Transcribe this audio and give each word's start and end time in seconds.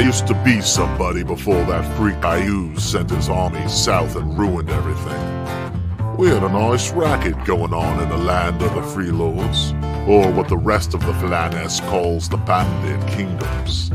I 0.00 0.04
used 0.04 0.26
to 0.28 0.44
be 0.44 0.62
somebody 0.62 1.22
before 1.22 1.62
that 1.66 1.84
freak 1.98 2.16
Iuz 2.22 2.80
sent 2.80 3.10
his 3.10 3.28
army 3.28 3.68
south 3.68 4.16
and 4.16 4.38
ruined 4.38 4.70
everything. 4.70 6.16
We 6.16 6.28
had 6.28 6.42
a 6.42 6.48
nice 6.48 6.90
racket 6.90 7.44
going 7.44 7.74
on 7.74 8.02
in 8.02 8.08
the 8.08 8.16
land 8.16 8.62
of 8.62 8.74
the 8.74 8.80
Freelords, 8.80 9.74
or 10.08 10.32
what 10.32 10.48
the 10.48 10.56
rest 10.56 10.94
of 10.94 11.04
the 11.04 11.12
Flanaess 11.12 11.80
calls 11.80 12.30
the 12.30 12.38
Bandit 12.38 13.06
Kingdoms. 13.10 13.90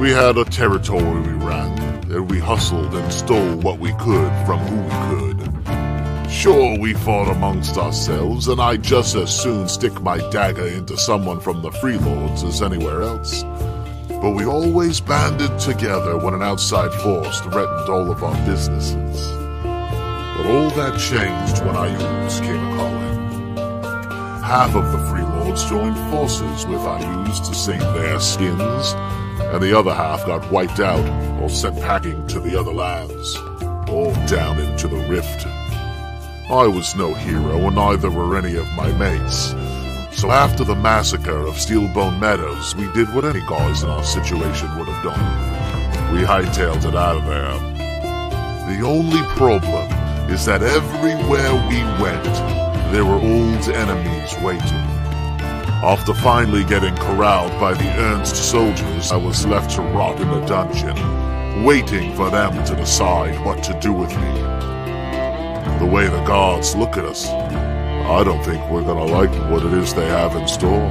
We 0.00 0.10
had 0.10 0.38
a 0.38 0.46
territory 0.46 1.20
we 1.20 1.34
ran, 1.34 1.78
and 2.10 2.30
we 2.30 2.38
hustled 2.38 2.94
and 2.94 3.12
stole 3.12 3.56
what 3.56 3.78
we 3.78 3.92
could 3.98 4.32
from 4.46 4.58
who 4.60 4.80
we 4.80 5.34
could. 5.34 6.30
Sure, 6.30 6.78
we 6.78 6.94
fought 6.94 7.30
amongst 7.30 7.76
ourselves, 7.76 8.48
and 8.48 8.58
I'd 8.58 8.82
just 8.82 9.14
as 9.16 9.38
soon 9.38 9.68
stick 9.68 10.00
my 10.00 10.16
dagger 10.30 10.68
into 10.68 10.96
someone 10.96 11.40
from 11.40 11.60
the 11.60 11.72
Freelords 11.72 12.42
as 12.42 12.62
anywhere 12.62 13.02
else. 13.02 13.44
But 14.20 14.32
we 14.32 14.44
always 14.44 15.00
banded 15.00 15.58
together 15.58 16.18
when 16.18 16.34
an 16.34 16.42
outside 16.42 16.92
force 16.92 17.40
threatened 17.40 17.88
all 17.88 18.10
of 18.10 18.22
our 18.22 18.36
businesses. 18.44 19.30
But 19.62 20.46
all 20.46 20.70
that 20.70 20.98
changed 20.98 21.64
when 21.64 21.74
Iuz 21.74 22.40
came 22.42 22.56
a 22.56 22.76
calling. 22.76 23.10
Half 24.42 24.74
of 24.74 24.92
the 24.92 24.98
Freelords 24.98 25.66
joined 25.70 25.96
forces 26.10 26.66
with 26.66 26.80
Iuz 26.80 27.48
to 27.48 27.54
save 27.54 27.80
their 27.80 28.20
skins, 28.20 28.92
and 29.40 29.62
the 29.62 29.78
other 29.78 29.94
half 29.94 30.26
got 30.26 30.50
wiped 30.50 30.80
out 30.80 31.04
or 31.40 31.48
sent 31.48 31.80
packing 31.80 32.26
to 32.26 32.40
the 32.40 32.60
other 32.60 32.74
lands, 32.74 33.38
or 33.88 34.12
down 34.26 34.60
into 34.60 34.86
the 34.86 35.06
rift. 35.08 35.46
I 36.50 36.66
was 36.66 36.94
no 36.94 37.14
hero, 37.14 37.56
and 37.58 37.76
neither 37.76 38.10
were 38.10 38.36
any 38.36 38.56
of 38.56 38.70
my 38.72 38.92
mates. 38.92 39.54
So 40.12 40.30
after 40.30 40.64
the 40.64 40.74
massacre 40.74 41.46
of 41.46 41.54
Steelbone 41.54 42.18
Meadows, 42.20 42.74
we 42.74 42.92
did 42.92 43.14
what 43.14 43.24
any 43.24 43.40
guys 43.46 43.82
in 43.82 43.88
our 43.88 44.04
situation 44.04 44.68
would 44.76 44.88
have 44.88 45.04
done. 45.04 46.14
We 46.14 46.22
hightailed 46.22 46.84
it 46.84 46.94
out 46.94 47.16
of 47.16 47.26
there. 47.26 48.76
The 48.76 48.84
only 48.84 49.22
problem 49.36 49.88
is 50.28 50.44
that 50.46 50.62
everywhere 50.62 51.52
we 51.68 51.82
went, 52.02 52.24
there 52.92 53.04
were 53.04 53.14
old 53.14 53.68
enemies 53.68 54.34
waiting. 54.42 54.86
After 55.82 56.12
finally 56.12 56.64
getting 56.64 56.94
corralled 56.96 57.58
by 57.60 57.72
the 57.72 57.88
Urnst 57.98 58.36
soldiers, 58.36 59.12
I 59.12 59.16
was 59.16 59.46
left 59.46 59.70
to 59.76 59.82
rot 59.82 60.20
in 60.20 60.28
a 60.28 60.46
dungeon, 60.46 61.64
waiting 61.64 62.14
for 62.14 62.28
them 62.30 62.62
to 62.66 62.76
decide 62.76 63.42
what 63.44 63.62
to 63.64 63.78
do 63.80 63.92
with 63.92 64.10
me. 64.10 64.40
The 65.78 65.90
way 65.90 66.08
the 66.08 66.22
guards 66.24 66.76
look 66.76 66.98
at 66.98 67.04
us, 67.06 67.28
I 68.06 68.24
don't 68.24 68.42
think 68.44 68.68
we're 68.70 68.82
gonna 68.82 69.04
like 69.04 69.30
what 69.50 69.64
it 69.64 69.72
is 69.72 69.94
they 69.94 70.06
have 70.06 70.34
in 70.36 70.46
store. 70.48 70.88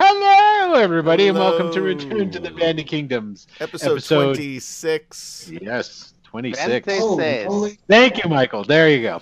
Hello, 0.00 0.74
everybody, 0.80 1.28
and 1.28 1.38
welcome 1.38 1.72
to 1.72 1.80
Return 1.80 2.30
to 2.32 2.38
the 2.40 2.50
Bandit 2.50 2.86
Kingdoms. 2.86 3.46
Episode, 3.60 3.92
Episode- 3.92 4.34
26. 4.34 5.50
Yes, 5.60 6.14
26. 6.24 6.86
Veintiséis. 6.86 7.78
Thank 7.88 8.22
you, 8.22 8.28
Michael. 8.30 8.64
There 8.64 8.90
you 8.90 9.02
go. 9.02 9.20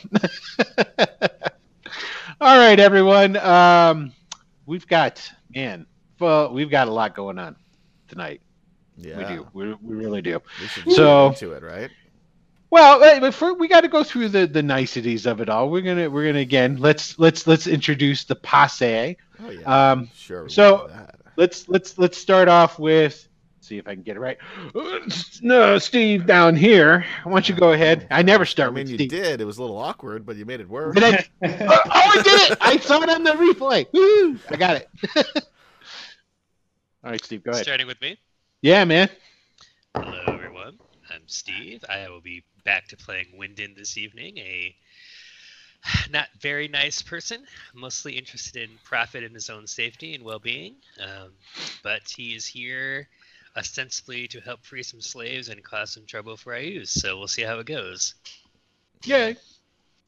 All 2.40 2.58
right, 2.58 2.78
everyone. 2.80 3.36
Um, 3.36 4.12
we've 4.66 4.86
got, 4.86 5.22
man, 5.54 5.86
well, 6.18 6.52
we've 6.52 6.70
got 6.70 6.88
a 6.88 6.92
lot 6.92 7.14
going 7.14 7.38
on 7.38 7.56
tonight. 8.08 8.40
Yeah. 8.96 9.18
We 9.18 9.24
do. 9.36 9.48
We, 9.52 9.74
we 9.74 9.96
really 9.96 10.22
do. 10.22 10.40
We 10.86 10.92
So- 10.92 11.30
get 11.30 11.42
into 11.42 11.54
it, 11.56 11.62
right? 11.62 11.90
Well, 12.70 13.00
wait, 13.00 13.20
but 13.20 13.32
for, 13.34 13.54
we 13.54 13.68
got 13.68 13.82
to 13.82 13.88
go 13.88 14.02
through 14.02 14.30
the, 14.30 14.48
the 14.48 14.62
niceties 14.62 15.26
of 15.26 15.40
it 15.40 15.48
all. 15.48 15.70
We're 15.70 15.82
gonna 15.82 16.10
we're 16.10 16.26
gonna 16.26 16.40
again 16.40 16.78
let's 16.78 17.16
let's 17.20 17.46
let's 17.46 17.68
introduce 17.68 18.24
the 18.24 18.34
passe. 18.34 19.16
Oh, 19.40 19.50
yeah. 19.50 19.90
Um, 19.92 20.10
sure. 20.16 20.48
so- 20.48 20.90
let's 21.36 21.68
let's 21.68 21.98
let's 21.98 22.18
start 22.18 22.48
off 22.48 22.78
with 22.78 23.28
see 23.60 23.78
if 23.78 23.86
I 23.88 23.94
can 23.94 24.02
get 24.02 24.16
it 24.16 24.20
right. 24.20 24.38
No, 25.40 25.78
Steve 25.78 26.26
down 26.26 26.56
here. 26.56 27.04
Why 27.22 27.32
don't 27.32 27.48
you 27.48 27.54
go 27.54 27.72
ahead? 27.72 28.06
I 28.10 28.22
never 28.22 28.44
start 28.44 28.66
I 28.70 28.70
start 28.70 28.74
mean, 28.74 28.84
with 28.84 28.90
you 29.00 29.08
Steve. 29.08 29.10
did. 29.10 29.40
It 29.40 29.44
was 29.44 29.58
a 29.58 29.62
little 29.62 29.78
awkward, 29.78 30.26
but 30.26 30.36
you 30.36 30.44
made 30.44 30.60
it 30.60 30.68
work. 30.68 30.94
Did 30.94 31.04
I? 31.04 31.26
oh, 31.44 31.80
I 31.90 32.22
did 32.22 32.50
it! 32.52 32.58
I 32.60 32.76
saw 32.78 33.00
it 33.02 33.08
on 33.08 33.22
the 33.24 33.32
replay. 33.32 33.86
Woo! 33.92 34.38
I 34.50 34.56
got 34.56 34.76
it. 34.76 34.88
All 37.04 37.10
right, 37.10 37.24
Steve, 37.24 37.44
go 37.44 37.52
ahead. 37.52 37.62
Starting 37.62 37.86
with 37.86 38.00
me. 38.00 38.18
Yeah, 38.64 38.86
man. 38.86 39.10
Hello, 39.94 40.22
everyone. 40.26 40.78
I'm 41.10 41.20
Steve. 41.26 41.84
I 41.86 42.08
will 42.08 42.22
be 42.22 42.44
back 42.64 42.88
to 42.88 42.96
playing 42.96 43.26
Wyndon 43.38 43.76
this 43.76 43.98
evening. 43.98 44.38
A 44.38 44.74
not 46.10 46.28
very 46.40 46.66
nice 46.66 47.02
person, 47.02 47.44
mostly 47.74 48.14
interested 48.14 48.70
in 48.70 48.78
profit 48.82 49.22
and 49.22 49.34
his 49.34 49.50
own 49.50 49.66
safety 49.66 50.14
and 50.14 50.24
well-being. 50.24 50.76
Um, 50.98 51.32
but 51.82 52.08
he 52.08 52.34
is 52.34 52.46
here 52.46 53.06
ostensibly 53.54 54.28
to 54.28 54.40
help 54.40 54.64
free 54.64 54.82
some 54.82 55.02
slaves 55.02 55.50
and 55.50 55.62
cause 55.62 55.90
some 55.92 56.06
trouble 56.06 56.38
for 56.38 56.54
Iuz, 56.54 56.88
So 56.88 57.18
we'll 57.18 57.28
see 57.28 57.42
how 57.42 57.58
it 57.58 57.66
goes. 57.66 58.14
Yay. 59.04 59.36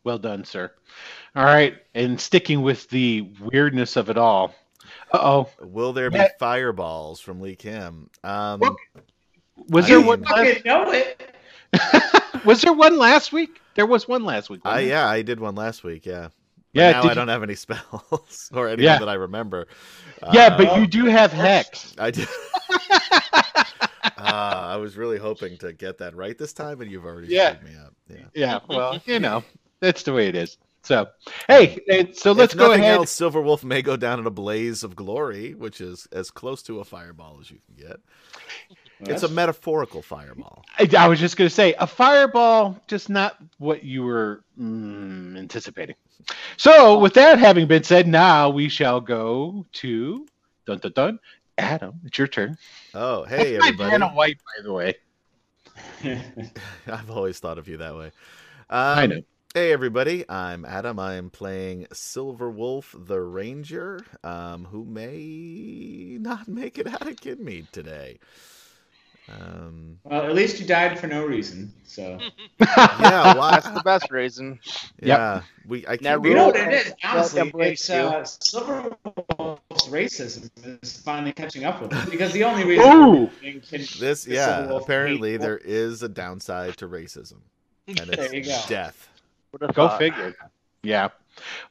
Well 0.03 0.17
done, 0.17 0.47
sir. 0.47 0.73
All 1.35 1.45
right, 1.45 1.77
and 1.95 2.19
sticking 2.19 2.63
with 2.63 2.89
the 2.89 3.21
weirdness 3.39 3.97
of 3.97 4.09
it 4.09 4.17
all. 4.17 4.55
Uh 5.17 5.45
oh. 5.61 5.65
Will 5.67 5.93
there 5.93 6.11
be 6.11 6.19
Yeah. 6.19 6.29
fireballs 6.39 7.21
from 7.21 7.41
Lee 7.41 7.57
Kim? 7.57 8.11
Um, 8.23 8.61
Well, 8.61 8.77
Was 9.69 9.85
I 9.87 9.89
there 9.89 9.99
mean- 9.99 10.07
one? 10.07 10.23
Last, 10.23 10.65
know 10.65 10.91
it. 10.93 11.35
was 12.45 12.61
there 12.63 12.73
one 12.73 12.99
last 12.99 13.33
week? 13.33 13.61
There 13.75 13.87
was 13.87 14.07
one 14.09 14.25
last 14.25 14.51
week. 14.51 14.61
I, 14.65 14.81
yeah, 14.81 15.09
I 15.09 15.23
did 15.23 15.41
one 15.41 15.55
last 15.55 15.85
week. 15.85 16.07
Yeah. 16.07 16.29
But 16.75 16.81
Yeah. 16.81 16.91
now 16.93 17.03
I 17.03 17.09
you- 17.09 17.15
don't 17.15 17.29
have 17.29 17.43
any 17.43 17.55
spells 17.65 18.51
or 18.55 18.69
anything 18.69 18.85
Yeah. 18.85 18.99
that 18.99 19.09
I 19.09 19.15
remember. 19.15 19.67
yeah, 20.33 20.47
Uh, 20.47 20.57
but 20.59 20.79
you 20.79 20.87
do 20.87 21.07
have 21.07 21.33
hex. 21.33 21.95
I 21.99 22.11
did. 22.11 22.29
uh, 22.99 24.11
I 24.19 24.77
was 24.77 24.97
really 24.97 25.19
hoping 25.19 25.57
to 25.59 25.73
get 25.73 25.99
that 25.99 26.15
right 26.15 26.37
this 26.37 26.53
time, 26.53 26.81
and 26.81 26.91
you've 26.91 27.05
already 27.05 27.29
Yeah. 27.29 27.57
screwed 27.57 27.73
me 27.73 27.79
up. 27.79 27.95
Yeah. 28.09 28.17
Yeah. 28.35 28.59
Well, 28.69 29.01
you 29.07 29.21
know, 29.21 29.45
that's 29.81 30.03
the 30.03 30.13
way 30.13 30.29
it 30.29 30.35
is. 30.35 30.59
So, 30.87 31.09
hey, 31.49 32.13
so 32.13 32.31
let's 32.31 32.53
if 32.53 32.59
go 32.61 32.69
nothing 32.69 32.85
ahead. 32.85 32.99
else, 32.99 33.11
Silver 33.11 33.41
Wolf 33.43 33.65
may 33.65 33.83
go 33.83 33.97
down 33.97 34.21
in 34.21 34.27
a 34.27 34.31
blaze 34.31 34.85
of 34.85 34.95
glory, 34.95 35.53
which 35.53 35.81
is 35.81 36.07
as 36.13 36.31
close 36.31 36.63
to 36.63 36.79
a 36.79 36.85
fireball 36.85 37.39
as 37.41 37.51
you 37.51 37.59
can 37.67 37.89
get. 37.89 38.01
It's 39.01 39.25
a 39.25 39.29
metaphorical 39.29 40.01
fireball. 40.01 40.65
I, 40.79 40.89
I 40.97 41.09
was 41.09 41.19
just 41.19 41.37
going 41.37 41.49
to 41.49 41.55
say 41.55 41.75
a 41.81 41.89
fireball, 41.89 42.81
just 42.87 43.11
not 43.11 43.37
what 43.59 43.83
you 43.83 44.05
were 44.05 44.45
mm, 44.57 45.37
anticipating. 45.37 45.97
So, 46.57 47.01
with 47.01 47.15
that 47.15 47.41
having 47.41 47.67
been 47.67 47.83
said, 47.83 48.07
now 48.07 48.49
we 48.49 48.69
shall 48.69 49.01
go 49.01 49.67
to 49.73 50.25
dun 50.69 50.79
dun 50.79 50.93
dun. 50.93 51.19
Adam, 51.59 52.01
it's 52.05 52.17
your 52.17 52.29
turn. 52.29 52.57
Oh, 52.95 53.25
hey 53.25 53.55
That's 53.55 53.59
my 53.59 53.67
everybody! 53.67 53.91
Vanna 53.91 54.09
White, 54.11 54.39
by 54.57 54.63
the 54.63 54.73
way. 54.73 54.95
I've 56.87 57.11
always 57.11 57.41
thought 57.41 57.59
of 57.59 57.67
you 57.67 57.79
that 57.79 57.97
way. 57.97 58.13
Um, 58.71 58.99
I 58.99 59.07
know. 59.07 59.21
Hey 59.57 59.73
everybody, 59.73 60.23
I'm 60.29 60.67
Adam. 60.67 60.99
I'm 60.99 61.31
playing 61.31 61.87
Silver 61.91 62.51
Wolf 62.51 62.95
the 62.95 63.23
Ranger, 63.23 64.01
um, 64.23 64.67
who 64.67 64.85
may 64.85 66.19
not 66.21 66.47
make 66.61 66.77
it 66.77 66.87
out 66.87 67.09
of 67.09 67.17
Kidmead 67.17 67.71
today. 67.71 68.19
Um, 69.31 69.99
Well, 70.05 70.27
at 70.27 70.35
least 70.35 70.61
you 70.61 70.67
died 70.67 70.99
for 70.99 71.07
no 71.07 71.25
reason. 71.25 71.73
So 71.85 72.19
yeah, 72.61 73.33
well, 73.35 73.51
That's 73.51 73.71
the 73.71 73.81
best 73.81 74.11
reason. 74.11 74.61
yeah, 75.01 75.41
we. 75.67 75.87
I 75.87 75.97
can't 75.97 76.23
you 76.23 76.35
know 76.35 76.49
what 76.49 76.57
it 76.57 76.73
is. 76.75 76.93
Honestly, 77.03 77.51
it's 77.55 77.89
uh, 77.89 78.25
Silver 78.25 78.95
Wolf's 79.39 79.89
racism 79.89 80.51
is 80.83 80.99
finally 80.99 81.33
catching 81.33 81.65
up 81.65 81.81
with 81.81 81.95
him 81.95 82.11
because 82.11 82.35
the 82.35 82.45
only 82.45 82.67
reason 82.67 82.93
Ooh. 82.93 83.31
can, 83.41 83.63
can 83.63 83.87
This, 83.99 84.27
yeah. 84.27 84.69
Apparently, 84.69 85.39
there 85.39 85.57
is 85.57 86.03
a 86.03 86.11
downside 86.11 86.77
to 86.77 86.87
racism, 86.87 87.39
and 87.89 87.97
There 87.97 88.35
you 88.35 88.41
it's 88.41 88.49
go. 88.49 88.63
death. 88.69 89.09
Would've 89.61 89.75
Go 89.75 89.89
thought. 89.89 89.99
figure. 89.99 90.35
Yeah. 90.83 91.09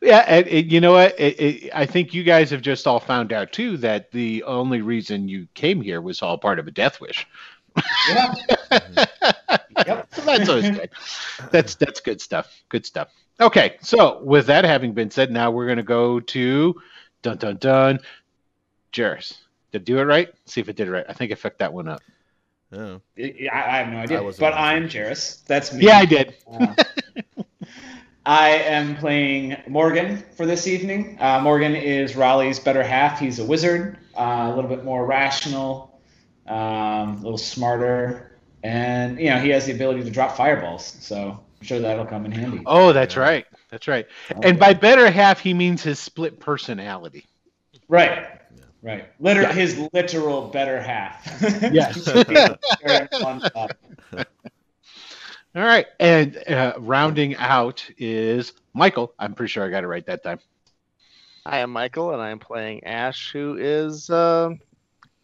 Yeah, 0.01 0.23
and, 0.27 0.47
and 0.47 0.71
you 0.71 0.79
know 0.79 0.93
what? 0.93 1.19
It, 1.19 1.39
it, 1.39 1.71
I 1.73 1.85
think 1.85 2.13
you 2.13 2.23
guys 2.23 2.51
have 2.51 2.61
just 2.61 2.85
all 2.85 2.99
found 2.99 3.33
out 3.33 3.51
too 3.51 3.77
that 3.77 4.11
the 4.11 4.43
only 4.43 4.81
reason 4.81 5.27
you 5.27 5.47
came 5.55 5.81
here 5.81 6.01
was 6.01 6.21
all 6.21 6.37
part 6.37 6.59
of 6.59 6.67
a 6.67 6.71
death 6.71 7.01
wish. 7.01 7.25
Yeah. 8.09 8.33
yep. 9.85 10.07
So 10.13 10.21
that's 10.21 10.49
always 10.49 10.69
good. 10.69 10.89
That's 11.51 11.75
that's 11.75 11.99
good 11.99 12.21
stuff. 12.21 12.63
Good 12.69 12.85
stuff. 12.85 13.09
Okay, 13.39 13.77
so 13.81 14.21
with 14.23 14.47
that 14.47 14.63
having 14.63 14.93
been 14.93 15.11
said, 15.11 15.29
now 15.29 15.51
we're 15.51 15.67
gonna 15.67 15.83
go 15.83 16.19
to 16.19 16.81
dun 17.21 17.37
dun 17.37 17.57
dun. 17.57 17.99
Jairus. 18.95 19.37
Did 19.71 19.81
I 19.81 19.83
do 19.83 19.97
it 19.99 20.03
right? 20.03 20.29
See 20.45 20.61
if 20.61 20.69
it 20.69 20.77
did 20.77 20.87
it 20.87 20.91
right. 20.91 21.05
I 21.09 21.13
think 21.13 21.31
I 21.31 21.35
fucked 21.35 21.59
that 21.59 21.73
one 21.73 21.87
up. 21.89 22.01
Oh. 22.71 23.01
I, 23.17 23.49
I 23.51 23.77
have 23.77 23.89
no 23.89 23.97
idea, 23.99 24.31
but. 24.39 24.53
I'm 24.53 24.89
Jairus. 24.89 25.43
That's 25.47 25.73
me. 25.73 25.85
Yeah, 25.85 25.97
I 25.97 26.05
did. 26.05 26.35
Uh, 26.49 26.73
I 28.25 28.49
am 28.51 28.95
playing 28.97 29.55
Morgan 29.67 30.23
for 30.35 30.45
this 30.45 30.67
evening. 30.67 31.17
Uh, 31.19 31.39
Morgan 31.41 31.75
is 31.75 32.15
Raleigh's 32.15 32.59
better 32.59 32.83
half. 32.83 33.19
He's 33.19 33.39
a 33.39 33.45
wizard, 33.45 33.97
uh, 34.17 34.49
a 34.51 34.55
little 34.55 34.69
bit 34.69 34.83
more 34.83 35.05
rational, 35.05 35.99
um, 36.47 36.57
a 36.57 37.19
little 37.21 37.37
smarter, 37.37 38.39
and 38.63 39.19
you 39.19 39.29
know 39.29 39.37
he 39.39 39.49
has 39.49 39.67
the 39.67 39.73
ability 39.73 40.03
to 40.03 40.09
drop 40.09 40.35
fireballs. 40.35 40.97
So 41.01 41.39
I'm 41.59 41.65
sure 41.65 41.79
that'll 41.79 42.05
come 42.05 42.25
in 42.25 42.31
handy. 42.31 42.63
Oh, 42.65 42.93
that's 42.93 43.15
right. 43.15 43.45
That's 43.69 43.87
right. 43.87 44.07
And 44.41 44.59
by 44.59 44.73
better 44.73 45.09
half, 45.11 45.39
he 45.39 45.53
means 45.53 45.83
his 45.83 45.99
split 45.99 46.39
personality. 46.39 47.25
Right. 47.87 48.27
Right. 48.81 49.07
Liter- 49.19 49.51
His 49.51 49.79
literal 49.93 50.49
better 50.49 50.79
half. 50.79 51.25
Yes. 51.73 52.07
All 55.55 55.63
right. 55.63 55.85
And 56.01 56.37
uh, 56.49 56.73
rounding 56.77 57.37
out 57.37 57.89
is 57.97 58.51
Michael. 58.73 59.13
I'm 59.17 59.33
pretty 59.33 59.51
sure 59.51 59.65
I 59.65 59.69
got 59.69 59.85
it 59.85 59.87
right 59.87 60.05
that 60.05 60.21
time. 60.21 60.39
I 61.45 61.59
am 61.59 61.71
Michael, 61.71 62.11
and 62.11 62.21
I'm 62.21 62.39
playing 62.39 62.83
Ash, 62.83 63.31
who 63.31 63.55
is 63.57 64.09
uh, 64.09 64.49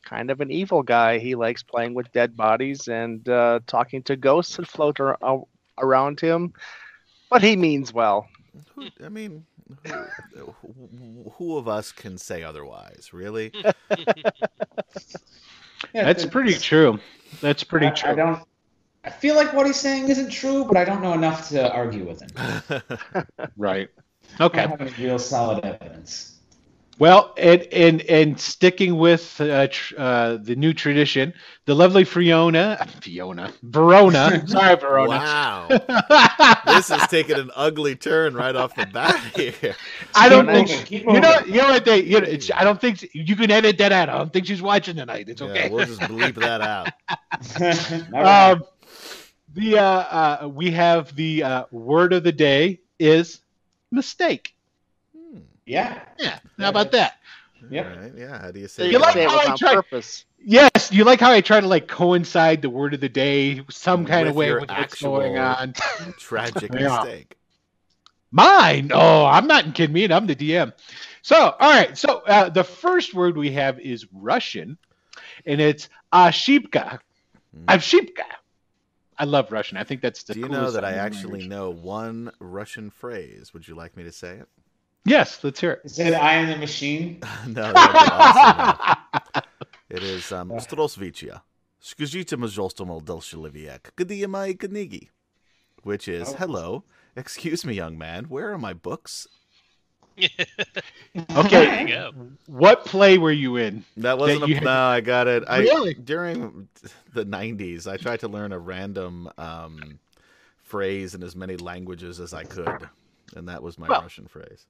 kind 0.05 0.31
of 0.31 0.39
an 0.39 0.51
evil 0.51 0.83
guy. 0.83 1.17
He 1.17 1.35
likes 1.35 1.63
playing 1.63 1.95
with 1.95 2.11
dead 2.13 2.37
bodies 2.37 2.87
and 2.87 3.27
uh, 3.27 3.59
talking 3.67 4.03
to 4.03 4.15
ghosts 4.15 4.55
that 4.55 4.67
float 4.67 4.99
ar- 4.99 5.17
ar- 5.21 5.43
around 5.79 6.19
him, 6.19 6.53
but 7.29 7.41
he 7.41 7.55
means 7.55 7.91
well. 7.91 8.27
Who, 8.75 8.87
I 9.03 9.09
mean, 9.09 9.45
who, 10.35 10.55
who- 10.61 11.33
who 11.37 11.57
of 11.57 11.67
us 11.67 11.91
can 11.91 12.17
say 12.17 12.43
otherwise? 12.43 13.09
Really? 13.11 13.51
That's 15.93 16.25
pretty 16.25 16.53
true. 16.53 16.99
That's 17.41 17.63
pretty 17.63 17.87
I, 17.87 17.91
true. 17.91 18.11
I 18.11 18.15
don't. 18.15 18.43
I 19.03 19.09
feel 19.09 19.35
like 19.35 19.51
what 19.53 19.65
he's 19.65 19.79
saying 19.79 20.09
isn't 20.09 20.29
true, 20.29 20.63
but 20.65 20.77
I 20.77 20.85
don't 20.85 21.01
know 21.01 21.13
enough 21.13 21.49
to 21.49 21.71
argue 21.73 22.05
with 22.07 22.21
him. 22.21 22.81
Right. 23.57 23.89
I 24.39 24.45
Okay. 24.45 24.61
don't 24.61 24.69
have 24.71 24.81
any 24.81 24.91
real 25.05 25.19
solid 25.19 25.63
evidence. 25.65 26.27
Well, 26.99 27.33
and 27.35 27.63
and 27.71 28.01
and 28.03 28.39
sticking 28.39 28.95
with 28.97 29.41
uh, 29.41 29.67
tr- 29.71 29.95
uh, 29.97 30.37
the 30.37 30.55
new 30.55 30.71
tradition, 30.71 31.33
the 31.65 31.73
lovely 31.73 32.03
Fiona, 32.03 32.85
Fiona, 33.01 33.51
Verona. 33.63 34.43
Sorry, 34.47 34.75
Verona. 34.75 35.09
wow. 35.09 35.67
this 36.67 36.91
is 36.91 37.01
taking 37.07 37.37
an 37.39 37.49
ugly 37.55 37.95
turn 37.95 38.35
right 38.35 38.55
off 38.55 38.75
the 38.75 38.85
bat 38.85 39.15
here. 39.35 39.75
I 40.13 40.29
don't 40.29 40.45
Keep 40.45 40.67
think 40.67 40.91
you 40.91 41.19
know. 41.19 41.39
You 41.47 41.61
know 41.63 41.69
what 41.69 41.85
they? 41.85 42.03
You 42.03 42.21
know, 42.21 42.27
I 42.55 42.63
don't 42.63 42.79
think 42.79 43.09
you 43.13 43.35
can 43.35 43.49
edit 43.49 43.79
that 43.79 43.91
out. 43.91 44.09
I 44.09 44.17
don't 44.19 44.31
think 44.31 44.45
she's 44.45 44.61
watching 44.61 44.95
tonight. 44.97 45.27
It's 45.27 45.41
Yeah, 45.41 45.47
okay. 45.47 45.69
we'll 45.69 45.85
just 45.87 46.01
bleep 46.01 46.35
that 46.35 46.61
out. 46.61 46.89
All 48.13 48.21
right. 48.21 48.51
um, 48.51 48.63
the 49.53 49.77
uh, 49.79 49.83
uh, 50.45 50.47
we 50.49 50.71
have 50.71 51.15
the 51.15 51.43
uh, 51.43 51.63
word 51.71 52.13
of 52.13 52.23
the 52.23 52.31
day 52.31 52.79
is 52.99 53.41
mistake. 53.91 54.53
Hmm. 55.15 55.39
yeah. 55.65 56.01
Yeah. 56.19 56.39
How 56.57 56.69
about 56.69 56.91
that? 56.93 57.17
Yep. 57.69 57.85
All 57.85 58.01
right. 58.01 58.11
Yeah. 58.17 58.41
How 58.41 58.51
do 58.51 58.59
you 58.59 58.67
say 58.67 58.85
you 58.85 58.91
You 58.93 58.97
can 58.97 59.01
like 59.03 59.13
say 59.13 59.23
it 59.25 59.29
how 59.29 59.39
I 59.39 59.51
on 59.51 59.57
tried- 59.57 59.75
purpose. 59.75 60.25
Yes. 60.43 60.91
You 60.91 61.03
like 61.03 61.19
how 61.19 61.31
I 61.31 61.41
try 61.41 61.59
to 61.61 61.67
like 61.67 61.87
coincide 61.87 62.61
the 62.63 62.69
word 62.69 62.93
of 62.95 62.99
the 63.01 63.09
day 63.09 63.61
some 63.69 64.05
kind 64.05 64.27
of 64.27 64.35
way 64.35 64.51
with 64.53 64.69
what's 64.69 64.99
going 65.01 65.37
on. 65.37 65.73
tragic 66.17 66.73
Yeah. 66.73 66.97
mistake? 67.03 67.35
Mine? 68.31 68.91
Oh, 68.93 69.25
I'm 69.25 69.45
not 69.47 69.75
kidding 69.75 69.93
me. 69.93 70.05
and 70.05 70.13
I'm 70.13 70.25
the 70.25 70.35
DM. 70.35 70.73
So, 71.21 71.35
all 71.37 71.69
right. 71.69 71.95
So 71.97 72.19
uh, 72.25 72.49
the 72.49 72.63
first 72.63 73.13
word 73.13 73.37
we 73.37 73.51
have 73.51 73.79
is 73.79 74.07
Russian, 74.13 74.77
and 75.45 75.59
it's 75.61 75.89
Ashipka. 76.13 76.99
Hmm. 77.55 77.65
Ashipka. 77.65 78.23
I 79.21 79.25
love 79.25 79.51
Russian. 79.51 79.77
I 79.77 79.83
think 79.83 80.01
that's 80.01 80.23
the. 80.23 80.33
Do 80.33 80.39
you 80.39 80.49
know 80.49 80.71
that 80.71 80.83
I 80.83 80.93
actually 80.93 81.41
language. 81.41 81.47
know 81.47 81.69
one 81.69 82.31
Russian 82.39 82.89
phrase? 82.89 83.53
Would 83.53 83.67
you 83.67 83.75
like 83.75 83.95
me 83.95 84.03
to 84.03 84.11
say 84.11 84.37
it? 84.37 84.47
Yes, 85.05 85.43
let's 85.43 85.61
hear 85.61 85.73
it. 85.73 85.81
Is 85.83 85.99
it 85.99 86.15
"I 86.15 86.33
am 86.33 86.49
the 86.49 86.57
machine"? 86.57 87.19
no, 87.47 87.71
it 89.91 90.01
is 90.01 90.31
um, 90.31 90.49
"Strosvichia." 90.49 91.41
Skazita 91.79 92.35
Majolstomal 92.35 93.03
Delshileviak. 93.03 93.91
Gadiya 93.95 94.27
Mai 94.27 94.53
Ganigi. 94.53 95.09
Which 95.83 96.07
is, 96.07 96.29
oh. 96.29 96.37
hello, 96.37 96.83
excuse 97.15 97.63
me, 97.63 97.75
young 97.75 97.99
man, 97.99 98.25
where 98.25 98.51
are 98.51 98.57
my 98.57 98.73
books? 98.73 99.27
Okay. 101.35 101.49
There 101.65 101.81
you 101.81 101.87
go. 101.87 102.11
What 102.47 102.85
play 102.85 103.17
were 103.17 103.31
you 103.33 103.57
in? 103.57 103.83
That 103.97 104.17
wasn't 104.17 104.47
you 104.47 104.53
a 104.55 104.57
had- 104.59 104.63
no. 104.63 104.71
I 104.85 105.01
got 105.01 105.27
it. 105.27 105.43
I 105.47 105.59
Really? 105.59 105.93
during 105.93 106.69
the 107.13 107.25
'90s, 107.25 107.85
I 107.85 107.97
tried 107.97 108.21
to 108.21 108.27
learn 108.29 108.53
a 108.53 108.59
random 108.59 109.29
um, 109.37 109.99
phrase 110.63 111.13
in 111.13 111.21
as 111.23 111.35
many 111.35 111.57
languages 111.57 112.19
as 112.21 112.33
I 112.33 112.43
could, 112.45 112.87
and 113.35 113.47
that 113.49 113.61
was 113.61 113.77
my 113.77 113.87
Well- 113.89 114.01
Russian 114.03 114.27
phrase. 114.27 114.65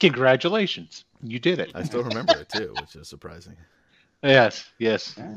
Congratulations. 0.00 1.04
You 1.22 1.38
did 1.38 1.58
it. 1.58 1.70
I 1.74 1.82
still 1.84 2.02
remember 2.02 2.36
it 2.38 2.48
too, 2.48 2.74
which 2.80 2.94
is 2.96 3.08
surprising. 3.08 3.56
Yes, 4.22 4.64
yes. 4.78 5.14
All 5.18 5.32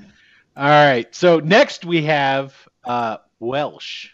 right. 0.69 1.13
So 1.13 1.39
next 1.39 1.83
we 1.83 2.03
have 2.03 2.55
uh, 2.85 3.17
Welsh. 3.41 4.11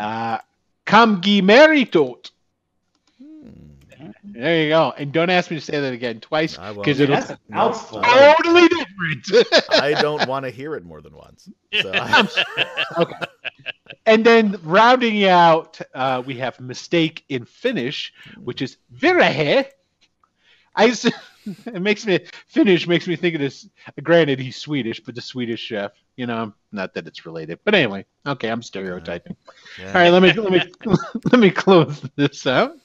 Uh, 0.00 0.38
Kamgimeritot. 0.84 2.26
Hmm. 2.30 2.37
There 4.24 4.62
you 4.62 4.68
go. 4.70 4.92
And 4.96 5.12
don't 5.12 5.30
ask 5.30 5.50
me 5.50 5.58
to 5.58 5.64
say 5.64 5.80
that 5.80 5.92
again 5.92 6.20
twice 6.20 6.56
because 6.56 7.00
it'll 7.00 7.16
That's 7.16 7.30
a. 7.30 7.38
No. 7.48 7.72
totally 7.72 8.68
different. 8.68 9.70
I 9.70 9.94
don't 10.00 10.26
want 10.28 10.44
to 10.44 10.50
hear 10.50 10.74
it 10.74 10.84
more 10.84 11.00
than 11.00 11.14
once. 11.14 11.48
So 11.80 11.92
I, 11.94 12.28
okay. 12.98 13.26
And 14.06 14.24
then 14.24 14.58
rounding 14.62 15.24
out, 15.24 15.80
uh, 15.94 16.22
we 16.24 16.34
have 16.36 16.58
mistake 16.60 17.24
in 17.28 17.44
Finnish, 17.44 18.12
which 18.42 18.62
is 18.62 18.76
virahe. 18.94 19.66
I 20.74 20.84
used 20.84 21.02
to, 21.02 21.12
it 21.66 21.82
makes 21.82 22.06
me 22.06 22.20
Finnish 22.46 22.86
makes 22.86 23.06
me 23.06 23.16
think 23.16 23.34
of 23.34 23.40
this. 23.40 23.68
Granted, 24.02 24.38
he's 24.38 24.56
Swedish, 24.56 25.00
but 25.00 25.14
the 25.14 25.20
Swedish 25.20 25.60
chef. 25.60 25.92
You 26.16 26.26
know, 26.26 26.52
not 26.72 26.94
that 26.94 27.06
it's 27.06 27.26
related, 27.26 27.60
but 27.64 27.74
anyway. 27.74 28.04
Okay, 28.26 28.48
I'm 28.48 28.62
stereotyping. 28.62 29.36
yeah. 29.78 29.88
All 29.88 29.94
right, 29.94 30.10
let 30.10 30.22
me 30.22 30.32
let 30.32 30.50
me 30.52 30.62
let 31.32 31.38
me 31.40 31.50
close 31.50 32.00
this 32.16 32.46
out. 32.46 32.76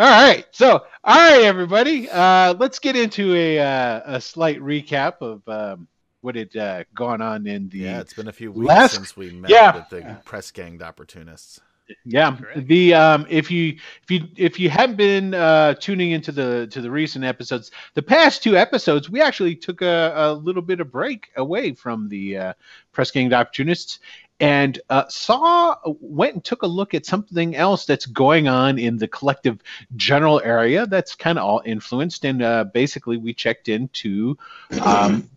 All 0.00 0.06
right, 0.06 0.46
so 0.52 0.84
all 1.02 1.16
right, 1.16 1.42
everybody, 1.42 2.08
uh, 2.08 2.54
let's 2.54 2.78
get 2.78 2.94
into 2.94 3.34
a 3.34 3.58
uh, 3.58 4.00
a 4.04 4.20
slight 4.20 4.60
recap 4.60 5.14
of 5.22 5.42
um, 5.48 5.88
what 6.20 6.36
had 6.36 6.56
uh, 6.56 6.84
gone 6.94 7.20
on 7.20 7.48
in 7.48 7.68
the 7.68 7.78
Yeah, 7.78 8.00
it's 8.00 8.14
been 8.14 8.28
a 8.28 8.32
few 8.32 8.52
weeks 8.52 8.68
Last- 8.68 8.94
since 8.94 9.16
we 9.16 9.30
met 9.30 9.50
yeah. 9.50 9.74
with 9.74 9.88
the 9.90 10.16
press 10.24 10.52
ganged 10.52 10.82
opportunists. 10.82 11.60
Yeah, 12.04 12.36
Correct. 12.36 12.68
the 12.68 12.94
um, 12.94 13.26
if 13.28 13.50
you 13.50 13.76
if 14.04 14.10
you 14.10 14.28
if 14.36 14.60
you 14.60 14.70
haven't 14.70 14.96
been 14.96 15.34
uh, 15.34 15.74
tuning 15.74 16.12
into 16.12 16.30
the 16.30 16.68
to 16.70 16.80
the 16.80 16.90
recent 16.90 17.24
episodes, 17.24 17.72
the 17.94 18.02
past 18.02 18.40
two 18.40 18.56
episodes, 18.56 19.10
we 19.10 19.20
actually 19.20 19.56
took 19.56 19.82
a, 19.82 20.12
a 20.14 20.32
little 20.32 20.62
bit 20.62 20.78
of 20.78 20.92
break 20.92 21.30
away 21.36 21.72
from 21.72 22.08
the 22.08 22.36
uh, 22.36 22.52
press 22.92 23.10
gang 23.10 23.32
opportunists 23.32 23.98
and 24.40 24.80
uh, 24.88 25.04
saw 25.08 25.76
went 25.84 26.34
and 26.34 26.44
took 26.44 26.62
a 26.62 26.66
look 26.66 26.94
at 26.94 27.06
something 27.06 27.56
else 27.56 27.86
that's 27.86 28.06
going 28.06 28.48
on 28.48 28.78
in 28.78 28.96
the 28.96 29.08
collective 29.08 29.60
general 29.96 30.40
area 30.44 30.86
that's 30.86 31.14
kind 31.14 31.38
of 31.38 31.44
all 31.44 31.62
influenced, 31.64 32.24
and 32.24 32.42
uh, 32.42 32.64
basically 32.64 33.16
we 33.16 33.34
checked 33.34 33.68
into 33.68 34.36
um, 34.82 35.28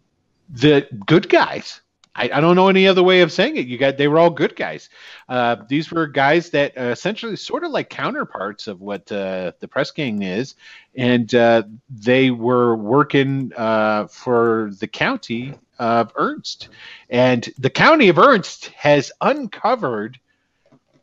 the 0.49 0.87
good 1.05 1.29
guys. 1.29 1.81
I, 2.13 2.29
I 2.33 2.41
don't 2.41 2.55
know 2.55 2.67
any 2.67 2.87
other 2.87 3.03
way 3.03 3.21
of 3.21 3.31
saying 3.31 3.55
it. 3.55 3.67
You 3.67 3.77
got 3.77 3.97
they 3.97 4.07
were 4.07 4.19
all 4.19 4.29
good 4.29 4.55
guys. 4.55 4.89
Uh, 5.29 5.57
these 5.67 5.91
were 5.91 6.07
guys 6.07 6.49
that 6.49 6.77
uh, 6.77 6.85
essentially 6.85 7.35
sort 7.35 7.63
of 7.63 7.71
like 7.71 7.89
counterparts 7.89 8.67
of 8.67 8.81
what 8.81 9.09
uh, 9.11 9.53
the 9.59 9.67
press 9.67 9.91
gang 9.91 10.21
is, 10.21 10.55
and 10.95 11.33
uh, 11.33 11.63
they 11.89 12.29
were 12.31 12.75
working 12.75 13.53
uh, 13.55 14.07
for 14.07 14.71
the 14.79 14.87
county 14.87 15.53
of 15.79 16.13
Urnst, 16.15 16.67
and 17.09 17.47
the 17.57 17.69
county 17.69 18.09
of 18.09 18.17
Urnst 18.17 18.67
has 18.67 19.11
uncovered 19.21 20.19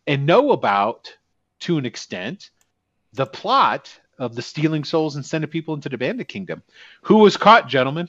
and 0.06 0.26
know 0.26 0.52
about 0.52 1.16
to 1.60 1.78
an 1.78 1.86
extent 1.86 2.50
the 3.14 3.26
plot 3.26 3.98
of 4.18 4.34
the 4.34 4.42
stealing 4.42 4.84
souls 4.84 5.16
and 5.16 5.24
sending 5.24 5.50
people 5.50 5.74
into 5.74 5.88
the 5.88 5.98
bandit 5.98 6.28
kingdom. 6.28 6.62
Who 7.02 7.16
was 7.16 7.36
caught, 7.36 7.68
gentlemen? 7.68 8.08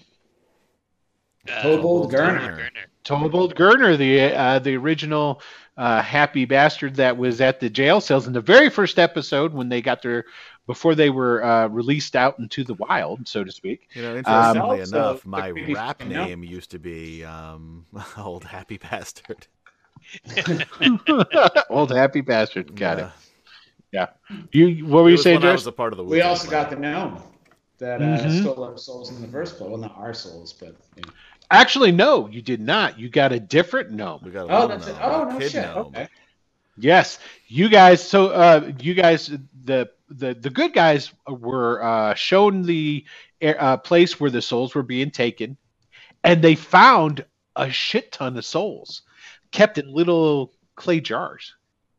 Uh, 1.47 1.61
Tobold 1.61 2.11
Gurner. 2.11 2.57
Gurner. 2.57 2.69
Tobold 3.03 3.55
Gurner, 3.55 3.97
the 3.97 4.33
uh, 4.35 4.59
the 4.59 4.75
original 4.75 5.41
uh, 5.77 6.01
happy 6.01 6.45
bastard 6.45 6.95
that 6.95 7.17
was 7.17 7.39
at 7.41 7.59
the 7.59 7.69
jail 7.69 8.01
cells 8.01 8.27
in 8.27 8.33
the 8.33 8.41
very 8.41 8.69
first 8.69 8.99
episode 8.99 9.53
when 9.53 9.69
they 9.69 9.81
got 9.81 10.01
their 10.01 10.25
before 10.67 10.93
they 10.95 11.09
were 11.09 11.43
uh, 11.43 11.67
released 11.67 12.15
out 12.15 12.37
into 12.39 12.63
the 12.63 12.73
wild, 12.75 13.27
so 13.27 13.43
to 13.43 13.51
speak. 13.51 13.87
You 13.95 14.01
know, 14.03 14.09
Um, 14.09 14.17
interestingly 14.19 14.79
Also, 14.79 14.97
enough, 14.97 15.23
the 15.23 15.29
my 15.29 15.49
rap 15.49 15.99
thing, 15.99 16.09
no? 16.09 16.23
name 16.25 16.43
used 16.43 16.71
to 16.71 16.79
be 16.79 17.23
um, 17.23 17.85
Old 18.17 18.43
Happy 18.43 18.77
Bastard. 18.77 19.47
Old 21.69 21.91
happy 21.91 22.21
bastard, 22.21 22.75
got 22.75 22.99
Yeah. 22.99 23.05
it. 23.05 23.11
Yeah. 23.91 24.07
You 24.51 24.85
what 24.85 25.03
were 25.03 25.09
It 25.09 25.11
you 25.13 25.17
saying, 25.17 25.37
when 25.41 25.45
I 25.45 25.51
Josh? 25.51 25.59
was 25.59 25.67
a 25.67 25.71
part 25.71 25.93
of 25.93 25.97
the 25.97 26.03
We 26.03 26.21
also 26.21 26.49
got 26.49 26.69
the 26.69 26.75
gnome 26.75 27.21
that 27.79 28.01
uh, 28.01 28.05
Mhm. 28.05 28.41
stole 28.41 28.63
our 28.63 28.77
souls 28.77 29.09
in 29.09 29.21
the 29.21 29.27
first 29.27 29.57
place. 29.57 29.69
Well, 29.69 29.79
not 29.79 29.97
our 29.97 30.13
souls, 30.13 30.53
but 30.53 30.75
you 30.95 31.03
know. 31.03 31.11
Actually, 31.51 31.91
no, 31.91 32.27
you 32.27 32.41
did 32.41 32.61
not. 32.61 32.99
You 32.99 33.09
got 33.09 33.31
a 33.31 33.39
different 33.39 33.91
gnome. 33.91 34.21
We 34.23 34.31
got 34.31 34.49
a 34.49 34.55
oh, 34.55 34.61
little 34.61 34.67
that's 34.77 34.87
it. 34.87 34.95
Oh 35.01 35.23
no 35.25 35.37
kid 35.39 35.51
shit. 35.51 35.63
gnome. 35.63 35.87
Okay. 35.87 36.07
Yes, 36.77 37.19
you 37.47 37.69
guys. 37.69 38.07
So, 38.07 38.27
uh, 38.27 38.71
you 38.79 38.93
guys, 38.93 39.27
the 39.63 39.89
the 40.09 40.33
the 40.33 40.49
good 40.49 40.73
guys 40.73 41.11
were 41.27 41.83
uh, 41.83 42.13
shown 42.13 42.63
the 42.63 43.03
uh, 43.41 43.77
place 43.77 44.19
where 44.19 44.29
the 44.29 44.41
souls 44.41 44.75
were 44.75 44.83
being 44.83 45.11
taken, 45.11 45.57
and 46.23 46.41
they 46.41 46.55
found 46.55 47.25
a 47.55 47.69
shit 47.69 48.11
ton 48.11 48.37
of 48.37 48.45
souls 48.45 49.01
kept 49.51 49.77
in 49.77 49.91
little 49.93 50.53
clay 50.75 50.99
jars, 51.01 51.55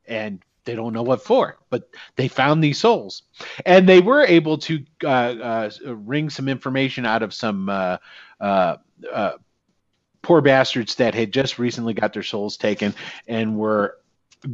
and 0.06 0.42
they 0.64 0.74
don't 0.74 0.92
know 0.92 1.02
what 1.02 1.22
for. 1.22 1.58
But 1.70 1.88
they 2.16 2.28
found 2.28 2.62
these 2.62 2.78
souls, 2.78 3.22
and 3.64 3.88
they 3.88 4.00
were 4.00 4.22
able 4.22 4.58
to 4.58 4.84
uh, 5.04 5.06
uh, 5.06 5.70
wring 5.86 6.30
some 6.30 6.48
information 6.48 7.06
out 7.06 7.22
of 7.22 7.34
some 7.34 7.68
uh, 7.68 7.96
uh, 8.40 8.76
uh, 9.10 9.32
poor 10.22 10.40
bastards 10.40 10.96
that 10.96 11.14
had 11.14 11.32
just 11.32 11.58
recently 11.58 11.94
got 11.94 12.12
their 12.12 12.22
souls 12.22 12.56
taken 12.56 12.94
and 13.26 13.56
were 13.56 13.96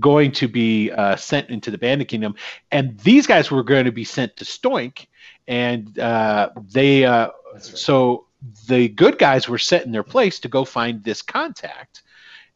going 0.01 0.33
to 0.33 0.49
be 0.49 0.91
uh, 0.91 1.17
sent 1.17 1.51
into 1.51 1.71
the 1.71 1.79
Bandit 1.79 2.09
Kingdom, 2.09 2.35
and 2.71 2.99
these 3.01 3.27
guys 3.27 3.51
were 3.51 3.63
going 3.63 3.85
to 3.85 3.93
be 3.93 4.05
sent 4.05 4.37
to 4.37 4.45
Stoink, 4.45 5.07
and 5.47 5.99
uh, 5.99 6.51
they 6.73 7.05
uh, 7.05 7.29
right. 7.53 7.63
so 7.63 8.27
the 8.69 8.89
good 8.89 9.19
guys 9.19 9.49
were 9.49 9.59
set 9.59 9.85
in 9.85 9.93
their 9.93 10.03
place 10.03 10.41
to 10.41 10.49
go 10.49 10.65
find 10.65 11.03
this 11.05 11.23
contact, 11.23 12.03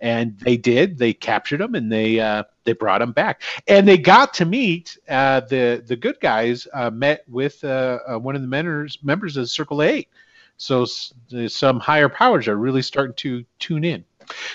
and 0.00 0.38
they 0.38 0.56
did. 0.56 0.98
They 0.98 1.12
captured 1.12 1.60
him 1.60 1.74
and 1.74 1.90
they 1.90 2.18
uh, 2.20 2.44
they 2.64 2.72
brought 2.72 3.02
him 3.02 3.12
back, 3.12 3.42
and 3.68 3.86
they 3.86 3.98
got 3.98 4.34
to 4.34 4.44
meet 4.44 4.98
uh, 5.08 5.40
the 5.40 5.82
the 5.86 5.96
good 5.96 6.18
guys. 6.20 6.66
Uh, 6.72 6.90
met 6.90 7.24
with 7.28 7.62
uh, 7.64 7.98
uh, 8.08 8.18
one 8.18 8.34
of 8.34 8.42
the 8.42 8.48
members 8.48 8.98
members 9.02 9.36
of 9.36 9.50
Circle 9.50 9.82
Eight. 9.82 10.08
So 10.56 10.82
s- 10.82 11.14
some 11.48 11.80
higher 11.80 12.08
powers 12.08 12.46
are 12.48 12.56
really 12.56 12.82
starting 12.82 13.14
to 13.16 13.44
tune 13.58 13.82
in. 13.84 14.04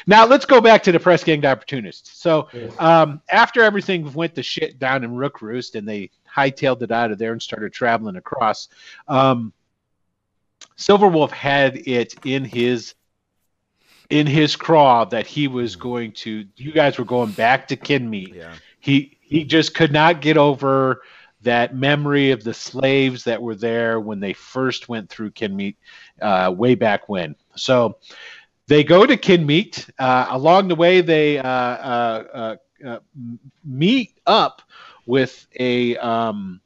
Now 0.08 0.26
let's 0.26 0.46
go 0.46 0.62
back 0.62 0.84
to 0.84 0.92
the 0.92 1.00
press 1.00 1.24
gang 1.24 1.46
opportunists. 1.46 2.18
So 2.22 2.48
um, 2.80 3.22
after 3.30 3.62
everything 3.62 4.12
went 4.14 4.36
to 4.36 4.44
shit 4.44 4.80
down 4.80 5.04
in 5.04 5.12
Rookroost 5.12 5.76
and 5.76 5.88
they 5.88 6.12
hightailed 6.34 6.82
it 6.84 6.92
out 6.92 7.12
of 7.12 7.18
there 7.18 7.32
and 7.34 7.42
started 7.42 7.74
traveling 7.74 8.16
across, 8.16 8.70
um, 9.08 9.52
Silverwolf 10.78 11.32
had 11.32 11.78
it 11.88 12.14
in 12.26 12.44
his 12.46 12.94
in 14.10 14.28
his 14.28 14.56
craw 14.56 15.06
that 15.06 15.28
he 15.28 15.48
was 15.48 15.76
going 15.76 16.12
to. 16.14 16.46
You 16.56 16.72
guys 16.72 16.98
were 16.98 17.06
going 17.06 17.32
back 17.32 17.68
to 17.70 17.78
Kinemeet. 17.78 18.36
Yeah. 18.36 18.54
He 18.80 19.18
he 19.22 19.44
just 19.44 19.74
could 19.74 19.92
not 19.92 20.22
get 20.22 20.38
over 20.38 21.02
that 21.42 21.76
memory 21.76 22.32
of 22.32 22.44
the 22.44 22.54
slaves 22.54 23.24
that 23.24 23.42
were 23.42 23.56
there 23.56 24.00
when 24.00 24.20
they 24.20 24.34
first 24.34 24.90
went 24.90 25.10
through 25.10 25.32
Kinemeet 25.32 25.76
uh, 26.22 26.54
way 26.56 26.76
back 26.76 27.08
when. 27.08 27.36
So 27.56 27.98
they 28.68 28.84
go 28.84 29.06
to 29.06 29.16
Kinemeet. 29.16 29.90
Uh, 29.98 30.28
along 30.30 30.68
the 30.68 30.76
way, 30.76 31.02
they 31.02 31.38
uh, 31.38 31.48
uh, 31.48 32.56
uh, 32.86 33.00
meet 33.64 34.18
up 34.26 34.62
with 35.06 35.46
a 35.60 35.98
um, 35.98 36.62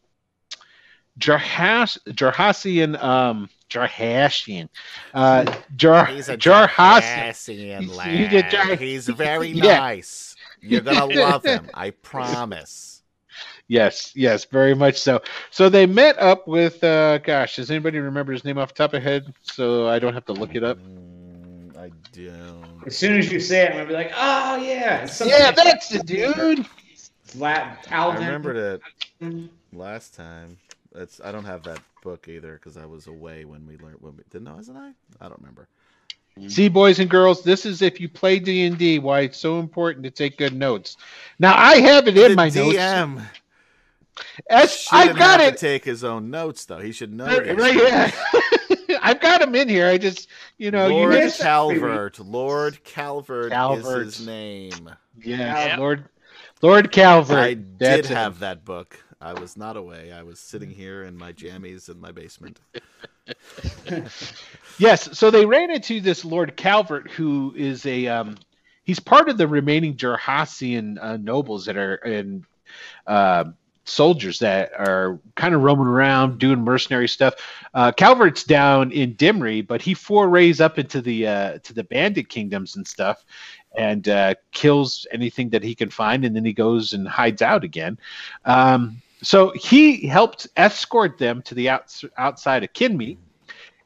Jarhas, 1.20 1.98
Jarhasian, 2.10 3.02
um, 3.04 3.50
Jarhasian, 3.70 4.70
uh, 5.14 5.58
Jar, 5.76 6.06
He's 6.08 6.30
a 6.30 6.38
Jarhasian. 6.38 7.30
Jarhasian 7.30 7.96
lad. 7.96 8.10
he's 8.10 8.34
a 8.34 8.50
Jar- 8.50 8.76
He's 8.76 9.08
very 9.08 9.50
Yeah. 9.50 9.78
nice. 9.78 10.36
You're 10.62 10.82
gonna 10.82 11.06
love 11.20 11.44
him. 11.46 11.70
I 11.74 11.92
promise. 11.92 13.02
Yes, 13.68 14.12
yes, 14.16 14.46
very 14.46 14.74
much 14.74 14.98
so. 14.98 15.22
So 15.52 15.70
they 15.70 15.86
met 15.86 16.18
up 16.18 16.48
with, 16.48 16.84
uh, 16.84 17.20
gosh, 17.20 17.58
does 17.58 17.70
anybody 17.70 18.00
remember 18.00 18.34
his 18.34 18.44
name 18.44 18.58
off 18.58 18.70
the 18.74 18.84
top 18.84 18.94
of 18.96 19.04
head? 19.04 19.32
So 19.44 19.88
I 19.88 20.00
don't 20.00 20.14
have 20.14 20.26
to 20.26 20.34
look 20.34 20.56
it 20.56 20.64
up. 20.64 20.80
Mm, 20.80 21.78
I 21.78 21.92
don't. 22.12 22.84
As 22.88 22.98
soon 22.98 23.18
as 23.20 23.32
you 23.32 23.40
say 23.40 23.66
it, 23.66 23.70
I'm 23.72 23.78
gonna 23.78 23.88
be 23.88 23.94
like, 23.94 24.12
oh 24.16 24.56
yeah, 24.58 25.08
Yeah, 25.24 25.52
that's 25.52 25.90
the 25.90 26.00
dude. 26.00 26.66
Latin, 27.36 27.78
I 27.92 27.96
Talvin. 27.96 28.14
remembered 28.16 28.82
it 29.22 29.50
last 29.72 30.16
time. 30.16 30.58
It's 31.00 31.22
I 31.24 31.32
don't 31.32 31.46
have 31.46 31.64
that 31.64 31.80
book 32.04 32.28
either 32.28 32.54
because 32.54 32.78
I 32.78 32.86
was 32.86 33.08
away 33.08 33.46
when 33.46 33.66
we 33.66 33.78
learned. 33.78 33.98
When 34.02 34.18
we, 34.18 34.24
didn't 34.30 34.54
wasn't 34.54 34.78
I? 34.78 34.92
I 35.22 35.30
don't 35.30 35.40
remember. 35.40 35.68
See, 36.48 36.70
boys 36.70 37.00
and 37.00 37.10
girls, 37.10 37.44
this 37.44 37.66
is 37.66 37.82
if 37.82 38.00
you 38.00 38.08
play 38.08 38.40
D 38.40 38.66
and 38.66 38.78
D. 38.78 39.00
Why 39.00 39.22
it's 39.22 39.38
so 39.38 39.60
important 39.60 40.04
to 40.06 40.12
take 40.12 40.38
good 40.38 40.54
notes. 40.54 40.96
Now 41.38 41.56
I 41.58 41.78
have 41.78 42.08
it 42.08 42.18
in 42.18 42.32
the 42.32 42.36
my 42.36 42.50
notes. 42.50 42.78
DM 42.78 43.26
As, 44.50 44.88
I've 44.92 45.02
shouldn't 45.02 45.20
got 45.20 45.40
have 45.42 45.54
it 45.54 45.58
to 45.58 45.66
take 45.66 45.84
his 45.84 46.04
own 46.04 46.30
notes 46.30 46.66
though. 46.66 46.80
He 46.80 46.92
should 46.92 47.14
know. 47.14 47.26
right, 47.26 47.58
right 47.58 47.78
things. 47.78 48.78
here. 48.88 49.00
I've 49.02 49.20
got 49.20 49.42
him 49.42 49.56
in 49.56 49.68
here. 49.70 49.88
I 49.88 49.98
just, 49.98 50.28
you 50.58 50.72
know, 50.72 50.88
Lord 50.88 51.14
you 51.14 51.20
missed 51.20 51.42
Calvert. 51.42 52.20
Lord 52.20 52.84
Calvert, 52.84 53.52
Calvert. 53.52 54.08
is 54.08 54.18
his 54.18 54.26
name. 54.28 54.90
yeah, 55.22 55.68
Yeah. 55.68 55.76
Lord, 55.78 56.06
Lord 56.62 56.92
Calvert. 56.92 57.38
I 57.38 57.54
did 57.54 57.80
That's 57.80 58.10
it. 58.10 58.14
have 58.16 58.40
that 58.40 58.66
book. 58.66 59.02
I 59.22 59.34
was 59.34 59.58
not 59.58 59.76
away. 59.76 60.14
I 60.14 60.24
was 60.24 60.40
sitting 60.40 60.70
here 60.70 61.04
in 61.04 61.18
my 61.18 61.34
jammies 61.34 61.90
in 61.90 62.00
my 62.00 62.12
basement. 62.12 62.60
Yes, 64.80 65.18
so 65.18 65.30
they 65.30 65.46
ran 65.46 65.70
into 65.70 66.02
this 66.02 66.26
Lord 66.26 66.56
Calvert, 66.56 67.12
who 67.12 67.54
is 67.56 67.86
a 67.86 68.08
um, 68.08 68.38
he's 68.84 69.00
part 69.00 69.30
of 69.30 69.38
the 69.38 69.48
remaining 69.48 69.96
Jarhasian 69.96 70.98
uh, 71.00 71.18
nobles 71.18 71.66
that 71.66 71.78
are 71.78 71.96
in 71.96 72.46
uh, 73.06 73.46
soldiers 73.84 74.40
that 74.40 74.72
are 74.80 75.20
kind 75.36 75.54
of 75.54 75.62
roaming 75.62 75.88
around 75.88 76.40
doing 76.40 76.62
mercenary 76.62 77.08
stuff. 77.08 77.36
Uh, 77.74 77.92
Calvert's 77.92 78.44
down 78.44 78.92
in 78.92 79.16
Dimri, 79.16 79.66
but 79.66 79.82
he 79.82 79.94
forays 79.94 80.62
up 80.62 80.80
into 80.80 81.02
the 81.02 81.28
uh, 81.28 81.58
to 81.60 81.74
the 81.74 81.84
bandit 81.84 82.30
kingdoms 82.30 82.78
and 82.78 82.88
stuff, 82.88 83.26
and 83.78 84.08
uh, 84.08 84.34
kills 84.52 85.06
anything 85.12 85.50
that 85.50 85.64
he 85.64 85.76
can 85.76 85.90
find, 85.90 86.24
and 86.26 86.36
then 86.36 86.46
he 86.46 86.54
goes 86.54 86.94
and 86.94 87.08
hides 87.08 87.42
out 87.42 87.64
again. 87.64 88.00
Um, 88.46 89.02
so 89.22 89.52
he 89.52 90.08
helped 90.08 90.48
escort 90.56 91.18
them 91.18 91.42
to 91.44 91.56
the 91.56 91.70
outs- 91.70 92.06
outside 92.18 92.64
of 92.64 92.74
Kinemeet, 92.74 93.18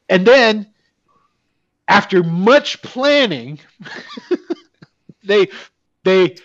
and 0.08 0.26
then 0.26 0.72
after 1.88 2.22
much 2.22 2.80
planning, 2.82 3.58
they 5.24 5.48
they 6.04 6.36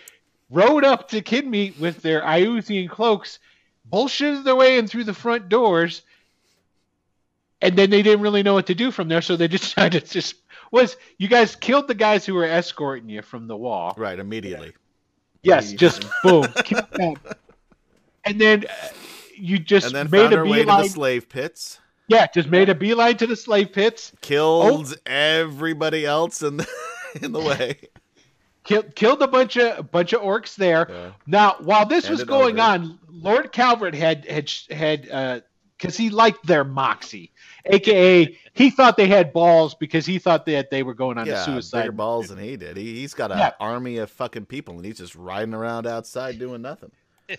rode 0.50 0.84
up 0.84 1.08
to 1.08 1.22
Kinemeet 1.22 1.78
with 1.78 2.02
their 2.02 2.22
Iuthian 2.22 2.88
cloaks, 2.88 3.38
bullshitted 3.90 4.44
their 4.44 4.56
way 4.56 4.78
in 4.78 4.86
through 4.86 5.04
the 5.04 5.14
front 5.14 5.48
doors, 5.48 6.02
and 7.62 7.76
then 7.76 7.90
they 7.90 8.02
didn't 8.02 8.22
really 8.22 8.42
know 8.42 8.54
what 8.54 8.66
to 8.66 8.74
do 8.74 8.90
from 8.90 9.08
there, 9.08 9.22
so 9.22 9.36
they 9.36 9.48
decided 9.58 10.06
to 10.06 10.12
just 10.12 10.34
was 10.72 10.96
you 11.18 11.28
guys 11.28 11.56
killed 11.56 11.88
the 11.88 11.94
guys 11.94 12.24
who 12.24 12.34
were 12.34 12.44
escorting 12.44 13.08
you 13.08 13.22
from 13.22 13.46
the 13.46 13.56
wall. 13.56 13.94
Right, 13.96 14.18
immediately. 14.18 14.72
Yes, 15.42 15.72
just 15.72 16.04
boom, 16.22 16.44
killed 16.64 16.86
them. 16.92 17.14
And 18.24 18.40
then 18.40 18.64
uh, 18.68 18.88
you 19.36 19.58
just 19.58 19.86
And 19.86 19.94
then 19.94 20.10
made 20.10 20.20
found 20.22 20.34
a 20.34 20.38
our 20.38 20.46
way 20.46 20.58
to 20.60 20.64
the 20.64 20.70
beeline. 20.72 20.88
slave 20.88 21.28
pits. 21.28 21.80
Yeah, 22.08 22.26
just 22.34 22.48
made 22.48 22.68
a 22.68 22.74
beeline 22.74 23.16
to 23.18 23.26
the 23.26 23.36
slave 23.36 23.72
pits. 23.72 24.12
Killed 24.20 24.94
everybody 25.06 26.04
else 26.04 26.42
in 26.42 26.56
the, 26.56 26.66
in 27.22 27.32
the 27.32 27.40
way. 27.40 27.76
killed 28.64 28.94
killed 28.96 29.22
a 29.22 29.28
bunch 29.28 29.56
of 29.56 29.78
a 29.78 29.82
bunch 29.82 30.12
of 30.12 30.20
orcs 30.20 30.56
there. 30.56 30.86
Yeah. 30.90 31.12
Now, 31.26 31.56
while 31.60 31.86
this 31.86 32.08
was 32.10 32.24
going 32.24 32.58
over. 32.60 32.68
on, 32.68 32.98
Lord 33.08 33.52
Calvert 33.52 33.94
had 33.94 34.26
had 34.26 34.50
had 34.70 35.42
because 35.78 35.96
he 35.96 36.10
liked 36.10 36.44
their 36.46 36.64
moxie, 36.64 37.32
aka 37.66 38.36
he 38.54 38.70
thought 38.70 38.96
they 38.96 39.06
had 39.06 39.32
balls 39.32 39.74
because 39.76 40.04
he 40.04 40.18
thought 40.18 40.44
that 40.46 40.70
they 40.70 40.82
were 40.82 40.94
going 40.94 41.16
on 41.16 41.28
a 41.28 41.30
Yeah, 41.30 41.44
suicide. 41.44 41.82
bigger 41.82 41.92
balls 41.92 42.28
than 42.28 42.38
he 42.38 42.56
did. 42.56 42.76
He, 42.76 42.96
he's 42.96 43.14
got 43.14 43.30
an 43.30 43.38
Yeah. 43.38 43.52
army 43.60 43.98
of 43.98 44.10
fucking 44.10 44.46
people, 44.46 44.74
and 44.76 44.84
he's 44.84 44.98
just 44.98 45.14
riding 45.14 45.54
around 45.54 45.86
outside 45.86 46.38
doing 46.40 46.60
nothing. 46.60 46.90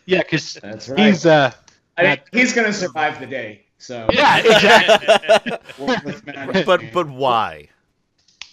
Yeah, 0.05 0.19
because 0.19 0.53
That's 0.61 0.89
right. 0.89 0.99
he's 0.99 1.25
uh 1.25 1.51
I 1.97 2.03
think 2.03 2.21
he's 2.31 2.53
gonna 2.53 2.73
survive 2.73 3.19
the 3.19 3.27
day. 3.27 3.65
So 3.77 4.07
yeah 4.11 4.37
exactly 4.39 5.57
but 6.65 6.81
but 6.93 7.09
why? 7.09 7.67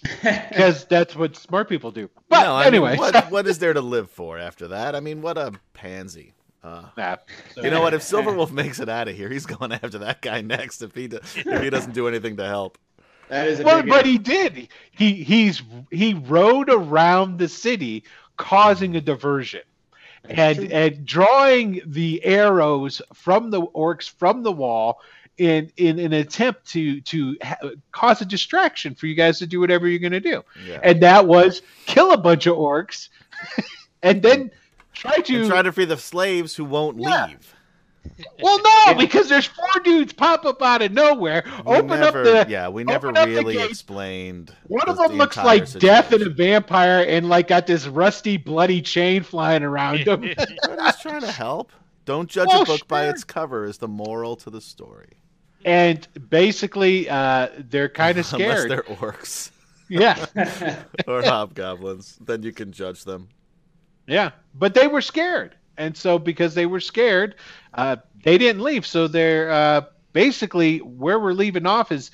because 0.23 0.85
that's 0.85 1.15
what 1.15 1.35
smart 1.35 1.67
people 1.67 1.91
do. 1.91 2.09
But 2.29 2.43
no, 2.43 2.55
I 2.55 2.59
mean, 2.65 2.67
anyway, 2.67 2.97
what 2.97 3.31
what 3.31 3.47
is 3.47 3.59
there 3.59 3.73
to 3.73 3.81
live 3.81 4.09
for 4.09 4.37
after 4.37 4.69
that? 4.69 4.95
I 4.95 4.99
mean, 5.01 5.21
what 5.21 5.37
a 5.37 5.53
pansy. 5.73 6.33
Uh, 6.63 6.83
Nah, 6.97 7.17
so- 7.55 7.63
you 7.63 7.69
know 7.69 7.81
what? 7.81 7.93
If 7.93 8.01
Silverwolf 8.01 8.51
makes 8.51 8.79
it 8.79 8.89
out 8.89 9.07
of 9.07 9.15
here, 9.15 9.29
he's 9.29 9.45
going 9.45 9.71
after 9.71 9.99
that 9.99 10.21
guy 10.21 10.41
next. 10.41 10.81
If 10.81 10.95
he 10.95 11.07
do, 11.07 11.17
if 11.35 11.61
he 11.61 11.69
doesn't 11.69 11.93
do 11.93 12.07
anything 12.07 12.37
to 12.37 12.45
help, 12.45 12.77
that 13.29 13.47
is 13.47 13.59
a 13.59 13.63
Well, 13.63 13.83
but 13.83 14.05
he 14.05 14.17
did. 14.17 14.69
He 14.91 15.23
he's 15.23 15.61
he 15.91 16.13
rode 16.13 16.69
around 16.69 17.37
the 17.37 17.47
city, 17.47 18.03
causing 18.37 18.95
a 18.95 19.01
diversion, 19.01 19.61
and 20.29 20.71
and 20.71 21.05
drawing 21.05 21.81
the 21.85 22.23
arrows 22.23 23.01
from 23.13 23.49
the 23.49 23.61
orcs 23.61 24.09
from 24.09 24.43
the 24.43 24.51
wall 24.51 25.01
in 25.37 25.71
in 25.77 25.99
an 25.99 26.13
attempt 26.13 26.65
to 26.69 27.01
to 27.01 27.37
ha- 27.41 27.57
cause 27.91 28.21
a 28.21 28.25
distraction 28.25 28.93
for 28.95 29.07
you 29.07 29.15
guys 29.15 29.39
to 29.39 29.47
do 29.47 29.59
whatever 29.59 29.87
you're 29.87 29.99
going 29.99 30.11
to 30.11 30.19
do, 30.19 30.43
yeah. 30.65 30.79
and 30.83 31.01
that 31.01 31.25
was 31.27 31.61
kill 31.85 32.11
a 32.11 32.17
bunch 32.17 32.45
of 32.45 32.55
orcs, 32.57 33.09
and 34.03 34.21
then 34.21 34.51
try 34.93 35.15
to 35.17 35.41
And 35.41 35.49
try 35.49 35.61
to 35.61 35.71
free 35.71 35.85
the 35.85 35.97
slaves 35.97 36.55
who 36.55 36.65
won't 36.65 36.99
Yeah. 36.99 37.27
leave. 37.27 37.55
Well 38.41 38.59
no 38.61 38.93
because 38.97 39.29
there's 39.29 39.45
four 39.45 39.81
dudes 39.83 40.13
pop 40.13 40.45
up 40.45 40.61
out 40.61 40.81
of 40.81 40.91
nowhere, 40.91 41.43
We 41.65 41.75
open 41.75 41.99
never, 41.99 42.19
up 42.19 42.47
the 42.47 42.51
yeah, 42.51 42.67
we 42.69 42.83
never 42.83 43.09
open 43.09 43.21
up 43.21 43.27
the 43.27 43.35
really 43.35 43.63
explained. 43.63 44.53
One 44.67 44.87
of 44.89 44.97
them 44.97 45.11
the 45.11 45.17
looks 45.17 45.37
entire 45.37 45.57
like 45.59 45.71
death 45.79 46.11
and 46.11 46.23
a 46.23 46.29
vampire, 46.29 47.05
and 47.07 47.29
like 47.29 47.47
got 47.47 47.67
this 47.67 47.87
rusty, 47.87 48.37
bloody 48.37 48.81
chain 48.81 49.23
flying 49.23 49.63
around 49.63 49.99
him. 49.99 50.21
But 50.35 50.79
he's 50.81 50.99
trying 51.01 51.21
to 51.21 51.31
help. 51.31 51.71
Don't 52.05 52.29
judge 52.29 52.47
Well, 52.47 52.63
a 52.63 52.65
book 52.65 52.87
by 52.87 53.07
its 53.09 53.23
cover. 53.23 53.65
Is 53.65 53.77
the 53.77 53.87
moral 53.87 54.35
to 54.37 54.49
the 54.49 54.61
story? 54.61 55.09
and 55.65 56.07
basically, 56.29 57.09
uh, 57.09 57.49
they're 57.57 57.89
kind 57.89 58.17
of 58.17 58.25
scared. 58.25 58.71
Unless 58.71 58.85
they're 58.87 58.95
orcs 58.95 59.51
Yeah, 59.89 60.25
or 61.07 61.21
hobgoblins, 61.23 62.17
then 62.21 62.43
you 62.43 62.51
can 62.53 62.71
judge 62.71 63.03
them. 63.03 63.27
Yeah, 64.07 64.31
but 64.55 64.73
they 64.73 64.87
were 64.87 65.01
scared, 65.01 65.55
and 65.77 65.95
so 65.95 66.17
because 66.17 66.55
they 66.55 66.65
were 66.65 66.79
scared, 66.79 67.35
uh, 67.73 67.97
they 68.23 68.37
didn't 68.37 68.61
leave. 68.61 68.85
So 68.85 69.07
they're 69.07 69.51
uh, 69.51 69.81
basically 70.13 70.79
where 70.79 71.19
we're 71.19 71.33
leaving 71.33 71.65
off 71.65 71.91
is 71.91 72.11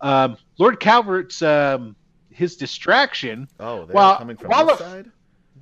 um, 0.00 0.36
Lord 0.58 0.78
Calvert's 0.80 1.40
um, 1.42 1.96
his 2.30 2.56
distraction, 2.56 3.48
Oh, 3.58 3.86
they're 3.86 3.94
Well, 3.94 4.16
coming 4.18 4.36
from 4.36 4.50
while 4.50 4.66
this 4.66 4.78
side. 4.78 5.10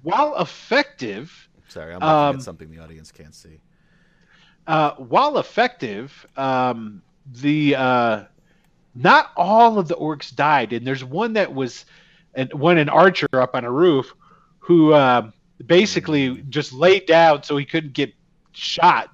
while 0.03 0.41
effective, 0.41 1.49
Sorry, 1.69 1.93
I'm 1.93 2.01
looking 2.01 2.09
um, 2.09 2.37
at 2.37 2.43
something 2.43 2.71
the 2.71 2.81
audience 2.81 3.11
can't 3.13 3.35
see. 3.35 3.61
uh, 4.67 4.93
while 4.95 5.39
effective, 5.39 6.27
um, 6.37 7.03
the 7.33 7.77
uh, 7.77 8.25
not 8.95 9.31
all 9.37 9.79
of 9.79 9.87
the 9.89 9.95
orcs 9.95 10.35
died, 10.35 10.73
and 10.73 10.87
there's 10.87 11.05
one 11.05 11.35
that 11.35 11.53
was, 11.55 11.85
and 12.35 12.53
one 12.53 12.79
an 12.79 12.89
archer 12.89 13.29
up 13.35 13.55
on 13.55 13.65
a 13.65 13.71
roof, 13.71 14.13
who 14.59 14.93
uh, 14.93 15.31
basically 15.65 16.43
just 16.49 16.73
laid 16.73 17.07
down 17.07 17.43
so 17.45 17.57
he 17.57 17.65
couldn't 17.65 17.93
get 17.93 18.13
shot, 18.53 19.14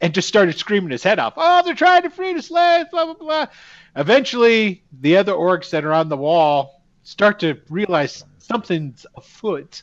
and 0.00 0.14
just 0.14 0.28
started 0.28 0.56
screaming 0.56 0.90
his 0.90 1.02
head 1.02 1.18
off. 1.18 1.34
Oh, 1.36 1.62
they're 1.64 1.74
trying 1.74 2.02
to 2.02 2.10
free 2.10 2.32
the 2.32 2.42
slaves, 2.42 2.88
blah 2.90 3.04
blah 3.06 3.14
blah. 3.14 3.46
Eventually, 3.96 4.82
the 5.00 5.16
other 5.16 5.32
orcs 5.32 5.70
that 5.70 5.84
are 5.84 5.92
on 5.92 6.08
the 6.08 6.16
wall 6.16 6.82
start 7.02 7.40
to 7.40 7.58
realize 7.68 8.24
something's 8.38 9.06
afoot, 9.16 9.82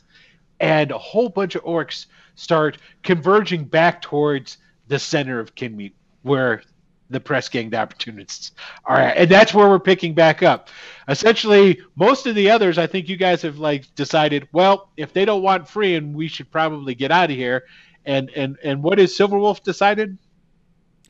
and 0.60 0.90
a 0.90 0.98
whole 0.98 1.28
bunch 1.28 1.54
of 1.54 1.64
orcs 1.64 2.06
start 2.34 2.78
converging 3.02 3.64
back 3.64 4.00
towards 4.02 4.58
the 4.86 4.98
center 4.98 5.40
of 5.40 5.54
Kinemeet, 5.54 5.92
where 6.22 6.62
the 7.10 7.20
press 7.20 7.48
gang, 7.48 7.70
the 7.70 7.78
opportunists 7.78 8.52
are 8.84 8.98
at. 8.98 9.16
And 9.16 9.30
that's 9.30 9.54
where 9.54 9.68
we're 9.68 9.78
picking 9.78 10.14
back 10.14 10.42
up. 10.42 10.68
Essentially, 11.08 11.80
most 11.96 12.26
of 12.26 12.34
the 12.34 12.50
others, 12.50 12.76
I 12.76 12.86
think 12.86 13.08
you 13.08 13.16
guys 13.16 13.42
have 13.42 13.58
like 13.58 13.94
decided, 13.94 14.48
well, 14.52 14.90
if 14.96 15.12
they 15.12 15.24
don't 15.24 15.42
want 15.42 15.68
free, 15.68 15.94
and 15.94 16.14
we 16.14 16.28
should 16.28 16.50
probably 16.50 16.94
get 16.94 17.10
out 17.10 17.30
of 17.30 17.36
here. 17.36 17.64
And 18.06 18.30
and 18.30 18.56
and 18.64 18.82
what 18.82 18.98
has 18.98 19.12
Silverwolf 19.16 19.62
decided? 19.62 20.16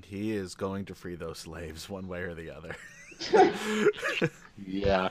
He 0.05 0.33
is 0.33 0.55
going 0.55 0.87
to 0.87 0.95
free 0.95 1.15
those 1.17 1.39
slaves 1.39 1.89
one 1.89 2.09
way 2.09 2.23
or 2.23 2.35
the 2.35 2.51
other. 2.51 2.75
Yeah. 4.67 5.11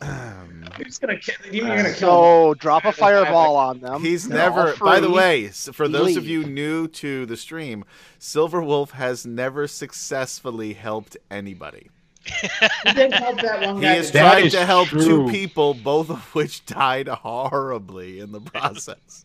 Um, 0.00 0.64
Who's 0.76 0.98
gonna 0.98 1.18
kill? 1.18 1.34
You're 1.52 1.66
gonna 1.66 1.92
kill. 1.94 1.94
So 1.94 2.54
drop 2.54 2.84
a 2.84 2.92
fireball 2.92 3.56
on 3.56 3.80
them. 3.80 4.00
He's 4.02 4.28
They're 4.28 4.38
never. 4.38 4.74
By 4.76 5.00
the 5.00 5.10
way, 5.10 5.48
for 5.48 5.88
those 5.88 6.16
of 6.16 6.26
you 6.26 6.44
new 6.44 6.88
to 6.88 7.26
the 7.26 7.36
stream, 7.36 7.84
Silverwolf 8.18 8.90
has 8.92 9.24
never 9.24 9.66
successfully 9.66 10.72
helped 10.74 11.16
anybody. 11.30 11.90
He 12.24 12.92
did 12.94 13.12
help 13.12 13.40
that 13.42 13.60
one 13.66 13.78
He 13.78 13.84
has 13.84 14.10
to 14.10 14.18
tried 14.18 14.50
to 14.50 14.64
help 14.64 14.88
true. 14.88 15.04
two 15.04 15.28
people, 15.30 15.74
both 15.74 16.08
of 16.10 16.34
which 16.34 16.64
died 16.66 17.08
horribly 17.08 18.18
in 18.20 18.32
the 18.32 18.40
process. 18.40 19.24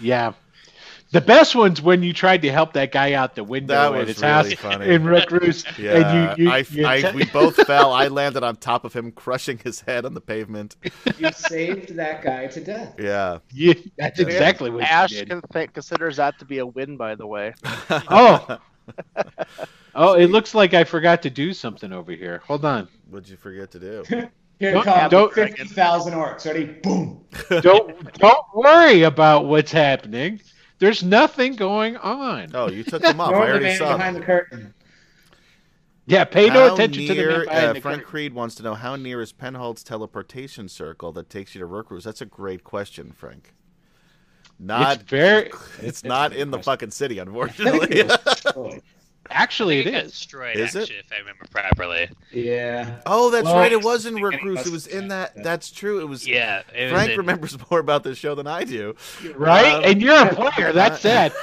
Yeah. 0.00 0.32
The 1.12 1.20
best 1.20 1.56
one's 1.56 1.82
when 1.82 2.04
you 2.04 2.12
tried 2.12 2.42
to 2.42 2.52
help 2.52 2.72
that 2.74 2.92
guy 2.92 3.14
out 3.14 3.34
the 3.34 3.42
window 3.42 3.92
That 3.92 4.00
at 4.02 4.08
his 4.08 4.20
really 4.22 4.32
house 4.32 4.52
funny. 4.54 4.88
in 4.94 5.02
Recluse. 5.04 5.64
Yeah, 5.76 5.96
and 5.96 6.38
you, 6.38 6.44
you, 6.44 6.50
I, 6.52 6.64
you 6.70 6.86
I- 6.86 7.12
we 7.12 7.24
both 7.32 7.56
fell. 7.66 7.92
I 7.92 8.06
landed 8.08 8.44
on 8.44 8.54
top 8.56 8.84
of 8.84 8.92
him, 8.92 9.10
crushing 9.10 9.58
his 9.58 9.80
head 9.80 10.04
on 10.04 10.14
the 10.14 10.20
pavement. 10.20 10.76
You 11.18 11.32
saved 11.32 11.96
that 11.96 12.22
guy 12.22 12.46
to 12.46 12.60
death. 12.60 12.94
Yeah. 12.98 13.38
you- 13.52 13.74
that's 13.98 14.20
exactly 14.20 14.70
what 14.70 14.84
Ash 14.84 15.10
you 15.10 15.24
did. 15.24 15.42
can 15.50 15.68
considers 15.68 16.16
that 16.18 16.38
to 16.38 16.44
be 16.44 16.58
a 16.58 16.66
win, 16.66 16.96
by 16.96 17.14
the 17.16 17.26
way. 17.26 17.54
Oh. 17.90 18.58
Oh, 19.94 20.14
it 20.14 20.28
looks 20.30 20.54
like 20.54 20.72
I 20.72 20.84
forgot 20.84 21.20
to 21.22 21.30
do 21.30 21.52
something 21.52 21.92
over 21.92 22.12
here. 22.12 22.42
Hold 22.46 22.64
on. 22.64 22.86
What'd 23.10 23.28
you 23.28 23.36
forget 23.36 23.72
to 23.72 23.80
do? 23.80 24.04
Here 24.60 24.72
Don't- 24.72 24.84
come 24.84 25.10
don't- 25.10 25.32
fifty 25.34 25.64
thousand 25.64 26.12
orcs. 26.14 26.46
Ready? 26.46 26.64
Boom. 26.66 27.24
Don't 27.60 28.12
don't 28.14 28.44
worry 28.54 29.02
about 29.02 29.46
what's 29.46 29.72
happening. 29.72 30.40
There's 30.80 31.02
nothing 31.04 31.54
going 31.56 31.96
on. 31.98 32.50
Oh, 32.54 32.68
you 32.70 32.82
took 32.82 33.02
them 33.02 33.20
off. 33.20 33.30
I 33.30 33.32
Ignore 33.34 33.46
the 33.46 33.52
already 33.52 33.76
saw 33.76 33.96
behind 33.96 34.16
them. 34.16 34.20
the 34.22 34.26
curtain. 34.26 34.74
Yeah, 36.06 36.24
pay 36.24 36.48
no 36.48 36.68
How 36.68 36.74
attention 36.74 37.02
to 37.06 37.08
the 37.08 37.14
near- 37.14 37.30
man 37.30 37.44
behind 37.44 37.64
uh, 37.66 37.72
the 37.74 37.80
Frank 37.80 37.98
curtain. 37.98 38.10
Creed 38.10 38.34
wants 38.34 38.54
to 38.56 38.62
know 38.64 38.74
how 38.74 38.96
near 38.96 39.20
is 39.20 39.32
Penhold's 39.32 39.84
teleportation 39.84 40.68
circle 40.68 41.12
that 41.12 41.30
takes 41.30 41.54
you 41.54 41.60
to 41.60 41.66
Rookroos? 41.68 42.02
That's 42.02 42.20
a 42.20 42.26
great 42.26 42.64
question, 42.64 43.12
Frank. 43.12 43.52
Not 44.58 45.00
It's 45.02 45.02
very. 45.10 45.50
It's 45.80 46.02
not 46.02 46.32
in 46.32 46.50
the 46.50 46.56
question. 46.56 46.72
fucking 46.72 46.90
city, 46.90 47.20
I 47.20 47.24
think 47.26 47.28
unfortunately. 47.28 48.80
it 49.30 49.34
was 49.34 49.42
destroyed. 49.42 49.42
Actually, 49.42 49.80
it 49.80 49.86
it 49.86 49.90
got 49.92 50.04
is. 50.04 50.10
destroyed, 50.12 50.56
Is 50.56 50.76
it? 50.76 50.90
if 50.90 51.12
I 51.12 51.18
remember 51.18 51.44
properly. 51.50 52.08
Yeah. 52.32 53.00
oh, 53.06 53.30
that's 53.30 53.44
Well, 53.44 53.56
right. 53.56 53.72
It 53.72 53.82
was 53.82 54.06
in 54.06 54.14
beginning 54.14 54.38
Rookroos. 54.40 54.60
of 54.60 54.66
It 54.66 54.72
was 54.72 54.86
in 54.86 55.08
that. 55.08 55.34
that. 55.34 55.44
That's 55.44 55.70
true. 55.70 56.00
It 56.00 56.08
was. 56.08 56.26
Yeah, 56.26 56.62
it 56.74 56.84
was 56.84 56.92
Frank 56.92 57.10
in- 57.12 57.16
remembers 57.18 57.56
more 57.70 57.80
about 57.80 58.02
this 58.04 58.18
show 58.18 58.34
than 58.34 58.46
I 58.46 58.64
do. 58.64 58.94
Right? 59.34 59.74
Um, 59.74 59.84
and 59.84 60.02
you're 60.02 60.26
a 60.26 60.34
player. 60.34 60.72
That's 60.72 61.04
it. 61.04 61.32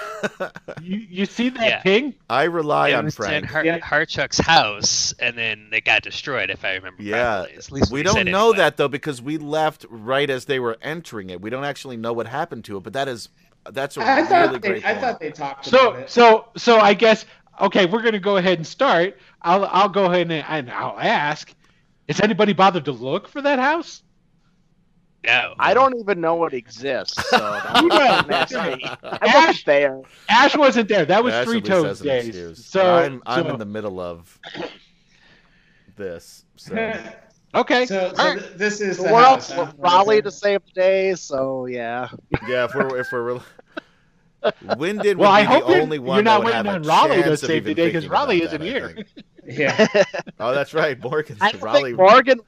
You, 0.82 0.98
you 1.10 1.26
see 1.26 1.50
that 1.50 1.62
Yeah. 1.68 1.82
ping? 1.82 2.14
I 2.30 2.44
rely 2.44 2.90
it 2.90 2.94
on 2.94 3.06
was 3.06 3.14
in 3.16 3.24
Frank. 3.24 3.46
Har- 3.46 3.66
Yeah. 3.66 3.80
Harchuk's 3.80 4.38
house, 4.40 5.14
and 5.20 5.38
then 5.38 5.70
it 5.72 5.86
got 5.86 6.02
destroyed, 6.04 6.50
if 6.50 6.64
I 6.66 6.74
remember 6.76 7.02
Yeah, 7.04 7.38
properly. 7.42 7.58
At 7.58 7.72
least 7.72 7.92
we 7.92 8.04
don't 8.04 8.26
know 8.26 8.50
anyway. 8.50 8.58
that 8.58 8.78
though 8.78 8.88
because 8.88 9.22
we 9.22 9.38
left 9.38 9.86
right 9.90 10.30
as 10.30 10.46
they 10.46 10.60
were 10.60 10.78
entering 10.82 11.30
it. 11.30 11.42
We 11.42 11.50
don't 11.50 11.64
actually 11.66 11.98
know 11.98 12.14
what 12.14 12.28
happened 12.28 12.66
to 12.66 12.78
it, 12.78 12.84
but 12.84 12.94
that 12.94 13.08
is 13.08 13.30
that's 13.72 13.98
a 13.98 14.02
I 14.02 14.16
really 14.16 14.28
thought 14.28 14.62
they, 14.62 14.70
great 14.70 14.86
I 14.86 14.96
thought 15.00 15.20
they 15.20 15.32
talked 15.32 15.66
So 15.66 15.90
about 15.90 16.00
it. 16.04 16.10
so 16.10 16.46
so 16.56 16.80
I 16.80 16.94
guess 16.94 17.26
okay, 17.62 17.86
we're 17.86 18.02
gonna 18.02 18.20
go 18.20 18.38
ahead 18.38 18.58
and 18.60 18.68
start. 18.68 19.18
I'll 19.42 19.66
I'll 19.66 19.90
go 19.90 20.06
ahead 20.06 20.32
and, 20.32 20.46
and 20.48 20.72
I'll 20.72 21.00
ask. 21.00 21.54
Has 22.08 22.22
anybody 22.22 22.54
bothered 22.54 22.86
to 22.86 22.92
look 22.92 23.28
for 23.28 23.42
that 23.42 23.60
house? 23.60 24.04
No. 25.26 25.56
I 25.60 25.74
don't 25.74 25.98
even 26.00 26.22
know 26.22 26.46
it 26.46 26.54
exists. 26.54 27.16
So 27.30 27.38
that 27.38 27.82
You 27.82 27.90
know. 27.90 28.98
I 29.04 29.18
Ash- 29.28 29.36
wasn't 29.36 29.66
there. 29.66 30.02
Ash 30.30 30.56
wasn't 30.56 30.88
there. 30.90 31.06
That 31.06 31.22
was 31.24 31.34
That's 31.34 31.50
three 31.50 31.58
at 31.58 31.64
least 31.66 31.84
toes 31.84 32.00
days. 32.00 32.28
excuse. 32.30 32.66
So 32.66 32.96
I'm 32.96 33.22
I'm 33.26 33.44
so- 33.46 33.50
in 33.54 33.60
the 33.60 33.66
middle 33.66 34.00
of 34.00 34.40
this. 35.98 36.46
So 36.56 36.76
okay. 37.56 37.86
So, 37.86 38.14
so 38.16 38.24
right. 38.24 38.40
th- 38.40 38.52
this 38.56 38.80
is 38.80 38.98
The 38.98 39.04
the 39.04 39.14
world 39.14 39.26
house. 39.26 39.52
huh? 39.52 39.72
Raleigh 39.78 40.22
to 40.22 40.32
save 40.32 40.62
the 40.66 40.72
day, 40.80 41.16
so 41.16 41.66
yeah. 41.66 42.08
yeah, 42.48 42.66
if 42.66 42.76
we're 42.76 42.98
if 43.00 43.12
we're 43.12 43.40
real- 44.62 44.76
Wyndon 44.76 45.16
Well, 45.18 45.32
would 45.32 45.36
I 45.36 45.42
be 45.42 45.48
hope 45.48 45.64
the 45.66 45.70
you're- 45.72 45.82
only 45.82 46.00
one 46.00 46.16
you're 46.18 46.24
not 46.24 46.44
would 46.44 46.54
waiting 46.54 46.68
on 46.72 46.84
Raleigh 46.84 47.24
to 47.24 47.38
save 47.38 47.64
the 47.66 47.74
day 47.74 47.88
because 47.88 48.08
Raleigh 48.08 48.42
isn't 48.44 48.62
I 48.62 48.66
here. 48.66 48.98
Yeah. 49.46 49.88
Oh, 50.40 50.54
that's 50.54 50.74
right. 50.74 51.00
Morgan's 51.02 51.40
I 51.42 51.52
don't 51.52 51.62
Raleigh. 51.64 51.84
think 51.92 51.98
Morgan 51.98 52.40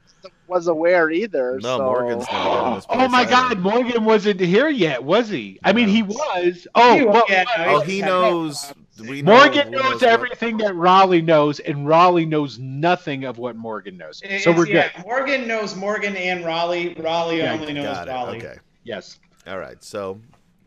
was 0.46 0.68
aware 0.68 1.10
either. 1.10 1.58
no, 1.62 1.78
so... 1.78 1.84
Morgan's 1.84 2.26
never 2.30 2.48
been 2.60 2.68
in 2.68 2.74
this 2.74 2.86
oh, 2.88 2.94
place 2.94 3.06
Oh 3.06 3.08
my 3.08 3.20
either. 3.22 3.30
God, 3.30 3.58
Morgan 3.60 4.04
wasn't 4.04 4.38
here 4.40 4.68
yet, 4.68 5.02
was 5.02 5.28
he? 5.28 5.58
I 5.64 5.72
mean, 5.72 5.88
he 5.88 6.02
was. 6.02 6.66
Oh, 6.74 6.98
He 6.98 7.04
well, 7.04 7.24
yeah, 7.28 7.44
no, 7.58 7.64
Oh, 7.76 7.80
he 7.80 8.00
knows. 8.02 8.70
Uh, 8.70 8.74
we 9.08 9.22
know, 9.22 9.32
Morgan 9.34 9.70
we 9.70 9.76
knows 9.76 9.94
what- 9.94 10.02
everything 10.04 10.58
that 10.58 10.74
Raleigh 10.76 11.22
knows, 11.22 11.58
and 11.60 11.86
Raleigh 11.88 12.26
knows 12.26 12.58
nothing 12.58 13.24
of 13.24 13.38
what 13.38 13.56
Morgan 13.56 13.96
knows. 13.96 14.22
So 14.42 14.52
we're 14.52 14.66
yeah, 14.68 14.90
good. 14.94 15.04
Morgan 15.06 15.48
knows 15.48 15.74
Morgan 15.74 16.14
and 16.16 16.44
Raleigh. 16.44 16.94
Raleigh 16.98 17.38
Yeah, 17.38 17.54
only 17.54 17.72
knows 17.72 18.06
Raleigh. 18.06 18.36
Okay. 18.38 18.56
Yes. 18.84 19.18
All 19.46 19.58
right. 19.58 19.82
So 19.82 20.20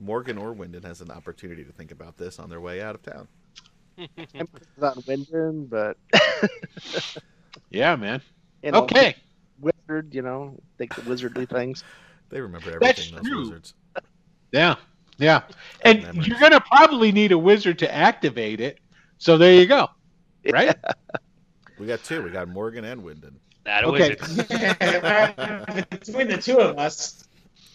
Morgan 0.03 0.37
or 0.37 0.53
Wyndon 0.53 0.83
has 0.85 1.01
an 1.01 1.11
opportunity 1.11 1.63
to 1.65 1.71
think 1.73 1.91
about 1.91 2.17
this 2.17 2.39
on 2.39 2.49
their 2.49 2.61
way 2.61 2.81
out 2.81 2.95
of 2.95 3.01
town. 3.03 3.27
Emphasis 4.35 4.67
on 4.81 5.03
Wyndon, 5.07 5.69
but 5.69 5.97
Yeah, 7.69 7.95
man. 7.95 8.21
you 8.63 8.71
know, 8.71 8.91
Okay. 8.91 9.15
wizard, 9.59 10.13
you 10.13 10.21
know, 10.21 10.57
think 10.77 10.95
the 10.95 11.01
wizardly 11.01 11.49
things. 11.49 11.83
They 12.29 12.41
remember 12.41 12.71
That's 12.79 13.01
everything. 13.01 13.11
Those 13.11 13.29
true. 13.29 13.31
wizards. 13.31 13.73
Yeah. 14.51 14.75
Yeah. 15.17 15.43
And 15.83 16.05
Memories. 16.05 16.27
you're 16.27 16.39
gonna 16.39 16.61
probably 16.61 17.11
need 17.11 17.31
a 17.31 17.37
wizard 17.37 17.79
to 17.79 17.93
activate 17.93 18.59
it. 18.61 18.79
So 19.17 19.37
there 19.37 19.53
you 19.53 19.67
go. 19.67 19.87
Right? 20.47 20.75
We 21.77 21.87
got 21.87 22.03
two. 22.03 22.21
We 22.23 22.31
got 22.31 22.47
Morgan 22.49 22.85
and 22.85 23.01
Wyndon. 23.03 23.39
Not 23.65 23.83
a 23.83 23.87
Okay. 23.87 24.15
wizard. 24.17 24.19
Between 25.89 26.27
the 26.27 26.37
two 26.41 26.59
of 26.59 26.77
us, 26.77 27.22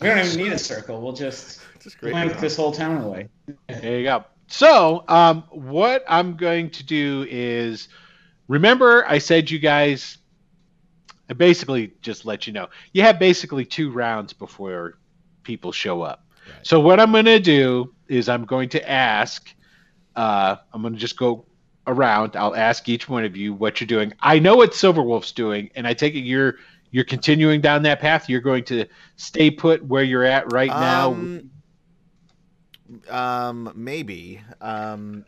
we 0.00 0.08
don't 0.08 0.18
even 0.18 0.37
need 0.42 0.52
a 0.52 0.58
circle. 0.58 1.00
We'll 1.00 1.12
just 1.12 1.61
Just 1.80 2.00
blank 2.00 2.38
this 2.38 2.56
whole 2.56 2.72
town 2.72 3.02
away. 3.02 3.28
There 3.68 3.98
you 3.98 4.04
go. 4.04 4.24
So, 4.48 5.04
um, 5.08 5.44
what 5.50 6.04
I'm 6.08 6.37
going 6.37 6.70
to 6.70 6.84
do 6.84 7.26
is 7.28 7.88
remember 8.48 9.04
I 9.06 9.18
said 9.18 9.50
you 9.50 9.58
guys 9.58 10.18
I 11.30 11.34
basically 11.34 11.92
just 12.00 12.24
let 12.24 12.46
you 12.46 12.52
know. 12.52 12.68
You 12.92 13.02
have 13.02 13.18
basically 13.18 13.64
two 13.64 13.90
rounds 13.90 14.32
before 14.32 14.98
people 15.42 15.72
show 15.72 16.02
up. 16.02 16.24
Right. 16.46 16.66
So 16.66 16.80
what 16.80 16.98
I'm 17.00 17.12
going 17.12 17.26
to 17.26 17.38
do 17.38 17.94
is 18.08 18.28
I'm 18.28 18.44
going 18.44 18.70
to 18.70 18.90
ask 18.90 19.54
uh, 20.16 20.56
I'm 20.72 20.80
going 20.82 20.94
to 20.94 20.98
just 20.98 21.16
go 21.16 21.44
around. 21.87 22.34
I'll 22.34 22.56
ask 22.56 22.88
each 22.88 23.08
one 23.08 23.24
of 23.24 23.37
you 23.37 23.54
what 23.54 23.80
you're 23.80 23.87
doing. 23.87 24.12
I 24.20 24.38
know 24.38 24.56
what 24.56 24.72
Silverwolf's 24.72 25.32
doing 25.32 25.70
and 25.74 25.87
I 25.87 25.94
take 25.94 26.14
it 26.14 26.20
you're 26.20 26.56
you're 26.90 27.05
continuing 27.05 27.61
down 27.61 27.83
that 27.83 28.01
path. 28.01 28.29
You're 28.29 28.40
going 28.40 28.64
to 28.64 28.87
stay 29.16 29.51
put 29.51 29.85
where 29.85 30.03
you're 30.03 30.24
at 30.24 30.53
right 30.53 30.68
now. 30.70 31.11
Um, 31.12 31.51
um, 33.09 33.72
maybe. 33.74 34.40
Um, 34.61 35.24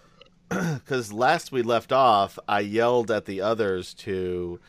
because 0.48 1.12
last 1.12 1.52
we 1.52 1.62
left 1.62 1.92
off, 1.92 2.38
I 2.48 2.60
yelled 2.60 3.10
at 3.10 3.24
the 3.24 3.40
others 3.40 3.94
to 3.94 4.60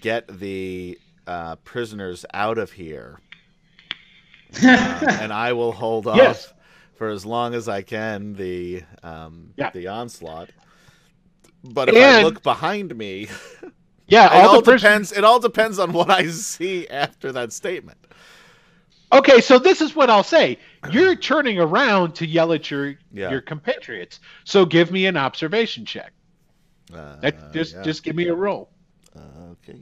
get 0.00 0.26
the 0.40 0.98
uh, 1.26 1.56
prisoners 1.56 2.24
out 2.34 2.58
of 2.58 2.72
here. 2.72 3.20
uh, 4.62 5.00
and 5.20 5.32
I 5.32 5.52
will 5.52 5.72
hold 5.72 6.06
off 6.06 6.16
Yes. 6.16 6.52
for 6.94 7.08
as 7.08 7.24
long 7.24 7.54
as 7.54 7.68
I 7.68 7.82
can 7.82 8.34
the 8.34 8.82
um, 9.02 9.52
Yeah. 9.56 9.70
the 9.70 9.86
onslaught. 9.88 10.50
But 11.64 11.88
if 11.88 11.94
I 11.96 12.22
look 12.22 12.42
behind 12.42 12.96
me, 12.96 13.28
Yeah, 14.08 14.28
all, 14.28 14.56
all 14.56 14.60
depends. 14.62 15.12
It 15.12 15.22
all 15.22 15.38
depends 15.38 15.78
on 15.78 15.92
what 15.92 16.10
I 16.10 16.26
see 16.26 16.88
after 16.88 17.30
that 17.32 17.52
statement. 17.52 17.98
Okay, 19.12 19.40
so 19.40 19.58
this 19.58 19.80
is 19.80 19.94
what 19.96 20.10
I'll 20.10 20.22
say. 20.24 20.58
You're 20.90 21.14
turning 21.16 21.58
around 21.58 22.14
to 22.16 22.26
yell 22.26 22.52
at 22.52 22.70
your 22.70 22.94
Yeah. 23.12 23.30
your 23.30 23.40
compatriots. 23.40 24.20
So 24.44 24.66
give 24.66 24.90
me 24.90 25.06
an 25.06 25.16
observation 25.16 25.84
check. 25.84 26.12
Uh, 26.92 27.16
That, 27.20 27.52
just 27.52 27.74
yeah. 27.74 27.82
just 27.82 28.02
give 28.02 28.16
me 28.16 28.28
a 28.28 28.34
roll. 28.34 28.70
Uh, 29.16 29.52
okay. 29.52 29.78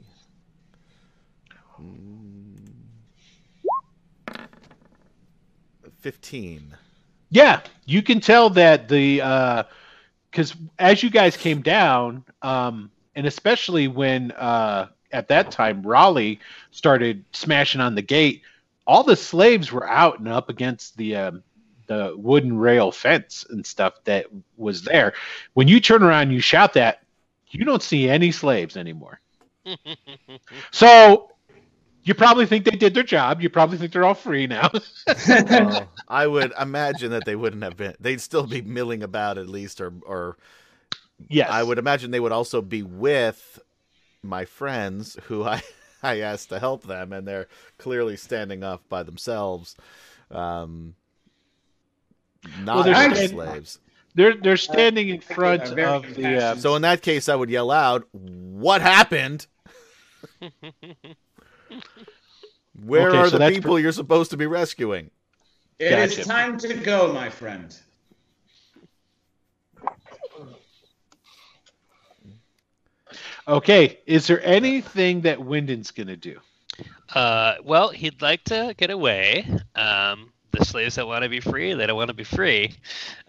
Mm. 1.81 2.57
Fifteen. 5.99 6.75
Yeah, 7.29 7.61
you 7.85 8.01
can 8.01 8.19
tell 8.21 8.49
that 8.51 8.87
the 8.87 9.65
because 10.31 10.55
as 10.79 11.03
you 11.03 11.09
guys 11.09 11.35
came 11.35 11.61
down, 11.61 12.23
um, 12.41 12.91
and 13.17 13.27
especially 13.27 13.89
when 13.89 14.31
uh, 14.33 14.87
at 15.11 15.27
that 15.29 15.51
time 15.51 15.81
Raleigh 15.85 16.39
started 16.71 17.25
smashing 17.33 17.81
on 17.81 17.95
the 17.95 18.03
gate, 18.03 18.43
all 18.85 19.03
the 19.03 19.17
slaves 19.17 19.71
were 19.71 19.89
out 19.89 20.19
and 20.19 20.29
up 20.29 20.49
against 20.49 20.95
the 20.97 21.17
um, 21.17 21.43
the 21.87 22.13
wooden 22.17 22.57
rail 22.57 22.91
fence 22.91 23.45
and 23.49 23.65
stuff 23.65 23.95
that 24.05 24.27
was 24.57 24.83
there. 24.83 25.13
When 25.55 25.67
you 25.67 25.81
turn 25.81 26.03
around, 26.03 26.23
and 26.23 26.33
you 26.33 26.41
shout 26.41 26.73
that, 26.73 27.03
you 27.49 27.65
don't 27.65 27.83
see 27.83 28.09
any 28.09 28.31
slaves 28.31 28.77
anymore. 28.77 29.19
So 30.71 31.31
you 32.03 32.13
probably 32.13 32.45
think 32.45 32.65
they 32.65 32.71
did 32.71 32.93
their 32.93 33.03
job. 33.03 33.41
You 33.41 33.49
probably 33.49 33.77
think 33.77 33.91
they're 33.93 34.05
all 34.05 34.13
free 34.15 34.47
now. 34.47 34.69
Well, 35.49 35.91
I 36.07 36.27
would 36.27 36.53
imagine 36.59 37.11
that 37.11 37.25
they 37.25 37.35
wouldn't 37.35 37.63
have 37.63 37.77
been. 37.77 37.95
They'd 37.99 38.21
still 38.21 38.45
be 38.47 38.61
milling 38.61 39.03
about 39.03 39.37
at 39.37 39.49
least, 39.49 39.81
or 39.81 39.93
or 40.05 40.37
yes, 41.29 41.49
I 41.49 41.63
would 41.63 41.77
imagine 41.79 42.11
they 42.11 42.19
would 42.19 42.31
also 42.31 42.61
be 42.61 42.83
with 42.83 43.59
my 44.23 44.45
friends 44.45 45.17
who 45.23 45.43
I 45.47 45.61
I 46.03 46.19
asked 46.21 46.49
to 46.49 46.59
help 46.59 46.83
them, 46.83 47.11
and 47.13 47.27
they're 47.27 47.47
clearly 47.77 48.17
standing 48.17 48.63
up 48.63 48.87
by 48.89 49.03
themselves. 49.03 49.75
Um, 50.29 50.95
not 52.61 52.83
they're 52.85 52.93
as 52.93 53.17
standing- 53.17 53.29
slaves. 53.37 53.79
They're 54.15 54.35
they're 54.35 54.57
standing 54.57 55.09
in 55.09 55.21
front 55.21 55.77
of 55.77 56.15
the. 56.15 56.37
Uh. 56.43 56.55
So 56.55 56.75
in 56.75 56.81
that 56.81 57.01
case, 57.03 57.29
I 57.29 57.35
would 57.35 57.49
yell 57.51 57.69
out, 57.69 58.07
"What 58.13 58.81
happened? 58.81 59.45
Where 62.83 63.09
Okay, 63.09 63.17
are 63.17 63.25
so 63.25 63.31
the 63.31 63.37
that's 63.39 63.55
people 63.55 63.79
you're 63.79 63.91
supposed 63.91 64.31
to 64.31 64.37
be 64.37 64.45
rescuing?" 64.45 65.11
It 65.79 65.91
is 65.91 66.15
Gotcha. 66.17 66.27
time 66.29 66.57
to 66.59 66.73
go, 66.75 67.13
my 67.13 67.29
friend. 67.29 67.75
Okay, 73.47 73.99
is 74.05 74.27
there 74.27 74.41
anything 74.43 75.21
that 75.21 75.43
Wyndon's 75.43 75.91
gonna 75.91 76.17
do? 76.17 76.39
Uh, 77.13 77.55
well, 77.63 77.89
he'd 77.89 78.21
like 78.21 78.43
to 78.45 78.73
get 78.77 78.89
away. 78.91 79.47
Um, 79.75 80.31
the 80.51 80.65
slaves 80.65 80.95
that 80.95 81.07
want 81.07 81.23
to 81.23 81.29
be 81.29 81.39
free, 81.39 81.73
they 81.73 81.85
don't 81.85 81.95
want 81.97 82.09
to 82.09 82.13
be 82.13 82.23
free. 82.23 82.73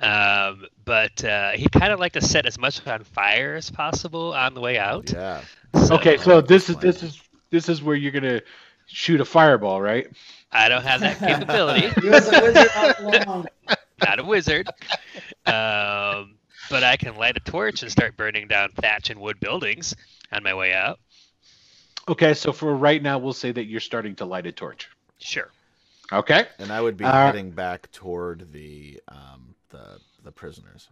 Um, 0.00 0.66
but 0.84 1.22
uh, 1.24 1.50
he'd 1.52 1.72
kind 1.72 1.92
of 1.92 2.00
like 2.00 2.12
to 2.12 2.20
set 2.20 2.46
as 2.46 2.58
much 2.58 2.86
on 2.86 3.04
fire 3.04 3.54
as 3.54 3.70
possible 3.70 4.34
on 4.34 4.54
the 4.54 4.60
way 4.60 4.78
out. 4.78 5.12
Yeah. 5.12 5.42
So, 5.84 5.96
Okay, 5.96 6.16
so 6.16 6.40
this 6.40 6.68
is 6.70 6.76
this 6.76 7.02
is 7.02 7.20
this 7.50 7.68
is 7.68 7.82
where 7.82 7.94
you're 7.96 8.12
gonna 8.12 8.40
shoot 8.86 9.20
a 9.20 9.24
fireball, 9.24 9.80
right? 9.80 10.08
I 10.50 10.68
don't 10.68 10.82
have 10.82 11.00
that 11.00 11.18
capability. 11.18 11.88
He 12.00 12.08
was 12.08 12.26
a 12.28 12.40
wizard 12.40 12.68
all 12.74 12.92
along. 13.00 13.46
Not 14.04 14.18
a 14.18 14.24
wizard. 14.24 14.68
Um, 15.46 16.37
but 16.68 16.84
I 16.84 16.96
can 16.96 17.16
light 17.16 17.36
a 17.36 17.40
torch 17.40 17.82
and 17.82 17.90
start 17.90 18.16
burning 18.16 18.48
down 18.48 18.70
thatch 18.72 19.10
and 19.10 19.20
wood 19.20 19.40
buildings 19.40 19.94
on 20.32 20.42
my 20.42 20.54
way 20.54 20.72
out. 20.72 20.98
Okay, 22.08 22.34
so 22.34 22.52
for 22.52 22.74
right 22.74 23.02
now, 23.02 23.18
we'll 23.18 23.32
say 23.32 23.52
that 23.52 23.64
you're 23.66 23.80
starting 23.80 24.14
to 24.16 24.24
light 24.24 24.46
a 24.46 24.52
torch. 24.52 24.88
Sure. 25.18 25.52
Okay. 26.12 26.46
And 26.58 26.72
I 26.72 26.80
would 26.80 26.96
be 26.96 27.04
Uh, 27.04 27.12
heading 27.12 27.50
back 27.52 27.90
toward 27.92 28.52
the 28.52 29.00
um 29.08 29.54
the 29.70 30.00
the 30.22 30.32
prisoners. 30.32 30.88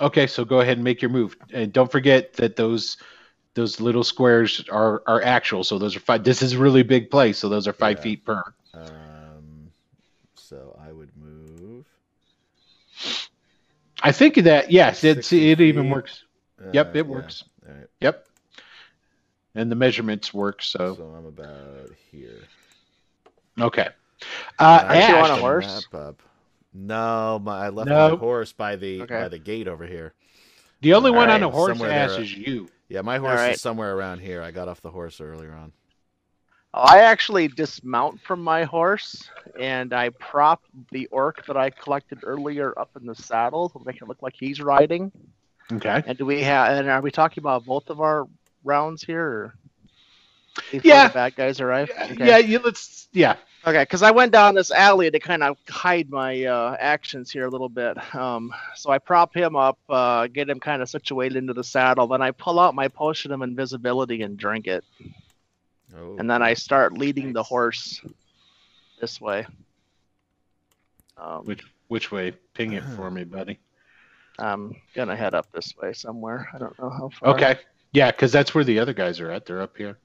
Okay, 0.00 0.26
so 0.26 0.44
go 0.44 0.60
ahead 0.60 0.76
and 0.78 0.84
make 0.84 1.02
your 1.02 1.10
move, 1.10 1.36
and 1.52 1.72
don't 1.72 1.90
forget 1.90 2.34
that 2.34 2.56
those 2.56 2.96
those 3.54 3.80
little 3.80 4.04
squares 4.04 4.64
are 4.70 5.02
are 5.06 5.22
actual. 5.22 5.64
So 5.64 5.78
those 5.78 5.96
are 5.96 6.00
five. 6.00 6.24
This 6.24 6.42
is 6.42 6.52
a 6.54 6.58
really 6.58 6.82
big 6.82 7.10
place, 7.10 7.38
so 7.38 7.48
those 7.48 7.66
are 7.68 7.72
five 7.72 7.98
Yeah. 7.98 8.02
feet 8.02 8.24
per. 8.24 8.42
Um, 8.74 9.72
so 10.34 10.76
I 10.78 10.92
would 10.92 11.16
move. 11.16 11.47
I 14.02 14.12
think 14.12 14.36
that 14.36 14.70
yes, 14.70 15.02
it 15.04 15.16
60 15.16 15.50
it 15.50 15.60
even 15.60 15.84
feet. 15.84 15.92
works. 15.92 16.24
Yep, 16.72 16.86
Uh, 16.86 16.90
it 16.90 16.96
yeah. 16.96 17.02
works. 17.02 17.44
All 17.68 17.74
right. 17.74 17.86
Yep. 18.00 18.26
And 19.54 19.70
the 19.70 19.76
measurements 19.76 20.32
work. 20.32 20.62
So 20.62 20.94
So 20.96 21.04
I'm 21.16 21.26
about 21.26 21.90
here. 22.10 22.42
okay. 23.60 23.88
Uh, 24.58 24.84
I 24.88 24.96
Aren't 24.96 25.08
you 25.08 25.14
Ash, 25.16 25.30
on 25.30 25.38
a 25.38 25.40
horse? 25.40 25.86
up. 25.92 26.22
No, 26.74 27.40
my, 27.42 27.66
I 27.66 27.68
left 27.70 27.88
No. 27.88 28.10
my 28.10 28.16
horse 28.16 28.52
by 28.52 28.76
the 28.76 29.02
Okay. 29.02 29.20
by 29.22 29.28
the 29.28 29.38
gate 29.38 29.68
over 29.68 29.86
here. 29.86 30.12
the 30.80 30.94
only 30.94 31.10
one 31.10 31.22
Alright, 31.28 31.42
on 31.42 31.48
a 31.48 31.50
horse 31.52 31.70
somewhere 31.76 31.90
ass 31.90 32.12
there. 32.12 32.22
is 32.22 32.34
you. 32.36 32.68
Yeah, 32.88 33.00
my 33.02 33.18
horse 33.18 33.36
right. 33.38 33.54
is 33.54 33.60
somewhere 33.60 33.96
around 33.96 34.20
here. 34.20 34.42
I 34.42 34.50
got 34.50 34.68
off 34.68 34.80
the 34.80 34.90
horse 34.90 35.20
earlier 35.20 35.52
on. 35.52 35.72
I 36.74 37.00
actually 37.00 37.48
dismount 37.48 38.20
from 38.20 38.42
my 38.42 38.64
horse 38.64 39.28
and 39.58 39.92
I 39.92 40.10
prop 40.10 40.62
the 40.92 41.06
orc 41.06 41.46
that 41.46 41.56
I 41.56 41.70
collected 41.70 42.20
earlier 42.22 42.78
up 42.78 42.90
in 43.00 43.06
the 43.06 43.14
saddle 43.14 43.70
to 43.70 43.80
make 43.84 44.02
it 44.02 44.08
look 44.08 44.22
like 44.22 44.34
he's 44.38 44.60
riding. 44.60 45.10
Okay. 45.72 46.02
And 46.06 46.16
do 46.16 46.26
we 46.26 46.42
have? 46.42 46.78
And 46.78 46.88
are 46.88 47.00
we 47.00 47.10
talking 47.10 47.42
about 47.42 47.64
both 47.64 47.90
of 47.90 48.00
our 48.00 48.26
rounds 48.64 49.02
here? 49.02 49.54
Yeah. 50.72 51.08
the 51.08 51.14
bad 51.14 51.36
guys 51.36 51.60
arrive. 51.60 51.90
Okay. 51.90 52.26
Yeah. 52.26 52.38
You 52.38 52.58
let's. 52.58 53.08
Yeah. 53.12 53.36
Okay, 53.66 53.82
because 53.82 54.02
I 54.02 54.12
went 54.12 54.32
down 54.32 54.54
this 54.54 54.70
alley 54.70 55.10
to 55.10 55.18
kind 55.18 55.42
of 55.42 55.58
hide 55.68 56.10
my 56.10 56.44
uh, 56.44 56.76
actions 56.78 57.30
here 57.30 57.44
a 57.44 57.50
little 57.50 57.68
bit. 57.68 57.96
Um, 58.14 58.54
so 58.76 58.90
I 58.90 58.98
prop 58.98 59.34
him 59.34 59.56
up, 59.56 59.78
uh, 59.88 60.28
get 60.28 60.48
him 60.48 60.60
kind 60.60 60.80
of 60.80 60.88
situated 60.88 61.36
into 61.36 61.52
the 61.54 61.64
saddle. 61.64 62.06
Then 62.06 62.22
I 62.22 62.30
pull 62.30 62.60
out 62.60 62.74
my 62.74 62.88
potion 62.88 63.32
of 63.32 63.42
invisibility 63.42 64.22
and 64.22 64.36
drink 64.36 64.68
it. 64.68 64.84
Oh, 65.96 66.16
And 66.18 66.30
then 66.30 66.42
I 66.42 66.54
start 66.54 66.96
leading 66.96 67.32
the 67.32 67.42
horse 67.42 68.00
this 69.00 69.20
way. 69.20 69.46
Um, 71.16 71.44
Which 71.44 71.62
which 71.88 72.12
way? 72.12 72.32
Ping 72.54 72.72
it 72.74 72.84
for 72.84 73.10
me, 73.10 73.24
buddy. 73.24 73.58
I'm 74.38 74.76
gonna 74.94 75.16
head 75.16 75.34
up 75.34 75.50
this 75.52 75.74
way 75.80 75.92
somewhere. 75.92 76.48
I 76.54 76.58
don't 76.58 76.78
know 76.78 76.90
how 76.90 77.08
far. 77.08 77.30
Okay. 77.30 77.58
Yeah, 77.92 78.10
because 78.10 78.30
that's 78.30 78.54
where 78.54 78.64
the 78.64 78.78
other 78.78 78.92
guys 78.92 79.18
are 79.20 79.30
at. 79.30 79.46
They're 79.46 79.62
up 79.62 79.76
here. 79.76 79.98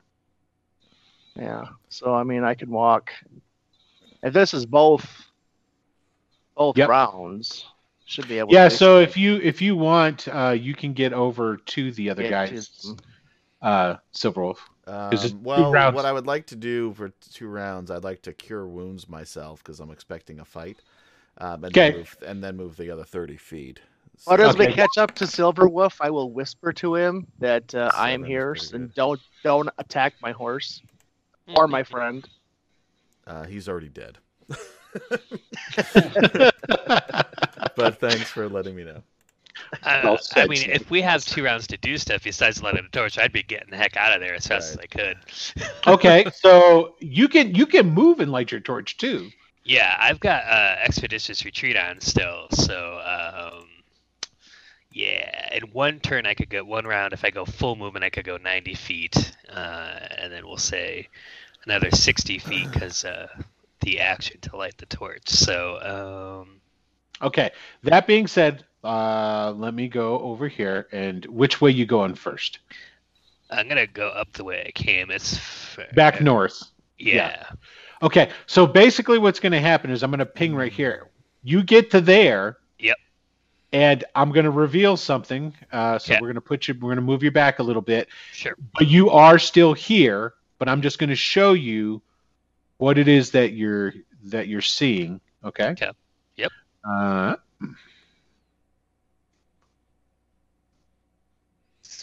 Yeah. 1.36 1.66
So 1.90 2.14
I 2.14 2.24
mean, 2.24 2.44
I 2.44 2.56
can 2.56 2.70
walk. 2.72 3.12
If 4.24 4.34
this 4.34 4.54
is 4.54 4.66
both, 4.66 5.06
both 6.56 6.78
Yep. 6.78 6.90
rounds, 6.90 7.66
should 8.06 8.28
be 8.28 8.40
able. 8.40 8.50
To 8.50 8.56
Yeah. 8.56 8.70
So 8.70 9.00
if 9.00 9.18
you 9.18 9.36
if 9.44 9.62
you 9.62 9.76
want, 9.76 10.28
uh, 10.30 10.56
you 10.58 10.74
can 10.74 10.94
get 10.94 11.14
over 11.14 11.58
to 11.58 11.92
the 11.92 12.10
other 12.10 12.24
get 12.24 12.32
guys. 12.32 12.70
them. 12.84 12.98
Uh, 13.62 13.96
Silverwolf. 14.14 14.58
It's 15.12 15.34
Um, 15.34 15.44
two 15.56 15.66
well, 15.66 15.72
rounds. 15.72 15.96
what 15.96 16.06
I 16.06 16.12
would 16.12 16.28
like 16.28 16.46
to 16.48 16.56
do 16.56 16.94
for 16.94 17.10
two 17.10 17.48
rounds, 17.48 17.90
I'd 17.90 18.04
like 18.04 18.22
to 18.24 18.34
cure 18.34 18.68
wounds 18.68 19.08
myself 19.10 19.64
because 19.64 19.80
I'm 19.80 19.92
expecting 19.92 20.40
a 20.40 20.46
fight, 20.46 20.82
um, 21.40 21.64
and, 21.64 21.76
Okay. 21.76 21.92
then 21.92 21.98
move, 22.00 22.18
and 22.26 22.44
then 22.44 22.58
move 22.58 22.78
the 22.78 22.90
other 22.92 23.06
thirty 23.06 23.38
feet. 23.38 23.82
Well, 24.26 24.42
as 24.42 24.58
we 24.58 24.68
catch 24.68 24.98
up 24.98 25.16
to 25.16 25.26
Silverwolf, 25.26 25.96
I 26.02 26.10
will 26.10 26.32
whisper 26.32 26.74
to 26.74 26.96
him 26.96 27.28
that 27.40 27.74
uh, 27.76 27.92
I 27.94 28.12
am 28.12 28.24
here 28.24 28.58
and 28.74 28.94
don't 28.94 29.22
don't 29.44 29.70
attack 29.78 30.14
my 30.22 30.32
horse 30.32 30.82
or 31.56 31.68
my 31.68 31.84
friend. 31.84 32.28
Uh, 33.26 33.46
he's 33.46 33.68
already 33.70 33.90
dead. 33.90 34.18
but 37.76 38.00
thanks 38.00 38.32
for 38.32 38.48
letting 38.50 38.76
me 38.76 38.84
know. 38.84 39.04
Uh, 39.84 40.18
I 40.36 40.48
mean, 40.48 40.70
if 40.70 40.90
we 40.90 41.02
have 41.02 41.26
two 41.26 41.44
rounds 41.44 41.68
to 41.68 41.78
do 41.78 41.98
stuff 41.98 42.24
besides 42.24 42.62
lighting 42.62 42.86
a 42.86 42.90
torch, 42.90 43.18
I'd 43.18 43.32
be 43.32 43.44
getting 43.44 43.70
the 43.70 43.78
heck 43.78 43.98
out 43.98 44.14
of 44.14 44.22
there 44.22 44.36
as 44.36 44.48
fast 44.48 44.74
as 44.74 44.78
I 44.78 44.86
could. 44.86 45.18
okay. 45.88 46.26
So 46.34 46.96
you 47.00 47.28
can 47.28 47.56
you 47.56 47.66
can 47.66 47.90
move 47.90 48.20
and 48.20 48.32
light 48.32 48.52
your 48.52 48.60
torch 48.60 48.98
too. 48.98 49.30
Yeah, 49.64 49.96
I've 49.98 50.20
got 50.20 50.44
uh, 50.44 50.76
expeditious 50.84 51.46
retreat 51.46 51.78
on 51.78 52.02
still, 52.02 52.48
so 52.52 53.00
um, 53.00 53.68
yeah. 54.92 55.56
In 55.56 55.64
one 55.72 56.00
turn, 56.00 56.26
I 56.26 56.34
could 56.34 56.50
go 56.50 56.64
one 56.64 56.86
round. 56.86 57.14
If 57.14 57.24
I 57.24 57.30
go 57.30 57.46
full 57.46 57.76
movement, 57.76 58.04
I 58.04 58.10
could 58.10 58.26
go 58.26 58.36
90 58.36 58.74
feet, 58.74 59.32
uh, 59.50 60.00
and 60.18 60.34
then 60.34 60.46
we'll 60.46 60.58
say 60.58 61.08
another 61.66 61.92
60 61.92 62.40
feet 62.40 62.70
because 62.74 63.06
uh, 63.06 63.28
the 63.82 64.02
action 64.02 64.42
to 64.42 64.58
light 64.58 64.78
the 64.78 64.86
torch. 64.86 65.30
So 65.30 66.42
um, 66.42 66.60
Okay. 67.24 67.52
That 67.84 68.06
being 68.06 68.28
said, 68.28 68.66
uh, 68.84 69.54
let 69.56 69.74
me 69.74 69.88
go 69.88 70.20
over 70.20 70.48
here. 70.48 70.88
And 70.92 71.26
which 71.26 71.62
way 71.62 71.72
you 71.72 71.86
going 71.86 72.16
first? 72.16 72.60
I'm 73.50 73.68
gonna 73.68 73.88
go 73.88 74.08
up 74.10 74.32
the 74.34 74.44
way 74.44 74.64
I 74.68 74.72
came. 74.72 75.12
It's 75.12 75.36
f- 75.36 75.80
Back 75.96 76.22
north. 76.22 76.62
Yeah. 76.98 77.44
Okay, 78.02 78.30
so 78.48 78.68
basically, 78.68 79.18
what's 79.18 79.40
going 79.40 79.54
to 79.54 79.62
happen 79.62 79.90
is 79.90 80.04
I'm 80.04 80.12
going 80.12 80.20
to 80.20 80.26
ping 80.26 80.54
right 80.54 80.72
here. 80.74 81.08
You 81.42 81.64
get 81.64 81.90
to 81.92 82.02
there. 82.02 82.58
Yep. 82.80 82.98
And 83.72 84.04
I'm 84.14 84.32
going 84.34 84.44
to 84.44 84.52
reveal 84.52 84.98
something. 84.98 85.54
Uh, 85.72 85.98
so 86.00 86.12
Okay. 86.14 86.22
we're 86.22 86.28
going 86.28 86.36
to 86.36 86.42
put 86.42 86.68
you. 86.68 86.74
We're 86.80 86.96
to 86.96 87.02
move 87.02 87.24
you 87.24 87.32
back 87.32 87.60
a 87.60 87.64
little 87.64 87.82
bit, 87.82 88.10
Sure. 88.34 88.56
but 88.78 88.88
you 88.88 89.10
are 89.10 89.40
still 89.40 89.74
here. 89.74 90.34
But 90.60 90.68
I'm 90.68 90.82
just 90.82 91.00
going 91.00 91.10
to 91.12 91.16
show 91.16 91.54
you 91.54 92.02
what 92.78 92.98
it 92.98 93.08
is 93.08 93.32
that 93.32 93.54
you're 93.54 93.94
that 94.26 94.48
you're 94.50 94.62
seeing. 94.62 95.22
Okay. 95.46 95.70
Okay. 95.70 95.92
Yep. 96.36 96.52
Uh, 96.84 97.36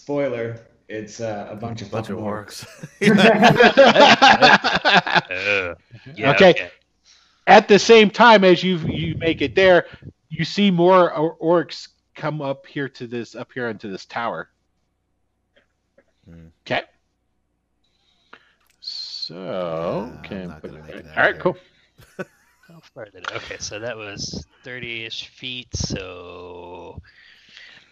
Spoiler: 0.00 0.58
It's 0.88 1.20
uh, 1.20 1.48
a 1.50 1.56
bunch 1.56 1.82
of 1.82 1.90
bunch 1.90 2.08
of 2.08 2.16
orcs. 2.18 2.64
Uh, 5.28 5.74
yeah, 6.16 6.30
Okay. 6.34 6.70
At 7.46 7.68
the 7.68 7.78
same 7.78 8.10
time 8.10 8.44
as 8.44 8.62
you 8.64 8.78
you 8.78 9.14
make 9.16 9.42
it 9.42 9.54
there, 9.54 9.86
you 10.30 10.44
see 10.44 10.70
more 10.70 11.12
orcs 11.40 11.88
come 12.14 12.40
up 12.40 12.66
here 12.66 12.88
to 12.88 13.06
this 13.06 13.34
up 13.34 13.50
here 13.52 13.68
into 13.68 13.88
this 13.88 14.06
tower. 14.06 14.48
Hmm. 16.24 16.46
Okay. 16.66 16.82
So 18.80 19.34
Yeah, 20.04 20.18
okay, 20.20 20.42
I'm 20.42 20.48
not 20.48 20.62
put 20.62 20.64
gonna 20.64 20.82
make 20.82 21.02
that 21.02 21.16
all 21.16 21.22
right, 21.24 21.34
there. 21.34 21.38
cool. 21.38 21.56
How 22.68 22.80
far 22.94 23.06
did 23.06 23.16
it? 23.24 23.32
Okay, 23.32 23.56
so 23.58 23.80
that 23.80 23.96
was 23.96 24.46
30-ish 24.64 25.26
feet. 25.28 25.74
So 25.74 26.79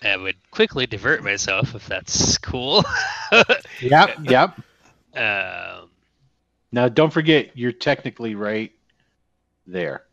I 0.02 0.16
would 0.16 0.36
quickly 0.50 0.86
divert 0.86 1.22
myself 1.24 1.74
if 1.74 1.86
that's 1.86 2.38
cool. 2.38 2.84
Yep, 3.80 4.18
yep. 4.24 4.58
um, 5.14 5.90
Now 6.72 6.88
don't 6.88 7.12
forget, 7.12 7.56
you're 7.56 7.72
technically 7.72 8.34
right 8.34 8.72
there. 9.66 10.04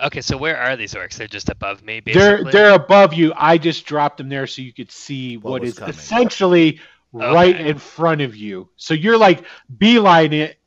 okay, 0.00 0.20
so 0.20 0.36
where 0.36 0.56
are 0.58 0.76
these 0.76 0.94
orcs? 0.94 1.16
They're 1.16 1.26
just 1.26 1.48
above 1.50 1.82
me, 1.82 2.00
They're 2.04 2.44
they're 2.44 2.74
above 2.74 3.14
you. 3.14 3.32
I 3.36 3.58
just 3.58 3.86
dropped 3.86 4.18
them 4.18 4.28
there 4.28 4.46
so 4.46 4.62
you 4.62 4.72
could 4.72 4.90
see 4.90 5.36
What 5.36 5.54
what 5.54 5.60
was 5.60 5.72
is 5.72 5.78
coming. 5.78 5.90
essentially 5.90 6.80
right 7.12 7.58
in 7.58 7.78
front 7.78 8.20
of 8.20 8.36
you. 8.36 8.68
So 8.76 8.94
you're 8.94 9.18
like 9.18 9.44
beeline 9.78 10.32
it. 10.32 10.58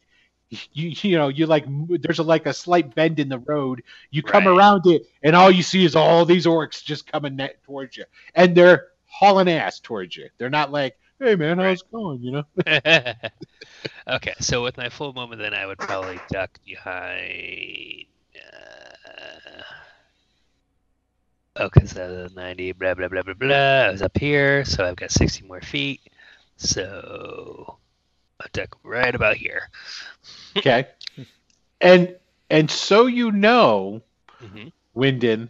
You 0.49 0.59
you 1.01 1.17
know 1.17 1.27
you're 1.27 1.47
like 1.47 1.65
there's 1.67 2.19
a, 2.19 2.23
like 2.23 2.45
a 2.45 2.53
slight 2.53 2.95
bend 2.95 3.19
in 3.19 3.27
the 3.29 3.39
road. 3.39 3.83
You 4.11 4.23
come 4.23 4.47
Right. 4.47 4.55
around 4.57 4.85
it, 4.87 5.03
and 5.21 5.35
all 5.35 5.51
you 5.51 5.61
see 5.63 5.83
is 5.83 5.95
all 5.95 6.23
these 6.25 6.45
orcs 6.45 6.83
just 6.83 7.11
coming 7.11 7.35
net 7.35 7.61
towards 7.63 7.97
you, 7.97 8.05
and 8.33 8.55
they're 8.55 8.87
hauling 9.07 9.49
ass 9.49 9.79
towards 9.79 10.15
you. 10.15 10.29
They're 10.37 10.49
not 10.49 10.71
like, 10.71 10.97
"Hey 11.19 11.35
man, 11.35 11.57
how's 11.59 11.81
it 11.81 11.91
going?" 11.91 12.21
You 12.23 12.31
know. 12.31 12.43
okay, 14.07 14.33
so 14.39 14.63
with 14.63 14.77
my 14.77 14.89
full 14.89 15.13
moment, 15.13 15.41
then 15.41 15.53
I 15.53 15.65
would 15.65 15.79
probably 15.79 16.19
duck 16.29 16.59
behind. 16.65 18.05
Uh... 18.35 19.63
Okay, 21.59 21.85
so 21.87 22.27
90, 22.35 22.71
blah, 22.73 22.93
blah, 22.93 23.07
blah, 23.07 23.23
blah, 23.23 23.33
blah. 23.33 23.55
I 23.55 23.91
was 23.91 24.01
up 24.03 24.17
here, 24.17 24.63
so 24.63 24.85
I've 24.85 24.95
got 24.95 25.11
60 25.11 25.45
more 25.47 25.61
feet. 25.61 26.01
So 26.57 27.79
I'll 28.39 28.47
duck 28.53 28.77
right 28.83 29.13
about 29.13 29.35
here. 29.37 29.69
Okay. 30.57 30.87
and 31.81 32.15
and 32.49 32.69
so 32.71 33.05
you 33.07 33.31
know, 33.31 34.01
hmm 34.39 34.67
Wyndon. 34.95 35.49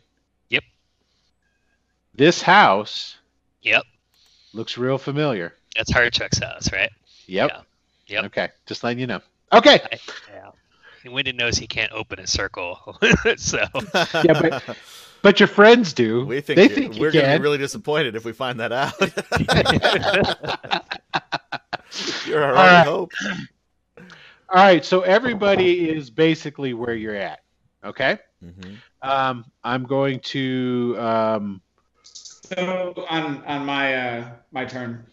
Yep. 0.50 0.63
This 2.15 2.41
house 2.41 3.17
Yep, 3.62 3.84
looks 4.54 4.78
real 4.78 4.97
familiar. 4.97 5.54
that's 5.76 5.91
Hardchuck's 5.91 6.39
house, 6.39 6.71
right? 6.71 6.91
Yep. 7.28 7.52
Yeah. 7.52 7.62
Yep. 8.08 8.26
Okay. 8.26 8.50
Just 8.65 8.84
letting 8.84 9.00
you 9.00 9.08
know. 9.08 9.21
Okay. 9.54 9.80
I, 9.91 10.00
yeah. 10.34 10.50
And 11.04 11.13
Wyndon 11.13 11.36
knows 11.36 11.58
he 11.58 11.67
can't 11.67 11.91
open 11.91 12.19
a 12.19 12.28
circle, 12.28 12.80
so 13.38 13.63
Yeah, 14.23 14.34
but- 14.41 14.78
But 15.23 15.39
your 15.39 15.47
friends 15.47 15.93
do. 15.93 16.26
we 16.26 16.41
think, 16.41 16.58
they 16.58 16.63
you- 16.63 16.69
think 16.69 16.95
we're 17.00 17.12
going 17.12 17.26
to 17.26 17.38
be 17.38 17.41
really 17.43 17.58
disappointed 17.58 18.15
if 18.15 18.23
we 18.23 18.34
find 18.34 18.60
that 18.60 18.71
out. 18.71 18.93
You're 22.27 22.43
our 22.43 22.55
All 22.55 22.65
only 22.65 22.77
right. 22.77 22.85
hope. 22.85 23.13
All 24.49 24.63
right. 24.63 24.83
So 24.83 25.01
everybody 25.01 25.89
is 25.89 26.09
basically 26.09 26.73
where 26.73 26.93
you're 26.95 27.15
at. 27.15 27.39
Okay. 27.83 28.19
hmm 28.41 28.75
Um, 29.01 29.45
I'm 29.63 29.83
going 29.85 30.19
to. 30.31 30.95
Um, 30.99 31.61
So 32.03 32.93
on 33.09 33.43
on 33.45 33.65
my 33.65 33.95
uh, 33.95 34.29
my 34.51 34.65
turn, 34.65 35.05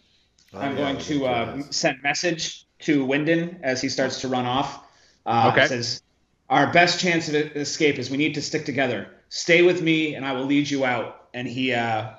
Oh, 0.53 0.59
I'm 0.59 0.75
going 0.75 0.97
to 0.97 1.25
uh, 1.25 1.61
send 1.69 2.01
message 2.03 2.65
to 2.79 3.05
Wyndon 3.05 3.59
as 3.61 3.81
he 3.81 3.89
starts 3.89 4.21
to 4.21 4.27
run 4.27 4.45
off. 4.45 4.83
Uh, 5.25 5.51
Okay. 5.51 5.67
Says, 5.67 6.01
"Our 6.49 6.71
best 6.71 6.99
chance 6.99 7.27
of 7.29 7.35
escape 7.35 7.99
is 7.99 8.09
we 8.09 8.17
need 8.17 8.35
to 8.35 8.41
stick 8.41 8.65
together. 8.65 9.07
Stay 9.29 9.63
with 9.63 9.81
me, 9.81 10.15
and 10.15 10.25
I 10.25 10.33
will 10.33 10.45
lead 10.45 10.69
you 10.69 10.85
out." 10.85 11.27
And 11.33 11.47
he 11.47 11.73
uh, 11.73 12.11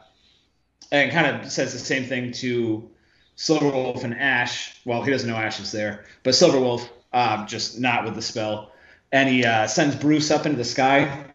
and 0.92 1.10
kind 1.12 1.26
of 1.26 1.50
says 1.50 1.72
the 1.72 1.78
same 1.78 2.04
thing 2.04 2.32
to 2.32 2.90
Silverwolf 3.36 4.04
and 4.04 4.14
Ash. 4.14 4.80
Well, 4.84 5.02
he 5.02 5.10
doesn't 5.10 5.28
know 5.28 5.36
Ash 5.36 5.60
is 5.60 5.72
there, 5.72 6.04
but 6.22 6.34
Silverwolf 6.34 6.88
uh, 7.12 7.46
just 7.46 7.78
not 7.78 8.04
with 8.04 8.14
the 8.14 8.22
spell. 8.22 8.72
And 9.12 9.28
he 9.28 9.44
uh, 9.44 9.66
sends 9.66 9.94
Bruce 9.94 10.30
up 10.30 10.46
into 10.46 10.58
the 10.58 10.64
sky 10.64 11.26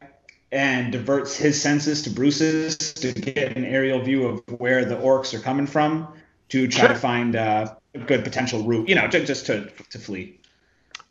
and 0.52 0.92
diverts 0.92 1.36
his 1.36 1.62
senses 1.62 2.02
to 2.04 2.10
Bruce's 2.10 2.78
to 2.78 3.14
get 3.14 3.56
an 3.56 3.64
aerial 3.66 4.02
view 4.02 4.28
of 4.28 4.44
where 4.60 4.84
the 4.84 4.96
orcs 4.96 5.34
are 5.34 5.40
coming 5.40 5.68
from 5.68 6.08
to 6.50 6.68
try 6.68 6.88
to 6.88 6.96
find 6.96 7.36
uh, 7.36 7.74
a 7.96 8.00
good 8.00 8.24
potential 8.24 8.64
route, 8.64 8.90
you 8.90 8.96
know, 8.96 9.08
ju- 9.08 9.26
just 9.26 9.46
to, 9.46 9.72
to 9.90 9.98
flee. 10.00 10.40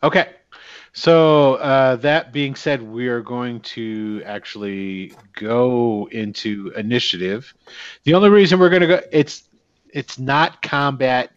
okay. 0.03 0.29
So 0.93 1.55
uh, 1.55 1.97
that 1.97 2.33
being 2.33 2.57
said, 2.57 2.83
we 2.83 3.07
are 3.09 3.21
going 3.21 3.61
to 3.61 4.23
actually 4.27 5.15
go 5.35 6.09
into 6.11 6.73
initiative. 6.77 7.55
The 8.03 8.15
only 8.15 8.29
reason 8.29 8.59
we're 8.59 8.71
going 8.71 8.83
to 8.83 8.89
go 8.89 9.01
it's 9.13 9.45
it's 9.93 10.19
not 10.19 10.63
combat 10.63 11.33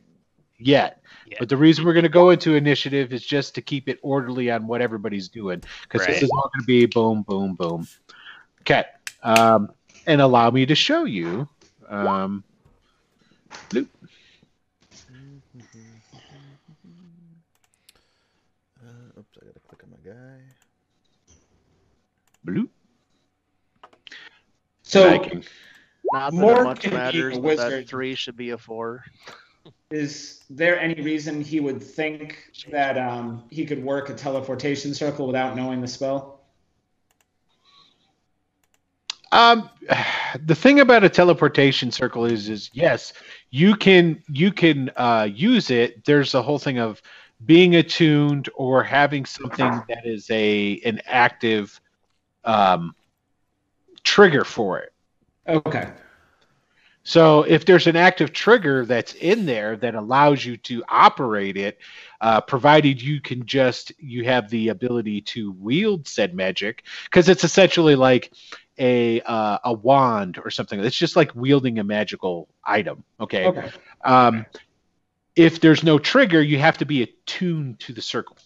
yet. 0.58 1.02
Yeah. 1.26 1.38
But 1.40 1.50
the 1.50 1.58
reason 1.58 1.86
we're 1.86 1.94
going 1.94 2.04
to 2.04 2.10
go 2.10 2.30
into 2.30 2.56
initiative 2.56 3.14
is 3.14 3.26
just 3.26 3.56
to 3.56 3.62
keep 3.62 3.88
it 3.90 4.00
orderly 4.02 4.52
on 4.52 4.68
what 4.68 4.82
everybody's 4.82 5.30
doing 5.30 5.64
because 5.84 6.06
this 6.06 6.22
is 6.22 6.30
all 6.32 6.50
going 6.54 6.62
to 6.62 6.66
be 6.66 6.86
boom, 6.86 7.24
boom, 7.24 7.56
boom. 7.56 7.88
Okay, 8.62 8.84
um, 9.24 9.72
and 10.06 10.22
allow 10.22 10.52
me 10.52 10.66
to 10.66 10.76
show 10.76 11.06
you. 11.06 11.48
Um, 11.90 12.44
bloop. 13.70 13.88
Uh, 18.80 19.20
oops, 19.20 19.38
I 19.42 19.46
got 19.46 19.54
to 19.54 19.60
click 19.68 19.84
on 19.84 19.90
my 19.92 20.12
guy. 20.12 20.40
bloop. 22.46 22.70
So 24.84 25.08
Liking. 25.08 25.44
Not 26.14 26.32
that 26.32 26.38
More 26.38 26.62
it 26.62 26.64
much 26.64 26.92
matters, 26.92 27.36
a 27.36 27.42
but 27.42 27.58
that 27.58 27.88
three 27.88 28.14
should 28.14 28.38
be 28.38 28.52
a 28.52 28.58
four. 28.58 29.04
is 29.90 30.44
there 30.48 30.80
any 30.80 31.02
reason 31.02 31.42
he 31.42 31.60
would 31.60 31.82
think 31.82 32.52
that 32.70 33.00
um, 33.00 33.44
he 33.50 33.66
could 33.66 33.84
work 33.84 34.10
a 34.10 34.14
teleportation 34.14 34.94
circle 34.94 35.26
without 35.26 35.56
knowing 35.56 35.82
the 35.82 35.88
spell? 35.88 36.42
Um, 39.32 39.72
the 40.46 40.54
thing 40.54 40.82
about 40.82 41.04
a 41.04 41.10
teleportation 41.10 41.92
circle 41.92 42.26
is, 42.26 42.48
is 42.48 42.70
yes, 42.74 43.14
you 43.50 43.76
can 43.76 44.22
you 44.30 44.52
can 44.52 44.92
uh, 44.96 45.28
use 45.34 45.72
it. 45.72 46.06
There's 46.06 46.32
the 46.32 46.44
whole 46.44 46.60
thing 46.60 46.78
of 46.78 47.02
being 47.44 47.76
attuned 47.78 48.50
or 48.54 48.84
having 48.84 49.26
something 49.26 49.82
that 49.90 50.06
is 50.06 50.30
a 50.30 50.80
an 50.86 51.02
active 51.08 51.82
um, 52.46 52.94
trigger 54.04 54.44
for 54.44 54.78
it. 54.78 54.94
Okay. 55.48 55.90
So 57.04 57.44
if 57.44 57.66
there's 57.66 57.88
an 57.88 57.98
active 57.98 58.32
trigger 58.32 58.86
that's 58.86 59.14
in 59.16 59.46
there 59.46 59.76
that 59.78 59.94
allows 59.94 60.46
you 60.46 60.56
to 60.58 60.84
operate 60.88 61.58
it, 61.58 61.80
uh, 62.22 62.40
provided 62.40 63.02
you 63.02 63.20
can 63.20 63.46
just 63.46 63.92
you 64.00 64.24
have 64.24 64.50
the 64.50 64.70
ability 64.70 65.22
to 65.22 65.52
wield 65.54 66.08
said 66.08 66.34
magic, 66.34 66.84
because 67.04 67.28
it's 67.28 67.44
essentially 67.44 67.96
like 67.96 68.32
a 68.80 69.20
uh, 69.22 69.58
a 69.66 69.74
wand 69.74 70.40
or 70.44 70.50
something. 70.50 70.80
It's 70.80 70.98
just 70.98 71.16
like 71.16 71.36
wielding 71.36 71.80
a 71.80 71.84
magical 71.84 72.48
item. 72.64 73.04
Okay. 73.20 73.48
Okay. 73.48 73.70
Um, 74.06 74.46
if 75.36 75.60
there's 75.60 75.84
no 75.84 76.00
trigger, 76.00 76.42
you 76.42 76.58
have 76.60 76.78
to 76.78 76.86
be 76.86 77.04
attuned 77.04 77.80
to 77.82 77.94
the 77.94 78.02
circle. 78.02 78.38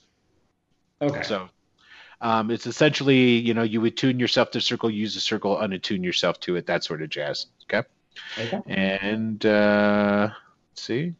Okay. 0.99 1.21
So 1.21 1.49
um, 2.21 2.49
it's 2.49 2.65
essentially, 2.65 3.37
you 3.37 3.53
know, 3.53 3.63
you 3.63 3.81
would 3.81 3.95
tune 3.95 4.19
yourself 4.19 4.49
to 4.51 4.57
the 4.57 4.61
circle, 4.61 4.89
use 4.89 5.13
the 5.13 5.19
circle, 5.19 5.57
unattune 5.57 6.03
yourself 6.03 6.39
to 6.41 6.55
it, 6.55 6.65
that 6.65 6.83
sort 6.83 7.03
of 7.03 7.09
jazz. 7.09 7.47
Okay. 7.65 7.87
Okay. 8.37 8.61
And 8.67 9.45
uh, 9.45 10.29
let's 10.71 10.81
see. 10.81 11.13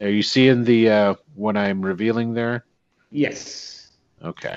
Are 0.00 0.08
you 0.08 0.22
seeing 0.22 0.64
the 0.64 0.88
uh, 0.90 1.14
what 1.34 1.56
I'm 1.56 1.82
revealing 1.82 2.34
there? 2.34 2.64
Yes. 3.10 3.90
Okay. 4.22 4.56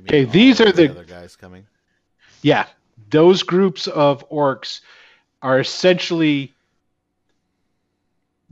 Okay, 0.00 0.24
these 0.24 0.60
are 0.60 0.72
the- 0.72 0.90
other 0.90 1.04
guys 1.04 1.36
coming. 1.36 1.66
Yeah, 2.42 2.66
those 3.10 3.42
groups 3.42 3.86
of 3.86 4.28
orcs 4.28 4.80
are 5.42 5.58
essentially 5.58 6.52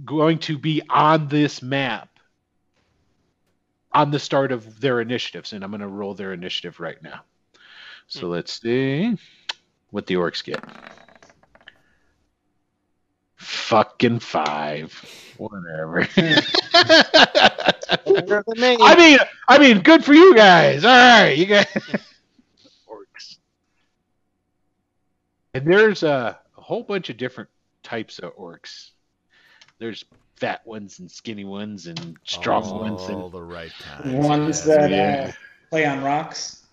going 0.04 0.38
to 0.38 0.58
be 0.58 0.82
on 0.88 1.28
this 1.28 1.62
map 1.62 2.08
on 3.92 4.10
the 4.10 4.18
start 4.18 4.50
of 4.52 4.80
their 4.80 5.00
initiatives, 5.00 5.52
and 5.52 5.62
I'm 5.62 5.70
going 5.70 5.80
to 5.80 5.88
roll 5.88 6.14
their 6.14 6.32
initiative 6.32 6.80
right 6.80 7.00
now. 7.02 7.20
So 8.08 8.28
let's 8.28 8.60
see 8.60 9.16
what 9.94 10.06
the 10.06 10.14
orcs 10.14 10.42
get. 10.42 10.60
Fucking 13.36 14.18
five, 14.18 14.92
whatever. 15.36 16.08
Better 18.04 18.42
than 18.44 18.60
me. 18.60 18.76
I 18.80 18.96
mean, 18.96 19.18
I 19.48 19.58
mean, 19.58 19.82
good 19.82 20.04
for 20.04 20.12
you 20.12 20.34
guys. 20.34 20.84
All 20.84 20.90
right, 20.90 21.38
you 21.38 21.46
guys. 21.46 21.66
Orcs. 22.88 23.36
And 25.54 25.64
there's 25.64 26.02
a, 26.02 26.40
a 26.58 26.60
whole 26.60 26.82
bunch 26.82 27.08
of 27.08 27.16
different 27.16 27.50
types 27.84 28.18
of 28.18 28.36
orcs. 28.36 28.90
There's 29.78 30.04
fat 30.34 30.66
ones 30.66 30.98
and 30.98 31.08
skinny 31.08 31.44
ones 31.44 31.86
and 31.86 32.16
strong 32.24 32.80
ones 32.80 33.02
All 33.02 33.26
and 33.26 33.32
the 33.32 33.42
right 33.42 33.72
kinds. 33.78 34.26
Ones 34.26 34.66
yes. 34.66 34.66
that 34.66 34.90
yeah. 34.90 35.26
uh, 35.28 35.32
play 35.70 35.86
on 35.86 36.02
rocks. 36.02 36.64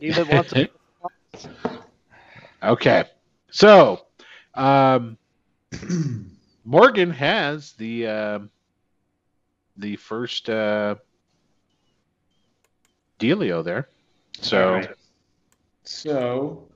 Even 0.00 0.28
once 0.28 0.52
a 0.52 0.68
okay. 2.62 3.04
So, 3.50 4.06
um, 4.54 5.16
Morgan 6.64 7.10
has 7.10 7.72
the 7.72 8.06
um 8.06 8.50
the 9.76 9.96
first 9.96 10.50
uh, 10.50 10.96
dealio 13.18 13.64
there. 13.64 13.88
So 14.40 14.72
right. 14.72 14.90
So 15.84 16.68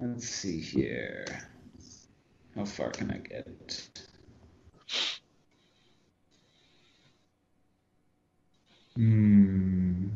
let's 0.00 0.28
see 0.28 0.60
here. 0.60 1.24
How 2.56 2.64
far 2.64 2.90
can 2.90 3.10
I 3.10 3.18
get? 3.18 4.08
Hmm. 8.96 10.08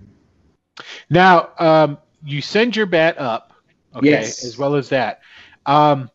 now 1.08 1.50
um, 1.61 1.98
you 2.24 2.42
send 2.42 2.74
your 2.74 2.87
bat 2.87 3.16
up, 3.16 3.51
okay, 3.94 4.09
Yes. 4.11 4.44
as 4.44 4.59
well 4.59 4.74
as 4.74 4.88
that. 4.90 5.20
Um, 5.66 6.11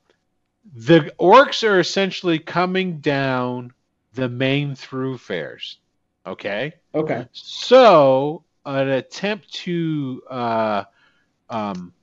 the 0.76 1.12
orcs 1.20 1.68
are 1.68 1.80
essentially 1.80 2.40
coming 2.40 3.00
down 3.00 3.74
the 4.14 4.30
main 4.30 4.76
thoroughfares, 4.76 5.78
okay. 6.26 6.74
Okay. 6.94 7.28
So, 7.32 8.44
an 8.66 8.90
attempt 8.90 9.54
to 9.54 10.22
uh, 10.30 10.84
um, 11.50 11.94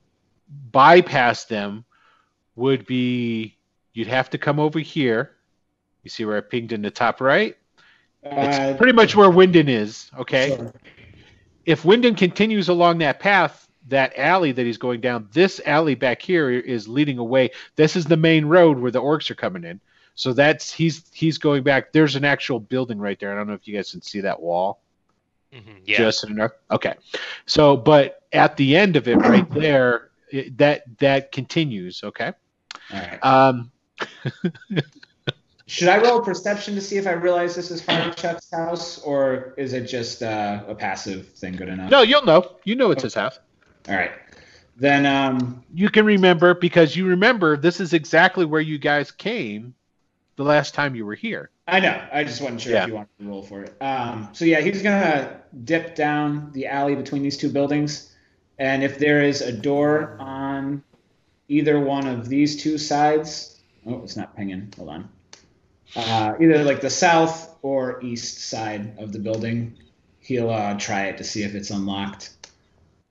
bypass 0.71 1.45
them 1.45 1.85
would 2.55 2.85
be 2.85 3.57
you'd 3.93 4.07
have 4.07 4.29
to 4.31 4.37
come 4.37 4.59
over 4.59 4.79
here. 4.79 5.35
You 6.03 6.09
see 6.09 6.25
where 6.25 6.37
I 6.37 6.41
pinged 6.41 6.71
in 6.71 6.81
the 6.81 6.91
top 6.91 7.19
right? 7.21 7.57
It's 8.23 8.57
Uh, 8.57 8.75
pretty 8.77 8.93
much 8.93 9.15
where 9.15 9.29
Winden 9.29 9.67
is. 9.67 10.09
Okay. 10.17 10.55
sure. 10.55 10.73
If 11.65 11.83
Winden 11.83 12.17
continues 12.17 12.69
along 12.69 12.99
that 12.99 13.19
path, 13.19 13.64
that 13.87 14.17
alley 14.17 14.51
that 14.51 14.65
he's 14.65 14.77
going 14.77 15.01
down, 15.01 15.29
this 15.33 15.61
alley 15.65 15.95
back 15.95 16.21
here 16.21 16.49
is 16.49 16.87
leading 16.87 17.17
away. 17.19 17.51
This 17.75 17.95
is 17.95 18.05
the 18.05 18.17
main 18.17 18.45
road 18.45 18.79
where 18.79 18.91
the 18.91 19.01
orcs 19.01 19.29
are 19.29 19.35
coming 19.35 19.63
in. 19.63 19.79
So 20.15 20.33
that's 20.33 20.71
he's 20.71 21.03
he's 21.13 21.37
going 21.37 21.63
back. 21.63 21.91
There's 21.91 22.15
an 22.15 22.23
actual 22.25 22.59
building 22.59 22.99
right 22.99 23.19
there. 23.19 23.31
I 23.31 23.35
don't 23.35 23.47
know 23.47 23.53
if 23.53 23.67
you 23.67 23.75
guys 23.75 23.91
can 23.91 24.01
see 24.01 24.21
that 24.21 24.41
wall 24.41 24.79
Mhm, 25.53 25.81
Yeah. 25.85 25.97
just 25.97 26.23
enough. 26.25 26.51
Okay. 26.71 26.95
So, 27.45 27.77
but 27.77 28.23
at 28.33 28.57
the 28.57 28.75
end 28.75 28.95
of 28.95 29.07
it, 29.07 29.15
right 29.17 29.49
there, 29.53 30.09
it, 30.31 30.57
that 30.57 30.83
that 30.99 31.31
continues. 31.31 32.03
Okay. 32.03 32.31
All 32.93 32.99
right. 32.99 33.19
Um, 33.23 33.71
Should 35.67 35.87
I 35.87 35.97
roll 35.97 36.21
perception 36.21 36.75
to 36.75 36.81
see 36.81 36.97
if 36.97 37.07
I 37.07 37.13
realize 37.13 37.55
this 37.55 37.71
is 37.71 37.81
Fire 37.81 38.11
Chuck's 38.13 38.51
house, 38.51 38.99
or 38.99 39.55
is 39.57 39.73
it 39.73 39.85
just 39.87 40.21
uh, 40.21 40.63
a 40.67 40.75
passive 40.75 41.29
thing 41.29 41.55
good 41.55 41.69
enough? 41.69 41.89
no, 41.89 42.03
you'll 42.03 42.23
know. 42.23 42.57
You 42.65 42.75
know 42.75 42.91
it's 42.91 43.01
his 43.03 43.15
house. 43.15 43.39
All 43.87 43.95
right. 43.95 44.11
Then, 44.77 45.05
um, 45.05 45.63
You 45.73 45.89
can 45.89 46.05
remember 46.05 46.53
because 46.53 46.95
you 46.95 47.05
remember 47.07 47.55
this 47.55 47.79
is 47.79 47.93
exactly 47.93 48.45
where 48.45 48.61
you 48.61 48.77
guys 48.77 49.11
came 49.11 49.73
the 50.35 50.43
last 50.43 50.73
time 50.73 50.95
you 50.95 51.05
were 51.05 51.15
here. 51.15 51.49
I 51.67 51.79
know. 51.79 51.99
I 52.11 52.23
just 52.23 52.41
wasn't 52.41 52.61
sure 52.61 52.73
Yeah. 52.73 52.83
if 52.83 52.89
you 52.89 52.95
wanted 52.95 53.17
to 53.19 53.25
roll 53.25 53.41
for 53.41 53.63
it. 53.63 53.75
Um, 53.81 54.29
so 54.33 54.45
yeah, 54.45 54.59
he's 54.59 54.81
gonna 54.81 55.39
dip 55.63 55.95
down 55.95 56.51
the 56.51 56.67
alley 56.67 56.95
between 56.95 57.23
these 57.23 57.37
two 57.37 57.49
buildings, 57.49 58.13
and 58.59 58.83
if 58.83 58.99
there 58.99 59.23
is 59.23 59.41
a 59.41 59.51
door 59.51 60.17
on 60.19 60.83
either 61.47 61.79
one 61.79 62.05
of 62.07 62.27
these 62.27 62.61
two 62.61 62.77
sides, 62.77 63.61
oh, 63.87 64.01
it's 64.03 64.17
not 64.17 64.35
pinging. 64.35 64.71
Hold 64.77 64.89
on. 64.89 65.09
Uh, 65.95 66.33
either 66.41 66.63
like 66.63 66.81
the 66.81 66.89
south 66.89 67.55
or 67.61 68.01
east 68.03 68.49
side 68.49 68.97
of 68.99 69.13
the 69.13 69.19
building, 69.19 69.73
he'll 70.19 70.49
uh, 70.49 70.73
try 70.77 71.05
it 71.05 71.17
to 71.17 71.23
see 71.23 71.43
if 71.43 71.55
it's 71.55 71.69
unlocked. 71.69 72.31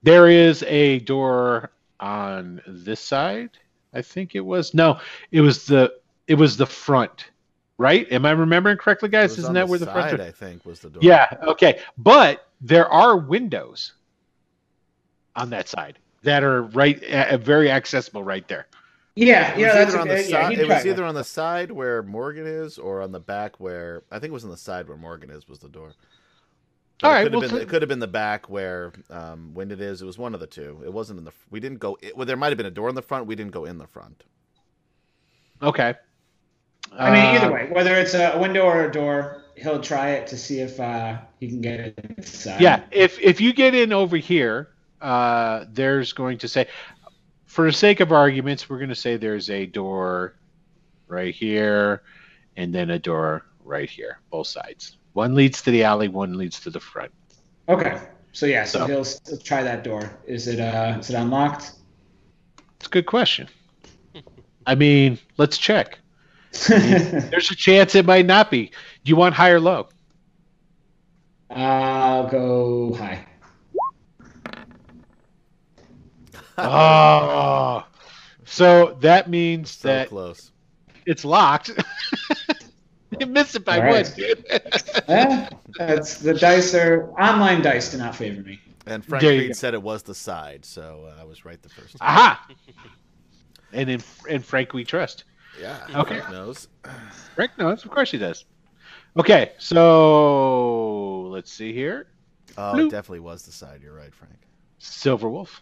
There 0.04 0.28
is 0.28 0.62
a 0.64 0.98
door 1.00 1.70
on 1.98 2.60
this 2.66 3.00
side. 3.00 3.50
I 3.94 4.02
think 4.02 4.34
it 4.34 4.40
was 4.40 4.74
no, 4.74 5.00
it 5.30 5.40
was 5.40 5.66
the 5.66 5.94
it 6.26 6.34
was 6.34 6.56
the 6.56 6.66
front, 6.66 7.30
right? 7.78 8.10
Am 8.12 8.26
I 8.26 8.32
remembering 8.32 8.76
correctly, 8.76 9.08
guys? 9.08 9.32
Isn't 9.32 9.46
on 9.46 9.54
that 9.54 9.68
where 9.68 9.78
the 9.78 9.86
front? 9.86 10.16
door- 10.16 10.26
I 10.26 10.30
think, 10.30 10.66
was 10.66 10.80
the 10.80 10.90
door. 10.90 11.00
Yeah. 11.02 11.26
Okay. 11.44 11.80
But 11.96 12.46
there 12.60 12.88
are 12.88 13.16
windows 13.16 13.94
on 15.36 15.50
that 15.50 15.68
side 15.68 15.98
that 16.22 16.44
are 16.44 16.62
right, 16.62 17.02
uh, 17.04 17.36
very 17.38 17.70
accessible 17.70 18.22
right 18.22 18.46
there. 18.48 18.66
Yeah, 19.16 19.56
yeah, 19.56 19.74
that's 19.74 19.90
either 19.94 20.00
on 20.00 20.08
the. 20.08 20.14
Yeah, 20.22 20.28
side. 20.28 20.52
It 20.52 20.66
try 20.66 20.74
was 20.74 20.84
that. 20.84 20.90
either 20.90 21.04
on 21.04 21.14
the 21.14 21.24
side 21.24 21.70
where 21.70 22.02
Morgan 22.02 22.46
is, 22.46 22.78
or 22.78 23.00
on 23.00 23.12
the 23.12 23.20
back 23.20 23.60
where 23.60 24.02
I 24.10 24.18
think 24.18 24.30
it 24.30 24.34
was 24.34 24.44
on 24.44 24.50
the 24.50 24.56
side 24.56 24.88
where 24.88 24.96
Morgan 24.96 25.30
is 25.30 25.48
was 25.48 25.60
the 25.60 25.68
door. 25.68 25.92
But 27.00 27.06
All 27.08 27.12
it 27.12 27.14
right, 27.16 27.22
could 27.24 27.32
have 27.32 27.40
well, 27.40 27.48
been, 27.48 27.56
so- 27.58 27.62
it 27.62 27.68
could 27.68 27.82
have 27.82 27.88
been 27.88 27.98
the 27.98 28.06
back 28.06 28.48
where 28.48 28.92
um, 29.10 29.52
when 29.54 29.70
it 29.70 29.80
is. 29.80 30.00
It 30.00 30.04
was 30.06 30.16
one 30.18 30.32
of 30.34 30.40
the 30.40 30.46
two. 30.46 30.80
It 30.84 30.92
wasn't 30.92 31.18
in 31.18 31.24
the. 31.24 31.32
We 31.50 31.60
didn't 31.60 31.78
go. 31.78 31.98
It, 32.00 32.16
well, 32.16 32.26
there 32.26 32.36
might 32.36 32.48
have 32.50 32.56
been 32.56 32.66
a 32.66 32.70
door 32.70 32.88
in 32.88 32.94
the 32.94 33.02
front. 33.02 33.26
We 33.26 33.34
didn't 33.34 33.52
go 33.52 33.64
in 33.64 33.78
the 33.78 33.86
front. 33.86 34.22
Okay. 35.62 35.94
I 36.92 37.10
mean, 37.10 37.24
either 37.34 37.46
Uh, 37.46 37.52
way, 37.52 37.68
whether 37.72 37.94
it's 37.96 38.14
a 38.14 38.38
window 38.38 38.62
or 38.64 38.84
a 38.84 38.92
door, 38.92 39.42
he'll 39.56 39.80
try 39.80 40.10
it 40.10 40.28
to 40.28 40.36
see 40.36 40.60
if 40.60 40.78
uh, 40.78 41.18
he 41.40 41.48
can 41.48 41.60
get 41.60 41.80
it 41.80 41.98
inside. 42.16 42.60
Yeah. 42.60 42.82
If 42.92 43.18
if 43.20 43.40
you 43.40 43.52
get 43.52 43.74
in 43.74 43.92
over 43.92 44.16
here, 44.16 44.68
uh, 45.00 45.64
there's 45.72 46.12
going 46.12 46.38
to 46.38 46.48
say, 46.48 46.68
for 47.46 47.66
the 47.66 47.72
sake 47.72 48.00
of 48.00 48.12
arguments, 48.12 48.70
we're 48.70 48.78
going 48.78 48.90
to 48.90 48.94
say 48.94 49.16
there's 49.16 49.50
a 49.50 49.66
door 49.66 50.36
right 51.08 51.34
here, 51.34 52.02
and 52.56 52.72
then 52.72 52.90
a 52.90 52.98
door 52.98 53.44
right 53.64 53.90
here, 53.90 54.20
both 54.30 54.46
sides. 54.46 54.96
One 55.14 55.34
leads 55.34 55.62
to 55.62 55.70
the 55.70 55.82
alley, 55.84 56.08
one 56.08 56.36
leads 56.36 56.60
to 56.60 56.70
the 56.70 56.80
front. 56.80 57.10
Okay. 57.68 57.98
So 58.32 58.46
yeah, 58.46 58.64
so 58.64 58.80
So- 58.80 58.86
he'll 58.86 59.00
s- 59.00 59.20
try 59.42 59.62
that 59.62 59.82
door. 59.84 60.10
Is 60.26 60.46
it 60.48 60.60
uh 60.60 60.98
is 61.00 61.08
it 61.10 61.14
unlocked? 61.14 61.72
It's 62.76 62.86
a 62.86 62.90
good 62.90 63.06
question. 63.06 63.48
I 64.66 64.74
mean, 64.74 65.18
let's 65.36 65.56
check. 65.58 65.98
There's 66.68 67.50
a 67.50 67.54
chance 67.56 67.94
it 67.94 68.06
might 68.06 68.26
not 68.26 68.50
be. 68.50 68.66
Do 69.04 69.10
you 69.10 69.16
want 69.16 69.34
high 69.34 69.50
or 69.50 69.60
low? 69.60 69.88
I'll 71.50 72.26
go 72.28 72.94
high. 72.94 73.24
oh, 76.58 77.84
so 78.44 78.96
that 79.00 79.28
means 79.30 79.70
So 79.70 79.88
that 79.88 80.08
close. 80.08 80.50
it's 81.06 81.24
locked. 81.24 81.70
you 83.20 83.26
missed 83.26 83.54
it 83.56 83.64
by 83.64 83.76
All 83.78 83.84
one, 83.84 83.92
right. 83.94 84.14
dude. 84.16 84.44
Eh, 85.08 85.48
that's 85.76 86.18
the 86.18 86.32
dice 86.34 86.74
are 86.74 87.10
online 87.20 87.60
dice 87.60 87.90
do 87.90 87.98
not 87.98 88.14
favor 88.14 88.40
me. 88.42 88.58
And 88.86 89.04
Frank 89.04 89.22
There 89.22 89.38
Reed 89.38 89.56
said 89.56 89.74
it 89.74 89.82
was 89.82 90.02
the 90.02 90.14
side, 90.14 90.64
so 90.64 91.08
uh, 91.08 91.20
I 91.20 91.24
was 91.24 91.44
right 91.44 91.60
the 91.62 91.68
first 91.68 91.98
time. 91.98 92.08
Aha! 92.08 92.46
And 93.72 93.90
in 93.90 94.00
in 94.28 94.40
Frank 94.40 94.72
we 94.72 94.84
trust. 94.84 95.24
Yeah. 95.60 95.84
Okay. 95.94 96.20
Frank 96.20 96.30
knows. 96.30 96.68
Frank 97.34 97.58
knows, 97.58 97.84
of 97.84 97.90
course 97.90 98.10
he 98.12 98.18
does. 98.18 98.44
Okay, 99.16 99.52
so 99.58 101.22
let's 101.22 101.52
see 101.52 101.72
here. 101.72 102.06
Oh, 102.56 102.72
Bloop. 102.74 102.86
it 102.86 102.90
definitely 102.90 103.20
was 103.20 103.44
the 103.44 103.52
side. 103.52 103.80
You're 103.82 103.94
right, 103.94 104.14
Frank. 104.14 104.34
Silver 104.78 105.28
Wolf. 105.28 105.60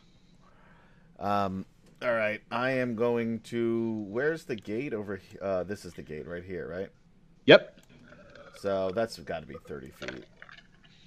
Um, 1.19 1.65
all 2.03 2.13
right, 2.13 2.41
I 2.51 2.73
am 2.73 2.95
going 2.95 3.41
to. 3.41 4.05
Where's 4.09 4.45
the 4.45 4.57
gate 4.57 4.93
over? 4.93 5.21
Uh, 5.41 5.63
this 5.65 5.85
is 5.85 5.95
the 5.95 6.03
gate 6.03 6.27
right 6.27 6.45
here, 6.45 6.69
right? 6.69 6.91
Yep. 7.47 7.79
So 8.59 8.91
that's 8.95 9.19
got 9.19 9.41
to 9.41 9.47
be 9.47 9.57
thirty 9.67 9.91
feet. 9.91 10.25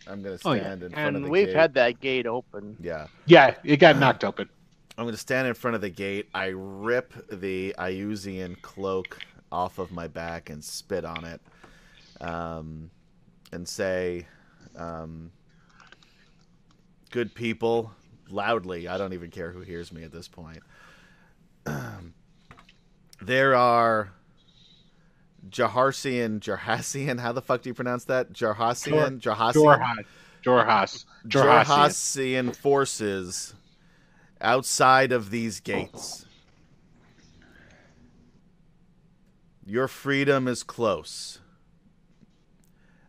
I'm 0.07 0.21
gonna 0.21 0.35
Oh, 0.45 0.55
stand 0.55 0.81
yeah. 0.81 0.85
in 0.87 0.93
front 0.93 1.15
of 1.15 1.21
the 1.23 1.29
gate. 1.29 1.29
And 1.29 1.29
we've 1.29 1.53
had 1.53 1.73
that 1.75 1.99
gate 1.99 2.27
open. 2.27 2.77
Yeah, 2.79 3.07
Yeah, 3.25 3.55
it 3.63 3.77
got 3.77 3.97
knocked 3.97 4.23
open. 4.23 4.49
I'm 4.97 5.05
gonna 5.05 5.17
stand 5.17 5.47
in 5.47 5.53
front 5.53 5.75
of 5.75 5.81
the 5.81 5.89
gate. 5.89 6.29
I 6.33 6.47
rip 6.55 7.13
the 7.29 7.73
Iusian 7.77 8.61
cloak 8.61 9.19
off 9.51 9.77
of 9.79 9.91
my 9.91 10.07
back 10.07 10.49
and 10.49 10.63
spit 10.63 11.05
on 11.05 11.23
it, 11.25 11.41
um, 12.21 12.89
and 13.51 13.67
say, 13.67 14.27
um, 14.75 15.31
"Good 17.11 17.33
people." 17.33 17.91
Loudly, 18.29 18.87
I 18.87 18.97
don't 18.97 19.13
even 19.13 19.29
care 19.29 19.51
who 19.51 19.61
hears 19.61 19.91
me 19.91 20.03
at 20.03 20.11
this 20.11 20.27
point. 20.27 20.63
there 23.21 23.55
are 23.55 24.11
Jaharsian, 25.49 26.39
Jarhasian. 26.39 27.19
How 27.19 27.31
the 27.31 27.41
fuck 27.41 27.61
do 27.61 27.69
you 27.69 27.73
pronounce 27.73 28.05
that? 28.05 28.33
Jarhasian, 28.33 29.19
Jarhasian, 29.19 29.53
Jorhad. 29.53 30.05
Jorhas. 30.43 31.05
Jorhasian. 31.27 31.65
Jorhasian 31.65 32.55
forces 32.55 33.53
outside 34.41 35.11
of 35.11 35.29
these 35.29 35.59
gates. 35.59 36.25
Your 39.65 39.87
freedom 39.87 40.47
is 40.47 40.61
close. 40.61 41.39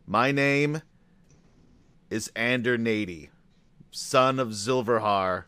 My 0.07 0.32
name 0.32 0.80
is 2.09 2.30
Ander 2.37 2.78
Nady, 2.78 3.28
son 3.91 4.39
of 4.39 4.51
Zilverhar, 4.51 5.45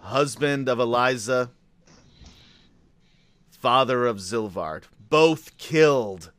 husband 0.00 0.68
of 0.68 0.78
Eliza, 0.78 1.50
father 3.50 4.06
of 4.06 4.18
Zilvard, 4.18 4.84
both 5.08 5.56
killed 5.58 6.32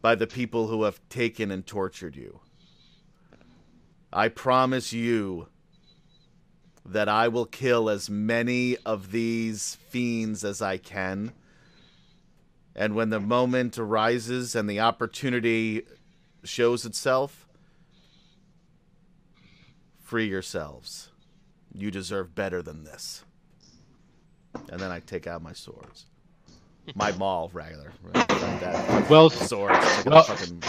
by 0.00 0.14
the 0.14 0.26
people 0.26 0.68
who 0.68 0.84
have 0.84 1.00
taken 1.08 1.50
and 1.50 1.66
tortured 1.66 2.16
you. 2.16 2.40
I 4.12 4.28
promise 4.28 4.92
you 4.92 5.48
that 6.84 7.08
I 7.08 7.28
will 7.28 7.46
kill 7.46 7.90
as 7.90 8.08
many 8.08 8.76
of 8.86 9.10
these 9.10 9.76
fiends 9.88 10.44
as 10.44 10.62
I 10.62 10.76
can. 10.76 11.32
And 12.74 12.94
when 12.94 13.10
the 13.10 13.20
moment 13.20 13.78
arises 13.78 14.54
and 14.54 14.70
the 14.70 14.80
opportunity 14.80 15.82
shows 16.44 16.84
itself, 16.84 17.48
free 19.98 20.28
yourselves. 20.28 21.10
You 21.74 21.90
deserve 21.90 22.34
better 22.34 22.62
than 22.62 22.84
this. 22.84 23.24
And 24.70 24.80
then 24.80 24.90
I 24.90 25.00
take 25.00 25.26
out 25.26 25.42
my 25.42 25.52
swords. 25.52 26.06
My 26.94 27.12
maul, 27.12 27.50
rather. 27.52 27.92
Right? 28.02 28.14
Like 28.30 28.60
that. 28.60 29.10
Well, 29.10 29.30
Swords. 29.30 29.74
Like 29.84 30.06
well- 30.06 30.22
fucking- 30.22 30.62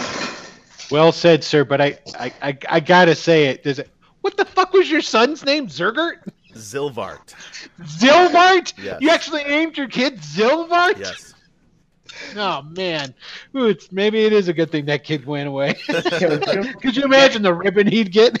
well 0.90 1.12
said, 1.12 1.44
sir. 1.44 1.64
But 1.64 1.80
I, 1.80 1.98
I, 2.18 2.32
I, 2.42 2.58
I 2.68 2.80
gotta 2.80 3.14
say 3.14 3.46
it. 3.46 3.62
Does 3.62 3.78
it? 3.78 3.90
What 4.22 4.36
the 4.36 4.44
fuck 4.44 4.72
was 4.72 4.90
your 4.90 5.02
son's 5.02 5.44
name? 5.44 5.68
Zergert? 5.68 6.28
Zilvart. 6.54 7.34
Zilvart? 7.82 8.72
Yes. 8.82 8.98
You 9.00 9.10
actually 9.10 9.44
named 9.44 9.76
your 9.78 9.86
kid 9.86 10.16
Zilvart? 10.18 10.98
Yes. 10.98 11.34
Oh 12.36 12.62
man, 12.62 13.14
Ooh, 13.54 13.66
it's 13.66 13.92
maybe 13.92 14.24
it 14.24 14.32
is 14.32 14.48
a 14.48 14.52
good 14.52 14.72
thing 14.72 14.86
that 14.86 15.04
kid 15.04 15.24
went 15.24 15.46
away. 15.48 15.74
Could 15.86 16.96
you 16.96 17.04
imagine 17.04 17.42
the 17.42 17.54
ribbon 17.54 17.86
he'd 17.86 18.10
get? 18.10 18.38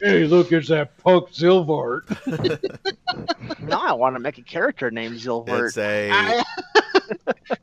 Hey, 0.00 0.24
look, 0.24 0.52
it's 0.52 0.68
that 0.68 0.96
punk 0.98 1.30
Zilvart. 1.30 2.04
Now 3.60 3.80
I 3.80 3.92
want 3.94 4.14
to 4.16 4.20
make 4.20 4.38
a 4.38 4.42
character 4.42 4.90
named 4.90 5.16
Zilvert. 5.16 5.66
It's 5.68 5.78
a. 5.78 6.10
I- 6.12 6.44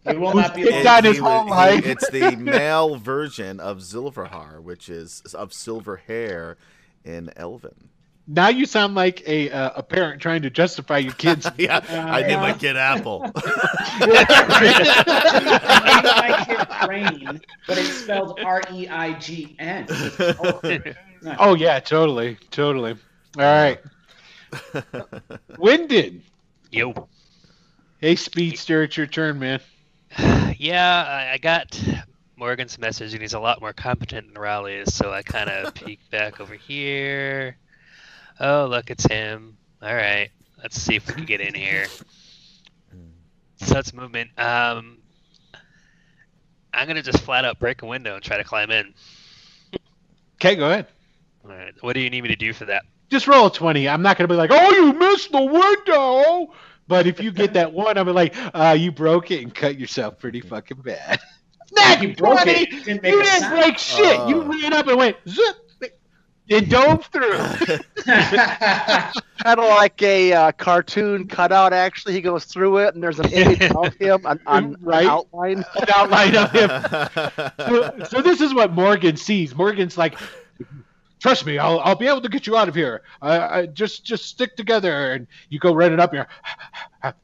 We 0.06 0.18
will 0.18 0.34
not 0.34 0.56
be 0.56 0.62
It's 0.64 0.86
long. 0.86 1.04
his 1.04 1.16
he 1.16 1.22
whole 1.22 1.48
life. 1.50 1.84
he- 1.86 1.92
it's 1.92 2.10
the 2.10 2.36
male 2.36 2.96
version 2.98 3.60
of 3.60 3.78
Zilverhar, 3.80 4.62
which 4.62 4.90
is 4.90 5.22
of 5.34 5.54
silver 5.54 5.98
hair 5.98 6.58
in 7.06 7.30
Elven. 7.36 7.90
now 8.28 8.48
you 8.50 8.66
sound 8.66 8.96
like 8.96 9.22
a 9.28 9.50
uh, 9.52 9.72
a 9.78 9.84
parent 9.84 10.22
trying 10.22 10.42
to 10.44 10.50
justify 10.50 10.98
your 11.00 11.14
kids. 11.24 11.50
Yeah, 11.58 11.82
I 11.90 12.22
named 12.24 12.42
my 12.42 12.54
kid 12.54 12.78
Apple. 12.78 13.30
I 13.36 14.06
named 15.90 16.04
my 16.06 16.46
kid 16.46 16.88
Rain, 16.90 17.42
but 17.68 17.78
it's 17.78 17.90
spelled 17.94 18.40
R 18.44 18.62
E 18.72 18.88
I 18.88 19.14
G 19.20 19.56
N. 19.60 19.86
oh 21.40 21.56
yeah, 21.56 21.80
totally, 21.80 22.38
totally. 22.52 22.96
All 23.38 23.44
right, 23.44 23.80
Winded. 25.58 26.22
Yo. 26.72 27.08
Hey, 28.00 28.16
Speedster, 28.16 28.84
it's 28.84 28.98
your 28.98 29.08
turn, 29.08 29.40
man. 29.40 29.60
Yeah, 30.60 31.04
I, 31.04 31.34
I 31.34 31.38
got 31.40 31.82
Morgan's 32.38 32.78
message, 32.78 33.14
and 33.14 33.22
he's 33.22 33.34
a 33.34 33.40
lot 33.40 33.60
more 33.60 33.74
competent 33.74 34.28
than 34.28 34.42
Raleigh 34.42 34.76
is. 34.76 34.94
So 34.94 35.12
I 35.12 35.22
kind 35.24 35.50
of 35.50 35.74
peek 35.74 36.00
back 36.10 36.40
over 36.40 36.54
here. 36.54 37.58
Oh, 38.40 38.68
look, 38.70 38.90
it's 38.90 39.06
him. 39.06 39.58
All 39.82 39.94
right, 39.94 40.30
let's 40.62 40.80
see 40.80 40.96
if 40.96 41.08
we 41.08 41.14
can 41.14 41.26
get 41.26 41.42
in 41.42 41.54
here. 41.54 41.88
So 43.58 43.74
that's 43.74 43.94
movement. 43.94 44.30
Um, 44.38 44.98
I'm 46.74 46.88
gonna 46.88 47.02
just 47.02 47.22
flat 47.22 47.46
out 47.46 47.60
break 47.60 47.82
a 47.82 47.86
window 47.86 48.16
and 48.16 48.24
try 48.24 48.38
to 48.38 48.44
climb 48.44 48.72
in. 48.72 48.94
Okay, 50.36 50.56
go 50.56 50.70
ahead. 50.70 50.88
All 51.44 51.50
right, 51.52 51.74
what 51.82 51.94
do 51.94 52.00
you 52.00 52.10
need 52.10 52.22
me 52.22 52.30
to 52.30 52.36
do 52.36 52.54
for 52.54 52.66
that? 52.66 52.84
Just 53.10 53.28
roll 53.28 53.48
a 53.48 53.52
twenty. 53.52 53.88
I'm 53.90 54.02
not 54.02 54.18
gonna 54.18 54.28
be 54.28 54.36
like, 54.36 54.50
oh, 54.54 54.72
you 54.72 54.94
missed 54.94 55.32
the 55.32 55.42
window. 55.44 56.54
But 56.88 57.08
if 57.08 57.22
you 57.22 57.32
get 57.32 57.54
that 57.54 57.72
one, 57.74 57.98
I'll 57.98 58.06
be 58.06 58.12
like, 58.12 58.36
uh, 58.54 58.76
you 58.78 58.92
broke 58.92 59.32
it 59.32 59.42
and 59.42 59.54
cut 59.54 59.80
yourself 59.80 60.20
pretty 60.20 60.42
fucking 60.42 60.82
bad. 60.82 61.20
Nat 61.78 62.02
You 62.02 62.16
broke 62.16 62.42
20! 62.42 62.52
it. 62.52 62.70
Didn't 62.86 63.02
make 63.04 63.14
you 63.14 63.22
a 63.22 63.24
didn't 63.24 63.50
break 63.52 63.78
shit. 63.78 64.28
you 64.30 64.42
Oh. 64.44 64.48
ran 64.48 64.74
up 64.74 64.88
and 64.88 64.98
went 64.98 65.18
zip 65.28 65.56
and 66.50 66.70
dove 66.70 67.06
through. 67.06 67.38
kind 68.06 69.60
of 69.60 69.66
like 69.70 70.02
a 70.02 70.34
uh, 70.34 70.52
cartoon 70.52 71.28
cutout. 71.28 71.72
Actually, 71.74 72.14
he 72.14 72.22
goes 72.22 72.46
through 72.46 72.78
it, 72.80 72.94
and 72.94 73.02
there's 73.04 73.20
an 73.20 73.32
image 73.32 73.62
of 73.76 73.94
him 73.96 74.26
on, 74.26 74.40
on 74.46 74.76
Right. 74.82 75.04
an 75.06 75.10
outline. 75.10 75.58
An 75.76 75.86
outline 75.96 76.36
of 76.36 76.52
him. 76.52 76.70
So, 77.60 78.06
so 78.10 78.22
this 78.22 78.42
is 78.42 78.54
what 78.54 78.74
Morgan 78.74 79.16
sees. 79.16 79.56
Morgan's 79.56 79.98
like, 79.98 80.18
"Trust 81.24 81.46
me, 81.46 81.58
I'll, 81.58 81.80
I'll 81.80 81.96
be 81.96 82.06
able 82.06 82.20
to 82.20 82.28
get 82.28 82.46
you 82.46 82.58
out 82.58 82.68
of 82.68 82.76
here. 82.76 83.02
Uh, 83.22 83.48
I, 83.50 83.66
just 83.68 84.04
just 84.04 84.26
stick 84.26 84.58
together." 84.58 85.14
And 85.14 85.26
you 85.48 85.58
go 85.58 85.74
running 85.74 86.02
up 86.02 86.12
here, 86.12 86.28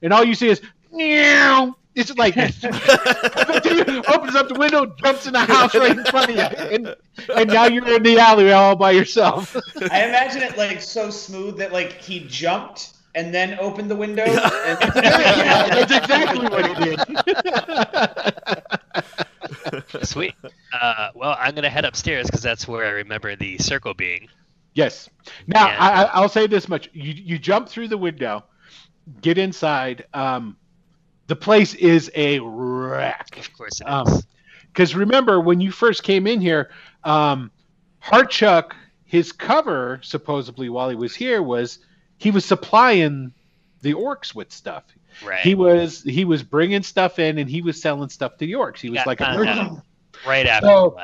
and 0.01 0.13
all 0.13 0.23
you 0.23 0.35
see 0.35 0.47
is 0.47 0.61
meow. 0.89 1.75
It's 1.95 2.15
like 2.15 2.37
opens 2.37 4.35
up 4.35 4.47
the 4.47 4.55
window, 4.57 4.85
jumps 5.03 5.27
in 5.27 5.33
the 5.33 5.39
house 5.39 5.75
right 5.75 5.97
in 5.97 6.05
front 6.05 6.29
of 6.31 6.37
you, 6.37 6.41
and, 6.41 6.95
and 7.35 7.49
now 7.49 7.65
you're 7.65 7.93
in 7.93 8.01
the 8.01 8.17
alleyway 8.17 8.51
all 8.51 8.77
by 8.77 8.91
yourself. 8.91 9.53
I 9.91 10.05
imagine 10.05 10.43
it 10.43 10.57
like 10.57 10.81
so 10.81 11.09
smooth 11.09 11.57
that 11.57 11.73
like 11.73 12.01
he 12.01 12.21
jumped 12.21 12.93
and 13.15 13.33
then 13.33 13.59
opened 13.59 13.91
the 13.91 13.97
window. 13.97 14.23
And, 14.23 14.77
That's 14.93 15.91
exactly 15.91 16.47
what 16.47 16.67
he 16.67 16.73
did. 16.85 16.99
Sweet. 20.03 20.35
Uh, 20.73 21.09
well, 21.15 21.35
I'm 21.39 21.55
gonna 21.55 21.69
head 21.69 21.85
upstairs 21.85 22.25
because 22.27 22.41
that's 22.41 22.67
where 22.67 22.85
I 22.85 22.89
remember 22.91 23.35
the 23.35 23.57
circle 23.59 23.93
being. 23.93 24.27
Yes. 24.73 25.09
Now 25.47 25.67
Yeah. 25.67 25.77
I, 25.79 26.03
I- 26.03 26.09
I'll 26.13 26.29
say 26.29 26.47
this 26.47 26.67
much: 26.69 26.89
you 26.93 27.13
you 27.13 27.39
jump 27.39 27.69
through 27.69 27.87
the 27.89 27.97
window, 27.97 28.43
get 29.21 29.37
inside. 29.37 30.05
Um, 30.13 30.57
the 31.27 31.35
place 31.35 31.73
is 31.75 32.11
a 32.15 32.39
wreck. 32.39 33.37
Of 33.37 33.53
course 33.53 33.81
it 33.81 33.87
is. 33.87 33.91
Um, 33.91 34.21
Because 34.67 34.95
remember 34.95 35.39
when 35.41 35.59
you 35.61 35.71
first 35.71 36.03
came 36.03 36.27
in 36.27 36.41
here, 36.41 36.71
um, 37.03 37.51
Hartchuck, 38.03 38.73
his 39.05 39.31
cover 39.31 39.99
supposedly 40.03 40.69
while 40.69 40.89
he 40.89 40.95
was 40.95 41.15
here 41.15 41.41
was 41.41 41.79
he 42.17 42.31
was 42.31 42.45
supplying 42.45 43.33
the 43.81 43.93
orcs 43.93 44.33
with 44.35 44.51
stuff. 44.51 44.83
Right. 45.23 45.39
He 45.39 45.55
was 45.55 46.03
he 46.03 46.25
was 46.25 46.43
bringing 46.43 46.83
stuff 46.83 47.19
in 47.19 47.37
and 47.37 47.49
he 47.49 47.61
was 47.61 47.81
selling 47.81 48.09
stuff 48.09 48.37
to 48.37 48.45
the 48.45 48.53
orcs. 48.53 48.79
He 48.79 48.89
was 48.89 49.05
like 49.05 49.19
a 49.21 49.33
merchant. 49.33 49.79
right 50.25 50.45
after 50.45 50.67
So-. 50.67 50.97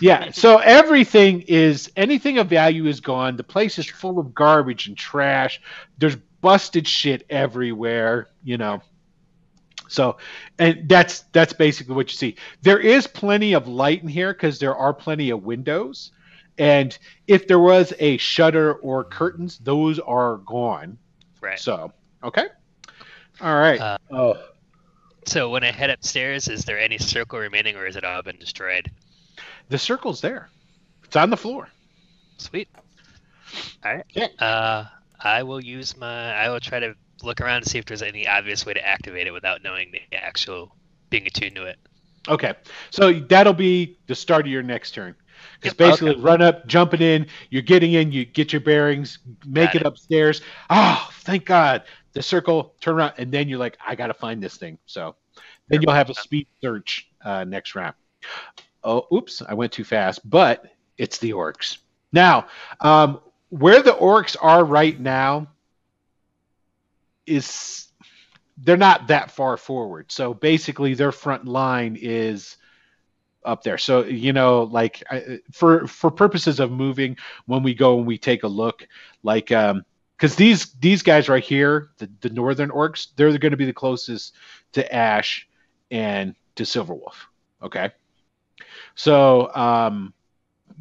Yeah. 0.00 0.30
So 0.32 0.58
everything 0.58 1.42
is 1.42 1.90
anything 1.96 2.38
of 2.38 2.48
value 2.48 2.86
is 2.86 3.00
gone. 3.00 3.36
The 3.36 3.44
place 3.44 3.78
is 3.78 3.88
full 3.88 4.18
of 4.18 4.34
garbage 4.34 4.88
and 4.88 4.96
trash. 4.96 5.60
There's 5.98 6.16
busted 6.40 6.86
shit 6.86 7.24
everywhere. 7.30 8.28
You 8.42 8.58
know. 8.58 8.82
So, 9.88 10.18
and 10.58 10.88
that's 10.88 11.20
that's 11.32 11.52
basically 11.52 11.94
what 11.94 12.10
you 12.10 12.16
see. 12.16 12.36
There 12.62 12.78
is 12.78 13.06
plenty 13.06 13.54
of 13.54 13.66
light 13.68 14.02
in 14.02 14.08
here 14.08 14.32
because 14.32 14.58
there 14.58 14.76
are 14.76 14.92
plenty 14.92 15.30
of 15.30 15.44
windows, 15.44 16.12
and 16.58 16.96
if 17.26 17.46
there 17.48 17.58
was 17.58 17.94
a 17.98 18.18
shutter 18.18 18.74
or 18.74 19.04
curtains, 19.04 19.58
those 19.58 19.98
are 19.98 20.38
gone. 20.38 20.98
Right. 21.40 21.58
So, 21.58 21.92
okay. 22.22 22.48
All 23.40 23.54
right. 23.56 23.80
Uh, 23.80 23.98
oh, 24.10 24.36
So 25.26 25.50
when 25.50 25.62
I 25.64 25.70
head 25.70 25.90
upstairs, 25.90 26.48
is 26.48 26.64
there 26.64 26.78
any 26.78 26.98
circle 26.98 27.38
remaining, 27.38 27.76
or 27.76 27.86
has 27.86 27.96
it 27.96 28.04
all 28.04 28.22
been 28.22 28.38
destroyed? 28.38 28.90
the 29.68 29.78
circle's 29.78 30.20
there. 30.20 30.48
It's 31.04 31.16
on 31.16 31.30
the 31.30 31.36
floor. 31.36 31.68
Sweet. 32.38 32.68
All 33.84 33.94
right. 33.94 34.04
Okay. 34.16 34.28
Uh, 34.38 34.84
I 35.20 35.42
will 35.42 35.62
use 35.62 35.96
my. 35.96 36.34
I 36.34 36.48
will 36.48 36.60
try 36.60 36.80
to 36.80 36.94
look 37.22 37.40
around 37.40 37.62
to 37.62 37.68
see 37.68 37.78
if 37.78 37.84
there's 37.84 38.02
any 38.02 38.26
obvious 38.26 38.64
way 38.64 38.74
to 38.74 38.86
activate 38.86 39.26
it 39.26 39.32
without 39.32 39.62
knowing 39.62 39.90
the 39.92 40.00
actual 40.16 40.74
being 41.10 41.26
attuned 41.26 41.56
to 41.56 41.64
it. 41.64 41.78
Okay, 42.28 42.54
so 42.90 43.12
that'll 43.12 43.54
be 43.54 43.96
the 44.06 44.14
start 44.14 44.44
of 44.46 44.52
your 44.52 44.62
next 44.62 44.90
turn. 44.92 45.14
Because 45.60 45.72
Yep, 45.72 45.76
basically, 45.78 46.10
okay. 46.10 46.20
run 46.20 46.42
up, 46.42 46.66
jumping 46.66 47.00
in, 47.00 47.26
you're 47.50 47.62
getting 47.62 47.92
in, 47.94 48.12
you 48.12 48.24
get 48.24 48.52
your 48.52 48.60
bearings, 48.60 49.18
make 49.46 49.74
it, 49.74 49.82
it. 49.82 49.86
upstairs. 49.86 50.42
Oh, 50.68 51.08
thank 51.20 51.44
God! 51.46 51.84
The 52.12 52.22
circle, 52.22 52.74
turn 52.80 52.96
around, 52.96 53.12
and 53.18 53.30
then 53.30 53.48
you're 53.48 53.58
like, 53.58 53.76
I 53.86 53.94
gotta 53.94 54.14
find 54.14 54.42
this 54.42 54.56
thing. 54.56 54.78
So 54.86 55.14
then 55.68 55.82
you'll 55.82 55.92
have 55.92 56.10
a 56.10 56.14
speed 56.14 56.46
search 56.60 57.08
uh, 57.24 57.44
next 57.44 57.74
round. 57.74 57.94
Oh, 58.82 59.06
oops, 59.12 59.42
I 59.46 59.54
went 59.54 59.72
too 59.72 59.84
fast, 59.84 60.28
but 60.28 60.64
it's 60.96 61.18
the 61.18 61.30
orcs. 61.30 61.78
Now, 62.12 62.46
um, 62.80 63.20
where 63.50 63.82
the 63.82 63.92
orcs 63.92 64.36
are 64.40 64.64
right 64.64 64.98
now 64.98 65.48
is 67.26 67.88
they're 68.56 68.76
not 68.76 69.08
that 69.08 69.30
far 69.30 69.56
forward. 69.56 70.10
So 70.10 70.34
basically, 70.34 70.94
their 70.94 71.12
front 71.12 71.44
line 71.46 71.96
is 72.00 72.56
up 73.44 73.62
there. 73.62 73.78
So 73.78 74.04
you 74.04 74.32
know, 74.32 74.64
like 74.64 75.02
I, 75.10 75.40
for 75.52 75.86
for 75.86 76.10
purposes 76.10 76.60
of 76.60 76.70
moving, 76.70 77.16
when 77.46 77.62
we 77.62 77.74
go 77.74 77.98
and 77.98 78.06
we 78.06 78.18
take 78.18 78.42
a 78.42 78.48
look, 78.48 78.86
like 79.22 79.52
um, 79.52 79.84
because 80.18 80.34
these 80.34 80.72
these 80.74 81.02
guys 81.02 81.28
right 81.28 81.44
here, 81.44 81.90
the 81.98 82.10
the 82.20 82.30
northern 82.30 82.70
orcs, 82.70 83.08
they're 83.16 83.36
going 83.38 83.52
to 83.52 83.56
be 83.56 83.64
the 83.64 83.72
closest 83.72 84.34
to 84.72 84.94
Ash 84.94 85.48
and 85.90 86.34
to 86.56 86.64
Silverwolf. 86.64 87.14
Okay, 87.62 87.92
so 88.96 89.54
um, 89.54 90.12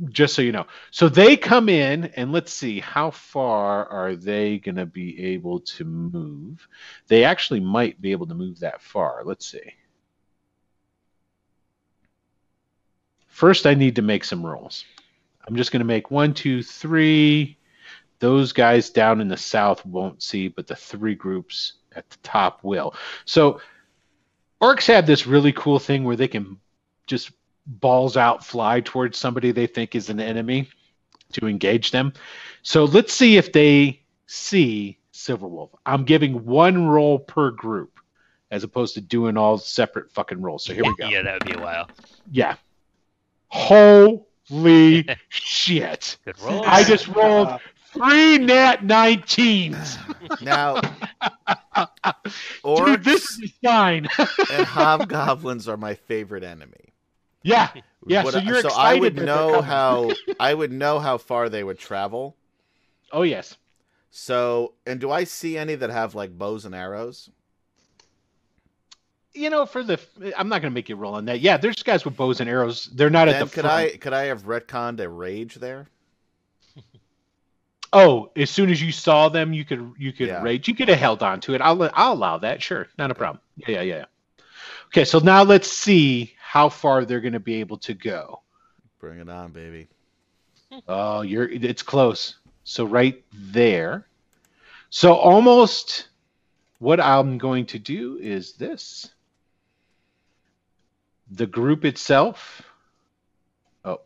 just 0.10 0.34
so 0.34 0.42
you 0.42 0.52
know, 0.52 0.66
so 0.90 1.08
they 1.08 1.38
come 1.38 1.70
in 1.70 2.06
and 2.16 2.32
let's 2.32 2.52
see 2.52 2.80
how 2.80 3.12
far 3.12 3.86
are 3.88 4.16
they 4.16 4.58
going 4.58 4.76
to 4.76 4.86
be 4.86 5.34
able 5.34 5.60
to 5.62 5.86
move. 5.86 6.68
They 7.08 7.24
actually 7.24 7.60
might 7.60 8.02
be 8.02 8.12
able 8.12 8.28
to 8.28 8.36
move 8.36 8.60
that 8.60 8.82
far. 8.82 9.22
Let's 9.24 9.46
see. 9.46 9.74
First, 13.28 13.68
I 13.68 13.76
need 13.76 13.96
to 13.98 14.02
make 14.02 14.24
some 14.24 14.44
rolls. 14.44 14.84
I'm 15.48 15.56
just 15.56 15.72
going 15.72 15.82
to 15.82 15.86
make 15.86 16.10
one, 16.10 16.34
two, 16.34 16.64
three. 16.64 17.57
Those 18.20 18.52
guys 18.52 18.90
down 18.90 19.22
in 19.22 19.28
the 19.28 19.38
south 19.38 19.86
won't 19.86 20.24
see, 20.24 20.48
but 20.48 20.68
the 20.68 20.76
three 20.76 21.16
groups 21.16 21.74
at 21.96 22.10
the 22.10 22.18
top 22.24 22.64
will. 22.64 22.96
So, 23.26 23.62
orcs 24.62 24.88
have 24.88 25.06
this 25.06 25.28
really 25.28 25.52
cool 25.52 25.80
thing 25.80 26.04
where 26.04 26.16
they 26.16 26.28
can 26.28 26.58
just 27.06 27.32
balls 27.66 28.18
out 28.18 28.46
fly 28.46 28.82
towards 28.82 29.18
somebody 29.18 29.52
they 29.52 29.68
think 29.68 29.94
is 29.94 30.10
an 30.10 30.20
enemy 30.20 30.70
to 31.34 31.48
engage 31.48 31.92
them. 31.92 32.14
So, 32.64 32.86
let's 32.86 33.14
see 33.14 33.38
if 33.38 33.52
they 33.52 34.02
see 34.26 34.98
Silverwolf. 35.14 35.70
I'm 35.86 36.04
giving 36.04 36.46
one 36.46 36.88
roll 36.88 37.20
per 37.20 37.52
group 37.52 38.00
as 38.50 38.64
opposed 38.64 38.96
to 38.96 39.02
doing 39.02 39.38
all 39.38 39.58
separate 39.58 40.12
fucking 40.12 40.42
rolls. 40.42 40.64
So, 40.66 40.74
here 40.74 40.84
we 40.84 40.96
go. 40.96 41.08
Yeah, 41.10 41.22
that 41.22 41.34
would 41.34 41.46
be 41.46 41.60
a 41.60 41.62
while. 41.62 41.88
Yeah. 42.32 42.56
Holy 43.50 45.08
shit. 45.30 46.18
Good 46.26 46.40
roll. 46.42 46.64
I 46.66 46.84
just 46.84 47.08
rolled 47.08 47.48
uh, 47.48 47.60
three 47.94 48.38
nat 48.38 48.82
19s. 48.82 50.42
Now, 50.42 50.80
Dude, 52.64 53.04
this 53.04 53.38
orcs 53.40 53.44
is 53.44 53.52
fine. 53.64 54.08
and 54.52 54.66
hobgoblins 54.66 55.68
are 55.68 55.78
my 55.78 55.94
favorite 55.96 56.44
enemy. 56.44 56.94
yeah. 57.44 57.70
Yeah, 58.06 58.24
Would 58.24 58.34
so 58.34 58.40
I- 58.40 58.44
you're 58.44 58.62
so 58.62 58.70
I 58.76 58.96
would 58.96 59.16
know 59.18 59.62
how 59.62 60.12
I 60.40 60.54
would 60.54 60.72
know 60.72 61.00
how 61.00 61.18
far 61.18 61.50
they 61.50 61.64
would 61.64 61.78
travel. 61.78 62.36
Oh, 63.12 63.24
yes. 63.24 63.58
So, 64.12 64.74
and 64.86 65.00
do 65.02 65.12
I 65.12 65.26
see 65.26 65.58
any 65.58 65.76
that 65.76 65.90
have 65.90 66.16
like 66.16 66.38
bows 66.38 66.64
and 66.66 66.74
arrows? 66.74 67.30
You 69.34 69.50
know, 69.50 69.66
for 69.66 69.84
the. 69.84 70.00
I'm 70.38 70.48
not 70.50 70.62
going 70.62 70.72
to 70.72 70.76
make 70.76 70.90
you 70.90 70.96
roll 70.96 71.14
on 71.16 71.26
that. 71.26 71.42
Yeah, 71.42 71.58
there's 71.58 71.84
guys 71.84 72.06
with 72.06 72.16
bows 72.16 72.40
and 72.40 72.50
arrows. 72.50 72.90
They're 72.94 73.10
not 73.10 73.28
at 73.28 73.34
Then 73.34 73.42
the 73.48 73.54
could 73.54 73.62
front. 73.66 73.76
I 73.94 73.98
could 73.98 74.14
I 74.14 74.24
have 74.26 74.44
retconned 74.44 75.00
a 75.02 75.10
rage 75.10 75.56
there? 75.56 75.88
Oh, 77.98 78.32
as 78.36 78.50
soon 78.50 78.70
as 78.70 78.82
you 78.82 78.92
saw 78.92 79.30
them, 79.30 79.54
you 79.54 79.66
could 79.66 79.94
you 79.98 80.14
could 80.14 80.28
Yeah. 80.28 80.42
rage. 80.42 80.68
You 80.68 80.76
could 80.76 80.90
have 80.90 81.00
held 81.00 81.24
on 81.24 81.40
to 81.42 81.54
it. 81.56 81.62
I'll 81.62 81.90
I'll 81.94 82.14
allow 82.14 82.38
that. 82.40 82.62
Sure, 82.62 82.88
not 82.98 83.12
a 83.12 83.16
problem. 83.16 83.42
Yeah, 83.56 83.82
yeah, 83.82 83.82
yeah. 83.82 84.06
Okay, 84.88 85.06
so 85.06 85.20
now 85.20 85.44
let's 85.44 85.72
see 85.72 86.34
how 86.40 86.70
far 86.70 87.06
they're 87.06 87.22
going 87.22 87.34
to 87.34 87.40
be 87.40 87.56
able 87.56 87.78
to 87.80 87.94
go. 87.94 88.42
Bring 89.00 89.20
it 89.20 89.30
on, 89.30 89.52
baby. 89.52 89.88
Oh, 90.88 91.22
you're 91.22 91.50
it's 91.50 91.82
close. 91.82 92.36
So 92.64 92.86
right 92.86 93.24
there. 93.34 94.08
So 94.90 95.14
almost 95.14 96.10
what 96.80 97.00
I'm 97.00 97.38
going 97.38 97.66
to 97.68 97.80
do 97.80 98.18
is 98.18 98.54
this. 98.54 99.10
The 101.32 101.48
group 101.48 101.86
itself. 101.86 102.62
Oh, 103.86 104.00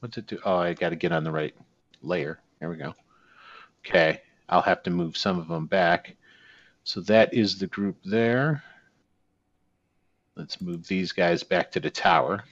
what's 0.00 0.18
it 0.18 0.26
do? 0.26 0.38
Oh, 0.44 0.56
I 0.56 0.74
got 0.74 0.90
to 0.90 0.96
get 0.96 1.12
on 1.12 1.24
the 1.24 1.32
right 1.32 1.54
layer. 2.02 2.40
There 2.60 2.68
we 2.68 2.76
go. 2.76 2.94
Okay, 3.88 4.20
I'll 4.50 4.60
have 4.62 4.82
to 4.82 4.90
move 4.90 5.16
some 5.16 5.38
of 5.38 5.48
them 5.48 5.66
back. 5.66 6.14
So 6.84 7.00
that 7.02 7.32
is 7.32 7.58
the 7.58 7.66
group 7.66 7.96
there. 8.04 8.62
Let's 10.36 10.60
move 10.60 10.86
these 10.86 11.12
guys 11.12 11.42
back 11.42 11.72
to 11.72 11.80
the 11.80 11.90
tower. 11.90 12.44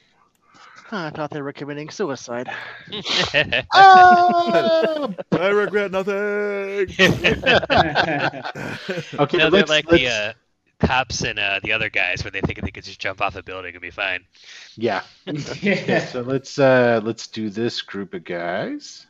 I 0.91 1.11
thought 1.11 1.30
they 1.30 1.43
were 1.43 1.53
committing 1.53 1.91
suicide. 1.91 2.49
Ah! 3.74 5.09
I 5.32 5.49
regret 5.49 5.91
nothing. 5.91 6.14
okay, 9.18 9.37
no, 9.37 9.51
they're 9.51 9.51
let's, 9.51 9.70
like 9.70 9.87
the 9.87 9.93
let's- 9.93 10.14
uh, 10.14 10.32
cops 10.78 11.22
and 11.22 11.39
uh, 11.39 11.61
the 11.62 11.72
other 11.72 11.91
guys 11.91 12.24
where 12.24 12.30
they 12.30 12.41
think 12.41 12.62
they 12.62 12.70
could 12.70 12.84
just 12.84 13.01
jump 13.01 13.20
off 13.20 13.37
a 13.37 13.43
building 13.43 13.74
and 13.74 13.82
be 13.82 13.91
fine. 13.91 14.24
yeah. 14.76 15.03
Okay, 15.28 15.84
yeah. 15.87 16.07
so 16.07 16.22
let's 16.22 16.59
uh 16.59 17.01
let's 17.05 17.26
do 17.26 17.51
this 17.51 17.82
group 17.82 18.14
of 18.14 18.24
guys. 18.24 19.07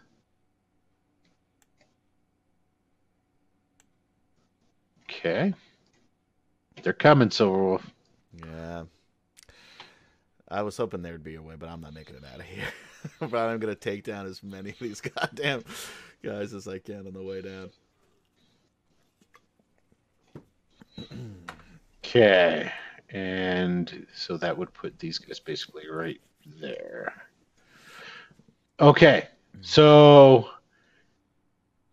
Okay. 5.17 5.55
They're 6.83 6.93
coming, 6.93 7.31
Silverwolf. 7.31 7.83
yeah. 8.39 8.85
I 10.49 10.63
was 10.63 10.77
hoping 10.77 11.03
there 11.03 11.13
would 11.13 11.25
be 11.25 11.37
a 11.37 11.43
way, 11.43 11.55
but 11.59 11.69
I'm 11.69 11.81
not 11.81 11.95
making 11.95 12.17
it 12.17 12.23
out 12.33 12.39
of 12.39 12.47
here. 12.47 12.69
but 13.21 13.35
I'm 13.35 13.59
gonna 13.59 13.75
take 13.75 14.05
down 14.05 14.27
as 14.27 14.43
many 14.43 14.71
of 14.71 14.79
these 14.79 15.01
goddamn 15.17 15.65
guys 16.23 16.53
as 16.53 16.69
I 16.69 16.79
can 16.79 17.07
on 17.07 17.15
the 17.15 17.23
way 17.23 17.41
down. 17.43 17.71
Okay. 22.05 22.71
And 23.11 24.07
so 24.15 24.37
that 24.37 24.57
would 24.57 24.73
put 24.73 24.99
these 24.99 25.19
guys 25.19 25.41
basically 25.41 25.89
right 25.91 26.21
there. 26.61 27.15
Okay. 28.81 29.29
Hmm. 29.55 29.63
So 29.63 30.49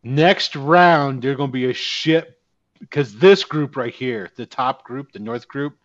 next 0.03 0.55
round, 0.55 1.21
they're 1.21 1.36
going 1.36 1.49
to 1.49 1.53
be 1.53 1.69
a 1.69 1.74
ship 1.74 2.42
because 2.84 3.15
this 3.17 3.43
group 3.43 3.77
right 3.77 3.93
here, 3.93 4.29
the 4.36 4.45
top 4.45 4.84
group, 4.84 5.11
the 5.13 5.19
North 5.19 5.47
group, 5.47 5.77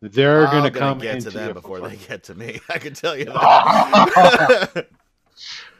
they're 0.00 0.46
I'm 0.46 0.52
going 0.52 0.64
to 0.64 0.70
gonna 0.70 0.92
come 0.92 0.98
get 1.00 1.16
into 1.16 1.30
to 1.30 1.36
them 1.38 1.52
before 1.52 1.80
they 1.80 1.96
get 1.96 2.24
to 2.24 2.34
me. 2.34 2.60
I 2.68 2.78
can 2.78 2.94
tell 2.94 3.16
you 3.16 3.26
that. 3.26 4.86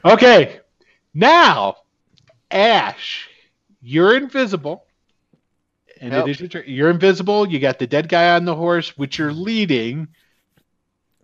Okay. 0.04 0.60
Now, 1.14 1.76
Ash, 2.50 3.28
you're 3.80 4.16
invisible. 4.16 4.84
And 6.00 6.12
Yep. 6.12 6.26
it 6.26 6.30
is 6.30 6.40
your 6.40 6.48
turn. 6.48 6.64
You're 6.66 6.90
invisible. 6.90 7.48
You 7.48 7.58
got 7.60 7.78
the 7.78 7.86
dead 7.86 8.08
guy 8.08 8.34
on 8.34 8.44
the 8.44 8.54
horse, 8.54 8.98
which 8.98 9.18
you're 9.18 9.32
leading. 9.32 10.08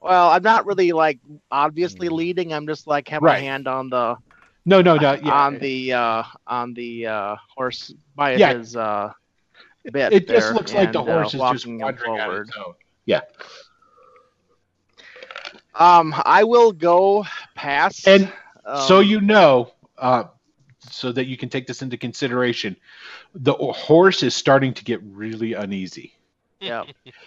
Well, 0.00 0.30
I'm 0.30 0.42
not 0.42 0.64
really 0.64 0.92
like 0.92 1.18
obviously 1.50 2.08
leading. 2.08 2.54
I'm 2.54 2.66
just 2.66 2.86
like 2.86 3.08
have 3.08 3.20
Right. 3.22 3.34
my 3.34 3.40
hand 3.40 3.66
on 3.68 3.90
the 3.90 4.16
No, 4.64 4.80
no, 4.80 4.96
no. 4.96 5.12
Yeah. 5.22 5.32
on 5.32 5.58
the 5.58 5.92
uh 5.92 6.22
on 6.46 6.72
the 6.74 7.06
uh 7.06 7.36
horse 7.54 7.92
by 8.14 8.36
Yeah. 8.36 8.54
his 8.54 8.76
uh 8.76 9.12
bit. 9.84 10.12
it 10.12 10.28
just 10.28 10.52
looks 10.52 10.72
like 10.72 10.92
the 10.92 11.00
and, 11.00 11.08
uh, 11.08 11.12
horse 11.12 11.34
is 11.34 11.40
just 11.40 11.66
wandering 11.66 12.16
forward. 12.18 12.50
own. 12.58 12.74
Um, 15.74 16.14
I 16.24 16.44
will 16.44 16.72
go 16.72 17.24
past. 17.54 18.06
And 18.06 18.32
so 18.86 18.98
um, 18.98 19.04
you 19.04 19.20
know, 19.20 19.72
uh, 19.98 20.24
so 20.90 21.12
that 21.12 21.26
you 21.26 21.36
can 21.36 21.48
take 21.48 21.66
this 21.66 21.82
into 21.82 21.96
consideration, 21.96 22.76
the 23.34 23.54
horse 23.54 24.22
is 24.22 24.34
starting 24.34 24.74
to 24.74 24.84
get 24.84 25.00
really 25.02 25.54
uneasy. 25.54 26.14
Yeah. 26.60 26.84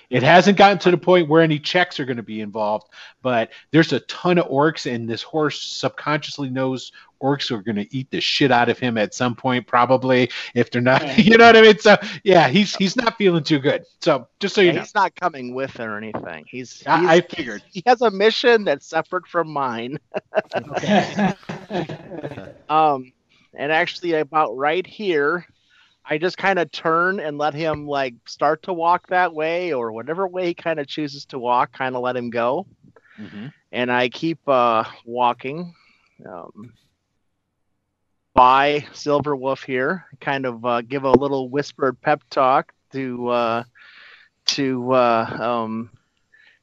It 0.09 0.21
hasn't 0.21 0.57
gotten 0.57 0.77
to 0.79 0.91
the 0.91 0.97
point 0.97 1.27
where 1.27 1.41
any 1.41 1.57
checks 1.57 1.99
are 1.99 2.05
going 2.05 2.17
to 2.17 2.23
be 2.23 2.41
involved, 2.41 2.87
but 3.21 3.51
there's 3.71 3.91
a 3.91 3.99
ton 4.01 4.37
of 4.37 4.47
orcs, 4.47 4.91
and 4.91 5.09
this 5.09 5.23
horse 5.23 5.61
subconsciously 5.61 6.49
knows 6.49 6.91
orcs 7.21 7.49
are 7.51 7.61
going 7.61 7.77
to 7.77 7.95
eat 7.95 8.11
the 8.11 8.21
shit 8.21 8.51
out 8.51 8.69
of 8.69 8.77
him 8.77 8.97
at 8.97 9.13
some 9.13 9.33
point, 9.33 9.65
probably 9.65 10.29
if 10.53 10.69
they're 10.69 10.81
not. 10.81 11.03
You 11.23 11.37
know 11.37 11.45
what 11.45 11.55
I 11.55 11.61
mean? 11.61 11.79
So 11.79 11.97
yeah, 12.23 12.47
he's 12.49 12.75
he's 12.75 12.95
not 12.95 13.17
feeling 13.17 13.43
too 13.43 13.59
good. 13.59 13.85
So 14.01 14.27
just 14.39 14.53
so 14.55 14.61
you 14.61 14.67
yeah, 14.67 14.73
know, 14.73 14.79
he's 14.81 14.93
not 14.93 15.15
coming 15.15 15.55
with 15.55 15.79
or 15.79 15.97
anything. 15.97 16.45
He's, 16.47 16.79
he's 16.79 16.87
I, 16.87 17.15
I 17.15 17.21
figured. 17.21 17.63
he 17.71 17.81
has 17.85 18.01
a 18.01 18.11
mission 18.11 18.65
that's 18.65 18.85
separate 18.85 19.27
from 19.27 19.49
mine. 19.49 19.99
Um, 22.69 23.13
and 23.55 23.71
actually, 23.71 24.13
about 24.13 24.57
right 24.57 24.85
here, 24.85 25.45
I 26.05 26.17
just 26.17 26.37
kind 26.37 26.59
of 26.59 26.71
turn 26.71 27.19
and 27.19 27.37
let 27.37 27.53
him 27.53 27.87
like 27.87 28.15
start 28.27 28.63
to 28.63 28.73
walk 28.73 29.07
that 29.07 29.33
way 29.33 29.73
or 29.73 29.91
whatever 29.91 30.27
way 30.27 30.47
he 30.47 30.53
kind 30.53 30.79
of 30.79 30.87
chooses 30.87 31.25
to 31.27 31.39
walk. 31.39 31.73
Kind 31.73 31.95
of 31.95 32.01
let 32.01 32.15
him 32.15 32.29
go, 32.29 32.67
and 33.71 33.91
I 33.91 34.09
keep 34.09 34.39
uh, 34.47 34.83
walking 35.05 35.73
um, 36.25 36.73
by 38.33 38.85
Silver 38.93 39.35
Wolf 39.35 39.63
here. 39.63 40.05
Kind 40.19 40.45
of 40.45 40.65
uh, 40.65 40.81
give 40.81 41.03
a 41.03 41.11
little 41.11 41.49
whispered 41.49 41.99
pep 42.01 42.21
talk 42.29 42.73
to 42.93 43.27
uh, 43.29 43.63
to 44.47 44.91
uh, 44.93 45.37
um, 45.39 45.89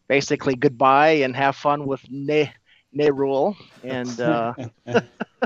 basically 0.08 0.54
goodbye 0.54 1.22
and 1.24 1.36
have 1.36 1.56
fun 1.56 1.86
with 1.86 2.04
Ne 2.10 2.52
Nerul 2.96 3.56
and. 3.82 4.20
Uh, 4.20 4.54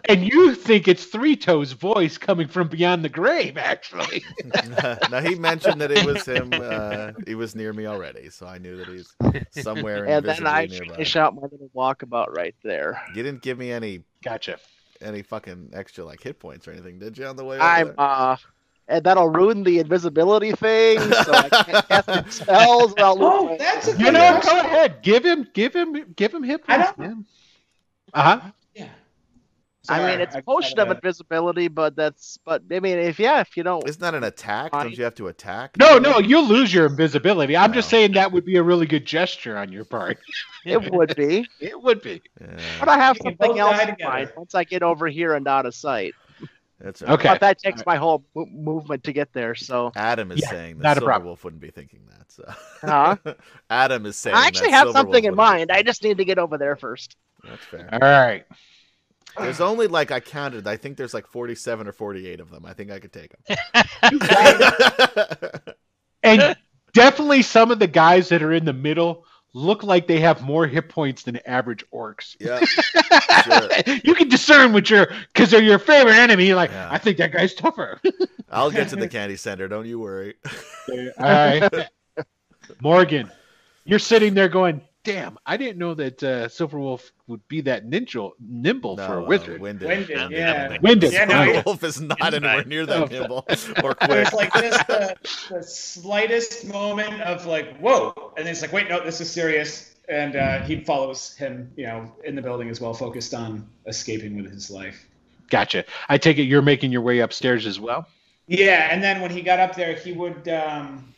and 0.09 0.27
you 0.27 0.55
think 0.55 0.89
it's 0.89 1.05
Three 1.05 1.37
Toes' 1.37 1.73
voice 1.73 2.19
coming 2.19 2.49
from 2.49 2.69
beyond 2.69 3.05
the 3.05 3.09
grave, 3.09 3.57
actually. 3.57 4.25
now 5.11 5.21
he 5.21 5.35
mentioned 5.37 5.81
that 5.81 5.91
it 5.91 6.05
was 6.05 6.25
him. 6.25 6.53
Uh, 6.53 7.13
he 7.27 7.35
was 7.35 7.55
near 7.55 7.73
me 7.73 7.87
already, 7.87 8.29
so 8.31 8.47
I 8.47 8.59
knew 8.59 8.77
that 8.77 8.89
he's 8.89 9.15
somewhere 9.63 10.05
and 10.05 10.25
then 10.25 10.47
I 10.47 10.67
nearby. 10.67 10.95
finish 10.95 11.17
out 11.17 11.35
my 11.35 11.43
little 11.43 11.71
walkabout 11.75 12.35
right 12.37 12.55
there. 12.65 13.01
You 13.15 13.23
didn't 13.23 13.43
give 13.43 13.59
me 13.59 13.71
any 13.71 14.03
Gotcha. 14.25 14.59
any 15.01 15.23
fucking 15.23 15.71
extra 15.75 16.05
like 16.05 16.23
hit 16.23 16.39
points 16.41 16.67
or 16.67 16.73
anything, 16.73 16.99
did 16.99 17.17
you 17.17 17.27
on 17.27 17.37
the 17.37 17.45
way? 17.45 17.57
over 17.57 17.65
I'm 17.65 17.87
there? 17.89 17.95
uh, 17.99 18.37
and 18.89 19.03
that'll 19.05 19.29
ruin 19.31 19.63
the 19.63 19.79
invisibility 19.79 20.53
thing, 20.53 20.99
so 21.01 21.33
I 21.33 21.49
can't 21.49 21.89
cast 21.89 22.09
any 22.09 22.31
spells. 22.31 22.91
and 22.93 23.01
Oh, 23.01 23.47
my- 23.47 23.57
that's 23.57 23.89
a 23.89 23.97
You 23.97 24.13
know, 24.13 24.33
question. 24.33 24.53
go 24.55 24.61
ahead. 24.61 25.03
Give 25.03 25.25
him, 25.25 25.49
give 25.55 25.75
him, 25.75 26.13
give 26.17 26.35
him 26.35 26.43
hit 26.43 26.63
I 26.69 26.93
points. 26.93 27.29
Uh 28.13 28.23
huh. 28.23 28.51
Yeah. 28.75 28.89
I 29.89 29.99
mean, 30.07 30.21
it's 30.21 30.35
I- 30.37 30.41
potion 30.41 30.79
of 30.79 30.89
I- 30.89 30.93
invisibility, 30.95 31.69
but 31.69 31.95
that's 31.97 32.39
but 32.45 32.63
I 32.73 32.81
mean, 32.81 32.99
if 32.99 33.19
yeah, 33.19 33.41
if 33.41 33.57
you 33.57 33.63
don't, 33.63 33.87
Isn't 33.89 34.01
that 34.01 34.15
an 34.15 34.25
attack? 34.25 34.71
Fine. 34.73 34.87
Don't 34.87 34.97
you 34.99 35.05
have 35.05 35.15
to 35.17 35.29
attack? 35.29 35.77
No, 35.79 35.99
no, 35.99 36.19
you'll 36.21 36.47
lose 36.47 36.73
your 36.73 36.87
invisibility. 36.87 37.57
I'm 37.57 37.73
just 37.73 37.89
saying 37.91 38.13
that 38.13 38.33
would 38.33 38.45
be 38.47 38.57
a 38.57 38.63
really 38.63 38.87
good 38.87 39.05
gesture 39.05 39.57
on 39.59 39.71
your 39.73 39.85
part. 39.85 40.19
it 40.65 40.91
would 40.91 41.15
be. 41.17 41.47
It 41.61 41.81
would 41.83 42.01
be. 42.03 42.23
Yeah, 42.41 42.59
But 42.81 42.89
I 42.89 42.97
have 42.97 43.17
You 43.17 43.31
something 43.31 43.59
else 43.59 43.79
in 43.81 43.97
mind 44.03 44.33
once 44.37 44.55
I 44.55 44.65
get 44.65 44.83
over 44.83 45.07
here 45.07 45.35
and 45.35 45.47
out 45.49 45.67
of 45.67 45.75
sight. 45.75 46.15
That's 46.81 47.03
all 47.03 47.09
right. 47.09 47.15
Okay. 47.15 47.29
But 47.29 47.41
that 47.41 47.59
takes 47.59 47.85
my 47.87 47.97
whole 47.97 48.25
mo- 48.35 48.47
movement 48.47 49.05
to 49.05 49.13
get 49.13 49.33
there. 49.33 49.55
So 49.55 49.93
Adam 49.97 50.31
is 50.33 50.43
Yeah, 50.43 50.51
saying 50.51 50.79
that 50.79 51.03
not 51.03 51.25
Wolf 51.25 51.45
wouldn't 51.45 51.63
be 51.63 51.71
thinking 51.71 52.01
that. 52.09 52.33
So 52.33 52.45
Huh? 52.81 53.17
Adam 53.71 54.07
is 54.07 54.17
saying 54.17 54.37
I 54.37 54.47
actually 54.47 54.71
that 54.71 54.85
have 54.87 54.91
something 54.93 55.25
Silverwolf 55.25 55.29
in 55.29 55.35
mind. 55.35 55.71
I 55.73 55.83
just 55.83 56.03
need 56.03 56.19
to 56.19 56.25
get 56.25 56.39
over 56.39 56.59
there 56.59 56.77
first. 56.77 57.17
That's 57.43 57.65
fair. 57.65 57.89
All 57.93 57.99
right. 58.01 58.45
There's 59.39 59.61
only 59.61 59.89
like 59.89 60.11
I 60.11 60.21
counted. 60.21 60.67
I 60.67 60.77
think 60.77 60.97
there's 60.97 61.15
like 61.15 61.27
47 61.27 61.89
or 61.89 61.93
48 61.93 62.41
of 62.41 62.51
them. 62.51 62.65
I 62.65 62.73
think 62.73 62.91
I 62.91 63.01
could 63.01 63.13
take 63.13 63.35
them. 63.47 63.85
And 66.23 66.57
definitely 66.95 67.43
some 67.43 67.71
of 67.71 67.79
the 67.79 67.87
guys 67.87 68.31
that 68.31 68.43
are 68.43 68.53
in 68.53 68.65
the 68.65 68.73
middle 68.73 69.27
look 69.55 69.85
like 69.85 70.07
they 70.07 70.21
have 70.21 70.43
more 70.43 70.67
hit 70.67 70.89
points 70.89 71.23
than 71.23 71.37
average 71.47 71.85
orcs. 71.93 72.37
yeah. 72.41 72.61
you 74.05 74.15
can 74.15 74.29
discern 74.29 74.73
what 74.73 74.91
your 74.91 75.07
because 75.33 75.51
they're 75.51 75.63
your 75.63 75.79
favorite 75.79 76.17
enemy. 76.17 76.47
You're 76.47 76.57
like, 76.57 76.71
Yeah. 76.71 76.89
I 76.91 76.99
think 76.99 77.17
that 77.19 77.33
guy's 77.33 77.55
tougher. 77.55 78.01
I'll 78.51 78.71
get 78.71 78.89
to 78.89 78.97
the 78.97 79.09
candy 79.09 79.37
center. 79.37 79.69
Don't 79.69 79.87
you 79.87 79.99
worry. 79.99 80.35
All 80.91 81.07
right. 81.19 81.89
Morgan, 82.81 83.31
you're 83.85 83.99
sitting 83.99 84.35
there 84.35 84.49
going, 84.49 84.81
"Damn, 85.05 85.39
I 85.47 85.57
didn't 85.57 85.79
know 85.79 85.95
that 85.95 86.23
uh, 86.23 86.49
Silverwolf 86.49 87.11
would 87.27 87.47
be 87.49 87.61
that 87.63 87.87
ninja, 87.87 88.33
nimble 88.41 88.97
for 88.97 89.19
a 89.19 89.23
uh, 89.23 89.27
wizard." 89.27 89.61
Wyndham. 89.61 89.89
Winded, 89.89 90.31
yeah. 90.31 90.77
Winded. 90.83 91.13
Yeah, 91.13 91.25
no, 91.27 91.35
Right. 91.35 91.55
yeah. 91.55 91.63
Wolf 91.65 91.85
is 91.85 92.01
not 92.01 92.19
It's 92.21 92.35
anywhere 92.37 92.65
near 92.65 92.87
that 92.87 93.11
nimble 93.11 93.45
or 93.83 93.95
quick. 93.95 94.11
it's 94.11 94.33
like 94.33 94.53
just 94.55 94.87
the, 94.87 95.17
the 95.51 95.63
slightest 95.63 96.67
moment 96.67 97.21
of 97.23 97.47
like, 97.47 97.77
whoa, 97.79 98.33
and 98.37 98.49
it's 98.49 98.63
like, 98.63 98.73
wait, 98.73 98.89
no, 98.89 99.05
this 99.05 99.21
is 99.21 99.31
serious. 99.31 99.95
And 100.09 100.37
uh, 100.37 100.61
he 100.63 100.81
follows 100.85 101.35
him, 101.37 101.71
you 101.77 101.87
know, 101.87 102.13
in 102.25 102.35
the 102.35 102.43
building 102.43 102.69
as 102.69 102.79
well, 102.81 102.93
focused 102.93 103.33
on 103.33 103.67
escaping 103.87 104.37
with 104.37 104.51
his 104.53 104.71
life. 104.71 105.07
Gotcha. 105.51 105.85
I 106.09 106.19
take 106.19 106.37
it 106.39 106.43
you're 106.43 106.61
making 106.63 106.93
your 106.93 107.01
way 107.03 107.21
upstairs 107.21 107.67
as 107.67 107.81
well. 107.81 108.07
Yeah, 108.47 108.89
and 108.91 109.03
then 109.03 109.23
when 109.23 109.31
he 109.31 109.41
got 109.41 109.61
up 109.61 109.75
there, 109.75 109.95
he 109.95 110.13
would 110.13 110.47
um, 110.49 111.14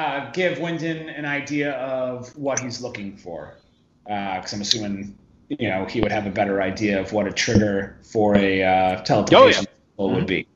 uh, 0.00 0.30
give 0.32 0.58
Wyndon 0.58 1.16
an 1.16 1.26
idea 1.26 1.72
of 1.72 2.34
what 2.36 2.58
he's 2.58 2.80
looking 2.80 3.16
for, 3.16 3.58
because 4.04 4.52
I'm 4.54 4.62
assuming, 4.62 5.16
you 5.48 5.68
know, 5.68 5.84
he 5.84 6.00
would 6.00 6.12
have 6.12 6.26
a 6.26 6.30
better 6.30 6.62
idea 6.62 7.00
of 7.00 7.12
what 7.12 7.26
a 7.26 7.32
trigger 7.32 7.98
for 8.02 8.34
a 8.36 8.62
uh, 8.62 9.02
teleportation 9.02 9.66
tool 9.96 10.10
would 10.10 10.26
be. 10.26 10.46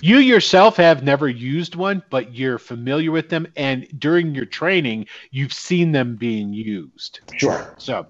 You 0.00 0.18
yourself 0.18 0.76
have 0.76 1.02
never 1.02 1.28
used 1.28 1.74
one, 1.74 2.04
but 2.08 2.32
you're 2.32 2.58
familiar 2.58 3.10
with 3.10 3.28
them, 3.28 3.48
and 3.56 3.88
during 3.98 4.32
your 4.32 4.44
training, 4.44 5.06
you've 5.32 5.52
seen 5.52 5.90
them 5.90 6.14
being 6.14 6.52
used. 6.52 7.20
Sure. 7.36 7.74
So, 7.78 8.06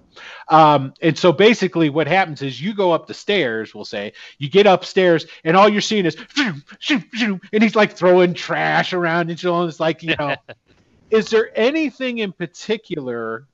um, 0.49 0.93
and 1.01 1.17
so 1.17 1.31
basically, 1.31 1.89
what 1.89 2.07
happens 2.07 2.43
is 2.43 2.61
you 2.61 2.75
go 2.75 2.91
up 2.91 3.07
the 3.07 3.15
stairs. 3.15 3.73
We'll 3.73 3.85
say 3.85 4.13
you 4.37 4.49
get 4.49 4.67
upstairs, 4.67 5.25
and 5.43 5.57
all 5.57 5.67
you're 5.67 5.81
seeing 5.81 6.05
is 6.05 6.15
zoom, 6.35 6.63
zoom, 6.83 7.05
zoom, 7.17 7.41
and 7.51 7.63
he's 7.63 7.75
like 7.75 7.93
throwing 7.93 8.35
trash 8.35 8.93
around 8.93 9.31
and 9.31 9.39
so 9.39 9.53
on. 9.55 9.67
It's 9.67 9.79
like 9.79 10.03
you 10.03 10.15
know, 10.19 10.35
is 11.09 11.29
there 11.29 11.49
anything 11.55 12.19
in 12.19 12.31
particular 12.31 13.47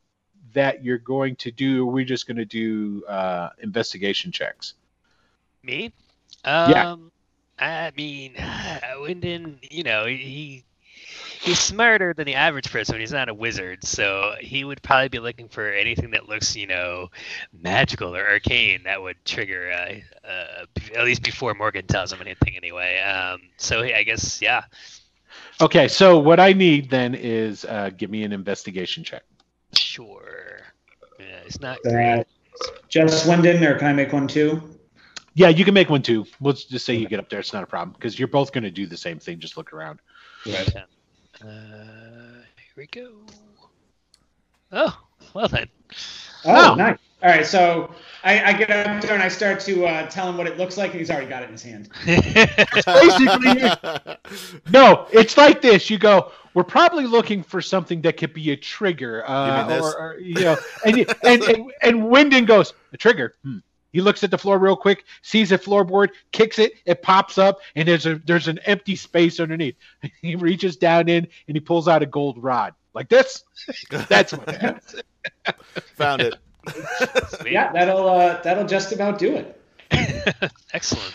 that 0.54 0.84
you're 0.84 0.98
going 0.98 1.36
to 1.38 1.52
do? 1.52 1.86
Or 1.86 1.90
are 1.90 1.94
we 1.94 2.06
just 2.06 2.28
going 2.28 2.38
to 2.38 2.46
do 2.46 3.04
uh, 3.06 3.50
investigation 3.62 4.32
checks? 4.32 4.74
Me? 5.64 5.94
Yeah. 6.46 6.92
Um, 6.92 7.12
I 7.60 7.92
mean, 7.96 8.34
Wyndon, 8.36 9.58
you 9.70 9.84
know, 9.84 10.06
he 10.06 10.64
he's 11.42 11.60
smarter 11.60 12.14
than 12.14 12.26
the 12.26 12.36
average 12.36 12.72
person. 12.72 13.00
He's 13.00 13.12
not 13.12 13.30
a 13.30 13.34
wizard, 13.34 13.84
so 13.84 14.34
he 14.40 14.64
would 14.64 14.82
probably 14.82 15.10
be 15.10 15.20
looking 15.20 15.48
for 15.48 15.70
anything 15.70 16.12
that 16.12 16.30
looks, 16.30 16.56
you 16.56 16.68
know, 16.68 17.10
magical 17.62 18.16
or 18.16 18.28
arcane 18.28 18.84
that 18.84 19.02
would 19.02 19.24
trigger, 19.26 19.72
uh, 19.72 20.28
uh, 20.28 20.66
at 20.96 21.04
least 21.04 21.24
before 21.24 21.54
Morgan 21.54 21.88
tells 21.88 22.14
him 22.14 22.22
anything, 22.22 22.56
anyway. 22.56 23.00
Um, 23.00 23.42
so 23.58 23.82
I 23.82 24.04
guess, 24.04 24.42
yeah. 24.42 24.64
Okay, 25.62 25.88
so 25.88 26.18
what 26.18 26.40
I 26.40 26.54
need 26.54 26.90
then 26.90 27.14
is 27.14 27.66
uh, 27.66 27.92
give 27.96 28.10
me 28.10 28.24
an 28.24 28.32
investigation 28.32 29.04
check. 29.04 29.24
Sure. 29.74 30.62
Yeah, 31.20 31.26
it's 31.46 31.60
not 31.60 31.78
Uh, 31.86 31.90
great. 31.92 32.26
just 32.90 33.28
Wyndon, 33.28 33.62
or 33.62 33.76
can 33.78 33.88
I 33.88 33.94
make 33.94 34.12
one 34.12 34.28
too? 34.28 34.78
Yeah, 35.36 35.50
you 35.50 35.64
can 35.64 35.74
make 35.74 35.90
one 35.90 36.02
too. 36.02 36.26
We'll 36.40 36.54
just 36.54 36.86
say 36.86 36.96
you 36.96 37.08
get 37.08 37.20
up 37.20 37.30
there. 37.30 37.40
It's 37.40 37.54
not 37.54 37.64
a 37.64 37.68
problem 37.68 37.94
because 37.94 38.18
you're 38.18 38.28
both 38.28 38.52
going 38.52 38.64
to 38.64 38.72
do 38.72 38.86
the 38.88 38.98
same 38.98 39.20
thing. 39.20 39.40
Just 39.40 39.56
look 39.56 39.72
around. 39.72 40.00
Right. 40.46 40.76
Uh, 41.42 41.46
here 41.46 42.76
we 42.76 42.88
go. 42.88 43.12
Oh, 44.72 45.00
well 45.34 45.48
then. 45.48 45.70
Oh, 46.46 46.72
Oh. 46.72 46.76
nice. 46.76 46.98
All 47.24 47.30
right, 47.30 47.46
so 47.46 47.94
I, 48.24 48.44
I 48.44 48.54
get 48.54 48.70
up 48.70 49.02
there 49.02 49.14
and 49.14 49.24
I 49.24 49.28
start 49.28 49.60
to 49.62 49.86
uh, 49.86 50.08
tell 50.10 50.30
him 50.30 50.38
what 50.38 50.48
it 50.48 50.58
looks 50.58 50.78
like, 50.78 50.92
and 50.92 51.00
he's 51.00 51.10
already 51.10 51.28
got 51.28 51.44
it 51.44 51.48
in 51.48 51.52
his 51.54 51.64
hand. 51.64 51.90
basically 52.06 53.72
No, 54.72 55.08
it's 55.12 55.38
like 55.38 55.62
this. 55.62 55.90
You 55.90 55.98
go. 55.98 56.32
We're 56.54 56.64
probably 56.64 57.08
looking 57.08 57.44
for 57.44 57.62
something 57.62 58.02
that 58.02 58.18
could 58.18 58.34
be 58.34 58.52
a 58.52 58.58
trigger, 58.58 59.28
uh, 59.28 59.70
You 59.70 59.84
or, 59.84 59.98
or 59.98 60.20
you 60.20 60.36
know, 60.36 60.58
and 60.86 60.98
you- 60.98 61.06
and 61.24 61.42
and, 61.44 61.72
and 61.82 62.02
Wyndon 62.04 62.46
goes 62.46 62.74
a 62.94 62.98
trigger. 62.98 63.34
Hmm. 63.44 63.60
He 63.94 64.00
looks 64.02 64.24
at 64.24 64.32
the 64.32 64.38
floor 64.38 64.58
real 64.58 64.76
quick, 64.78 65.04
sees 65.22 65.52
a 65.52 65.58
floorboard, 65.58 66.10
kicks 66.32 66.60
it, 66.60 66.74
it 66.86 67.02
pops 67.02 67.38
up, 67.38 67.60
and 67.76 67.88
there's 67.88 68.06
a 68.06 68.16
there's 68.26 68.48
an 68.48 68.60
empty 68.66 68.96
space 68.96 69.40
underneath. 69.40 69.76
He 70.22 70.36
reaches 70.36 70.78
down 70.78 71.10
in 71.10 71.28
and 71.48 71.56
he 71.58 71.60
pulls 71.60 71.88
out 71.88 72.02
a 72.04 72.06
gold 72.06 72.42
rod 72.42 72.74
like 72.94 73.10
this. 73.10 73.44
That's 74.10 74.34
what 74.34 74.50
happens. 74.50 74.96
Found 75.96 76.22
it. 76.22 76.36
Sweet. 77.30 77.54
Yeah, 77.54 77.72
that'll 77.72 78.08
uh, 78.08 78.42
that'll 78.42 78.66
just 78.66 78.92
about 78.92 79.18
do 79.18 79.36
it. 79.36 79.62
Excellent. 80.74 81.14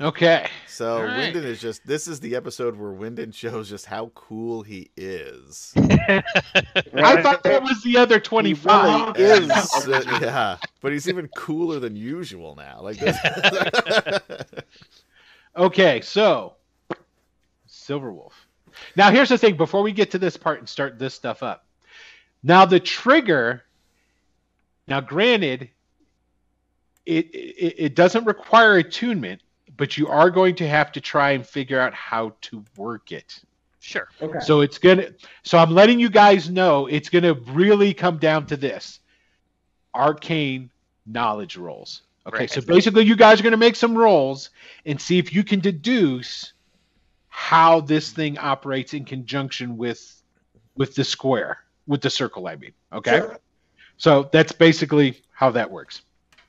Okay. 0.00 0.46
So 0.68 0.98
All 0.98 1.02
right. 1.02 1.34
Wyndon 1.34 1.44
is 1.44 1.60
just 1.60 1.84
this 1.86 2.06
is 2.06 2.20
the 2.20 2.36
episode 2.36 2.76
where 2.76 2.92
Wyndon 2.92 3.34
shows 3.34 3.68
just 3.68 3.86
how 3.86 4.12
cool 4.14 4.62
he 4.62 4.90
is. 4.96 5.72
I 5.76 7.20
thought 7.20 7.42
that 7.42 7.62
was 7.62 7.82
the 7.82 7.96
other 7.96 8.20
twenty 8.20 8.54
five. 8.54 9.16
He 9.16 9.22
is 9.22 9.50
uh, 9.88 10.02
yeah, 10.20 10.56
but 10.80 10.92
he's 10.92 11.08
even 11.08 11.28
cooler 11.36 11.80
than 11.80 11.96
usual 11.96 12.54
now. 12.54 12.80
Like 12.80 12.98
this. 12.98 13.16
Okay, 15.56 16.00
so 16.00 16.54
Silverwolf. 17.68 18.32
Now 18.94 19.10
here's 19.10 19.28
the 19.28 19.38
thing 19.38 19.56
before 19.56 19.82
we 19.82 19.90
get 19.92 20.12
to 20.12 20.18
this 20.18 20.36
part 20.36 20.60
and 20.60 20.68
start 20.68 20.98
this 20.98 21.14
stuff 21.14 21.42
up. 21.42 21.66
Now 22.44 22.64
the 22.64 22.78
trigger 22.78 23.64
now 24.88 25.00
granted 25.00 25.70
it, 27.06 27.26
it 27.34 27.74
it 27.78 27.94
doesn't 27.94 28.24
require 28.24 28.76
attunement, 28.76 29.42
but 29.76 29.96
you 29.96 30.08
are 30.08 30.30
going 30.30 30.54
to 30.56 30.68
have 30.68 30.92
to 30.92 31.00
try 31.00 31.30
and 31.32 31.46
figure 31.46 31.80
out 31.80 31.94
how 31.94 32.34
to 32.42 32.64
work 32.76 33.12
it. 33.12 33.40
Sure. 33.80 34.08
Okay. 34.20 34.40
So 34.40 34.60
it's 34.60 34.78
gonna. 34.78 35.08
So 35.42 35.56
I'm 35.56 35.70
letting 35.70 36.00
you 36.00 36.10
guys 36.10 36.50
know 36.50 36.86
it's 36.86 37.08
gonna 37.08 37.34
really 37.34 37.94
come 37.94 38.18
down 38.18 38.46
to 38.46 38.56
this: 38.56 39.00
arcane 39.94 40.70
knowledge 41.06 41.56
rolls. 41.56 42.02
Okay, 42.26 42.40
Right. 42.40 42.50
so 42.50 42.60
basically, 42.60 43.04
you 43.04 43.16
guys 43.16 43.40
are 43.40 43.42
gonna 43.42 43.56
make 43.56 43.76
some 43.76 43.96
rolls 43.96 44.50
and 44.84 45.00
see 45.00 45.18
if 45.18 45.32
you 45.32 45.42
can 45.42 45.60
deduce 45.60 46.52
how 47.28 47.80
this 47.80 48.10
thing 48.10 48.36
operates 48.38 48.92
in 48.92 49.04
conjunction 49.04 49.78
with 49.78 50.22
with 50.76 50.94
the 50.94 51.04
square, 51.04 51.58
with 51.86 52.02
the 52.02 52.10
circle. 52.10 52.46
I 52.46 52.56
mean, 52.56 52.72
okay. 52.92 53.18
Sure. 53.18 53.38
So 53.98 54.28
that's 54.32 54.52
basically 54.52 55.20
how 55.32 55.50
that 55.50 55.70
works. 55.70 56.02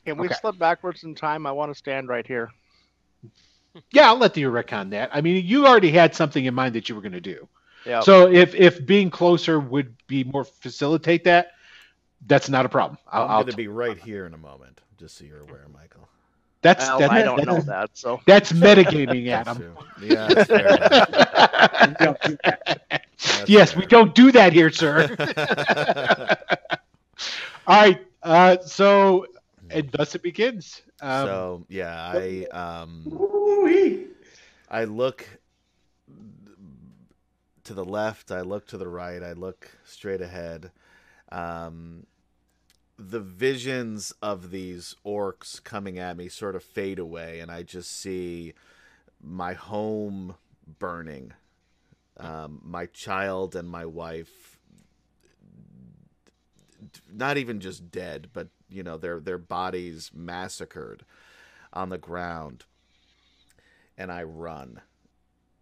Can 0.06 0.18
we 0.18 0.28
Okay. 0.28 0.36
slip 0.36 0.58
backwards 0.58 1.04
in 1.04 1.14
time? 1.14 1.46
I 1.46 1.52
want 1.52 1.72
to 1.72 1.78
stand 1.78 2.08
right 2.08 2.26
here. 2.26 2.50
Yeah, 3.92 4.08
I'll 4.08 4.18
let 4.18 4.36
you 4.38 4.50
retcon 4.50 4.90
that. 4.92 5.10
I 5.14 5.22
mean, 5.22 5.46
you 5.46 5.68
already 5.68 5.92
had 5.92 6.16
something 6.16 6.46
in 6.46 6.54
mind 6.56 6.76
that 6.76 6.90
you 6.90 6.96
were 6.96 7.02
going 7.02 7.12
to 7.12 7.22
do. 7.22 7.48
Yeah. 7.86 8.02
So 8.02 8.28
if 8.32 8.56
if 8.56 8.86
being 8.86 9.10
closer 9.10 9.60
would 9.60 9.96
be 10.08 10.24
more 10.24 10.44
facilitate 10.44 11.24
that, 11.26 11.52
that's 12.28 12.50
not 12.50 12.66
a 12.66 12.70
problem. 12.70 12.98
I'll, 13.08 13.24
I'm 13.24 13.30
going 13.30 13.48
to 13.48 13.56
be 13.56 13.68
right 13.68 13.98
here 13.98 14.26
in 14.26 14.34
a 14.34 14.38
moment, 14.38 14.82
just 14.98 15.18
so 15.18 15.26
you're 15.26 15.42
aware, 15.42 15.68
Michael. 15.72 16.08
That's 16.62 16.86
Well, 16.86 17.00
that, 17.00 17.12
I 17.12 17.22
don't 17.22 17.46
know 17.46 17.62
that, 17.62 17.92
so 17.94 18.20
That's 18.26 18.52
metagaming, 18.52 19.30
Adam. 19.32 19.58
True. 19.58 19.78
Yeah, 20.02 20.28
that's 20.28 20.50
fair 20.50 20.76
enough. 20.76 21.10
We 21.88 21.94
don't 22.06 22.22
that. 22.44 23.04
Yes, 23.48 23.72
fair. 23.72 23.80
we 23.80 23.86
don't 23.86 24.14
do 24.14 24.32
that 24.34 24.52
here, 24.52 24.70
sir. 24.70 25.16
All 27.70 27.82
right. 27.82 28.04
Uh, 28.24 28.58
so, 28.66 29.28
and 29.70 29.92
thus 29.92 30.16
it 30.16 30.24
begins. 30.24 30.82
Um, 31.02 31.28
so 31.28 31.66
yeah, 31.70 32.12
I 32.16 32.46
um 32.52 33.06
Ooh-wee. 33.14 34.08
I 34.68 34.86
look 34.86 35.28
to 37.66 37.74
the 37.76 37.86
left, 37.86 38.32
I 38.32 38.42
look 38.42 38.66
to 38.70 38.78
the 38.80 38.88
right, 38.88 39.22
I 39.22 39.34
look 39.34 39.70
straight 39.86 40.22
ahead. 40.22 40.72
Um, 41.32 42.08
the 42.98 43.20
visions 43.20 44.16
of 44.20 44.50
these 44.50 44.96
orcs 45.06 45.64
coming 45.64 46.00
at 46.00 46.18
me 46.18 46.28
sort 46.28 46.56
of 46.56 46.64
fade 46.64 46.98
away, 46.98 47.40
and 47.40 47.52
I 47.52 47.62
just 47.62 47.92
see 47.92 48.54
my 49.22 49.54
home 49.54 50.34
burning, 50.80 51.34
um, 52.18 52.62
my 52.64 52.88
child 52.88 53.56
and 53.56 53.70
my 53.70 53.86
wife, 53.86 54.49
not 57.12 57.38
even 57.38 57.60
just 57.60 57.92
dead, 57.92 58.30
but 58.34 58.48
you 58.70 58.84
know 58.84 58.98
their 58.98 59.20
their 59.20 59.38
bodies 59.38 60.12
massacred 60.14 61.04
on 61.74 61.90
the 61.90 61.98
ground, 61.98 62.66
and 63.98 64.12
I 64.12 64.24
run 64.24 64.82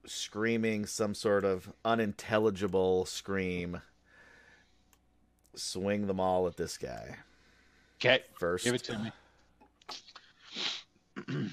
screaming 0.06 0.86
some 0.86 1.14
sort 1.14 1.44
of 1.44 1.72
unintelligible 1.84 3.06
scream. 3.06 3.82
Swing 5.56 6.06
them 6.06 6.20
all 6.20 6.46
at 6.46 6.56
this 6.56 6.78
guy 6.78 7.18
okay. 8.00 8.24
first. 8.40 8.66
Give 8.66 8.76
it 8.76 8.84
to 8.86 9.00
me. 9.00 9.12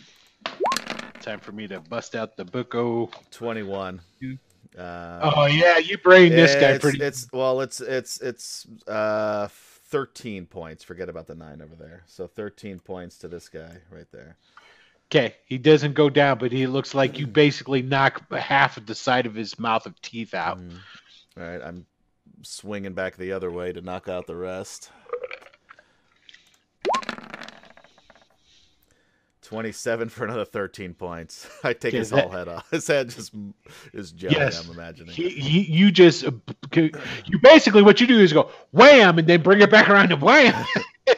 Time 1.20 1.40
for 1.40 1.52
me 1.52 1.66
to 1.68 1.80
bust 1.80 2.14
out 2.14 2.36
the 2.36 2.44
booko. 2.44 2.74
Oh. 2.74 3.10
Twenty-one. 3.30 4.00
You- 4.20 4.38
Uh, 4.76 5.32
Oh 5.34 5.46
yeah, 5.46 5.78
you 5.78 5.98
brain 5.98 6.30
this 6.32 6.54
guy 6.54 6.78
pretty. 6.78 7.02
It's 7.02 7.28
well, 7.32 7.60
it's 7.60 7.80
it's 7.80 8.20
it's 8.20 8.66
uh 8.86 9.48
thirteen 9.50 10.46
points. 10.46 10.82
Forget 10.82 11.08
about 11.08 11.26
the 11.26 11.34
nine 11.34 11.62
over 11.62 11.76
there. 11.76 12.02
So 12.06 12.26
thirteen 12.26 12.78
points 12.80 13.18
to 13.18 13.28
this 13.28 13.48
guy 13.48 13.78
right 13.90 14.10
there. 14.12 14.36
Okay, 15.10 15.34
he 15.46 15.58
doesn't 15.58 15.94
go 15.94 16.10
down, 16.10 16.38
but 16.38 16.50
he 16.50 16.66
looks 16.66 16.94
like 16.94 17.18
you 17.18 17.26
basically 17.42 17.82
knock 17.82 18.22
half 18.32 18.76
of 18.76 18.86
the 18.86 18.94
side 18.94 19.26
of 19.26 19.34
his 19.34 19.58
mouth 19.58 19.86
of 19.86 20.00
teeth 20.00 20.34
out. 20.34 20.58
Mm. 20.58 20.78
All 21.36 21.44
right, 21.44 21.62
I'm 21.62 21.86
swinging 22.42 22.94
back 22.94 23.16
the 23.16 23.32
other 23.32 23.50
way 23.50 23.72
to 23.72 23.80
knock 23.80 24.08
out 24.08 24.26
the 24.26 24.36
rest. 24.36 24.90
27 29.45 30.09
for 30.09 30.24
another 30.24 30.45
13 30.45 30.95
points. 30.95 31.49
I 31.64 31.72
take 31.72 31.90
Okay, 31.90 31.99
his 31.99 32.11
that- 32.11 32.22
whole 32.24 32.30
head 32.30 32.49
off. 32.49 32.68
His 32.70 32.86
head 32.86 33.11
just 33.11 33.32
is 33.92 34.11
jelly, 34.12 34.34
Yes. 34.36 34.64
I'm 34.66 34.74
imagining. 34.74 35.14
He, 35.14 35.28
he, 35.30 35.61
you 35.72 35.90
just, 35.92 36.24
uh, 36.24 36.32
you 36.74 37.38
basically 37.42 37.82
what 37.82 38.01
you 38.01 38.07
do 38.07 38.18
is 38.18 38.32
go 38.32 38.51
wham, 38.72 39.18
and 39.18 39.28
then 39.28 39.42
bring 39.42 39.61
it 39.61 39.70
back 39.70 39.88
around 39.88 40.09
to 40.09 40.16
wham. 40.16 40.64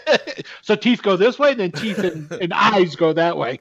so 0.62 0.74
teeth 0.76 1.02
go 1.02 1.16
this 1.16 1.38
way, 1.38 1.52
and 1.52 1.60
then 1.60 1.72
teeth 1.72 1.98
and, 1.98 2.30
and 2.32 2.52
eyes 2.52 2.96
go 2.96 3.12
that 3.12 3.36
way. 3.36 3.60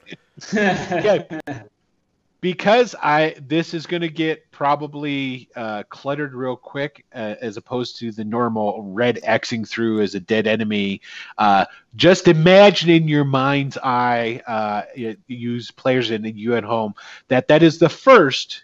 Because 2.46 2.94
I 3.02 3.34
this 3.40 3.74
is 3.74 3.86
going 3.86 4.02
to 4.02 4.08
get 4.08 4.52
probably 4.52 5.48
uh, 5.56 5.82
cluttered 5.88 6.32
real 6.32 6.54
quick 6.54 7.04
uh, 7.12 7.34
as 7.40 7.56
opposed 7.56 7.98
to 7.98 8.12
the 8.12 8.24
normal 8.24 8.84
red 8.84 9.18
Xing 9.24 9.68
through 9.68 10.00
as 10.00 10.14
a 10.14 10.20
dead 10.20 10.46
enemy. 10.46 11.00
Uh, 11.38 11.64
just 11.96 12.28
imagine 12.28 12.88
in 12.88 13.08
your 13.08 13.24
mind's 13.24 13.76
eye, 13.78 14.40
uh, 14.46 14.82
use 15.26 15.72
players 15.72 16.12
in 16.12 16.24
you 16.24 16.54
at 16.54 16.62
home 16.62 16.94
that 17.26 17.48
that 17.48 17.64
is 17.64 17.80
the 17.80 17.88
first 17.88 18.62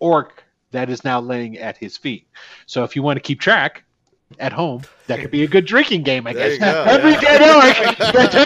orc 0.00 0.44
that 0.72 0.90
is 0.90 1.02
now 1.02 1.18
laying 1.18 1.56
at 1.56 1.78
his 1.78 1.96
feet. 1.96 2.28
So 2.66 2.84
if 2.84 2.94
you 2.94 3.02
want 3.02 3.16
to 3.16 3.22
keep 3.22 3.40
track. 3.40 3.84
At 4.40 4.52
home, 4.52 4.82
that 5.06 5.20
could 5.20 5.30
be 5.30 5.44
a 5.44 5.46
good 5.46 5.64
drinking 5.64 6.02
game, 6.02 6.26
I 6.26 6.32
guess. 6.32 6.60
Every 6.60 7.12
yeah. 7.12 7.20
dead 7.20 7.40
orc 7.54 7.96
gets 8.12 8.34
a 8.34 8.44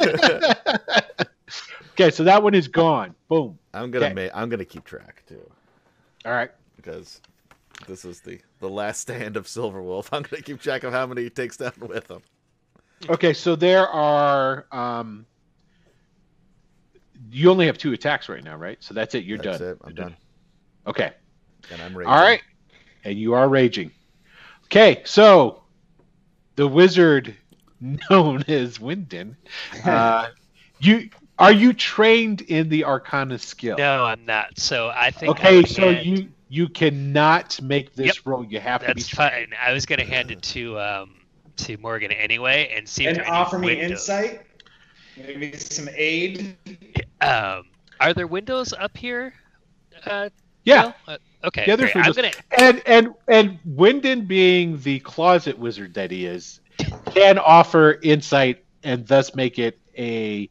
drink. 0.00 0.88
okay, 1.98 2.10
so 2.10 2.24
that 2.24 2.42
one 2.42 2.54
is 2.54 2.68
gone. 2.68 3.14
Boom. 3.28 3.58
I'm 3.74 3.90
gonna 3.90 4.06
Okay. 4.06 4.14
ma- 4.14 4.38
I'm 4.40 4.48
gonna 4.48 4.64
keep 4.64 4.84
track 4.84 5.22
too 5.26 5.50
All 6.24 6.32
right. 6.32 6.50
because 6.76 7.20
this 7.86 8.04
is 8.04 8.20
the 8.20 8.40
the 8.60 8.68
last 8.68 9.00
stand 9.00 9.36
of 9.36 9.46
Silverwolf. 9.46 10.08
I'm 10.12 10.22
gonna 10.22 10.42
keep 10.42 10.60
track 10.60 10.84
of 10.84 10.92
how 10.92 11.06
many 11.06 11.22
he 11.24 11.30
takes 11.30 11.56
down 11.56 11.72
with 11.80 12.10
him. 12.10 12.22
Okay, 13.08 13.32
so 13.32 13.54
there 13.56 13.86
are. 13.88 14.66
Um, 14.72 15.26
you 17.30 17.50
only 17.50 17.66
have 17.66 17.78
two 17.78 17.92
attacks 17.92 18.28
right 18.28 18.42
now, 18.44 18.56
right? 18.56 18.78
So 18.82 18.94
that's 18.94 19.14
it. 19.14 19.24
You're 19.24 19.38
done. 19.38 19.58
That's 19.58 19.58
done. 19.58 19.68
it. 19.70 19.78
I'm 19.84 19.94
You're 19.96 20.04
done, 20.04 20.16
Okay. 20.86 21.12
and 21.70 21.82
I'm 21.82 21.92
All 21.92 21.98
raging. 21.98 22.12
right. 22.12 22.42
And 23.04 23.18
you 23.18 23.34
are 23.34 23.48
raging. 23.48 23.90
Okay, 24.66 25.02
so 25.04 25.62
the 26.56 26.66
wizard 26.66 27.36
known 27.80 28.44
as 28.48 28.78
Wyndon, 28.78 29.36
uh, 29.84 30.28
you 30.80 31.10
are 31.38 31.52
you 31.52 31.72
trained 31.72 32.40
in 32.42 32.68
the 32.68 32.84
Arcana 32.84 33.38
skill? 33.38 33.76
No, 33.76 34.04
I'm 34.04 34.24
not. 34.24 34.58
So 34.58 34.88
I 34.88 35.10
think. 35.10 35.30
Okay, 35.30 35.56
would 35.56 35.68
so 35.68 35.92
hand- 35.92 36.06
you 36.06 36.28
you 36.48 36.68
cannot 36.68 37.60
make 37.62 37.94
this 37.94 38.16
Yep. 38.16 38.26
roll. 38.26 38.44
You 38.44 38.60
have 38.60 38.84
to 38.86 38.92
be. 38.94 39.02
That's 39.02 39.08
fine. 39.08 39.52
I 39.60 39.72
was 39.72 39.86
gonna 39.86 40.04
hand 40.04 40.30
it 40.30 40.42
to 40.42 40.78
um 40.80 41.14
to 41.58 41.76
Morgan 41.78 42.12
anyway 42.12 42.72
and 42.76 42.88
see 42.88 43.06
if 43.06 43.10
and 43.10 43.16
there 43.18 43.30
offer 43.30 43.58
me 43.58 43.76
windows. 43.76 43.90
insight. 43.90 44.42
Maybe 45.16 45.56
some 45.56 45.88
aid. 45.94 46.56
Um, 47.20 47.64
are 48.00 48.12
there 48.14 48.26
windows 48.26 48.72
up 48.72 48.96
here? 48.96 49.34
Uh, 50.06 50.30
yeah, 50.64 50.92
Uh, 51.06 51.16
okay. 51.44 51.64
Yeah, 51.66 51.76
there's 51.76 51.92
great. 51.92 51.96
I'm 51.96 52.12
windows. 52.14 52.16
gonna. 52.16 52.32
and 52.58 52.82
and 52.86 53.14
and 53.28 53.58
Wyndon 53.66 54.26
being 54.26 54.78
the 54.80 55.00
closet 55.00 55.58
wizard 55.58 55.94
that 55.94 56.10
he 56.10 56.26
is, 56.26 56.60
can 57.14 57.38
offer 57.38 57.98
insight 58.02 58.64
and 58.82 59.06
thus 59.06 59.34
make 59.34 59.58
it 59.58 59.78
a 59.96 60.48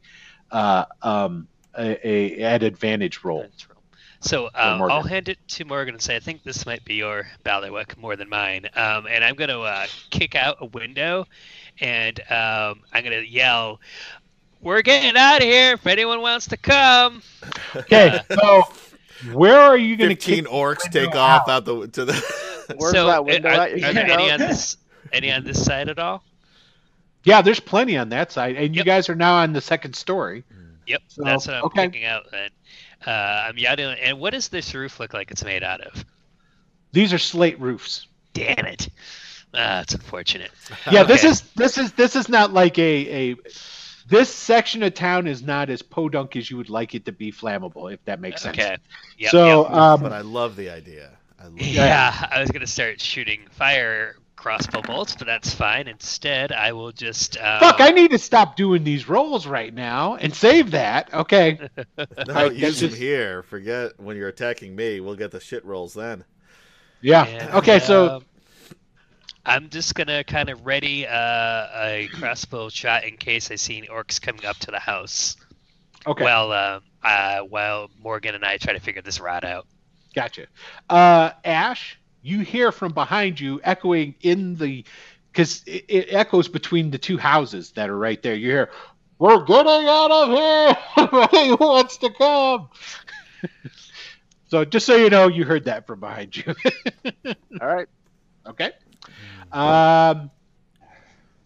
uh, 0.50 0.84
um 1.02 1.48
a, 1.76 2.08
a 2.08 2.42
at 2.42 2.62
advantage 2.62 3.24
roll. 3.24 3.42
That's 3.42 3.68
wrong. 3.68 3.76
So 4.20 4.50
um, 4.54 4.78
Morgan. 4.78 4.96
I'll 4.96 5.02
hand 5.02 5.28
it 5.28 5.38
to 5.48 5.64
Morgan 5.64 5.94
and 5.94 6.02
say, 6.02 6.16
I 6.16 6.20
think 6.20 6.42
this 6.42 6.66
might 6.66 6.84
be 6.84 6.94
your 6.96 7.28
bailiwick 7.44 7.96
more 7.96 8.16
than 8.16 8.28
mine. 8.28 8.66
Um, 8.74 9.06
and 9.06 9.22
I'm 9.24 9.36
going 9.36 9.50
to 9.50 9.60
uh, 9.60 9.86
kick 10.10 10.34
out 10.34 10.56
a 10.60 10.66
window 10.66 11.26
and 11.80 12.18
um, 12.30 12.82
I'm 12.92 13.04
going 13.04 13.12
to 13.12 13.26
yell, 13.26 13.80
We're 14.60 14.82
getting 14.82 15.16
out 15.16 15.36
of 15.38 15.44
here 15.44 15.74
if 15.74 15.86
anyone 15.86 16.20
wants 16.20 16.48
to 16.48 16.56
come. 16.56 17.22
Okay, 17.76 18.20
so 18.30 18.62
where 19.32 19.60
are 19.60 19.76
you 19.76 19.96
going 19.96 20.10
to 20.10 20.16
Fifteen 20.16 20.44
kick? 20.44 20.46
orcs 20.46 20.90
window 20.92 21.06
take 21.06 21.14
off 21.14 21.48
out? 21.48 21.48
out 21.48 21.64
the 21.64 21.88
to 21.88 22.04
the. 22.06 22.14
Where's 22.76 22.92
so 22.92 23.06
that 23.06 23.24
window 23.24 23.50
are, 23.50 23.68
at? 23.68 23.82
are 23.82 23.92
there 23.92 24.06
any 24.06 24.30
on 24.30 24.44
this 24.44 24.76
any 25.12 25.30
on 25.32 25.44
this 25.44 25.64
side 25.64 25.88
at 25.88 25.98
all? 25.98 26.24
Yeah, 27.24 27.42
there's 27.42 27.60
plenty 27.60 27.96
on 27.96 28.08
that 28.10 28.32
side, 28.32 28.56
and 28.56 28.74
you 28.74 28.80
Yep. 28.80 28.86
guys 28.86 29.08
are 29.08 29.14
now 29.14 29.34
on 29.36 29.52
the 29.52 29.60
second 29.60 29.94
story. 29.94 30.44
Yep, 30.86 31.02
So, 31.08 31.22
that's 31.24 31.46
what 31.46 31.56
I'm 31.56 31.64
okay. 31.64 31.86
kicking 31.86 32.04
out 32.04 32.30
then. 32.30 32.50
Uh, 33.06 33.10
I'm 33.10 33.58
yelling, 33.58 33.98
and 34.00 34.18
what 34.18 34.32
does 34.32 34.48
this 34.48 34.74
roof 34.74 34.98
look 35.00 35.12
like 35.12 35.30
it's 35.30 35.44
made 35.44 35.62
out 35.62 35.80
of? 35.82 36.04
These 36.92 37.12
are 37.12 37.18
slate 37.18 37.60
roofs. 37.60 38.06
Damn 38.32 38.66
it. 38.66 38.88
Ah, 39.54 39.80
it's 39.80 39.94
unfortunate. 39.94 40.50
Yeah, 40.90 41.02
this 41.04 41.24
is 41.24 41.42
this 41.56 41.78
is 41.78 41.92
this 41.92 42.16
is 42.16 42.28
not 42.28 42.52
like 42.52 42.78
a 42.78 43.30
a. 43.32 43.36
This 44.08 44.34
section 44.34 44.82
of 44.82 44.94
town 44.94 45.26
is 45.26 45.42
not 45.42 45.68
as 45.68 45.82
podunk 45.82 46.34
as 46.36 46.50
you 46.50 46.56
would 46.56 46.70
like 46.70 46.94
it 46.94 47.04
to 47.06 47.12
be 47.12 47.30
flammable, 47.30 47.92
if 47.92 48.02
that 48.06 48.20
makes 48.20 48.40
sense. 48.42 48.56
Okay. 48.58 48.76
Yep, 49.18 49.30
so, 49.30 49.62
yep. 49.64 49.72
um, 49.72 50.00
but 50.02 50.12
I 50.14 50.22
love 50.22 50.56
the 50.56 50.70
idea. 50.70 51.10
I 51.38 51.44
love 51.44 51.60
Yeah, 51.60 52.28
I 52.30 52.40
was 52.40 52.50
gonna 52.50 52.66
start 52.66 53.00
shooting 53.00 53.46
fire 53.50 54.16
crossbow 54.38 54.80
bolts, 54.82 55.14
but 55.16 55.26
that's 55.26 55.52
fine. 55.52 55.88
Instead, 55.88 56.52
I 56.52 56.72
will 56.72 56.92
just. 56.92 57.36
Uh, 57.36 57.58
Fuck, 57.60 57.80
I 57.80 57.90
need 57.90 58.12
to 58.12 58.18
stop 58.18 58.56
doing 58.56 58.84
these 58.84 59.08
rolls 59.08 59.46
right 59.46 59.74
now 59.74 60.14
and 60.14 60.34
save 60.34 60.70
that. 60.70 61.12
Okay. 61.12 61.58
No, 61.98 62.04
Alright, 62.34 62.52
use 62.52 62.60
that's 62.60 62.80
them 62.80 62.88
just- 62.90 63.00
here. 63.00 63.42
Forget 63.42 63.98
when 63.98 64.16
you're 64.16 64.28
attacking 64.28 64.74
me. 64.76 65.00
We'll 65.00 65.16
get 65.16 65.30
the 65.32 65.40
shit 65.40 65.64
rolls 65.64 65.94
then. 65.94 66.24
Yeah. 67.00 67.24
and, 67.26 67.54
okay, 67.54 67.78
so 67.80 68.16
um, 68.16 68.24
I'm 69.46 69.68
just 69.70 69.94
gonna 69.94 70.24
kind 70.24 70.48
of 70.50 70.64
ready 70.66 71.06
uh, 71.06 71.12
a 71.74 72.08
crossbow 72.14 72.68
shot 72.68 73.04
in 73.04 73.16
case 73.16 73.50
I 73.50 73.54
see 73.56 73.78
any 73.78 73.86
orcs 73.88 74.20
coming 74.20 74.44
up 74.44 74.56
to 74.58 74.70
the 74.70 74.78
house. 74.78 75.36
okay, 76.06 76.22
While 76.24 76.52
uh, 76.52 76.80
uh, 77.02 77.40
while 77.42 77.88
Morgan 78.02 78.34
and 78.34 78.44
I 78.44 78.56
try 78.58 78.72
to 78.74 78.80
figure 78.80 79.02
this 79.02 79.20
rod 79.20 79.44
out. 79.44 79.66
gotcha. 80.14 80.46
Uh 80.90 81.30
Ash, 81.44 81.98
you 82.28 82.40
hear 82.40 82.72
from 82.72 82.92
behind 82.92 83.40
you 83.40 83.60
echoing 83.64 84.14
in 84.20 84.56
the 84.56 84.84
cuz 85.32 85.62
it, 85.66 85.84
it 85.88 86.06
echoes 86.10 86.48
between 86.48 86.90
the 86.90 86.98
two 86.98 87.18
houses 87.18 87.72
that 87.72 87.88
are 87.88 87.98
right 87.98 88.22
there. 88.22 88.34
You 88.34 88.50
hear 88.50 88.70
we're 89.18 89.44
getting 89.44 89.88
out 89.88 90.10
of 90.10 90.28
here. 90.28 90.74
Who 91.56 91.56
wants 91.56 91.96
to 91.98 92.10
come? 92.10 92.68
so 94.48 94.64
just 94.64 94.86
so 94.86 94.96
you 94.96 95.10
know, 95.10 95.28
you 95.28 95.44
heard 95.44 95.64
that 95.64 95.86
from 95.86 96.00
behind 96.00 96.36
you. 96.36 96.54
All 97.60 97.68
right. 97.68 97.88
Okay. 98.46 98.72
Um. 99.52 100.30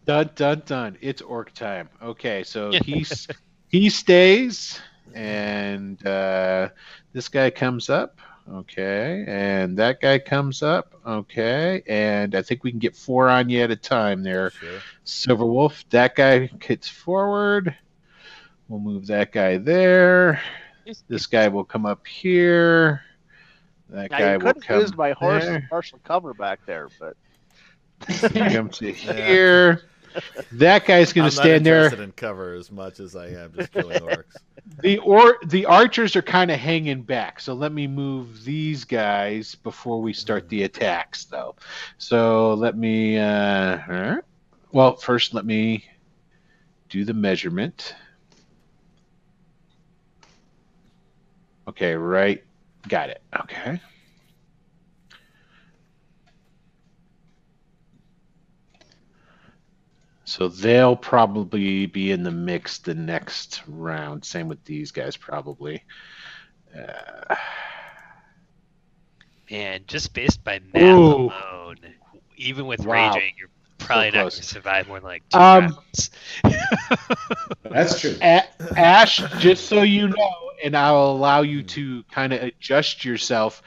Dun 0.05 0.31
dun 0.35 0.63
dun! 0.67 0.99
It's 1.01 1.23
orc 1.23 1.55
time. 1.55 1.89
Okay, 2.03 2.43
so 2.43 2.73
he's 2.73 3.29
he 3.69 3.89
stays, 3.89 4.81
and 5.15 6.05
uh, 6.05 6.71
this 7.13 7.29
guy 7.29 7.51
comes 7.51 7.89
up. 7.89 8.19
Okay, 8.51 9.25
and 9.27 9.77
that 9.79 10.01
guy 10.01 10.19
comes 10.19 10.63
up. 10.63 10.95
Okay, 11.07 11.83
and 11.87 12.35
I 12.35 12.43
think 12.43 12.65
we 12.65 12.71
can 12.71 12.81
get 12.81 12.97
four 12.97 13.29
on 13.29 13.49
you 13.49 13.63
at 13.63 13.71
a 13.71 13.77
time 13.77 14.23
there. 14.23 14.51
Sure. 14.51 14.81
Silver 15.05 15.47
Wolf. 15.47 15.85
That 15.91 16.17
guy 16.17 16.51
hits 16.61 16.89
forward. 16.89 17.75
We'll 18.69 18.81
move 18.81 19.07
that 19.07 19.33
guy 19.33 19.59
there. 19.59 20.41
This 21.09 21.27
guy 21.27 21.49
will 21.49 21.65
come 21.65 21.87
up 21.87 22.07
here. 22.07 23.03
That 23.91 24.11
Now, 24.11 24.19
guy 24.19 24.33
you 24.33 24.39
will 24.39 24.47
could 24.47 24.57
have 24.57 24.65
come 24.65 24.81
used 24.81 24.97
my 24.97 25.13
horse 25.13 25.47
partial 25.69 26.01
cover 26.05 26.35
back 26.35 26.65
there, 26.67 26.89
but 26.99 27.17
come 28.33 28.71
to 28.71 28.93
here. 28.93 29.83
That 30.53 30.87
guy's 30.87 31.13
going 31.13 31.29
to 31.31 31.35
stand 31.35 31.65
there. 31.65 31.93
in 31.95 32.13
cover 32.13 32.55
as 32.55 32.71
much 32.71 33.01
as 33.01 33.17
I 33.17 33.29
am 33.29 33.53
just 33.55 33.73
killing 33.73 34.01
orcs. 34.03 34.37
The 34.83 34.99
or 34.99 35.39
the 35.47 35.67
archers 35.67 36.17
are 36.17 36.23
kind 36.23 36.51
of 36.51 36.59
hanging 36.59 37.03
back, 37.03 37.41
so 37.41 37.55
let 37.55 37.73
me 37.73 37.87
move 37.87 38.45
these 38.45 38.85
guys 38.85 39.55
before 39.55 40.01
we 40.01 40.13
start 40.13 40.49
the 40.49 40.63
attacks, 40.63 41.25
though. 41.25 41.57
So 41.99 42.55
let 42.55 42.77
me. 42.77 43.19
Uh, 43.19 44.19
well, 44.73 44.97
first 44.97 45.35
let 45.35 45.45
me 45.45 45.85
do 46.89 47.05
the 47.05 47.15
measurement. 47.15 47.95
Okay, 51.69 51.95
right. 51.95 52.43
Got 52.89 53.11
it. 53.11 53.23
Okay. 53.41 53.81
So 60.33 60.49
they'll 60.49 60.97
probably 60.97 61.87
be 61.87 62.11
in 62.11 62.23
the 62.23 62.31
mix 62.31 62.79
the 62.79 62.95
next 62.95 63.63
round. 63.69 64.25
Same 64.25 64.49
with 64.49 64.65
these 64.65 64.91
guys, 64.91 65.17
probably. 65.17 65.85
Uh, 66.75 67.35
Man, 69.51 69.85
just 69.87 70.15
based 70.15 70.43
by 70.45 70.59
math 70.61 71.11
Ooh. 71.11 71.13
alone, 71.13 71.77
even 72.37 72.67
with 72.67 72.87
Wow. 72.87 72.89
raging, 72.89 73.35
you're 73.39 73.51
probably 73.79 74.11
not 74.11 74.31
going 74.31 74.41
to 74.41 74.43
survive 74.43 74.87
more 74.89 74.99
than 75.01 75.05
like 75.09 75.25
two 75.29 75.41
Um, 75.41 75.53
rounds. 75.53 76.11
That's 77.69 78.01
true. 78.01 78.17
A- 78.23 78.45
Ash, 78.77 79.19
just 79.41 79.67
so 79.67 79.83
you 79.83 80.09
know, 80.09 80.35
and 80.65 80.77
I'll 80.77 81.11
allow 81.11 81.43
you 81.43 81.63
to 81.63 82.05
kind 82.05 82.33
of 82.33 82.43
adjust 82.43 83.05
yourself. 83.05 83.63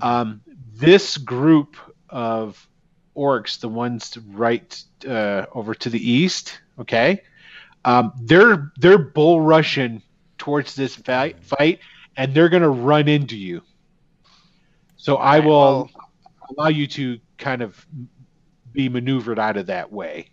Um, 0.00 0.42
this 0.74 1.16
group 1.16 1.76
of 2.08 2.68
orcs, 3.16 3.60
the 3.60 3.68
ones 3.68 4.16
right 4.30 4.82
uh, 5.06 5.46
over 5.52 5.74
to 5.74 5.90
the 5.90 6.10
east, 6.10 6.60
okay, 6.78 7.22
um, 7.84 8.12
they're 8.22 8.72
they're 8.78 8.98
bull 8.98 9.40
rushing 9.40 10.02
towards 10.38 10.74
this 10.74 10.96
fight, 10.96 11.42
fight, 11.44 11.80
and 12.16 12.34
they're 12.34 12.48
gonna 12.48 12.68
run 12.70 13.08
into 13.08 13.36
you. 13.36 13.62
So 14.96 15.16
I 15.16 15.38
Right, 15.38 15.44
will 15.44 15.50
well- 15.52 15.90
allow 16.56 16.68
you 16.68 16.86
to 16.86 17.18
kind 17.38 17.62
of 17.62 17.86
be 18.72 18.88
maneuvered 18.88 19.38
out 19.38 19.56
of 19.56 19.66
that 19.66 19.90
way. 19.92 20.28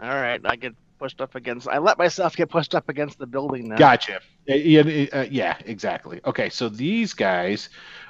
all 0.00 0.08
right, 0.08 0.40
I 0.44 0.56
get 0.56 0.74
pushed 0.98 1.20
up 1.20 1.34
against. 1.34 1.68
I 1.68 1.78
let 1.78 1.98
myself 1.98 2.36
get 2.36 2.48
pushed 2.48 2.74
up 2.74 2.88
against 2.88 3.18
the 3.18 3.26
building 3.26 3.68
now. 3.68 3.76
Gotcha. 3.76 4.20
Yeah, 4.46 4.80
uh, 5.12 5.26
yeah, 5.30 5.56
exactly. 5.66 6.20
Okay, 6.24 6.48
so 6.50 6.68
these 6.68 7.12
guys 7.14 7.68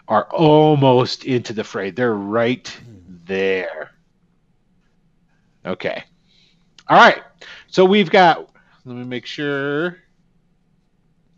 are 0.09 0.25
almost 0.33 1.25
into 1.25 1.53
the 1.53 1.65
fray. 1.65 1.91
They're 1.91 2.15
right 2.15 2.71
there. 3.25 3.91
Okay. 5.67 6.05
All 6.89 6.97
right. 6.97 7.23
So 7.67 7.85
we've 7.85 8.11
got. 8.11 8.49
Let 8.85 8.97
me 8.97 9.05
make 9.05 9.27
sure. 9.27 9.99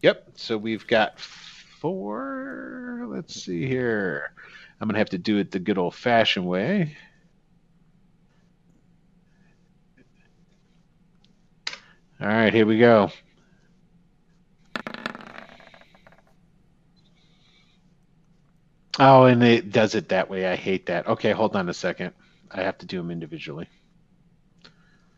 Yep. 0.02 0.32
So 0.36 0.58
we've 0.58 0.86
got 0.86 1.18
four. 1.18 3.06
Let's 3.08 3.34
see 3.42 3.66
here. 3.66 4.32
I'm 4.80 4.88
gonna 4.88 4.98
have 4.98 5.10
to 5.10 5.18
do 5.18 5.38
it 5.38 5.50
the 5.50 5.58
good 5.58 5.78
old 5.78 5.94
fashioned 5.94 6.46
way. 6.46 6.96
All 12.20 12.26
right, 12.26 12.52
here 12.52 12.66
we 12.66 12.78
go. 12.78 13.10
Oh, 18.98 19.24
and 19.24 19.42
it 19.44 19.70
does 19.70 19.94
it 19.94 20.08
that 20.08 20.28
way. 20.28 20.46
I 20.46 20.56
hate 20.56 20.86
that. 20.86 21.06
Okay, 21.06 21.30
hold 21.30 21.54
on 21.54 21.68
a 21.68 21.74
second. 21.74 22.12
I 22.50 22.62
have 22.62 22.78
to 22.78 22.86
do 22.86 22.96
them 22.96 23.12
individually. 23.12 23.68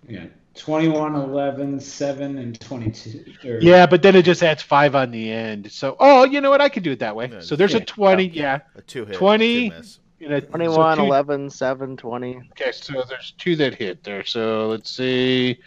Yeah. 0.09 0.26
21, 0.55 1.14
11, 1.14 1.80
7, 1.80 2.38
and 2.38 2.61
22. 2.61 3.24
Or, 3.48 3.59
Yeah, 3.61 3.86
but 3.86 4.03
then 4.03 4.16
it 4.16 4.24
just 4.24 4.42
adds 4.42 4.62
five 4.62 4.94
on 4.94 5.11
the 5.11 5.30
end. 5.30 5.70
So, 5.70 5.96
oh, 6.01 6.24
you 6.24 6.40
know 6.40 6.51
what? 6.51 6.61
I 6.61 6.68
could 6.68 6.82
do 6.82 6.90
it 6.90 6.98
that 6.98 7.14
way. 7.14 7.30
Yeah, 7.32 7.40
So 7.40 7.57
there's 7.57 7.74
a 7.74 7.80
20. 7.80 8.26
Yeah. 8.28 8.61
A 8.74 8.82
two 8.82 9.05
hit. 9.05 9.14
20. 9.16 9.70
Two 9.70 9.76
miss. 9.76 10.01
And 10.20 10.32
a- 10.34 10.40
so 10.40 10.46
21, 10.48 10.96
two- 10.98 11.05
11, 11.05 11.51
7, 11.51 11.96
20. 11.96 12.36
Okay, 12.51 12.72
so 12.72 13.03
there's 13.09 13.32
two 13.38 13.57
that 13.57 13.74
hit 13.74 14.03
there. 14.05 14.24
So 14.24 14.68
let's 14.68 14.90
see. 14.90 15.59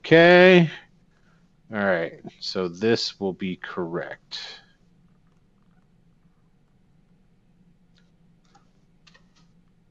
Okay. 0.00 0.70
All 1.72 1.78
right. 1.84 2.20
So 2.38 2.68
this 2.68 3.18
will 3.18 3.32
be 3.32 3.56
correct. 3.56 4.38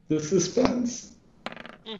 The 0.07 0.19
suspense. 0.21 1.13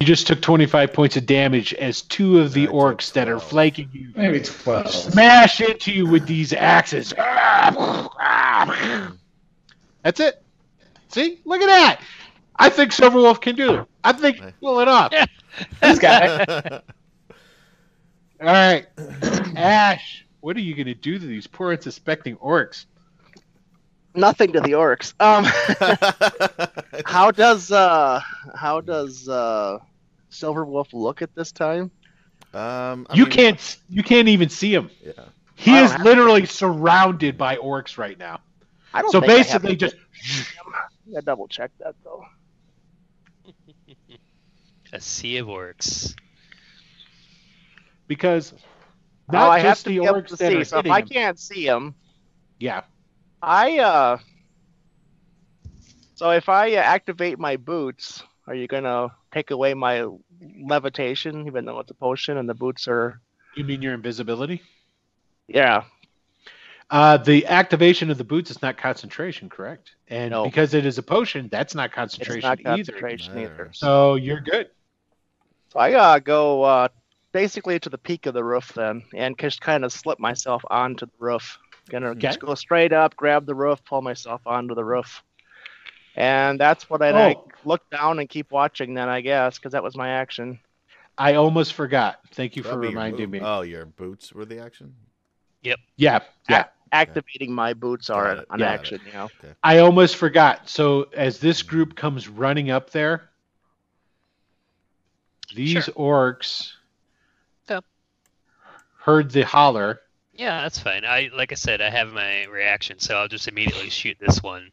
You 0.00 0.06
just 0.06 0.26
took 0.26 0.40
25 0.40 0.94
points 0.94 1.18
of 1.18 1.26
damage 1.26 1.74
as 1.74 2.00
two 2.00 2.40
of 2.40 2.54
the 2.54 2.68
I 2.68 2.70
orcs 2.70 3.12
that 3.12 3.28
are 3.28 3.38
flanking 3.38 3.90
you 3.92 4.10
Maybe 4.16 4.40
12. 4.40 4.90
smash 4.90 5.60
into 5.60 5.92
you 5.92 6.06
with 6.06 6.26
these 6.26 6.54
axes. 6.54 7.12
That's 10.02 10.20
it. 10.20 10.42
See? 11.08 11.40
Look 11.44 11.60
at 11.60 11.66
that. 11.66 12.00
I 12.56 12.70
think 12.70 12.92
Silverwolf 12.92 13.42
can 13.42 13.56
do 13.56 13.74
it. 13.74 13.86
I 14.02 14.12
think 14.12 14.36
he'll 14.36 14.52
pull 14.52 14.80
it 14.80 14.88
off. 14.88 15.12
This 15.82 15.98
guy. 15.98 16.46
All 18.40 18.46
right. 18.46 18.86
Ash, 19.56 20.24
what 20.40 20.56
are 20.56 20.60
you 20.60 20.74
going 20.74 20.86
to 20.86 20.94
do 20.94 21.18
to 21.18 21.26
these 21.26 21.46
poor 21.46 21.72
unsuspecting 21.72 22.36
orcs? 22.36 22.86
Nothing 24.14 24.52
to 24.52 24.60
the 24.60 24.72
orcs. 24.72 25.12
Um, 25.20 25.44
how 27.06 27.30
does 27.30 27.70
uh, 27.70 28.20
how 28.54 28.80
does 28.80 29.28
uh, 29.28 29.78
Silverwolf 30.30 30.92
look 30.92 31.22
at 31.22 31.34
this 31.34 31.52
time? 31.52 31.92
um, 32.54 33.06
I 33.08 33.16
you 33.16 33.26
mean, 33.26 33.26
can't 33.26 33.78
you 33.88 34.02
can't 34.02 34.28
even 34.28 34.48
see 34.48 34.72
him. 34.74 34.90
Yeah. 35.00 35.28
He 35.56 35.78
is 35.78 35.96
have 35.96 35.98
literally 35.98 36.46
surrounded 36.46 37.36
by 37.36 37.56
orcs 37.56 37.98
right 37.98 38.18
now. 38.18 38.40
I 38.92 39.02
don't. 39.02 39.12
So 39.12 39.20
think 39.20 39.34
basically 39.36 39.76
to- 39.76 39.76
just 39.76 39.94
I 41.16 41.20
double 41.20 41.48
check 41.48 41.70
that 41.80 41.94
though. 42.04 42.24
A 44.92 45.00
sea 45.00 45.36
of 45.38 45.46
orcs. 45.48 46.14
because 48.06 48.52
not 49.28 49.40
Oh, 49.40 49.48
I 49.48 49.60
have 49.60 49.82
just 49.82 49.84
to 49.84 49.90
the 49.90 49.98
be 49.98 50.06
able 50.06 50.22
orcs 50.22 50.28
to 50.28 50.36
see. 50.36 50.64
So 50.64 50.78
if 50.78 50.90
I 50.90 51.00
him. 51.00 51.10
can't 51.12 51.38
see 51.38 51.66
him, 51.66 51.94
Yeah. 52.58 52.82
I 53.42 53.78
uh. 53.78 54.18
So 56.14 56.30
if 56.30 56.48
I 56.48 56.74
uh, 56.74 56.80
activate 56.80 57.38
my 57.38 57.56
boots, 57.56 58.22
are 58.46 58.54
you 58.54 58.66
gonna 58.66 59.08
take 59.32 59.50
away 59.50 59.74
my 59.74 60.06
levitation, 60.66 61.46
even 61.46 61.64
though 61.64 61.80
it's 61.80 61.90
a 61.90 61.94
potion 61.94 62.36
and 62.36 62.48
the 62.48 62.54
boots 62.54 62.88
are? 62.88 63.20
You 63.54 63.64
mean 63.64 63.82
your 63.82 63.94
invisibility? 63.94 64.62
Yeah. 65.48 65.84
Uh, 66.90 67.16
the 67.18 67.46
activation 67.46 68.10
of 68.10 68.18
the 68.18 68.24
boots 68.24 68.50
is 68.50 68.62
not 68.62 68.76
concentration, 68.76 69.48
correct? 69.48 69.94
And 70.08 70.30
No. 70.32 70.44
because 70.44 70.74
it 70.74 70.84
is 70.86 70.98
a 70.98 71.02
potion, 71.02 71.48
that's 71.50 71.74
not 71.74 71.92
concentration, 71.92 72.36
It's 72.38 72.44
concentration 72.46 72.66
not 72.66 72.78
either. 72.78 72.92
concentration 72.92 73.38
either. 73.38 73.52
Either. 73.62 73.70
So 73.72 74.14
you're 74.16 74.40
good. 74.40 74.68
So 75.72 75.78
I 75.78 75.92
uh, 75.92 76.18
go 76.18 76.62
uh, 76.62 76.88
basically 77.32 77.78
to 77.78 77.88
the 77.88 77.98
peak 77.98 78.26
of 78.26 78.34
the 78.34 78.42
roof 78.42 78.72
then, 78.74 79.04
and 79.14 79.38
just 79.38 79.60
kind 79.60 79.84
of 79.84 79.92
slip 79.92 80.18
myself 80.18 80.64
onto 80.68 81.06
the 81.06 81.12
roof. 81.20 81.58
Gonna 81.90 82.10
Okay. 82.10 82.18
just 82.20 82.40
go 82.40 82.54
straight 82.54 82.92
up, 82.92 83.14
grab 83.16 83.46
the 83.46 83.54
roof, 83.54 83.84
pull 83.84 84.02
myself 84.02 84.40
onto 84.46 84.74
the 84.74 84.84
roof, 84.84 85.22
and 86.20 86.60
that's 86.60 86.90
what 86.90 87.00
I 87.02 87.10
like, 87.12 87.38
Oh. 87.38 87.50
look 87.64 87.88
down 87.90 88.18
and 88.18 88.28
keep 88.28 88.50
watching. 88.50 88.94
Then 88.94 89.08
I 89.08 89.20
guess 89.22 89.58
because 89.58 89.72
that 89.72 89.82
was 89.82 89.96
my 89.96 90.10
action. 90.10 90.58
I 91.16 91.34
almost 91.34 91.72
forgot. 91.74 92.20
Thank 92.32 92.56
you 92.56 92.62
for 92.62 92.68
That'd 92.70 92.82
be 92.82 92.86
your 92.88 92.94
reminding 92.94 93.30
me. 93.30 93.40
Oh, 93.42 93.62
your 93.62 93.86
boots 93.86 94.32
were 94.32 94.44
the 94.44 94.58
action. 94.58 94.94
Yep. 95.62 95.78
Yeah, 95.96 96.20
yeah. 96.48 96.64
Activating 96.92 97.52
my 97.52 97.72
boots 97.74 98.10
are 98.10 98.24
Got 98.34 98.38
an, 98.38 98.44
an 98.50 98.58
got 98.58 98.60
it. 98.60 98.80
action, 98.80 99.00
you 99.06 99.12
know. 99.12 99.28
I 99.62 99.78
almost 99.78 100.16
forgot. 100.16 100.68
So 100.68 101.08
as 101.14 101.38
this 101.38 101.62
group 101.62 101.94
comes 101.96 102.28
running 102.28 102.70
up 102.70 102.90
there, 102.90 103.28
these 105.54 105.84
Sure. 105.84 105.94
orcs 105.94 106.72
Yep. 107.68 107.84
heard 109.00 109.30
the 109.30 109.42
holler. 109.42 110.00
Yeah, 110.34 110.62
that's 110.62 110.78
fine. 110.78 111.04
I 111.04 111.30
like 111.34 111.52
I 111.52 111.56
said, 111.56 111.80
I 111.80 111.90
have 111.90 112.12
my 112.12 112.44
reaction, 112.44 112.98
so 112.98 113.16
I'll 113.18 113.28
just 113.28 113.46
immediately 113.48 113.90
shoot 113.90 114.16
this 114.18 114.42
one. 114.42 114.70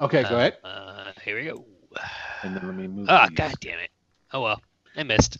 Okay, 0.00 0.24
go 0.24 0.36
Uh, 0.36 0.38
ahead. 0.38 0.56
Uh, 0.64 1.12
here 1.24 1.36
we 1.38 1.44
go. 1.46 1.64
And 2.42 2.56
then 2.56 2.66
let 2.66 2.74
me 2.74 2.88
move. 2.88 3.08
Ah, 3.08 3.28
these. 3.28 3.36
god 3.36 3.54
damn 3.60 3.78
it. 3.78 3.90
Oh 4.32 4.40
well, 4.42 4.60
I 4.96 5.02
missed. 5.04 5.38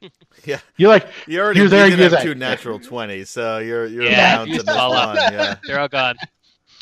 Yeah, 0.44 0.60
You're 0.76 0.90
like, 0.90 1.08
you 1.26 1.40
already 1.40 1.60
You're 1.60 1.68
there, 1.68 1.88
you're 1.88 2.08
have 2.10 2.10
there. 2.10 2.22
two 2.22 2.34
natural 2.34 2.78
twenties, 2.78 3.30
so 3.30 3.58
you're 3.58 3.86
you're 3.86 4.10
Yeah, 4.10 4.30
down 4.30 4.46
you 4.46 4.52
to 4.52 4.56
just 4.56 4.66
miss 4.66 4.76
fall 4.76 4.92
one. 4.92 5.08
out. 5.08 5.26
Yeah. 5.26 5.56
They're 5.66 5.80
all 5.80 5.88
gone. 5.88 6.16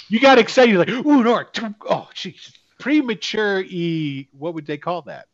you 0.09 0.21
got 0.21 0.39
excited. 0.39 0.71
You're 0.71 0.79
like, 0.81 0.89
ooh, 1.07 1.23
no, 1.25 1.45
oh, 1.89 2.09
jeez, 2.15 2.53
premature 2.79 3.61
e. 3.61 4.29
What 4.33 4.55
would 4.55 4.67
they 4.67 4.79
call 4.79 5.03
that? 5.03 5.27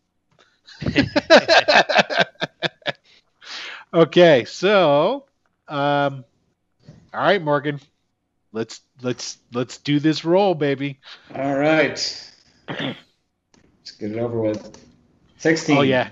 okay, 3.95 4.45
so, 4.45 5.27
um, 5.69 6.25
all 7.13 7.21
right, 7.21 7.43
Morgan, 7.43 7.81
let's 8.53 8.81
let's 9.03 9.39
let's 9.53 9.79
do 9.79 9.99
this 9.99 10.25
roll, 10.25 10.55
baby. 10.55 11.01
All 11.35 11.57
right. 11.57 11.91
Let's 12.69 13.91
get 13.99 14.13
it 14.13 14.19
over 14.19 14.41
with. 14.41 14.79
16. 15.39 15.77
Oh 15.77 15.83
yeah. 15.83 16.11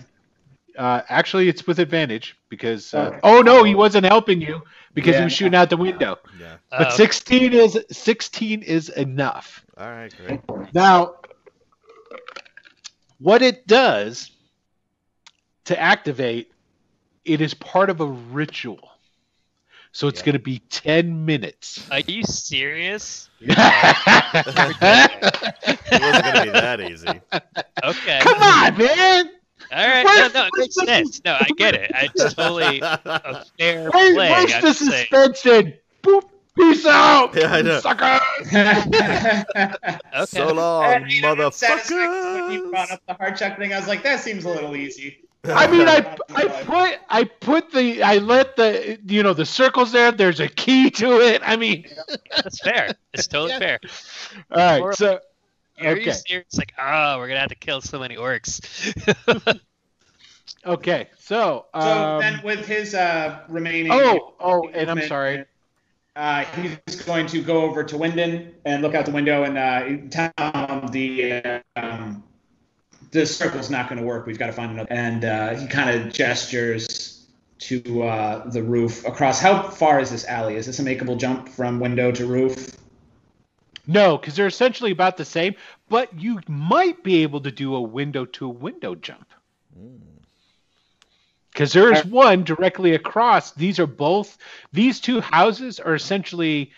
Uh, 0.76 1.03
actually, 1.09 1.49
it's 1.49 1.66
with 1.66 1.78
advantage 1.78 2.36
because. 2.49 2.93
Uh, 2.95 3.09
Okay. 3.09 3.20
oh 3.22 3.43
no, 3.43 3.64
he 3.64 3.74
wasn't 3.74 4.07
helping 4.07 4.41
you 4.41 4.62
because 4.95 5.16
he 5.16 5.22
was 5.24 5.32
shooting 5.32 5.55
out 5.55 5.70
the 5.70 5.76
window. 5.76 6.18
Yeah. 6.38 6.57
But 6.70 6.88
Uh, 6.88 6.91
sixteen 6.91 7.53
is 7.53 7.78
sixteen 7.91 8.62
is 8.62 8.88
enough. 8.88 9.64
All 9.76 9.88
right, 9.91 10.12
great. 10.16 10.41
Now, 10.74 11.16
what 13.18 13.43
it 13.43 13.66
does 13.66 14.30
to 15.66 15.78
activate, 15.78 16.51
it 17.24 17.41
is 17.41 17.55
part 17.55 17.91
of 17.91 18.01
a 18.01 18.07
ritual. 18.07 18.88
So 19.93 20.07
it's 20.09 20.20
Yeah. 20.20 20.26
going 20.26 20.32
to 20.34 20.38
be 20.38 20.59
10 20.70 21.24
minutes. 21.24 21.86
Are 21.91 22.01
you 22.01 22.22
serious? 22.22 23.28
It 23.41 23.57
wasn't 23.57 24.80
gonna 26.24 26.45
be 26.45 26.51
that 26.51 26.80
easy. 26.80 27.09
Okay. 27.09 28.20
Come 28.20 28.43
on, 28.43 28.76
man. 28.78 29.30
All 29.72 29.88
right. 29.88 30.05
Where's- 30.05 30.34
no, 30.34 30.41
no, 30.43 30.47
it 30.47 30.51
makes 30.57 30.76
where's 30.76 30.86
the- 30.86 30.86
sense. 30.86 31.20
No, 31.24 31.34
I 31.41 31.49
get 31.57 31.74
it. 31.74 31.91
I 31.95 32.09
just 32.16 32.36
totally 32.36 32.80
a 32.82 33.45
fair 33.59 33.91
Where- 33.91 34.14
play. 34.14 34.30
where's 34.30 34.53
I'm 34.55 34.61
the 34.62 34.66
just 34.68 34.86
saying. 34.86 35.07
suspense? 35.11 35.76
Boop. 36.03 36.22
Peace 36.57 36.84
out. 36.86 37.34
Yeah, 37.36 37.53
I 37.55 37.62
know. 37.62 37.80
Sucker. 37.80 38.20
Okay. 38.53 39.45
So 40.26 40.53
long, 40.53 40.84
And, 40.84 41.11
you 41.12 41.22
know, 41.22 41.34
When 41.34 42.53
you 42.53 42.70
brought 42.70 42.91
up 42.91 43.01
the 43.07 43.14
heart 43.14 43.36
check 43.36 43.57
thing, 43.59 43.72
I 43.72 43.78
was 43.78 43.88
like, 43.88 44.03
that 44.03 44.20
seems 44.20 44.45
a 44.45 44.49
little 44.51 44.76
easy. 44.76 45.18
I 45.45 45.66
mean, 45.70 45.88
I, 45.88 46.16
I 46.34 46.45
put 46.64 46.99
I 47.09 47.24
put 47.24 47.72
the 47.72 48.03
I 48.03 48.18
let 48.18 48.57
the 48.57 48.99
you 49.07 49.22
know 49.22 49.32
the 49.32 49.47
circles 49.47 49.93
there. 49.93 50.12
There's 50.12 50.41
a 50.41 50.49
key 50.49 50.91
to 50.93 51.20
it. 51.20 51.43
I 51.45 51.57
mean, 51.57 51.86
That's 52.43 52.61
fair. 52.61 52.95
It's 53.12 53.26
totally 53.26 53.51
Yeah. 53.59 53.59
fair. 53.59 53.80
all 54.53 54.59
right. 54.59 54.95
So 54.95 55.20
Are 55.80 55.97
you 55.97 56.11
Okay. 56.11 56.12
serious? 56.12 56.57
Like, 56.59 56.72
oh, 56.78 57.18
we're 57.18 57.28
gonna 57.28 57.41
have 57.41 57.49
to 57.51 57.55
kill 57.55 57.80
so 57.80 57.99
many 57.99 58.16
orcs. 58.16 58.61
okay. 60.66 61.09
So 61.18 61.66
So 61.80 61.91
um, 61.91 62.20
then, 62.20 62.41
with 62.45 62.66
his 62.66 62.95
uh, 62.95 63.41
remaining. 63.49 63.93
oh 63.93 64.34
oh, 64.41 64.68
and 64.74 64.91
I'm 64.91 65.03
sorry. 65.03 65.45
Uh, 66.16 66.45
he's 66.61 66.97
going 67.03 67.26
to 67.26 67.41
go 67.41 67.62
over 67.62 67.84
to 67.84 67.97
Wyndon 67.97 68.53
and 68.64 68.82
look 68.82 68.95
out 68.95 69.07
the 69.07 69.12
window 69.12 69.45
and 69.45 69.57
uh, 69.57 69.84
tell 70.11 70.32
him 70.66 70.88
the 70.88 71.62
um, 71.76 72.22
the 73.11 73.27
circle's 73.27 73.71
not 73.71 73.89
going 73.89 74.01
to 74.01 74.07
work. 74.07 74.27
We've 74.27 74.39
got 74.39 74.47
to 74.47 74.53
find 74.53 74.73
another. 74.73 74.93
And 74.93 75.25
uh, 75.25 75.55
he 75.57 75.67
kind 75.67 75.91
of 75.91 76.13
gestures 76.13 77.27
to 77.61 78.03
uh, 78.03 78.49
the 78.51 78.63
roof 78.63 79.05
across. 79.05 79.41
How 79.41 79.63
far 79.63 80.01
is 80.01 80.11
this 80.11 80.25
alley? 80.27 80.57
Is 80.57 80.67
this 80.67 80.79
a 80.79 80.83
makeable 80.83 81.19
jump 81.19 81.49
from 81.49 81.81
window 81.81 82.11
to 82.13 82.27
roof? 82.27 82.77
No, 83.87 84.17
because 84.17 84.37
they're 84.37 84.47
essentially 84.47 84.93
about 84.93 85.17
the 85.17 85.25
same, 85.25 85.55
but 85.89 86.19
you 86.19 86.41
might 86.47 87.03
be 87.03 87.23
able 87.23 87.41
to 87.41 87.51
do 87.51 87.75
a 87.75 87.81
window 87.81 88.25
to 88.25 88.49
window 88.49 88.95
jump. 88.95 89.27
Because 91.53 91.73
there 91.73 91.93
is 91.93 92.05
one 92.05 92.45
directly 92.45 92.95
across. 92.95 93.53
These 93.53 93.79
are 93.79 93.87
both 93.87 94.39
these 94.73 95.01
two 95.01 95.21
houses 95.21 95.81
are 95.81 95.95
essentially 95.95 96.71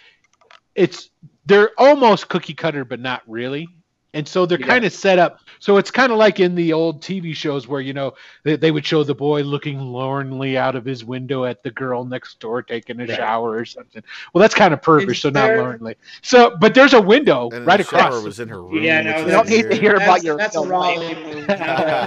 it's 0.75 1.11
they're 1.45 1.71
almost 1.77 2.29
cookie 2.29 2.55
cutter, 2.55 2.85
but 2.85 2.99
not 2.99 3.23
really. 3.27 3.69
And 4.15 4.27
so 4.29 4.47
they're 4.47 4.59
Yeah. 4.59 4.67
kind 4.67 4.85
of 4.85 4.93
set 4.93 5.19
up. 5.19 5.41
So 5.59 5.77
it's 5.79 5.91
kind 5.91 6.13
of 6.13 6.19
like 6.19 6.41
in 6.41 6.55
the 6.55 6.73
old 6.73 7.03
TV 7.03 7.35
shows 7.35 7.67
where, 7.67 7.81
you 7.81 7.93
know, 7.93 8.13
they, 8.45 8.57
they 8.57 8.71
would 8.71 8.85
show 8.85 9.03
the 9.05 9.15
boy 9.15 9.43
looking 9.43 9.79
lornly 9.81 10.57
out 10.59 10.75
of 10.77 10.85
his 10.85 11.05
window 11.05 11.45
at 11.45 11.63
the 11.63 11.71
girl 11.71 12.05
next 12.05 12.39
door 12.41 12.63
taking 12.63 13.01
a 13.01 13.07
Right. 13.07 13.17
shower 13.17 13.53
or 13.57 13.65
something. 13.65 14.03
Well, 14.33 14.41
that's 14.43 14.55
kind 14.55 14.75
of 14.75 14.81
pervy, 14.81 15.11
Is 15.11 15.21
so 15.21 15.31
not 15.31 15.55
lornly. 15.55 15.97
So, 16.23 16.57
but 16.61 16.75
there's 16.75 16.95
a 16.95 17.01
window 17.01 17.51
And 17.53 17.67
right 17.67 17.79
the 17.79 17.85
shower 17.85 18.21
across. 18.21 18.23
was 18.23 18.39
in 18.41 18.49
her 18.49 18.63
room. 18.63 18.83
Yeah, 18.85 19.03
no, 19.03 19.11
which 19.11 19.25
You 19.25 19.31
don't 19.33 19.49
need 19.49 19.69
to 19.71 19.77
weird. 19.77 19.79
hear 19.79 19.95
about 19.97 20.23
That's, 20.23 20.25
your 20.25 20.39
that's 20.39 20.57
a 20.57 20.61
Raleigh 20.61 21.15
move. 21.15 21.49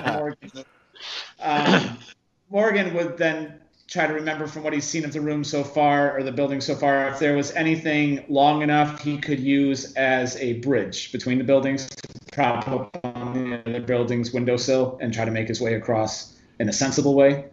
Morgan. 0.05 0.65
Um, 1.39 1.97
Morgan 2.49 2.93
would 2.93 3.17
then 3.17 3.61
try 3.87 4.07
to 4.07 4.13
remember 4.13 4.47
from 4.47 4.63
what 4.63 4.73
he's 4.73 4.85
seen 4.85 5.05
of 5.05 5.13
the 5.13 5.21
room 5.21 5.43
so 5.43 5.63
far 5.63 6.17
or 6.17 6.23
the 6.23 6.31
building 6.31 6.59
so 6.59 6.75
far 6.75 7.07
if 7.09 7.19
there 7.19 7.35
was 7.35 7.51
anything 7.51 8.25
long 8.27 8.61
enough 8.61 9.01
he 9.01 9.17
could 9.17 9.39
use 9.39 9.93
as 9.93 10.35
a 10.37 10.53
bridge 10.53 11.11
between 11.11 11.37
the 11.37 11.43
buildings 11.43 11.87
to 11.89 12.07
prop 12.31 12.67
up 12.67 12.97
on 13.03 13.61
the 13.65 13.79
building's 13.79 14.33
windowsill 14.33 14.97
and 15.01 15.13
try 15.13 15.23
to 15.23 15.31
make 15.31 15.47
his 15.47 15.61
way 15.61 15.75
across 15.75 16.35
in 16.59 16.67
a 16.67 16.73
sensible 16.73 17.13
way. 17.13 17.45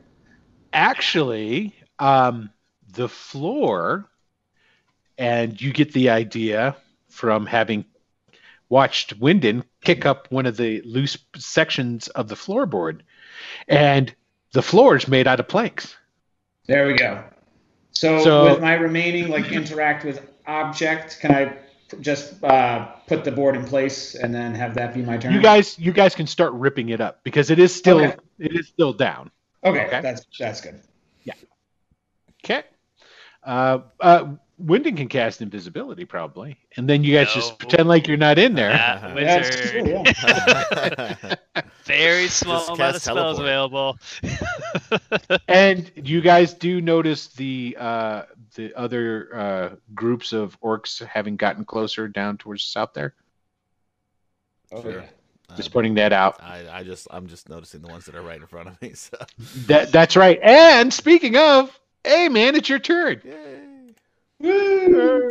actually 0.72 1.74
um, 1.98 2.50
the 2.94 3.08
floor 3.08 4.08
and 5.18 5.60
you 5.60 5.72
get 5.72 5.92
the 5.92 6.08
idea 6.08 6.74
from 7.10 7.44
having 7.44 7.84
watched 8.70 9.20
Wyndon 9.20 9.64
kick 9.84 10.06
up 10.06 10.30
one 10.30 10.46
of 10.46 10.56
the 10.56 10.80
loose 10.82 11.18
sections 11.36 12.08
of 12.08 12.28
the 12.28 12.36
floorboard 12.36 13.00
and 13.68 14.14
the 14.52 14.62
floor 14.62 14.96
is 14.96 15.06
made 15.06 15.26
out 15.26 15.38
of 15.38 15.46
planks 15.46 15.94
There 16.66 16.86
we 16.86 16.94
go. 16.94 17.24
So, 17.92 18.18
So- 18.22 18.44
with 18.52 18.60
my 18.60 18.74
remaining 18.74 19.28
like 19.28 19.50
interact 19.52 20.04
with 20.04 20.28
object, 20.46 21.18
can 21.20 21.34
I 21.34 21.56
just 22.00 22.42
uh, 22.42 22.86
put 23.06 23.22
the 23.24 23.30
board 23.32 23.54
in 23.54 23.64
place 23.64 24.14
and 24.14 24.34
then 24.34 24.54
have 24.54 24.74
that 24.74 24.94
be 24.94 25.02
my 25.02 25.16
turn? 25.18 25.32
you 25.32 25.42
guys 25.42 25.78
you 25.78 25.92
guys 25.92 26.14
can 26.14 26.26
start 26.26 26.52
ripping 26.54 26.88
it 26.88 27.00
up 27.00 27.22
because 27.22 27.50
it 27.50 27.58
is 27.58 27.74
still 27.74 28.00
Okay. 28.00 28.16
it 28.38 28.54
is 28.54 28.68
still 28.68 28.92
down 28.92 29.30
Okay, 29.64 29.86
Okay. 29.86 30.00
that's 30.00 30.26
that's 30.38 30.60
good. 30.60 30.80
Yeah. 31.24 31.34
Okay 32.44 32.62
uh 33.44 33.78
uh 34.00 34.28
Wyndon 34.64 34.96
can 34.96 35.08
cast 35.08 35.42
invisibility 35.42 36.04
probably 36.04 36.56
and 36.76 36.88
then 36.88 37.02
you 37.04 37.14
guys 37.14 37.32
just 37.34 37.58
pretend 37.58 37.88
like 37.88 38.06
you're 38.06 38.16
not 38.16 38.38
in 38.38 38.54
there 38.54 38.70
That 38.70 39.14
That's 39.14 39.48
wizard. 39.56 39.84
true, 39.84 40.02
yeah. 41.54 41.62
Very 41.84 42.28
small 42.28 42.64
amount 42.74 42.96
of 42.96 43.02
spells 43.02 43.38
teleport. 43.38 43.40
available. 43.40 43.98
and 45.48 45.90
you 45.96 46.20
guys 46.20 46.54
do 46.54 46.80
notice 46.80 47.28
the 47.28 47.76
uh 47.78 48.22
the 48.54 48.72
other 48.74 49.34
uh 49.34 49.68
groups 49.94 50.32
of 50.32 50.58
orcs 50.60 51.04
having 51.06 51.36
gotten 51.36 51.64
closer 51.64 52.06
down 52.08 52.36
towards 52.38 52.64
the 52.64 52.70
south 52.70 52.92
there 52.94 53.14
Oh, 54.70 54.80
Sure. 54.82 55.00
yeah. 55.02 55.56
just 55.56 55.72
pointing 55.72 55.94
that 55.94 56.12
out 56.12 56.42
I, 56.42 56.64
I 56.70 56.82
just 56.82 57.08
I'm 57.10 57.26
just 57.26 57.48
noticing 57.48 57.82
the 57.82 57.88
ones 57.88 58.04
that 58.06 58.14
are 58.14 58.22
right 58.22 58.40
in 58.40 58.46
front 58.46 58.68
of 58.68 58.80
me. 58.80 58.92
So 58.94 59.16
that 59.66 59.90
that's 59.92 60.16
right 60.16 60.38
and 60.42 60.92
speaking 60.92 61.36
of 61.36 61.78
hey 62.04 62.28
man 62.28 62.54
it's 62.54 62.68
your 62.68 62.78
turn 62.78 63.20
Yay. 63.24 63.58
All 64.42 65.22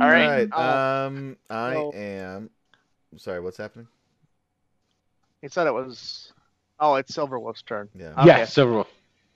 All 0.00 0.06
right. 0.08 0.50
right. 0.50 1.04
Um 1.04 1.36
I 1.50 1.72
so- 1.74 1.92
am 1.94 2.50
sorry, 3.16 3.40
what's 3.40 3.56
happening? 3.56 3.88
he 5.42 5.48
said 5.48 5.66
it 5.66 5.74
was. 5.74 6.32
Oh, 6.80 6.94
it's 6.96 7.14
Silverwolf's 7.16 7.62
turn. 7.62 7.88
Yeah. 7.94 8.12
Okay. 8.18 8.26
yeah 8.26 8.44
so 8.44 8.86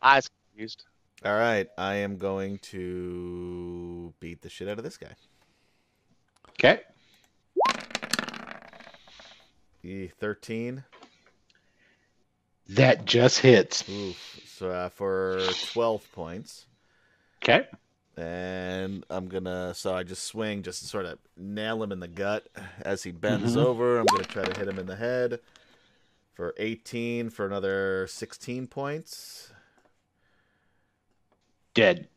I 0.01 0.17
was 0.17 0.29
confused. 0.51 0.85
All 1.25 1.35
right. 1.37 1.69
I 1.79 1.95
am 1.97 2.17
going 2.19 2.59
to 2.59 4.13
beat 4.21 4.43
the 4.43 4.49
shit 4.49 4.69
out 4.69 4.79
of 4.79 4.85
this 4.85 4.97
guy. 4.97 5.15
okay 6.51 6.81
E 9.85 10.07
thirteen. 10.19 10.85
that 12.71 13.05
just 13.05 13.41
hits 13.41 13.89
Oof. 13.89 14.41
So 14.47 14.71
uh, 14.71 14.89
for 14.89 15.41
twelve 15.73 16.11
points. 16.13 16.67
okay 17.43 17.67
And 18.17 19.05
I'm 19.11 19.29
gonna 19.29 19.75
so 19.75 19.95
I 19.95 20.03
just 20.03 20.25
swing 20.25 20.63
just 20.63 20.83
to 20.83 20.87
sort 20.87 21.07
of 21.07 21.19
nail 21.37 21.83
him 21.83 21.93
in 21.93 22.01
the 22.01 22.09
gut 22.09 22.47
as 22.83 23.03
he 23.05 23.11
bends 23.11 23.55
Mhm. 23.55 23.57
over. 23.57 23.99
I'm 23.99 24.11
gonna 24.11 24.25
try 24.25 24.45
to 24.45 24.53
hit 24.59 24.69
him 24.69 24.79
in 24.79 24.87
the 24.87 24.97
head 24.97 25.41
for 26.35 26.55
18 26.59 27.31
for 27.31 27.47
another 27.47 28.07
16 28.09 28.67
points. 28.67 29.53
dead. 31.75 32.09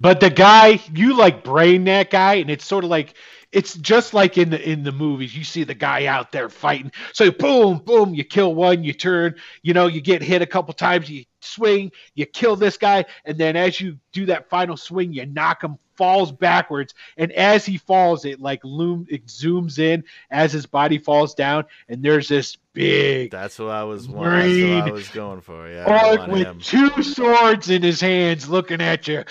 But 0.00 0.20
the 0.20 0.30
guy, 0.30 0.80
you 0.92 1.16
like 1.16 1.44
brain 1.44 1.84
that 1.84 2.10
guy, 2.10 2.34
and 2.34 2.50
it's 2.50 2.64
sort 2.64 2.84
of 2.84 2.90
like 2.90 3.14
it's 3.52 3.74
just 3.74 4.12
like 4.14 4.36
in 4.38 4.50
the 4.50 4.70
in 4.70 4.82
the 4.82 4.92
movies. 4.92 5.36
You 5.36 5.44
see 5.44 5.64
the 5.64 5.74
guy 5.74 6.06
out 6.06 6.32
there 6.32 6.48
fighting. 6.48 6.92
So 7.12 7.30
boom, 7.30 7.78
boom, 7.78 8.14
you 8.14 8.24
kill 8.24 8.54
one, 8.54 8.84
you 8.84 8.92
turn, 8.92 9.34
you 9.62 9.74
know, 9.74 9.86
you 9.86 10.00
get 10.00 10.22
hit 10.22 10.42
a 10.42 10.46
couple 10.46 10.74
times, 10.74 11.10
you 11.10 11.24
swing, 11.40 11.90
you 12.14 12.26
kill 12.26 12.56
this 12.56 12.76
guy, 12.76 13.04
and 13.24 13.36
then 13.38 13.56
as 13.56 13.80
you 13.80 13.98
do 14.12 14.26
that 14.26 14.48
final 14.50 14.76
swing, 14.76 15.12
you 15.12 15.26
knock 15.26 15.62
him 15.62 15.78
falls 15.96 16.30
backwards, 16.30 16.94
and 17.16 17.32
as 17.32 17.66
he 17.66 17.76
falls, 17.76 18.24
it 18.24 18.38
like 18.40 18.60
loom 18.62 19.04
it 19.10 19.26
zooms 19.26 19.80
in 19.80 20.04
as 20.30 20.52
his 20.52 20.64
body 20.64 20.96
falls 20.96 21.34
down, 21.34 21.64
and 21.88 22.00
there's 22.04 22.28
this 22.28 22.56
big 22.72 23.32
That's 23.32 23.58
what 23.58 23.70
I 23.70 23.82
was. 23.82 24.08
wa- 24.08 24.22
That's 24.30 24.46
what 24.46 24.88
I 24.88 24.90
was 24.92 25.08
going 25.08 25.40
for. 25.40 25.68
Yeah, 25.68 25.84
I 25.88 26.10
orc 26.10 26.18
want 26.20 26.32
with 26.32 26.42
him. 26.46 26.60
two 26.60 27.02
swords 27.02 27.68
in 27.70 27.82
his 27.82 28.00
hands, 28.00 28.48
looking 28.48 28.80
at 28.80 29.08
you. 29.08 29.24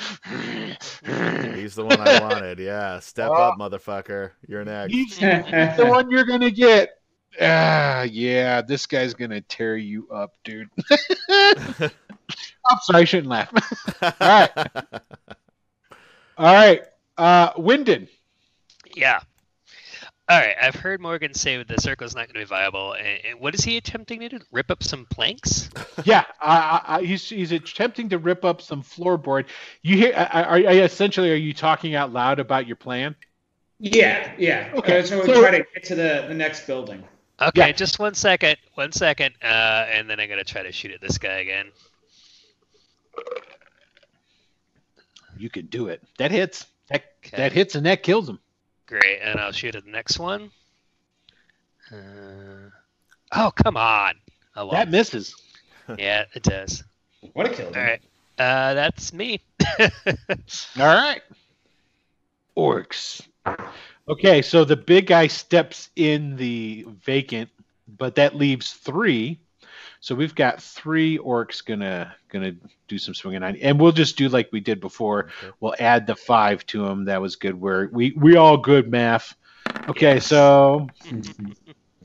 He's 1.56 1.76
the 1.76 1.86
one 1.86 2.00
I 2.02 2.20
wanted. 2.20 2.60
Yeah, 2.60 3.00
step 3.00 3.30
Oh. 3.32 3.36
up, 3.36 3.56
motherfucker. 3.60 4.32
You're 4.48 4.66
next. 4.66 4.92
He's, 4.94 5.18
he's 5.18 5.78
the 5.78 5.86
one 5.88 6.12
you're 6.12 6.26
gonna 6.26 6.52
get. 6.52 6.90
Ah, 7.40 8.02
yeah, 8.04 8.62
this 8.62 8.86
guy's 8.88 9.14
gonna 9.14 9.40
tear 9.42 9.78
you 9.78 10.08
up, 10.12 10.34
dude. 10.44 10.68
I'm 11.30 12.80
sorry, 12.84 13.02
I 13.02 13.04
shouldn't 13.06 13.30
laugh. 13.30 13.52
All 14.02 14.12
right. 14.20 14.52
All 16.38 16.54
right, 16.54 16.82
uh, 17.18 17.54
Wyndon. 17.54 18.08
Yeah. 18.96 19.20
All 20.30 20.38
right. 20.38 20.56
I've 20.62 20.76
heard 20.76 21.00
Morgan 21.00 21.34
say 21.34 21.64
the 21.64 21.78
circle 21.80 22.06
is 22.06 22.14
not 22.14 22.26
going 22.28 22.34
to 22.34 22.40
be 22.40 22.46
viable. 22.46 22.94
And, 22.94 23.08
and 23.26 23.40
what 23.40 23.56
is 23.56 23.64
he 23.64 23.78
attempting 23.78 24.20
to 24.20 24.30
do? 24.30 24.40
Rip 24.52 24.70
up 24.70 24.84
some 24.84 25.06
planks? 25.06 25.70
Yeah, 26.04 26.26
I, 26.40 26.58
I, 26.86 26.98
I, 26.98 27.02
he's 27.04 27.28
he's 27.28 27.52
attempting 27.52 28.10
to 28.10 28.20
rip 28.20 28.46
up 28.46 28.62
some 28.62 28.84
floorboard. 28.84 29.46
You 29.82 29.98
hear? 29.98 30.14
Are, 30.16 30.44
are, 30.44 30.58
are 30.58 30.72
essentially 30.84 31.32
are 31.32 31.36
you 31.36 31.54
talking 31.56 31.96
out 31.96 32.14
loud 32.14 32.38
about 32.40 32.68
your 32.68 32.76
plan? 32.76 33.16
yeah, 33.80 34.32
yeah. 34.38 34.72
Okay, 34.76 35.00
Uh, 35.00 35.04
so 35.04 35.20
we 35.22 35.26
so- 35.26 35.42
try 35.42 35.52
to 35.58 35.66
get 35.74 35.84
to 35.86 35.96
the, 35.96 36.26
the 36.28 36.36
next 36.36 36.68
building. 36.68 37.04
Okay, 37.40 37.68
Yeah. 37.68 37.72
just 37.72 38.00
one 38.00 38.16
second. 38.16 38.58
One 38.76 38.92
second. 38.92 39.36
Uh, 39.44 39.46
and 39.46 40.10
then 40.10 40.20
I'm 40.20 40.28
going 40.28 40.40
to 40.44 40.46
try 40.46 40.64
to 40.64 40.72
shoot 40.72 40.92
at 40.92 41.02
this 41.02 41.18
guy 41.18 41.38
again. 41.40 41.68
You 45.38 45.50
can 45.50 45.68
do 45.68 45.88
it. 45.88 46.02
That 46.18 46.32
hits. 46.32 46.66
That, 46.90 47.04
Okay. 47.24 47.38
that 47.38 47.52
hits 47.52 47.76
and 47.76 47.86
that 47.86 48.02
kills 48.04 48.28
him. 48.28 48.40
Great. 48.88 49.20
And 49.22 49.40
I'll 49.40 49.52
shoot 49.52 49.76
at 49.76 49.86
the 49.86 49.92
next 49.92 50.18
one. 50.18 50.50
Uh, 51.92 52.70
oh, 53.34 53.52
come 53.64 53.78
on. 53.78 54.16
Oh, 54.56 54.66
well. 54.66 54.72
That 54.72 54.90
misses. 54.90 55.36
yeah, 55.98 56.26
it 56.34 56.44
does. 56.44 56.84
What 57.34 57.46
a 57.46 57.50
kill. 57.54 57.68
All 57.68 57.74
right. 57.74 58.02
Uh, 58.40 58.74
that's 58.74 59.14
me. 59.14 59.42
All 59.80 59.88
right. 60.78 61.22
Orcs. 62.58 63.22
Okay, 64.10 64.42
so 64.42 64.64
the 64.64 64.78
big 64.78 65.08
guy 65.08 65.28
steps 65.28 65.90
in 65.96 66.38
the 66.38 66.86
vacant, 67.06 67.50
but 67.98 68.16
that 68.16 68.36
leaves 68.36 68.74
three. 68.74 69.40
So 70.00 70.16
we've 70.16 70.36
got 70.36 70.62
three 70.62 71.18
orcs 71.18 71.66
gonna 71.66 72.16
gonna 72.30 72.54
do 72.88 72.98
some 72.98 73.14
swinging 73.14 73.44
on, 73.44 73.56
and 73.58 73.80
we'll 73.80 73.92
just 73.92 74.18
do 74.18 74.30
like 74.30 74.50
we 74.52 74.60
did 74.60 74.80
before. 74.80 75.26
Okay. 75.26 75.54
We'll 75.60 75.76
add 75.80 76.08
the 76.08 76.16
five 76.16 76.66
to 76.68 76.86
them. 76.86 77.06
That 77.06 77.22
was 77.22 77.36
good. 77.36 77.60
Where 77.60 77.90
we 77.92 78.12
we 78.12 78.38
all 78.38 78.58
good 78.58 78.90
math. 78.90 79.36
Okay, 79.90 80.20
so 80.20 80.88
Mm. 81.04 81.56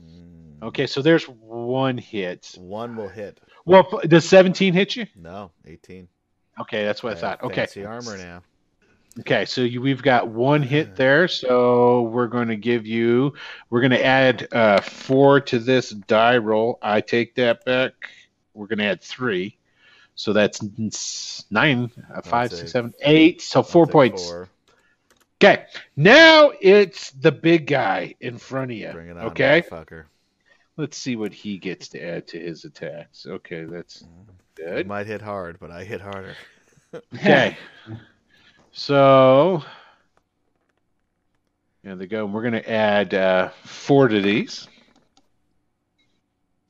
okay, 0.63 0.87
so 0.87 1.01
there's 1.01 1.25
one 1.25 1.97
hit. 1.97 2.55
One 2.57 2.95
will 2.95 3.07
hit. 3.07 3.39
Well, 3.65 4.01
does 4.07 4.27
17 4.27 4.73
hit 4.73 4.95
you? 4.95 5.05
No, 5.15 5.51
18. 5.65 6.07
Okay, 6.59 6.83
that's 6.83 7.01
what 7.01 7.11
I 7.11 7.13
have 7.13 7.21
thought. 7.21 7.43
Okay, 7.43 7.55
Fancy 7.61 7.85
armor 7.85 8.17
now. 8.17 8.43
Okay, 9.19 9.45
so 9.45 9.61
you, 9.61 9.79
we've 9.79 10.01
got 10.01 10.27
one 10.27 10.63
hit 10.63 10.95
there. 10.95 11.27
So 11.27 12.03
we're 12.03 12.27
going 12.27 12.47
to 12.47 12.55
give 12.55 12.87
you, 12.87 13.33
we're 13.69 13.81
going 13.81 13.91
to 13.91 14.03
add 14.03 14.47
uh, 14.51 14.81
four 14.81 15.39
to 15.41 15.59
this 15.59 15.91
die 15.91 16.37
roll. 16.37 16.79
I 16.81 17.01
take 17.01 17.35
that 17.35 17.63
back. 17.63 17.93
We're 18.55 18.67
going 18.67 18.79
to 18.79 18.85
add 18.85 19.01
three. 19.01 19.57
So 20.15 20.33
that's 20.33 20.61
nine, 21.51 21.91
uh, 22.13 22.21
five, 22.21 22.51
six, 22.51 22.71
seven, 22.71 22.93
eight. 23.01 23.41
So 23.41 23.61
four 23.61 23.85
points. 23.87 24.25
four. 24.25 24.49
Okay, 25.43 25.65
now 25.95 26.51
it's 26.61 27.11
the 27.11 27.31
big 27.31 27.67
guy 27.67 28.15
in 28.21 28.37
front 28.37 28.71
of 28.71 28.77
you. 28.77 28.91
Bring 28.93 29.09
it 29.09 29.17
on, 29.17 29.25
okay, 29.25 29.63
motherfucker. 29.69 30.05
let's 30.77 30.97
see 30.97 31.15
what 31.17 31.33
he 31.33 31.57
gets 31.57 31.89
to 31.89 32.01
add 32.01 32.27
to 32.27 32.39
his 32.39 32.63
attacks. 32.63 33.25
Okay, 33.27 33.65
that's 33.65 34.01
You 34.01 34.65
good. 34.65 34.87
might 34.87 35.05
hit 35.05 35.21
hard, 35.21 35.59
but 35.59 35.69
I 35.69 35.83
hit 35.83 35.99
harder. 36.01 36.35
Okay. 37.15 37.57
So, 38.75 39.63
there 41.83 41.95
they 41.95 42.07
go. 42.07 42.25
We're 42.25 42.41
going 42.41 42.53
to 42.53 42.69
add 42.69 43.13
uh, 43.13 43.49
four 43.63 44.07
to 44.07 44.19
these. 44.19 44.67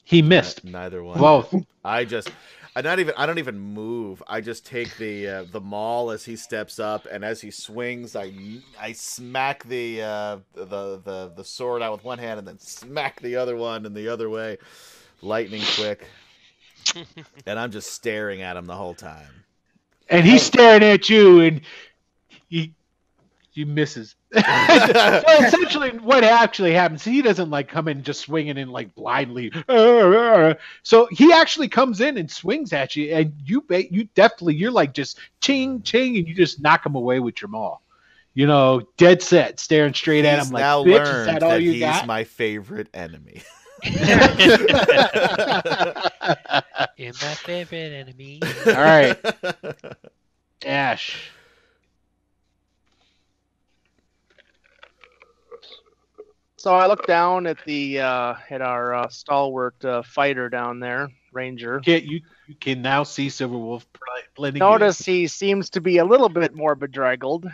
He 0.03 0.21
missed. 0.21 0.65
Neither 0.65 1.01
one. 1.01 1.17
Both. 1.17 1.55
I 1.85 2.03
just, 2.03 2.29
I 2.75 2.81
not 2.81 2.99
even, 2.99 3.13
I 3.17 3.25
don't 3.25 3.39
even 3.39 3.57
move. 3.57 4.21
I 4.27 4.41
just 4.41 4.65
take 4.65 4.97
the 4.97 5.27
uh, 5.27 5.45
the 5.49 5.61
maul 5.61 6.11
as 6.11 6.25
he 6.25 6.35
steps 6.35 6.77
up, 6.77 7.07
and 7.09 7.23
as 7.23 7.39
he 7.39 7.51
swings, 7.51 8.17
I 8.17 8.33
I 8.79 8.91
smack 8.91 9.63
the 9.63 10.01
uh, 10.01 10.37
the 10.55 10.99
the 11.03 11.31
the 11.37 11.43
sword 11.43 11.81
out 11.81 11.93
with 11.93 12.03
one 12.03 12.19
hand, 12.19 12.37
and 12.37 12.47
then 12.47 12.59
smack 12.59 13.21
the 13.21 13.37
other 13.37 13.55
one 13.55 13.85
in 13.85 13.93
the 13.93 14.09
other 14.09 14.29
way, 14.29 14.57
lightning 15.21 15.63
quick. 15.75 16.05
and 17.45 17.57
I'm 17.57 17.71
just 17.71 17.93
staring 17.93 18.41
at 18.41 18.57
him 18.57 18.65
the 18.65 18.75
whole 18.75 18.93
time. 18.93 19.45
And 20.09 20.25
he's 20.25 20.43
staring 20.43 20.83
at 20.83 21.09
you, 21.09 21.39
and 21.39 21.61
he, 22.53 22.73
he 23.49 23.65
misses. 23.65 24.15
so 24.33 24.41
essentially, 24.41 25.89
what 25.97 26.23
actually 26.23 26.71
happens? 26.73 27.03
He 27.03 27.23
doesn't 27.23 27.49
like 27.49 27.67
come 27.67 27.87
in 27.87 28.03
just 28.03 28.21
swinging 28.21 28.57
in 28.57 28.69
like 28.69 28.93
blindly. 28.93 29.51
So 30.83 31.07
he 31.11 31.31
actually 31.31 31.67
comes 31.67 32.01
in 32.01 32.17
and 32.17 32.29
swings 32.29 32.73
at 32.73 32.95
you, 32.95 33.11
and 33.15 33.33
you 33.43 33.65
you 33.89 34.03
definitely 34.15 34.55
you're 34.55 34.71
like 34.71 34.93
just 34.93 35.17
ching 35.41 35.81
ching, 35.81 36.17
and 36.17 36.27
you 36.27 36.35
just 36.35 36.61
knock 36.61 36.85
him 36.85 36.93
away 36.95 37.19
with 37.19 37.41
your 37.41 37.49
maul. 37.49 37.81
You 38.35 38.45
know, 38.45 38.83
dead 38.97 39.21
set, 39.21 39.59
staring 39.59 39.93
straight 39.93 40.25
at 40.25 40.45
him 40.45 40.51
like, 40.51 40.61
now 40.61 40.83
"Bitch, 40.83 41.01
is 41.01 41.25
that 41.25 41.41
all 41.41 41.51
that 41.51 41.61
you 41.61 41.71
he's 41.71 41.81
got?" 41.81 42.05
my 42.05 42.23
favorite 42.23 42.89
enemy. 42.93 43.41
You're 46.97 47.13
my 47.13 47.35
favorite 47.35 47.93
enemy. 47.93 48.41
all 48.67 48.73
right, 48.73 49.17
Ash. 50.65 51.31
So 56.63 56.73
I 56.73 56.87
look 56.87 57.05
down 57.05 57.45
at 57.45 57.57
the 57.65 57.99
uh, 57.99 58.35
at 58.49 58.61
our 58.61 58.93
uh, 58.93 59.09
stalwart 59.09 59.83
uh, 59.83 60.01
fighter 60.01 60.47
down 60.47 60.79
there, 60.79 61.09
Ranger. 61.33 61.81
Get 61.81 62.05
you. 62.05 62.21
You 62.47 62.55
can 62.55 62.81
now 62.81 63.03
see 63.03 63.27
Silverwolf 63.27 63.83
pl- 63.91 64.23
blending. 64.33 64.63
in. 64.63 64.69
Notice 64.69 64.99
he 64.99 65.27
seems 65.27 65.71
to 65.71 65.81
be 65.81 65.97
a 65.97 66.05
little 66.05 66.29
bit 66.29 66.55
more 66.55 66.75
bedraggled. 66.75 67.47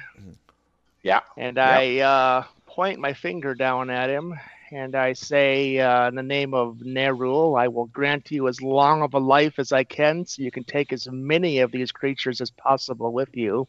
Yeah. 1.02 1.22
And 1.38 1.58
I 1.58 1.98
uh, 1.98 2.44
point 2.68 3.00
my 3.00 3.14
finger 3.14 3.56
down 3.56 3.90
at 3.90 4.12
him 4.12 4.36
and 4.72 4.94
I 4.94 5.14
say, 5.14 5.80
uh, 5.80 6.08
in 6.10 6.14
the 6.14 6.22
name 6.22 6.54
of 6.54 6.78
Nerull, 6.78 7.60
I 7.60 7.68
will 7.68 7.88
grant 7.88 8.30
you 8.30 8.48
as 8.48 8.62
long 8.62 9.02
of 9.02 9.16
a 9.16 9.20
life 9.20 9.58
as 9.58 9.72
I 9.72 9.86
can 9.86 10.28
so 10.28 10.44
you 10.44 10.52
can 10.52 10.66
take 10.66 10.94
as 10.94 11.08
many 11.10 11.62
of 11.62 11.72
these 11.72 11.92
creatures 11.92 12.42
as 12.42 12.52
possible 12.52 13.12
with 13.12 13.36
you. 13.36 13.68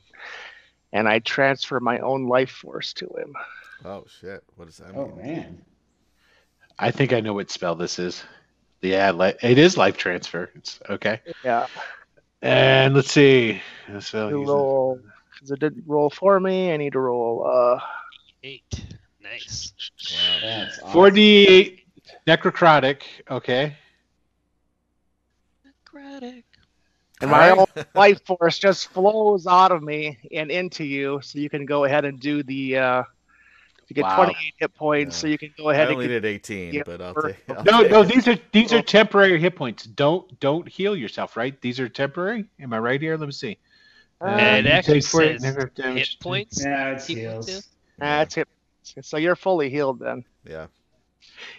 And 0.92 1.08
I 1.08 1.20
transfer 1.20 1.80
my 1.80 2.00
own 2.00 2.26
life 2.26 2.50
force 2.50 2.92
to 2.94 3.06
him. 3.06 3.34
Oh 3.84 4.04
shit! 4.20 4.42
What 4.56 4.66
does 4.66 4.78
that 4.78 4.94
Oh 4.94 5.06
mean? 5.06 5.16
man. 5.16 5.62
I 6.78 6.90
think 6.90 7.12
I 7.12 7.20
know 7.20 7.34
what 7.34 7.50
spell 7.50 7.74
this 7.74 7.98
is. 7.98 8.22
Yeah, 8.80 9.12
it 9.42 9.58
is 9.58 9.76
life 9.76 9.96
transfer. 9.98 10.50
It's 10.54 10.80
okay. 10.88 11.20
Yeah. 11.44 11.66
And 12.40 12.94
let's 12.94 13.12
see. 13.12 13.60
So 14.00 14.30
roll. 14.30 14.98
Because 15.34 15.50
it 15.50 15.60
didn't 15.60 15.84
roll 15.86 16.08
for 16.08 16.40
me, 16.40 16.72
I 16.72 16.78
need 16.78 16.92
to 16.94 17.00
roll. 17.00 17.46
Uh, 17.46 17.80
Eight. 18.42 18.84
Nice. 19.22 19.74
Wow. 20.10 20.38
That's 20.42 20.78
awesome. 20.78 20.92
48 20.92 21.84
necrotic. 22.26 23.02
Okay. 23.30 23.76
Necrotic. 25.66 26.44
and 27.20 27.30
my 27.30 27.50
Alright. 27.50 27.68
own 27.76 27.84
life 27.94 28.24
force 28.24 28.58
just 28.58 28.88
flows 28.88 29.46
out 29.46 29.72
of 29.72 29.82
me 29.82 30.18
and 30.32 30.50
into 30.50 30.84
you, 30.84 31.20
so 31.22 31.38
you 31.38 31.50
can 31.50 31.66
go 31.66 31.84
ahead 31.84 32.04
and 32.06 32.18
do 32.18 32.42
the. 32.42 32.78
Uh, 32.78 33.02
you 33.90 33.94
get 33.94 34.04
Wow. 34.04 34.16
28 34.24 34.54
hit 34.56 34.74
points, 34.74 35.16
so 35.16 35.26
you 35.26 35.36
can 35.36 35.52
go 35.58 35.68
I 35.68 35.72
ahead 35.74 35.88
and 35.88 35.94
only 35.96 36.06
get 36.08 36.22
did 36.22 36.24
18, 36.24 36.72
Yeah, 36.74 36.82
but 36.86 37.00
I'll 37.02 37.14
take. 37.14 37.36
I'll 37.50 37.64
No, 37.64 37.82
take 37.82 37.90
no, 37.90 38.00
it. 38.02 38.08
these 38.14 38.28
are 38.28 38.36
these 38.52 38.72
are 38.72 38.80
temporary 38.82 39.38
hit 39.40 39.56
points. 39.56 39.84
Don't 39.84 40.38
don't 40.40 40.68
heal 40.68 40.96
yourself, 40.96 41.36
right? 41.36 41.60
These 41.60 41.80
are 41.80 41.88
temporary. 41.88 42.44
Am 42.60 42.72
I 42.72 42.78
right 42.78 43.00
here? 43.00 43.16
Let 43.16 43.26
me 43.26 43.32
see. 43.32 43.58
Uh, 44.20 44.28
it 44.38 44.66
actually 44.66 45.00
take 45.00 45.10
48 45.10 45.40
says 45.40 45.56
necrotic 45.56 45.74
damage. 45.74 46.10
hit 46.10 46.20
points. 46.20 46.64
Yeah, 46.64 46.90
it's 46.90 47.10
equal 47.10 47.42
to- 47.42 47.50
heals. 47.50 47.68
That's 47.98 48.36
it. 48.36 48.48
So 49.02 49.16
you're 49.16 49.36
fully 49.36 49.70
healed 49.70 49.98
then. 49.98 50.24
Yeah. 50.44 50.66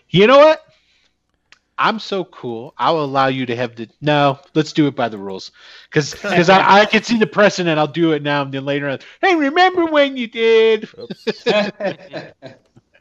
You 0.10 0.28
know 0.28 0.38
what? 0.38 0.64
I'm 1.82 2.00
so 2.00 2.24
cool. 2.26 2.74
I'll 2.78 3.00
allow 3.02 3.28
you 3.28 3.46
to 3.48 3.56
have 3.56 3.76
the. 3.76 3.90
No, 4.02 4.40
let's 4.54 4.74
do 4.74 4.88
it 4.88 4.96
by 4.96 5.10
the 5.10 5.18
rules, 5.18 5.52
because 5.90 6.14
because 6.14 6.50
I, 6.50 6.82
I 6.82 6.86
can 6.86 7.04
see 7.04 7.18
the 7.18 7.28
precedent. 7.28 7.80
I'll 7.80 7.88
do 7.88 8.12
it 8.14 8.22
now 8.24 8.44
and 8.44 8.54
then 8.54 8.66
later 8.66 8.88
on. 8.90 9.00
Hey, 9.22 9.36
remember 9.36 9.86
when 9.86 10.18
you 10.18 10.28
did? 10.28 10.88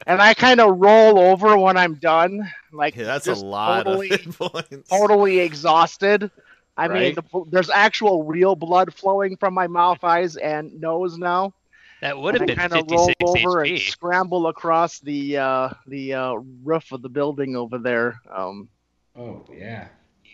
And 0.07 0.21
I 0.21 0.33
kind 0.33 0.59
of 0.59 0.77
roll 0.79 1.19
over 1.19 1.57
when 1.57 1.77
I'm 1.77 1.95
done, 1.95 2.41
like 2.71 2.95
Yeah, 2.95 3.05
that's 3.05 3.27
a 3.27 3.35
lot 3.35 3.85
totally, 3.85 4.11
of 4.11 4.37
points. 4.37 4.89
totally 4.89 5.39
exhausted. 5.39 6.31
I 6.77 6.87
mean, 6.87 7.13
the, 7.13 7.23
there's 7.49 7.69
actual 7.69 8.23
real 8.23 8.55
blood 8.55 8.93
flowing 8.93 9.37
from 9.37 9.53
my 9.53 9.67
mouth, 9.67 10.03
eyes, 10.03 10.37
and 10.37 10.79
nose 10.79 11.17
now. 11.17 11.53
That 12.01 12.17
would 12.17 12.33
have 12.33 12.41
I 12.43 12.45
been 12.45 12.57
kind 12.57 12.73
of 12.73 12.89
roll 12.89 13.07
56 13.19 13.45
over 13.45 13.63
and 13.63 13.79
scramble 13.79 14.47
across 14.47 14.99
the 14.99 15.37
uh, 15.37 15.69
the 15.87 16.13
uh, 16.15 16.33
roof 16.63 16.91
of 16.91 17.01
the 17.01 17.09
building 17.09 17.55
over 17.55 17.77
there. 17.77 18.19
Um, 18.33 18.69
Oh 19.15 19.45
yeah. 19.51 19.87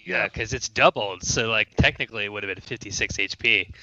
Yeah, 0.05 0.25
because 0.27 0.53
it's 0.53 0.69
doubled. 0.69 1.23
So 1.23 1.49
like 1.49 1.75
technically 1.75 2.25
it 2.25 2.29
would 2.31 2.43
have 2.43 2.55
been 2.55 2.61
56 2.61 3.17
HP. 3.17 3.73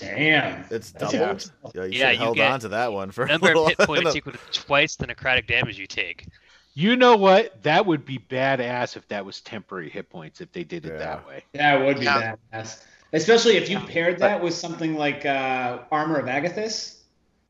Damn. 0.00 0.64
It's 0.70 0.90
doubled. 0.90 1.50
double. 1.62 1.72
Yeah, 1.74 1.84
you 1.84 1.88
Yeah, 1.90 1.90
should 1.92 2.00
have 2.00 2.12
you 2.14 2.18
held 2.18 2.36
get 2.36 2.50
on 2.50 2.60
to 2.60 2.68
that 2.70 2.92
one 2.92 3.10
for 3.12 3.24
a 3.24 3.28
Number 3.28 3.46
little 3.48 3.66
of 3.66 3.76
hit 3.76 3.86
points 3.86 4.16
equal 4.16 4.32
to 4.32 4.38
twice 4.52 4.96
the 4.96 5.06
necrotic 5.06 5.46
damage 5.46 5.78
you 5.78 5.86
take. 5.86 6.26
You 6.74 6.96
know 6.96 7.16
what? 7.16 7.62
That 7.62 7.86
would 7.86 8.04
be 8.04 8.18
badass 8.18 8.96
if 8.96 9.06
that 9.08 9.24
was 9.24 9.40
temporary 9.40 9.90
hit 9.90 10.10
points. 10.10 10.40
If 10.40 10.50
they 10.52 10.64
did 10.64 10.86
it 10.86 10.92
Yeah. 10.94 10.98
that 10.98 11.26
way. 11.28 11.44
That 11.52 11.84
would 11.84 11.98
be 12.00 12.06
Yeah. 12.06 12.34
badass. 12.52 12.82
Especially 13.12 13.56
if 13.56 13.68
you 13.70 13.78
paired 13.80 14.18
that 14.18 14.42
with 14.42 14.54
something 14.54 14.96
like 14.96 15.24
uh, 15.24 15.78
Armor 15.92 16.18
of 16.18 16.26
Agathys, 16.26 16.97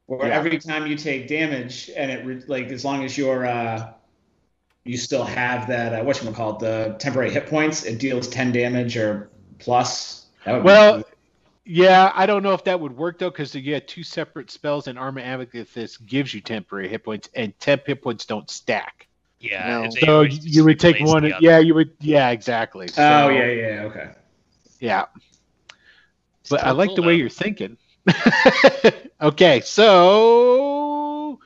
where 0.09 0.29
Yeah. 0.29 0.35
every 0.37 0.59
time 0.59 0.87
you 0.87 0.97
take 0.97 1.29
damage, 1.29 1.91
and 1.97 2.11
it 2.11 2.25
re- 2.27 2.43
like 2.49 2.69
as 2.73 2.85
long 2.85 3.05
as 3.05 3.17
you're 3.17 3.47
uh, 3.47 3.93
you 4.85 4.97
still 4.97 5.23
have 5.25 5.69
that 5.69 6.01
uh, 6.01 6.03
what 6.05 6.23
you 6.23 6.31
call 6.33 6.57
it, 6.57 6.59
the 6.61 6.97
temporary 6.99 7.31
hit 7.31 7.47
points, 7.47 7.85
it 7.85 7.99
deals 7.99 8.27
ten 8.27 8.51
damage 8.51 8.97
or 8.97 9.31
plus. 9.59 10.27
That 10.45 10.55
would 10.55 10.65
Well, 10.65 10.99
be, 10.99 11.05
Yeah, 11.67 12.11
I 12.15 12.25
don't 12.25 12.43
know 12.43 12.55
if 12.55 12.65
that 12.65 12.81
would 12.81 12.97
work 12.97 13.19
though, 13.19 13.29
because 13.31 13.55
you 13.55 13.75
had 13.75 13.87
two 13.87 14.03
separate 14.03 14.51
spells, 14.51 14.89
and 14.89 14.99
Armor 14.99 15.21
Agathys 15.21 16.05
gives 16.07 16.33
you 16.33 16.41
temporary 16.41 16.89
hit 16.89 17.05
points, 17.05 17.29
and 17.35 17.59
temp 17.61 17.87
hit 17.87 18.01
points 18.03 18.25
don't 18.25 18.49
stack. 18.49 19.07
Yeah. 19.41 19.83
No. 19.83 19.91
So 19.91 20.15
always 20.15 20.45
you 20.45 20.65
would 20.65 20.81
take 20.81 21.01
one. 21.01 21.31
Yeah, 21.41 21.59
you 21.59 21.75
would. 21.75 21.93
Yeah, 22.01 22.31
exactly. 22.31 22.87
oh 22.87 22.93
So, 22.93 23.29
yeah, 23.29 23.51
yeah, 23.51 23.83
okay. 23.85 24.11
yeah. 24.81 25.05
But 26.49 26.65
I 26.65 26.71
like 26.71 26.89
cool, 26.89 26.97
the 26.97 27.03
way 27.03 27.09
though. 27.09 27.19
you're 27.19 27.29
thinking. 27.29 27.77
okay, 29.21 29.61
so 29.61 31.39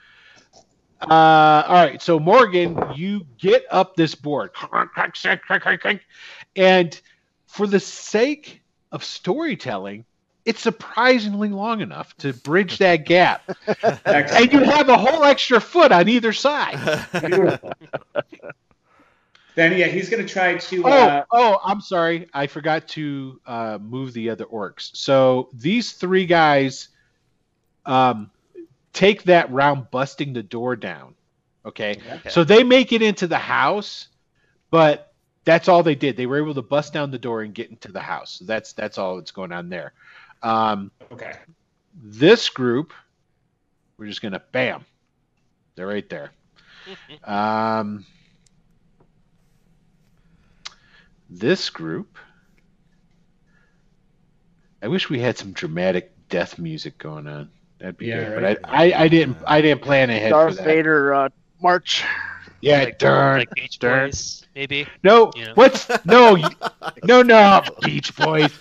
uh, 1.00 1.64
all 1.66 1.86
right, 1.86 2.00
so 2.00 2.18
Morgan, 2.18 2.78
you 2.94 3.26
get 3.38 3.64
up 3.70 3.96
this 3.96 4.14
board, 4.14 4.50
and 6.56 7.00
for 7.46 7.66
the 7.66 7.80
sake 7.80 8.62
of 8.92 9.02
storytelling, 9.02 10.04
it's 10.44 10.60
surprisingly 10.60 11.48
long 11.48 11.80
enough 11.80 12.16
to 12.18 12.32
bridge 12.32 12.78
that 12.78 13.06
gap, 13.06 13.42
and 14.04 14.52
you 14.52 14.60
have 14.60 14.88
a 14.88 14.96
whole 14.96 15.24
extra 15.24 15.60
foot 15.60 15.92
on 15.92 16.08
either 16.08 16.32
side. 16.32 16.78
Beautiful. 19.54 19.70
then 19.70 19.78
yeah, 19.78 19.86
he's 19.86 20.08
gonna 20.08 20.26
try 20.26 20.56
to. 20.56 20.82
Oh, 20.84 20.88
Uh, 20.88 21.24
oh, 21.32 21.58
I'm 21.64 21.80
sorry. 21.80 22.28
I 22.32 22.46
forgot 22.46 22.88
to 22.88 23.40
uh, 23.46 23.78
move 23.80 24.12
the 24.12 24.30
other 24.30 24.44
orcs. 24.46 24.90
So 24.96 25.48
these 25.52 25.92
three 25.92 26.26
guys 26.26 26.88
um, 27.86 28.30
take 28.92 29.24
that 29.24 29.50
round 29.50 29.90
busting 29.90 30.32
the 30.32 30.42
door 30.42 30.76
down. 30.76 31.14
Okay. 31.64 31.98
Okay. 32.10 32.28
So 32.30 32.44
they 32.44 32.64
make 32.64 32.92
it 32.92 33.02
into 33.02 33.26
the 33.26 33.38
house, 33.38 34.08
but 34.70 35.12
that's 35.44 35.68
all 35.68 35.82
they 35.82 35.94
did. 35.94 36.16
They 36.16 36.26
were 36.26 36.38
able 36.38 36.54
to 36.54 36.62
bust 36.62 36.92
down 36.92 37.10
the 37.10 37.18
door 37.18 37.42
and 37.42 37.54
get 37.54 37.70
into 37.70 37.92
the 37.92 38.00
house. 38.00 38.32
So 38.32 38.44
that's 38.44 38.72
that's 38.72 38.98
all 38.98 39.16
that's 39.16 39.30
going 39.30 39.52
on 39.52 39.68
there. 39.68 39.92
Um, 40.42 40.90
okay. 41.12 41.34
this 41.94 42.48
group, 42.48 42.92
we're 43.96 44.06
just 44.06 44.22
gonna 44.22 44.42
bam. 44.52 44.84
They're 45.74 45.86
right 45.86 46.08
there. 46.08 46.30
Um, 47.24 48.04
this 51.38 51.70
group. 51.70 52.18
I 54.82 54.88
wish 54.88 55.08
we 55.10 55.20
had 55.20 55.38
some 55.38 55.52
dramatic 55.52 56.12
death 56.28 56.58
music 56.58 56.98
going 56.98 57.26
on. 57.26 57.50
That'd 57.78 57.98
be 57.98 58.08
Yeah, 58.08 58.10
good. 58.10 58.42
right. 58.42 58.58
But 58.62 58.64
I, 58.64 58.92
I, 58.92 59.02
I 59.04 59.08
didn't. 59.08 59.38
I 59.46 59.60
didn't 59.60 59.82
plan 59.82 60.10
ahead 60.10 60.30
Darth 60.30 60.38
for 60.38 60.54
that. 60.54 60.64
Vader 60.64 61.14
uh, 61.14 61.28
march. 61.60 62.04
Yeah, 62.60 62.84
like, 62.84 62.98
darn. 62.98 63.38
like 63.38 63.50
Beach 63.54 63.78
darn. 63.78 64.10
Boys, 64.10 64.46
maybe. 64.54 64.86
No, 65.02 65.30
you 65.34 65.46
know. 65.46 65.52
what's 65.54 65.88
no, 66.04 66.36
no, 67.04 67.22
no, 67.22 67.62
Beach 67.82 68.14
Boys. 68.16 68.52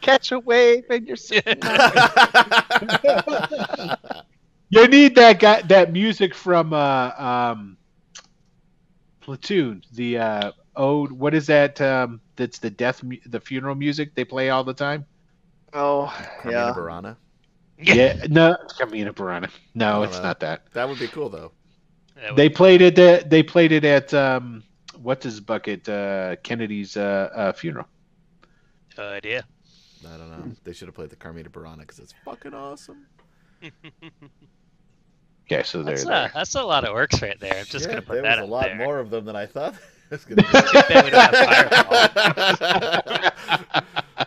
Catch 0.00 0.32
a 0.32 0.40
wave 0.40 0.84
and 0.90 1.06
you're 1.06 1.16
sitting. 1.16 1.60
You 4.68 4.86
need 4.88 5.14
that 5.16 5.40
guy, 5.40 5.62
that 5.62 5.92
music 5.92 6.34
from 6.34 6.72
uh, 6.72 7.10
um, 7.18 7.76
Platoon. 9.20 9.82
The 9.92 10.18
uh, 10.18 10.52
ode. 10.80 11.12
What 11.12 11.34
is 11.34 11.46
that? 11.46 11.80
Um, 11.80 12.20
that's 12.36 12.58
the 12.58 12.70
death, 12.70 13.02
the 13.26 13.40
funeral 13.40 13.74
music 13.74 14.14
they 14.14 14.24
play 14.24 14.50
all 14.50 14.64
the 14.64 14.74
time. 14.74 15.04
oh, 15.72 16.06
Carmina 16.42 16.66
yeah. 16.66 16.74
Burana. 16.76 17.16
Yeah, 17.82 18.26
no, 18.28 18.56
Camina 18.78 19.12
Burana. 19.12 19.48
No, 19.74 20.00
Oh, 20.00 20.02
it's 20.02 20.18
no. 20.18 20.22
not 20.24 20.40
that. 20.40 20.66
That 20.72 20.88
would 20.88 20.98
be 20.98 21.08
cool 21.08 21.28
though. 21.30 21.52
They 22.36 22.48
played 22.50 22.82
it. 22.82 22.98
At, 22.98 23.30
they 23.30 23.42
played 23.42 23.72
it 23.72 23.84
at 23.84 24.12
um, 24.12 24.62
what's 25.00 25.24
his 25.24 25.40
bucket? 25.40 25.88
Uh, 25.88 26.36
Kennedy's 26.42 26.96
uh, 26.96 27.30
uh, 27.34 27.52
funeral. 27.52 27.86
no 28.98 29.04
idea. 29.08 29.44
I 30.06 30.16
don't 30.18 30.30
know. 30.30 30.52
They 30.64 30.72
should 30.74 30.88
have 30.88 30.94
played 30.94 31.10
the 31.10 31.16
Carmina 31.16 31.48
Burana 31.50 31.78
because 31.80 31.98
it's 31.98 32.14
fucking 32.24 32.52
awesome. 32.54 33.06
Okay, 35.46 35.62
so 35.62 35.82
there. 35.82 35.94
That's 35.94 36.04
there. 36.04 36.26
a, 36.26 36.30
that's 36.34 36.54
a 36.54 36.62
lot 36.62 36.84
of 36.84 36.94
orcs 36.94 37.22
right 37.22 37.38
there. 37.40 37.58
I'm 37.58 37.64
just 37.66 37.86
yeah, 37.86 37.92
gonna 37.92 38.02
put 38.02 38.14
there 38.14 38.22
that 38.22 38.38
was 38.38 38.38
a 38.40 38.42
out 38.42 38.48
lot 38.50 38.64
there. 38.64 38.76
more 38.76 38.98
of 38.98 39.10
them 39.10 39.24
than 39.24 39.36
I 39.36 39.46
thought. 39.46 39.74
It's 40.10 40.24
gonna 40.24 40.42
we 41.04 41.10
don't 41.10 41.14
have 41.14 41.70
fireball. 41.70 43.10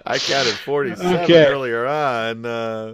I 0.05 0.17
counted 0.19 0.53
forty-seven 0.53 1.15
Okay. 1.23 1.45
earlier 1.47 1.85
on. 1.87 2.45
Uh, 2.45 2.93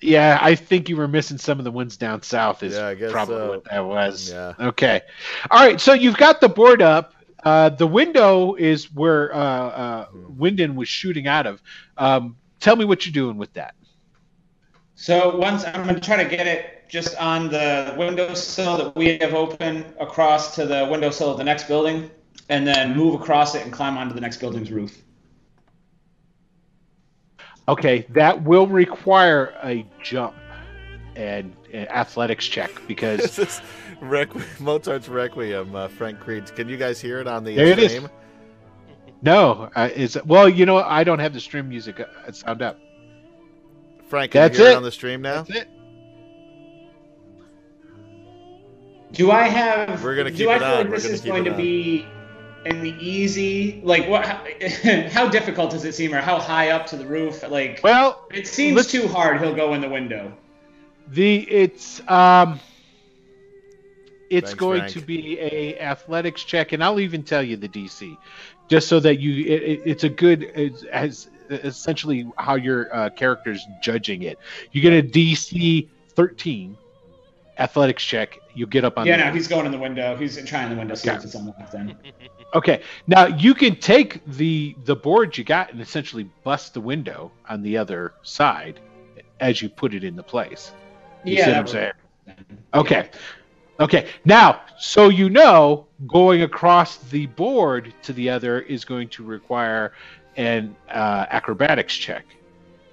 Yeah, 0.00 0.38
I 0.40 0.54
think 0.54 0.88
you 0.88 0.96
were 0.96 1.08
missing 1.08 1.38
some 1.38 1.58
of 1.58 1.64
the 1.64 1.70
ones 1.70 1.96
down 1.96 2.22
south. 2.22 2.62
Is 2.62 2.74
Yeah, 2.74 2.86
I 2.88 2.94
guess 2.94 3.10
probably 3.12 3.36
so. 3.36 3.48
what 3.48 3.64
that 3.64 3.84
was. 3.84 4.30
Yeah. 4.30 4.54
Okay. 4.60 5.00
All 5.50 5.60
right. 5.64 5.80
So 5.80 5.92
you've 5.94 6.16
got 6.16 6.40
the 6.40 6.48
board 6.48 6.82
up. 6.82 7.14
Uh, 7.44 7.68
the 7.70 7.86
window 7.86 8.54
is 8.54 8.92
where 8.92 9.34
uh, 9.34 9.38
uh, 9.38 10.06
Wyndon 10.12 10.74
was 10.74 10.88
shooting 10.88 11.26
out 11.28 11.46
of. 11.46 11.62
Um, 11.96 12.36
tell 12.60 12.76
me 12.76 12.84
what 12.84 13.06
you're 13.06 13.12
doing 13.12 13.36
with 13.38 13.52
that. 13.54 13.74
So 14.96 15.36
once 15.36 15.64
I'm 15.64 15.86
gonna 15.86 16.00
try 16.00 16.22
to 16.22 16.28
get 16.28 16.46
it 16.48 16.88
just 16.88 17.16
on 17.18 17.48
the 17.48 17.94
windowsill 17.96 18.76
that 18.78 18.96
we 18.96 19.18
have 19.18 19.34
open 19.34 19.84
across 20.00 20.54
to 20.56 20.66
the 20.66 20.88
windowsill 20.90 21.30
of 21.30 21.38
the 21.38 21.44
next 21.44 21.68
building, 21.68 22.10
and 22.48 22.66
then 22.66 22.96
move 22.96 23.20
across 23.20 23.54
it 23.54 23.62
and 23.64 23.72
climb 23.72 23.96
onto 23.98 24.14
the 24.14 24.20
next 24.20 24.38
building's 24.38 24.70
roof. 24.70 25.02
Okay, 27.68 28.06
that 28.10 28.42
will 28.44 28.66
require 28.66 29.54
a 29.62 29.86
jump 30.02 30.34
and 31.16 31.54
an 31.72 31.86
athletics 31.88 32.46
check 32.46 32.70
because 32.86 33.20
this 33.36 33.38
is 33.38 33.60
Requ- 34.00 34.42
Mozart's 34.60 35.08
Requiem, 35.08 35.74
uh, 35.74 35.88
Frank 35.88 36.18
Creed. 36.20 36.54
Can 36.56 36.68
you 36.68 36.76
guys 36.78 37.00
hear 37.00 37.18
it 37.20 37.26
on 37.26 37.44
the 37.44 37.54
There 37.54 37.66
it 37.66 37.78
is. 37.78 37.92
stream? 37.92 38.08
no, 39.20 39.68
uh, 39.76 39.90
is 39.94 40.16
well, 40.24 40.48
you 40.48 40.64
know, 40.64 40.78
I 40.78 41.04
don't 41.04 41.18
have 41.18 41.34
the 41.34 41.40
stream 41.40 41.68
music 41.68 42.00
uh, 42.00 42.32
sound 42.32 42.62
up. 42.62 42.78
Frank, 44.08 44.32
can 44.32 44.40
That's 44.42 44.56
you 44.58 44.64
hear 44.64 44.70
it. 44.70 44.74
it. 44.74 44.76
on 44.78 44.82
the 44.84 44.92
stream 44.92 45.20
now? 45.20 45.42
That's 45.42 45.60
it. 45.60 45.68
Do 49.12 49.30
I 49.30 49.42
have? 49.42 50.02
We're 50.04 50.16
gonna 50.16 50.30
keep 50.30 50.38
do 50.38 50.44
keep 50.44 50.50
I 50.50 50.56
it 50.56 50.58
feel 50.60 50.68
on. 50.68 50.76
like 50.78 50.86
We're 50.88 50.92
this 50.96 51.04
is 51.06 51.20
going 51.20 51.44
to 51.44 51.50
on. 51.50 51.56
Be 52.70 52.90
the 52.90 53.06
easy? 53.06 53.80
Like 53.82 54.08
what? 54.08 54.24
How, 54.26 54.44
how 55.10 55.28
difficult 55.28 55.70
does 55.70 55.84
it 55.84 55.94
seem, 55.94 56.14
or 56.14 56.20
how 56.20 56.38
high 56.38 56.70
up 56.70 56.86
to 56.86 56.96
the 56.96 57.06
roof? 57.06 57.48
Like 57.48 57.80
Well, 57.82 58.26
it 58.32 58.46
seems 58.46 58.86
too 58.86 59.08
hard. 59.08 59.40
He'll 59.40 59.54
go 59.54 59.74
in 59.74 59.80
the 59.80 59.88
window. 59.88 60.32
The 61.10 61.36
it's 61.50 62.06
um 62.08 62.60
it's 64.30 64.50
Thanks, 64.50 64.60
going 64.60 64.80
Frank. 64.80 64.92
to 64.92 65.00
be 65.00 65.38
a 65.40 65.78
athletics 65.78 66.42
check, 66.42 66.72
and 66.72 66.84
I'll 66.84 67.00
even 67.00 67.22
tell 67.22 67.42
you 67.42 67.56
the 67.56 67.68
DC, 67.68 68.18
just 68.68 68.88
so 68.88 69.00
that 69.00 69.18
you 69.20 69.44
it, 69.46 69.62
it- 69.62 69.82
it's 69.86 70.04
a 70.04 70.08
good 70.10 70.42
it's 70.42 70.82
as 70.84 71.28
essentially 71.50 72.26
how 72.36 72.56
your 72.56 72.94
uh, 72.94 73.10
character's 73.10 73.66
judging 73.80 74.22
it. 74.22 74.38
You 74.70 74.82
get 74.82 74.92
a 74.92 75.02
DC 75.08 75.88
thirteen 76.14 76.76
athletics 77.58 78.04
check. 78.04 78.38
You 78.54 78.66
get 78.66 78.84
up 78.84 78.98
on 78.98 79.06
Yeah, 79.06 79.16
the 79.18 79.24
no, 79.26 79.32
he's 79.32 79.48
going 79.48 79.66
in 79.66 79.72
the 79.72 79.78
window. 79.78 80.16
He's 80.16 80.42
trying 80.44 80.70
the 80.70 80.76
window. 80.76 80.94
See 80.94 81.08
Okay. 81.08 81.18
if 81.18 81.24
it's 81.24 81.34
unlocked. 81.34 81.72
Then. 81.72 81.96
Okay. 82.54 82.82
Now 83.06 83.26
you 83.26 83.54
can 83.54 83.76
take 83.76 84.24
the 84.26 84.76
the 84.84 84.96
board 84.96 85.36
you 85.36 85.44
got 85.44 85.72
and 85.72 85.80
essentially 85.80 86.24
bust 86.44 86.74
the 86.74 86.80
window 86.80 87.32
on 87.48 87.62
the 87.62 87.76
other 87.76 88.14
side 88.22 88.80
as 89.40 89.60
you 89.62 89.68
put 89.68 89.94
it 89.94 90.04
into 90.04 90.22
place. 90.22 90.72
You 91.24 91.36
yeah. 91.36 91.44
see 91.44 91.50
what 91.50 91.58
I'm 91.58 91.66
saying? 91.66 91.92
Okay. 92.74 93.10
Okay. 93.80 94.08
Now, 94.24 94.62
so 94.78 95.08
you 95.08 95.28
know, 95.30 95.86
going 96.06 96.42
across 96.42 96.96
the 96.98 97.26
board 97.26 97.94
to 98.02 98.12
the 98.12 98.28
other 98.28 98.60
is 98.62 98.84
going 98.84 99.08
to 99.10 99.24
require 99.24 99.92
an 100.36 100.76
uh, 100.90 101.26
acrobatics 101.30 101.94
check, 101.96 102.24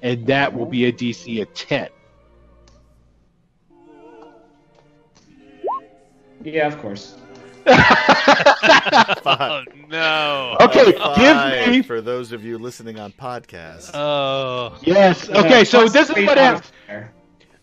and 0.01 0.25
that 0.27 0.53
will 0.53 0.65
be 0.65 0.85
a 0.85 0.91
DC 0.91 1.41
of 1.41 1.53
10. 1.53 1.89
Yeah, 6.45 6.67
of 6.67 6.77
course. 6.79 7.15
oh 7.67 9.63
no. 9.89 10.57
Okay, 10.61 10.91
Five 10.91 11.17
give 11.65 11.71
me. 11.73 11.81
for 11.81 11.99
those 11.99 12.31
of 12.31 12.45
you 12.45 12.59
listening 12.59 12.99
on 12.99 13.11
podcast. 13.11 13.89
Oh. 13.95 14.77
Yes. 14.83 15.27
Okay. 15.29 15.61
Uh, 15.61 15.65
So 15.65 15.87
this 15.87 16.09
is 16.11 16.15
what 16.25 16.37
happens. 16.37 16.71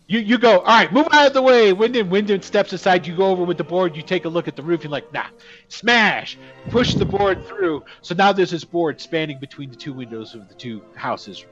you 0.07 0.19
you 0.19 0.37
go. 0.37 0.59
All 0.59 0.65
right, 0.65 0.91
move 0.91 1.07
out 1.13 1.27
of 1.27 1.33
the 1.33 1.41
way. 1.41 1.71
Wyndon 1.71 2.09
Wyndon 2.09 2.43
steps 2.43 2.73
aside. 2.73 3.07
You 3.07 3.15
go 3.15 3.27
over 3.27 3.45
with 3.45 3.57
the 3.57 3.63
board. 3.63 3.95
You 3.95 4.01
take 4.01 4.25
a 4.25 4.29
look 4.29 4.49
at 4.49 4.57
the 4.57 4.63
roof. 4.63 4.83
You're 4.83 4.91
like, 4.91 5.11
nah, 5.13 5.27
smash. 5.69 6.37
Push 6.69 6.95
the 6.95 7.05
board 7.05 7.45
through. 7.47 7.85
So 8.01 8.13
now 8.13 8.33
there's 8.33 8.51
this 8.51 8.65
board 8.65 8.99
spanning 8.99 9.39
between 9.39 9.69
the 9.69 9.77
two 9.77 9.93
windows 9.93 10.35
of 10.35 10.49
the 10.49 10.55
two 10.55 10.83
houses 10.95 11.45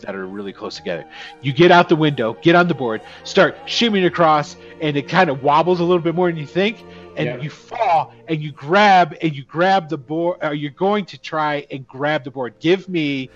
that 0.00 0.14
are 0.14 0.26
really 0.26 0.52
close 0.52 0.76
together. 0.76 1.04
You 1.42 1.52
get 1.52 1.70
out 1.70 1.88
the 1.88 1.96
window, 1.96 2.34
get 2.42 2.54
on 2.54 2.68
the 2.68 2.74
board, 2.74 3.02
start 3.24 3.56
shimmying 3.66 4.06
across, 4.06 4.56
and 4.80 4.96
it 4.96 5.08
kind 5.08 5.30
of 5.30 5.42
wobbles 5.42 5.80
a 5.80 5.84
little 5.84 6.02
bit 6.02 6.14
more 6.14 6.28
than 6.30 6.36
you 6.38 6.46
think. 6.46 6.82
And 7.16 7.26
Yeah. 7.26 7.36
you 7.38 7.48
fall 7.50 8.12
and 8.28 8.42
you 8.42 8.52
grab 8.52 9.16
and 9.22 9.34
you 9.34 9.42
grab 9.44 9.88
the 9.88 9.96
board. 9.96 10.38
Or 10.42 10.52
you're 10.52 10.70
going 10.70 11.06
to 11.06 11.18
try 11.18 11.66
and 11.70 11.86
grab 11.86 12.24
the 12.24 12.30
board. 12.30 12.54
Give 12.60 12.86
me 12.88 13.30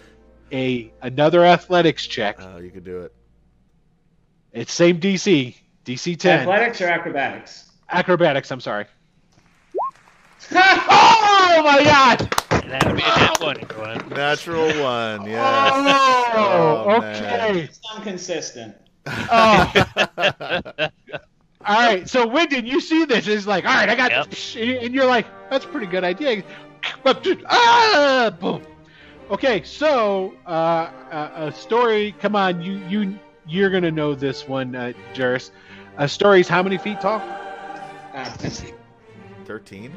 a 0.53 0.93
another 1.01 1.45
athletics 1.45 2.07
check. 2.07 2.37
Oh, 2.41 2.59
you 2.59 2.71
could 2.71 2.85
do 2.85 3.01
it. 3.01 3.15
It's 4.53 4.73
same 4.73 4.99
DC, 5.01 5.57
DC 5.85 6.19
10. 6.19 6.41
Athletics 6.41 6.81
or 6.81 6.89
acrobatics? 6.89 7.71
Acrobatics, 7.89 8.51
I'm 8.51 8.61
sorry. 8.61 8.87
oh 10.55 11.63
my 11.65 11.85
god! 11.85 12.19
That 12.69 12.87
would 12.87 12.97
be 12.97 13.03
a 13.03 13.17
net 13.17 13.41
one. 13.79 14.09
Natural 14.09 14.67
one, 14.83 15.27
yeah. 15.27 15.71
Oh, 15.73 16.87
Oh, 16.87 16.97
okay. 16.97 17.69
I'm 17.95 18.03
consistent. 18.03 18.75
Oh. 19.07 19.73
All 21.67 21.77
right, 21.79 22.09
so 22.09 22.27
Wyndon, 22.27 22.67
you 22.67 22.81
see 22.81 23.05
this? 23.05 23.29
It's 23.29 23.47
like, 23.47 23.67
all 23.67 23.75
right, 23.75 23.89
I 23.89 23.95
got 23.95 24.11
Yep. 24.11 24.31
this, 24.31 24.57
and 24.57 24.95
you're 24.95 25.07
like, 25.07 25.27
that's 25.51 25.65
a 25.67 25.69
pretty 25.69 25.87
good 25.87 26.05
idea. 26.05 26.43
But, 27.03 27.27
Ah, 27.47 28.35
boom. 28.41 28.63
Okay, 29.31 29.63
so 29.63 30.35
uh, 30.47 30.91
a, 31.13 31.31
a 31.49 31.53
story. 31.53 32.15
Come 32.19 32.35
on, 32.35 32.63
you 32.63 32.79
you 32.89 33.19
you're 33.47 33.71
gonna 33.71 33.91
know 33.91 34.15
this 34.15 34.49
one, 34.49 34.75
uh, 34.75 34.93
Juris. 35.13 35.53
A 35.99 36.09
story's 36.09 36.49
how 36.49 36.63
many 36.63 36.79
feet 36.79 37.01
tall? 37.01 37.21
Uh, 38.15 38.25
13? 39.45 39.93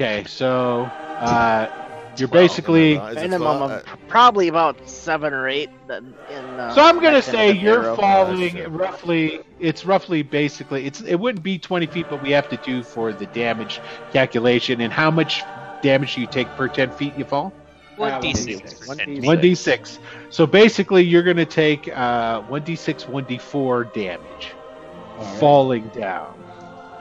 Okay, 0.00 0.24
so 0.26 0.84
uh, 1.18 1.68
you're 2.16 2.26
12, 2.28 2.30
basically. 2.30 2.96
am 2.96 3.00
I 3.02 3.04
wrong? 3.04 3.14
Minimum 3.16 3.56
12? 3.58 3.70
of 3.72 3.84
probably 4.08 4.48
about 4.48 4.88
seven 4.88 5.34
or 5.34 5.46
eight. 5.46 5.68
In, 5.90 6.14
uh, 6.30 6.74
So 6.74 6.80
I'm 6.82 7.00
gonna 7.00 7.20
say 7.20 7.52
you're 7.52 7.84
arrow. 7.84 7.96
falling 7.96 8.56
sure. 8.56 8.68
roughly. 8.70 9.40
It's 9.58 9.84
roughly 9.84 10.22
basically. 10.22 10.86
It's 10.86 11.02
it 11.02 11.16
wouldn't 11.16 11.44
be 11.44 11.58
20 11.58 11.84
feet, 11.86 12.06
but 12.08 12.22
we 12.22 12.30
have 12.30 12.48
to 12.48 12.56
do 12.56 12.82
for 12.82 13.12
the 13.12 13.26
damage 13.26 13.78
calculation. 14.10 14.80
And 14.80 14.90
how 14.90 15.10
much 15.10 15.42
damage 15.82 16.16
you 16.16 16.26
take 16.26 16.48
per 16.56 16.66
10 16.68 16.92
feet 16.92 17.14
you 17.18 17.24
fall? 17.26 17.52
One 17.96 18.12
Uh, 18.12 18.20
d6 18.22 18.62
1d6. 18.62 18.86
for 18.86 18.94
10 18.94 19.06
1d6. 19.06 19.20
feet. 19.20 19.26
One 19.26 19.40
d 19.42 19.54
six. 19.54 19.98
So 20.30 20.46
basically, 20.46 21.02
you're 21.04 21.22
gonna 21.22 21.44
take 21.44 21.94
uh, 21.94 22.40
one 22.42 22.62
d 22.62 22.74
six, 22.74 23.06
one 23.06 23.24
d 23.24 23.36
four 23.36 23.84
damage 23.84 24.54
All 25.18 25.24
right. 25.26 25.38
falling 25.38 25.88
down. 25.88 26.42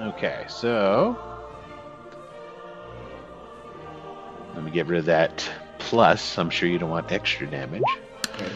Okay, 0.02 0.44
so 0.50 1.18
let 4.60 4.66
me 4.66 4.72
get 4.72 4.88
rid 4.88 5.00
of 5.00 5.06
that 5.06 5.50
plus. 5.78 6.38
I'm 6.38 6.50
sure 6.50 6.68
you 6.68 6.78
don't 6.78 6.90
want 6.90 7.10
extra 7.14 7.48
damage. 7.48 7.82
Okay. 8.36 8.52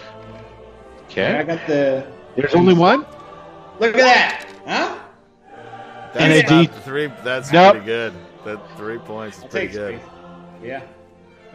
Okay, 1.06 1.38
I 1.38 1.44
got 1.44 1.66
the. 1.66 2.06
there's 2.36 2.54
only 2.56 2.74
one. 2.74 3.06
Look 3.80 3.96
at 3.96 4.02
that, 4.02 4.46
huh? 4.68 5.00
And 6.16 6.34
That's 6.34 6.52
a 6.52 6.56
not 6.56 6.66
D- 6.66 6.80
three. 6.82 7.08
That's 7.24 7.54
Nope. 7.54 7.72
pretty 7.76 7.86
good. 7.86 8.14
That 8.44 8.60
three 8.76 8.98
points 8.98 9.38
is 9.38 9.44
I'll 9.44 9.50
pretty 9.50 9.68
good. 9.72 10.02
three. 10.60 10.70
Yeah. 10.70 10.82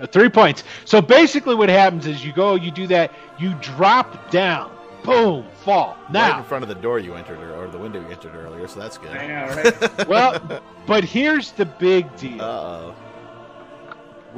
Uh, 0.01 0.07
three 0.07 0.31
points. 0.31 0.65
So 0.87 1.03
basically, 1.03 1.55
what 1.55 1.69
happens 1.69 2.07
is 2.07 2.25
you 2.25 2.33
go, 2.33 2.55
you 2.55 2.70
do 2.70 2.87
that, 2.87 3.12
you 3.39 3.53
drop 3.61 4.31
down, 4.31 4.70
boom, 5.05 5.45
fall. 5.62 5.95
right 6.11 6.39
in 6.39 6.45
front 6.45 6.62
of 6.62 6.69
the 6.70 6.75
door 6.77 6.99
you 7.01 7.15
entered, 7.16 7.39
or 7.39 7.69
the 7.69 7.79
window 7.79 8.01
you 8.01 8.09
entered 8.09 8.35
earlier, 8.35 8.66
so 8.66 8.81
that's 8.81 8.97
good. 8.97 9.11
I 9.15 9.27
know, 9.27 9.62
right? 9.62 10.09
well, 10.09 10.62
but 10.87 11.05
here's 11.05 11.53
the 11.53 11.66
big 11.66 12.16
deal. 12.16 12.41
Uh 12.41 12.45
oh. 12.47 12.95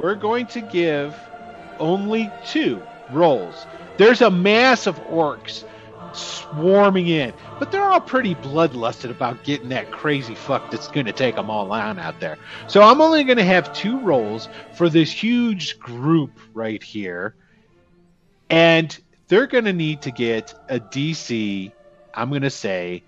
We're 0.01 0.15
going 0.15 0.47
to 0.47 0.61
give 0.61 1.15
only 1.79 2.31
two 2.45 2.81
rolls. 3.11 3.67
There's 3.97 4.21
a 4.21 4.31
mass 4.31 4.87
of 4.87 4.99
orcs 5.05 5.63
swarming 6.13 7.07
in, 7.07 7.33
but 7.59 7.71
they're 7.71 7.83
all 7.83 8.01
pretty 8.01 8.33
bloodlusted 8.33 9.11
about 9.11 9.43
getting 9.43 9.69
that 9.69 9.91
crazy 9.91 10.33
fuck 10.33 10.71
that's 10.71 10.87
going 10.87 11.05
to 11.05 11.11
take 11.13 11.35
them 11.35 11.51
all 11.51 11.71
on 11.71 11.99
out 11.99 12.19
there. 12.19 12.39
So 12.67 12.81
I'm 12.81 12.99
only 12.99 13.23
going 13.23 13.37
to 13.37 13.43
have 13.43 13.73
two 13.73 13.99
rolls 13.99 14.49
for 14.73 14.89
this 14.89 15.11
huge 15.11 15.77
group 15.77 16.31
right 16.53 16.81
here, 16.81 17.35
and 18.49 18.97
they're 19.27 19.47
going 19.47 19.65
to 19.65 19.73
need 19.73 20.01
to 20.01 20.11
get 20.11 20.53
a 20.67 20.79
DC. 20.79 21.71
I'm 22.15 22.29
going 22.29 22.41
to 22.41 22.49
say, 22.49 23.03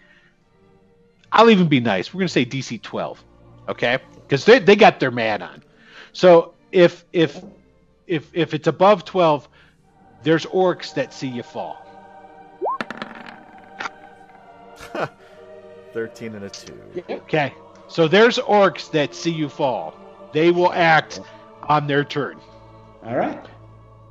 I'll 1.31 1.49
even 1.49 1.67
be 1.67 1.79
nice. 1.79 2.13
We're 2.13 2.19
going 2.19 2.27
to 2.27 2.33
say 2.33 2.45
DC 2.45 2.83
12, 2.83 3.23
okay? 3.69 3.97
Because 4.13 4.45
they 4.45 4.59
they 4.59 4.75
got 4.75 4.99
their 4.99 5.11
man 5.11 5.41
on. 5.41 5.63
So 6.13 6.52
if 6.73 7.05
if 7.13 7.41
if 8.07 8.29
if 8.33 8.53
it's 8.53 8.67
above 8.67 9.05
12, 9.05 9.47
there's 10.23 10.45
orcs 10.47 10.93
that 10.95 11.13
see 11.13 11.27
you 11.29 11.43
fall. 11.43 11.79
Thirteen 15.93 16.35
and 16.35 16.43
a 16.45 16.49
two. 16.49 16.77
Okay. 17.09 17.53
So 17.87 18.07
there's 18.07 18.37
orcs 18.39 18.89
that 18.91 19.13
see 19.13 19.31
you 19.31 19.47
fall. 19.47 19.93
They 20.33 20.49
will 20.51 20.73
act 20.73 21.21
on 21.63 21.85
their 21.87 22.03
turn. 22.03 22.39
All 23.05 23.15
right. 23.15 23.45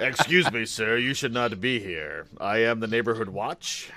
Excuse 0.00 0.50
me, 0.52 0.66
sir. 0.66 0.96
You 0.96 1.14
should 1.14 1.32
not 1.32 1.60
be 1.60 1.78
here. 1.78 2.26
I 2.38 2.58
am 2.58 2.80
the 2.80 2.88
neighborhood 2.88 3.28
watch. 3.28 3.90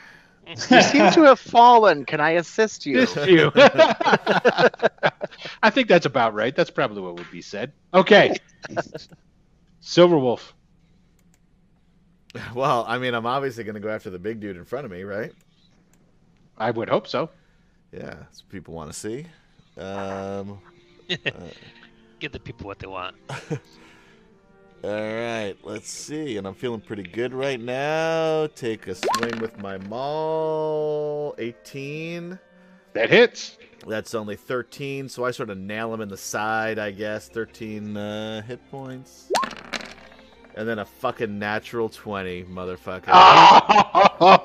You 0.49 0.81
seem 0.81 1.11
to 1.11 1.21
have 1.23 1.39
fallen. 1.39 2.05
Can 2.05 2.19
I 2.19 2.31
assist 2.31 2.85
you? 2.85 3.05
This 3.05 3.15
you. 3.27 3.51
I 5.61 5.69
think 5.69 5.87
that's 5.87 6.07
about 6.07 6.33
right. 6.33 6.55
That's 6.55 6.71
probably 6.71 7.01
what 7.01 7.15
would 7.17 7.29
be 7.31 7.41
said. 7.41 7.71
Okay. 7.93 8.35
Silverwolf. 9.81 10.53
Well, 12.53 12.85
I 12.87 12.97
mean, 12.97 13.13
I'm 13.13 13.25
obviously 13.25 13.63
going 13.63 13.75
to 13.75 13.79
go 13.79 13.89
after 13.89 14.09
the 14.09 14.19
big 14.19 14.39
dude 14.39 14.57
in 14.57 14.65
front 14.65 14.85
of 14.85 14.91
me, 14.91 15.03
right? 15.03 15.31
I 16.57 16.71
would 16.71 16.89
hope 16.89 17.07
so. 17.07 17.29
Yeah, 17.91 18.15
that's 18.15 18.43
what 18.43 18.49
people 18.49 18.73
want 18.73 18.91
to 18.91 18.97
see. 18.97 19.25
Um, 19.77 20.59
Give 22.19 22.31
the 22.31 22.39
people 22.39 22.67
what 22.67 22.79
they 22.79 22.87
want. 22.87 23.15
all 24.83 24.89
right, 24.91 25.55
let's 25.63 25.89
see. 25.91 26.37
And 26.37 26.47
I'm 26.47 26.53
feeling 26.53 26.81
pretty 26.81 27.03
good 27.03 27.33
right 27.33 27.59
now. 27.59 28.47
Take 28.47 28.87
a 28.87 28.95
swing 28.95 29.39
with 29.39 29.57
my 29.59 29.77
maul. 29.77 31.35
18. 31.37 32.39
That 32.93 33.09
hits. 33.09 33.57
That's 33.87 34.13
only 34.13 34.35
13, 34.35 35.07
so 35.09 35.23
I 35.23 35.31
sort 35.31 35.49
of 35.49 35.57
nail 35.57 35.93
him 35.93 36.01
in 36.01 36.09
the 36.09 36.17
side, 36.17 36.79
I 36.79 36.91
guess. 36.91 37.29
13 37.29 37.95
uh, 37.95 38.41
hit 38.41 38.59
points. 38.69 39.31
And 40.55 40.67
then 40.67 40.79
a 40.79 40.85
fucking 40.85 41.39
natural 41.39 41.87
20, 41.87 42.43
motherfucker. 42.45 43.07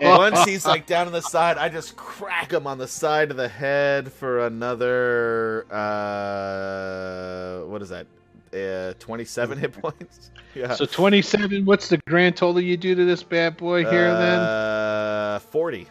Once 0.01 0.44
he's 0.44 0.65
like 0.74 0.86
down 0.86 1.06
on 1.09 1.12
the 1.12 1.23
side, 1.23 1.59
I 1.59 1.69
just 1.69 1.97
crack 1.97 2.52
him 2.52 2.66
on 2.66 2.78
the 2.78 2.86
side 2.86 3.31
of 3.32 3.36
the 3.36 3.48
head 3.48 4.12
for 4.12 4.47
another 4.47 5.66
uh 5.73 7.66
what 7.66 7.82
is 7.82 7.89
that? 7.89 8.06
Uh 8.55 8.95
27 8.99 9.59
hit 9.59 9.73
points? 9.73 10.31
Yeah. 10.55 10.73
So 10.77 10.87
27. 10.87 11.65
What's 11.65 11.89
the 11.89 11.99
grand 12.07 12.37
total 12.37 12.61
you 12.61 12.77
do 12.77 12.95
to 12.95 13.05
this 13.05 13.25
bad 13.25 13.57
boy 13.57 13.81
here 13.85 14.15
then? 14.15 14.39
uh, 14.39 15.41
40. 15.51 15.89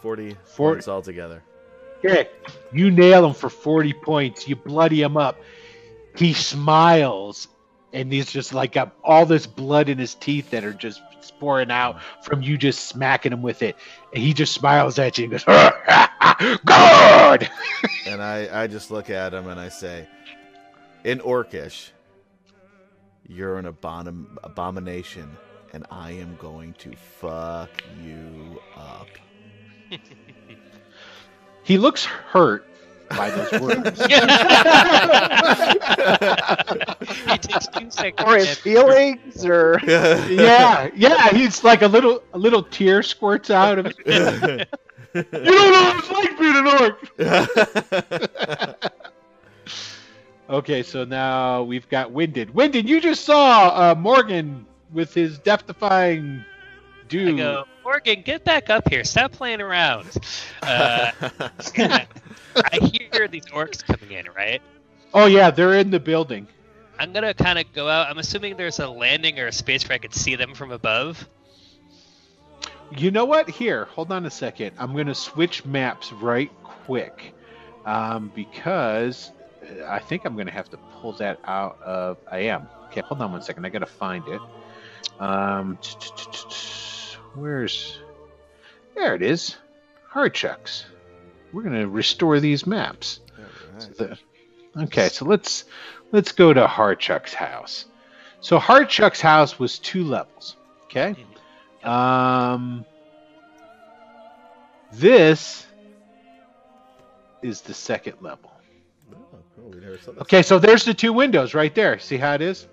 40 0.00 0.34
Forty. 0.44 0.74
points 0.76 0.88
altogether. 0.88 1.42
then? 2.02 2.12
Okay. 2.12 2.30
You 2.72 2.90
nail 2.90 3.26
him 3.26 3.34
for 3.34 3.50
40 3.50 3.92
points. 4.02 4.48
You 4.48 4.56
bloody 4.56 5.02
him 5.02 5.18
up. 5.18 5.38
He 6.16 6.32
smiles, 6.32 7.48
and 7.92 8.10
he's 8.10 8.32
just 8.32 8.54
like 8.54 8.72
got 8.72 8.96
all 9.04 9.26
this 9.26 9.46
blood 9.46 9.90
in 9.90 9.98
his 9.98 10.14
teeth 10.14 10.48
that 10.48 10.64
are 10.64 10.72
just 10.72 11.02
pouring 11.38 11.70
out 11.70 12.00
from 12.22 12.40
you 12.40 12.56
just 12.56 12.86
smacking 12.88 13.34
him 13.34 13.42
with 13.42 13.60
it. 13.60 13.76
And 14.14 14.22
he 14.22 14.32
just 14.32 14.54
smiles 14.54 14.98
at 14.98 15.18
you 15.18 15.24
and 15.24 15.32
goes, 15.32 15.44
Good! 16.64 17.50
And 18.06 18.22
I, 18.22 18.48
I 18.62 18.66
just 18.66 18.90
look 18.90 19.10
at 19.10 19.34
him 19.34 19.48
and 19.48 19.60
I 19.60 19.68
say, 19.68 20.08
in 21.04 21.18
Orcish, 21.20 21.90
you're 23.28 23.58
an 23.58 23.66
abom- 23.66 24.36
abomination, 24.42 25.36
and 25.72 25.84
I 25.90 26.12
am 26.12 26.36
going 26.36 26.74
to 26.74 26.92
fuck 26.96 27.70
you 28.02 28.60
up. 28.76 29.08
He 31.62 31.78
looks 31.78 32.04
hurt 32.04 32.66
by 33.10 33.30
those 33.30 33.52
words. 33.60 34.00
He 37.26 37.38
takes 37.38 37.66
two 37.68 37.90
seconds. 37.90 38.28
Or 38.28 38.36
his 38.36 38.58
feelings, 38.58 39.44
or 39.44 39.80
yeah, 39.86 40.90
yeah, 40.94 41.28
he's 41.30 41.62
like 41.64 41.82
a 41.82 41.88
little 41.88 42.22
a 42.32 42.38
little 42.38 42.62
tear 42.62 43.02
squirts 43.02 43.50
out 43.50 43.78
of 43.78 43.86
it. 43.86 44.68
You 45.14 45.22
don't 45.22 45.72
know 45.72 45.82
what 45.82 45.98
it's 45.98 46.10
like 46.10 46.38
being 46.38 46.56
an 46.56 46.66
orc. 46.66 46.98
Okay, 50.48 50.82
so 50.82 51.04
now 51.04 51.64
we've 51.64 51.88
got 51.88 52.12
Wyndon. 52.12 52.52
Wyndon, 52.52 52.86
you 52.86 53.00
just 53.00 53.24
saw 53.24 53.68
uh, 53.68 53.94
Morgan 53.96 54.64
with 54.92 55.12
his 55.12 55.38
death-defying 55.38 56.44
dude. 57.08 57.38
go, 57.38 57.64
Morgan, 57.82 58.22
get 58.22 58.44
back 58.44 58.70
up 58.70 58.88
here. 58.88 59.02
Stop 59.02 59.32
playing 59.32 59.60
around. 59.60 60.06
Uh, 60.62 61.10
I 61.20 62.06
hear 62.80 63.28
these 63.28 63.46
orcs 63.46 63.84
coming 63.84 64.16
in, 64.16 64.26
right? 64.36 64.62
Oh 65.12 65.26
yeah, 65.26 65.50
they're 65.50 65.74
in 65.74 65.90
the 65.90 66.00
building. 66.00 66.46
I'm 66.98 67.12
gonna 67.12 67.34
kind 67.34 67.58
of 67.58 67.72
go 67.72 67.88
out. 67.88 68.08
I'm 68.08 68.18
assuming 68.18 68.56
there's 68.56 68.78
a 68.78 68.88
landing 68.88 69.38
or 69.38 69.48
a 69.48 69.52
space 69.52 69.88
where 69.88 69.96
I 69.96 69.98
could 69.98 70.14
see 70.14 70.36
them 70.36 70.54
from 70.54 70.72
above. 70.72 71.28
You 72.96 73.10
know 73.10 73.24
what? 73.24 73.50
Here, 73.50 73.86
hold 73.86 74.12
on 74.12 74.26
a 74.26 74.30
second. 74.30 74.72
I'm 74.78 74.92
going 74.92 75.08
to 75.08 75.14
switch 75.14 75.64
maps 75.64 76.12
right 76.12 76.50
quick 76.62 77.34
um, 77.84 78.30
because 78.34 79.32
I 79.86 79.98
think 79.98 80.24
I'm 80.24 80.34
going 80.34 80.46
to 80.46 80.52
have 80.52 80.70
to 80.70 80.76
pull 80.76 81.12
that 81.14 81.38
out 81.44 81.80
of. 81.82 82.18
I 82.30 82.38
am. 82.40 82.68
Okay, 82.86 83.00
hold 83.02 83.20
on 83.20 83.32
one 83.32 83.42
second. 83.42 83.64
I 83.64 83.68
got 83.68 83.80
to 83.80 83.86
find 83.86 84.24
it. 84.28 84.40
Um, 85.20 85.78
where's. 87.34 87.98
There 88.94 89.14
it 89.14 89.22
is. 89.22 89.56
Hardchucks. 90.12 90.84
We're 91.52 91.62
going 91.62 91.80
to 91.80 91.88
restore 91.88 92.40
these 92.40 92.66
maps. 92.66 93.20
So 93.78 93.88
the- 93.90 94.18
okay, 94.84 95.08
so 95.08 95.24
let's 95.24 95.64
let's 96.12 96.32
go 96.32 96.52
to 96.52 96.66
Hardchuck's 96.66 97.34
house. 97.34 97.86
So 98.40 98.58
Hardchuck's 98.58 99.20
house 99.20 99.58
was 99.58 99.78
two 99.78 100.04
levels. 100.04 100.56
Okay. 100.84 101.14
Um, 101.82 102.84
this 104.92 105.66
is 107.42 107.60
the 107.60 107.74
second 107.74 108.14
level. 108.20 108.45
Cool. 109.76 109.80
We 109.80 109.86
never 109.86 109.98
saw 110.02 110.12
that. 110.12 110.20
Okay, 110.22 110.42
so 110.42 110.58
there's 110.58 110.84
the 110.84 110.94
two 110.94 111.12
windows 111.12 111.54
right 111.54 111.74
there. 111.74 111.98
See 111.98 112.16
how 112.16 112.34
it 112.34 112.42
is? 112.42 112.66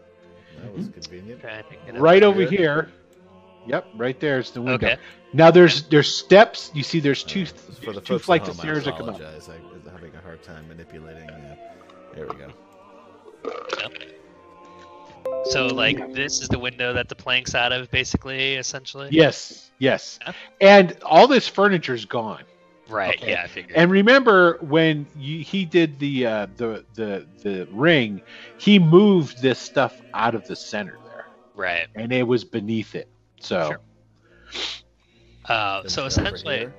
That 0.62 0.76
was 0.76 0.88
convenient. 0.90 1.42
Trying 1.42 1.64
to 1.88 2.00
Right 2.00 2.24
over 2.24 2.46
here. 2.46 2.92
Yep, 3.66 3.88
right 3.96 4.20
there's 4.20 4.52
the 4.52 4.62
window. 4.62 4.88
Okay. 4.88 5.02
Now 5.34 5.50
there's 5.52 5.84
there's 5.84 6.14
steps. 6.14 6.72
You 6.74 6.84
see, 6.84 7.00
there's 7.00 7.24
two 7.24 7.46
For 7.46 7.94
the 7.94 8.02
two 8.02 8.20
flights 8.20 8.50
of 8.50 8.56
home, 8.58 8.62
I 8.62 8.64
stairs 8.64 8.86
that 8.86 8.98
come 8.98 9.10
up. 9.10 9.16
apologize. 9.16 9.50
I'm 9.50 9.92
having 9.92 10.14
a 10.16 10.22
hard 10.22 10.44
time 10.44 10.68
manipulating. 10.68 11.30
Uh, 11.30 11.56
there 12.14 12.28
we 12.28 12.36
go. 12.36 12.52
So 15.46 15.68
like 15.68 16.14
this 16.14 16.42
is 16.42 16.50
the 16.50 16.60
window 16.60 16.94
that 16.94 17.10
the 17.10 17.16
plank's 17.16 17.56
out 17.56 17.72
of, 17.72 17.90
basically, 17.90 18.56
essentially. 18.56 19.10
Yes, 19.12 19.72
yes. 19.80 20.20
Yeah. 20.26 20.34
And 20.62 20.98
all 21.04 21.28
this 21.28 21.48
furniture's 21.48 22.06
gone. 22.06 22.44
Right. 22.94 23.20
Okay. 23.20 23.32
Yeah, 23.32 23.42
I 23.44 23.48
figured. 23.48 23.76
And 23.76 23.90
remember 23.92 24.58
when 24.62 25.08
you, 25.18 25.44
he 25.44 25.66
did 25.66 25.98
the 26.00 26.26
uh, 26.28 26.48
the 26.58 26.86
the 26.94 27.26
the 27.42 27.68
ring, 27.72 28.22
he 28.58 28.78
moved 28.78 29.42
this 29.42 29.58
stuff 29.60 30.00
out 30.14 30.36
of 30.36 30.48
the 30.48 30.56
center 30.56 31.00
there, 31.06 31.26
right. 31.56 31.88
and 31.96 32.14
it 32.14 32.24
was 32.24 32.44
beneath 32.44 32.94
it. 32.96 33.10
So, 33.40 33.70
Sure. 33.70 33.80
Uh, 35.46 35.88
so 35.88 36.06
essentially, 36.06 36.60
here. 36.60 36.76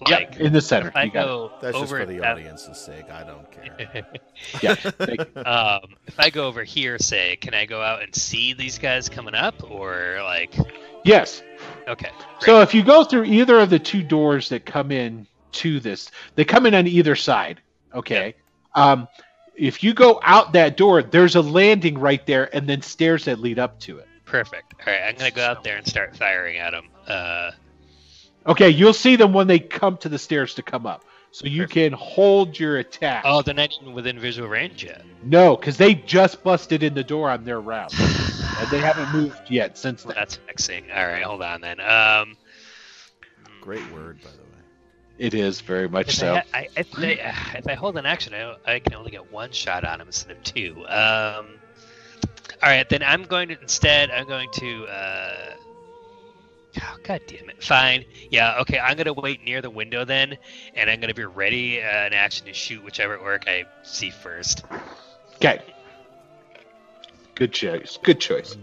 like 0.00 0.32
yep, 0.32 0.40
in 0.40 0.52
the 0.52 0.60
center. 0.60 0.92
I 0.94 1.04
You 1.04 1.12
go 1.12 1.52
That's 1.62 1.78
just 1.78 1.92
over 1.92 2.00
for 2.00 2.06
the 2.06 2.18
that- 2.18 2.32
audience's 2.32 2.78
sake. 2.78 3.08
I 3.10 3.22
don't 3.24 3.50
care. 3.50 4.06
Yeah. 4.62 4.72
um, 5.46 5.94
if 6.06 6.18
I 6.18 6.28
go 6.28 6.46
over 6.46 6.64
here, 6.64 6.98
say, 6.98 7.36
can 7.36 7.54
I 7.54 7.64
go 7.66 7.80
out 7.80 8.02
and 8.02 8.14
see 8.14 8.52
these 8.52 8.78
guys 8.78 9.08
coming 9.08 9.34
up, 9.34 9.70
or 9.70 10.18
like, 10.24 10.54
yes. 11.04 11.42
Okay, 11.88 12.10
So 12.40 12.60
if 12.60 12.74
you 12.74 12.82
go 12.82 13.04
through 13.04 13.24
either 13.24 13.58
of 13.60 13.70
the 13.70 13.78
two 13.78 14.02
doors 14.02 14.48
that 14.50 14.64
come 14.66 14.90
in 14.92 15.26
to 15.52 15.80
this, 15.80 16.10
they 16.34 16.44
come 16.44 16.66
in 16.66 16.74
on 16.74 16.86
either 16.86 17.16
side. 17.16 17.60
Okay. 17.94 18.34
Um, 18.74 19.06
if 19.56 19.84
you 19.84 19.94
go 19.94 20.20
out 20.22 20.52
that 20.54 20.76
door, 20.76 21.02
there's 21.02 21.36
a 21.36 21.40
landing 21.40 21.96
right 21.98 22.24
there, 22.26 22.54
and 22.54 22.68
then 22.68 22.82
stairs 22.82 23.26
that 23.26 23.38
lead 23.38 23.58
up 23.58 23.78
to 23.80 23.98
it. 23.98 24.08
perfect. 24.24 24.74
All 24.84 24.92
right, 24.92 25.02
I'm 25.08 25.14
gonna 25.16 25.30
go 25.30 25.44
out 25.44 25.62
there 25.62 25.76
and 25.76 25.86
start 25.86 26.16
firing 26.16 26.56
at 26.58 26.70
them. 26.72 26.88
Uh, 27.06 27.50
Okay, 28.46 28.68
you'll 28.68 28.92
see 28.92 29.16
them 29.16 29.32
when 29.32 29.46
they 29.46 29.58
come 29.58 29.96
to 29.98 30.08
the 30.10 30.18
stairs 30.18 30.54
to 30.54 30.62
come 30.62 30.84
up. 30.86 31.04
So 31.30 31.46
you 31.46 31.66
can 31.66 31.92
hold 31.92 32.58
your 32.58 32.76
attack. 32.76 33.22
oh, 33.26 33.40
they're 33.42 33.54
not 33.54 33.70
even 33.80 33.94
within 33.94 34.18
visual 34.20 34.48
range 34.48 34.84
yet. 34.84 35.02
No, 35.22 35.56
because 35.56 35.78
they 35.78 35.94
just 35.94 36.44
busted 36.44 36.82
in 36.82 36.92
the 36.94 37.02
door 37.02 37.30
on 37.30 37.44
their 37.44 37.60
round, 37.60 37.90
they 38.70 38.80
haven't 38.80 39.10
moved 39.12 39.50
yet 39.50 39.76
since 39.78 40.04
Well, 40.04 40.14
then. 40.14 40.20
that's 40.22 40.36
vexing. 40.36 40.90
All 40.90 41.06
right, 41.06 41.22
hold 41.22 41.42
on 41.42 41.60
then. 41.60 41.80
Um, 41.80 42.36
Great 43.60 43.88
word, 43.92 44.20
by 44.22 44.30
the 44.30 44.36
way. 44.38 44.44
It 45.18 45.32
is 45.34 45.60
very 45.60 45.88
much 45.88 46.08
if, 46.08 46.14
so. 46.14 46.34
I, 46.34 46.44
I, 46.52 46.68
if, 46.76 46.90
they, 46.92 47.20
if 47.54 47.66
I 47.66 47.74
hold 47.74 47.96
an 47.96 48.06
action, 48.06 48.34
I, 48.34 48.56
I 48.66 48.78
can 48.80 48.94
only 48.94 49.10
get 49.10 49.30
one 49.32 49.52
shot 49.52 49.84
on 49.84 50.00
him 50.00 50.08
instead 50.08 50.36
of 50.36 50.42
two. 50.42 50.76
Um, 50.88 51.46
all 52.62 52.70
right, 52.70 52.88
then 52.88 53.02
I'm 53.02 53.24
going 53.24 53.48
to 53.48 53.60
instead. 53.60 54.10
I'm 54.10 54.26
going 54.26 54.48
to. 54.54 54.84
Uh, 54.86 55.54
oh, 56.82 56.96
God 57.02 57.20
damn 57.26 57.50
it! 57.50 57.62
Fine. 57.62 58.04
Yeah. 58.30 58.58
Okay. 58.60 58.78
I'm 58.78 58.96
gonna 58.96 59.12
wait 59.12 59.44
near 59.44 59.60
the 59.60 59.70
window 59.70 60.04
then, 60.04 60.38
and 60.74 60.88
I'm 60.88 61.00
gonna 61.00 61.14
be 61.14 61.24
ready 61.24 61.82
uh, 61.82 62.06
in 62.06 62.12
action 62.12 62.46
to 62.46 62.52
shoot 62.52 62.82
whichever 62.84 63.16
orc 63.16 63.44
I 63.46 63.64
see 63.82 64.10
first. 64.10 64.64
Okay. 65.36 65.60
Good 67.34 67.52
choice. 67.52 67.98
Good 68.02 68.20
choice. 68.20 68.56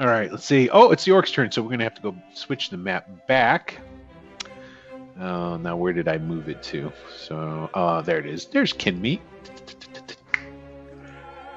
All 0.00 0.06
right, 0.06 0.30
let's 0.30 0.44
see. 0.44 0.68
Oh, 0.70 0.90
it's 0.90 1.04
the 1.04 1.12
orc's 1.12 1.30
turn, 1.30 1.52
so 1.52 1.62
we're 1.62 1.70
gonna 1.70 1.84
have 1.84 1.94
to 1.94 2.02
go 2.02 2.16
switch 2.34 2.70
the 2.70 2.76
map 2.76 3.26
back. 3.28 3.80
Oh, 5.20 5.56
now 5.56 5.76
where 5.76 5.92
did 5.92 6.08
I 6.08 6.18
move 6.18 6.48
it 6.48 6.62
to? 6.64 6.92
So, 7.16 7.70
oh, 7.74 8.02
there 8.02 8.18
it 8.18 8.26
is. 8.26 8.46
There's 8.46 8.72
Kinemeet. 8.72 9.20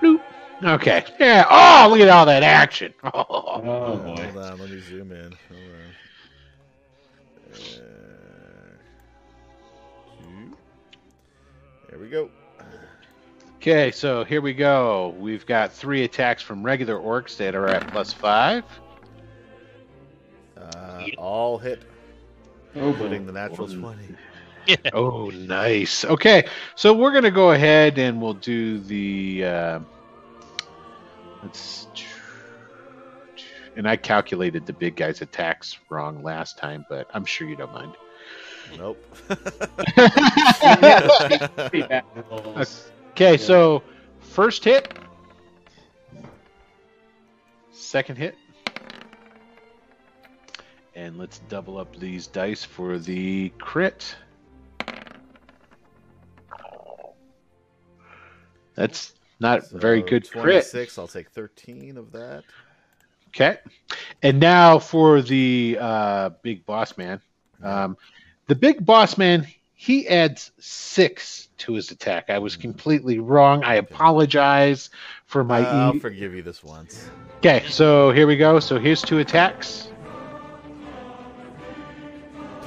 Bloop. 0.01 0.21
Okay. 0.63 1.05
Yeah. 1.19 1.45
Oh, 1.49 1.87
look 1.89 1.99
at 1.99 2.09
all 2.09 2.25
that 2.27 2.43
action. 2.43 2.93
Oh. 3.03 3.63
Oh 3.63 3.97
boy. 3.97 4.31
Hold 4.33 4.37
on, 4.37 4.59
let 4.59 4.69
me 4.69 4.79
zoom 4.79 5.11
in. 5.11 5.37
Hold 5.49 5.71
on. 5.71 5.95
Uh, 7.53 8.77
there 11.89 11.99
we 11.99 12.09
go. 12.09 12.29
Okay, 13.67 13.89
so 13.89 14.23
here 14.23 14.41
we 14.41 14.53
go. 14.53 15.15
We've 15.17 15.43
got 15.43 15.73
three 15.73 16.03
attacks 16.03 16.43
from 16.43 16.61
regular 16.61 16.99
orcs 16.99 17.35
that 17.37 17.55
are 17.55 17.65
at 17.65 17.87
plus 17.87 18.13
five. 18.13 18.63
Uh, 20.55 21.05
all 21.17 21.57
hit, 21.57 21.81
Oh 22.75 22.89
including 22.89 23.25
boy. 23.25 23.31
the 23.31 23.39
natural 23.39 23.67
Oh, 23.67 23.75
20. 23.75 24.15
Oh, 24.93 25.29
nice. 25.31 26.05
Okay, 26.05 26.47
so 26.75 26.93
we're 26.93 27.11
gonna 27.11 27.31
go 27.31 27.53
ahead 27.53 27.97
and 27.97 28.21
we'll 28.21 28.35
do 28.35 28.77
the. 28.77 29.45
Uh, 29.45 29.79
let's. 31.41 31.87
And 33.75 33.89
I 33.89 33.95
calculated 33.95 34.67
the 34.67 34.73
big 34.73 34.95
guy's 34.95 35.23
attacks 35.23 35.75
wrong 35.89 36.21
last 36.21 36.59
time, 36.59 36.85
but 36.87 37.09
I'm 37.15 37.25
sure 37.25 37.49
you 37.49 37.55
don't 37.55 37.73
mind. 37.73 37.95
Nope. 38.77 39.03
Pretty 43.15 43.37
bad 43.37 43.39
rolls. 43.39 43.39
Okay, 43.39 43.41
Yeah. 43.41 43.47
so 43.47 43.83
first 44.19 44.63
hit, 44.63 44.93
second 47.71 48.17
hit, 48.17 48.35
and 50.95 51.17
let's 51.17 51.39
double 51.49 51.77
up 51.77 51.95
these 51.97 52.27
dice 52.27 52.63
for 52.63 52.97
the 52.97 53.49
crit. 53.59 54.15
That's 58.75 59.13
not 59.39 59.69
very 59.71 60.01
So, 60.01 60.07
good 60.07 60.29
crit. 60.29 60.43
26, 60.43 60.97
I'll 60.97 61.07
take 61.07 61.29
13 61.31 61.97
of 61.97 62.11
that. 62.11 62.43
Okay, 63.29 63.57
and 64.21 64.39
now 64.39 64.79
for 64.79 65.21
the 65.21 65.77
uh, 65.79 66.29
big 66.41 66.65
boss 66.65 66.97
man. 66.97 67.19
Um, 67.61 67.97
the 68.47 68.55
big 68.55 68.85
boss 68.85 69.17
man, 69.17 69.45
he 69.75 70.07
adds 70.07 70.51
six 70.57 71.49
to 71.59 71.73
his 71.73 71.91
attack. 71.91 72.29
I 72.29 72.39
was 72.39 72.55
completely 72.55 73.19
wrong. 73.19 73.63
I 73.63 73.75
apologize 73.75 74.89
for 75.25 75.43
my. 75.43 75.61
Uh, 75.61 75.87
I'll 75.87 75.95
e- 75.95 75.99
forgive 75.99 76.33
you 76.33 76.41
this 76.41 76.63
once. 76.63 77.09
Okay, 77.37 77.63
so 77.69 78.11
here 78.11 78.25
we 78.27 78.37
go. 78.37 78.59
So 78.59 78.79
here's 78.79 79.01
two 79.01 79.19
attacks. 79.19 79.89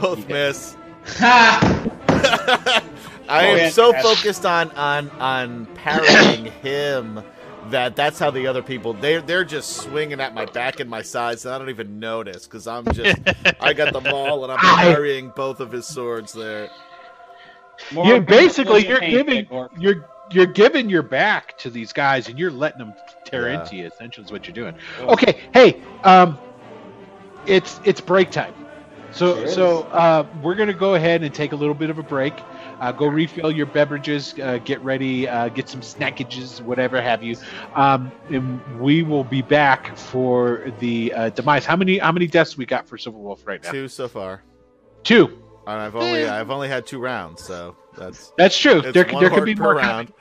Both 0.01 0.21
You 0.21 0.27
miss. 0.27 0.77
I 1.21 2.83
Oh, 3.31 3.35
am 3.57 3.71
so 3.73 3.91
yes. 3.93 4.03
focused 4.03 4.47
on 4.47 4.71
on 4.73 5.11
on 5.13 5.67
parrying 5.75 6.47
him 6.63 7.23
that 7.71 7.95
that's 7.97 8.19
how 8.19 8.31
the 8.31 8.47
other 8.47 8.63
people 8.63 8.95
they 8.95 9.19
they're 9.19 9.45
just 9.45 9.77
swinging 9.83 10.21
at 10.21 10.33
my 10.35 10.47
back 10.47 10.81
and 10.81 10.89
my 10.89 11.03
sides 11.03 11.45
and 11.45 11.55
I 11.55 11.59
don't 11.59 11.69
even 11.69 11.99
notice 11.99 12.45
because 12.47 12.67
I'm 12.67 12.85
just 12.93 13.19
I 13.61 13.75
got 13.75 13.93
the 13.93 14.01
maul 14.01 14.45
and 14.45 14.53
I'm 14.53 14.59
I- 14.63 14.83
parrying 14.95 15.31
both 15.37 15.61
of 15.61 15.73
his 15.73 15.87
swords 15.87 16.33
there. 16.33 16.71
More 17.91 18.07
You're 18.07 18.21
basically 18.21 18.87
you're 18.87 19.01
giving 19.01 19.47
big 19.49 19.49
you're 19.79 20.09
you're 20.31 20.47
giving 20.47 20.91
your 20.91 21.03
back 21.03 21.57
to 21.59 21.71
these 21.71 21.93
guys 21.93 22.29
and 22.29 22.39
you're 22.39 22.51
letting 22.51 22.79
them 22.79 22.95
tear 23.25 23.49
Yeah. 23.49 23.61
into 23.63 23.77
you. 23.77 23.87
Essentially, 23.87 24.25
is 24.25 24.33
what 24.33 24.47
you're 24.47 24.55
doing. 24.55 24.75
Okay, 25.01 25.41
hey, 25.55 25.83
um, 26.05 26.39
it's 27.47 27.81
it's 27.85 28.01
break 28.01 28.31
time. 28.31 28.55
So 29.11 29.37
Sure 29.37 29.47
so 29.47 29.83
uh, 29.85 30.27
we're 30.43 30.55
gonna 30.55 30.75
go 30.75 30.95
ahead 30.95 31.23
and 31.23 31.35
take 31.35 31.53
a 31.53 31.57
little 31.57 31.75
bit 31.75 31.89
of 31.89 31.99
a 31.99 32.03
break. 32.03 32.35
Uh, 32.79 32.93
go 32.93 33.07
refill 33.07 33.51
your 33.51 33.67
beverages, 33.67 34.35
uh, 34.39 34.59
get 34.59 34.81
ready, 34.83 35.27
uh, 35.27 35.49
get 35.49 35.69
some 35.69 35.81
snackages, 35.81 36.61
whatever 36.61 37.01
have 37.01 37.23
you. 37.23 37.37
Um, 37.75 38.13
and 38.29 38.61
we 38.79 39.03
will 39.03 39.25
be 39.25 39.41
back 39.41 39.97
for 39.97 40.71
the 40.79 41.13
uh, 41.15 41.31
demise. 41.31 41.65
How 41.65 41.77
many 41.77 41.99
how 41.99 42.13
many 42.13 42.27
deaths 42.27 42.57
we 42.57 42.67
got 42.67 42.87
for 42.87 42.99
Silver 42.99 43.19
Wolf 43.19 43.47
right 43.47 43.63
now? 43.63 43.73
Two 43.73 43.89
so 43.89 44.09
far. 44.09 44.43
Two. 45.05 45.43
And 45.69 45.81
I've 45.83 45.95
only 45.97 46.23
eh. 46.23 46.41
I've 46.41 46.51
only 46.51 46.69
had 46.69 46.87
two 46.87 46.99
rounds, 46.99 47.43
so 47.45 47.77
that's 47.97 48.33
That's 48.39 48.59
true. 48.59 48.81
There, 48.81 49.05
one 49.05 49.23
there 49.23 49.31
could 49.31 49.45
be 49.45 49.55
more 49.55 49.75
round. 49.75 49.87
round. 50.09 50.13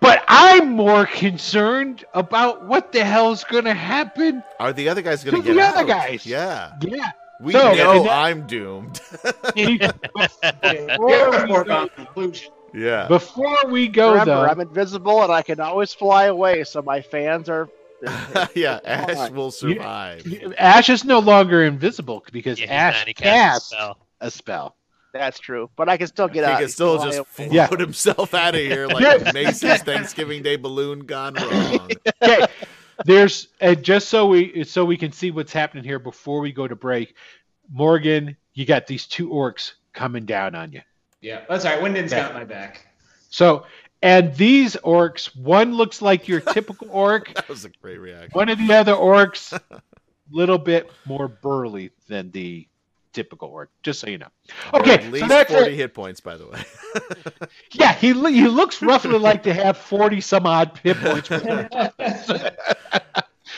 But 0.00 0.22
I'm 0.28 0.70
more 0.72 1.06
concerned 1.06 2.04
about 2.14 2.64
what 2.66 2.92
the 2.92 3.02
hell's 3.04 3.42
going 3.44 3.64
to 3.64 3.72
happen. 3.74 4.42
Are 4.58 4.72
the 4.74 4.88
other 4.90 5.00
guys 5.02 5.24
going 5.24 5.36
To 5.36 5.42
to 5.42 5.46
get 5.48 5.54
the 5.54 5.60
out? 5.62 5.76
other 5.76 5.86
guys. 5.86 6.26
Yeah, 6.26 6.72
Yeah. 6.82 7.10
we 7.40 7.52
So, 7.52 7.72
know 7.74 8.02
that- 8.04 8.10
I'm 8.12 8.46
doomed. 8.46 9.00
before, 9.54 11.30
we 11.46 11.64
go, 11.64 11.88
yeah, 12.74 13.08
before 13.08 13.66
we 13.68 13.88
go, 13.88 14.12
Remember, 14.12 14.34
though, 14.34 14.42
I'm 14.44 14.60
invisible 14.60 15.22
and 15.22 15.32
I 15.32 15.42
can 15.42 15.60
always 15.60 15.92
fly 15.94 16.24
away, 16.24 16.64
so 16.64 16.82
my 16.82 17.00
fans 17.00 17.48
are. 17.48 17.68
yeah. 18.54 18.80
Ash 18.84 19.30
will 19.30 19.50
survive. 19.50 20.26
Ash 20.56 20.88
is 20.88 21.04
no 21.04 21.18
longer 21.18 21.64
invisible 21.64 22.24
because 22.32 22.58
Yeah, 22.58 22.72
Ash 22.72 22.98
not. 23.00 23.08
He 23.08 23.14
cast 23.14 23.26
a 23.26 23.30
cast 23.32 23.70
spell. 23.70 23.98
A 24.20 24.30
spell. 24.30 24.76
That's 25.12 25.40
true, 25.40 25.70
but 25.76 25.88
I 25.88 25.96
can 25.96 26.06
still 26.06 26.28
get 26.28 26.44
he 26.44 26.50
out. 26.50 26.58
He 26.58 26.64
can 26.66 26.68
still 26.70 27.02
just 27.02 27.18
away. 27.18 27.26
float 27.30 27.52
Yeah. 27.52 27.66
himself 27.68 28.32
out 28.32 28.54
of 28.54 28.60
here 28.60 28.86
like 28.86 29.26
a 29.28 29.32
Macy's 29.32 29.82
Thanksgiving 29.82 30.42
Day 30.42 30.56
balloon 30.56 31.00
gone 31.00 31.34
wrong. 31.34 31.90
Okay, 32.22 32.46
there's 33.06 33.48
and 33.60 33.82
just 33.82 34.08
so 34.08 34.26
we 34.26 34.62
so 34.64 34.84
we 34.84 34.96
can 34.96 35.10
see 35.10 35.30
what's 35.30 35.52
happening 35.52 35.82
here 35.84 35.98
before 35.98 36.40
we 36.40 36.52
go 36.52 36.68
to 36.68 36.76
break. 36.76 37.16
Morgan, 37.72 38.36
you 38.54 38.66
got 38.66 38.86
these 38.86 39.06
two 39.06 39.28
orcs 39.30 39.72
coming 39.92 40.26
down 40.26 40.54
on 40.54 40.72
you. 40.72 40.82
Yeah, 41.20 41.40
oh, 41.48 41.54
that's 41.54 41.64
all 41.64 41.72
right. 41.72 41.82
Wyndon's 41.82 42.12
Yeah. 42.12 42.26
got 42.26 42.34
my 42.34 42.44
back. 42.44 42.86
So, 43.30 43.64
and 44.02 44.34
these 44.36 44.76
orcs, 44.76 45.34
one 45.36 45.74
looks 45.74 46.00
like 46.02 46.28
your 46.28 46.40
typical 46.40 46.88
orc. 46.90 47.32
That 47.34 47.48
was 47.48 47.64
a 47.64 47.70
great 47.82 47.98
reaction. 47.98 48.30
One 48.32 48.48
of 48.48 48.58
the 48.58 48.72
other 48.72 48.94
orcs, 48.94 49.52
a 49.52 49.82
little 50.30 50.58
bit 50.58 50.90
more 51.04 51.28
burly 51.28 51.90
than 52.08 52.30
the 52.30 52.66
typical 53.12 53.48
orc. 53.48 53.70
Just 53.82 54.00
so 54.00 54.08
you 54.08 54.18
know. 54.18 54.28
Okay, 54.74 54.94
At 54.94 55.02
so 55.02 55.10
least 55.10 55.28
that's 55.28 55.52
forty 55.52 55.72
it. 55.72 55.76
hit 55.76 55.94
points, 55.94 56.20
by 56.20 56.36
the 56.36 56.46
way. 56.46 56.60
Yeah, 57.72 57.94
he 57.94 58.08
he 58.08 58.48
looks 58.48 58.82
roughly 58.82 59.18
like 59.18 59.42
to 59.44 59.54
have 59.54 59.76
forty 59.76 60.20
some 60.20 60.46
odd 60.46 60.78
hit 60.82 60.96
points. 60.98 61.30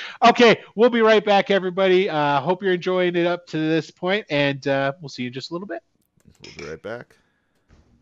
okay, 0.24 0.60
we'll 0.74 0.90
be 0.90 1.00
right 1.00 1.24
back, 1.24 1.50
everybody. 1.50 2.08
Uh, 2.08 2.40
hope 2.40 2.62
you're 2.62 2.74
enjoying 2.74 3.16
it 3.16 3.26
up 3.26 3.46
to 3.48 3.58
this 3.58 3.90
point, 3.90 4.26
and 4.30 4.66
uh, 4.68 4.92
we'll 5.00 5.08
see 5.08 5.22
you 5.22 5.28
in 5.28 5.32
just 5.32 5.50
a 5.50 5.54
little 5.54 5.68
bit. 5.68 5.82
We'll 6.44 6.66
be 6.66 6.70
right 6.70 6.82
back. 6.82 7.16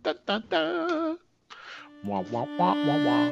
Dun, 0.02 0.16
dun, 0.26 0.44
dun. 0.48 1.18
Wah, 2.04 2.24
wah, 2.30 2.46
wah, 2.58 2.74
wah, 2.74 3.04
wah. 3.04 3.30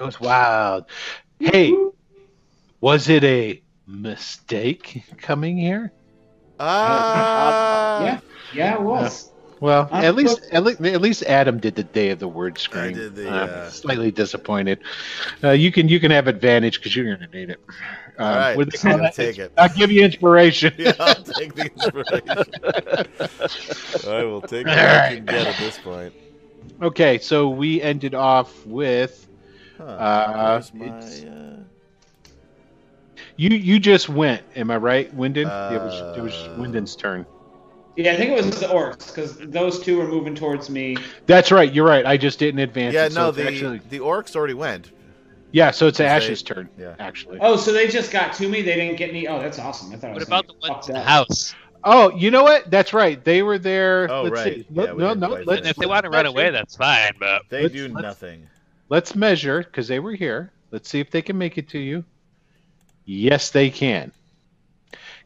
Goes 0.00 0.18
wild. 0.18 0.86
Hey, 1.38 1.72
was 2.80 3.08
it 3.08 3.22
a 3.24 3.62
mistake 3.86 5.04
coming 5.18 5.58
here? 5.58 5.92
Ah, 6.58 7.92
yeah, 8.00 8.20
yeah, 8.52 8.74
it 8.74 8.80
was. 8.82 9.30
Well, 9.60 9.90
Uh, 9.92 9.96
at 10.02 10.14
least, 10.14 10.40
at 10.52 10.64
least 10.64 10.80
at 10.80 11.00
least 11.02 11.22
Adam 11.24 11.58
did 11.60 11.74
the 11.74 11.84
day 11.84 12.10
of 12.10 12.18
the 12.18 12.28
word 12.28 12.56
I 12.56 12.62
screen. 12.62 12.94
did 12.94 13.14
the, 13.14 13.28
I'm 13.30 13.48
uh, 13.50 13.70
slightly 13.70 14.10
disappointed. 14.10 14.80
Uh, 15.44 15.50
you 15.50 15.70
can 15.70 15.88
you 15.88 16.00
can 16.00 16.10
have 16.10 16.28
advantage 16.28 16.78
because 16.78 16.96
you're 16.96 17.04
going 17.14 17.30
to 17.30 17.36
need 17.36 17.50
it. 17.50 17.60
Um, 18.18 18.26
All 18.26 18.38
right, 18.38 18.56
what 18.56 18.72
I'm 18.72 18.80
call 18.80 18.96
gonna 18.96 19.04
that? 19.04 19.14
take 19.14 19.38
it. 19.38 19.52
I'll 19.58 19.68
give 19.68 19.90
you 19.90 20.02
inspiration. 20.04 20.72
Yeah, 20.78 20.92
I'll 20.98 21.14
take 21.24 21.54
the 21.54 21.70
inspiration. 21.74 22.36
I 24.06 24.24
will 24.24 24.42
take 24.42 24.66
what 24.70 24.78
All 24.78 24.86
I 24.86 25.00
right. 25.00 25.14
can 25.14 25.26
get 25.26 25.46
at 25.46 25.58
this 25.58 25.78
point. 25.78 26.14
Okay, 26.82 27.18
so 27.18 27.48
we 27.50 27.82
ended 27.82 28.14
off 28.14 28.64
with 28.64 29.29
Huh, 29.80 29.86
Uh, 29.86 30.62
my, 30.74 30.88
uh, 30.88 31.56
you. 33.36 33.50
You 33.50 33.78
just 33.78 34.08
went. 34.08 34.42
Am 34.56 34.70
I 34.70 34.76
right, 34.76 35.16
Wyndon? 35.16 35.46
it 35.72 35.80
was 35.80 36.16
it 36.18 36.20
was 36.20 36.34
Uh, 36.34 36.56
Wyndon's 36.58 36.94
turn. 36.96 37.24
Yeah, 37.96 38.12
I 38.12 38.16
think 38.16 38.30
it 38.30 38.36
was 38.44 38.60
the 38.60 38.66
orcs 38.66 39.08
because 39.08 39.36
those 39.38 39.80
two 39.80 39.98
were 39.98 40.06
moving 40.06 40.34
towards 40.34 40.70
me. 40.70 40.96
That's 41.26 41.50
right. 41.50 41.70
You're 41.72 41.86
right. 41.86 42.06
I 42.06 42.16
just 42.16 42.38
didn't 42.38 42.60
advance. 42.60 42.94
yeah, 42.94 43.06
it, 43.06 43.14
no, 43.14 43.28
it's 43.28 43.36
the 43.38 43.46
actually, 43.48 43.80
the 43.90 43.98
orcs 43.98 44.36
already 44.36 44.54
went. 44.54 44.92
yeah. 45.52 45.70
So 45.70 45.86
it's 45.86 45.98
Ash's 46.00 46.42
they- 46.42 46.54
turn. 46.54 46.68
yeah. 46.78 46.94
Actually. 46.98 47.38
Oh, 47.40 47.56
so 47.56 47.72
they 47.72 47.88
just 47.88 48.10
got 48.12 48.32
to 48.34 48.48
me. 48.48 48.62
They 48.62 48.76
didn't 48.76 48.96
get 48.96 49.12
me. 49.12 49.26
Oh, 49.26 49.40
that's 49.40 49.58
awesome. 49.58 49.92
I 49.92 49.96
thought. 49.96 50.08
I 50.08 50.10
What 50.10 50.18
was 50.20 50.28
about 50.28 50.46
the 50.46 50.54
gonna 50.60 50.74
ones 50.74 50.88
in 50.88 50.94
the 50.94 51.00
house? 51.02 51.54
Oh, 51.82 52.10
you 52.14 52.30
know 52.30 52.42
what? 52.42 52.70
That's 52.70 52.92
right. 52.92 53.22
They 53.24 53.42
were 53.42 53.58
there. 53.58 54.06
Oh, 54.10 54.22
let's 54.24 54.34
right. 54.34 54.54
see. 54.56 54.66
Yeah, 54.70 54.92
we 54.92 55.02
no, 55.02 55.08
didn't 55.14 55.20
no. 55.20 55.28
Let's, 55.46 55.66
If 55.66 55.76
they 55.76 55.86
want 55.86 56.04
to 56.04 56.10
run 56.10 56.26
away, 56.26 56.50
that's 56.50 56.76
fine. 56.76 57.12
But 57.18 57.42
They 57.48 57.62
Let's- 57.62 57.74
do 57.74 57.88
let's- 57.88 58.02
nothing. 58.02 58.46
Let's 58.90 59.14
measure 59.14 59.62
because 59.62 59.86
they 59.86 60.00
were 60.00 60.14
here. 60.14 60.52
Let's 60.72 60.90
see 60.90 60.98
if 60.98 61.12
they 61.12 61.22
can 61.22 61.38
make 61.38 61.56
it 61.56 61.68
to 61.70 61.78
you. 61.78 62.04
Yes, 63.04 63.50
they 63.50 63.70
can. 63.70 64.12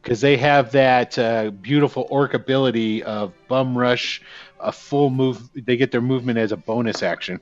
Because 0.01 0.21
they 0.21 0.37
have 0.37 0.71
that 0.73 1.17
uh, 1.17 1.49
beautiful 1.49 2.05
orc 2.11 2.35
ability 2.35 3.01
of 3.01 3.33
bum 3.47 3.75
rush, 3.75 4.21
a 4.59 4.71
full 4.71 5.09
move. 5.09 5.49
They 5.55 5.77
get 5.77 5.91
their 5.91 6.01
movement 6.01 6.37
as 6.37 6.51
a 6.51 6.57
bonus 6.57 7.01
action. 7.01 7.41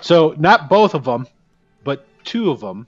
So 0.00 0.34
not 0.38 0.70
both 0.70 0.94
of 0.94 1.04
them, 1.04 1.26
but 1.84 2.06
two 2.24 2.50
of 2.50 2.60
them. 2.60 2.86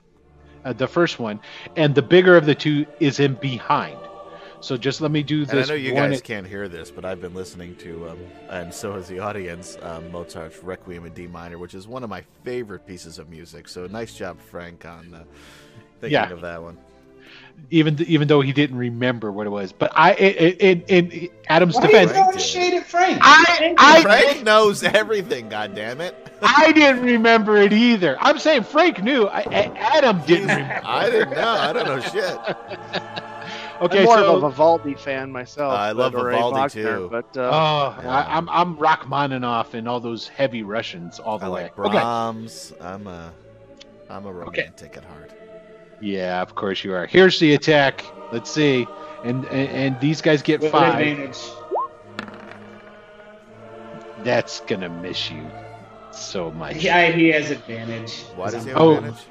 Uh, 0.65 0.73
the 0.73 0.87
first 0.87 1.19
one, 1.19 1.39
and 1.75 1.95
the 1.95 2.03
bigger 2.03 2.37
of 2.37 2.45
the 2.45 2.53
two 2.53 2.85
is 2.99 3.19
in 3.19 3.33
behind. 3.35 3.97
So 4.61 4.77
just 4.77 5.01
let 5.01 5.09
me 5.11 5.23
do 5.23 5.41
And 5.49 5.59
I 5.59 5.65
know 5.65 5.73
you 5.73 5.93
one 5.93 6.11
guys 6.11 6.21
can't 6.21 6.45
hear 6.45 6.67
this, 6.69 6.91
but 6.91 7.03
I've 7.03 7.19
been 7.19 7.33
listening 7.33 7.75
to, 7.77 8.09
um, 8.09 8.19
and 8.49 8.71
so 8.73 8.93
has 8.93 9.07
the 9.07 9.19
audience, 9.19 9.77
um, 9.81 10.11
Mozart's 10.11 10.61
Requiem 10.63 11.05
in 11.05 11.13
D 11.13 11.25
minor, 11.27 11.57
which 11.57 11.73
is 11.73 11.87
one 11.87 12.03
of 12.03 12.09
my 12.11 12.23
favorite 12.43 12.85
pieces 12.85 13.17
of 13.17 13.27
music. 13.29 13.67
So 13.67 13.87
nice 13.87 14.13
job, 14.13 14.39
Frank, 14.39 14.85
on 14.85 15.13
uh, 15.15 15.23
thinking 15.99 16.11
Yeah. 16.13 16.29
of 16.31 16.41
that 16.41 16.61
one. 16.61 16.77
even 17.71 17.97
even 18.07 18.27
though 18.27 18.41
he 18.41 18.53
didn't 18.53 18.77
remember 18.77 19.31
what 19.31 19.47
it 19.47 19.49
was. 19.49 19.71
But 19.71 19.91
I, 19.95 20.13
in, 20.13 20.57
in, 20.57 20.81
in 21.11 21.29
Adam's 21.47 21.75
Why 21.75 21.81
are 21.81 21.85
you 21.85 21.91
defense, 21.91 22.11
throwing 22.11 22.37
shade 22.37 22.73
at 22.75 22.85
Frank? 22.87 23.17
I, 23.21 23.75
I, 23.77 24.01
Frank 24.03 24.43
knows 24.43 24.83
everything. 24.83 25.49
God 25.49 25.73
damn 25.75 26.01
it! 26.01 26.15
I 26.43 26.71
didn't 26.71 27.03
remember 27.03 27.57
it 27.57 27.73
either. 27.73 28.15
I'm 28.19 28.37
saying 28.39 28.63
Frank 28.63 29.01
knew. 29.03 29.25
I, 29.27 29.39
I- 29.41 29.73
Adam 29.97 30.21
didn't 30.25 30.49
remember. 30.49 30.81
I 30.85 31.09
didn't 31.09 31.31
know. 31.31 31.49
I 31.49 31.73
don't 31.73 31.85
know 31.85 31.99
shit. 31.99 32.37
Okay, 33.81 33.99
I'm 33.99 34.05
more 34.05 34.17
so 34.17 34.35
of 34.37 34.43
a 34.43 34.49
Vivaldi 34.51 34.93
fan 34.93 35.31
myself. 35.31 35.73
I 35.73 35.91
love 35.91 36.13
but- 36.13 36.23
Vivaldi, 36.29 36.55
Wagner, 36.59 36.97
too. 36.99 37.07
But 37.11 37.25
oh, 37.35 37.41
uh, 37.43 37.99
Yeah. 38.03 38.09
I, 38.09 38.37
I'm 38.37 38.47
I'm 38.49 38.75
Rachmaninoff 38.77 39.73
and 39.73 39.87
all 39.87 39.99
those 39.99 40.27
heavy 40.27 40.61
Russians 40.63 41.19
all 41.19 41.39
the 41.39 41.47
I 41.47 41.49
way. 41.49 41.63
like 41.63 41.79
Okay. 41.79 41.89
Brahms. 41.89 42.73
I'm 42.79 43.07
a, 43.07 43.33
I'm 44.09 44.25
a 44.27 44.31
romantic 44.31 44.97
at 44.97 45.03
heart. 45.03 45.31
Yeah, 45.99 46.41
of 46.41 46.53
course 46.55 46.83
you 46.83 46.93
are. 46.93 47.05
Here's 47.07 47.39
the 47.39 47.53
attack. 47.55 48.05
Let's 48.31 48.49
see, 48.51 48.87
and 49.23 49.45
and, 49.45 49.69
and 49.69 49.99
these 49.99 50.21
guys 50.21 50.41
get 50.43 50.61
With 50.61 50.71
five. 50.71 50.99
advantage. 50.99 51.39
That's 54.23 54.59
gonna 54.61 54.89
miss 54.89 55.31
you 55.31 55.49
so 56.11 56.51
much. 56.51 56.75
Yeah, 56.77 57.09
he 57.11 57.29
has 57.29 57.49
advantage. 57.49 58.21
Why 58.35 58.51
does 58.51 58.63
he 58.63 58.69
have 58.69 58.79
Oh. 58.79 58.97
advantage? 58.97 59.21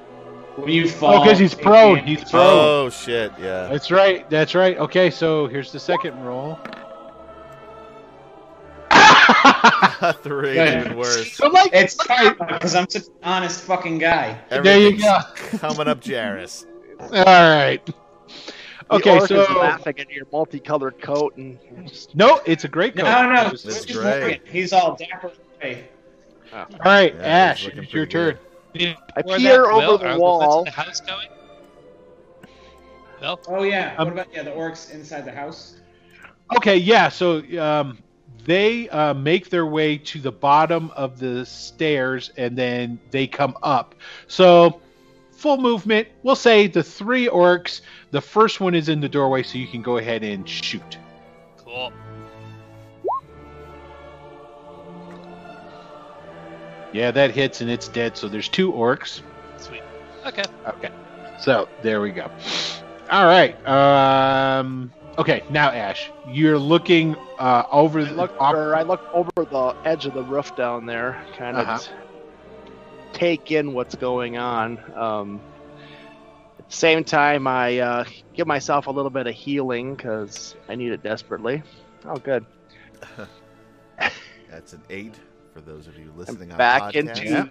When 0.56 0.68
you 0.68 0.84
oh, 0.84 0.88
fall. 0.88 1.14
Oh, 1.16 1.24
because 1.24 1.38
he's 1.38 1.54
prone. 1.54 1.98
He's 2.04 2.28
prone. 2.28 2.42
Oh 2.42 2.90
shit! 2.90 3.32
Yeah. 3.38 3.68
That's 3.68 3.90
right. 3.90 4.28
That's 4.30 4.54
right. 4.54 4.76
Okay, 4.78 5.10
so 5.10 5.46
here's 5.46 5.72
the 5.72 5.80
second 5.80 6.22
roll. 6.22 6.58
Three, 10.22 10.60
even 10.60 10.96
worse. 10.96 11.32
so 11.32 11.48
like, 11.48 11.70
It's 11.72 11.94
because 11.94 12.74
I'm 12.74 12.88
such 12.88 13.06
an 13.06 13.12
honest 13.22 13.62
fucking 13.62 13.98
guy. 13.98 14.38
there 14.48 14.64
you 14.64 14.88
Everything's 14.88 15.02
go. 15.02 15.58
Coming 15.58 15.88
up, 15.88 16.04
Jairus. 16.04 16.66
All 17.00 17.08
right. 17.10 17.84
the 17.86 17.94
Okay, 18.90 19.18
orc 19.18 19.28
so 19.28 19.42
is 19.42 19.50
laughing 19.50 20.00
at 20.00 20.10
your 20.10 20.26
multicolored 20.32 21.00
coat 21.00 21.36
and 21.36 21.58
no, 22.14 22.40
it's 22.44 22.64
a 22.64 22.68
great 22.68 22.96
coat. 22.96 23.04
no, 23.04 23.32
no. 23.32 23.44
That's 23.50 23.62
Switch 23.62 23.90
is 23.90 23.96
great. 23.96 24.20
Morgan. 24.20 24.40
He's 24.46 24.72
all 24.72 24.96
dapper. 24.96 25.32
Hey. 25.60 25.84
All 26.52 26.66
right, 26.84 27.14
Yeah, 27.14 27.22
Ash, 27.22 27.64
looking 27.64 27.84
it's 27.84 27.92
your 27.92 28.06
pretty 28.06 28.34
turn. 28.34 28.38
I 28.74 29.22
peer 29.22 29.62
that, 29.62 29.72
over 29.72 29.78
Will, 29.78 29.98
the 29.98 30.18
wall. 30.18 30.56
ones 30.62 30.64
the 30.64 30.70
house 30.70 31.00
going? 31.00 31.28
Well, 33.20 33.40
Oh 33.48 33.62
yeah. 33.62 33.94
Um, 33.98 34.06
what 34.06 34.12
about 34.12 34.34
yeah 34.34 34.42
the 34.42 34.50
orcs 34.50 34.92
inside 34.92 35.24
the 35.24 35.32
house? 35.32 35.76
Okay, 36.56 36.76
yeah. 36.76 37.08
So 37.08 37.42
um, 37.60 37.98
they 38.44 38.88
uh, 38.88 39.14
make 39.14 39.50
their 39.50 39.66
way 39.66 39.98
to 39.98 40.20
the 40.20 40.32
bottom 40.32 40.90
of 40.96 41.18
the 41.18 41.44
stairs, 41.46 42.30
and 42.36 42.56
then 42.56 42.98
they 43.10 43.26
come 43.26 43.56
up. 43.62 43.94
So 44.26 44.80
full 45.32 45.58
movement. 45.58 46.08
We'll 46.22 46.36
say 46.36 46.66
the 46.66 46.82
three 46.82 47.28
orcs. 47.28 47.80
The 48.10 48.20
first 48.20 48.60
one 48.60 48.74
is 48.74 48.88
in 48.88 49.00
the 49.00 49.08
doorway, 49.08 49.42
so 49.42 49.58
you 49.58 49.66
can 49.66 49.82
go 49.82 49.98
ahead 49.98 50.22
and 50.22 50.48
shoot. 50.48 50.98
cool. 51.56 51.92
Yeah, 56.92 57.10
that 57.12 57.30
hits, 57.30 57.60
and 57.60 57.70
it's 57.70 57.88
dead. 57.88 58.16
So 58.16 58.28
there's 58.28 58.48
two 58.48 58.72
orcs. 58.72 59.20
Sweet. 59.58 59.82
Okay. 60.26 60.44
Okay. 60.66 60.90
So 61.40 61.68
there 61.82 62.00
we 62.00 62.10
go. 62.10 62.28
All 63.10 63.26
right. 63.26 63.54
Um, 63.66 64.92
okay, 65.18 65.42
now 65.50 65.70
Ash, 65.70 66.10
you're 66.32 66.58
looking 66.58 67.16
uh, 67.38 67.64
over 67.70 68.00
I 68.00 68.04
the 68.04 68.14
look, 68.14 68.32
off- 68.40 68.54
or 68.54 68.74
I 68.74 68.82
look 68.82 69.00
over 69.12 69.30
the 69.36 69.74
edge 69.84 70.06
of 70.06 70.14
the 70.14 70.22
roof 70.22 70.54
down 70.56 70.86
there, 70.86 71.24
kind 71.36 71.56
of 71.56 71.66
Uh-huh. 71.68 71.78
take 73.12 73.50
in 73.50 73.72
what's 73.72 73.94
going 73.94 74.36
on. 74.36 74.78
Um, 74.96 75.40
at 76.58 76.68
the 76.68 76.74
same 76.76 77.04
time, 77.04 77.46
I 77.46 77.78
uh, 77.78 78.04
give 78.34 78.46
myself 78.46 78.86
a 78.86 78.90
little 78.90 79.10
bit 79.10 79.26
of 79.26 79.34
healing 79.34 79.94
because 79.96 80.54
I 80.68 80.74
need 80.74 80.92
it 80.92 81.02
desperately. 81.02 81.62
Oh, 82.04 82.16
good. 82.16 82.44
That's 84.50 84.72
an 84.72 84.82
eight 84.90 85.14
for 85.52 85.60
those 85.60 85.86
of 85.86 85.96
you 85.98 86.12
listening 86.16 86.50
on 86.52 86.58
back 86.58 86.82
podcast. 86.82 86.94
into, 86.94 87.24
Yeah. 87.28 87.46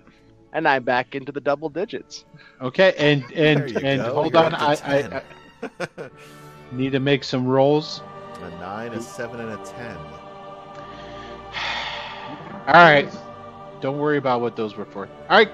and 0.54 0.68
I'm 0.68 0.84
back 0.84 1.16
into 1.16 1.32
the 1.32 1.42
double 1.42 1.70
digits. 1.70 2.26
Okay, 2.62 2.94
and 2.98 3.24
and 3.34 3.78
and 3.84 4.02
go, 4.04 4.14
hold 4.14 4.34
you're 4.34 4.44
on, 4.44 4.56
I, 4.56 4.74
I, 4.84 5.22
I 5.64 6.10
need 6.72 6.92
to 6.94 7.00
make 7.00 7.24
some 7.24 7.46
rolls. 7.48 8.02
a 8.42 8.50
nine, 8.62 8.94
a 8.94 9.02
seven, 9.02 9.40
and 9.40 9.52
a 9.52 9.66
ten. 9.66 9.96
All 12.68 12.76
right, 12.76 13.10
don't 13.82 13.98
worry 13.98 14.18
about 14.18 14.42
what 14.42 14.56
those 14.56 14.76
were 14.76 14.86
for. 14.86 15.08
All 15.30 15.38
right, 15.38 15.50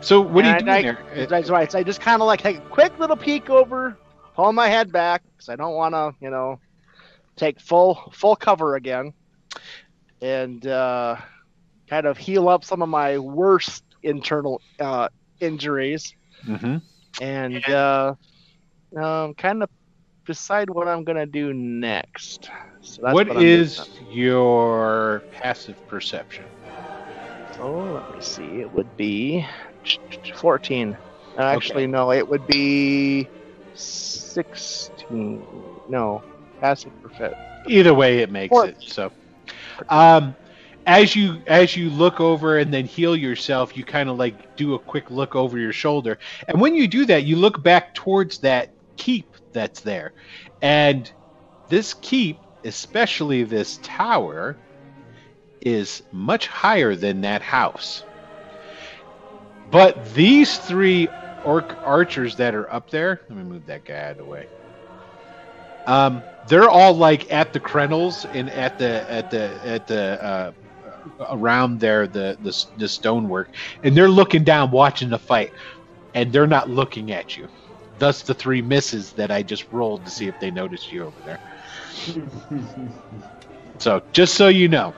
so 0.00 0.20
what 0.20 0.44
are 0.44 0.52
you 0.52 0.58
doing 0.58 0.68
I- 0.70 0.82
there? 0.82 1.26
That's 1.28 1.50
right. 1.50 1.70
So 1.70 1.78
I 1.78 1.82
just 1.82 2.00
kind 2.00 2.20
of 2.20 2.26
like 2.26 2.40
take 2.40 2.58
a 2.58 2.62
quick 2.62 2.98
little 2.98 3.16
peek 3.16 3.50
over, 3.50 3.96
pull 4.34 4.52
my 4.52 4.68
head 4.68 4.92
back 4.92 5.22
because 5.32 5.48
I 5.48 5.56
don't 5.56 5.74
want 5.74 5.94
to, 5.94 6.14
you 6.20 6.30
know, 6.30 6.58
take 7.36 7.60
full 7.60 8.10
full 8.12 8.36
cover 8.36 8.76
again, 8.76 9.12
and 10.20 10.66
uh, 10.66 11.16
kind 11.92 12.06
of 12.06 12.16
heal 12.18 12.48
up 12.48 12.64
some 12.64 12.82
of 12.82 12.88
my 12.88 13.18
worst 13.18 13.84
internal 14.02 14.62
uh, 14.80 15.08
injuries, 15.40 16.14
hmm 16.44 16.76
and 17.20 17.68
uh, 17.68 18.14
um, 18.98 19.34
kind 19.34 19.62
of 19.62 19.68
decide 20.26 20.70
what 20.70 20.88
I'm 20.88 21.04
gonna 21.04 21.26
do 21.26 21.52
next. 21.52 22.48
So 22.82 23.02
that's 23.04 23.14
What 23.14 23.28
I'm 23.36 23.42
is 23.42 23.76
doing. 23.76 24.10
your 24.10 25.22
passive 25.30 25.76
perception? 25.88 26.46
Oh, 27.58 27.92
let 27.92 28.08
me 28.10 28.20
see. 28.20 28.60
It 28.60 28.72
would 28.72 28.96
be 28.96 29.46
14. 30.36 30.96
Actually, 31.38 31.86
no, 31.86 32.12
it 32.12 32.26
would 32.28 32.46
be 32.46 33.30
16. 33.74 35.46
No, 35.88 36.22
passive 36.60 36.92
perfect. 37.02 37.34
Either 37.68 37.94
way, 37.94 38.18
it 38.18 38.30
makes 38.30 38.54
Or- 38.54 38.66
it. 38.66 38.76
So, 38.80 39.12
um, 39.88 40.34
as 40.86 41.14
you 41.14 41.42
as 41.46 41.76
you 41.76 41.90
look 41.90 42.20
over 42.20 42.58
and 42.58 42.72
then 42.72 42.84
heal 42.86 43.16
yourself, 43.16 43.76
you 43.76 43.84
kind 43.84 44.08
of 44.08 44.18
like 44.18 44.56
do 44.56 44.74
a 44.74 44.78
quick 44.78 45.10
look 45.10 45.34
over 45.36 45.58
your 45.58 45.72
shoulder, 45.72 46.18
and 46.48 46.60
when 46.60 46.74
you 46.74 46.88
do 46.88 47.06
that, 47.06 47.24
you 47.24 47.36
look 47.36 47.62
back 47.62 47.94
towards 47.94 48.38
that 48.38 48.74
keep 48.96 49.36
that's 49.52 49.80
there, 49.80 50.12
and 50.60 51.10
this 51.68 51.94
keep, 51.94 52.38
especially 52.64 53.44
this 53.44 53.78
tower, 53.82 54.56
is 55.60 56.02
much 56.12 56.46
higher 56.46 56.94
than 56.96 57.20
that 57.22 57.42
house. 57.42 58.02
But 59.70 60.14
these 60.14 60.58
three 60.58 61.08
orc 61.44 61.76
archers 61.84 62.36
that 62.36 62.54
are 62.54 62.70
up 62.72 62.90
there, 62.90 63.22
let 63.28 63.38
me 63.38 63.44
move 63.44 63.66
that 63.66 63.84
guy 63.84 63.94
out 63.94 64.12
of 64.12 64.16
the 64.18 64.24
way. 64.24 64.48
Um, 65.86 66.22
they're 66.48 66.70
all 66.70 66.94
like 66.94 67.32
at 67.32 67.52
the 67.52 67.60
crenels 67.60 68.26
and 68.34 68.50
at 68.50 68.78
the 68.78 69.10
at 69.10 69.30
the 69.30 69.58
at 69.64 69.86
the 69.86 70.24
uh, 70.24 70.52
around 71.28 71.80
there 71.80 72.06
the, 72.08 72.36
the 72.40 72.64
the 72.76 72.88
stonework, 72.88 73.54
and 73.82 73.96
they're 73.96 74.08
looking 74.10 74.44
down, 74.44 74.70
watching 74.70 75.10
the 75.10 75.18
fight, 75.18 75.52
and 76.14 76.32
they're 76.32 76.46
not 76.46 76.68
looking 76.70 77.10
at 77.12 77.36
you. 77.36 77.48
Thus, 77.98 78.22
the 78.22 78.34
three 78.34 78.62
misses 78.62 79.12
that 79.14 79.30
I 79.30 79.42
just 79.42 79.70
rolled 79.72 80.04
to 80.06 80.10
see 80.12 80.28
if 80.28 80.38
they 80.38 80.50
noticed 80.50 80.90
you 80.92 81.04
over 81.04 81.22
there. 81.22 81.40
So, 83.78 84.00
just 84.12 84.34
so 84.36 84.48
you 84.48 84.68
know, 84.68 84.96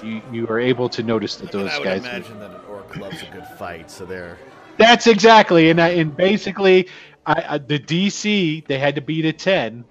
you 0.00 0.22
you 0.26 0.46
are 0.48 0.58
able 0.60 0.88
to 0.90 1.02
notice 1.02 1.36
that 1.38 1.50
And 1.52 1.52
those 1.52 1.78
I 1.78 1.78
would 1.78 1.90
guys. 1.90 2.10
imagine 2.10 2.38
that 2.40 2.52
an 2.52 2.62
orc 2.64 2.96
loves 2.96 3.22
a 3.22 3.26
good 3.26 3.46
fight, 3.46 3.90
so 3.90 4.04
they're 4.06 4.42
That's 4.78 5.06
exactly, 5.06 5.70
and 5.70 5.80
I, 5.80 5.88
and 5.90 6.16
basically, 6.16 6.88
I, 7.26 7.44
I, 7.50 7.58
the 7.58 7.78
DC 7.78 8.62
they 8.62 8.78
had 8.78 8.96
to 8.96 9.00
beat 9.02 9.24
a 9.26 9.32
ten, 9.32 9.86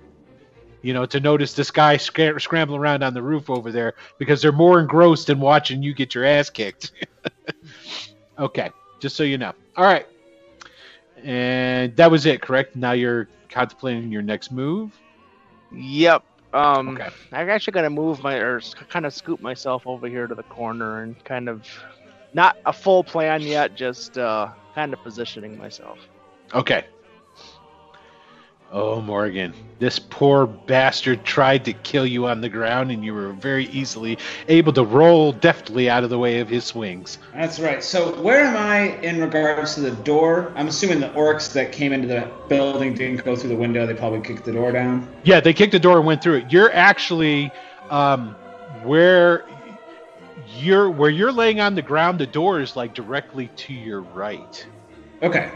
you 0.82 0.94
know, 0.94 1.06
to 1.06 1.20
notice 1.20 1.54
this 1.54 1.72
guy 1.72 1.98
scra- 1.98 2.40
scrambling 2.42 2.80
around 2.80 3.04
on 3.04 3.14
the 3.14 3.22
roof 3.22 3.50
over 3.50 3.72
there 3.72 3.96
because 4.18 4.42
they're 4.42 4.52
more 4.52 4.80
engrossed 4.80 5.30
in 5.30 5.40
watching 5.40 5.84
you 5.84 5.94
get 5.94 6.14
your 6.16 6.26
ass 6.26 6.50
kicked. 6.50 6.92
okay, 8.40 8.72
just 9.00 9.16
so 9.16 9.24
you 9.24 9.38
know. 9.38 9.54
All 9.76 9.86
right, 9.86 10.06
and 11.24 11.96
that 11.96 12.10
was 12.10 12.26
it, 12.26 12.42
correct? 12.42 12.76
Now 12.76 12.92
you're 12.94 13.28
contemplating 13.50 14.12
your 14.12 14.22
next 14.22 14.52
move. 14.52 14.92
Yep. 15.72 16.24
Um, 16.54 16.90
Okay. 16.90 17.10
I'm 17.32 17.50
actually 17.50 17.74
gonna 17.74 17.90
move 17.90 18.24
my 18.24 18.36
or 18.36 18.60
kind 18.90 19.06
of 19.06 19.14
scoop 19.14 19.40
myself 19.42 19.86
over 19.86 20.08
here 20.08 20.28
to 20.28 20.34
the 20.36 20.44
corner 20.44 21.04
and 21.04 21.22
kind 21.24 21.48
of 21.48 21.68
not 22.34 22.58
a 22.66 22.74
full 22.74 23.04
plan 23.04 23.42
yet, 23.42 23.76
just 23.76 24.18
uh, 24.18 24.50
kind 24.74 24.94
of 24.94 25.02
positioning 25.04 25.58
myself. 25.58 26.00
Okay. 26.54 26.86
Oh, 28.72 29.02
Morgan, 29.02 29.56
this 29.80 29.98
poor 29.98 30.46
bastard 30.46 31.24
tried 31.24 31.66
to 31.66 31.74
kill 31.74 32.06
you 32.06 32.28
on 32.28 32.40
the 32.40 32.50
ground, 32.50 32.92
and 32.92 33.04
you 33.04 33.16
were 33.16 33.30
very 33.30 33.66
easily 33.70 34.20
able 34.48 34.72
to 34.74 34.84
roll 34.84 35.32
deftly 35.32 35.90
out 35.90 36.04
of 36.04 36.12
the 36.12 36.20
way 36.20 36.40
of 36.40 36.48
his 36.48 36.66
swings. 36.66 37.18
That's 37.34 37.60
right. 37.60 37.84
So 37.84 38.22
where 38.22 38.42
am 38.42 38.56
I 38.56 38.96
in 39.02 39.20
regards 39.22 39.74
to 39.76 39.82
the 39.82 39.92
door? 40.04 40.54
I'm 40.56 40.68
assuming 40.68 41.00
the 41.00 41.10
orcs 41.10 41.52
that 41.54 41.72
came 41.72 41.94
into 41.94 42.08
the 42.08 42.30
building 42.48 42.94
didn't 42.94 43.26
go 43.26 43.36
through 43.36 43.50
the 43.50 43.56
window. 43.56 43.88
They 43.88 43.96
probably 43.96 44.22
kicked 44.22 44.46
the 44.46 44.52
door 44.52 44.72
down. 44.72 45.10
Yeah, 45.24 45.40
they 45.40 45.54
kicked 45.54 45.72
the 45.72 45.80
door 45.80 45.98
and 45.98 46.06
went 46.06 46.22
through 46.22 46.36
it. 46.36 46.52
You're 46.52 46.72
actually 46.72 47.52
um, 47.90 48.36
where 48.84 49.46
you're 50.58 50.92
where 50.92 51.10
you're 51.10 51.32
laying 51.32 51.60
on 51.60 51.74
the 51.74 51.82
ground. 51.82 52.20
The 52.20 52.28
door 52.28 52.60
is 52.60 52.76
like 52.76 52.94
directly 52.94 53.48
to 53.48 53.74
your 53.74 54.02
right. 54.02 54.64
Okay. 55.24 55.52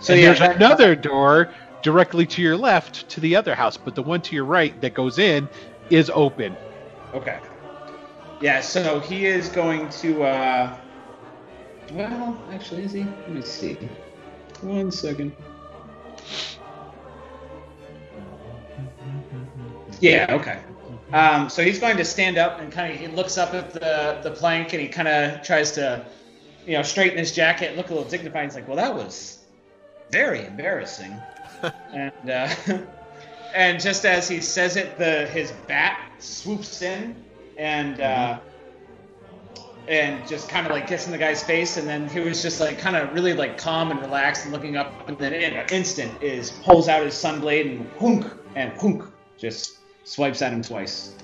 So 0.00 0.14
and 0.14 0.20
yeah, 0.20 0.28
there's 0.28 0.38
that- 0.40 0.56
another 0.56 0.96
door 0.96 1.52
directly 1.82 2.26
to 2.26 2.42
your 2.42 2.56
left 2.56 3.08
to 3.10 3.20
the 3.20 3.36
other 3.36 3.54
house, 3.54 3.76
but 3.76 3.94
the 3.94 4.02
one 4.02 4.20
to 4.22 4.34
your 4.34 4.44
right 4.44 4.78
that 4.80 4.94
goes 4.94 5.18
in 5.18 5.48
is 5.88 6.10
open. 6.14 6.56
Okay. 7.14 7.40
Yeah, 8.40 8.60
so 8.60 9.00
he 9.00 9.26
is 9.26 9.48
going 9.48 9.88
to. 9.90 10.22
uh 10.24 10.76
Well, 11.92 12.38
actually, 12.52 12.84
is 12.84 12.92
he? 12.92 13.00
Let 13.02 13.28
me 13.28 13.42
see. 13.42 13.76
One 14.62 14.90
second. 14.90 15.34
Yeah. 20.00 20.26
Okay. 20.30 20.58
Um, 21.12 21.50
so 21.50 21.62
he's 21.64 21.80
going 21.80 21.96
to 21.96 22.04
stand 22.04 22.38
up 22.38 22.60
and 22.60 22.72
kind 22.72 22.92
of 22.92 23.00
he 23.00 23.08
looks 23.08 23.36
up 23.36 23.52
at 23.54 23.72
the 23.72 24.20
the 24.22 24.30
plank 24.30 24.72
and 24.72 24.80
he 24.80 24.88
kind 24.88 25.08
of 25.08 25.42
tries 25.42 25.72
to, 25.72 26.06
you 26.66 26.74
know, 26.74 26.82
straighten 26.82 27.18
his 27.18 27.32
jacket 27.32 27.76
look 27.76 27.90
a 27.90 27.94
little 27.94 28.08
dignified. 28.08 28.44
He's 28.44 28.54
like, 28.54 28.68
"Well, 28.68 28.76
that 28.76 28.94
was 28.94 29.38
very 30.10 30.46
embarrassing." 30.46 31.20
And 31.92 32.30
uh, 32.30 32.48
and 33.54 33.80
just 33.80 34.04
as 34.04 34.28
he 34.28 34.40
says 34.40 34.76
it, 34.76 34.98
the 34.98 35.26
his 35.26 35.52
bat 35.66 35.98
swoops 36.18 36.82
in 36.82 37.14
and 37.56 38.00
uh, 38.00 38.38
and 39.88 40.26
just 40.28 40.48
kind 40.48 40.66
of 40.66 40.72
like 40.72 40.86
gets 40.86 41.06
in 41.06 41.12
the 41.12 41.18
guy's 41.18 41.42
face, 41.42 41.76
and 41.76 41.88
then 41.88 42.08
he 42.08 42.20
was 42.20 42.42
just 42.42 42.60
like 42.60 42.78
kind 42.78 42.96
of 42.96 43.12
really 43.12 43.32
like 43.32 43.58
calm 43.58 43.90
and 43.90 44.00
relaxed 44.00 44.44
and 44.44 44.52
looking 44.52 44.76
up, 44.76 45.08
and 45.08 45.18
then 45.18 45.32
in 45.32 45.54
an 45.54 45.66
instant 45.70 46.22
is 46.22 46.50
pulls 46.62 46.88
out 46.88 47.04
his 47.04 47.14
sunblade 47.14 47.66
and 47.66 47.90
hunk 47.98 48.26
and 48.54 48.72
hunk 48.78 49.04
just 49.36 49.78
swipes 50.04 50.42
at 50.42 50.52
him 50.52 50.62
twice. 50.62 51.14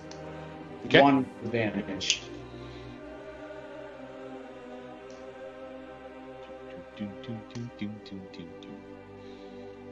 Okay. 0.86 1.00
One 1.00 1.26
advantage. 1.44 2.22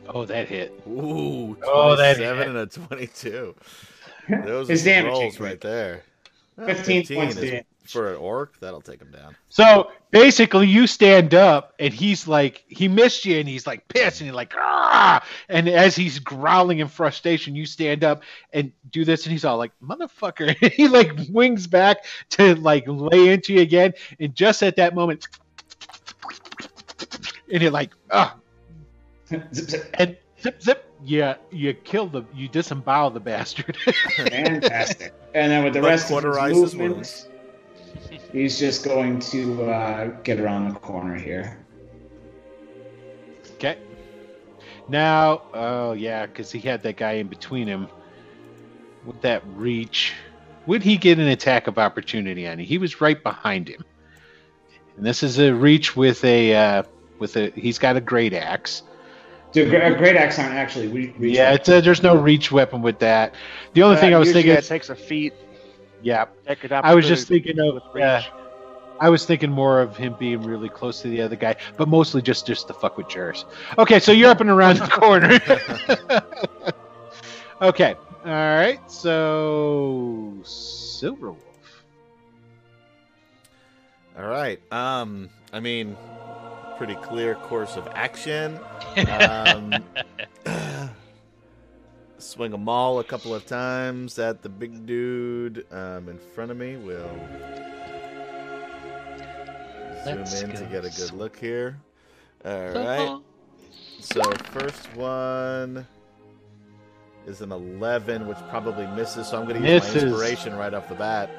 Oh, 0.08 0.24
that 0.24 0.48
hit. 0.48 0.72
ooh, 0.88 1.56
Oh, 1.64 1.96
that- 1.96 2.16
27 2.16 2.48
and 2.48 2.58
a 2.58 2.66
22. 2.66 3.54
Those 4.44 4.68
His 4.70 4.82
are 4.82 4.84
damage 4.84 5.12
rolls 5.12 5.40
right 5.40 5.60
there. 5.60 6.02
Well, 6.56 6.66
15 6.68 7.06
points 7.08 7.34
damage. 7.36 7.64
for 7.84 8.10
an 8.12 8.16
orc. 8.16 8.58
That'll 8.60 8.80
take 8.80 9.00
him 9.00 9.10
down. 9.10 9.34
So 9.48 9.90
basically, 10.12 10.68
you 10.68 10.86
stand 10.86 11.34
up, 11.34 11.74
and 11.80 11.92
he's 11.92 12.28
like, 12.28 12.64
he 12.68 12.86
missed 12.86 13.24
you, 13.24 13.38
and 13.38 13.48
he's 13.48 13.66
like 13.66 13.86
pissed, 13.88 14.20
and 14.20 14.28
he's 14.28 14.36
like, 14.36 14.54
ah! 14.56 15.24
And 15.48 15.68
as 15.68 15.96
he's 15.96 16.18
growling 16.20 16.78
in 16.78 16.86
frustration, 16.88 17.56
you 17.56 17.66
stand 17.66 18.04
up 18.04 18.22
and 18.52 18.70
do 18.90 19.04
this, 19.04 19.24
and 19.24 19.32
he's 19.32 19.44
all 19.44 19.58
like, 19.58 19.72
motherfucker. 19.82 20.54
he 20.74 20.86
like 20.86 21.10
wings 21.30 21.66
back 21.66 22.04
to 22.30 22.54
like 22.54 22.84
lay 22.86 23.30
into 23.30 23.54
you 23.54 23.60
again, 23.60 23.92
and 24.20 24.34
just 24.34 24.62
at 24.62 24.76
that 24.76 24.94
moment, 24.94 25.26
and 27.52 27.60
you're 27.62 27.70
like, 27.72 27.90
ah, 28.12 28.36
Zip, 29.28 29.54
zip. 29.54 29.94
and 29.94 30.16
zip 30.40 30.62
zip, 30.62 30.90
yeah, 31.02 31.36
you 31.50 31.72
kill 31.72 32.06
the, 32.06 32.24
you 32.34 32.48
disembowel 32.48 33.10
the 33.10 33.20
bastard. 33.20 33.76
Fantastic. 34.16 35.14
And 35.34 35.50
then 35.50 35.64
with 35.64 35.74
the 35.74 35.80
But 35.80 35.88
rest 35.88 36.10
of 36.10 36.24
his 36.24 36.62
his 36.62 36.74
movements, 36.74 37.28
he's 38.32 38.58
just 38.58 38.84
going 38.84 39.20
to 39.20 39.64
uh, 39.70 40.06
get 40.22 40.40
around 40.40 40.72
the 40.72 40.78
corner 40.80 41.16
here. 41.16 41.64
Okay. 43.54 43.78
Now, 44.88 45.42
oh 45.54 45.92
yeah, 45.92 46.26
because 46.26 46.50
he 46.50 46.60
had 46.60 46.82
that 46.82 46.96
guy 46.96 47.12
in 47.12 47.28
between 47.28 47.66
him. 47.66 47.88
With 49.06 49.20
that 49.20 49.42
reach, 49.48 50.14
would 50.66 50.82
he 50.82 50.96
get 50.96 51.18
an 51.18 51.28
attack 51.28 51.66
of 51.66 51.78
opportunity 51.78 52.48
on 52.48 52.58
you? 52.58 52.64
He 52.64 52.78
was 52.78 53.02
right 53.02 53.22
behind 53.22 53.68
him. 53.68 53.84
And 54.96 55.04
this 55.04 55.22
is 55.22 55.38
a 55.38 55.52
reach 55.52 55.94
with 55.94 56.24
a 56.24 56.54
uh, 56.54 56.82
with 57.18 57.36
a. 57.36 57.50
He's 57.50 57.78
got 57.78 57.96
a 57.96 58.00
great 58.00 58.32
axe. 58.32 58.82
Dude, 59.54 59.70
gra- 59.70 59.86
uh, 59.90 59.94
great 59.96 60.16
axe 60.16 60.38
aren't 60.38 60.54
actually. 60.54 60.88
Re- 60.88 61.14
reach 61.18 61.34
Yeah, 61.36 61.52
it's 61.54 61.68
a, 61.68 61.80
there's 61.80 62.02
no 62.02 62.16
reach 62.16 62.52
weapon 62.52 62.82
with 62.82 62.98
that. 62.98 63.34
The 63.72 63.82
only 63.84 63.96
thing 63.96 64.12
I 64.12 64.18
was 64.18 64.28
Uh, 64.28 64.32
thinking, 64.34 64.52
it 64.52 64.64
takes 64.64 64.90
a 64.90 64.96
feat. 64.96 65.32
yeah, 66.02 66.26
I 66.70 66.94
was 66.94 67.06
just 67.08 67.28
thinking 67.28 67.58
of. 67.60 67.74
with 67.94 68.02
Uh. 68.02 68.20
I 69.00 69.08
was 69.08 69.24
thinking 69.26 69.50
more 69.50 69.80
of 69.80 69.96
him 69.96 70.14
being 70.20 70.42
really 70.42 70.68
close 70.68 71.02
to 71.02 71.08
the 71.08 71.20
other 71.20 71.34
guy, 71.34 71.56
but 71.76 71.88
mostly 71.88 72.22
just 72.22 72.46
just 72.46 72.68
to 72.68 72.74
fuck 72.74 72.96
with 72.96 73.08
Jers. 73.08 73.44
Okay, 73.78 73.98
so 73.98 74.12
you're 74.12 74.30
up 74.30 74.40
and 74.40 74.48
around 74.50 74.78
the 74.78 74.86
corner. 74.86 75.40
okay, 77.62 77.94
all 78.24 78.30
right. 78.30 78.78
So 78.90 80.32
Silverwolf. 80.42 81.36
All 84.16 84.26
right. 84.26 84.60
Um, 84.72 85.28
I 85.52 85.58
mean, 85.60 85.96
pretty 86.76 86.94
clear 86.96 87.34
course 87.34 87.76
of 87.76 87.88
action. 87.94 88.58
Um, 89.08 89.74
swing 92.18 92.52
a 92.52 92.58
maul 92.58 92.98
a 92.98 93.04
couple 93.04 93.34
of 93.34 93.46
times 93.46 94.18
at 94.18 94.42
the 94.42 94.48
big 94.48 94.86
dude 94.86 95.66
um, 95.70 96.08
in 96.08 96.18
front 96.18 96.50
of 96.50 96.56
me. 96.56 96.76
We'll 96.76 97.18
Let's 100.06 100.38
zoom 100.38 100.50
in 100.50 100.56
to 100.56 100.64
get 100.64 100.84
a 100.84 100.90
good 100.90 101.12
look 101.12 101.38
here. 101.38 101.78
All 102.44 102.68
right. 102.70 103.18
So 104.00 104.22
first 104.52 104.94
one 104.94 105.86
is 107.26 107.40
an 107.40 107.52
11, 107.52 108.26
which 108.26 108.38
probably 108.50 108.86
misses. 108.88 109.28
So 109.28 109.38
I'm 109.38 109.48
going 109.48 109.62
to 109.62 109.68
use 109.68 109.82
Misses. 109.82 110.02
my 110.02 110.08
inspiration 110.08 110.54
right 110.56 110.74
off 110.74 110.88
the 110.88 110.94
bat. 110.94 111.30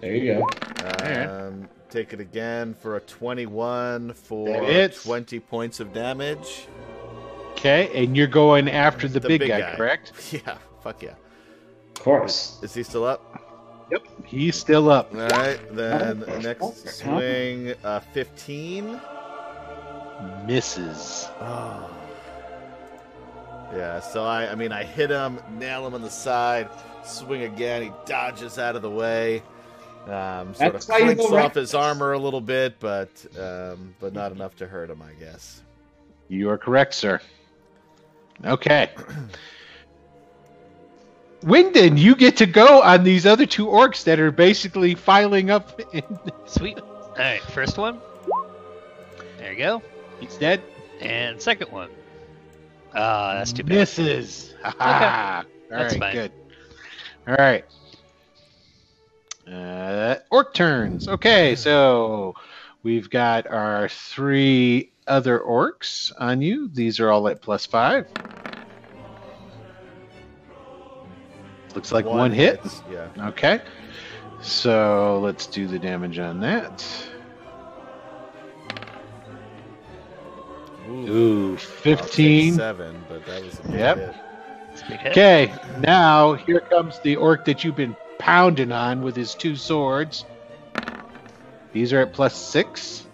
There 0.00 0.14
you 0.14 0.34
go. 0.34 0.48
Alright. 0.84 1.28
Um, 1.28 1.68
take 1.94 2.12
it 2.12 2.18
again 2.18 2.74
for 2.74 2.96
a 2.96 3.00
21 3.00 4.14
for 4.14 4.88
20 4.88 5.40
points 5.40 5.78
of 5.78 5.92
damage. 5.92 6.66
Okay, 7.52 7.88
and 7.94 8.16
you're 8.16 8.26
going 8.26 8.68
after 8.68 9.06
the, 9.06 9.20
The 9.20 9.28
big, 9.28 9.40
big 9.40 9.48
guy, 9.50 9.60
guy. 9.60 9.76
correct? 9.76 10.12
Yeah, 10.32 10.58
fuck 10.82 11.02
yeah. 11.02 11.14
Of 11.96 12.02
course. 12.02 12.58
Is 12.62 12.74
he 12.74 12.82
still 12.82 13.04
up? 13.04 13.86
Yep. 13.92 14.02
He's 14.26 14.56
still 14.56 14.90
up. 14.90 15.14
All 15.14 15.28
right, 15.28 15.60
then 15.70 16.24
Oh, 16.26 16.38
next 16.40 16.62
oh, 16.62 16.72
swing, 16.72 17.74
uh, 17.84 18.00
15. 18.00 19.00
Misses. 20.46 21.28
Oh. 21.40 21.90
Yeah, 23.72 24.00
so 24.00 24.24
I, 24.24 24.50
I 24.50 24.56
mean, 24.56 24.72
I 24.72 24.82
hit 24.82 25.10
him, 25.10 25.38
nail 25.58 25.86
him 25.86 25.94
on 25.94 26.02
the 26.02 26.10
side, 26.10 26.68
swing 27.04 27.42
again. 27.42 27.82
He 27.82 27.92
dodges 28.04 28.58
out 28.58 28.74
of 28.74 28.82
the 28.82 28.90
way. 28.90 29.42
Um, 30.06 30.54
sort 30.54 30.72
That's 30.72 30.84
of 30.84 30.90
why 30.90 31.00
clinks 31.00 31.26
go 31.28 31.36
off 31.38 31.54
his 31.54 31.74
armor 31.74 32.12
a 32.12 32.18
little 32.18 32.40
bit, 32.40 32.78
but 32.78 33.10
um, 33.38 33.94
but 34.00 34.12
not 34.12 34.32
enough 34.32 34.54
to 34.56 34.66
hurt 34.66 34.90
him, 34.90 35.02
I 35.02 35.12
guess. 35.14 35.62
You 36.28 36.50
are 36.50 36.58
correct, 36.58 36.94
sir. 36.94 37.20
Okay. 38.44 38.90
Wyndon, 41.42 41.98
you 41.98 42.14
get 42.16 42.38
to 42.38 42.46
go 42.46 42.82
on 42.82 43.04
these 43.04 43.26
other 43.26 43.44
two 43.46 43.66
orcs 43.66 44.04
that 44.04 44.18
are 44.18 44.30
basically 44.30 44.94
filing 44.94 45.50
up. 45.50 45.80
In... 45.94 46.02
Sweet. 46.46 46.78
All 46.78 47.14
right, 47.18 47.42
first 47.42 47.76
one. 47.78 48.00
There 49.38 49.52
you 49.52 49.58
go. 49.58 49.82
He's 50.20 50.36
dead. 50.36 50.62
And 51.00 51.40
second 51.40 51.70
one. 51.70 51.90
Ah, 52.94 53.34
that's 53.34 53.52
too 53.52 53.62
bad. 53.62 53.74
Misses. 53.74 54.54
Ha-ha. 54.62 55.44
All 55.44 55.78
That's 55.78 55.94
right, 55.94 56.00
fine. 56.00 56.12
good. 56.14 56.32
All 57.26 57.34
right. 57.34 57.64
Uh, 59.50 60.16
orc 60.30 60.54
turns. 60.54 61.08
Okay, 61.08 61.54
so 61.54 62.34
we've 62.82 63.10
got 63.10 63.46
our 63.46 63.88
three 63.88 64.90
other 65.06 65.38
orcs 65.40 66.12
on 66.18 66.40
you. 66.40 66.68
These 66.72 66.98
are 67.00 67.10
all 67.10 67.28
at 67.28 67.42
plus 67.42 67.66
five. 67.66 68.06
Looks 71.74 71.92
like 71.92 72.06
one, 72.06 72.30
hit. 72.32 72.60
hits, 72.62 72.82
Yeah. 72.90 73.08
Okay. 73.28 73.60
So 74.40 75.20
let's 75.22 75.46
do 75.46 75.66
the 75.66 75.78
damage 75.78 76.18
on 76.18 76.40
that. 76.40 76.84
Ooh, 80.88 81.08
Ooh, 81.08 81.56
15. 81.56 82.54
seven, 82.54 82.94
but 83.08 83.24
that 83.26 83.42
was 83.42 83.58
a 83.58 83.62
good 83.62 83.74
Yep. 83.74 83.96
hit. 83.96 84.14
It's 84.72 84.82
hit. 84.82 85.06
Okay, 85.12 85.52
now 85.80 86.34
here 86.34 86.60
comes 86.60 86.98
the 87.00 87.16
orc 87.16 87.44
that 87.46 87.64
you've 87.64 87.76
been 87.76 87.96
pounding 88.18 88.72
on 88.72 89.02
with 89.02 89.16
his 89.16 89.34
two 89.34 89.56
swords. 89.56 90.24
These 91.72 91.92
are 91.92 92.00
at 92.00 92.12
plus 92.12 92.34
six. 92.34 93.06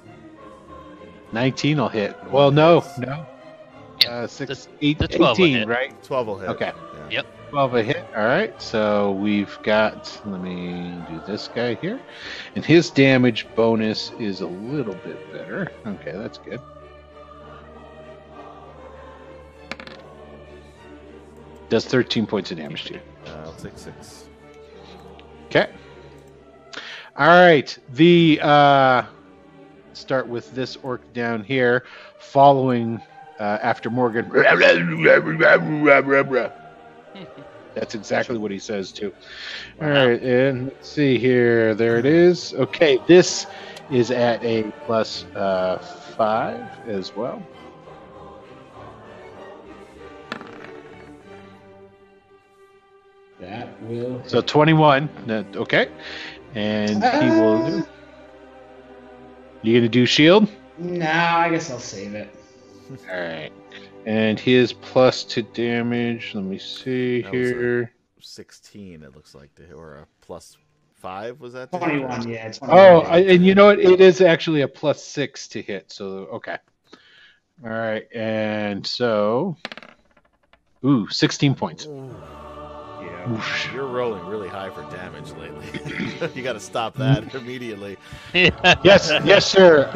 19 1.32 1.78
will 1.78 1.89
hit. 1.89 2.16
Well, 2.31 2.51
no, 2.51 2.85
no. 2.98 3.24
Yeah, 4.02 4.10
Uh, 4.10 4.27
six, 4.27 4.66
the- 4.66 4.70
eight, 4.86 4.98
the 4.98 5.06
12 5.09 5.39
will 5.39 5.44
18, 5.47 5.59
hit. 5.60 5.68
right? 5.68 6.02
Twelve 6.02 6.27
will 6.27 6.39
hit. 6.39 6.48
Okay. 6.51 6.72
Yeah. 6.74 7.09
Yep. 7.10 7.27
12 7.51 7.74
a 7.74 7.82
hit. 7.82 8.05
All 8.16 8.24
right. 8.24 8.60
So 8.62 9.12
we've 9.12 9.59
got, 9.62 10.20
let 10.24 10.40
me 10.40 10.94
do 11.09 11.20
this 11.27 11.48
guy 11.55 11.74
here. 11.74 12.01
And 12.55 12.64
his 12.64 12.90
damage 12.90 13.47
bonus 13.56 14.12
is 14.18 14.40
a 14.40 14.47
little 14.47 14.94
bit 14.94 15.32
better. 15.32 15.70
Okay, 15.86 16.12
that's 16.12 16.39
good. 16.39 16.60
Does 21.68 21.85
13 21.85 22.27
points 22.27 22.51
of 22.51 22.56
damage 22.59 22.85
to 22.86 22.94
you. 22.94 23.01
Uh, 23.27 23.31
I'll 23.44 23.52
take 23.55 23.77
six. 23.78 24.19
Okay. 25.51 25.68
All 27.16 27.27
right. 27.27 27.77
The 27.94 28.39
uh, 28.40 29.02
start 29.94 30.28
with 30.28 30.55
this 30.55 30.77
orc 30.77 31.12
down 31.12 31.43
here, 31.43 31.85
following 32.20 33.01
uh, 33.40 33.59
after 33.60 33.90
Morgan. 33.90 34.31
That's 37.74 37.97
exactly 37.97 38.39
what 38.39 38.52
he 38.52 38.60
says 38.60 38.93
too. 38.93 39.12
All 39.81 39.89
right, 39.89 40.22
and 40.22 40.66
let's 40.66 40.89
see 40.89 41.18
here. 41.18 41.74
There 41.74 41.98
it 41.98 42.06
is. 42.06 42.55
Okay, 42.55 42.98
this 43.09 43.47
is 43.90 44.12
at 44.12 44.44
a 44.44 44.70
plus 44.86 45.24
uh, 45.35 45.78
five 46.16 46.60
as 46.89 47.16
well. 47.16 47.43
That 53.41 53.83
will. 53.83 54.23
So 54.27 54.41
21. 54.41 55.09
Okay. 55.57 55.89
And 56.55 57.03
he 57.03 57.41
will 57.41 57.62
uh, 57.62 57.71
do. 57.71 57.87
You 59.62 59.79
gonna 59.79 59.89
do 59.89 60.07
shield? 60.07 60.49
No, 60.79 61.11
I 61.11 61.51
guess 61.51 61.71
I'll 61.71 61.79
save 61.79 62.15
it. 62.15 62.35
All 63.11 63.21
right. 63.21 63.51
And 64.07 64.41
his 64.41 64.73
plus 64.73 65.25
to 65.25 65.43
damage. 65.43 66.33
Let 66.35 66.45
me 66.45 66.59
see 66.59 67.23
That 67.23 67.33
here. 67.33 67.93
Sixteen. 68.21 69.03
It 69.03 69.15
looks 69.15 69.35
like 69.35 69.55
to 69.57 69.62
hit, 69.62 69.75
or 69.75 69.97
a 69.97 70.07
plus 70.23 70.57
five. 70.97 71.41
Was 71.41 71.53
that? 71.55 71.71
to 71.73 71.79
hit? 71.79 71.85
21, 71.85 72.29
yeah. 72.29 72.51
21. 72.51 72.79
Oh, 72.79 73.01
I, 73.01 73.19
and 73.19 73.45
you 73.45 73.55
know 73.55 73.67
what? 73.67 73.81
It 73.81 74.01
is 74.01 74.21
actually 74.21 74.62
a 74.62 74.69
plus 74.69 75.05
six 75.05 75.49
to 75.49 75.62
hit. 75.62 75.93
So 75.93 76.07
okay. 76.33 76.57
All 77.62 77.71
right, 77.71 78.07
and 78.15 78.87
so, 78.87 79.55
ooh, 80.83 81.07
16 81.09 81.55
points. 81.55 81.85
Ooh, 81.85 82.17
Yeah. 83.28 83.72
You're 83.74 83.86
rolling 83.86 84.26
really 84.26 84.48
high 84.48 84.70
for 84.70 84.82
damage 84.94 85.30
lately. 85.32 85.66
you 86.34 86.42
got 86.42 86.55
to 86.55 86.60
stop 86.60 86.94
that 86.94 87.34
immediately. 87.34 87.97
Yes, 88.34 89.10
yes, 89.24 89.47
sir. 89.51 89.86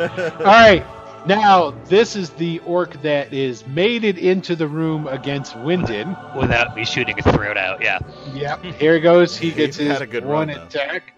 All 0.40 0.44
right. 0.44 0.84
Now, 1.26 1.70
this 1.86 2.16
is 2.16 2.30
the 2.30 2.58
orc 2.60 3.00
that 3.00 3.32
is 3.32 3.66
made 3.66 4.04
it 4.04 4.18
into 4.18 4.54
the 4.54 4.68
room 4.68 5.06
against 5.06 5.54
Wyndon. 5.54 6.36
Without 6.36 6.76
me 6.76 6.84
shooting 6.84 7.16
his 7.16 7.24
throat 7.34 7.56
out, 7.56 7.80
yeah. 7.82 7.98
Yep. 8.34 8.62
Here 8.64 9.00
goes. 9.00 9.34
He 9.36 9.48
He 9.48 9.56
gets 9.56 9.78
his 9.78 10.00
a 10.02 10.06
good 10.06 10.24
one 10.26 10.48
run, 10.48 10.56
though. 10.58 10.64
attack. 10.64 11.14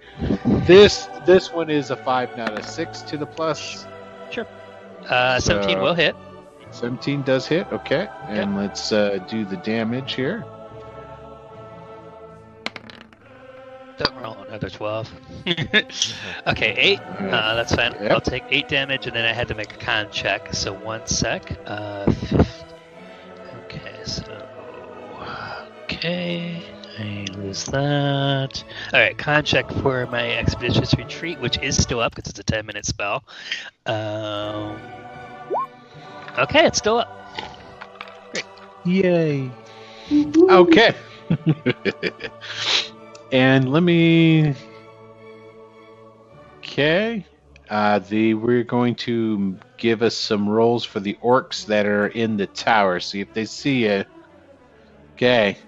This 0.66 1.08
this 1.26 1.52
one 1.52 1.70
is 1.70 1.90
a 1.90 1.96
five, 1.96 2.36
not 2.36 2.56
a 2.56 2.62
six 2.62 3.02
to 3.02 3.16
the 3.16 3.26
plus. 3.26 3.84
Uh, 5.08 5.38
17 5.40 5.76
So- 5.76 5.82
will 5.82 5.94
hit. 5.94 6.14
17 6.70 7.22
does 7.22 7.46
hit. 7.46 7.66
Okay. 7.72 8.08
And 8.28 8.56
let's 8.56 8.92
uh, 8.92 9.18
do 9.28 9.44
the 9.44 9.56
damage 9.58 10.14
here. 10.14 10.44
Don't 13.98 14.16
roll 14.16 14.36
another 14.48 14.68
12. 14.68 15.10
okay, 16.46 16.74
8. 16.76 16.98
Uh, 17.00 17.54
that's 17.54 17.74
fine. 17.74 17.92
Yep. 17.92 18.12
I'll 18.12 18.20
take 18.20 18.44
8 18.50 18.68
damage, 18.68 19.06
and 19.06 19.16
then 19.16 19.24
I 19.24 19.32
had 19.32 19.48
to 19.48 19.54
make 19.54 19.72
a 19.72 19.78
con 19.78 20.10
check. 20.10 20.52
So 20.54 20.72
one 20.72 21.06
sec. 21.06 21.56
Uh, 21.64 22.12
Okay, 23.64 24.00
so. 24.04 24.48
Okay. 25.84 26.62
I 26.98 27.26
lose 27.36 27.64
that. 27.64 28.64
Alright, 28.92 29.18
con 29.18 29.44
check 29.44 29.70
for 29.70 30.06
my 30.06 30.30
Expeditious 30.38 30.94
Retreat, 30.94 31.38
which 31.40 31.58
is 31.58 31.80
still 31.80 32.00
up 32.00 32.14
because 32.14 32.30
it's 32.30 32.40
a 32.40 32.44
10 32.44 32.64
minute 32.64 32.86
spell. 32.86 33.22
Um, 33.84 34.80
okay, 36.38 36.66
it's 36.66 36.78
still 36.78 36.98
up. 36.98 37.12
Yay. 38.84 39.50
Okay. 40.10 40.94
and 43.32 43.70
let 43.70 43.82
me. 43.82 44.54
Okay. 46.58 47.26
Uh, 47.68 47.98
the 47.98 48.34
we're 48.34 48.62
going 48.62 48.94
to 48.94 49.58
give 49.76 50.02
us 50.02 50.16
some 50.16 50.48
rolls 50.48 50.84
for 50.84 51.00
the 51.00 51.16
orcs 51.22 51.66
that 51.66 51.86
are 51.86 52.06
in 52.08 52.36
the 52.36 52.46
tower. 52.46 53.00
See 53.00 53.20
if 53.20 53.32
they 53.32 53.44
see 53.44 53.86
you. 53.86 54.04
Okay. 55.14 55.58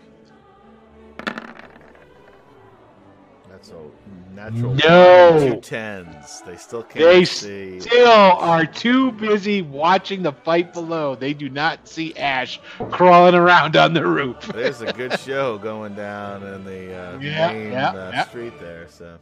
Natural. 4.34 4.74
No. 4.74 5.32
one 5.32 5.40
Two 5.54 5.60
tens. 5.60 6.42
They 6.46 6.56
still 6.56 6.82
can't 6.82 7.04
They 7.04 7.24
see. 7.24 7.80
Still 7.80 8.08
are 8.10 8.64
too 8.66 9.12
busy 9.12 9.62
watching 9.62 10.22
the 10.22 10.32
fight 10.32 10.72
below. 10.72 11.14
They 11.14 11.34
do 11.34 11.48
not 11.48 11.88
see 11.88 12.14
Ash 12.16 12.60
crawling 12.90 13.34
around 13.34 13.76
on 13.76 13.94
the 13.94 14.06
roof. 14.06 14.38
There's 14.54 14.80
a 14.80 14.92
good 14.94 15.18
show 15.20 15.58
going 15.58 15.94
down 15.94 16.42
in 16.42 16.64
the 16.64 16.94
uh, 16.94 17.18
Yeah, 17.18 17.52
main 17.52 17.72
yeah, 17.72 17.90
uh, 17.90 18.10
yeah. 18.12 18.24
street 18.26 18.58
there. 18.60 18.86
So 18.88 19.18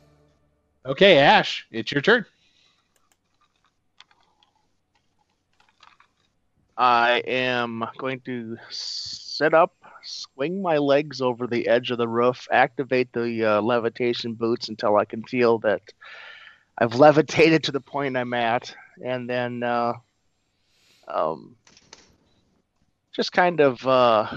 Okay, 0.85 1.19
Ash, 1.19 1.67
it's 1.73 1.91
your 1.91 2.01
turn. 2.03 2.25
I 6.77 7.23
am 7.27 7.85
going 7.99 8.21
to 8.21 8.57
set 8.71 9.55
up, 9.55 9.75
swing 10.07 10.63
my 10.63 10.79
legs 10.79 11.21
over 11.21 11.47
the 11.47 11.69
edge 11.69 11.91
of 11.91 11.99
the 11.99 12.09
roof, 12.09 12.47
activate 12.51 13.13
the 13.13 13.45
uh, 13.45 13.61
levitation 13.61 14.35
boots 14.35 14.69
until 14.69 14.97
I 14.97 15.05
can 15.05 15.23
feel 15.25 15.59
that 15.59 15.83
I've 16.79 16.95
levitated 16.95 17.65
to 17.65 17.73
the 17.73 17.81
point 17.81 18.17
I'm 18.17 18.35
at, 18.35 18.75
and 19.05 19.29
then 19.29 19.63
uh, 19.63 19.95
um, 21.09 21.57
just 23.15 23.33
kind 23.33 23.61
of 23.61 23.87
uh, 23.87 24.37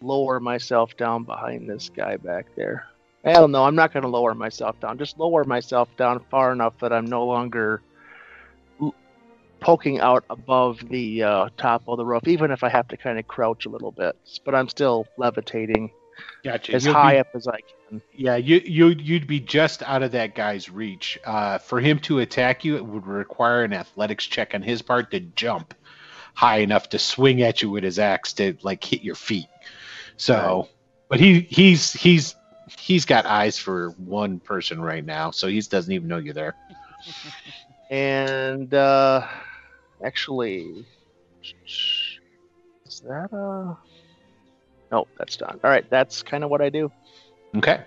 lower 0.00 0.40
myself 0.40 0.96
down 0.96 1.24
behind 1.24 1.68
this 1.68 1.88
guy 1.88 2.16
back 2.16 2.46
there. 2.56 2.86
Hell 3.24 3.46
no, 3.46 3.64
I'm 3.64 3.76
not 3.76 3.92
going 3.92 4.02
to 4.02 4.08
lower 4.08 4.34
myself 4.34 4.80
down. 4.80 4.98
Just 4.98 5.18
lower 5.18 5.44
myself 5.44 5.88
down 5.96 6.24
far 6.30 6.52
enough 6.52 6.74
that 6.80 6.92
I'm 6.92 7.06
no 7.06 7.24
longer 7.24 7.80
poking 9.62 10.00
out 10.00 10.24
above 10.28 10.80
the 10.90 11.22
uh, 11.22 11.48
top 11.56 11.82
of 11.86 11.96
the 11.96 12.04
roof, 12.04 12.26
even 12.26 12.50
if 12.50 12.62
I 12.62 12.68
have 12.68 12.88
to 12.88 12.96
kind 12.96 13.18
of 13.18 13.26
crouch 13.26 13.64
a 13.64 13.68
little 13.68 13.92
bit. 13.92 14.16
But 14.44 14.54
I'm 14.54 14.68
still 14.68 15.06
levitating 15.16 15.90
Gotcha. 16.44 16.74
as 16.74 16.84
You'll 16.84 16.94
high 16.94 17.14
be- 17.14 17.18
up 17.20 17.28
as 17.34 17.48
I 17.48 17.58
can. 17.60 18.02
Yeah, 18.12 18.36
you 18.36 18.60
you 18.64 18.88
you'd 18.88 19.26
be 19.26 19.40
just 19.40 19.82
out 19.82 20.02
of 20.02 20.12
that 20.12 20.34
guy's 20.34 20.68
reach. 20.68 21.18
Uh, 21.24 21.58
for 21.58 21.80
him 21.80 21.98
to 22.00 22.20
attack 22.20 22.64
you, 22.64 22.76
it 22.76 22.84
would 22.84 23.06
require 23.06 23.64
an 23.64 23.72
athletics 23.72 24.26
check 24.26 24.54
on 24.54 24.62
his 24.62 24.82
part 24.82 25.10
to 25.12 25.20
jump 25.20 25.74
high 26.34 26.58
enough 26.58 26.88
to 26.90 26.98
swing 26.98 27.42
at 27.42 27.60
you 27.62 27.70
with 27.70 27.84
his 27.84 27.98
axe 27.98 28.32
to 28.34 28.56
like 28.62 28.82
hit 28.82 29.02
your 29.02 29.14
feet. 29.14 29.46
So, 30.16 30.68
but 31.08 31.20
he 31.20 31.40
he's 31.40 31.92
he's 31.92 32.34
he's 32.78 33.04
got 33.04 33.26
eyes 33.26 33.58
for 33.58 33.90
one 33.90 34.40
person 34.40 34.80
right 34.80 35.04
now, 35.04 35.30
so 35.30 35.46
he 35.48 35.60
doesn't 35.60 35.92
even 35.92 36.08
know 36.08 36.18
you're 36.18 36.34
there. 36.34 36.54
And 37.90 38.72
uh, 38.72 39.26
actually, 40.04 40.84
is 41.42 43.00
that 43.06 43.32
a? 43.32 43.76
No, 44.90 45.06
that's 45.18 45.36
done. 45.36 45.58
All 45.64 45.70
right, 45.70 45.88
that's 45.88 46.22
kind 46.22 46.44
of 46.44 46.50
what 46.50 46.60
I 46.60 46.68
do. 46.68 46.90
Okay. 47.56 47.80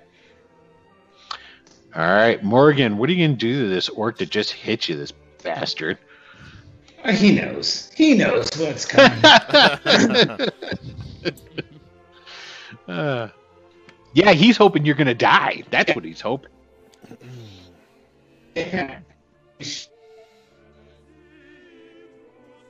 All 1.96 2.02
right, 2.02 2.44
Morgan, 2.44 2.98
what 2.98 3.10
are 3.10 3.14
you 3.14 3.26
gonna 3.26 3.38
do 3.38 3.64
to 3.64 3.70
this 3.70 3.90
orc 3.90 4.18
that 4.18 4.30
just 4.30 4.52
hit 4.52 4.90
you, 4.90 4.98
this 4.98 5.14
bastard? 5.44 5.98
He 7.14 7.34
knows. 7.34 7.92
He 7.96 8.16
knows 8.16 8.50
what's 8.58 8.86
coming. 8.86 9.20
Uh, 12.88 13.30
yeah, 14.14 14.32
he's 14.32 14.58
hoping 14.58 14.86
you're 14.86 14.96
gonna 14.96 15.14
die. 15.14 15.64
That's 15.72 15.96
what 15.96 16.06
he's 16.06 16.22
hoping. 16.22 16.52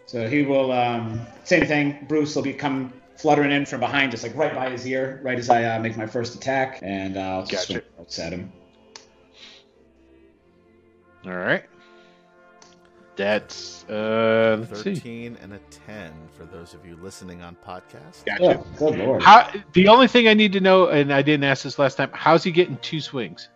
So 0.06 0.28
he 0.28 0.44
will, 0.44 0.72
um, 0.72 1.20
same 1.44 1.66
thing. 1.66 2.06
Bruce 2.08 2.36
will 2.36 2.44
be 2.44 2.54
come 2.54 2.94
fluttering 3.18 3.52
in 3.52 3.66
from 3.66 3.80
behind, 3.80 4.12
just 4.12 4.24
like 4.24 4.36
right 4.36 4.54
by 4.54 4.70
his 4.70 4.86
ear, 4.88 5.20
right 5.24 5.40
as 5.40 5.50
I 5.50 5.64
uh, 5.64 5.80
make 5.80 5.98
my 5.98 6.06
first 6.06 6.36
attack, 6.36 6.80
and 6.82 7.18
uh, 7.18 7.22
I'll 7.22 7.42
Gotcha. 7.42 7.58
swing 7.58 7.82
darts 7.98 8.20
at 8.20 8.34
him. 8.34 8.52
All 11.26 11.34
right. 11.34 11.64
That's 13.16 13.86
uh, 13.86 14.58
let's 14.60 14.84
see. 14.84 14.96
13 14.96 15.38
and 15.42 15.54
a 15.54 15.60
10 15.88 16.14
for 16.38 16.46
those 16.46 16.74
of 16.74 16.86
you 16.86 16.98
listening 16.98 17.42
on 17.42 17.56
podcast. 17.66 18.26
Gotcha. 18.26 18.60
Oh, 18.60 18.92
good 18.92 19.00
lord. 19.00 19.24
How, 19.24 19.50
the 19.72 19.88
only 19.88 20.08
thing 20.08 20.28
I 20.28 20.34
need 20.34 20.52
to 20.54 20.60
know, 20.60 20.88
and 20.88 21.14
I 21.14 21.22
didn't 21.22 21.46
ask 21.46 21.64
this 21.64 21.80
last 21.80 21.96
time, 21.96 22.10
how's 22.14 22.44
he 22.44 22.52
getting 22.52 22.78
two 22.78 23.00
swings? 23.00 23.50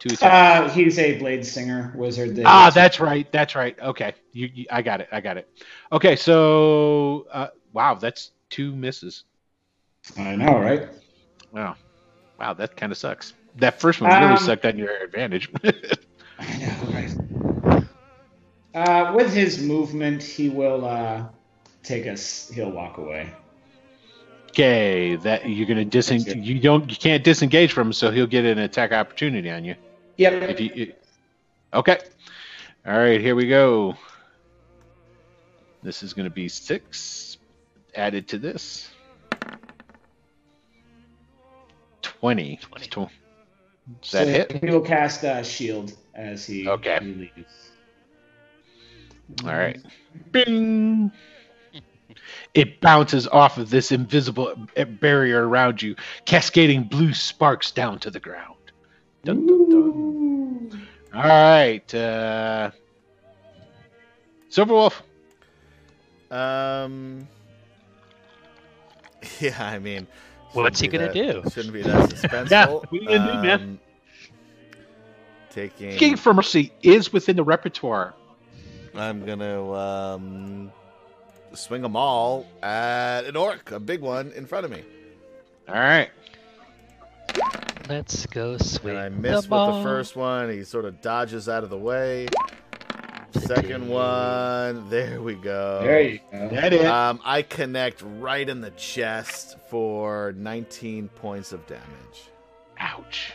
Two 0.00 0.14
attacks. 0.14 0.72
Uh, 0.72 0.74
he's 0.74 0.98
a 0.98 1.18
blade 1.18 1.46
singer 1.46 1.92
wizard. 1.94 2.34
that- 2.36 2.46
ah, 2.46 2.70
that's 2.74 2.98
right. 3.00 3.30
That's 3.30 3.54
right. 3.54 3.78
Okay, 3.78 4.14
you, 4.32 4.48
you, 4.52 4.66
I 4.70 4.80
got 4.80 5.00
it. 5.02 5.08
I 5.12 5.20
got 5.20 5.36
it. 5.36 5.46
Okay, 5.92 6.16
so 6.16 7.26
uh, 7.30 7.48
wow, 7.74 7.94
that's 7.94 8.30
two 8.48 8.74
misses. 8.74 9.24
I 10.16 10.34
know, 10.36 10.58
right? 10.58 10.88
Wow, 11.52 11.76
wow, 12.38 12.54
that 12.54 12.76
kind 12.76 12.90
of 12.90 12.96
sucks. 12.98 13.34
That 13.56 13.78
first 13.78 14.00
one 14.00 14.10
really 14.10 14.24
Um, 14.32 14.38
sucked 14.38 14.64
on 14.64 14.78
your 14.78 14.90
advantage. 15.04 15.50
I 16.38 16.56
know, 16.56 16.74
right? 16.94 17.84
Uh, 18.74 19.12
with 19.14 19.34
his 19.34 19.62
movement, 19.62 20.22
he 20.22 20.48
will 20.48 20.86
uh, 20.86 21.26
take 21.82 22.06
us. 22.06 22.50
He'll 22.54 22.70
walk 22.70 22.96
away. 22.96 23.28
okay, 24.50 25.16
that 25.16 25.46
you're 25.48 25.66
gonna 25.66 25.84
disengage. 25.84 26.36
You 26.36 26.58
don't. 26.58 26.88
You 26.90 26.96
can't 26.96 27.22
disengage 27.22 27.72
from 27.72 27.88
him, 27.88 27.92
so 27.92 28.10
he'll 28.10 28.26
get 28.26 28.46
an 28.46 28.58
attack 28.58 28.92
opportunity 28.92 29.50
on 29.50 29.64
you. 29.66 29.74
Yep. 30.20 30.50
If 30.50 30.60
you, 30.60 30.70
you- 30.74 30.92
okay. 31.72 31.98
All 32.86 32.98
right, 32.98 33.18
here 33.20 33.34
we 33.34 33.48
go. 33.48 33.96
This 35.82 36.02
is 36.02 36.12
going 36.12 36.24
to 36.28 36.34
be 36.34 36.46
six 36.46 37.38
added 37.94 38.28
to 38.28 38.38
this. 38.38 38.90
20. 42.02 42.58
20. 42.60 42.86
Tw- 42.86 42.94
Does 44.02 44.10
that 44.10 44.26
so 44.26 44.26
hit? 44.26 44.52
He 44.62 44.66
will 44.70 44.82
cast 44.82 45.24
uh, 45.24 45.42
shield 45.42 45.96
as 46.14 46.46
he, 46.46 46.68
Okay. 46.68 46.98
he 47.00 47.14
leaves. 47.14 47.70
All 49.44 49.54
right. 49.54 49.80
Bing. 50.32 51.10
It 52.52 52.80
bounces 52.82 53.26
off 53.26 53.56
of 53.56 53.70
this 53.70 53.90
invisible 53.90 54.66
barrier 55.00 55.48
around 55.48 55.80
you, 55.80 55.96
cascading 56.26 56.84
blue 56.84 57.14
sparks 57.14 57.70
down 57.70 57.98
to 58.00 58.10
the 58.10 58.20
ground. 58.20 58.56
Dun, 59.24 59.46
dun, 59.46 59.70
dun. 59.70 60.09
All 61.14 61.22
right. 61.22 61.94
Uh, 61.94 62.70
Silverwolf. 64.50 65.00
Um. 66.30 67.26
Yeah, 69.38 69.56
I 69.62 69.78
mean. 69.78 70.06
What's 70.52 70.80
he 70.80 70.88
gonna 70.88 71.12
that- 71.12 71.14
do? 71.14 71.42
Shouldn't 71.50 71.74
be 71.74 71.82
that 71.82 72.10
suspenseful. 72.10 72.48
Yeah, 72.50 72.66
what 72.68 72.90
are 72.90 72.96
you 72.96 73.06
gonna 73.06 73.32
do, 73.32 73.42
man? 73.46 73.60
Um, 73.60 73.80
Taking. 75.50 75.96
King 75.96 76.16
for 76.16 76.32
Mercy 76.32 76.72
is 76.82 77.12
within 77.12 77.36
the 77.36 77.44
repertoire. 77.44 78.14
I'm 78.94 79.24
gonna 79.26 79.72
um, 79.72 80.72
swing 81.52 81.82
them 81.82 81.96
all 81.96 82.46
at 82.62 83.24
an 83.24 83.36
orc, 83.36 83.70
a 83.72 83.80
big 83.80 84.00
one 84.00 84.32
in 84.32 84.46
front 84.46 84.64
of 84.64 84.70
me. 84.70 84.82
All 85.68 85.74
right. 85.74 86.10
Let's 87.90 88.24
go 88.26 88.56
swing 88.56 88.94
And 88.94 89.04
I 89.04 89.08
the 89.08 89.16
miss 89.16 89.34
with 89.42 89.50
the 89.50 89.82
first 89.82 90.14
one. 90.14 90.48
He 90.48 90.62
sort 90.62 90.84
of 90.84 91.00
dodges 91.02 91.48
out 91.48 91.64
of 91.64 91.70
the 91.70 91.76
way. 91.76 92.28
Second 93.32 93.88
one, 93.88 94.88
there 94.88 95.20
we 95.20 95.34
go. 95.34 95.80
There 95.82 96.00
you 96.00 96.20
go. 96.30 96.48
That 96.50 96.72
it. 96.72 96.86
Um, 96.86 97.18
I 97.24 97.42
connect 97.42 98.04
right 98.20 98.48
in 98.48 98.60
the 98.60 98.70
chest 98.70 99.56
for 99.68 100.32
19 100.36 101.08
points 101.08 101.52
of 101.52 101.66
damage. 101.66 102.30
Ouch. 102.78 103.32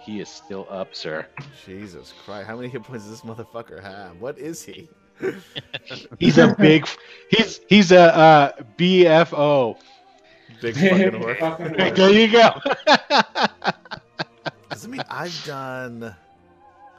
He 0.00 0.20
is 0.20 0.28
still 0.28 0.68
up, 0.70 0.94
sir. 0.94 1.26
Jesus 1.66 2.14
Christ! 2.24 2.46
How 2.46 2.54
many 2.54 2.68
hit 2.68 2.84
points 2.84 3.04
does 3.04 3.20
this 3.20 3.28
motherfucker 3.28 3.82
have? 3.82 4.20
What 4.20 4.38
is 4.38 4.62
he? 4.62 4.88
He's 6.20 6.38
a 6.38 6.54
big. 6.56 6.86
He's 7.30 7.60
he's 7.68 7.90
a 7.90 8.16
uh, 8.16 8.52
BFO. 8.78 9.76
Big 10.60 10.76
fucking 10.76 11.22
orc. 11.22 11.38
Fucking 11.38 11.72
There 11.94 12.10
you 12.10 12.30
go. 12.32 12.54
Does 14.78 14.84
it 14.84 14.90
mean 14.90 15.02
I've 15.10 15.44
done 15.44 16.14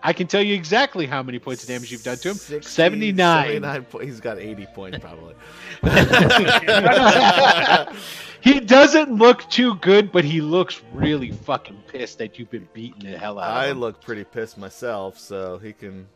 I 0.01 0.13
can 0.13 0.27
tell 0.27 0.41
you 0.41 0.55
exactly 0.55 1.05
how 1.05 1.21
many 1.23 1.39
points 1.39 1.63
of 1.63 1.69
damage 1.69 1.91
you've 1.91 2.03
done 2.03 2.17
to 2.17 2.29
him. 2.29 2.35
60, 2.35 2.69
79. 2.69 3.45
79 3.45 3.83
po- 3.85 3.99
He's 3.99 4.19
got 4.19 4.39
80 4.39 4.65
points 4.67 4.97
probably. 4.99 5.35
he 8.41 8.59
doesn't 8.61 9.13
look 9.13 9.49
too 9.49 9.75
good, 9.75 10.11
but 10.11 10.23
he 10.23 10.41
looks 10.41 10.81
really 10.93 11.31
fucking 11.31 11.81
pissed 11.87 12.17
that 12.19 12.39
you've 12.39 12.49
been 12.49 12.67
beating 12.73 13.11
the 13.11 13.17
hell 13.17 13.39
out 13.39 13.51
I 13.51 13.65
of 13.65 13.71
him. 13.71 13.79
look 13.81 14.01
pretty 14.01 14.23
pissed 14.23 14.57
myself, 14.57 15.19
so 15.19 15.57
he 15.57 15.73
can 15.73 16.07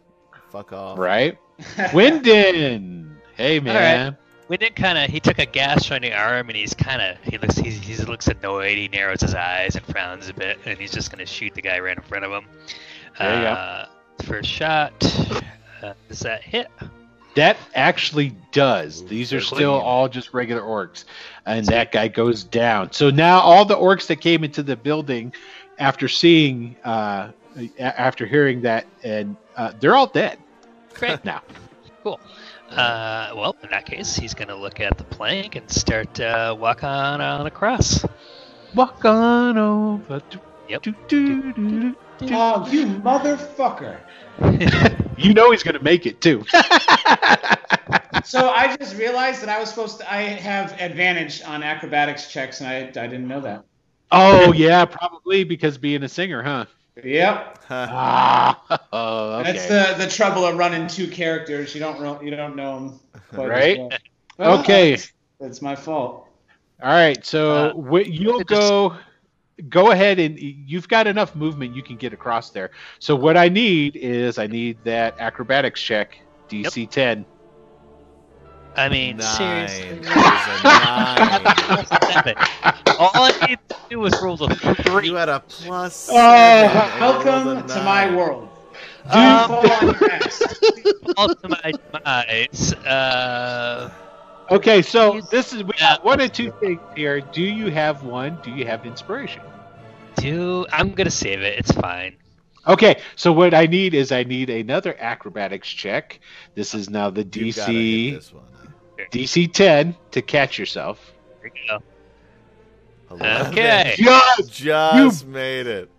fuck 0.49 0.71
off. 0.71 0.97
Right? 0.97 1.37
Wyndon. 1.91 3.17
Hey 3.35 3.59
man. 3.59 4.17
Wyndon 4.49 4.75
kind 4.75 4.97
of 4.97 5.09
he 5.09 5.19
took 5.19 5.39
a 5.39 5.45
gash 5.45 5.91
on 5.91 6.01
the 6.01 6.13
arm 6.13 6.49
and 6.49 6.57
he's 6.57 6.73
kind 6.73 7.01
of 7.01 7.17
he 7.23 7.37
looks 7.37 7.55
he's, 7.57 7.77
he 7.77 7.95
looks 8.03 8.27
annoyed. 8.27 8.77
He 8.77 8.87
narrows 8.87 9.21
his 9.21 9.33
eyes 9.35 9.75
and 9.75 9.85
frowns 9.85 10.29
a 10.29 10.33
bit, 10.33 10.59
and 10.65 10.77
he's 10.77 10.91
just 10.91 11.11
gonna 11.11 11.25
shoot 11.25 11.53
the 11.55 11.61
guy 11.61 11.79
right 11.79 11.97
in 11.97 12.03
front 12.03 12.25
of 12.25 12.31
him. 12.31 12.45
There 13.17 13.35
you 13.35 13.41
go. 13.41 13.51
uh, 13.51 13.85
First 14.23 14.49
shot. 14.49 14.93
Uh, 15.81 15.93
does 16.07 16.19
that 16.21 16.41
hit? 16.41 16.67
That 17.35 17.57
actually 17.73 18.35
does. 18.51 19.03
These 19.05 19.33
are 19.33 19.41
still 19.41 19.73
all 19.73 20.07
just 20.07 20.33
regular 20.33 20.61
orcs. 20.61 21.03
And 21.45 21.65
that 21.65 21.91
guy 21.91 22.07
goes 22.07 22.43
down. 22.43 22.91
So 22.91 23.09
now 23.09 23.39
all 23.39 23.65
the 23.65 23.75
orcs 23.75 24.07
that 24.07 24.21
came 24.21 24.43
into 24.43 24.61
the 24.63 24.75
building 24.75 25.33
after 25.79 26.07
seeing, 26.07 26.75
uh, 26.83 27.31
after 27.79 28.25
hearing 28.25 28.61
that, 28.61 28.85
and 29.03 29.35
uh, 29.57 29.73
they're 29.79 29.95
all 29.95 30.07
dead 30.07 30.37
Great. 30.93 31.25
now. 31.25 31.41
Cool. 32.03 32.19
Uh, 32.75 33.33
well, 33.35 33.55
in 33.63 33.69
that 33.69 33.85
case, 33.85 34.15
he's 34.15 34.33
gonna 34.33 34.55
look 34.55 34.79
at 34.79 34.97
the 34.97 35.03
plank 35.03 35.55
and 35.55 35.69
start 35.71 36.19
uh, 36.19 36.55
walk 36.57 36.83
on 36.83 37.21
on 37.21 37.45
across. 37.45 38.03
Walk 38.73 39.05
on 39.05 39.57
over. 39.57 40.21
Do, 40.29 40.39
Yep. 40.69 40.81
do, 40.83 40.93
do, 41.07 41.53
do, 41.53 41.53
do. 41.79 41.95
Oh, 42.31 42.67
you 42.71 42.85
motherfucker! 42.85 43.99
You 45.17 45.33
know 45.35 45.51
he's 45.51 45.61
going 45.61 45.77
to 45.77 45.83
make 45.83 46.05
it 46.07 46.21
too. 46.21 46.43
So 48.25 48.49
I 48.49 48.75
just 48.77 48.95
realized 48.97 49.41
that 49.41 49.49
I 49.49 49.59
was 49.59 49.69
supposed 49.69 49.99
to. 49.99 50.11
I 50.11 50.21
have 50.21 50.79
advantage 50.79 51.43
on 51.43 51.61
acrobatics 51.61 52.31
checks, 52.31 52.61
and 52.61 52.69
I 52.69 53.03
I 53.03 53.07
didn't 53.07 53.27
know 53.27 53.41
that. 53.41 53.65
oh, 54.11 54.53
yeah, 54.53 54.85
probably 54.85 55.43
because 55.43 55.77
being 55.77 56.03
a 56.03 56.09
singer, 56.09 56.41
huh? 56.41 56.65
Yep. 57.01 57.59
Ah, 57.69 58.87
oh, 58.93 59.39
okay. 59.39 59.53
That's 59.53 59.67
the 59.97 60.03
the 60.05 60.09
trouble 60.11 60.45
of 60.45 60.57
running 60.57 60.87
two 60.87 61.07
characters. 61.07 61.73
You 61.73 61.79
don't 61.81 62.23
you 62.23 62.29
don't 62.35 62.55
know 62.55 62.75
them. 62.75 62.99
Quite 63.33 63.49
Right? 63.49 63.77
well. 63.79 63.89
Well, 64.37 64.59
Okay. 64.61 64.91
that's- 64.91 65.13
That's 65.39 65.61
my 65.61 65.75
fault. 65.75 66.27
All 66.81 66.89
right, 66.91 67.23
so 67.23 67.69
Uh, 67.77 67.97
you'll 67.99 68.39
just- 68.39 68.49
go 68.49 68.95
go 69.69 69.91
ahead 69.91 70.17
and 70.19 70.39
you've 70.39 70.87
got 70.87 71.05
enough 71.05 71.35
movement 71.35 71.75
you 71.75 71.83
can 71.83 71.95
get 71.97 72.11
across 72.13 72.49
there. 72.49 72.71
So 72.97 73.15
what 73.15 73.37
I 73.37 73.47
need 73.49 73.95
is 73.95 74.39
I 74.39 74.47
need 74.47 74.77
that 74.83 75.15
acrobatics 75.19 75.79
check 75.81 76.17
DC 76.49 76.89
10. 76.89 77.25
I 78.75 78.89
mean, 78.89 79.17
Nine. 79.17 79.67
seriously. 79.67 79.89
A 79.89 79.93
nine. 80.63 82.35
All 82.99 83.11
I 83.15 83.45
need 83.47 83.59
to 83.69 83.75
do 83.89 84.05
is 84.05 84.13
roll 84.21 84.37
the 84.37 84.47
three. 84.83 85.07
You 85.07 85.15
had 85.15 85.29
a 85.29 85.39
plus. 85.41 86.09
Oh, 86.11 86.15
seven 86.15 86.81
and 86.81 86.95
you 86.95 87.01
rolled 87.05 87.25
welcome 87.25 87.57
a 87.65 87.67
to 87.67 87.83
my 87.83 88.15
world. 88.15 88.49
Do 89.11 89.17
Um, 89.19 89.47
fall 89.49 89.71
on 89.71 89.85
your 89.87 90.11
ass. 90.11 90.41
all 91.17 91.27
to 91.35 91.49
my 91.49 91.71
demise. 91.91 92.73
Uh, 92.85 93.91
Okay, 94.51 94.81
so 94.81 95.21
this 95.31 95.53
is 95.53 95.63
we 95.63 95.71
yeah. 95.77 95.95
got 95.95 96.03
one 96.05 96.19
or 96.19 96.27
two 96.27 96.51
things 96.59 96.79
here. 96.95 97.21
Do 97.21 97.41
you 97.41 97.71
have 97.71 98.03
one? 98.03 98.37
Do 98.43 98.51
you 98.51 98.65
have 98.65 98.85
inspiration? 98.85 99.41
do. 100.17 100.65
I'm 100.71 100.91
gonna 100.91 101.09
save 101.09 101.41
it. 101.41 101.57
It's 101.57 101.71
fine. 101.71 102.15
Okay, 102.67 103.01
so 103.15 103.31
what 103.31 103.53
I 103.53 103.65
need 103.65 103.93
is 103.93 104.11
I 104.11 104.23
need 104.23 104.49
another 104.49 104.95
acrobatics 104.99 105.67
check. 105.69 106.19
This 106.55 106.73
is 106.75 106.89
now 106.89 107.09
the 107.09 107.21
You 107.23 107.51
gotta 107.53 107.71
hit 107.71 107.77
DC 107.79 108.13
this 108.15 108.33
one. 108.33 108.43
DC 109.11 109.51
10 109.53 109.95
to 110.11 110.21
catch 110.21 110.57
yourself. 110.59 111.11
Here 111.41 111.51
we 111.53 111.67
go. 111.67 111.79
Eleven. 113.11 113.51
Okay. 113.51 113.93
Just 113.97 114.53
Just 114.53 115.27
made 115.27 115.67
it. 115.67 115.89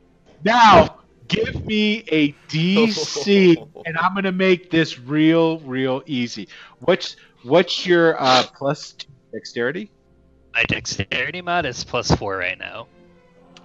now, 0.44 0.98
give 1.28 1.64
me 1.64 2.04
a 2.08 2.32
DC, 2.48 3.56
and 3.86 3.96
I'm 3.98 4.14
gonna 4.14 4.32
make 4.32 4.70
this 4.70 4.98
real, 4.98 5.60
real 5.60 6.02
easy. 6.06 6.48
What's 6.80 7.16
what's 7.44 7.86
your 7.86 8.20
uh, 8.20 8.42
plus 8.56 8.92
two 8.92 9.08
dexterity? 9.32 9.90
My 10.54 10.62
dexterity 10.64 11.40
mod 11.42 11.66
is 11.66 11.84
plus 11.84 12.10
four 12.12 12.36
right 12.36 12.58
now. 12.58 12.86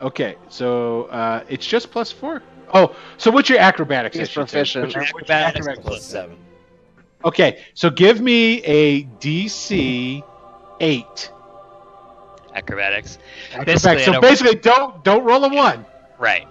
Okay, 0.01 0.35
so 0.49 1.03
uh, 1.05 1.43
it's 1.49 1.65
just 1.65 1.91
plus 1.91 2.11
four. 2.11 2.41
Oh, 2.73 2.95
so 3.17 3.31
what's 3.31 3.49
your 3.49 3.59
acrobatics? 3.59 4.15
He's 4.17 4.27
I 4.27 4.31
should 4.31 4.35
proficient. 4.35 4.85
What's 4.85 4.95
your- 4.95 5.03
My 5.03 5.09
what's 5.13 5.29
your 5.29 5.37
acrobatics 5.37 5.67
acrobatics? 5.67 5.87
Plus 5.87 6.05
seven. 6.05 6.37
Okay, 7.23 7.59
so 7.73 7.89
give 7.89 8.21
me 8.21 8.61
a 8.63 9.03
DC 9.03 10.23
eight. 10.79 11.31
Acrobatics. 12.53 13.19
Acrobatics. 13.53 13.85
I 13.85 13.97
So 14.03 14.21
basically, 14.21 14.55
don't 14.55 15.03
don't 15.03 15.23
roll 15.23 15.43
a 15.43 15.49
one. 15.53 15.85
Right. 16.17 16.47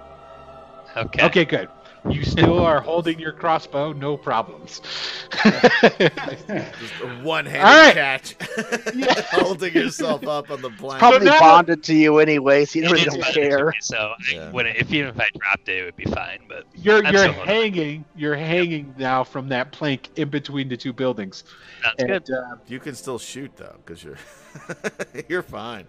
Okay. 0.97 1.25
Okay, 1.25 1.45
good. 1.45 1.69
You 2.09 2.25
still 2.25 2.59
are 2.61 2.81
holding 2.81 3.19
your 3.19 3.33
crossbow, 3.33 3.93
no 3.93 4.17
problems. 4.17 4.81
Just 5.31 7.05
one-handed 7.23 7.61
All 7.61 7.77
right. 7.77 7.95
catch. 7.95 8.37
Yeah. 8.95 9.21
Holding 9.33 9.75
yourself 9.75 10.27
up 10.27 10.51
on 10.51 10.63
the 10.63 10.71
blanket. 10.71 10.99
Probably 11.01 11.27
now- 11.27 11.39
bonded 11.41 11.83
to 11.85 11.95
you 11.95 12.19
anyway, 12.19 12.65
so 12.65 12.79
you 12.79 12.87
really 12.87 13.05
don't 13.05 13.21
bonded 13.21 13.35
care. 13.35 13.67
me, 13.67 13.73
So 13.81 14.13
Yeah. 14.33 14.47
I 14.47 14.51
wouldn't, 14.51 14.77
if 14.77 14.93
even 14.93 15.09
if 15.11 15.21
I 15.21 15.29
dropped 15.39 15.69
it, 15.69 15.79
it 15.79 15.85
would 15.85 15.97
be 15.97 16.05
fine. 16.07 16.41
But 16.49 16.65
you're 16.75 17.05
I'm 17.05 17.13
you're 17.13 17.23
still 17.25 17.33
holding. 17.35 17.55
hanging. 17.55 18.05
You're 18.17 18.37
hanging 18.37 18.95
now 18.99 19.25
from 19.25 19.49
that 19.51 19.73
plank 19.73 20.09
in 20.17 20.29
between 20.29 20.69
the 20.69 20.77
two 20.77 20.93
buildings. 20.93 21.45
sounds 21.83 21.95
And, 21.99 22.09
good. 22.09 22.31
uh, 22.33 22.57
You 22.67 22.81
can 22.81 22.95
still 22.95 23.19
shoot 23.19 23.51
though, 23.57 23.77
because 23.85 24.03
you're 24.03 24.19
you're 25.29 25.43
fine. 25.43 25.87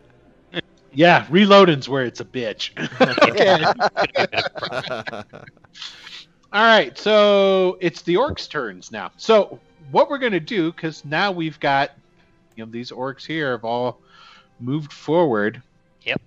Yeah, 0.94 1.26
reloading's 1.30 1.88
where 1.88 2.06
it's 2.06 2.20
a 2.20 2.26
bitch. 2.26 2.72
All 6.52 6.64
right, 6.64 6.98
so 6.98 7.78
it's 7.80 8.02
the 8.02 8.16
orcs' 8.16 8.50
turns 8.50 8.92
now. 8.92 9.12
So 9.18 9.60
what 9.92 10.10
we're 10.10 10.18
gonna 10.18 10.40
do, 10.40 10.72
because 10.72 11.06
now 11.06 11.32
we've 11.32 11.60
got, 11.60 11.92
you 12.56 12.66
know, 12.66 12.72
these 12.72 12.92
orcs 12.92 13.26
here 13.26 13.52
have 13.52 13.64
all 13.64 14.00
moved 14.60 14.92
forward. 14.92 15.62
Yep. 16.04 16.22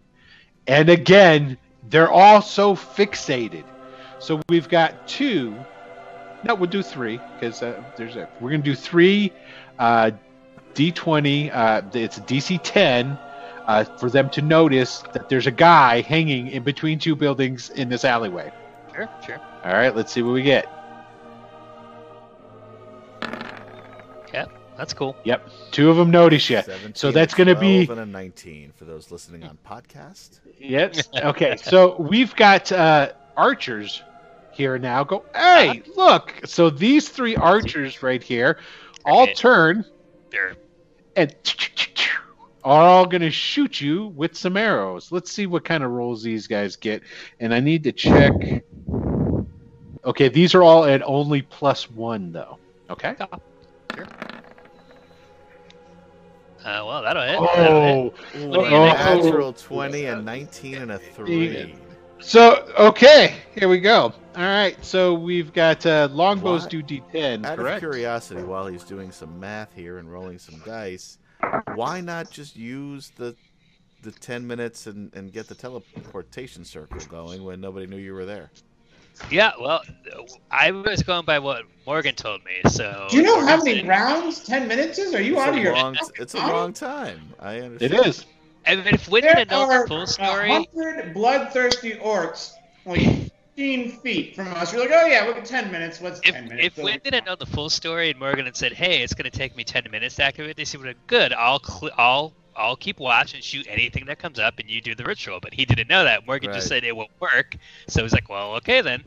And 0.69 0.89
again, 0.89 1.59
they're 1.91 2.11
all 2.11 2.41
so 2.41 2.77
fixated. 2.77 3.65
So 4.21 4.41
we've 4.49 4.69
got 4.69 5.09
two. 5.09 5.57
No, 6.45 6.55
we'll 6.55 6.71
do 6.71 6.83
three 6.83 7.21
because 7.35 7.63
uh, 7.63 7.83
there's 7.97 8.17
a. 8.17 8.29
We're 8.41 8.51
gonna 8.51 8.63
do 8.63 8.77
three, 8.77 9.33
uh, 9.79 10.13
D20. 10.75 11.51
Uh, 11.53 11.83
it's 11.95 12.19
DC 12.21 12.61
10. 12.63 13.19
Uh, 13.67 13.85
for 13.85 14.11
them 14.11 14.29
to 14.31 14.43
notice 14.43 15.03
that 15.13 15.29
there's 15.29 15.47
a 15.47 15.53
guy 15.53 16.01
hanging 16.01 16.49
in 16.49 16.63
between 16.63 16.99
two 16.99 17.15
buildings 17.15 17.71
in 17.71 17.89
this 17.89 18.05
alleyway. 18.05 18.53
Sure, 18.95 19.09
sure. 19.25 19.39
All 19.65 19.73
right, 19.73 19.95
let's 19.95 20.13
see 20.13 20.23
what 20.23 20.33
we 20.33 20.43
get. 20.43 20.69
That's 24.77 24.95
cool. 24.95 25.17
Yep, 25.25 25.49
two 25.71 25.91
of 25.91 25.97
them 25.97 26.11
notice 26.11 26.51
you. 26.51 26.61
So 26.95 27.13
that's 27.13 27.35
gonna 27.35 27.55
be- 27.55 27.87
12, 27.87 27.99
and 27.99 28.09
a 28.09 28.13
19 28.13 28.73
for 28.75 28.85
those 28.85 29.11
listening 29.13 29.45
on 29.45 29.59
podcast. 29.65 30.41
Yes. 30.59 31.09
Okay, 31.15 31.57
so 31.57 31.95
we've 32.01 32.35
got 32.35 32.73
uh, 32.73 33.13
archers 33.37 34.03
here 34.51 34.79
now. 34.79 35.05
Go, 35.05 35.25
hey, 35.35 35.83
look. 35.95 36.41
So 36.47 36.69
these 36.69 37.09
three 37.11 37.37
archers 37.37 38.03
right 38.03 38.23
here 38.23 38.59
all 39.05 39.23
Okay. 39.23 39.35
turn 39.35 39.85
They're 40.31 40.57
and 41.15 41.33
are 42.65 42.83
all 42.83 43.07
going 43.07 43.23
to 43.23 43.31
shoot 43.31 43.81
you 43.81 44.07
with 44.09 44.37
some 44.37 44.57
arrows. 44.57 45.11
Let's 45.13 45.31
see 45.33 45.47
what 45.47 45.65
kind 45.65 45.83
of 45.83 45.91
rolls 45.91 46.23
these 46.23 46.47
guys 46.47 46.77
get. 46.77 47.03
And 47.41 47.53
I 47.53 47.61
need 47.61 47.83
to 47.85 47.93
check. 47.93 48.33
Okay, 50.05 50.29
these 50.29 50.55
are 50.55 50.63
all 50.63 50.85
at 50.85 51.03
only 51.03 51.43
plus 51.43 51.91
one, 51.91 52.33
though. 52.33 52.59
Okay. 52.91 53.15
uh, 53.21 53.27
well, 56.65 57.03
that'll 57.03 57.23
hit. 57.23 57.41
That'll 57.57 57.83
hit. 57.83 58.15
Oh, 58.35 58.39
Ooh, 58.39 58.49
What 58.49 58.61
a 58.61 58.63
you 58.63 58.69
think? 59.15 59.25
natural 59.25 59.53
20 59.53 60.05
and 60.07 60.25
19 60.25 60.75
and 60.77 60.93
a 60.93 60.99
3. 60.99 61.75
so 62.21 62.73
okay, 62.79 63.37
here 63.55 63.69
we 63.69 63.81
go. 63.81 64.13
All 64.35 64.43
right, 64.43 64.77
so 64.85 65.13
we've 65.15 65.53
got 65.53 65.85
uh, 65.85 66.09
longbows 66.13 66.63
Why- 66.65 66.69
do 66.69 66.83
d10, 66.83 67.45
Out 67.45 67.59
correct? 67.59 67.83
of 67.85 67.91
curiosity, 67.91 68.43
while 68.43 68.67
he's 68.67 68.85
doing 68.85 69.11
some 69.11 69.39
math 69.41 69.75
here 69.75 69.99
and 69.99 70.11
rolling 70.11 70.39
some 70.39 70.61
dice, 70.65 71.19
why 71.75 72.01
not 72.01 72.31
just 72.31 72.57
use 72.57 73.11
the 73.17 73.35
the 74.03 74.11
10 74.11 74.45
minutes 74.45 74.89
and, 74.89 75.15
and 75.15 75.33
get 75.33 75.47
the 75.47 75.55
teleportation 75.55 76.65
circle 76.65 76.99
going 77.09 77.45
when 77.45 77.61
nobody 77.61 77.87
knew 77.87 77.97
you 77.97 78.13
were 78.13 78.25
there? 78.25 78.51
Yeah, 79.31 79.53
well, 79.61 79.83
I 80.51 80.71
was 80.71 81.03
going 81.03 81.25
by 81.25 81.39
what 81.39 81.65
Morgan 81.87 82.15
told 82.15 82.43
me. 82.45 82.69
So 82.71 83.07
do 83.11 83.17
you 83.17 83.23
know 83.23 83.45
how 83.45 83.63
many 83.63 83.87
rounds 83.87 84.43
ten 84.45 84.67
minutes 84.67 84.99
is? 84.99 85.15
Are 85.15 85.21
you 85.21 85.39
out 85.39 85.51
of 85.51 85.63
your? 85.63 85.75
Long, 85.75 85.97
it's 86.19 86.35
a 86.35 86.39
long 86.39 86.73
time. 86.73 87.21
I 87.39 87.61
understand. 87.61 87.95
It 87.95 88.07
is. 88.07 88.27
I 88.67 88.77
mean, 88.77 88.87
if 88.87 89.07
Wyndon 89.07 89.35
had 89.35 89.51
known 89.51 89.69
the 89.69 89.87
full 89.87 90.07
story, 90.07 90.51
hundred 90.75 91.15
bloodthirsty 91.15 91.93
orcs. 91.95 92.55
Well, 92.85 92.97
15 93.57 94.01
feet 94.01 94.35
from 94.35 94.49
us. 94.55 94.73
You're 94.73 94.83
like, 94.83 94.91
oh 94.93 95.07
yeah, 95.07 95.27
we're 95.27 95.41
10 95.41 95.71
minutes. 95.71 96.01
What's 96.01 96.21
if, 96.21 96.35
10 96.35 96.49
minutes? 96.49 96.67
If 96.69 96.77
so 96.77 96.85
Lynn 96.85 97.01
didn't 97.05 97.27
know 97.27 97.37
the 97.37 97.47
full 97.47 97.69
story 97.69 98.11
and 98.11 98.19
Morgan 98.19 98.47
had 98.47 98.57
said, 98.57 98.73
hey, 98.73 99.03
it's 99.03 99.15
going 99.15 99.31
to 99.31 99.37
take 99.37 99.57
me 99.57 99.65
10 99.65 99.85
minutes 99.91 100.17
to 100.17 100.25
activate 100.25 100.57
this, 100.57 100.73
he 100.73 100.79
would 100.79 100.87
have, 100.87 101.07
good, 101.07 101.33
I'll, 101.35 101.63
cl- 101.63 101.93
I'll, 101.99 102.33
I'll 102.57 102.77
keep 102.77 102.99
watch 102.99 103.35
and 103.35 103.45
shoot 103.45 103.67
anything 103.69 104.07
that 104.07 104.19
comes 104.19 104.39
up 104.39 104.59
and 104.59 104.71
you 104.71 104.81
do 104.81 104.95
the 104.95 105.05
ritual. 105.05 105.39
But 105.41 105.53
he 105.53 105.65
didn't 105.65 105.89
know 105.89 106.05
that. 106.05 106.27
Morgan 106.27 106.51
right. 106.51 106.57
just 106.57 106.69
said 106.69 106.85
it 106.85 106.97
won't 106.97 107.11
work. 107.21 107.57
So 107.89 108.03
he's 108.03 108.13
like, 108.13 108.29
well, 108.29 108.55
okay 108.57 108.81
then. 108.81 109.05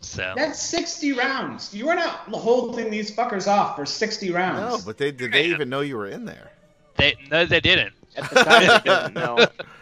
So 0.00 0.32
That's 0.36 0.60
60 0.60 1.12
rounds. 1.12 1.74
You 1.74 1.86
were 1.86 1.94
not 1.94 2.10
holding 2.28 2.90
these 2.90 3.14
fuckers 3.14 3.46
off 3.46 3.76
for 3.76 3.86
60 3.86 4.30
rounds. 4.30 4.60
No, 4.60 4.84
but 4.84 4.98
they, 4.98 5.10
did 5.10 5.32
they 5.32 5.46
even 5.46 5.68
know 5.68 5.80
you 5.80 5.96
were 5.96 6.06
in 6.06 6.24
there? 6.24 6.50
They, 6.96 7.16
no, 7.30 7.44
they 7.46 7.60
didn't. 7.60 7.94
At 8.16 8.30
the 8.30 8.44
time, 8.44 8.80
they 8.84 8.90
didn't 8.90 9.14
know. 9.14 9.46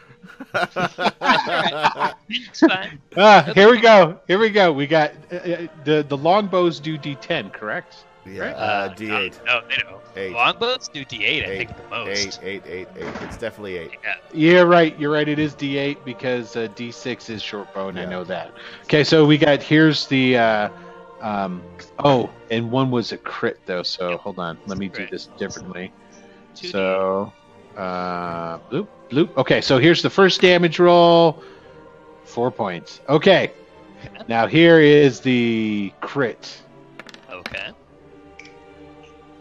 It's 2.28 2.60
fine. 2.60 3.00
Ah, 3.16 3.50
here 3.54 3.70
we 3.70 3.80
go. 3.80 4.20
Here 4.26 4.38
we 4.38 4.50
go. 4.50 4.72
We 4.72 4.86
got 4.86 5.12
uh, 5.32 5.36
uh, 5.36 5.66
the 5.84 6.04
the 6.08 6.16
longbows 6.16 6.80
do 6.80 6.98
d10, 6.98 7.52
correct? 7.52 8.04
yeah, 8.26 8.42
Right? 8.42 8.54
uh, 8.54 8.94
D8. 8.94 9.44
No, 9.46 9.60
they 9.68 9.76
don't. 9.76 10.02
Eight. 10.16 10.32
Longbows 10.32 10.88
do 10.88 11.04
D8, 11.04 11.22
I 11.22 11.26
Eight. 11.26 11.58
think 11.58 11.76
the 11.76 11.88
most. 11.88 12.40
Eight, 12.42 12.62
eight, 12.66 12.66
eight, 12.66 12.88
eight. 12.96 13.14
It's 13.22 13.36
definitely 13.36 13.76
eight. 13.76 13.90
Yeah. 14.02 14.14
Yeah, 14.32 14.60
right. 14.62 14.98
You're 14.98 15.12
right. 15.12 15.28
It 15.28 15.38
is 15.38 15.54
D8 15.54 16.04
because 16.04 16.56
uh, 16.56 16.68
D6 16.74 17.30
is 17.30 17.42
short 17.42 17.72
bow, 17.72 17.88
and 17.88 17.98
I 17.98 18.04
know 18.04 18.24
that. 18.24 18.52
Okay, 18.84 19.04
so 19.04 19.24
we 19.26 19.38
got 19.38 19.62
here's 19.62 20.06
the. 20.06 20.36
Uh, 20.38 20.68
um, 21.20 21.62
oh, 22.04 22.30
and 22.50 22.70
one 22.70 22.90
was 22.90 23.12
a 23.12 23.18
crit 23.18 23.60
though. 23.66 23.82
So 23.82 24.18
hold 24.18 24.38
on. 24.38 24.58
Let 24.66 24.78
me 24.78 24.88
do 24.88 25.06
this 25.06 25.28
differently. 25.38 25.92
2D. 26.54 26.70
So, 26.70 27.32
uh, 27.76 28.58
bloop, 28.70 28.88
bloop. 29.10 29.36
Okay, 29.36 29.60
so 29.60 29.78
here's 29.78 30.02
the 30.02 30.10
first 30.10 30.40
damage 30.40 30.78
roll. 30.78 31.42
Four 32.24 32.50
points. 32.50 33.00
Okay. 33.08 33.52
Now 34.28 34.46
here 34.46 34.80
is 34.80 35.20
the 35.20 35.92
crit. 36.00 36.62
Okay. 37.30 37.70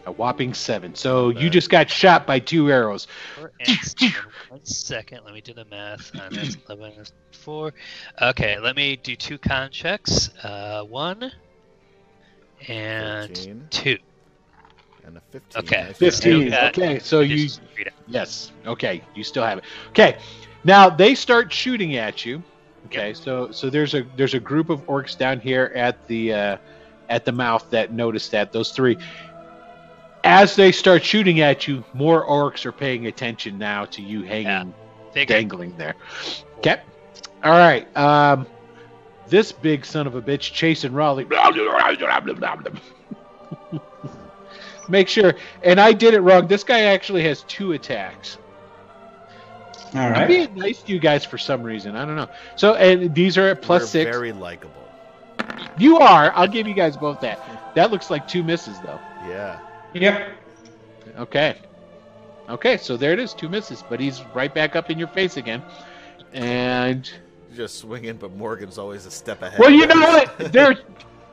A 0.06 0.12
whopping 0.12 0.54
seven. 0.54 0.94
So 0.94 1.30
you 1.30 1.50
just 1.50 1.68
got 1.68 1.90
shot 1.90 2.26
by 2.26 2.38
two 2.38 2.70
arrows. 2.70 3.08
Four. 3.34 3.52
One 4.48 4.64
second, 4.64 5.22
let 5.24 5.34
me 5.34 5.40
do 5.40 5.52
the 5.52 5.64
math 5.64 6.14
on 6.18 6.32
this. 6.32 6.56
11 6.70 7.00
is 7.00 7.12
4. 7.32 7.74
Okay, 8.22 8.58
let 8.58 8.76
me 8.76 8.96
do 8.96 9.16
two 9.16 9.38
con 9.38 9.70
checks. 9.70 10.30
Uh, 10.44 10.82
one 10.84 11.32
and 12.68 13.28
13. 13.28 13.66
two. 13.70 13.98
And 15.06 15.16
a 15.16 15.20
15. 15.30 15.62
Okay. 15.62 15.92
Fifteen. 15.92 16.50
got 16.50 16.76
Okay, 16.76 16.98
so 16.98 17.20
you 17.20 17.34
Additional 17.34 17.68
freedom. 17.74 17.94
Yes. 18.08 18.52
Okay. 18.66 19.02
You 19.14 19.22
still 19.22 19.44
have 19.44 19.58
it. 19.58 19.64
Okay. 19.90 20.18
Now 20.64 20.90
they 20.90 21.14
start 21.14 21.52
shooting 21.52 21.96
at 21.96 22.24
you. 22.24 22.42
Okay. 22.86 23.14
So 23.14 23.50
so 23.52 23.70
there's 23.70 23.94
a 23.94 24.02
there's 24.16 24.34
a 24.34 24.40
group 24.40 24.68
of 24.68 24.84
orcs 24.86 25.16
down 25.16 25.38
here 25.38 25.72
at 25.76 26.06
the 26.08 26.32
uh, 26.32 26.56
at 27.08 27.24
the 27.24 27.32
mouth 27.32 27.70
that 27.70 27.92
notice 27.92 28.28
that 28.30 28.52
those 28.52 28.72
three. 28.72 28.98
As 30.24 30.56
they 30.56 30.72
start 30.72 31.04
shooting 31.04 31.40
at 31.40 31.68
you, 31.68 31.84
more 31.94 32.26
orcs 32.26 32.66
are 32.66 32.72
paying 32.72 33.06
attention 33.06 33.58
now 33.58 33.84
to 33.84 34.02
you 34.02 34.22
hanging 34.22 34.74
Figured. 35.12 35.38
dangling 35.38 35.76
there. 35.76 35.94
Okay. 36.58 36.80
All 37.44 37.52
right. 37.52 37.96
Um, 37.96 38.44
this 39.28 39.52
big 39.52 39.84
son 39.84 40.08
of 40.08 40.16
a 40.16 40.22
bitch 40.22 40.52
chasing 40.52 40.92
Raleigh. 40.92 41.28
Make 44.88 45.08
sure, 45.08 45.34
and 45.62 45.80
I 45.80 45.92
did 45.92 46.14
it 46.14 46.20
wrong. 46.20 46.46
This 46.46 46.62
guy 46.64 46.82
actually 46.82 47.22
has 47.24 47.42
two 47.44 47.72
attacks. 47.72 48.38
All 49.94 50.00
I'm 50.00 50.28
being 50.28 50.54
nice 50.54 50.82
to 50.82 50.92
you 50.92 50.98
guys 50.98 51.24
for 51.24 51.38
some 51.38 51.62
reason. 51.62 51.96
I 51.96 52.04
don't 52.04 52.16
know. 52.16 52.28
So, 52.56 52.74
and 52.74 53.14
these 53.14 53.38
are 53.38 53.48
at 53.48 53.62
plus 53.62 53.82
We're 53.82 53.86
six. 53.86 54.10
Very 54.10 54.32
likable. 54.32 54.72
You 55.78 55.98
are. 55.98 56.32
I'll 56.34 56.48
give 56.48 56.66
you 56.66 56.74
guys 56.74 56.96
both 56.96 57.20
that. 57.20 57.40
That 57.74 57.90
looks 57.90 58.10
like 58.10 58.26
two 58.26 58.42
misses, 58.42 58.78
though. 58.80 59.00
Yeah. 59.28 59.60
Yep. 59.94 60.32
Okay. 61.18 61.56
Okay, 62.48 62.76
so 62.76 62.96
there 62.96 63.12
it 63.12 63.18
is, 63.18 63.34
two 63.34 63.48
misses, 63.48 63.82
but 63.88 63.98
he's 63.98 64.22
right 64.34 64.54
back 64.54 64.76
up 64.76 64.90
in 64.90 64.98
your 64.98 65.08
face 65.08 65.36
again. 65.36 65.62
And 66.32 67.10
Just 67.54 67.78
swinging, 67.78 68.16
but 68.16 68.32
Morgan's 68.36 68.78
always 68.78 69.06
a 69.06 69.10
step 69.10 69.42
ahead. 69.42 69.58
well, 69.58 69.70
you 69.70 69.86
know 69.86 70.00
what? 70.00 70.38
They're 70.52 70.76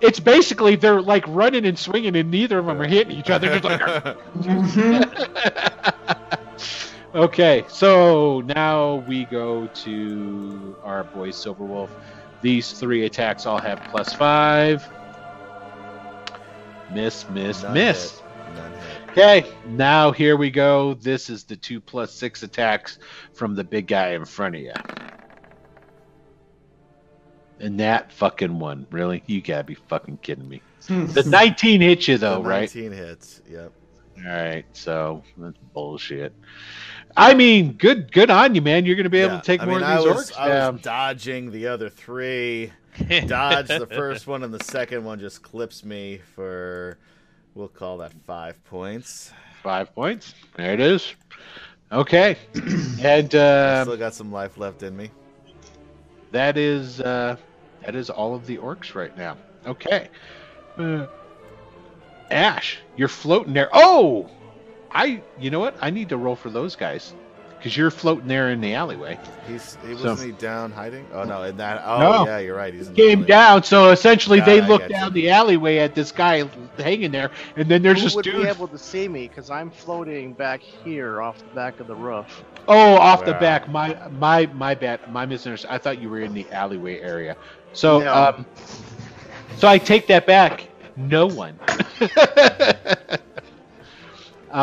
it's 0.03 0.19
basically 0.19 0.75
they're 0.75 1.01
like 1.01 1.23
running 1.27 1.65
and 1.65 1.79
swinging, 1.79 2.15
and 2.15 2.29
neither 2.29 2.59
of 2.59 2.65
them 2.65 2.81
are 2.81 2.87
hitting 2.87 3.17
each 3.17 3.29
other. 3.29 3.47
Just 3.57 3.63
like, 3.63 4.17
okay, 7.15 7.63
so 7.69 8.41
now 8.41 8.95
we 9.07 9.23
go 9.25 9.67
to 9.67 10.75
our 10.83 11.05
boy 11.05 11.29
Silverwolf. 11.29 11.89
These 12.41 12.73
three 12.73 13.05
attacks 13.05 13.45
all 13.45 13.59
have 13.59 13.81
plus 13.89 14.13
five. 14.13 14.85
Miss, 16.91 17.27
miss, 17.29 17.63
miss. 17.71 18.21
Okay, 19.09 19.45
now 19.67 20.11
here 20.11 20.35
we 20.35 20.51
go. 20.51 20.95
This 20.95 21.29
is 21.29 21.45
the 21.45 21.55
two 21.55 21.79
plus 21.79 22.11
six 22.11 22.43
attacks 22.43 22.99
from 23.33 23.55
the 23.55 23.63
big 23.63 23.87
guy 23.87 24.09
in 24.09 24.25
front 24.25 24.55
of 24.55 24.61
you. 24.61 24.73
And 27.63 27.79
that 27.79 28.11
fucking 28.11 28.59
one, 28.59 28.85
really? 28.91 29.23
You 29.25 29.41
gotta 29.41 29.63
be 29.63 29.75
fucking 29.75 30.17
kidding 30.17 30.47
me. 30.47 30.61
The 30.87 31.23
19 31.25 31.79
hits 31.79 32.09
you 32.09 32.17
though, 32.17 32.41
right? 32.41 32.73
19 32.75 32.91
hits. 32.91 33.41
Yep. 33.49 33.71
All 34.17 34.23
right, 34.31 34.65
so 34.73 35.23
that's 35.37 35.57
bullshit. 35.73 36.33
I 37.15 37.33
mean, 37.33 37.73
good, 37.73 38.11
good 38.11 38.29
on 38.29 38.53
you, 38.53 38.61
man. 38.61 38.85
You're 38.85 38.97
gonna 38.97 39.09
be 39.09 39.19
able 39.19 39.35
Yeah. 39.35 39.39
to 39.39 39.45
take 39.45 39.61
I 39.61 39.65
more 39.65 39.75
mean, 39.79 39.83
of 39.83 39.97
these 40.03 40.05
I 40.05 40.13
was, 40.13 40.31
orcs 40.31 40.39
I 40.39 40.47
down. 40.49 40.73
was 40.73 40.81
dodging 40.81 41.51
the 41.51 41.67
other 41.67 41.89
three. 41.89 42.73
Dodge 43.27 43.69
the 43.69 43.87
first 43.87 44.27
one, 44.27 44.43
and 44.43 44.53
the 44.53 44.63
second 44.63 45.03
one 45.03 45.19
just 45.19 45.41
clips 45.41 45.83
me 45.83 46.19
for, 46.35 46.99
we'll 47.55 47.67
call 47.67 47.97
that 47.99 48.11
five 48.27 48.63
points. 48.65 49.31
Five 49.63 49.95
points. 49.95 50.35
There 50.57 50.73
it 50.73 50.79
is. 50.81 51.15
Okay, 51.91 52.37
and 53.01 53.33
I 53.33 53.39
uh, 53.39 53.83
still 53.83 53.97
got 53.97 54.13
some 54.13 54.31
life 54.31 54.57
left 54.57 54.83
in 54.83 54.95
me. 54.95 55.09
that 56.31 56.57
is 56.57 56.99
uh, 56.99 57.35
that 57.85 57.95
is 57.95 58.09
all 58.09 58.35
of 58.35 58.45
the 58.45 58.57
orcs 58.57 58.95
right 58.95 59.15
now. 59.17 59.37
Okay, 59.65 60.09
uh, 60.77 61.07
Ash, 62.31 62.79
you're 62.95 63.07
floating 63.07 63.53
there. 63.53 63.69
Oh, 63.73 64.29
I. 64.91 65.21
You 65.39 65.51
know 65.51 65.59
what? 65.59 65.75
I 65.81 65.89
need 65.89 66.09
to 66.09 66.17
roll 66.17 66.35
for 66.35 66.49
those 66.49 66.75
guys 66.75 67.13
because 67.57 67.77
you're 67.77 67.91
floating 67.91 68.27
there 68.27 68.49
in 68.51 68.59
the 68.59 68.73
alleyway. 68.73 69.17
He's 69.47 69.77
he 69.87 69.95
So- 69.95 70.09
wasn't 70.09 70.31
he 70.33 70.37
down 70.37 70.71
hiding? 70.71 71.05
Oh 71.13 71.23
no, 71.23 71.43
in 71.43 71.55
that. 71.57 71.81
Oh 71.85 71.99
No. 71.99 72.25
yeah, 72.25 72.39
you're 72.39 72.55
right. 72.57 72.73
He's 72.73 72.87
in 72.89 72.93
the 72.93 73.01
Came 73.01 73.23
down, 73.23 73.63
so 73.63 73.91
essentially 73.91 74.39
Got 74.39 74.45
they 74.47 74.57
it, 74.57 74.63
I 74.63 74.67
look 74.67 74.87
down 74.89 75.07
you. 75.15 75.21
the 75.21 75.29
alleyway 75.29 75.77
at 75.77 75.95
this 75.95 76.11
guy 76.11 76.43
hanging 76.77 77.11
there, 77.11 77.31
and 77.55 77.69
then 77.69 77.81
there's 77.83 77.99
Who 77.99 78.03
this 78.05 78.15
would 78.15 78.25
dude. 78.25 78.41
be 78.43 78.47
able 78.49 78.67
to 78.67 78.77
see 78.77 79.07
me? 79.07 79.27
Because 79.27 79.49
I'm 79.49 79.69
floating 79.71 80.33
back 80.33 80.61
here 80.61 81.21
off 81.21 81.37
the 81.39 81.55
back 81.55 81.79
of 81.79 81.87
the 81.87 81.95
roof. 81.95 82.43
Oh, 82.67 82.95
off 82.95 83.23
the 83.25 83.33
back. 83.33 83.69
My 83.69 83.97
my 84.09 84.47
my 84.47 84.73
bad. 84.75 84.99
My 85.11 85.25
misunderstanding. 85.25 85.75
I 85.75 85.77
thought 85.77 86.01
you 86.01 86.09
were 86.09 86.19
in 86.21 86.33
the 86.33 86.49
alleyway 86.51 86.99
area. 86.99 87.37
So 87.73 88.03
No. 88.03 88.13
um, 88.13 88.45
so 89.55 89.67
I 89.67 89.77
take 89.77 90.07
that 90.07 90.25
back. 90.25 90.69
No 90.95 91.27
one. 91.27 91.59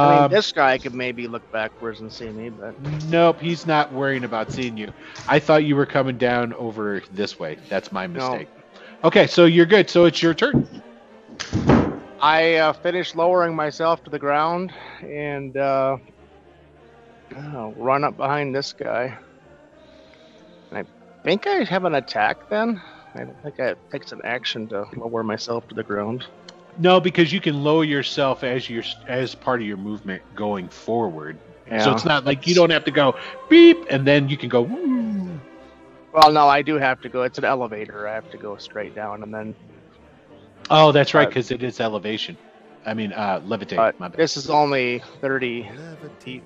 I 0.00 0.06
mean, 0.06 0.26
um, 0.26 0.28
this 0.28 0.52
guy 0.52 0.78
could 0.78 0.94
maybe 0.94 1.26
look 1.28 1.50
backwards 1.50 2.00
and 2.00 2.12
see 2.12 2.30
me, 2.30 2.50
but 2.50 2.74
nope, 3.08 3.40
he's 3.40 3.66
not 3.66 3.92
worrying 3.92 4.24
about 4.24 4.52
seeing 4.52 4.76
you. 4.76 4.92
I 5.28 5.38
thought 5.38 5.64
you 5.64 5.76
were 5.76 5.86
coming 5.86 6.16
down 6.18 6.52
over 6.54 7.02
this 7.10 7.38
way. 7.38 7.58
That's 7.68 7.92
my 7.92 8.06
mistake. 8.06 8.48
Okay, 9.04 9.26
so 9.26 9.44
you're 9.44 9.66
good. 9.66 9.88
So 9.90 10.04
it's 10.04 10.22
your 10.22 10.34
turn. 10.34 10.68
I 12.20 12.56
uh, 12.56 12.72
finished 12.72 13.14
lowering 13.16 13.54
myself 13.54 14.02
to 14.04 14.10
the 14.10 14.18
ground 14.18 14.72
and 15.02 15.56
uh, 15.56 15.96
uh, 17.36 17.68
run 17.76 18.04
up 18.04 18.16
behind 18.16 18.54
this 18.54 18.72
guy. 18.72 19.18
I 20.72 20.84
think 21.24 21.46
I 21.46 21.64
have 21.64 21.84
an 21.84 21.94
attack 21.94 22.48
then. 22.48 22.80
I 23.14 23.24
don't 23.24 23.42
think 23.42 23.58
it 23.58 23.78
takes 23.90 24.12
an 24.12 24.20
action 24.24 24.68
to 24.68 24.86
lower 24.96 25.22
myself 25.22 25.68
to 25.68 25.74
the 25.74 25.82
ground. 25.82 26.24
No, 26.78 27.00
because 27.00 27.32
you 27.32 27.40
can 27.40 27.62
lower 27.64 27.84
yourself 27.84 28.44
as 28.44 28.70
your 28.70 28.84
as 29.08 29.34
part 29.34 29.60
of 29.60 29.66
your 29.66 29.76
movement 29.76 30.22
going 30.34 30.68
forward. 30.68 31.36
So 31.78 31.92
it's 31.92 32.04
not 32.04 32.24
like 32.24 32.46
you 32.48 32.54
don't 32.54 32.70
have 32.70 32.84
to 32.86 32.90
go 32.90 33.16
beep 33.48 33.78
and 33.90 34.06
then 34.06 34.28
you 34.28 34.36
can 34.36 34.48
go. 34.48 34.62
"Woo." 34.62 35.40
Well, 36.12 36.32
no, 36.32 36.48
I 36.48 36.62
do 36.62 36.74
have 36.76 37.00
to 37.02 37.08
go. 37.08 37.22
It's 37.22 37.38
an 37.38 37.44
elevator. 37.44 38.08
I 38.08 38.14
have 38.14 38.28
to 38.32 38.36
go 38.36 38.56
straight 38.56 38.94
down 38.94 39.22
and 39.22 39.32
then. 39.32 39.54
Oh, 40.68 40.90
that's 40.90 41.14
right, 41.14 41.26
Uh, 41.26 41.30
because 41.30 41.50
it 41.50 41.62
is 41.62 41.80
elevation. 41.80 42.36
I 42.86 42.94
mean, 42.94 43.12
uh, 43.12 43.40
levitate. 43.40 43.76
But 43.76 44.00
my 44.00 44.08
bad. 44.08 44.18
this 44.18 44.36
is 44.36 44.50
only 44.50 45.02
30 45.20 45.68
feet 46.20 46.42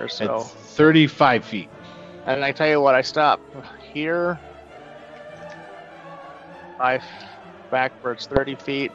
or 0.00 0.08
so. 0.08 0.40
At 0.40 0.42
35 0.46 1.44
feet. 1.44 1.68
And 2.26 2.44
I 2.44 2.50
tell 2.50 2.68
you 2.68 2.80
what, 2.80 2.94
I 2.94 3.02
stop 3.02 3.40
here. 3.92 4.40
I 6.80 7.00
backwards 7.70 8.26
30 8.26 8.54
feet. 8.56 8.92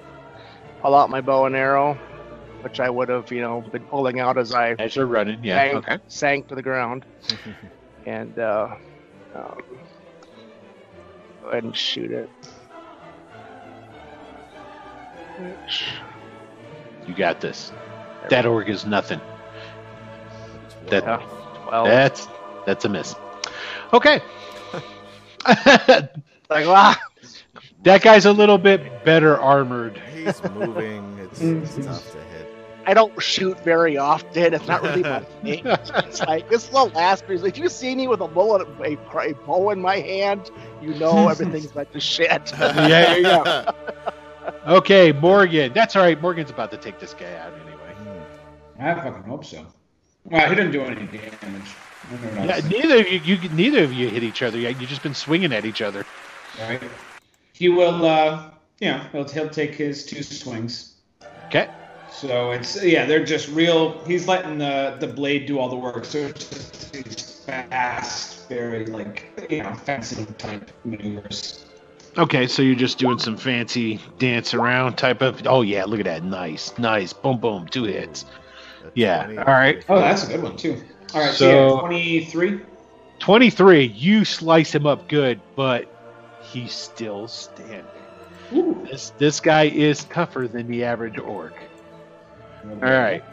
Pull 0.82 0.96
out 0.96 1.10
my 1.10 1.22
bow 1.22 1.46
and 1.46 1.56
arrow, 1.56 1.98
which 2.62 2.80
I 2.80 2.90
would 2.90 3.10
have, 3.10 3.32
you 3.32 3.42
know, 3.42 3.62
been 3.72 3.84
pulling 3.84 4.20
out 4.20 4.38
as 4.38 4.54
I 4.54 4.76
As 4.80 4.96
you're 4.96 5.06
running, 5.06 5.44
yeah. 5.44 5.58
sank, 5.58 5.88
Okay. 5.88 5.98
sank 6.08 6.48
to 6.50 6.56
the 6.56 6.62
ground. 6.64 7.06
and 8.06 8.38
uh, 8.40 8.68
um, 9.36 9.58
go 11.42 11.50
ahead 11.50 11.64
and 11.64 11.76
shoot 11.76 12.12
it. 12.12 12.30
You 17.08 17.14
got 17.16 17.42
this. 17.42 17.72
That 18.30 18.46
orc 18.46 18.70
is 18.70 18.86
nothing. 18.86 19.22
That 20.88 21.04
yeah, 21.04 21.18
12. 21.70 21.88
that's 21.88 22.28
that's 22.66 22.86
a 22.86 22.90
miss. 22.90 23.16
Okay. 23.94 24.22
like, 25.48 26.66
ah, 26.68 27.00
that 27.84 28.02
guy's 28.02 28.26
a 28.26 28.32
little 28.32 28.58
bit 28.58 29.04
better 29.04 29.38
armored. 29.38 30.02
He's 30.14 30.42
moving. 30.52 31.08
It's, 31.32 31.40
it's 31.40 31.86
tough 31.86 32.12
to 32.12 32.18
hit. 32.18 32.48
I 32.86 32.94
don't 32.94 33.18
shoot 33.24 33.58
very 33.64 33.96
often. 33.98 34.54
It's 34.54 34.68
not 34.68 34.82
really 34.82 35.02
my 35.04 35.20
thing. 35.44 35.62
It's 35.66 36.20
like 36.24 36.50
this 36.50 36.66
is 36.66 36.70
the 36.72 36.84
last 36.88 37.26
piece. 37.26 37.42
If 37.44 37.58
you 37.58 37.70
see 37.70 37.96
me 37.96 38.10
with 38.10 38.20
a 38.20 38.28
bullet, 38.28 38.68
a, 38.82 38.98
a 39.18 39.34
bow 39.46 39.70
in 39.70 39.82
my 39.82 39.96
hand, 40.02 40.52
you 40.82 40.94
know 40.96 41.30
everything's 41.30 41.74
like 41.74 41.94
the 41.94 42.02
shit. 42.02 42.52
Yeah, 42.60 43.16
yeah. 43.16 43.72
Okay, 44.68 45.14
Morgan. 45.14 45.72
That's 45.72 45.96
all 45.96 46.04
right. 46.04 46.22
Morgan's 46.22 46.50
about 46.50 46.70
to 46.72 46.78
take 46.78 47.00
this 47.00 47.14
guy 47.14 47.34
out 47.36 47.54
anyway. 47.66 48.26
I 48.78 48.96
fucking 48.96 49.24
hope 49.24 49.46
so. 49.46 49.66
Well, 50.26 50.50
he 50.50 50.56
didn't 50.56 50.72
do 50.72 50.82
any 50.82 50.96
damage. 50.96 51.32
I 51.40 52.12
don't 52.12 52.36
know 52.36 52.42
what 52.42 52.64
Yeah, 52.64 52.68
neither 52.68 53.00
of 53.00 53.08
you, 53.08 53.36
you, 53.36 53.50
neither 53.50 53.84
of 53.84 53.94
you 53.94 54.10
hit 54.10 54.24
each 54.24 54.42
other 54.42 54.58
yet. 54.58 54.82
You've 54.82 54.90
just 54.90 55.04
been 55.04 55.14
swinging 55.14 55.54
at 55.54 55.66
each 55.66 55.82
other. 55.82 56.06
Right. 56.60 56.82
He 57.62 57.70
will. 57.70 58.04
Uh, 58.04 58.50
you 58.80 58.90
know, 58.90 59.02
he'll 59.12 59.28
he'll 59.30 59.48
take 59.48 59.76
his 59.76 60.04
two 60.04 60.24
swings. 60.24 60.96
Okay. 61.46 61.70
So 62.12 62.50
it's 62.54 62.84
yeah, 62.84 63.06
they're 63.06 63.24
just 63.24 63.50
real. 63.50 64.04
He's 64.06 64.28
letting 64.28 64.58
the 64.58 64.98
the 65.00 65.06
blade 65.06 65.46
do 65.46 65.60
all 65.60 65.70
the 65.70 65.76
work. 65.76 66.04
So 66.06 66.18
it's 66.18 66.50
just 66.50 66.92
these 66.92 67.44
fast, 67.46 68.50
very 68.50 68.88
like 68.88 69.48
you 69.52 69.62
know 69.62 69.76
fencing 69.76 70.26
type 70.40 70.72
maneuvers. 70.86 71.64
Okay, 72.18 72.48
so 72.48 72.64
you're 72.64 72.74
just 72.74 72.98
doing 72.98 73.20
some 73.20 73.38
fancy 73.38 74.00
dance 74.18 74.56
around 74.56 74.96
type 74.96 75.22
of. 75.22 75.46
Oh 75.46 75.62
yeah, 75.62 75.86
look 75.86 76.00
at 76.00 76.06
that. 76.06 76.24
Nice, 76.24 76.76
nice. 76.80 77.14
Boom, 77.14 77.38
boom. 77.38 77.68
Two 77.68 77.84
hits. 77.84 78.26
A 78.84 78.92
Yeah, 78.96 79.26
20. 79.26 79.38
all 79.38 79.46
right. 79.46 79.86
Oh, 79.88 80.00
that's 80.00 80.28
a 80.28 80.32
good 80.32 80.42
one 80.42 80.58
too. 80.58 80.82
All 81.14 81.22
right, 81.22 81.30
so, 81.30 81.36
So- 81.36 81.74
yeah, 81.76 81.80
twenty 81.80 82.26
three. 82.26 82.62
23. 83.20 83.84
You 83.86 84.26
slice 84.26 84.74
him 84.74 84.88
up 84.88 85.08
good, 85.08 85.40
but 85.56 85.88
he's 86.52 86.74
still 86.74 87.28
standing. 87.28 87.86
Ooh. 88.54 88.86
This 88.90 89.12
this 89.18 89.40
guy 89.40 89.64
is 89.64 90.04
tougher 90.06 90.48
than 90.48 90.68
the 90.68 90.84
average 90.84 91.18
orc. 91.18 91.54
All 92.66 92.76
right. 92.76 93.24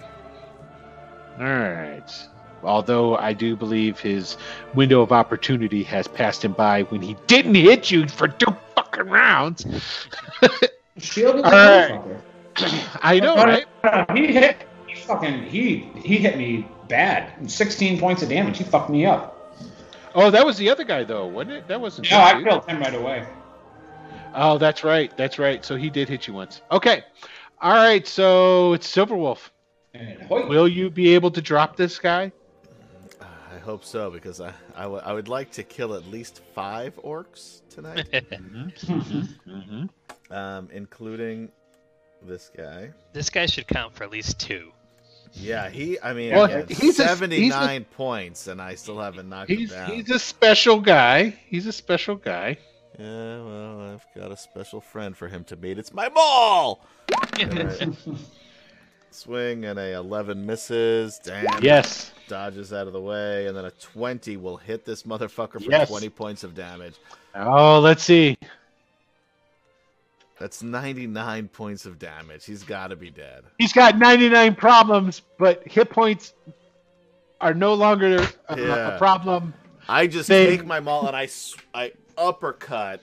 All 1.39 1.45
right. 1.45 2.29
Although 2.63 3.17
I 3.17 3.33
do 3.33 3.55
believe 3.57 4.01
his 4.01 4.37
window 4.75 5.01
of 5.03 5.13
opportunity 5.13 5.83
has 5.85 6.09
passed 6.09 6.45
him 6.45 6.53
by 6.53 6.83
when 6.85 7.01
he 7.03 7.17
didn't 7.27 7.55
hit 7.55 7.91
you 7.91 8.09
for 8.09 8.29
two 8.29 8.57
fucking 8.75 9.09
rounds. 9.09 9.65
Shield 10.99 11.37
is 11.37 11.43
All 11.45 11.51
right. 11.51 12.01
I 13.03 13.21
know, 13.21 13.37
right? 13.37 13.67
He 14.17 14.27
hit. 14.33 14.57
He 14.87 14.97
fucking 14.97 15.45
he 15.45 15.91
he 15.97 16.19
hit 16.19 16.37
me 16.37 16.67
bad. 16.89 17.51
Sixteen 17.51 17.99
points 17.99 18.23
of 18.23 18.29
damage. 18.29 18.59
He 18.59 18.65
fucked 18.65 18.91
me 18.91 19.07
up. 19.07 19.38
Oh, 20.15 20.31
that 20.31 20.45
was 20.45 20.57
the 20.59 20.71
other 20.71 20.85
guy, 20.85 21.05
though, 21.05 21.27
wasn't 21.27 21.53
it? 21.57 21.69
That 21.69 21.81
wasn't. 21.81 22.11
No, 22.11 22.19
him, 22.19 22.27
I 22.27 22.35
dude. 22.35 22.49
killed 22.49 22.67
him 22.67 22.81
right 22.81 22.95
away. 22.95 23.27
Oh, 24.35 24.59
that's 24.59 24.85
right. 24.85 25.15
That's 25.17 25.39
right. 25.39 25.65
So 25.65 25.77
he 25.77 25.91
did 25.91 26.09
hit 26.09 26.27
you 26.27 26.35
once. 26.35 26.61
Okay. 26.71 27.03
All 27.61 27.73
right. 27.75 28.07
So 28.07 28.73
it's 28.75 28.87
Silverwolf. 28.95 29.51
And. 29.95 30.29
Will 30.29 30.69
you 30.69 30.91
be 30.91 31.15
able 31.15 31.31
to 31.33 31.41
drop 31.41 31.77
this 31.77 31.99
guy? 31.99 32.31
I 33.21 33.59
hope 33.59 33.85
so 33.85 34.11
because 34.11 34.41
I, 34.41 34.53
I, 34.77 34.83
w- 34.83 35.03
I 35.05 35.13
would 35.13 35.29
like 35.29 35.51
to 35.53 35.63
kill 35.63 35.95
at 35.95 36.07
least 36.07 36.41
five 36.55 36.95
orcs 37.03 37.61
tonight, 37.71 38.09
Mm-hmm. 38.13 39.85
um, 40.33 40.69
including 40.73 41.51
this 42.23 42.51
guy. 42.57 42.91
this 43.13 43.31
guy 43.31 43.47
should 43.47 43.67
count 43.67 43.95
for 43.95 44.05
at 44.05 44.11
least 44.11 44.39
two. 44.41 44.71
Yeah, 45.35 45.69
he. 45.71 45.99
I 46.01 46.13
mean, 46.13 46.33
Well, 46.35 46.45
again, 46.45 46.67
he's 46.69 46.99
a- 46.99 47.05
seventy-nine 47.07 47.85
points, 47.97 48.47
and 48.47 48.61
I 48.61 48.75
still 48.75 48.99
haven't 49.01 49.29
knocked 49.29 49.51
He's 49.51 49.71
him 49.73 49.79
down. 49.79 49.91
he's 49.93 50.11
a 50.11 50.19
special 50.19 50.81
guy. 50.81 51.35
He's 51.49 51.67
a 51.67 51.73
special 51.73 52.17
guy. 52.17 52.59
Yeah, 52.99 53.43
well, 53.43 53.81
I've 53.95 54.07
got 54.21 54.33
a 54.33 54.37
special 54.37 54.81
friend 54.81 55.17
for 55.17 55.29
him 55.29 55.45
to 55.45 55.57
meet. 55.57 55.79
It's 55.79 55.93
my 55.93 56.09
ball. 56.09 56.85
Swing 59.11 59.65
and 59.65 59.79
a 59.79 59.95
eleven 59.95 60.45
misses. 60.47 61.19
Damn. 61.25 61.63
Yes. 61.63 62.13
Dodges 62.29 62.73
out 62.73 62.87
of 62.87 62.93
the 62.93 63.01
way, 63.01 63.47
and 63.47 63.57
then 63.57 63.65
a 63.65 63.71
twenty 63.73 64.37
will 64.37 64.57
hit 64.59 64.85
this 64.85 65.05
motherfucker 65.05 65.63
for 65.65 65.71
Yes. 65.71 65.89
twenty 65.89 66.09
points 66.11 66.45
of 66.45 66.55
damage. 66.55 66.95
Oh, 67.35 67.81
let's 67.81 68.03
see. 68.03 68.37
That's 70.39 70.63
ninety-nine 70.63 71.49
points 71.49 71.85
of 71.85 71.99
damage. 71.99 72.45
He's 72.45 72.63
got 72.63 72.89
to 72.89 72.97
be 72.97 73.11
dead. 73.11 73.43
He's 73.59 73.73
got 73.73 73.99
99 73.99 74.55
problems, 74.55 75.23
but 75.39 75.67
hit 75.67 75.91
points 75.91 76.33
are 77.41 77.55
no 77.55 77.75
longer 77.75 78.25
a, 78.49 78.59
Yeah. 78.61 78.95
a 78.95 78.99
problem. 78.99 79.53
I 79.89 80.07
just 80.07 80.29
They- 80.29 80.47
take 80.57 80.65
my 80.67 80.81
maul 80.81 81.07
and 81.09 81.17
I, 81.17 81.29
I 81.75 81.93
uppercut, 82.17 83.01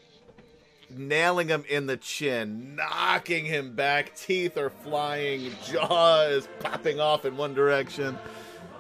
nailing 0.90 1.50
him 1.50 1.66
in 1.68 1.88
the 1.88 1.98
chin, 1.98 2.76
knocking 2.76 3.44
him 3.44 3.76
back. 3.76 4.16
Teeth 4.16 4.58
are 4.58 4.70
flying, 4.70 5.52
jaw 5.66 6.22
is 6.28 6.48
popping 6.60 7.00
off 7.02 7.26
in 7.26 7.36
one 7.36 7.54
direction. 7.54 8.18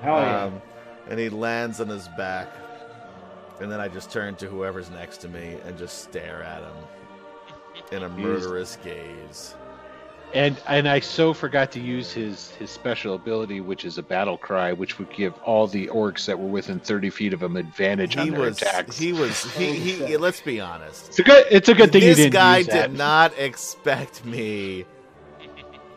Hell 0.02 0.18
yeah. 0.22 0.44
Um, 0.46 0.62
and 1.10 1.20
he 1.20 1.30
lands 1.30 1.82
on 1.82 1.88
his 1.90 2.08
back. 2.18 2.48
And 3.60 3.72
then 3.72 3.80
I 3.80 3.88
just 3.88 4.12
turn 4.12 4.36
to 4.36 4.48
whoever's 4.48 4.90
next 4.92 5.18
to 5.20 5.30
me 5.30 5.58
and 5.66 5.78
just 5.78 6.04
stare 6.04 6.44
at 6.44 6.62
him 6.62 6.74
in 7.92 8.04
a 8.04 8.10
murderous 8.10 8.78
gaze. 8.84 9.56
And 10.34 10.60
and 10.68 10.88
I 10.90 11.00
so 11.00 11.34
forgot 11.34 11.72
to 11.74 11.80
use 11.80 12.12
his 12.12 12.50
his 12.52 12.70
special 12.70 13.16
ability, 13.16 13.62
which 13.62 13.86
is 13.86 13.98
a 13.98 14.04
battle 14.04 14.38
cry, 14.38 14.74
which 14.74 15.00
would 15.00 15.10
give 15.14 15.34
all 15.44 15.66
the 15.68 15.88
orcs 15.88 16.26
that 16.26 16.38
were 16.38 16.48
within 16.48 16.80
30 16.80 17.10
feet 17.10 17.32
of 17.32 17.42
him 17.42 17.56
advantage 17.56 18.18
on 18.18 18.32
their 18.32 18.40
was, 18.42 18.62
attacks. 18.62 18.98
he 18.98 19.14
was, 19.14 19.44
he, 19.56 19.74
he, 19.74 20.18
let's 20.18 20.42
be 20.42 20.60
honest. 20.60 21.08
it's 21.10 21.20
a 21.20 21.24
good 21.24 21.46
it's 21.50 21.70
a 21.70 21.74
good 21.74 21.92
thing 21.94 22.02
you 22.02 22.10
this 22.10 22.18
didn't 22.18 22.34
guy 22.34 22.58
use 22.58 22.68
that. 22.68 22.90
did 22.90 22.98
not 22.98 23.38
expect 23.40 24.26
me 24.26 24.84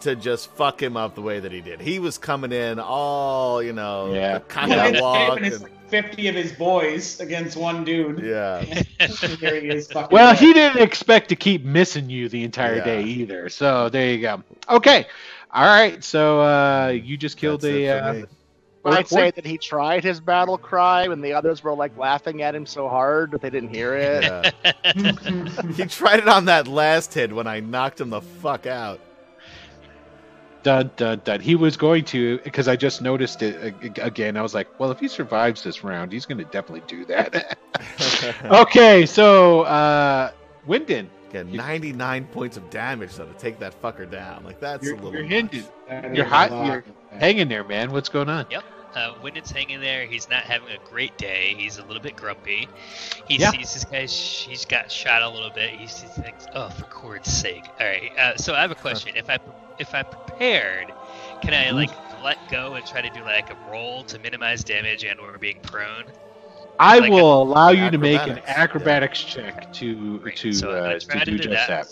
to 0.00 0.14
just 0.14 0.52
fuck 0.52 0.80
him 0.80 0.96
up 0.96 1.16
the 1.16 1.22
way 1.22 1.40
that 1.40 1.50
he 1.50 1.60
did. 1.60 1.80
He 1.80 1.98
was 1.98 2.18
coming 2.18 2.52
in 2.52 2.78
all, 2.78 3.60
you 3.60 3.72
know, 3.72 4.14
Yeah. 4.14 4.34
the 4.34 4.40
cock 4.40 4.68
Yeah, 4.68 4.86
and 4.86 5.00
walk. 5.00 5.36
and 5.38 5.46
it's 5.46 5.56
and- 5.56 5.64
like 5.64 5.72
50 5.88 6.28
of 6.28 6.34
his 6.34 6.52
boys 6.52 7.20
against 7.20 7.56
one 7.56 7.84
dude. 7.84 8.20
yeah. 8.24 8.64
And 9.00 9.12
here 9.12 9.60
he 9.60 9.68
is 9.68 9.88
Well, 9.94 10.32
dead. 10.32 10.38
he 10.38 10.52
didn't 10.52 10.82
expect 10.82 11.28
to 11.30 11.36
keep 11.36 11.64
missing 11.64 12.10
you 12.10 12.28
the 12.28 12.42
entire 12.44 12.76
Yeah. 12.76 12.84
day 12.84 13.02
either. 13.04 13.48
So 13.48 13.88
there 13.88 14.10
you 14.12 14.20
go. 14.20 14.42
Okay. 14.68 15.06
All 15.52 15.64
right. 15.66 16.02
So 16.02 16.40
uh, 16.40 16.88
you 16.88 17.16
just 17.16 17.36
killed 17.36 17.60
That's 17.62 17.72
a. 17.74 17.88
Uh, 17.88 18.26
I'd 18.84 19.08
say 19.08 19.30
that 19.32 19.44
he 19.44 19.58
tried 19.58 20.02
his 20.04 20.18
battle 20.20 20.56
cry 20.56 21.08
when 21.08 21.20
the 21.20 21.34
others 21.34 21.62
were 21.62 21.74
like 21.74 21.96
laughing 21.98 22.40
at 22.42 22.54
him 22.54 22.64
so 22.64 22.88
hard 22.88 23.32
that 23.32 23.42
they 23.42 23.50
didn't 23.50 23.74
hear 23.74 23.94
it. 23.94 24.22
Yeah. 24.24 24.50
he 25.76 25.84
tried 25.84 26.20
it 26.20 26.28
on 26.28 26.46
that 26.46 26.66
last 26.68 27.12
hit 27.12 27.32
when 27.32 27.46
I 27.46 27.60
knocked 27.60 28.00
him 28.00 28.10
the 28.10 28.20
fuck 28.22 28.66
out. 28.66 29.00
Dun 30.68 30.90
dun 30.96 31.22
dun. 31.24 31.40
He 31.40 31.54
was 31.54 31.78
going 31.78 32.04
to 32.04 32.36
because 32.40 32.68
I 32.68 32.76
just 32.76 33.00
noticed 33.00 33.40
it 33.42 33.74
again. 33.98 34.36
I 34.36 34.42
was 34.42 34.52
like, 34.52 34.68
well, 34.78 34.90
if 34.90 35.00
he 35.00 35.08
survives 35.08 35.62
this 35.62 35.82
round, 35.82 36.12
he's 36.12 36.26
going 36.26 36.36
to 36.36 36.44
definitely 36.44 36.82
do 36.86 37.06
that. 37.06 37.56
okay, 38.44 39.06
so 39.06 39.62
uh, 39.62 40.30
Wyndon, 40.66 41.08
Again, 41.30 41.50
99 41.56 42.26
points 42.26 42.58
of 42.58 42.68
damage 42.68 43.14
though 43.14 43.24
to 43.24 43.32
take 43.38 43.58
that 43.60 43.80
fucker 43.80 44.10
down. 44.10 44.44
Like 44.44 44.60
that's 44.60 44.84
you're, 44.84 44.96
a 44.96 44.96
little. 44.96 45.12
you're 45.14 45.22
much. 45.22 45.30
hinted. 45.30 46.14
You're 46.14 46.26
hot. 46.26 46.50
You're 46.66 46.84
hanging 47.12 47.48
there, 47.48 47.64
man. 47.64 47.90
What's 47.90 48.10
going 48.10 48.28
on? 48.28 48.44
Yep. 48.50 48.62
Uh, 48.94 49.14
Wyndon's 49.22 49.50
hanging 49.50 49.80
there. 49.80 50.06
He's 50.06 50.28
not 50.28 50.42
having 50.42 50.68
a 50.68 50.78
great 50.90 51.16
day. 51.16 51.54
He's 51.56 51.78
a 51.78 51.82
little 51.84 52.02
bit 52.02 52.14
grumpy. 52.16 52.68
He 53.26 53.36
Yeah. 53.38 53.52
sees 53.52 53.72
this 53.72 53.84
guy. 53.84 54.04
sh- 54.04 54.46
He's 54.48 54.66
got 54.66 54.92
shot 54.92 55.22
a 55.22 55.28
little 55.30 55.50
bit. 55.50 55.70
He 55.70 55.86
sees 55.86 56.10
things. 56.10 56.46
Oh, 56.54 56.68
for 56.68 56.84
Kord's 56.84 57.30
sake! 57.32 57.64
All 57.80 57.86
right. 57.86 58.10
Uh, 58.18 58.36
so 58.36 58.54
I 58.54 58.60
have 58.60 58.70
a 58.70 58.74
question. 58.74 59.14
If 59.16 59.30
I 59.30 59.38
if 59.78 59.94
I 59.94 60.02
prepared, 60.38 60.94
can 61.40 61.54
I 61.54 61.70
like 61.72 61.90
let 62.22 62.48
go 62.48 62.74
and 62.74 62.84
try 62.86 63.02
to 63.02 63.10
do 63.10 63.22
like 63.24 63.50
a 63.50 63.56
roll 63.56 64.04
to 64.04 64.18
minimize 64.18 64.64
damage 64.64 65.04
and 65.04 65.20
or 65.20 65.38
being 65.38 65.60
prone? 65.62 66.12
I 66.78 67.00
Like 67.00 67.14
will 67.14 67.42
allow 67.42 67.70
you 67.70 67.90
to 67.90 67.98
make 67.98 68.26
an 68.26 68.40
Acrobatics, 68.46 69.20
yeah. 69.36 69.36
check 69.36 69.70
to 69.74 70.20
Great. 70.20 70.36
to 70.36 70.50
So 70.50 70.78
gonna 70.78 70.96
uh, 70.96 70.98
to 71.10 71.20
to 71.20 71.32
do 71.32 71.38
do 71.38 71.48
just 71.48 71.66
that. 71.68 71.68
that. 71.68 71.86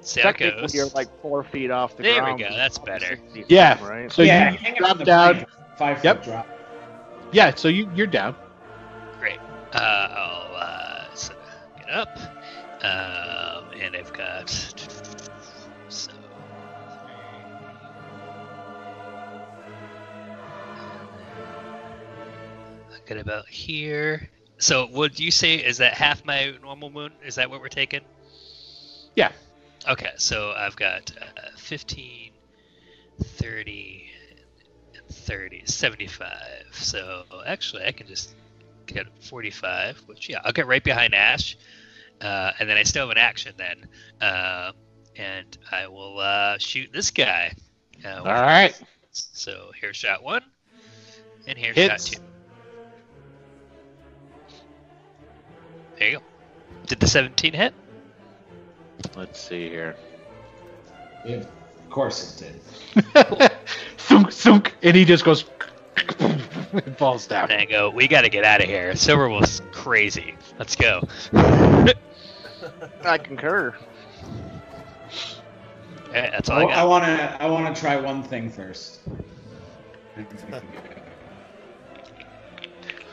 See 0.00 0.20
how 0.20 0.32
Technically, 0.32 0.68
you're 0.72 0.88
like 0.94 1.08
four 1.20 1.42
feet 1.44 1.70
off 1.70 1.96
the 1.96 2.02
There 2.02 2.22
we 2.24 2.34
ground. 2.34 2.34
go, 2.34 2.54
that's 2.54 2.78
better. 2.78 3.18
Yeah. 3.48 3.78
Right. 3.78 4.10
So 4.10 4.22
yeah, 4.22 4.50
you 4.60 4.74
drop 4.76 5.02
down. 5.04 5.44
plane, 5.44 5.46
Five 5.76 6.00
Yep. 6.02 6.18
foot 6.18 6.22
drop. 6.22 6.46
Yeah. 7.32 7.54
So 7.54 7.68
you 7.68 7.88
you're 7.94 8.06
down. 8.06 8.36
Great. 9.18 9.40
Uh, 9.72 10.08
I'll 10.10 10.54
uh, 10.54 11.04
so 11.14 11.34
get 11.76 11.90
up, 11.90 12.18
um, 12.82 13.72
and 13.80 13.96
I've 13.96 14.12
got 14.12 14.46
Got 23.12 23.20
about 23.20 23.48
here. 23.48 24.30
So, 24.56 24.86
would 24.86 25.20
you 25.20 25.30
say 25.30 25.56
is 25.56 25.76
that 25.78 25.92
half 25.92 26.24
my 26.24 26.54
normal 26.62 26.88
moon? 26.88 27.12
Is 27.22 27.34
that 27.34 27.50
what 27.50 27.60
we're 27.60 27.68
taking? 27.68 28.00
Yeah. 29.16 29.32
Okay, 29.86 30.12
so 30.16 30.52
I've 30.56 30.76
got 30.76 31.12
uh, 31.20 31.50
15, 31.56 32.30
30, 33.22 34.10
30, 35.10 35.62
75. 35.66 36.32
So 36.72 37.24
actually, 37.44 37.84
I 37.84 37.92
can 37.92 38.06
just 38.06 38.34
get 38.86 39.06
45, 39.20 40.04
which, 40.06 40.30
yeah, 40.30 40.40
I'll 40.42 40.52
get 40.52 40.66
right 40.66 40.82
behind 40.82 41.14
Ash. 41.14 41.58
Uh, 42.18 42.52
and 42.58 42.66
then 42.66 42.78
I 42.78 42.82
still 42.82 43.08
have 43.08 43.14
an 43.14 43.22
action 43.22 43.52
then. 43.58 43.88
Uh, 44.22 44.72
and 45.16 45.58
I 45.70 45.86
will 45.86 46.18
uh, 46.18 46.56
shoot 46.56 46.88
this 46.94 47.10
guy. 47.10 47.52
Uh, 48.02 48.20
All 48.20 48.24
right. 48.24 48.74
So 49.10 49.70
here's 49.78 49.98
shot 49.98 50.22
one, 50.22 50.42
and 51.46 51.58
here's 51.58 51.76
Hits. 51.76 52.06
shot 52.08 52.16
two. 52.16 52.31
There 56.02 56.10
you 56.10 56.16
go. 56.18 56.24
Did 56.88 56.98
the 56.98 57.06
17 57.06 57.52
hit? 57.52 57.72
Let's 59.14 59.40
see 59.40 59.68
here. 59.68 59.94
Yeah, 61.24 61.36
of 61.36 61.90
course 61.90 62.42
it 62.42 62.60
did. 62.96 63.12
thunk 63.98 64.32
thunk, 64.32 64.74
and 64.82 64.96
he 64.96 65.04
just 65.04 65.24
goes 65.24 65.44
and 66.18 66.96
falls 66.98 67.28
down. 67.28 67.52
And 67.52 67.60
I 67.60 67.66
go, 67.66 67.88
we 67.88 68.08
got 68.08 68.22
to 68.22 68.30
get 68.30 68.42
out 68.42 68.60
of 68.60 68.66
here. 68.66 68.96
Silver 68.96 69.28
was 69.28 69.62
crazy. 69.70 70.34
Let's 70.58 70.74
go. 70.74 71.04
I 71.32 71.94
concur. 73.22 73.72
Alright, 76.08 76.32
that's 76.32 76.50
all 76.50 76.58
I, 76.58 76.64
oh, 76.64 76.66
I 76.66 76.80
I 76.80 76.84
want 76.84 77.04
to. 77.04 77.42
I 77.42 77.46
want 77.48 77.72
to 77.76 77.80
try 77.80 77.94
one 77.94 78.24
thing 78.24 78.50
first. 78.50 79.02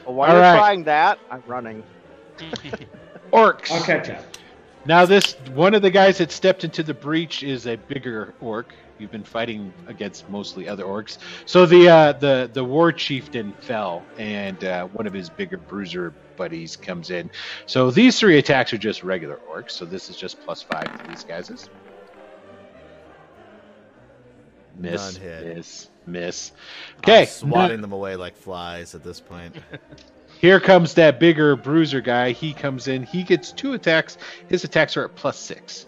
Well, 0.07 0.16
while 0.16 0.30
All 0.30 0.34
you're 0.34 0.41
right. 0.41 0.57
trying 0.57 0.86
that, 0.86 1.20
I'm 1.30 1.44
running. 1.45 1.84
Orcs. 3.32 3.72
I'll 3.72 3.84
catch 3.84 4.10
up. 4.10 4.24
Now 4.86 5.06
this 5.06 5.34
one 5.53 5.74
of 5.74 5.82
the 5.82 5.91
guys 5.91 6.18
that 6.20 6.32
stepped 6.32 6.64
into 6.64 6.84
the 6.84 6.94
breach 6.94 7.44
is 7.44 7.68
a 7.68 7.76
bigger 7.76 8.34
orc. 8.40 8.74
You've 8.98 9.11
been 9.11 9.24
fighting 9.24 9.74
against 9.88 10.30
mostly 10.30 10.68
other 10.68 10.84
orcs. 10.86 11.18
So 11.45 11.66
the 11.66 11.88
uh, 11.90 12.14
the 12.14 12.49
the 12.52 12.64
war 12.64 12.91
chieftain 12.91 13.53
fell, 13.60 14.03
and 14.18 14.64
uh, 14.64 14.88
one 14.88 15.06
of 15.07 15.14
his 15.14 15.30
bigger 15.30 15.57
bruiser 15.57 16.14
buddies 16.38 16.76
comes 16.76 17.10
in. 17.11 17.30
So 17.66 17.91
these 17.91 18.20
three 18.20 18.38
attacks 18.40 18.74
are 18.74 18.78
just 18.78 19.03
regular 19.03 19.40
orcs. 19.49 19.72
So 19.72 19.86
this 19.86 20.10
is 20.10 20.16
just 20.18 20.40
plus 20.41 20.61
five 20.61 20.86
to 21.02 21.07
these 21.10 21.24
guys. 21.24 21.49
Miss, 24.78 25.14
None 25.16 25.22
hit. 25.22 25.56
miss, 25.56 25.90
miss. 26.06 26.52
I'm 26.52 26.99
Okay, 26.99 27.26
swatting 27.26 27.82
them 27.82 27.91
away 27.91 28.16
like 28.16 28.36
flies 28.36 28.95
at 28.95 29.03
this 29.03 29.20
point. 29.20 29.56
Here 30.40 30.60
comes 30.61 30.94
that 30.94 31.20
bigger 31.20 31.56
bruiser 31.57 31.99
guy. 32.02 32.32
He 32.32 32.53
comes 32.53 32.88
in. 32.88 33.03
He 33.03 33.24
gets 33.24 33.52
two 33.52 33.74
attacks. 33.74 34.18
His 34.48 34.64
attacks 34.64 34.95
are 34.95 35.03
at 35.06 35.16
plus 35.16 35.38
six. 35.38 35.86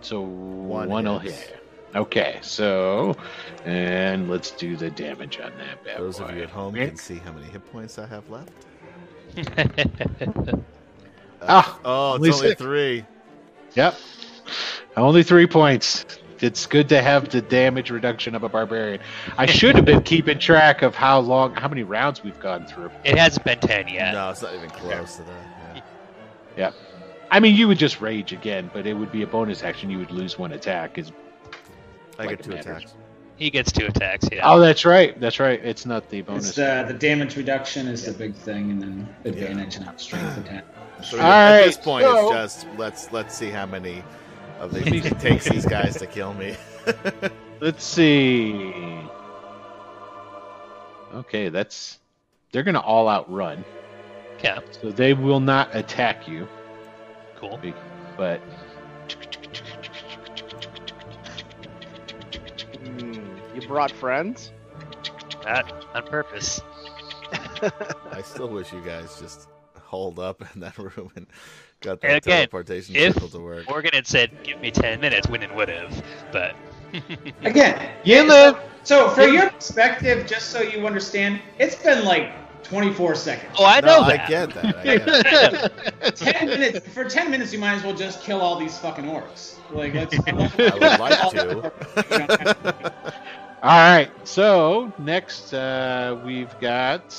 So 0.00 0.20
One 0.22 0.88
one 0.88 1.04
will 1.04 1.20
hit. 1.20 1.58
Okay, 1.94 2.38
so 2.42 3.16
and 3.64 4.28
let's 4.28 4.50
do 4.50 4.76
the 4.76 4.90
damage 4.90 5.38
on 5.38 5.52
that 5.58 5.84
bad 5.84 5.98
Those 6.00 6.18
boy. 6.18 6.24
of 6.24 6.36
you 6.36 6.42
at 6.42 6.50
home 6.50 6.74
can 6.74 6.96
see 6.96 7.16
how 7.18 7.32
many 7.32 7.46
hit 7.46 7.70
points 7.70 7.98
I 7.98 8.06
have 8.06 8.28
left. 8.30 8.50
Ah, 11.44 11.76
oh, 11.84 12.14
it's 12.22 12.36
only 12.36 12.50
six. 12.50 12.62
three. 12.62 13.04
Yep. 13.74 13.96
Only 14.96 15.24
three 15.24 15.48
points. 15.48 16.04
It's 16.42 16.66
good 16.66 16.88
to 16.90 17.00
have 17.00 17.28
the 17.28 17.40
damage 17.40 17.90
reduction 17.90 18.34
of 18.34 18.42
a 18.42 18.48
barbarian. 18.48 19.00
I 19.38 19.46
should 19.46 19.76
have 19.76 19.84
been 19.84 20.02
keeping 20.12 20.38
track 20.38 20.82
of 20.82 20.94
how 20.94 21.20
long, 21.20 21.54
how 21.54 21.68
many 21.68 21.82
rounds 21.84 22.22
we've 22.24 22.38
gone 22.40 22.66
through. 22.66 22.90
It 23.04 23.16
hasn't 23.16 23.44
been 23.44 23.60
ten 23.60 23.88
yet. 23.88 24.12
No, 24.12 24.30
it's 24.30 24.42
not 24.42 24.54
even 24.54 24.70
close 24.70 25.16
to 25.16 25.22
that. 25.22 25.84
yeah. 26.56 26.70
I 27.30 27.40
mean, 27.40 27.54
you 27.56 27.68
would 27.68 27.78
just 27.78 28.00
rage 28.00 28.32
again, 28.32 28.70
but 28.74 28.86
it 28.86 28.92
would 28.94 29.10
be 29.12 29.22
a 29.22 29.26
bonus 29.26 29.62
action. 29.62 29.88
You 29.88 29.98
would 29.98 30.10
lose 30.10 30.38
one 30.38 30.52
attack. 30.52 30.94
'cause- 30.94 31.12
I 32.18 32.24
Like 32.24 32.28
get 32.30 32.42
two 32.44 32.50
matters. 32.50 32.66
attacks. 32.66 32.94
He 33.36 33.48
gets 33.50 33.72
two 33.72 33.86
attacks. 33.86 34.28
Yeah. 34.30 34.42
Oh, 34.48 34.60
that's 34.60 34.84
right. 34.84 35.18
That's 35.18 35.40
right. 35.40 35.58
It's 35.64 35.86
not 35.86 36.08
the 36.10 36.20
bonus. 36.20 36.48
It's 36.48 36.56
the 36.56 36.84
the 36.86 36.92
damage 36.94 37.36
reduction 37.36 37.88
is 37.88 38.04
the 38.04 38.12
big 38.12 38.34
thing, 38.34 38.70
and 38.70 38.82
then 38.82 39.08
advantage 39.24 39.76
and 39.76 39.88
strength 39.98 40.36
attack. 40.38 40.64
So 41.02 41.18
All 41.18 41.24
at 41.24 41.50
right, 41.60 41.64
this 41.66 41.76
point, 41.78 42.04
so- 42.04 42.32
it's 42.34 42.56
just 42.62 42.66
let's 42.76 43.10
let's 43.12 43.34
see 43.34 43.48
how 43.48 43.64
many 43.66 44.04
of 44.62 44.72
these 44.72 45.04
it 45.04 45.18
takes 45.18 45.48
these 45.48 45.66
guys 45.66 45.96
to 45.96 46.06
kill 46.06 46.32
me. 46.34 46.56
Let's 47.60 47.84
see. 47.84 48.72
Okay, 51.14 51.48
that's. 51.48 51.98
They're 52.52 52.62
going 52.62 52.74
to 52.74 52.80
all 52.80 53.08
outrun, 53.08 53.64
yeah. 54.44 54.60
so 54.70 54.92
they 54.92 55.14
will 55.14 55.40
not 55.40 55.74
attack 55.74 56.28
you. 56.28 56.46
Cool. 57.36 57.58
But 58.16 58.40
Hmm, 62.84 63.14
you 63.54 63.66
brought 63.66 63.90
friends? 63.90 64.52
That 65.44 65.72
on 65.94 66.04
purpose. 66.04 66.60
I 68.12 68.22
still 68.22 68.48
wish 68.48 68.72
you 68.72 68.82
guys 68.82 69.18
just 69.18 69.48
hold 69.80 70.18
up 70.18 70.42
in 70.54 70.60
that 70.60 70.76
room 70.78 71.10
and 71.16 71.26
got 71.82 71.98
And 72.02 72.12
that 72.12 72.16
again, 72.18 72.36
teleportation 72.48 72.96
if- 72.96 73.14
circle 73.14 73.28
to 73.28 73.38
work. 73.40 73.68
Morgan 73.68 73.90
had 73.94 74.06
said, 74.06 74.30
"Give 74.44 74.60
me 74.60 74.70
ten 74.70 75.00
minutes." 75.00 75.26
Wyndon 75.26 75.54
would 75.54 75.68
have, 75.68 76.02
but 76.32 76.54
Again, 77.42 77.90
you 78.04 78.18
so- 78.20 78.26
live. 78.26 78.56
So, 78.84 79.08
for 79.10 79.22
your 79.22 79.48
perspective, 79.50 80.26
just 80.26 80.50
so 80.50 80.60
you 80.60 80.84
understand, 80.86 81.40
it's 81.60 81.76
been 81.76 82.04
like 82.04 82.32
24 82.64 83.14
seconds. 83.14 83.54
oh, 83.58 83.64
I 83.64 83.80
no, 83.80 83.86
know 83.86 84.00
I 84.02 84.16
get 84.26 84.52
that. 84.54 84.76
I 84.78 84.82
get 84.98 85.02
it. 86.02 86.16
10 86.16 86.46
minutes 86.48 86.88
for 86.88 87.04
10 87.04 87.30
minutes, 87.30 87.52
you 87.52 87.60
might 87.60 87.74
as 87.74 87.84
well 87.84 87.94
just 87.94 88.22
kill 88.24 88.40
all 88.40 88.58
these 88.58 88.76
fucking 88.78 89.04
orcs. 89.04 89.54
Like, 89.70 89.94
let's. 89.94 90.16
I 90.26 90.32
would 90.32 90.98
like 90.98 91.30
to. 91.30 92.92
All 93.62 93.78
right. 93.78 94.10
So 94.24 94.92
next, 94.98 95.52
uh, 95.54 96.20
we've 96.24 96.58
got. 96.60 97.14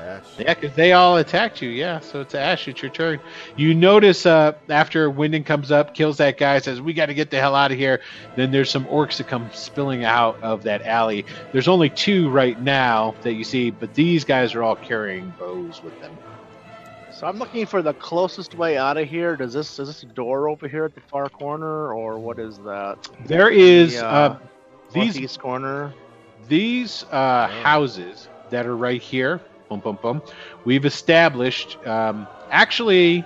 Ash. 0.00 0.24
Yeah, 0.38 0.54
because 0.54 0.74
they 0.74 0.92
all 0.92 1.16
attacked 1.18 1.60
you. 1.62 1.68
Yeah, 1.70 2.00
so 2.00 2.20
it's 2.20 2.34
Ash. 2.34 2.66
It's 2.68 2.82
your 2.82 2.90
turn. 2.90 3.20
You 3.56 3.74
notice 3.74 4.26
uh, 4.26 4.52
after 4.68 5.10
Wyndon 5.10 5.44
comes 5.46 5.70
up, 5.70 5.94
kills 5.94 6.16
that 6.18 6.38
guy, 6.38 6.58
says, 6.58 6.80
"We 6.80 6.92
got 6.92 7.06
to 7.06 7.14
get 7.14 7.30
the 7.30 7.38
hell 7.40 7.54
out 7.54 7.70
of 7.72 7.78
here." 7.78 8.00
Then 8.36 8.50
there's 8.50 8.70
some 8.70 8.84
orcs 8.86 9.18
that 9.18 9.28
come 9.28 9.48
spilling 9.52 10.04
out 10.04 10.42
of 10.42 10.62
that 10.64 10.82
alley. 10.86 11.24
There's 11.52 11.68
only 11.68 11.90
two 11.90 12.30
right 12.30 12.60
now 12.60 13.14
that 13.22 13.34
you 13.34 13.44
see, 13.44 13.70
but 13.70 13.94
these 13.94 14.24
guys 14.24 14.54
are 14.54 14.62
all 14.62 14.76
carrying 14.76 15.32
bows 15.38 15.82
with 15.82 15.98
them. 16.00 16.16
So 17.12 17.26
I'm 17.26 17.38
looking 17.38 17.66
for 17.66 17.82
the 17.82 17.92
closest 17.92 18.54
way 18.54 18.78
out 18.78 18.96
of 18.96 19.06
here. 19.06 19.36
Does 19.36 19.52
this 19.52 19.78
is 19.78 19.88
this 19.88 20.02
a 20.02 20.06
door 20.06 20.48
over 20.48 20.66
here 20.66 20.84
at 20.86 20.94
the 20.94 21.02
far 21.02 21.28
corner, 21.28 21.92
or 21.92 22.18
what 22.18 22.38
is 22.38 22.56
that? 22.58 22.96
There 23.26 23.50
is 23.50 23.94
The, 24.00 24.06
uh, 24.06 24.10
uh, 24.10 24.38
these 24.94 25.14
Northeast 25.14 25.38
corner. 25.38 25.92
these 26.48 27.04
uh, 27.10 27.46
houses 27.48 28.28
that 28.48 28.64
are 28.66 28.76
right 28.76 29.02
here. 29.02 29.40
Boom, 29.70 29.78
boom, 29.78 29.98
boom. 30.02 30.22
We've 30.64 30.84
established 30.84 31.78
um, 31.86 32.26
actually 32.50 33.24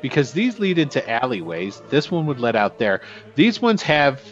because 0.00 0.32
these 0.32 0.60
lead 0.60 0.78
into 0.78 1.06
alleyways. 1.10 1.82
This 1.90 2.12
one 2.12 2.26
would 2.26 2.38
let 2.38 2.54
out 2.54 2.78
there. 2.78 3.00
These 3.34 3.60
ones 3.60 3.82
have 3.82 4.22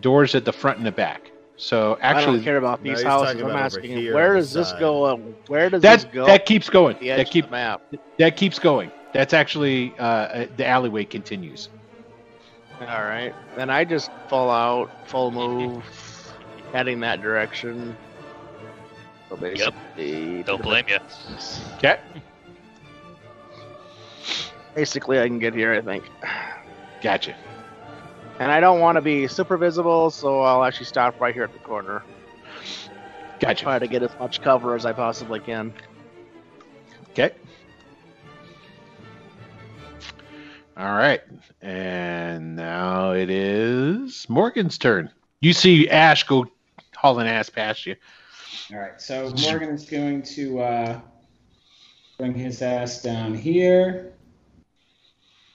doors 0.00 0.36
at 0.36 0.44
the 0.44 0.52
front 0.52 0.78
and 0.78 0.86
the 0.86 0.92
back. 0.92 1.32
So 1.56 1.98
actually, 2.00 2.22
I 2.22 2.26
don't 2.36 2.44
care 2.44 2.56
about 2.58 2.82
these 2.84 2.98
he's 2.98 3.06
houses. 3.06 3.42
I'm 3.42 3.50
asking, 3.50 3.90
here 3.90 4.14
where 4.14 4.34
does 4.36 4.52
this 4.52 4.72
go? 4.74 5.04
Uh, 5.04 5.16
where 5.48 5.68
does 5.68 5.82
that 5.82 6.02
this 6.02 6.04
go? 6.12 6.26
that 6.26 6.46
keeps 6.46 6.70
going. 6.70 6.96
That 7.04 7.28
keep 7.28 7.50
map. 7.50 7.82
that 8.18 8.36
keeps 8.36 8.60
going. 8.60 8.92
That's 9.12 9.34
actually 9.34 9.92
uh, 9.98 10.04
uh, 10.04 10.46
the 10.56 10.66
alleyway 10.66 11.04
continues. 11.04 11.68
All 12.80 12.86
right, 12.86 13.34
then 13.56 13.68
I 13.68 13.84
just 13.84 14.10
fall 14.28 14.50
out, 14.50 15.08
full 15.08 15.32
move, 15.32 15.84
heading 16.72 17.00
that 17.00 17.20
direction. 17.20 17.96
So 19.32 19.38
basically, 19.38 20.42
Don't 20.42 20.62
blame 20.62 20.84
you. 20.88 20.98
Okay. 21.76 21.98
Basically, 24.74 25.18
I 25.20 25.26
can 25.26 25.38
get 25.38 25.54
here, 25.54 25.72
I 25.72 25.80
think. 25.80 26.04
Gotcha. 27.00 27.34
And 28.38 28.52
I 28.52 28.60
don't 28.60 28.80
want 28.80 28.96
to 28.96 29.00
be 29.00 29.26
super 29.28 29.56
visible, 29.56 30.10
so 30.10 30.42
I'll 30.42 30.64
actually 30.64 30.84
stop 30.84 31.18
right 31.18 31.32
here 31.32 31.44
at 31.44 31.52
the 31.54 31.60
corner. 31.60 32.02
Gotcha. 33.40 33.62
Try 33.62 33.78
to 33.78 33.86
get 33.86 34.02
as 34.02 34.10
much 34.20 34.42
cover 34.42 34.74
as 34.74 34.84
I 34.84 34.92
possibly 34.92 35.40
can. 35.40 35.72
Okay. 37.12 37.30
All 40.76 40.92
right. 40.92 41.22
And 41.62 42.54
now 42.54 43.12
it 43.12 43.30
is 43.30 44.28
Morgan's 44.28 44.76
turn. 44.76 45.10
You 45.40 45.54
see 45.54 45.88
Ash 45.88 46.24
go 46.24 46.48
hauling 46.94 47.28
ass 47.28 47.48
past 47.48 47.86
you. 47.86 47.96
All 48.72 48.78
right, 48.78 49.00
so 49.00 49.32
Morgan 49.42 49.70
is 49.70 49.84
going 49.84 50.22
to 50.22 50.60
uh, 50.60 51.00
bring 52.18 52.34
his 52.34 52.62
ass 52.62 53.02
down 53.02 53.34
here 53.34 54.12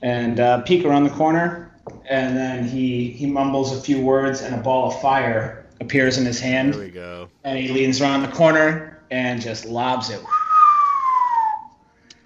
and 0.01 0.39
uh, 0.39 0.61
peek 0.61 0.85
around 0.85 1.03
the 1.05 1.09
corner, 1.11 1.75
and 2.09 2.35
then 2.37 2.67
he 2.67 3.09
he 3.11 3.25
mumbles 3.25 3.75
a 3.77 3.81
few 3.81 4.01
words, 4.01 4.41
and 4.41 4.53
a 4.55 4.59
ball 4.59 4.87
of 4.89 5.01
fire 5.01 5.65
appears 5.81 6.17
in 6.17 6.25
his 6.25 6.39
hand. 6.39 6.73
There 6.73 6.81
hand, 6.81 6.93
we 6.93 6.99
go. 6.99 7.29
and 7.43 7.57
he 7.57 7.67
leans 7.69 8.01
around 8.01 8.21
the 8.23 8.27
corner 8.29 9.03
and 9.11 9.41
just 9.41 9.65
lobs 9.65 10.09
it. 10.09 10.21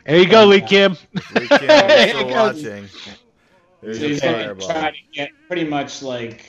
There 0.06 0.18
you 0.18 0.28
go, 0.28 0.46
Lee 0.46 0.62
Kim. 0.62 0.98
We 1.36 1.48
can, 1.48 1.60
we're 1.68 2.08
still 2.10 2.30
watching. 2.30 2.90
There's 3.82 4.00
So 4.00 4.06
a 4.06 4.08
he's 4.10 4.22
going 4.22 4.36
to 4.38 4.44
fireball. 4.46 4.68
try 4.70 4.92
to 4.92 4.98
get 5.14 5.30
pretty 5.48 5.64
much 5.64 6.02
like 6.02 6.46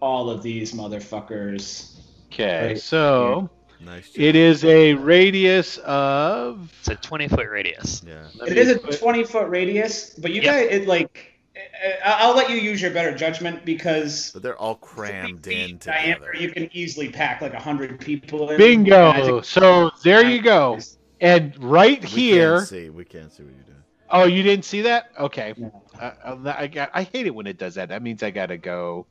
all 0.00 0.28
of 0.30 0.42
these 0.42 0.72
motherfuckers. 0.74 1.96
Okay, 2.32 2.68
Right. 2.68 2.78
so 2.80 3.50
Nice. 3.84 4.10
it 4.14 4.36
is 4.36 4.64
a 4.64 4.94
radius 4.94 5.78
of. 5.78 6.72
It's 6.80 6.88
a 6.88 6.96
twenty 6.96 7.28
foot 7.28 7.48
radius. 7.48 8.02
Yeah. 8.06 8.26
It 8.46 8.56
is 8.58 8.68
a 8.68 8.78
20 8.78 9.24
foot 9.24 9.48
radius, 9.48 10.14
but 10.18 10.32
you 10.32 10.42
Yeah. 10.42 10.52
guys, 10.60 10.68
it 10.70 10.86
like, 10.88 11.26
I- 11.56 12.16
I'll 12.20 12.34
let 12.36 12.50
you 12.50 12.56
use 12.56 12.80
your 12.82 12.90
better 12.90 13.14
judgment 13.16 13.64
because 13.64 14.30
But 14.32 14.42
they're 14.42 14.56
all 14.58 14.74
crammed 14.76 15.42
big 15.42 15.70
in 15.70 15.78
diameter. 15.78 16.32
together. 16.32 16.42
You 16.42 16.50
can 16.50 16.68
easily 16.72 17.08
pack 17.10 17.40
like 17.40 17.54
a 17.54 17.58
hundred 17.60 17.98
people 18.00 18.50
in. 18.50 18.58
Bingo! 18.58 19.40
So 19.42 19.90
there 20.04 20.24
you 20.24 20.42
go. 20.42 20.78
And 21.20 21.54
right 21.62 22.00
We 22.02 22.08
here. 22.08 22.56
can't 22.58 22.68
see. 22.68 22.90
We 22.90 23.04
can't 23.04 23.32
see 23.32 23.42
what 23.42 23.52
you're 23.54 23.64
doing. 23.64 23.76
Oh, 24.10 24.24
you 24.24 24.42
didn't 24.42 24.64
see 24.64 24.82
that? 24.82 25.10
Okay. 25.18 25.54
No. 25.56 25.82
Uh, 26.00 26.12
uh, 26.24 26.54
I 26.58 26.66
got. 26.66 26.90
I 26.94 27.02
hate 27.04 27.26
it 27.26 27.34
when 27.34 27.46
it 27.46 27.58
does 27.58 27.74
that. 27.76 27.88
That 27.90 28.02
means 28.02 28.22
I 28.22 28.30
gotta 28.30 28.56
go. 28.56 29.06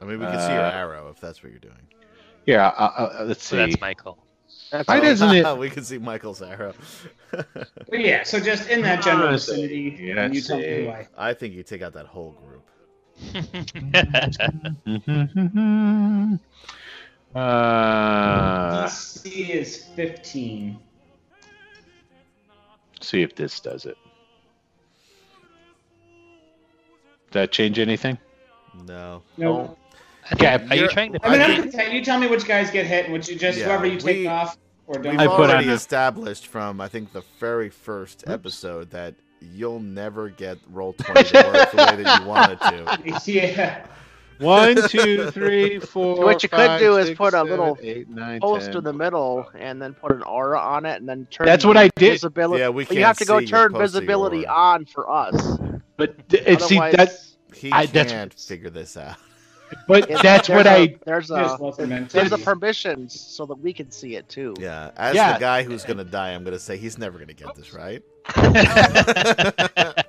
I 0.00 0.04
mean, 0.06 0.18
we 0.18 0.24
can 0.26 0.40
see 0.40 0.52
your 0.54 0.62
Uh, 0.64 0.70
arrow 0.72 1.08
if 1.14 1.20
that's 1.20 1.42
what 1.42 1.50
you're 1.52 1.60
doing. 1.60 1.74
Here, 2.50 2.58
uh, 2.58 2.72
uh, 3.20 3.24
let's 3.28 3.44
So 3.44 3.54
see. 3.54 3.56
that's 3.58 3.80
Michael. 3.80 4.18
That's 4.72 4.88
Why 4.88 4.98
doesn't 4.98 5.36
it? 5.36 5.58
we 5.64 5.70
can 5.70 5.84
see 5.84 5.98
Michael's 5.98 6.42
arrow. 6.42 6.74
But 7.30 8.00
yeah, 8.00 8.24
so 8.24 8.40
just 8.40 8.68
in 8.68 8.82
that 8.82 9.04
general 9.04 9.30
vicinity, 9.30 9.96
yeah, 10.00 10.24
and 10.24 10.34
you 10.34 10.40
tell 10.40 10.56
me 10.56 10.62
see. 10.64 10.84
who 10.84 10.90
I. 10.90 11.06
I 11.16 11.32
think 11.32 11.54
you 11.54 11.62
take 11.62 11.82
out 11.82 11.92
that 11.92 12.06
whole 12.06 12.32
group. 12.32 12.66
uh, 17.36 18.86
DC 18.88 19.48
is 19.50 19.84
fifteen. 19.94 20.76
see 23.00 23.22
if 23.22 23.36
this 23.36 23.60
does 23.60 23.86
it. 23.86 23.96
Does 27.30 27.42
that 27.42 27.52
change 27.52 27.78
anything? 27.78 28.18
No. 28.88 29.22
No, 29.36 29.76
I 30.32 30.34
think- 30.36 30.42
Okay, 30.42 30.66
are 30.70 30.82
you 30.82 30.88
trying 30.88 31.12
to? 31.12 31.26
I 31.26 31.30
mean, 31.30 31.40
I 31.40 31.44
I'm 31.44 31.62
think- 31.62 31.72
gonna 31.76 31.90
you 31.90 32.04
tell 32.04 32.18
me 32.18 32.26
which 32.26 32.44
guys 32.44 32.70
get 32.70 32.86
hit, 32.86 33.04
and 33.04 33.12
which 33.12 33.28
you 33.28 33.36
just 33.36 33.58
Yeah, 33.58 33.66
whoever 33.66 33.86
you 33.86 33.98
take 33.98 34.16
we- 34.18 34.26
off 34.26 34.56
or 34.86 34.94
don't. 34.98 35.12
We've 35.12 35.20
I 35.20 35.26
put 35.26 35.50
already 35.50 35.66
on 35.66 35.70
a- 35.72 35.74
established 35.76 36.46
from 36.46 36.80
I 36.80 36.88
think 36.88 37.12
the 37.12 37.22
very 37.38 37.68
first 37.70 38.24
episode 38.26 38.90
that 38.90 39.14
you'll 39.40 39.80
never 39.80 40.28
get 40.28 40.58
Roll20 40.72 41.28
to 41.28 41.50
work 41.52 41.70
the 41.70 41.76
way 41.96 42.02
that 42.02 42.20
you 42.20 42.26
want 42.26 42.52
it 42.52 42.60
to. 42.60 43.20
yeah, 43.32 43.86
One, 44.38 44.88
two, 44.88 45.30
three, 45.30 45.78
four. 45.92 46.24
What 46.24 46.42
you 46.42 46.48
could 46.48 46.56
five, 46.56 46.80
do 46.80 46.96
is 46.98 47.06
six, 47.08 47.18
put 47.18 47.34
a 47.34 47.42
little 47.42 47.76
eight, 47.82 48.08
nine, 48.08 48.40
Post 48.40 48.66
10. 48.66 48.76
in 48.78 48.84
the 48.84 48.92
middle, 48.92 49.46
and 49.58 49.80
then 49.80 49.94
put 49.94 50.12
an 50.12 50.22
aura 50.22 50.58
on 50.58 50.86
it, 50.86 50.96
and 51.00 51.08
then 51.08 51.26
turn. 51.30 51.46
That's 51.46 51.64
what 51.64 51.76
I 51.76 51.88
did. 51.96 52.12
Visibility. 52.12 52.60
Yeah, 52.60 52.68
we 52.70 52.84
But 52.84 52.90
you 52.96 53.02
can't 53.02 53.06
have 53.06 53.18
to 53.18 53.24
go 53.26 53.40
turn 53.40 53.72
visibility 53.76 54.46
on 54.46 54.84
for 54.86 55.10
us. 55.10 55.58
But 55.96 56.28
th- 56.30 56.42
it, 56.46 56.62
see 56.62 56.78
Otherwise, 56.78 56.94
that. 56.96 57.56
He 57.56 57.70
I- 57.72 57.86
can't 57.86 58.32
figure 58.32 58.70
this 58.70 58.96
out. 58.96 59.16
But 59.86 60.04
it's- 60.04 60.22
that's 60.22 60.48
what 60.48 60.66
a- 60.66 60.70
I. 60.70 60.96
There's 61.04 61.28
just 61.28 61.60
a 61.60 61.62
wasn't 61.62 62.10
there's 62.10 62.32
a 62.32 62.38
be. 62.38 62.42
permissions 62.44 63.18
so 63.20 63.46
that 63.46 63.56
we 63.56 63.72
can 63.72 63.90
see 63.90 64.16
it 64.16 64.28
too. 64.28 64.54
Yeah. 64.58 64.90
As 64.96 65.14
Yeah. 65.14 65.34
the 65.34 65.40
guy 65.40 65.62
who's 65.62 65.84
gonna 65.84 66.04
die, 66.04 66.32
I'm 66.32 66.44
gonna 66.44 66.58
say 66.58 66.76
he's 66.76 66.98
never 66.98 67.18
gonna 67.18 67.34
get 67.34 67.54
this 67.54 67.72
right. 67.72 68.02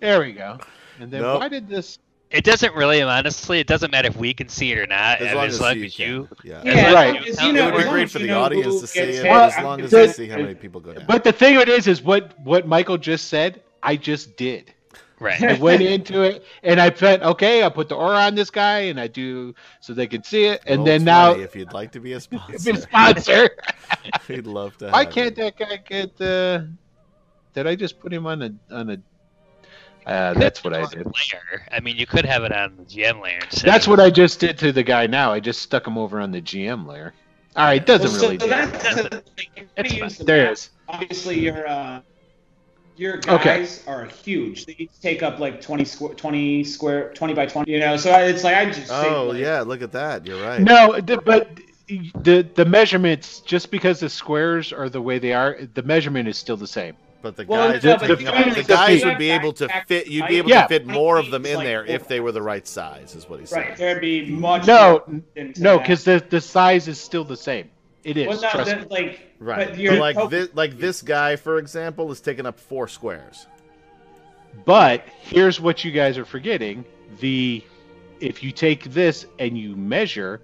There 0.00 0.20
we 0.20 0.32
go. 0.32 0.58
And 0.98 1.10
then 1.10 1.22
Nope. 1.22 1.40
why 1.40 1.48
did 1.48 1.68
this? 1.68 1.98
It 2.30 2.44
doesn't 2.44 2.74
really, 2.74 3.02
honestly. 3.02 3.58
It 3.58 3.66
doesn't 3.66 3.90
matter 3.90 4.08
if 4.08 4.16
we 4.16 4.32
can 4.32 4.48
see 4.48 4.70
it 4.72 4.78
or 4.78 4.86
not. 4.86 5.20
As 5.20 5.34
long 5.34 5.46
as 5.46 5.54
as, 5.54 5.60
long 5.60 5.78
you 5.78 5.84
as 5.86 5.96
can. 5.96 6.08
you. 6.08 6.28
Yeah. 6.44 6.62
Yeah, 6.64 6.92
Right. 6.92 7.14
long 7.14 7.24
as 7.24 7.28
as 7.36 7.40
you 7.42 7.46
you 7.48 7.52
know, 7.54 7.68
It 7.68 7.74
would 7.74 7.84
be 7.84 7.90
great 7.90 8.10
for 8.10 8.18
the 8.20 8.30
audience 8.30 8.80
to 8.80 8.86
see 8.86 9.00
it, 9.00 9.14
hit, 9.16 9.22
but 9.24 9.52
as 9.58 9.64
long 9.64 9.80
as 9.80 9.90
they 9.90 10.08
see 10.08 10.28
how 10.28 10.36
many 10.38 10.54
people 10.54 10.80
go 10.80 10.94
down. 10.94 11.04
But 11.08 11.24
the 11.24 11.32
thing 11.32 11.56
of 11.56 11.62
it 11.62 11.68
is, 11.68 11.86
is 11.88 12.02
what 12.02 12.38
what 12.40 12.66
Michael 12.66 12.98
just 12.98 13.28
said. 13.28 13.62
I 13.82 13.96
just 13.96 14.36
did. 14.36 14.72
Right. 15.20 15.42
I 15.42 15.52
went 15.58 15.82
into 15.82 16.22
it 16.22 16.44
and 16.62 16.80
I 16.80 16.90
said, 16.92 17.22
okay, 17.22 17.62
I 17.62 17.68
put 17.68 17.90
the 17.90 17.94
aura 17.94 18.16
on 18.20 18.34
this 18.34 18.50
guy 18.50 18.78
and 18.80 18.98
I 18.98 19.06
do 19.06 19.54
so 19.80 19.92
they 19.92 20.06
can 20.06 20.22
see 20.24 20.46
it. 20.46 20.62
And 20.66 20.78
Roll 20.78 20.86
then 20.86 21.04
now 21.04 21.32
if 21.32 21.54
you'd 21.54 21.74
like 21.74 21.92
to 21.92 22.00
be 22.00 22.14
a 22.14 22.16
it's 22.20 22.24
sponsor, 22.24 22.70
a 22.72 22.76
sponsor. 22.76 23.50
we'd 24.28 24.46
love 24.46 24.76
to. 24.78 24.88
Why 24.88 25.04
have 25.04 25.12
can't 25.12 25.36
you. 25.36 25.44
that 25.44 25.58
guy 25.58 25.76
get? 25.86 26.18
Uh, 26.20 26.62
did 27.52 27.66
I 27.66 27.76
just 27.76 28.00
put 28.00 28.12
him 28.12 28.26
on 28.26 28.42
a 28.42 28.74
on 28.74 28.90
a? 28.90 28.96
Uh, 30.06 30.32
that's 30.34 30.64
what 30.64 30.72
I 30.72 30.86
did. 30.86 31.04
Layer. 31.04 31.66
I 31.70 31.80
mean, 31.80 31.98
you 31.98 32.06
could 32.06 32.24
have 32.24 32.42
it 32.44 32.52
on 32.52 32.76
the 32.78 32.84
GM 32.84 33.22
layer. 33.22 33.40
instead 33.44 33.68
That's 33.70 33.86
what 33.86 34.00
I 34.00 34.08
just 34.10 34.40
did 34.40 34.56
to 34.58 34.72
the 34.72 34.82
guy. 34.82 35.06
Now 35.06 35.32
I 35.32 35.40
just 35.40 35.60
stuck 35.60 35.86
him 35.86 35.98
over 35.98 36.18
on 36.18 36.30
the 36.30 36.40
GM 36.40 36.86
layer. 36.86 37.12
All 37.56 37.64
right, 37.66 37.84
doesn't 37.84 38.10
Well, 38.12 38.20
really. 38.22 38.38
so 38.38 38.46
do 38.46 38.48
that's 38.48 38.96
it. 38.96 39.10
the 39.10 39.20
thing. 39.36 39.46
You're 39.56 39.66
It's 39.66 39.74
gonna 39.76 39.88
fine. 39.90 39.98
use 39.98 40.18
the 40.18 40.24
There 40.24 40.38
map. 40.44 40.48
it 40.48 40.52
is. 40.52 40.70
Obviously, 40.88 41.38
your 41.40 41.66
uh, 41.68 42.00
your 43.00 43.16
Okay. 43.28 43.58
guys 43.60 43.82
are 43.86 44.04
huge. 44.04 44.66
They 44.66 44.74
each 44.78 45.00
take 45.00 45.22
up 45.22 45.38
like 45.38 45.60
20 45.60 45.84
square, 45.84 46.14
20 46.14 46.64
square, 46.64 47.12
20 47.14 47.34
by 47.34 47.46
20. 47.46 47.70
You 47.70 47.80
know, 47.80 47.96
so 47.96 48.12
it's 48.18 48.44
like 48.44 48.56
I 48.56 48.66
just. 48.66 48.88
say, 48.88 49.08
Oh 49.08 49.28
like, 49.28 49.38
yeah, 49.38 49.60
look 49.62 49.82
at 49.82 49.92
that. 49.92 50.26
You're 50.26 50.42
right. 50.42 50.60
No, 50.60 51.00
the, 51.00 51.16
but 51.18 51.48
the 52.22 52.42
the 52.54 52.64
measurements 52.64 53.40
just 53.40 53.70
because 53.70 54.00
the 54.00 54.08
squares 54.08 54.72
are 54.72 54.88
the 54.88 55.00
way 55.02 55.18
they 55.18 55.32
are, 55.32 55.58
the 55.74 55.82
measurement 55.82 56.28
is 56.28 56.36
still 56.38 56.56
the 56.56 56.66
same. 56.66 56.94
But 57.22 57.36
the 57.36 57.44
Well, 57.44 57.72
guys, 57.72 57.84
no, 57.84 57.90
would 57.90 58.00
but 58.00 58.06
take 58.06 58.18
the 58.18 58.32
up- 58.34 58.54
the 58.56 58.62
guys 58.62 59.04
would 59.04 59.18
be 59.18 59.30
able 59.30 59.52
to 59.54 59.68
fit. 59.86 60.06
You'd 60.06 60.26
be 60.28 60.38
able 60.38 60.48
Yeah. 60.50 60.62
to 60.62 60.68
fit 60.68 60.86
more 60.86 61.18
of 61.18 61.30
them 61.30 61.44
in 61.44 61.56
like 61.56 61.66
there 61.66 61.84
if 61.84 62.08
they 62.08 62.18
were 62.20 62.32
the 62.32 62.40
right 62.42 62.66
size. 62.66 63.14
Is 63.14 63.28
what 63.28 63.40
he's 63.40 63.50
saying. 63.50 63.68
Right, 63.70 63.76
there'd 63.76 64.00
be 64.00 64.26
much. 64.30 64.66
No, 64.66 65.02
no, 65.58 65.78
because 65.78 66.04
the 66.04 66.24
the 66.30 66.40
size 66.40 66.88
is 66.88 66.98
still 67.00 67.24
the 67.24 67.36
same. 67.36 67.68
It 68.04 68.16
is. 68.16 68.28
well, 68.28 68.40
no, 68.40 68.50
trust 68.50 68.70
that, 68.70 68.80
me. 68.82 68.86
like 68.90 69.30
Right. 69.38 69.66
But 69.66 69.68
But, 69.70 69.78
you're 69.78 69.98
like 69.98 70.16
hoping- 70.16 70.30
this, 70.30 70.48
like 70.54 70.78
this 70.78 71.02
guy, 71.02 71.36
for 71.36 71.58
example, 71.58 72.10
is 72.12 72.20
taking 72.20 72.46
up 72.46 72.58
four 72.58 72.88
squares. 72.88 73.46
But 74.64 75.04
here's 75.20 75.60
what 75.60 75.84
you 75.84 75.90
guys 75.92 76.18
are 76.18 76.24
forgetting: 76.24 76.84
the 77.20 77.64
if 78.20 78.42
you 78.42 78.52
take 78.52 78.84
this 78.84 79.26
and 79.38 79.56
you 79.56 79.76
measure, 79.76 80.40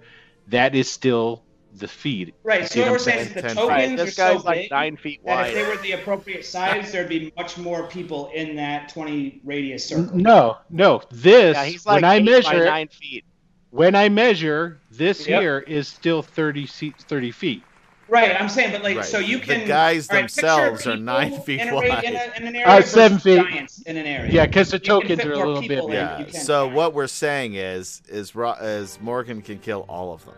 that 0.47 0.75
is 0.75 0.89
still 0.89 1.43
the 1.75 1.87
feed. 1.87 2.33
Right. 2.43 2.67
See 2.67 2.79
So 2.79 2.81
what 2.81 2.85
what 2.85 2.91
we're 2.91 2.95
I'm 2.95 3.03
saying 3.03 3.27
is 3.27 3.33
the 3.33 3.41
tokens 3.41 3.67
Right, 3.69 3.91
are 3.91 3.95
this 4.05 4.15
so 4.15 4.37
like 4.45 4.57
big 4.61 4.71
nine 4.71 4.97
feet 4.97 5.21
that 5.25 5.47
if 5.47 5.53
they 5.53 5.63
were 5.67 5.77
the 5.81 5.91
appropriate 5.91 6.45
size, 6.45 6.91
there'd 6.91 7.09
be 7.09 7.31
much 7.37 7.57
more 7.57 7.87
people 7.87 8.31
in 8.33 8.55
that 8.55 8.89
20 8.89 9.41
radius 9.43 9.85
circle. 9.87 10.15
No, 10.17 10.57
no. 10.69 11.01
This 11.11 11.55
Yeah, 11.55 11.65
he's 11.65 11.85
like 11.85 11.95
when 11.95 12.03
I 12.03 12.15
eight 12.15 12.25
by 12.25 12.31
measure 12.31 12.63
it, 12.63 12.65
nine 12.65 12.87
feet. 12.87 13.25
When 13.71 13.95
I 13.95 14.09
measure 14.09 14.79
this 14.91 15.27
Yep. 15.27 15.41
here 15.41 15.59
is 15.59 15.87
still 15.87 16.21
30 16.21 16.65
feet, 16.65 16.95
30 16.99 17.31
feet. 17.31 17.63
Right. 18.09 18.39
I'm 18.39 18.47
saying, 18.47 18.71
but 18.71 18.83
like, 18.83 18.95
Right. 18.97 19.05
so 19.05 19.19
you 19.19 19.39
can. 19.39 19.47
The 19.49 19.55
can. 19.55 19.67
guys 19.67 20.09
all 20.09 20.15
right, 20.15 20.23
picture 20.23 20.41
themselves 20.41 20.87
are 20.87 20.95
nine 20.95 21.41
feet 21.41 21.59
in 21.59 21.67
a, 21.69 21.75
wide. 21.75 22.03
In, 22.05 22.15
a, 22.15 22.31
in 22.37 22.47
an 22.47 22.55
area 22.55 22.65
Uh, 22.67 22.81
seven 22.81 23.19
feet. 23.19 23.41
Giants 23.43 23.81
in 23.81 23.97
an 23.97 24.05
area. 24.05 24.31
Yeah, 24.31 24.45
because 24.45 24.71
the 24.71 24.79
tokens 24.79 25.25
are 25.25 25.33
a 25.33 25.37
little 25.37 25.59
bit. 25.61 25.69
people. 25.69 25.93
Yeah. 25.93 26.19
you 26.19 26.25
can. 26.25 26.33
So 26.33 26.67
what 26.69 26.93
we're 26.93 27.07
saying 27.07 27.55
is, 27.55 28.01
is 28.07 28.33
Ro- 28.33 28.53
is 28.53 28.97
Morgan 29.01 29.41
can 29.41 29.59
kill 29.59 29.85
all 29.89 30.13
of 30.13 30.23
them. 30.25 30.35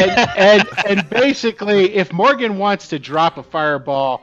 and, 0.00 0.10
and 0.36 0.68
and 0.88 1.08
basically, 1.10 1.94
if 1.94 2.12
Morgan 2.12 2.58
wants 2.58 2.88
to 2.88 2.98
drop 2.98 3.38
a 3.38 3.44
fireball 3.44 4.22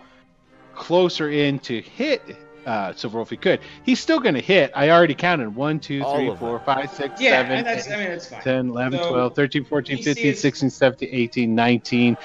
closer 0.76 1.30
in 1.32 1.60
to 1.60 1.80
hit 1.80 2.22
uh, 2.66 2.94
Silver 2.94 3.18
Wolf, 3.18 3.30
he 3.30 3.38
could. 3.38 3.60
He's 3.84 4.00
still 4.00 4.20
going 4.20 4.36
to 4.36 4.42
hit. 4.42 4.72
I 4.76 4.90
already 4.90 5.14
counted 5.16 5.56
1, 5.56 5.80
2, 5.80 6.04
All 6.04 6.16
3, 6.16 6.28
of 6.30 6.40
4, 6.40 6.60
5, 6.60 6.92
6, 6.92 7.22
Yeah, 7.22 7.42
7, 7.42 7.52
and 7.58 7.68
that's. 7.68 7.88
8, 7.88 7.94
I 7.94 7.98
mean, 7.98 8.08
it's 8.08 8.28
fine. 8.28 8.42
10, 8.42 8.70
11, 8.70 9.00
So, 9.00 9.10
12, 9.10 9.36
13, 9.36 9.66
14, 9.66 9.98
DC 9.98 10.04
15, 10.04 10.26
is- 10.28 10.42
16, 10.42 10.70
17, 10.70 11.10
18, 11.12 11.56
19. 11.56 12.18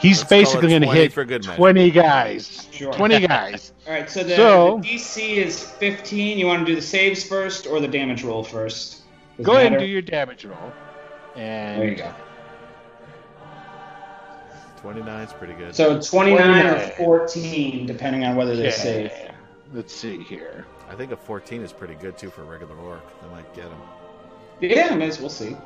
He's 0.00 0.18
Let's 0.18 0.28
basically 0.30 0.68
going 0.70 0.82
to 0.82 0.88
hit 0.88 1.12
for 1.12 1.24
good 1.24 1.44
measure. 1.46 1.56
20 1.56 1.90
guys. 1.92 2.68
Sure. 2.72 2.92
20 2.92 3.26
guys. 3.26 3.72
All 3.86 3.92
right. 3.92 4.10
So 4.10 4.24
the, 4.24 4.34
So- 4.36 4.80
the 4.82 4.88
DC 4.88 5.36
is 5.36 5.62
15. 5.62 6.36
You 6.38 6.46
want 6.46 6.60
to 6.60 6.66
do 6.66 6.74
the 6.74 6.82
saves 6.82 7.22
first 7.24 7.66
or 7.66 7.80
the 7.80 7.88
damage 7.88 8.24
roll 8.24 8.42
first? 8.42 9.02
Does 9.36 9.46
Go 9.46 9.52
it 9.54 9.58
ahead 9.60 9.72
and 9.72 9.80
do 9.80 9.86
your 9.86 10.02
damage 10.02 10.44
roll. 10.44 10.72
And 11.36 11.80
There 11.80 11.88
you 11.90 11.96
go. 11.96 12.12
Twenty 14.80 15.02
nine 15.02 15.26
is 15.26 15.32
pretty 15.32 15.54
good. 15.54 15.74
So 15.74 15.98
29 16.00 16.66
or 16.66 16.78
14, 16.98 17.86
depending 17.86 18.24
on 18.24 18.36
whether 18.36 18.54
they 18.54 18.68
Okay. 18.68 19.08
save. 19.10 19.33
Let's 19.74 19.92
see 19.92 20.22
here. 20.22 20.66
I 20.88 20.94
think 20.94 21.10
a 21.10 21.16
fourteen 21.16 21.60
is 21.60 21.72
pretty 21.72 21.96
good 21.96 22.16
too 22.16 22.30
for 22.30 22.42
a 22.42 22.44
regular 22.44 22.76
orc. 22.76 23.02
They 23.20 23.28
might 23.28 23.52
get 23.54 23.64
him. 23.64 23.80
Yeah, 24.60 24.90
I 24.92 24.96
we'll 24.96 25.28
see. 25.28 25.56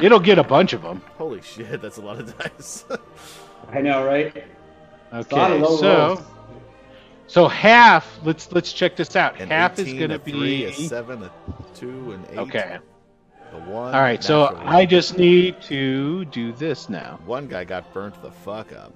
It'll 0.00 0.18
get 0.18 0.38
a 0.38 0.42
bunch 0.42 0.72
of 0.72 0.80
them. 0.80 1.02
Holy 1.18 1.42
shit, 1.42 1.82
that's 1.82 1.98
a 1.98 2.00
lot 2.00 2.18
of 2.18 2.38
dice. 2.58 2.86
I 3.70 3.82
know, 3.82 4.02
right? 4.02 4.34
Okay, 5.12 5.26
so 5.62 6.08
rolls. 6.08 6.22
so 7.26 7.46
half. 7.46 8.18
Let's 8.24 8.50
let's 8.50 8.72
check 8.72 8.96
this 8.96 9.14
out. 9.14 9.38
An 9.38 9.50
half 9.50 9.78
is 9.78 9.92
going 9.92 10.08
to 10.08 10.14
a 10.14 10.18
three, 10.18 10.64
a 10.64 10.68
be 10.68 10.88
seven, 10.88 11.22
a 11.22 11.30
two, 11.74 12.12
an 12.12 12.24
eight. 12.30 12.38
okay. 12.38 12.78
A 13.52 13.58
one. 13.70 13.94
All 13.94 14.00
right, 14.00 14.24
so 14.24 14.46
natural 14.46 14.68
I 14.68 14.86
just 14.86 15.18
need 15.18 15.60
to 15.62 16.24
do 16.26 16.52
this 16.52 16.88
now. 16.88 17.20
one 17.26 17.46
guy 17.46 17.64
got 17.64 17.92
burnt 17.92 18.20
the 18.22 18.30
fuck 18.30 18.72
up. 18.72 18.94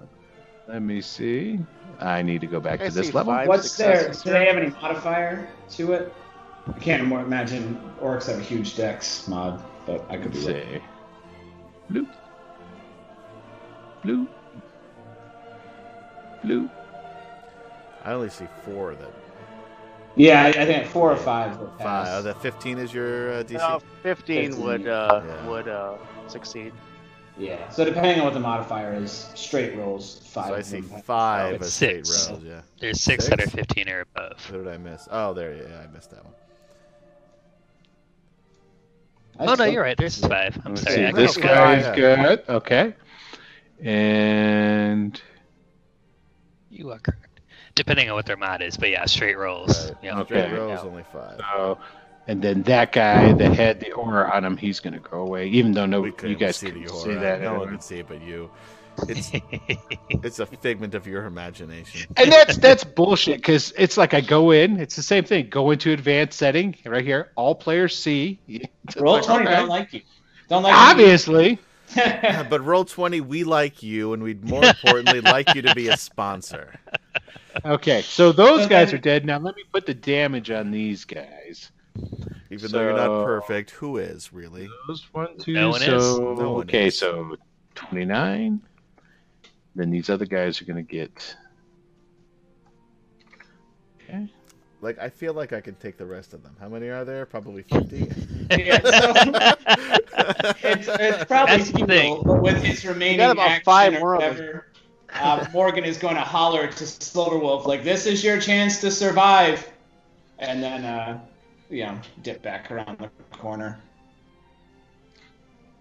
Let 0.66 0.80
me 0.80 1.02
see. 1.02 1.60
I 1.98 2.22
need 2.22 2.40
to 2.42 2.46
go 2.46 2.60
back 2.60 2.80
I 2.80 2.88
to 2.88 2.94
this 2.94 3.14
level. 3.14 3.34
What's 3.44 3.76
their? 3.76 3.98
successes. 3.98 4.22
Do 4.22 4.30
they 4.30 4.46
have 4.46 4.56
any 4.56 4.70
modifier 4.70 5.48
to 5.70 5.92
it? 5.92 6.14
I 6.68 6.78
can't 6.78 7.04
more 7.06 7.20
imagine 7.20 7.80
orcs 8.00 8.26
have 8.26 8.38
a 8.38 8.42
huge 8.42 8.76
dex 8.76 9.26
mod, 9.26 9.62
but 9.86 10.04
I 10.10 10.16
could 10.18 10.34
Let's 10.34 10.46
be 10.46 10.52
see. 10.52 10.82
Blue. 11.90 12.06
Blue. 14.02 14.28
Blue. 16.42 16.70
I 18.04 18.12
only 18.12 18.30
see 18.30 18.46
four 18.64 18.94
that 18.94 19.12
Yeah, 20.14 20.44
I, 20.44 20.48
I 20.48 20.66
think 20.66 20.86
four 20.86 21.10
or 21.10 21.16
five. 21.16 21.58
would 21.58 21.70
five. 21.70 21.78
pass. 21.78 22.08
Oh, 22.10 22.22
that 22.22 22.40
fifteen 22.42 22.78
is 22.78 22.92
your 22.94 23.32
uh, 23.32 23.42
DC. 23.44 23.58
No, 23.58 23.80
15 24.02 24.52
15, 24.52 24.64
would 24.64 24.88
uh, 24.88 25.22
yeah. 25.24 25.48
would 25.48 25.68
uh, 25.68 25.96
succeed. 26.28 26.72
Yeah. 27.38 27.68
So 27.70 27.84
depending 27.84 28.18
on 28.18 28.24
what 28.24 28.34
the 28.34 28.40
modifier 28.40 28.94
is, 28.94 29.30
straight 29.34 29.76
rolls 29.76 30.20
five. 30.24 30.48
so 30.48 30.54
I 30.54 30.58
of 30.58 30.64
see 30.66 30.80
them. 30.80 31.00
five 31.02 31.54
It's 31.56 31.66
as 31.66 31.72
straight 31.74 32.28
rolls. 32.30 32.42
Yeah. 32.44 32.60
There's 32.80 33.00
six, 33.00 33.28
that 33.28 33.40
are 33.40 33.46
15 33.48 33.88
or 33.88 34.00
above. 34.00 34.50
What 34.50 34.64
did 34.64 34.68
I 34.68 34.76
miss? 34.76 35.06
Oh, 35.10 35.32
there. 35.34 35.54
Yeah, 35.54 35.80
I 35.80 35.86
missed 35.92 36.10
that 36.10 36.24
one. 36.24 36.34
Oh 39.40 39.46
That's 39.46 39.58
no, 39.60 39.64
you're 39.66 39.82
right. 39.84 39.96
There's 39.96 40.18
five. 40.18 40.58
I'm 40.64 40.72
Let's 40.74 40.82
sorry. 40.82 40.96
see. 40.96 41.04
I 41.04 41.12
This 41.12 41.36
got 41.36 41.42
guy- 41.44 41.80
guy 41.80 41.90
is 41.90 41.96
good. 41.96 42.44
Okay. 42.48 42.94
And 43.80 45.20
You 46.70 46.90
are 46.90 46.98
correct. 46.98 47.40
Depending 47.76 48.10
on 48.10 48.16
what 48.16 48.26
their 48.26 48.36
mod 48.36 48.60
is, 48.62 48.76
but 48.76 48.90
yeah, 48.90 49.04
straight 49.04 49.38
rolls. 49.38 49.90
Right. 49.92 49.96
Yeah. 50.02 50.18
Okay. 50.20 50.40
Straight 50.48 50.58
rolls 50.58 50.80
Yeah. 50.82 50.90
only 50.90 51.04
five. 51.12 51.38
so, 51.54 51.78
and 52.28 52.42
then 52.42 52.62
that 52.64 52.92
guy 52.92 53.32
that 53.32 53.52
had 53.54 53.80
the 53.80 53.92
aura 53.92 54.30
on 54.32 54.44
him, 54.44 54.56
he's 54.56 54.80
gonna 54.80 55.00
go 55.00 55.22
away. 55.22 55.48
Even 55.48 55.72
though 55.72 55.86
no, 55.86 56.02
we 56.02 56.12
you 56.22 56.36
guys 56.36 56.58
see 56.58 56.70
can 56.70 56.82
the 56.82 56.88
see 56.88 57.14
that. 57.14 57.40
No 57.40 57.54
one 57.54 57.62
anyway. 57.62 57.70
can 57.70 57.80
see 57.80 57.98
it 57.98 58.08
but 58.08 58.22
you. 58.22 58.50
It's 59.08 59.30
it's 60.10 60.38
a 60.38 60.46
figment 60.46 60.94
of 60.94 61.06
your 61.06 61.24
imagination. 61.24 62.10
and 62.16 62.30
that's 62.30 62.58
that's 62.58 62.84
bullshit 62.84 63.38
because 63.38 63.72
it's 63.78 63.96
like 63.96 64.12
I 64.14 64.20
go 64.20 64.50
in, 64.50 64.78
it's 64.78 64.94
the 64.96 65.02
same 65.02 65.24
thing. 65.24 65.48
Go 65.48 65.70
into 65.70 65.92
advanced 65.92 66.38
setting 66.38 66.76
right 66.84 67.04
here. 67.04 67.32
All 67.34 67.54
players 67.54 67.98
see. 67.98 68.38
Roll 68.98 69.14
like, 69.14 69.24
twenty. 69.24 69.46
okay. 69.46 69.56
Don't 69.56 69.68
like 69.68 69.92
you. 69.94 70.02
Don't 70.48 70.62
like. 70.62 70.74
Obviously, 70.74 71.58
Yeah, 71.96 72.42
but 72.42 72.60
Roll20, 72.60 73.22
we 73.22 73.44
like 73.44 73.82
you, 73.82 74.12
and 74.12 74.22
we'd 74.22 74.44
more 74.44 74.64
importantly 74.64 75.20
like 75.22 75.54
you 75.54 75.62
to 75.62 75.74
be 75.74 75.88
a 75.88 75.96
sponsor. 75.96 76.78
okay. 77.64 78.02
So 78.02 78.32
those 78.32 78.66
guys 78.66 78.92
are 78.92 78.98
dead. 78.98 79.24
Now 79.24 79.38
let 79.38 79.56
me 79.56 79.62
put 79.72 79.86
the 79.86 79.94
damage 79.94 80.50
on 80.50 80.70
these 80.70 81.06
guys. 81.06 81.70
Even 82.50 82.70
though 82.72 82.80
you're 82.80 82.96
not 82.96 83.24
perfect, 83.24 83.70
who 83.72 83.98
is 83.98 84.32
really? 84.32 84.68
Those 84.86 85.06
one, 85.12 85.36
two. 85.38 85.52
No 85.52 85.70
one 85.70 85.82
is. 85.82 85.88
so 85.88 86.34
No 86.38 86.52
one 86.52 86.62
okay, 86.66 86.86
is. 86.86 86.98
so 86.98 87.36
twenty 87.74 88.04
nine. 88.06 88.60
Then 89.74 89.90
these 89.90 90.08
other 90.10 90.24
guys 90.26 90.60
are 90.60 90.64
gonna 90.64 90.82
get. 90.82 91.36
Okay. 94.02 94.28
Like 94.80 94.98
I 94.98 95.08
feel 95.10 95.34
like 95.34 95.52
I 95.52 95.60
can 95.60 95.74
take 95.76 95.98
the 95.98 96.06
rest 96.06 96.32
of 96.32 96.42
them. 96.42 96.56
How 96.60 96.68
many 96.68 96.88
are 96.88 97.04
there? 97.04 97.26
Probably 97.26 97.62
fifty. 97.62 98.10
Yeah, 98.50 98.80
so 98.80 99.12
it's, 100.62 100.88
it's 100.88 101.24
probably 101.26 101.58
That's 101.58 101.70
the 101.70 101.84
thing. 101.86 102.22
but 102.24 102.40
with 102.40 102.62
his 102.64 102.82
remaining 102.86 103.18
got 103.18 103.32
about 103.32 103.62
five 103.62 103.94
or 103.96 103.98
more 104.00 104.14
of 104.14 104.20
them. 104.22 104.30
whatever, 104.36 104.66
uh, 105.12 105.46
Morgan 105.52 105.84
is 105.84 105.98
going 105.98 106.14
to 106.14 106.22
holler 106.22 106.66
to 106.66 106.84
Silverwolf 106.84 107.66
like, 107.66 107.84
"This 107.84 108.06
is 108.06 108.24
your 108.24 108.40
chance 108.40 108.80
to 108.80 108.90
survive," 108.90 109.70
and 110.38 110.62
then, 110.62 110.82
uh, 110.86 111.20
you 111.70 111.84
know, 111.84 111.98
dip 112.22 112.42
back 112.42 112.70
around 112.70 112.98
the 112.98 113.10
corner. 113.36 113.78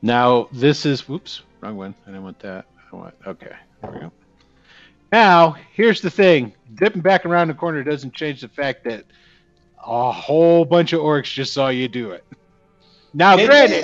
Now 0.01 0.47
this 0.51 0.85
is 0.85 1.07
whoops, 1.07 1.41
wrong 1.61 1.77
one. 1.77 1.95
I 2.05 2.11
didn't 2.11 2.23
want 2.23 2.39
that. 2.39 2.65
I 2.91 2.95
want 2.95 3.15
okay. 3.26 3.55
There 3.81 3.91
we 3.91 3.99
go. 3.99 4.11
Now 5.11 5.55
here's 5.73 6.01
the 6.01 6.09
thing: 6.09 6.53
dipping 6.76 7.01
back 7.01 7.26
around 7.26 7.47
the 7.47 7.53
corner 7.53 7.84
doesn't 7.84 8.14
change 8.14 8.41
the 8.41 8.47
fact 8.47 8.84
that 8.85 9.05
a 9.85 10.11
whole 10.11 10.65
bunch 10.65 10.93
of 10.93 11.01
orcs 11.01 11.34
just 11.34 11.53
saw 11.53 11.69
you 11.69 11.88
do 11.88 12.11
it. 12.11 12.23
Now, 13.14 13.35
Did 13.35 13.49
granted? 13.49 13.84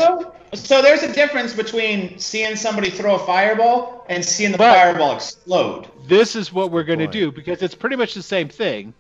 So 0.53 0.81
there's 0.83 1.01
a 1.01 1.11
difference 1.11 1.53
between 1.53 2.19
seeing 2.19 2.55
somebody 2.55 2.91
throw 2.91 3.15
a 3.15 3.19
fireball 3.19 4.05
and 4.09 4.23
seeing 4.23 4.51
the 4.51 4.57
fireball 4.59 5.15
explode. 5.15 5.87
this 6.05 6.35
is 6.35 6.53
what 6.53 6.69
we're 6.69 6.83
going 6.83 6.99
to 6.99 7.07
do 7.07 7.31
because 7.31 7.63
it's 7.63 7.73
pretty 7.73 7.95
much 7.95 8.13
the 8.13 8.21
same 8.21 8.49
thing. 8.49 8.93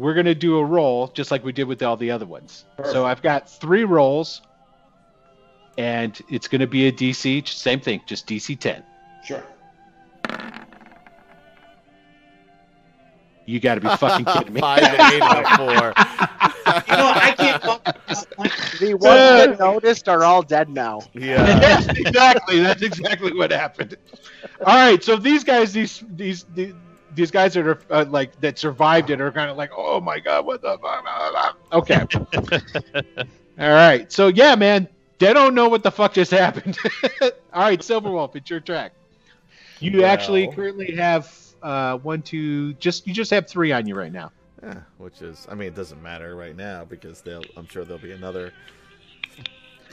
We're 0.00 0.14
going 0.14 0.24
to 0.24 0.34
do 0.34 0.56
a 0.56 0.64
roll 0.64 1.08
just 1.08 1.30
like 1.30 1.44
we 1.44 1.52
did 1.52 1.64
with 1.64 1.82
all 1.82 1.94
the 1.94 2.10
other 2.10 2.24
ones. 2.24 2.64
Perfect. 2.78 2.94
So 2.94 3.04
I've 3.04 3.20
got 3.20 3.50
three 3.50 3.84
rolls, 3.84 4.40
and 5.76 6.18
it's 6.30 6.48
going 6.48 6.62
to 6.62 6.66
be 6.66 6.88
a 6.88 6.92
DC, 6.92 7.46
same 7.46 7.80
thing, 7.80 8.00
just 8.06 8.26
DC 8.26 8.58
10. 8.58 8.82
Sure. 9.22 9.44
You 13.44 13.60
got 13.60 13.74
to 13.74 13.82
be 13.82 13.94
fucking 13.94 14.24
kidding 14.32 14.54
me. 14.54 14.60
Five 14.62 14.84
and 14.84 15.12
eight 15.12 15.20
on 15.20 15.56
four. 15.58 15.66
You 15.68 16.96
know, 16.96 17.12
I 17.14 17.34
can't 17.36 17.62
fuck 17.62 17.84
with 17.84 18.06
this 18.08 18.24
point. 18.24 18.52
The 18.80 18.94
ones 18.94 19.02
that 19.02 19.58
noticed 19.60 20.08
are 20.08 20.24
all 20.24 20.40
dead 20.40 20.70
now. 20.70 21.02
Yeah. 21.12 21.46
yes, 21.60 21.88
exactly. 21.88 22.60
That's 22.60 22.80
exactly 22.80 23.34
what 23.34 23.50
happened. 23.50 23.98
All 24.64 24.76
right, 24.76 25.04
so 25.04 25.16
these 25.16 25.44
guys, 25.44 25.74
these 25.74 26.02
these 26.16 26.46
these, 26.54 26.72
these 27.14 27.30
guys 27.30 27.54
that 27.54 27.66
are 27.66 27.80
uh, 27.90 28.04
like 28.08 28.38
that 28.40 28.58
survived 28.58 29.10
it 29.10 29.20
are 29.20 29.32
kind 29.32 29.50
of 29.50 29.56
like, 29.56 29.70
oh 29.76 30.00
my 30.00 30.18
god, 30.18 30.46
what 30.46 30.62
the 30.62 30.78
fuck? 30.78 31.56
Okay. 31.72 32.04
All 33.58 33.68
right, 33.70 34.10
so 34.10 34.28
yeah, 34.28 34.54
man, 34.54 34.88
they 35.18 35.32
don't 35.32 35.54
know 35.54 35.68
what 35.68 35.82
the 35.82 35.90
fuck 35.90 36.14
just 36.14 36.30
happened. 36.30 36.78
All 37.52 37.62
right, 37.62 37.80
Silverwolf, 37.80 38.34
it's 38.36 38.48
your 38.48 38.60
track. 38.60 38.92
You 39.80 40.04
actually 40.04 40.48
currently 40.48 40.94
have 40.96 41.34
uh, 41.62 41.98
one, 41.98 42.22
two, 42.22 42.74
just 42.74 43.06
you 43.06 43.14
just 43.14 43.30
have 43.30 43.46
three 43.48 43.72
on 43.72 43.86
you 43.86 43.94
right 43.94 44.12
now. 44.12 44.32
Yeah, 44.62 44.80
which 44.98 45.22
is, 45.22 45.46
I 45.50 45.54
mean, 45.54 45.68
it 45.68 45.74
doesn't 45.74 46.02
matter 46.02 46.36
right 46.36 46.56
now 46.56 46.84
because 46.84 47.22
they'll. 47.22 47.44
I'm 47.56 47.66
sure 47.66 47.84
there'll 47.84 48.02
be 48.02 48.12
another 48.12 48.52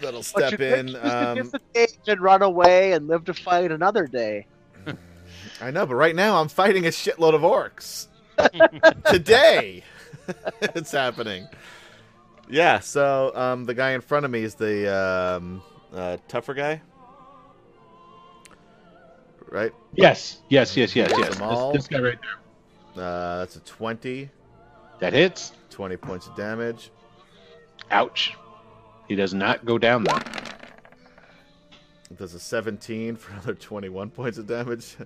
that'll 0.02 0.24
step 0.24 0.60
you 0.60 0.66
in. 0.66 0.88
choose 0.88 0.94
to 0.94 1.28
Um, 1.30 1.52
and 2.08 2.22
run 2.22 2.42
away 2.42 2.94
and 2.94 3.08
live 3.08 3.26
to 3.26 3.34
fight 3.34 3.72
another 3.72 4.08
day. 4.08 4.46
I 5.62 5.72
know, 5.72 5.86
but 5.86 5.96
right 5.96 6.16
now 6.16 6.40
I'm 6.40 6.48
fighting 6.48 6.86
a 6.86 6.90
shitload 6.90 7.34
of 7.34 7.42
orcs. 7.42 8.08
Today, 9.12 9.84
it's 10.62 10.92
happening. 10.92 11.48
Yeah, 12.50 12.80
so 12.80 13.36
um, 13.36 13.66
the 13.66 13.74
guy 13.74 13.92
in 13.92 14.02
front 14.02 14.26
of 14.26 14.32
me 14.32 14.42
is 14.44 14.56
the 14.56 14.94
um, 14.96 15.62
uh, 15.94 16.18
tougher 16.28 16.54
guy, 16.54 16.82
right? 19.50 19.74
Yes, 19.94 20.42
yes, 20.50 20.78
yes, 20.78 20.96
yes, 20.96 21.12
yes. 21.18 21.38
them. 21.38 21.50
This, 21.74 21.84
this 21.84 21.88
guy 21.88 22.00
right 22.00 22.20
there. 22.22 23.04
Uh, 23.04 23.40
that's 23.40 23.56
a 23.56 23.60
20, 23.60 24.30
That 25.00 25.14
hits. 25.14 25.52
20 25.70 25.98
points 25.98 26.28
of 26.28 26.36
damage. 26.36 26.90
Ouch. 27.92 28.36
He 29.08 29.16
does 29.16 29.34
not 29.34 29.66
go 29.66 29.78
down 29.78 30.04
though. 30.04 30.20
Does 32.16 32.34
a 32.34 32.40
17 32.40 33.16
for 33.16 33.34
another 33.34 33.54
21 33.54 34.10
points 34.10 34.38
of 34.38 34.48
damage. 34.48 34.96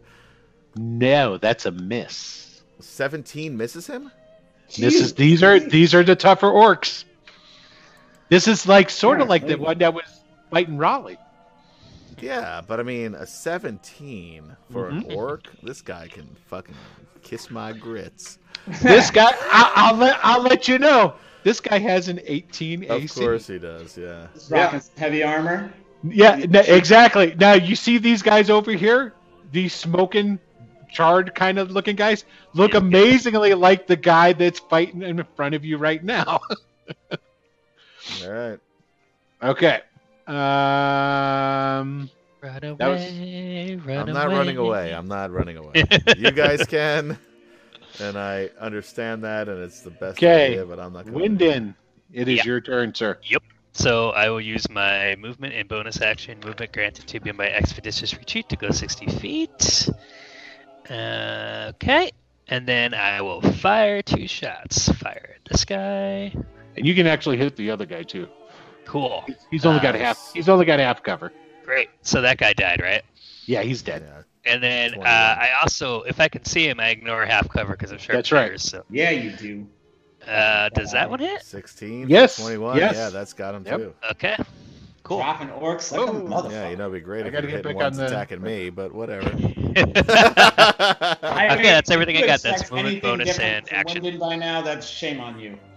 No, 0.75 1.38
that's 1.38 1.66
a 1.66 1.72
miss. 1.72 2.61
17 2.80 3.56
misses 3.56 3.88
him? 3.88 4.11
This 4.77 4.95
is 4.95 5.14
Jeez. 5.14 5.16
these 5.17 5.43
are 5.43 5.59
these 5.59 5.93
are 5.93 6.03
the 6.03 6.16
tougher 6.16 6.48
orcs. 6.48 7.03
This 8.30 8.48
is 8.48 8.66
like 8.67 8.90
sort 8.90 9.19
of 9.19 9.25
Yeah, 9.27 9.30
like 9.30 9.48
the 9.48 9.56
one 9.58 9.77
that 9.80 9.93
was 9.93 10.06
fighting 10.50 10.77
Raleigh. 10.77 11.17
Yeah, 12.22 12.61
but 12.66 12.80
I 12.80 12.83
mean, 12.83 13.16
a 13.16 13.25
17 13.25 14.56
for 14.72 14.88
an 14.90 15.03
Mhm. 15.03 15.16
orc? 15.16 15.43
This 15.64 15.82
guy 15.82 16.08
can 16.08 16.27
fucking 16.48 16.75
kiss 17.22 17.50
my 17.51 17.74
grits. 17.74 18.38
This 18.82 19.09
guy, 19.11 19.32
I, 19.51 19.72
I'll 19.75 19.95
let 19.98 20.19
I'll 20.24 20.41
let 20.41 20.67
you 20.67 20.77
know. 20.80 21.16
This 21.43 21.59
guy 21.59 21.80
has 21.80 22.08
an 22.08 22.19
18 22.25 22.83
Of 22.85 22.91
AC. 23.03 23.19
Of 23.19 23.25
course 23.25 23.48
he 23.48 23.58
does, 23.59 23.98
yeah. 23.98 24.27
He's 24.33 24.50
rocking 24.51 24.80
some 24.80 24.95
heavy 24.98 25.24
armor. 25.24 25.74
Yeah, 26.03 26.38
exactly. 26.38 27.35
Now 27.40 27.53
you 27.53 27.75
see 27.75 27.98
these 27.98 28.22
guys 28.22 28.50
over 28.51 28.72
here, 28.72 29.14
these 29.51 29.74
smoking, 29.74 30.38
charred 30.92 31.34
kind 31.36 31.58
of 31.60 31.72
looking 31.72 31.95
guys, 31.95 32.26
look 32.53 32.74
amazingly 32.74 33.53
like 33.53 33.88
the 33.88 33.95
guy 33.95 34.34
that's 34.34 34.60
fighting 34.60 35.02
in 35.02 35.24
front 35.36 35.56
of 35.56 35.64
you 35.66 35.78
right 35.78 36.03
now. 36.03 36.40
All 38.24 38.30
right. 38.32 38.60
okay. 39.42 39.82
Um. 40.28 42.10
Run 42.42 42.76
That 42.80 42.88
was- 42.88 43.86
run 43.86 44.10
I'm 44.10 44.14
not 44.14 44.30
running 44.30 44.58
away. 44.58 44.94
I'm 44.95 45.08
not 45.08 45.32
running 45.32 45.58
away. 45.58 45.84
you 46.18 46.32
guys 46.32 46.66
can, 46.66 47.18
and 48.00 48.18
I 48.18 48.50
understand 48.60 49.24
that, 49.24 49.48
and 49.48 49.61
it's 49.61 49.82
the 49.82 49.92
best 49.92 50.18
Okay, 50.18 50.48
idea, 50.48 50.66
but 50.66 50.80
I'm 50.80 50.92
not 50.92 51.06
going 51.06 51.38
Wyndon, 51.38 51.76
it 52.11 52.28
is 52.28 52.38
Yeah. 52.38 52.45
your 52.45 52.61
turn, 52.61 52.95
sir. 52.95 53.20
Yep. 53.26 53.44
So 53.74 54.10
I 54.10 54.30
will 54.30 54.42
use 54.42 54.68
my 54.72 55.16
movement 55.20 55.53
and 55.53 55.68
bonus 55.70 56.02
action 56.02 56.40
movement 56.44 56.74
granted 56.74 57.06
to 57.08 57.20
me 57.20 57.32
by 57.32 57.45
my 57.45 57.52
expeditious 57.52 58.18
retreat 58.18 58.50
to 58.50 58.56
go 58.56 58.72
60 58.72 59.06
feet. 59.06 59.88
Uh, 60.92 61.70
okay. 61.76 62.11
And 62.48 62.68
then 62.68 62.94
I 62.94 63.22
will 63.22 63.42
fire 63.42 64.02
two 64.02 64.28
shots. 64.28 64.90
Fire 64.92 65.36
at 65.38 65.50
this 65.52 65.64
guy. 65.66 66.36
And 66.76 66.86
you 66.86 66.94
can 66.95 67.08
actually 67.08 67.38
hit 67.38 67.56
the 67.56 67.72
other 67.72 67.86
guy 67.86 68.03
too. 68.03 68.28
Cool. 68.86 69.24
He's 69.50 69.66
only 69.66 69.80
got 69.80 69.94
Nice. 69.95 70.02
half. 70.02 70.32
He's 70.34 70.50
only 70.50 70.66
got 70.66 70.80
half 70.80 71.02
cover. 71.02 71.32
Great. 71.64 71.90
So 72.02 72.22
that 72.22 72.38
guy 72.38 72.53
died, 72.53 72.82
right? 72.82 73.03
Yeah, 73.45 73.61
he's 73.61 73.82
dead. 73.82 74.03
Yeah. 74.06 74.24
And 74.53 74.61
then 74.61 74.95
uh, 74.95 75.03
I 75.06 75.50
also, 75.61 76.02
if 76.02 76.20
I 76.20 76.28
can 76.28 76.44
see 76.44 76.68
him, 76.68 76.80
I 76.80 76.90
ignore 76.90 77.26
half 77.26 77.48
cover 77.48 77.72
because 77.74 77.92
I'm 77.92 78.00
sure. 78.00 78.16
That's 78.16 78.32
right. 78.32 78.45
shooters, 78.48 78.64
So, 78.64 78.84
Yeah, 78.90 79.11
you 79.11 79.32
do. 79.32 79.68
uh, 80.28 80.70
does 80.70 80.92
that 80.92 81.10
one 81.10 81.20
hit? 81.20 81.44
16. 81.44 82.10
Yes, 82.10 82.38
21. 82.38 82.78
yes. 82.78 82.95
Yeah, 82.95 83.10
that's 83.10 83.34
got 83.34 83.56
him 83.56 83.64
Yep. 83.66 83.78
too. 83.78 83.94
Okay. 84.11 84.36
Cool. 85.04 85.18
Dropping 85.18 85.48
orcs 85.50 85.92
like 85.92 86.02
a 86.02 86.12
Oh. 86.12 86.22
motherfucker. 86.22 86.52
Yeah, 86.52 86.70
you 86.70 86.76
know, 86.76 86.90
it'd 86.90 87.02
be 87.02 87.06
great 87.06 87.24
I 87.24 87.28
if 87.28 87.34
gotta 87.34 87.50
you're 87.50 87.62
get 87.62 87.76
back 87.76 87.84
on 87.84 87.94
the- 87.94 88.06
attacking 88.06 88.42
me, 88.42 88.70
but 88.70 88.94
whatever. 88.94 89.28
I 89.36 89.42
Okay, 91.54 91.64
that's 91.64 91.90
everything 91.90 92.18
I 92.18 92.22
got. 92.22 92.42
That's 92.42 92.62
expect 92.62 92.72
movement, 92.72 93.02
bonus, 93.02 93.40
and 93.40 93.72
action. 93.74 94.04
Wyndon 94.04 94.20
by 94.20 94.36
now, 94.36 94.62
that's 94.62 94.88
shame 94.88 95.20
on 95.20 95.40
you. 95.40 95.58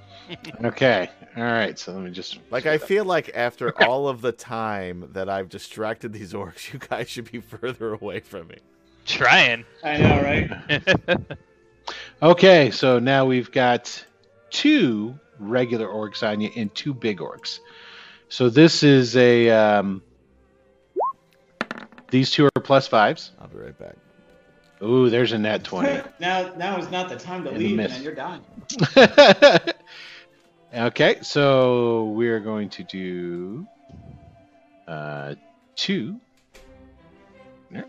Okay. 0.64 1.10
All 1.36 1.42
right. 1.42 1.78
So 1.78 1.92
let 1.92 2.02
me 2.02 2.10
just 2.10 2.38
Like 2.50 2.64
I 2.64 2.78
feel 2.78 3.04
like 3.04 3.30
after 3.34 3.70
all 3.86 4.08
of 4.08 4.22
the 4.22 4.32
time 4.32 5.10
that 5.12 5.28
I've 5.28 5.50
distracted 5.50 6.14
these 6.14 6.32
orcs, 6.32 6.72
you 6.72 6.78
guys 6.78 7.10
should 7.10 7.30
be 7.30 7.40
further 7.40 7.92
away 7.92 8.20
from 8.20 8.48
me. 8.48 8.56
Trying. 9.04 9.66
I 9.82 9.98
know, 9.98 10.22
right? 10.22 11.20
Okay, 12.22 12.70
so 12.70 12.98
now 12.98 13.26
we've 13.26 13.52
got 13.52 14.02
two 14.48 15.18
regular 15.38 15.88
orcs 15.88 16.26
on 16.26 16.40
you 16.40 16.50
and 16.56 16.74
two 16.74 16.94
big 16.94 17.18
orcs. 17.18 17.58
So 18.34 18.48
this 18.48 18.82
is 18.82 19.16
a 19.16 19.48
um, 19.50 20.02
these 22.10 22.32
two 22.32 22.46
are 22.46 22.60
plus 22.60 22.88
fives. 22.88 23.30
I'll 23.40 23.46
be 23.46 23.58
right 23.58 23.78
back. 23.78 23.94
Ooh, 24.82 25.08
there's 25.08 25.30
a 25.30 25.38
net 25.38 25.62
twenty. 25.62 26.02
now, 26.18 26.52
now 26.56 26.76
is 26.78 26.90
not 26.90 27.08
the 27.08 27.14
time 27.14 27.44
to 27.44 27.50
And 27.50 27.58
leave, 27.60 27.76
miss. 27.76 27.92
man. 27.92 28.02
You're 28.02 28.16
dying. 28.16 28.42
okay, 30.74 31.18
so 31.22 32.06
we're 32.06 32.40
going 32.40 32.70
to 32.70 32.82
do 32.82 33.68
uh, 34.88 35.36
two. 35.76 36.20
Yep. 37.70 37.88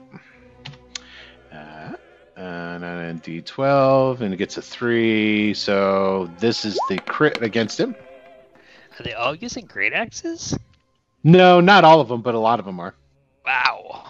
Uh, 1.51 1.95
and 2.35 2.83
then 2.83 3.19
D12, 3.19 4.21
and 4.21 4.31
it 4.31 4.37
gets 4.37 4.57
a 4.57 4.61
three. 4.61 5.55
So 5.55 6.29
this 6.37 6.65
is 6.65 6.79
the 6.87 6.99
crit 6.99 7.41
against 7.41 7.79
him. 7.79 7.95
Are 8.99 9.03
they 9.03 9.13
all 9.13 9.35
using 9.35 9.65
great 9.65 9.93
axes? 9.93 10.57
No, 11.23 11.59
not 11.59 11.83
all 11.83 11.99
of 12.01 12.07
them, 12.07 12.21
but 12.21 12.35
a 12.35 12.39
lot 12.39 12.59
of 12.59 12.65
them 12.65 12.79
are. 12.79 12.93
Wow. 13.45 14.07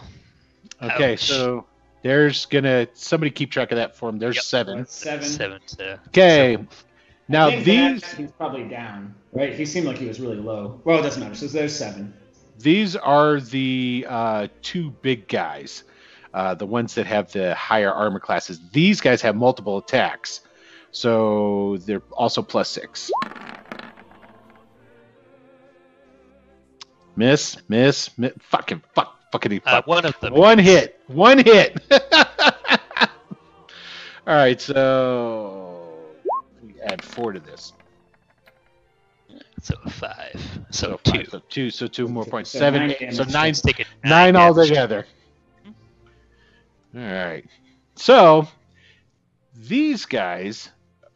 Okay, 0.82 1.14
Ouch. 1.14 1.24
so 1.24 1.66
there's 2.04 2.46
gonna 2.46 2.88
somebody 2.94 3.32
keep 3.32 3.52
track 3.52 3.72
of 3.72 3.78
that 3.78 3.96
for 3.96 4.10
him. 4.10 4.20
There's 4.20 4.36
Yep. 4.36 4.44
seven. 4.44 4.86
Seven. 4.88 5.28
Seven 5.28 5.60
to. 5.78 6.00
Okay, 6.10 6.54
seven. 6.54 6.68
now 7.28 7.48
I 7.48 7.52
think 7.64 7.66
these 7.66 8.02
that 8.02 8.18
he's 8.18 8.32
probably 8.34 8.66
down, 8.66 9.16
right? 9.32 9.54
He 9.54 9.66
seemed 9.66 9.88
like 9.88 9.98
he 9.98 10.06
was 10.06 10.20
really 10.20 10.38
low. 10.38 10.80
Well, 10.84 11.00
it 11.00 11.04
doesn't 11.04 11.22
matter. 11.24 11.36
So 11.36 11.48
there's 11.48 11.76
seven. 11.76 12.14
these 12.60 12.96
are 12.96 13.40
the 13.40 14.06
uh, 14.08 14.48
two 14.62 14.92
big 15.02 15.28
guys, 15.28 15.84
uh, 16.34 16.54
the 16.56 16.66
ones 16.66 16.94
that 16.96 17.06
have 17.08 17.32
the 17.32 17.56
higher 17.56 17.92
armor 17.92 18.20
classes. 18.20 18.60
These 18.72 19.02
guys 19.02 19.22
have 19.22 19.36
multiple 19.36 19.78
attacks, 19.78 20.42
so 20.92 21.78
they're 21.86 22.04
also 22.12 22.42
plus 22.42 22.70
six. 22.70 23.10
Miss, 27.16 27.58
miss, 27.70 28.18
miss 28.18 28.34
fucking 28.40 28.82
fuck, 28.94 29.16
fuckity 29.32 29.62
Uh, 29.66 29.72
fuck. 29.78 29.88
one 29.88 30.06
of 30.06 30.20
them. 30.20 30.34
One 30.34 30.58
hit. 30.60 31.00
One 31.08 31.38
hit. 31.38 31.82
All 34.28 34.34
right, 34.36 34.60
so 34.60 35.88
we 36.64 36.82
add 36.82 37.04
four 37.04 37.32
to 37.32 37.40
this. 37.40 37.74
So 39.62 39.76
five. 39.90 40.42
So, 40.72 41.00
five, 41.06 41.14
two. 41.14 41.26
So 41.26 41.42
two. 41.50 41.70
So 41.70 41.88
two 41.88 42.08
more 42.08 42.26
points. 42.26 42.50
So 42.52 42.60
Seven. 42.60 42.88
nine 43.00 43.12
so 43.12 43.24
nine. 43.26 43.50
It's 43.52 43.62
taking 43.62 43.86
Nine 44.04 44.34
damage. 44.34 44.58
altogether. 44.58 45.06
All 46.96 47.02
right. 47.02 47.46
So 47.96 48.48
these 49.56 50.06
guys 50.06 50.70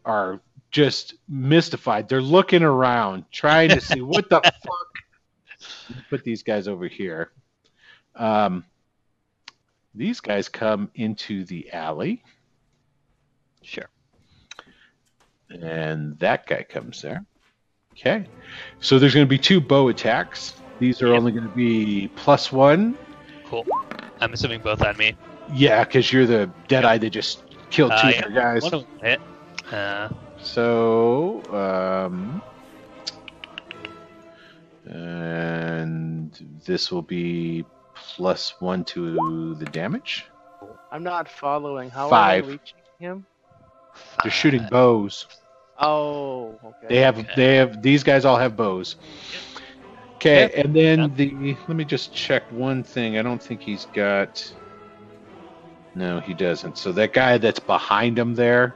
are 0.06 0.40
just 0.72 1.16
mystified. 1.28 2.08
They're 2.10 2.22
looking 2.22 2.64
around, 2.64 3.26
trying 3.32 3.70
to 3.70 3.82
see 3.82 4.02
what 4.02 4.30
the 4.30 4.40
fuck. 4.44 4.89
Put 6.10 6.24
these 6.24 6.44
guys 6.44 6.68
over 6.68 6.88
here. 6.88 7.32
Um, 8.16 8.66
these 9.96 10.20
guys 10.20 10.50
come 10.50 10.90
into 10.96 11.46
the 11.46 11.72
alley, 11.72 12.24
Sure. 13.62 13.90
and 15.50 16.18
that 16.20 16.46
guy 16.48 16.64
comes 16.64 17.02
there. 17.02 17.26
Okay, 17.94 18.26
so 18.80 19.00
there's 19.00 19.14
going 19.14 19.26
to 19.26 19.30
be 19.30 19.38
two 19.38 19.60
bow 19.60 19.90
attacks. 19.90 20.54
These 20.80 21.02
are 21.02 21.08
Yep. 21.10 21.18
only 21.18 21.32
going 21.32 21.44
to 21.50 21.56
be 21.56 22.08
plus 22.16 22.52
one. 22.52 22.98
Cool. 23.46 23.66
I'm 24.22 24.32
assuming 24.34 24.62
both 24.62 24.82
on 24.82 24.96
me. 24.98 25.16
Yeah, 25.54 25.84
because 25.84 26.14
you're 26.14 26.26
the 26.28 26.50
deadeye 26.68 26.98
that 27.00 27.10
just 27.10 27.44
killed 27.72 27.92
two 28.00 28.08
Uh, 28.08 28.12
yeah. 28.12 28.30
guys. 28.30 28.62
One 28.62 28.74
of 28.76 28.82
them 28.82 29.00
hit. 29.02 29.22
Uh, 29.72 30.10
So, 30.42 31.44
um, 31.54 32.42
and 34.90 36.32
this 36.66 36.92
will 36.92 37.02
be 37.02 37.66
plus 37.96 38.60
one 38.60 38.84
to 38.86 39.56
the 39.56 39.66
damage. 39.66 40.26
I'm 40.92 41.04
not 41.04 41.30
following. 41.30 41.90
How 41.90 42.10
Five. 42.10 42.44
are 42.44 42.48
they 42.48 42.54
reaching 42.54 42.80
him? 43.00 43.26
They're 44.24 44.32
shooting 44.32 44.68
bows. 44.70 45.26
Oh, 45.80 46.60
okay. 46.64 46.88
They 46.90 47.00
have, 47.00 47.18
Okay. 47.20 47.34
they 47.36 47.56
have, 47.56 47.82
these 47.82 48.04
guys 48.04 48.26
all 48.26 48.38
have 48.38 48.58
bows. 48.58 48.96
Okay, 50.16 50.52
Yep. 50.54 50.66
and 50.66 50.76
then 50.76 51.14
the, 51.16 51.56
let 51.68 51.78
me 51.78 51.86
just 51.86 52.14
check 52.14 52.44
one 52.52 52.84
thing. 52.84 53.18
I 53.18 53.22
don't 53.22 53.42
think 53.42 53.62
he's 53.62 53.86
got, 53.94 54.54
no, 55.96 56.20
he 56.20 56.34
doesn't. 56.34 56.78
So 56.78 56.92
that 56.94 57.14
guy 57.14 57.38
that's 57.38 57.60
behind 57.60 58.20
him 58.20 58.36
there, 58.36 58.76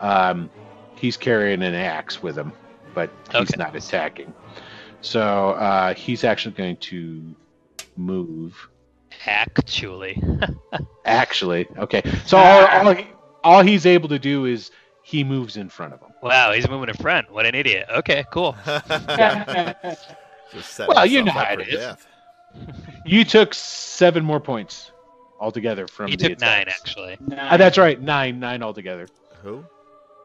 um, 0.00 0.48
he's 0.96 1.18
carrying 1.18 1.62
an 1.62 1.74
axe 1.74 2.22
with 2.22 2.38
him, 2.38 2.52
but 2.94 3.10
he's 3.32 3.50
Okay. 3.50 3.58
not 3.58 3.76
attacking. 3.76 4.32
So 5.02 5.50
uh, 5.50 5.94
he's 5.94 6.24
actually 6.24 6.54
going 6.54 6.76
to 6.78 7.34
move. 7.96 8.68
Actually. 9.26 10.20
Actually, 11.04 11.66
okay. 11.78 12.02
So 12.26 12.36
all, 12.38 12.66
all, 12.88 12.94
all 13.42 13.62
he's 13.62 13.86
able 13.86 14.08
to 14.10 14.18
do 14.18 14.44
is 14.46 14.70
he 15.02 15.24
moves 15.24 15.56
in 15.56 15.68
front 15.68 15.92
of 15.94 16.00
him. 16.00 16.10
Wow, 16.22 16.52
he's 16.52 16.68
moving 16.68 16.88
in 16.88 16.94
front. 16.94 17.30
What 17.32 17.46
an 17.46 17.54
idiot. 17.54 17.86
Okay, 17.90 18.24
cool. 18.32 18.54
Just 20.52 20.78
Well, 20.88 21.06
you 21.06 21.22
know 21.22 21.32
how 21.32 21.40
up 21.40 21.58
it 21.60 21.70
death. 21.70 22.06
You 23.06 23.24
took 23.24 23.54
seven 23.54 24.24
more 24.24 24.40
points 24.40 24.90
altogether 25.40 25.86
from 25.86 26.08
He 26.10 26.16
the 26.16 26.30
took 26.30 26.40
nine, 26.40 26.62
attacks. 26.62 26.80
actually. 26.82 27.18
Uh, 27.36 27.56
that's 27.56 27.78
right, 27.78 28.00
nine, 28.00 28.40
nine 28.40 28.62
altogether. 28.62 29.06
Who? 29.42 29.64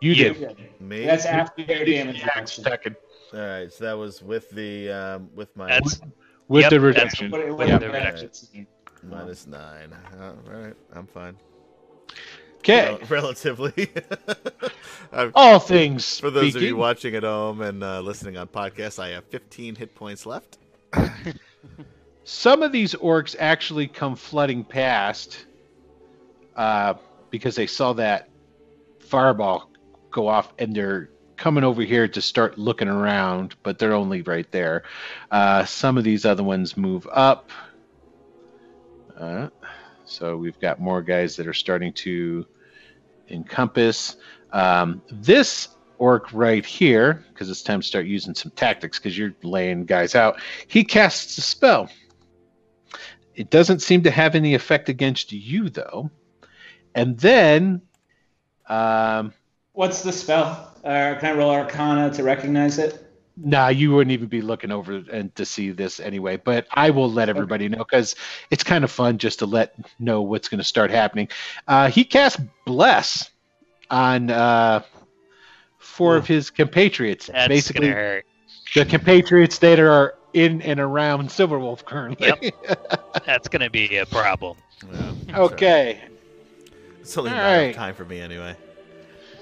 You, 0.02 0.12
You. 0.14 0.34
did. 0.34 0.58
Me. 0.82 1.06
That's 1.06 1.26
after 1.26 1.62
your 1.62 1.86
damage 1.86 2.18
Yeah, 2.20 2.26
reduction. 2.26 2.64
second. 2.64 2.96
All 3.36 3.42
right. 3.42 3.72
So 3.72 3.84
that 3.84 3.98
was 3.98 4.22
with 4.24 4.50
the 4.52 4.90
um, 4.92 5.30
with 5.36 5.56
my 5.58 5.68
That's 5.68 6.00
With 6.48 6.64
Yep, 6.64 6.70
the 6.72 6.80
that's 6.80 7.22
reduction. 7.22 7.32
What, 7.32 7.58
what 7.58 7.68
Yeah. 7.68 7.78
the 7.80 7.90
reduction 7.90 8.34
scene. 8.34 8.68
minus 9.04 9.46
nine. 9.48 9.94
All 10.22 10.36
right. 10.48 10.76
I'm 10.94 11.08
fine. 11.08 11.36
Okay. 12.60 12.90
Rel- 12.92 13.00
relatively. 13.10 13.90
All 15.36 15.60
things 15.60 16.20
For 16.20 16.32
those 16.32 16.56
of 16.56 16.62
you 16.64 16.76
watching 16.76 17.14
at 17.16 17.24
home 17.24 17.62
and 17.62 17.84
uh, 17.84 18.02
listening 18.02 18.38
on 18.38 18.48
podcast, 18.48 18.98
I 19.00 19.10
have 19.10 19.26
15 19.26 19.76
hit 19.76 19.94
points 19.96 20.26
left. 20.26 20.58
some 22.24 22.64
of 22.64 22.72
these 22.72 22.96
orcs 22.96 23.36
actually 23.38 23.88
come 23.88 24.16
flooding 24.16 24.64
past 24.64 25.46
uh, 26.56 26.96
because 27.30 27.56
they 27.56 27.68
saw 27.68 27.94
that 27.94 28.30
fireball 29.00 29.70
go 30.12 30.28
off 30.28 30.54
and 30.58 30.76
they're 30.76 31.10
coming 31.38 31.64
over 31.64 31.82
here 31.82 32.08
to 32.08 32.22
start 32.22 32.58
looking 32.58 32.88
around, 32.88 33.56
but 33.64 33.80
they're 33.80 33.94
only 33.94 34.22
right 34.22 34.50
there. 34.52 34.84
Uh, 35.32 35.66
some 35.66 35.98
of 35.98 36.04
these 36.04 36.26
other 36.26 36.44
ones 36.44 36.78
move 36.78 37.08
up. 37.12 37.50
Uh, 39.18 39.50
so 40.06 40.38
we've 40.38 40.60
got 40.60 40.80
more 40.80 41.02
guys 41.02 41.36
that 41.36 41.48
are 41.48 41.54
starting 41.54 41.94
to 41.94 42.46
encompass. 43.30 44.18
Um, 44.52 45.02
this 45.12 45.70
orc 45.98 46.32
right 46.34 46.66
here, 46.66 47.26
because 47.30 47.50
it's 47.50 47.62
time 47.62 47.82
to 47.82 47.88
start 47.88 48.06
using 48.06 48.34
some 48.34 48.52
tactics 48.52 49.00
because 49.00 49.18
you're 49.18 49.34
laying 49.44 49.86
guys 49.86 50.16
out, 50.16 50.40
he 50.68 50.84
casts 50.84 51.38
a 51.38 51.42
spell. 51.42 51.90
It 53.36 53.50
doesn't 53.50 53.82
seem 53.82 54.04
to 54.04 54.12
have 54.12 54.36
any 54.36 54.54
effect 54.54 54.90
against 54.90 55.32
you, 55.32 55.70
though. 55.70 56.10
And 56.94 57.18
then, 57.20 57.82
um, 58.70 59.34
What's 59.76 60.02
the 60.02 60.12
spell? 60.12 60.74
Uh, 60.84 61.16
can 61.20 61.26
I 61.26 61.38
roll 61.38 61.52
Arcana 61.52 62.12
to 62.14 62.24
recognize 62.24 62.80
it? 62.80 63.06
nah, 63.38 63.68
you 63.68 63.92
wouldn't 63.94 64.12
even 64.12 64.28
be 64.28 64.42
looking 64.42 64.72
over 64.72 65.04
and 65.12 65.34
to 65.36 65.46
see 65.46 65.72
this 65.72 66.00
anyway. 66.00 66.38
But 66.38 66.68
I 66.72 66.90
will 66.90 67.12
let 67.12 67.30
everybody 67.30 67.68
know 67.68 67.80
because 67.80 68.16
it's 68.50 68.64
kind 68.64 68.84
of 68.84 68.92
fun 68.92 69.18
just 69.18 69.40
to 69.40 69.46
let 69.46 69.76
know 70.00 70.22
what's 70.22 70.48
going 70.48 70.60
to 70.60 70.64
start 70.64 70.92
happening. 70.92 71.28
Uh, 71.68 71.90
he 71.90 72.04
cast 72.04 72.40
bless 72.66 73.30
on 73.90 74.30
uh, 74.30 74.82
four 75.78 76.16
of 76.16 76.28
his 76.28 76.50
compatriots. 76.50 77.28
that's 77.28 77.48
Basically, 77.48 77.90
gonna 77.90 78.00
hurt. 78.00 78.26
the 78.74 78.86
compatriots 78.86 79.60
that 79.60 79.80
are 79.80 80.16
in 80.34 80.62
and 80.62 80.80
around 80.80 81.30
Silverwolf 81.30 81.86
currently. 81.86 82.28
Yep. 82.28 82.86
That's 83.26 83.48
gonna 83.48 83.70
be 83.70 83.96
a 83.98 84.06
problem. 84.06 84.58
Yeah, 84.92 85.40
okay. 85.40 86.02
It's 87.00 87.18
only 87.18 87.32
a 87.32 87.34
matter 87.36 87.58
right. 87.58 87.70
of 87.70 87.76
time 87.76 87.96
for 87.96 88.04
me 88.04 88.20
anyway. 88.20 88.58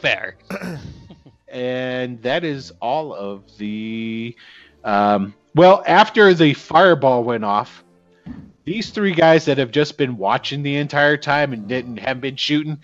Fair. 0.04 0.36
and 1.48 2.22
that 2.24 2.44
is 2.44 2.74
all 2.82 3.14
of 3.14 3.58
the 3.58 4.36
um, 4.84 5.34
well 5.56 5.82
after 5.88 6.34
the 6.34 6.54
fireball 6.54 7.24
went 7.24 7.46
off 7.46 7.86
these 8.66 8.90
three 8.90 9.14
guys 9.14 9.46
that 9.46 9.58
have 9.58 9.72
just 9.72 9.98
been 9.98 10.18
watching 10.18 10.62
the 10.62 10.76
entire 10.76 11.16
time 11.16 11.54
and 11.54 11.70
didn't 11.70 11.96
have 11.96 12.20
been 12.20 12.36
shooting 12.36 12.78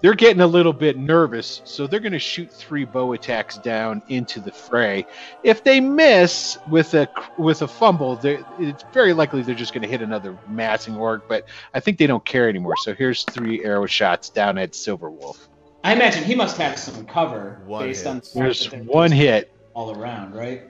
they're 0.00 0.14
getting 0.14 0.40
a 0.40 0.46
little 0.46 0.72
bit 0.72 0.98
nervous 0.98 1.62
so 1.64 1.86
they're 1.86 2.00
going 2.00 2.10
to 2.10 2.18
shoot 2.18 2.52
three 2.52 2.84
bow 2.84 3.12
attacks 3.12 3.58
down 3.58 4.02
into 4.08 4.40
the 4.40 4.50
fray. 4.50 5.06
If 5.44 5.62
they 5.62 5.78
miss 5.78 6.58
with 6.68 6.94
a 6.94 7.08
with 7.38 7.62
a 7.62 7.68
fumble 7.68 8.18
it's 8.24 8.84
very 8.92 9.12
likely 9.12 9.42
they're 9.42 9.54
just 9.54 9.72
going 9.72 9.82
to 9.82 9.88
hit 9.88 10.02
another 10.02 10.36
massing 10.48 10.96
orc 10.96 11.28
but 11.28 11.46
i 11.74 11.78
think 11.78 11.98
they 11.98 12.08
don't 12.08 12.24
care 12.24 12.48
anymore. 12.48 12.74
So 12.78 12.92
here's 12.92 13.22
three 13.22 13.64
arrow 13.64 13.86
shots 13.86 14.30
down 14.30 14.58
at 14.58 14.72
silverwolf 14.72 15.46
I 15.86 15.92
imagine 15.92 16.24
he 16.24 16.34
must 16.34 16.56
have 16.56 16.80
some 16.80 17.06
cover 17.06 17.60
One 17.64 17.86
based 17.86 18.02
hit. 18.02 18.10
on 18.10 18.18
the 18.18 18.30
there's 18.34 18.72
one 18.72 19.12
hit 19.12 19.52
all 19.72 19.96
around, 19.96 20.34
right? 20.34 20.62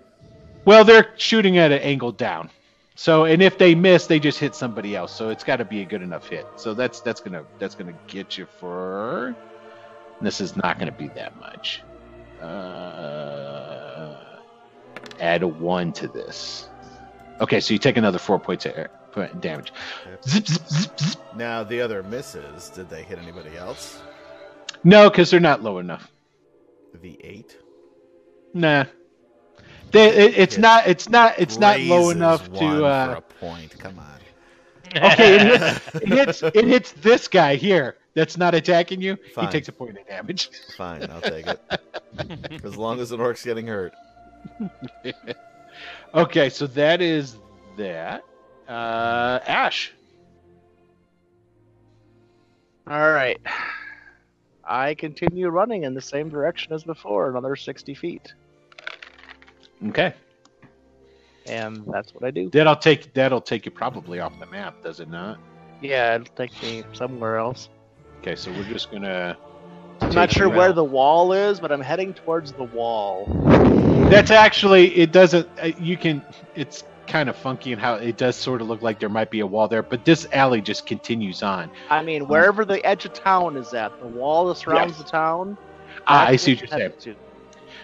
Well, 0.67 0.85
they're 0.85 1.15
shooting 1.17 1.57
at 1.57 1.73
an 1.73 1.79
angle 1.79 2.13
down. 2.13 2.51
So, 2.97 3.25
and 3.25 3.41
if 3.41 3.57
they 3.57 3.75
miss, 3.75 4.07
they 4.07 4.21
just 4.21 4.39
hit 4.39 4.55
somebody 4.55 4.95
else. 4.95 5.11
So 5.17 5.31
it's 5.31 5.43
got 5.43 5.57
to 5.57 5.65
be 5.65 5.81
a 5.81 5.87
good 5.87 6.03
enough 6.03 6.29
hit. 6.29 6.47
So 6.57 6.75
that's 6.75 7.01
that's 7.01 7.23
gonna 7.23 7.45
that's 7.59 7.75
gonna 7.75 7.95
get 8.09 8.37
you 8.37 8.47
for. 8.61 9.35
This 10.21 10.43
is 10.43 10.55
not 10.55 10.79
gonna 10.79 10.93
be 10.93 11.09
that 11.09 11.41
much. 11.41 11.83
Uh, 12.43 14.17
add 15.19 15.43
a 15.43 15.49
one 15.49 15.95
to 15.95 16.09
this. 16.09 16.69
Okay, 17.41 17.61
so 17.61 17.73
you 17.73 17.79
take 17.79 17.97
another 17.97 18.19
four 18.19 18.39
points 18.39 18.67
of 18.67 18.75
damage. 19.41 19.73
Zip, 20.29 20.47
zip, 20.47 20.69
zip, 20.69 21.01
zip. 21.01 21.21
Now 21.37 21.65
the 21.65 21.81
other 21.81 22.03
misses. 22.03 22.69
Did 22.69 22.91
they 22.91 23.03
hit 23.03 23.19
anybody 23.19 23.57
else? 23.57 24.03
No, 24.87 25.11
because 25.11 25.33
they're 25.33 25.41
not 25.41 25.65
low 25.65 25.79
enough. 25.79 26.09
The 27.03 27.19
eight. 27.25 27.57
Nah. 28.55 28.85
They, 29.91 30.09
it, 30.09 30.39
it's 30.39 30.55
Yes. 30.55 30.59
not. 30.59 30.87
It's 30.87 31.09
not. 31.09 31.35
It's 31.39 31.59
not 31.59 31.81
low 31.81 32.11
enough 32.11 32.49
one 32.49 32.79
to. 32.79 32.85
Uh, 32.85 33.07
for 33.15 33.19
a 33.19 33.21
point. 33.21 33.79
Come 33.81 33.99
on. 33.99 34.07
Okay, 34.97 35.35
it 35.35 35.43
hits, 35.43 35.95
it 35.95 36.09
hits 36.09 36.43
it 36.43 36.65
hits 36.65 36.93
this 36.93 37.27
guy 37.27 37.57
here 37.57 37.97
that's 38.15 38.39
not 38.39 38.55
attacking 38.55 39.03
you. 39.03 39.17
Fine. 39.35 39.47
He 39.47 39.51
takes 39.53 39.67
a 39.67 39.73
point 39.73 39.99
of 39.99 40.07
damage. 40.07 40.51
Fine, 40.77 41.11
I'll 41.11 41.21
take 41.21 41.49
it. 41.49 41.61
as 42.65 42.77
long 42.77 43.01
as 43.01 43.11
an 43.11 43.21
orc's 43.21 43.45
getting 43.45 43.67
hurt. 43.67 43.93
Okay, 46.15 46.49
so 46.49 46.67
that 46.69 47.03
is 47.03 47.37
that. 47.77 48.23
Uh, 48.69 49.41
Ash. 49.47 49.93
All 52.87 53.11
right. 53.11 53.39
I 54.69 54.95
continue 54.95 55.49
running 55.49 55.85
in 55.85 55.95
the 55.95 56.01
same 56.01 56.29
direction 56.29 56.73
as 56.73 56.85
before, 56.85 57.31
another 57.31 57.57
60 57.57 57.95
feet. 57.95 58.35
Okay, 59.89 60.15
And 61.47 61.85
that's 61.93 62.15
what 62.15 62.25
I 62.25 62.31
do. 62.31 62.51
that'll 62.51 62.77
take 62.77 63.13
that'll 63.13 63.41
take 63.43 63.67
you 63.67 63.71
probably 63.71 64.21
off 64.21 64.39
the 64.41 64.47
map, 64.47 64.83
does 64.83 65.01
it 65.01 65.09
not? 65.11 65.39
Yeah, 65.83 66.15
it'll 66.15 66.35
take 66.35 66.61
me 66.63 66.83
somewhere 66.95 67.37
else. 67.37 67.69
Okay, 68.21 68.35
so 68.35 68.51
we're 68.53 68.65
just 68.65 68.91
gonna. 68.91 69.37
I'm 70.01 70.15
not 70.15 70.31
sure 70.31 70.49
where 70.49 70.73
the 70.73 70.85
wall 70.85 71.33
is, 71.33 71.61
but 71.61 71.71
I'm 71.73 71.81
heading 71.81 72.15
towards 72.15 72.53
the 72.53 72.65
wall. 72.65 73.27
That's 74.11 74.31
actually 74.31 74.97
it. 74.97 75.13
Doesn't 75.13 75.49
uh, 75.63 75.73
you 75.79 75.97
can? 75.97 76.23
It's 76.55 76.85
kind 77.07 77.29
of 77.29 77.37
funky 77.37 77.73
and 77.73 77.81
how 77.81 77.95
it 77.95 78.17
does 78.17 78.37
sort 78.37 78.61
of 78.61 78.69
look 78.69 78.83
like 78.83 79.01
there 79.01 79.09
might 79.09 79.31
be 79.31 79.41
a 79.41 79.47
wall 79.47 79.69
there, 79.69 79.83
but 79.83 80.05
this 80.05 80.27
alley 80.33 80.61
just 80.61 80.87
continues 80.87 81.43
on. 81.43 81.71
I 81.91 82.03
mean, 82.03 82.29
wherever 82.29 82.65
the 82.65 82.85
edge 82.85 83.05
of 83.05 83.13
town 83.13 83.57
is 83.57 83.75
at, 83.75 83.99
the 84.01 84.07
wall 84.07 84.49
that 84.49 84.57
surrounds 84.57 84.99
the 84.99 85.05
town. 85.05 85.57
Ah, 86.07 86.27
I 86.27 86.37
see 86.37 86.53
what 86.53 86.61
you're 86.61 86.69
saying. 86.69 86.93
I'm 87.07 87.17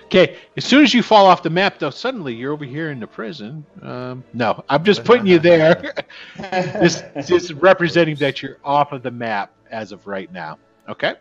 Okay, 0.06 0.36
as 0.58 0.64
soon 0.66 0.84
as 0.84 0.92
you 0.92 1.02
fall 1.02 1.24
off 1.24 1.42
the 1.42 1.48
map, 1.48 1.78
though, 1.78 1.88
suddenly 1.88 2.34
you're 2.34 2.52
over 2.52 2.66
here 2.66 2.90
in 2.90 3.00
the 3.00 3.06
prison. 3.06 3.64
Um, 3.80 4.22
no, 4.34 4.62
I'm 4.68 4.84
just 4.84 5.04
putting 5.04 5.26
you 5.26 5.38
there. 5.38 5.94
this 6.36 7.02
is 7.30 7.54
representing 7.54 8.16
that 8.16 8.42
you're 8.42 8.58
off 8.62 8.92
of 8.92 9.02
the 9.02 9.10
map 9.10 9.54
as 9.70 9.90
of 9.90 10.06
right 10.06 10.30
now. 10.30 10.58
Okay. 10.86 11.14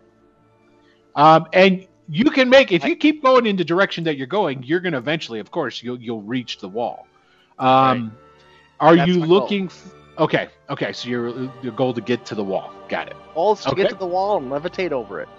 Um, 1.16 1.48
and 1.54 1.88
you 2.10 2.26
can 2.32 2.50
make 2.50 2.74
if 2.74 2.84
you 2.84 2.98
keep 2.98 3.24
going 3.24 3.46
in 3.46 3.56
the 3.56 3.64
direction 3.64 4.04
that 4.04 4.18
you're 4.18 4.28
going, 4.28 4.64
you're 4.64 4.82
going 4.82 4.92
to 4.92 4.98
eventually, 4.98 5.40
of 5.40 5.52
course, 5.52 5.82
you'll 5.82 6.02
you'll 6.02 6.24
reach 6.24 6.60
the 6.60 6.68
wall. 6.68 7.08
Um, 7.62 8.18
Are 8.80 8.96
That's 8.96 9.08
you 9.08 9.20
looking? 9.20 9.68
F- 9.68 9.94
okay, 10.18 10.50
okay. 10.70 10.92
So 10.92 11.08
your 11.08 11.30
your 11.62 11.72
goal 11.74 11.94
to 11.94 12.02
get 12.02 12.26
to 12.26 12.36
the 12.36 12.44
wall. 12.44 12.74
Got 12.90 13.08
it. 13.08 13.16
All 13.36 13.54
is 13.54 13.62
to 13.62 13.70
Okay. 13.70 13.84
get 13.84 13.90
to 13.92 13.96
the 13.96 14.08
wall 14.08 14.38
and 14.38 14.52
levitate 14.52 14.92
over 14.92 15.22
it. 15.22 15.30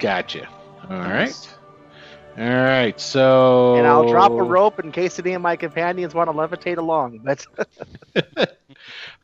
Gotcha. 0.00 0.48
All 0.90 0.98
right. 0.98 1.56
All 2.36 2.44
right. 2.44 3.00
So 3.00 3.76
And 3.76 3.86
I'll 3.86 4.08
drop 4.10 4.32
a 4.32 4.42
rope 4.42 4.80
in 4.80 4.90
case 4.90 5.18
any 5.20 5.34
of 5.34 5.42
my 5.42 5.56
companions 5.56 6.12
want 6.14 6.28
to 6.28 6.34
levitate 6.36 6.78
along. 6.78 7.20
That's 7.24 7.46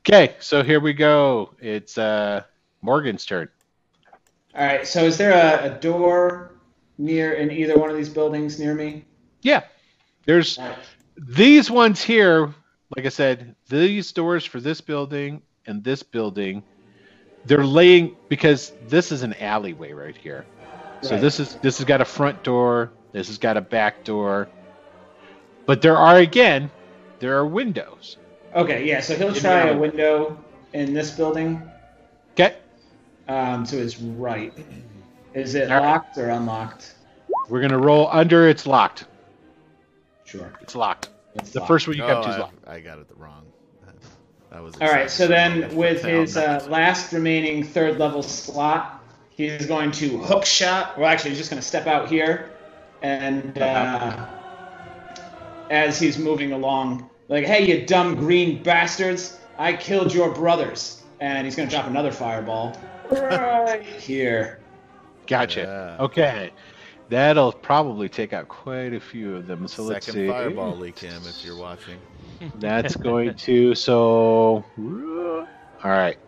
Okay, 0.07 0.37
so 0.39 0.63
here 0.63 0.81
we 0.81 0.93
go. 0.93 1.51
It's 1.61 1.99
uh 1.99 2.43
Morgan's 2.83 3.25
turn. 3.25 3.49
All 4.55 4.65
right. 4.65 4.87
So 4.87 5.05
is 5.05 5.17
there 5.17 5.33
a, 5.33 5.73
a 5.73 5.81
door 5.81 6.53
near 6.99 7.33
in 7.33 7.51
either 7.51 7.77
one 7.77 7.91
of 7.91 7.97
these 7.97 8.09
buildings 8.09 8.61
near 8.61 8.75
me? 8.75 9.05
Yeah. 9.43 9.63
There's 10.27 10.59
these 11.17 11.71
ones 11.71 12.03
here, 12.03 12.53
like 12.97 13.07
I 13.07 13.11
said, 13.11 13.55
these 13.69 14.13
doors 14.13 14.45
for 14.45 14.61
this 14.61 14.81
building 14.81 15.43
and 15.67 15.83
this 15.83 16.03
building, 16.03 16.63
they're 17.45 17.65
laying 17.65 18.17
because 18.29 18.73
this 18.89 19.13
is 19.13 19.23
an 19.23 19.35
alleyway 19.35 19.93
right 19.93 20.17
here. 20.17 20.45
So 21.03 21.19
this 21.19 21.39
is 21.39 21.57
this 21.57 21.79
has 21.79 21.85
got 21.85 22.01
a 22.01 22.05
front 22.05 22.43
door, 22.43 22.91
this 23.13 23.29
has 23.29 23.39
got 23.39 23.57
a 23.57 23.61
back 23.61 24.05
door. 24.05 24.49
But 25.67 25.83
there 25.83 25.97
are 25.97 26.17
again, 26.17 26.71
there 27.21 27.37
are 27.37 27.47
windows. 27.47 28.17
Okay. 28.55 28.87
Yeah. 28.87 29.01
So 29.01 29.15
he'll 29.17 29.35
try 29.35 29.69
a 29.69 29.77
window 29.77 30.43
in 30.73 30.95
this 30.95 31.11
building 31.11 31.63
Okay. 32.33 32.57
um, 33.29 33.65
to 33.65 33.77
his 33.77 34.01
right. 34.01 34.53
Is 35.35 35.55
it 35.55 35.71
All 35.71 35.79
right. 35.79 35.87
locked 35.93 36.17
or 36.17 36.31
unlocked? 36.31 36.95
We're 37.49 37.61
gonna 37.61 37.79
roll 37.79 38.09
under 38.13 38.49
it's 38.49 38.67
locked. 38.67 39.07
Sure. 40.39 40.53
It's 40.61 40.75
locked. 40.75 41.11
It's 41.37 41.51
The 41.51 41.61
locked. 41.61 41.69
first 41.69 41.87
one 41.87 41.97
you 41.97 42.03
Oh, 42.05 42.09
come 42.09 42.23
to 42.25 42.29
is 42.31 42.37
I, 42.37 42.39
locked. 42.41 42.69
I 42.69 42.81
got 42.81 42.99
it 42.99 43.07
wrong. 43.17 43.47
That 44.51 44.63
was 44.63 44.75
All 44.81 44.89
right, 44.89 45.11
so 45.11 45.27
then 45.27 45.75
with 45.75 46.05
his 46.05 46.37
uh, 46.37 46.65
last 46.69 47.13
remaining 47.13 47.65
third 47.65 47.99
level 47.99 48.23
slot, 48.23 49.03
he's 49.31 49.67
going 49.67 49.91
to 49.93 50.19
hook 50.19 50.45
shot. 50.45 50.97
Well, 50.97 51.09
actually, 51.11 51.31
he's 51.31 51.39
just 51.39 51.51
going 51.51 51.61
to 51.61 51.67
step 51.67 51.89
out 51.89 52.09
here, 52.09 52.53
and 53.03 53.59
uh, 53.59 54.27
as 55.71 55.99
he's 55.99 56.19
moving 56.19 56.53
along, 56.53 57.11
like, 57.29 57.45
"Hey, 57.47 57.67
you 57.67 57.85
dumb 57.85 58.15
green 58.15 58.63
bastards! 58.63 59.39
I 59.59 59.73
killed 59.73 60.15
your 60.15 60.33
brothers!" 60.33 61.03
And 61.19 61.45
he's 61.45 61.57
going 61.57 61.69
to 61.69 61.75
drop 61.75 61.89
another 61.89 62.13
fireball 62.13 62.79
right 63.11 63.83
here. 63.83 64.61
Gotcha. 65.27 65.97
Yeah. 65.99 66.05
Okay. 66.05 66.53
That'll 67.11 67.53
probably 67.53 68.09
take 68.09 68.33
out 68.33 68.49
quite 68.49 68.95
a 68.95 69.01
few 69.01 69.37
of 69.37 69.47
them. 69.47 69.69
So 69.69 69.83
let's 69.83 70.07
Second 70.07 70.21
see. 70.23 70.29
fireball 70.29 70.77
Lee 70.77 70.93
Kim 70.93 71.23
if 71.27 71.45
you're 71.45 71.57
watching. 71.59 71.99
That's 72.57 72.97
going 72.97 73.35
to 73.35 73.75
so. 73.75 74.65
All 74.79 75.91
right. 75.91 76.19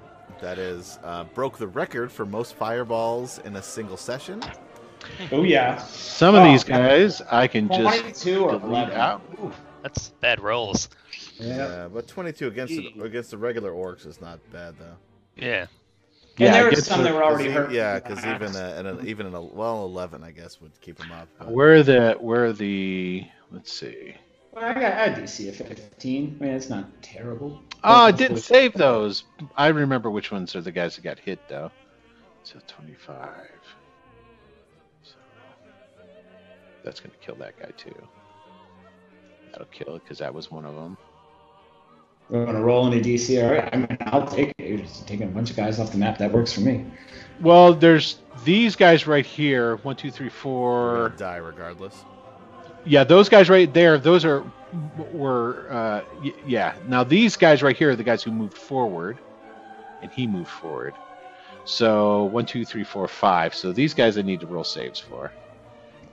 That 0.41 0.59
is 0.59 0.99
uh, 1.03 1.25
broke 1.25 1.57
the 1.57 1.67
record 1.67 2.13
for 2.13 2.27
most 2.27 2.55
fireballs 2.57 3.39
in 3.39 3.57
a 3.57 3.63
single 3.63 3.97
session. 3.97 4.43
Oh 5.33 5.45
yeah, 5.45 5.79
Some 5.79 6.35
of 6.35 6.43
Oh. 6.43 6.51
these 6.51 6.65
guys 6.65 7.23
I 7.31 7.47
can 7.47 7.69
just 7.69 7.81
twenty-two 7.81 8.45
or 8.45 8.53
delete 8.59 8.65
eleven. 8.65 8.97
out. 8.99 9.23
That's 9.83 10.11
bad 10.21 10.41
rolls. 10.41 10.89
Yeah, 11.39 11.89
but 11.93 12.09
22 12.09 12.49
against 12.49 12.75
the, 12.75 13.03
against 13.03 13.31
the 13.31 13.39
regular 13.39 13.71
orcs 13.73 14.05
is 14.07 14.21
not 14.21 14.41
bad 14.53 14.75
though. 14.79 14.97
Yeah. 15.37 15.67
And 16.39 16.55
there 16.55 16.65
were 16.67 16.75
some 16.77 16.99
the- 17.03 17.05
that 17.05 17.15
were 17.15 17.25
already 17.25 17.45
'Cause 17.47 17.55
hurt. 17.55 17.73
yeah, 17.73 17.99
because 17.99 18.19
even 18.27 18.55
a, 18.57 18.81
in 18.81 18.87
uh, 18.87 19.03
even 19.05 19.27
in 19.27 19.35
a 19.35 19.41
well 19.41 19.85
11 19.85 20.23
I 20.23 20.31
guess 20.33 20.61
would 20.61 20.79
keep 20.81 21.01
him 21.03 21.11
up. 21.13 21.29
but- 21.39 21.51
Where 21.51 21.75
are 21.77 21.83
the 21.83 22.17
where 22.21 22.45
are 22.47 22.53
the 22.53 23.27
let's 23.51 23.73
see. 23.73 24.15
Well, 24.53 24.65
I 24.65 24.75
got 24.75 24.83
I 24.85 25.09
had 25.09 25.15
DC 25.17 25.49
of 25.49 25.57
fifteen. 25.57 26.37
I 26.41 26.45
mean, 26.45 26.55
it's 26.55 26.69
not 26.71 26.87
terrible. 27.03 27.63
Oh, 27.85 28.05
I 28.07 28.11
didn't 28.11 28.39
save 28.39 28.73
those. 28.75 29.25
I 29.57 29.69
remember 29.69 30.11
which 30.11 30.31
ones 30.33 30.55
are 30.57 30.61
the 30.63 30.73
guys 30.73 30.97
that 30.97 31.03
got 31.03 31.19
hit 31.19 31.39
though. 31.49 31.71
So 32.45 32.59
twenty 32.67 32.95
five. 32.95 33.51
So 35.03 35.15
that's 36.85 37.01
gonna 37.01 37.15
kill 37.21 37.35
that 37.37 37.59
guy 37.59 37.71
too. 37.77 37.95
That'll 39.53 39.67
kill 39.69 39.99
because 39.99 40.19
that 40.19 40.33
was 40.35 40.51
one 40.51 40.65
of 40.67 40.75
them. 40.75 40.97
We're 42.29 42.45
gonna 42.45 42.61
roll 42.63 42.87
any 42.87 43.01
DC. 43.01 43.43
All 43.45 43.53
right. 43.55 43.69
I 43.73 43.77
mean, 43.77 43.97
I'll 44.01 44.27
take 44.27 44.53
it. 44.59 44.69
You're 44.69 44.79
just 44.79 45.07
taking 45.07 45.29
a 45.29 45.31
bunch 45.31 45.51
of 45.51 45.57
guys 45.57 45.79
off 45.79 45.93
the 45.93 45.99
map. 45.99 46.19
That 46.19 46.33
works 46.33 46.53
for 46.53 46.61
me. 46.61 46.85
Well, 47.41 47.73
there's 47.75 48.19
these 48.45 48.75
guys 48.77 49.07
right 49.07 49.25
here. 49.27 49.77
One, 49.77 49.95
two, 49.97 50.11
three, 50.11 50.27
We're 50.27 50.31
four. 50.31 50.97
gonna 51.09 51.17
die 51.17 51.37
regardless. 51.37 52.05
Yeah, 52.85 53.05
those 53.05 53.29
guys 53.29 53.49
right 53.49 53.73
there. 53.73 53.99
Those 53.99 54.25
are 54.25 54.45
were 55.13 55.67
uh, 55.71 56.03
y- 56.23 56.33
yeah. 56.47 56.75
Now 56.89 57.05
these 57.05 57.37
guys 57.37 57.63
right 57.63 57.77
here 57.77 57.91
are 57.91 57.97
the 57.97 58.05
guys 58.05 58.23
who 58.23 58.31
moved 58.33 58.55
forward, 58.57 59.19
and 60.03 60.11
he 60.11 60.27
moved 60.27 60.51
forward. 60.51 60.95
So 61.65 62.25
one, 62.25 62.47
two, 62.47 62.65
three, 62.65 62.85
four, 62.85 63.07
five. 63.09 63.55
So 63.55 63.73
these 63.73 63.95
guys 63.95 64.19
I 64.19 64.23
need 64.23 64.41
to 64.41 64.47
roll 64.47 64.65
saves 64.65 64.99
for. 65.01 65.33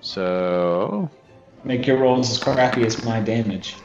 So 0.01 1.09
Make 1.63 1.87
your 1.87 1.97
rolls 1.97 2.29
as 2.31 2.37
crappy 2.37 2.85
as 2.85 3.03
my 3.05 3.19
damage. 3.21 3.77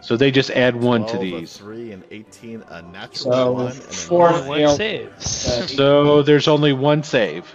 So 0.00 0.16
they 0.16 0.30
just 0.30 0.50
add 0.50 0.74
one 0.76 1.06
to 1.06 1.18
these. 1.18 1.56
3 1.56 1.92
and 1.92 2.04
18 2.10 2.64
a 2.68 2.82
natural 2.82 3.32
So, 3.32 3.52
one 3.52 3.66
and 3.72 3.76
a 3.78 3.82
four- 3.82 4.30
nine. 4.30 4.46
One 4.46 4.58
failed. 4.58 4.76
saves. 4.76 5.46
Uh, 5.48 5.66
So 5.66 6.22
there's 6.22 6.48
only 6.48 6.72
one 6.72 7.02
save. 7.02 7.54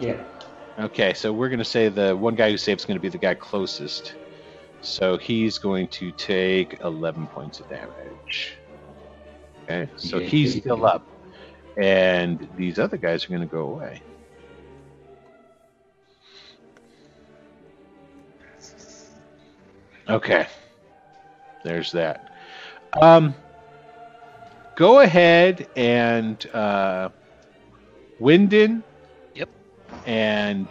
yeah. 0.00 0.16
Okay, 0.78 1.14
so 1.14 1.32
we're 1.32 1.48
going 1.48 1.58
to 1.58 1.64
say 1.64 1.88
the 1.88 2.14
one 2.14 2.34
guy 2.34 2.50
who 2.50 2.58
saves 2.58 2.82
is 2.82 2.86
going 2.86 2.98
to 2.98 3.02
be 3.02 3.08
the 3.08 3.16
guy 3.18 3.34
closest. 3.34 4.14
So 4.82 5.16
he's 5.16 5.56
going 5.58 5.88
to 5.88 6.12
take 6.12 6.80
11 6.82 7.26
points 7.28 7.60
of 7.60 7.68
damage. 7.70 8.58
Okay, 9.64 9.90
so 9.96 10.18
Yeah. 10.18 10.26
he's 10.28 10.56
still 10.58 10.84
up. 10.84 11.02
And 11.78 12.46
these 12.56 12.78
other 12.78 12.98
guys 12.98 13.24
are 13.24 13.28
going 13.28 13.40
to 13.40 13.46
go 13.46 13.60
away. 13.70 14.02
Okay, 20.08 20.46
there's 21.66 21.90
that. 21.92 22.30
Um, 23.02 23.34
go 24.76 25.00
ahead 25.00 25.68
and 25.76 26.46
uh, 26.54 27.08
Wyndon 28.20 28.82
Yep. 29.34 29.48
and 30.06 30.68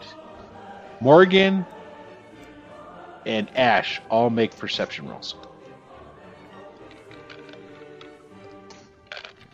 Morgan 1.01 1.65
and 3.25 3.49
Ash 3.57 4.01
all 4.09 4.29
make 4.29 4.57
perception 4.57 5.09
rolls. 5.09 5.35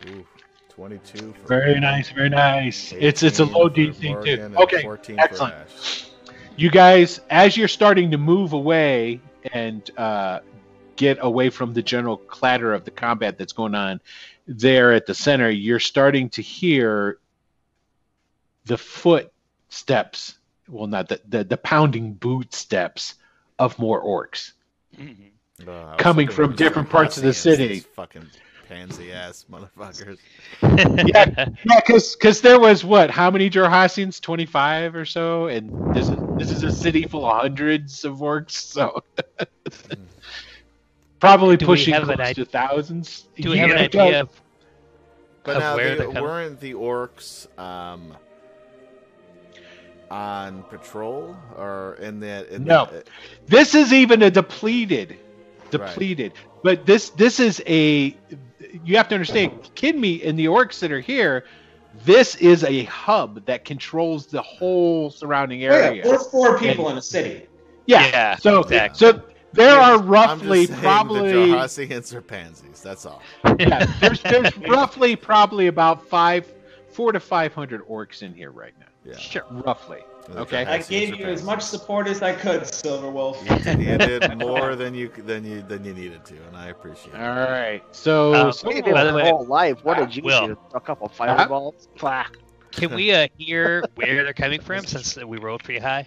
Ooh, 0.08 0.24
22 0.68 1.34
for 1.42 1.48
Very 1.48 1.80
nice, 1.80 2.10
very 2.10 2.28
nice. 2.28 2.92
It's 2.96 3.22
it's 3.24 3.40
a 3.40 3.44
low 3.44 3.68
for 3.68 3.74
DC 3.74 4.04
Morgan, 4.04 4.52
too. 4.52 4.58
Okay, 4.58 5.16
excellent. 5.18 6.10
You 6.56 6.70
guys, 6.70 7.20
as 7.30 7.56
you're 7.56 7.66
starting 7.68 8.10
to 8.12 8.18
move 8.18 8.52
away 8.52 9.20
and 9.52 9.90
uh, 9.96 10.40
get 10.96 11.18
away 11.20 11.50
from 11.50 11.72
the 11.74 11.82
general 11.82 12.16
clatter 12.16 12.72
of 12.72 12.84
the 12.84 12.90
combat 12.90 13.38
that's 13.38 13.52
going 13.52 13.74
on 13.74 14.00
there 14.46 14.92
at 14.92 15.06
the 15.06 15.14
center, 15.14 15.50
you're 15.50 15.80
starting 15.80 16.28
to 16.30 16.42
hear 16.42 17.18
the 18.64 18.78
footsteps. 18.78 20.38
Well, 20.68 20.86
not 20.86 21.08
the 21.08 21.20
the, 21.28 21.44
the 21.44 21.56
pounding 21.56 22.14
boot 22.14 22.54
steps 22.54 23.14
of 23.58 23.78
more 23.78 24.02
orcs. 24.02 24.52
Mhm. 24.98 25.30
Oh, 25.66 25.94
Coming 25.98 26.28
from 26.28 26.56
different 26.56 26.90
parts 26.90 27.16
of 27.16 27.22
the 27.22 27.32
city. 27.32 27.80
Fucking 27.80 28.26
pansy 28.68 29.12
ass 29.12 29.44
motherfuckers. 29.50 30.18
Yeah, 30.62 31.50
Yeah, 31.64 31.80
because 31.86 32.40
there 32.40 32.58
was 32.58 32.84
what? 32.84 33.10
How 33.10 33.30
many 33.30 33.50
Jorhassians? 33.50 34.20
Twenty 34.20 34.46
five 34.46 34.94
or 34.94 35.04
so, 35.04 35.46
and 35.46 35.94
this 35.94 36.08
is 36.08 36.16
this 36.36 36.50
is 36.50 36.62
a 36.62 36.72
city 36.72 37.04
full 37.04 37.24
of 37.24 37.40
hundreds 37.42 38.04
of 38.04 38.18
orcs, 38.18 38.52
so 38.52 39.02
probably 41.22 41.56
Do 41.56 41.66
pushing 41.66 41.94
have 41.94 42.04
close 42.04 42.18
id- 42.18 42.34
to 42.34 42.44
thousands. 42.44 43.28
Do 43.36 43.50
we 43.50 43.58
have 43.58 43.70
an 43.70 43.78
idea 43.78 44.20
of 44.22 44.42
But 45.44 45.56
Of 45.56 45.62
now, 45.62 45.76
where 45.76 45.96
the, 45.96 46.08
they're 46.10 46.22
weren't 46.22 46.60
the 46.60 46.74
orcs 46.74 47.46
um, 47.58 48.16
on 50.10 50.62
patrol 50.64 51.36
or 51.56 51.96
in 52.00 52.20
the? 52.20 52.54
In 52.54 52.64
No. 52.64 52.86
The, 52.86 53.04
This 53.46 53.74
is 53.74 53.92
even 53.92 54.22
a 54.22 54.30
depleted, 54.30 55.16
depleted. 55.70 56.32
But 56.62 56.86
this 56.86 57.10
this 57.10 57.40
is 57.40 57.62
a. 57.66 58.16
You 58.84 58.96
have 58.96 59.08
to 59.08 59.14
understand, 59.14 59.70
Kinemeet 59.76 60.26
and 60.26 60.38
the 60.38 60.46
orcs 60.46 60.78
that 60.80 60.90
are 60.92 61.00
here. 61.00 61.44
This 62.04 62.36
is 62.36 62.64
a 62.64 62.84
hub 62.84 63.44
that 63.44 63.64
controls 63.64 64.26
the 64.26 64.40
whole 64.40 65.10
surrounding 65.10 65.62
Oh, 65.64 65.68
yeah, 65.76 65.84
area. 65.84 66.02
We're 66.06 66.18
four 66.18 66.58
people 66.58 66.88
in 66.88 66.96
a 66.96 67.02
city. 67.02 67.46
Yeah. 67.86 68.06
Yeah, 68.06 68.36
So 68.36 68.60
exactly. 68.60 68.98
so 68.98 69.22
there 69.52 69.78
are 69.78 69.94
I'm 69.98 70.06
roughly 70.06 70.66
just 70.66 70.72
saying 70.72 70.82
probably 70.82 71.32
the 71.32 71.38
Jahasians 71.38 72.12
are 72.14 72.22
pansies. 72.22 72.80
That's 72.82 73.06
all. 73.06 73.22
yeah, 73.58 73.84
there's 74.00 74.20
there's 74.22 74.56
roughly 74.58 75.16
probably 75.16 75.66
about 75.66 76.08
five 76.08 76.46
four 76.90 77.12
to 77.12 77.20
five 77.20 77.54
hundred 77.54 77.86
orcs 77.86 78.22
in 78.22 78.34
here 78.34 78.50
right 78.50 78.74
now. 78.78 78.86
Yeah. 79.04 79.16
Sure. 79.16 79.44
Roughly. 79.50 80.00
Okay. 80.30 80.64
I 80.64 80.78
gave 80.78 81.14
are 81.14 81.16
you 81.16 81.26
as 81.26 81.42
much 81.42 81.62
support 81.62 82.06
as 82.06 82.22
I 82.22 82.32
could, 82.32 82.64
Silver 82.66 83.10
Wolf. 83.10 83.42
You 83.48 83.58
did, 83.58 84.38
more 84.38 84.76
than 84.76 84.94
you 84.94 85.08
than 85.08 85.44
you 85.44 85.62
than 85.62 85.84
you 85.84 85.92
needed 85.92 86.24
to, 86.26 86.34
and 86.46 86.56
I 86.56 86.68
appreciate 86.68 87.14
All 87.16 87.20
it. 87.20 87.50
right. 87.50 87.82
So, 87.90 88.32
Um, 88.32 88.52
so 88.52 88.70
By 88.70 89.04
the 89.04 89.12
way- 89.14 89.28
whole 89.28 89.44
life. 89.46 89.84
What 89.84 89.98
did 89.98 90.14
you 90.14 90.22
Will. 90.22 90.46
do? 90.48 90.58
A 90.74 90.80
couple 90.80 91.08
fireballs? 91.08 91.88
Plah. 91.96 92.26
Can 92.70 92.94
we 92.94 93.12
uh, 93.12 93.26
hear 93.36 93.84
where 93.96 94.22
they're 94.24 94.32
coming 94.32 94.60
from 94.60 94.86
since 94.86 95.16
we 95.16 95.38
rolled 95.38 95.62
pretty 95.64 95.80
high? 95.80 96.06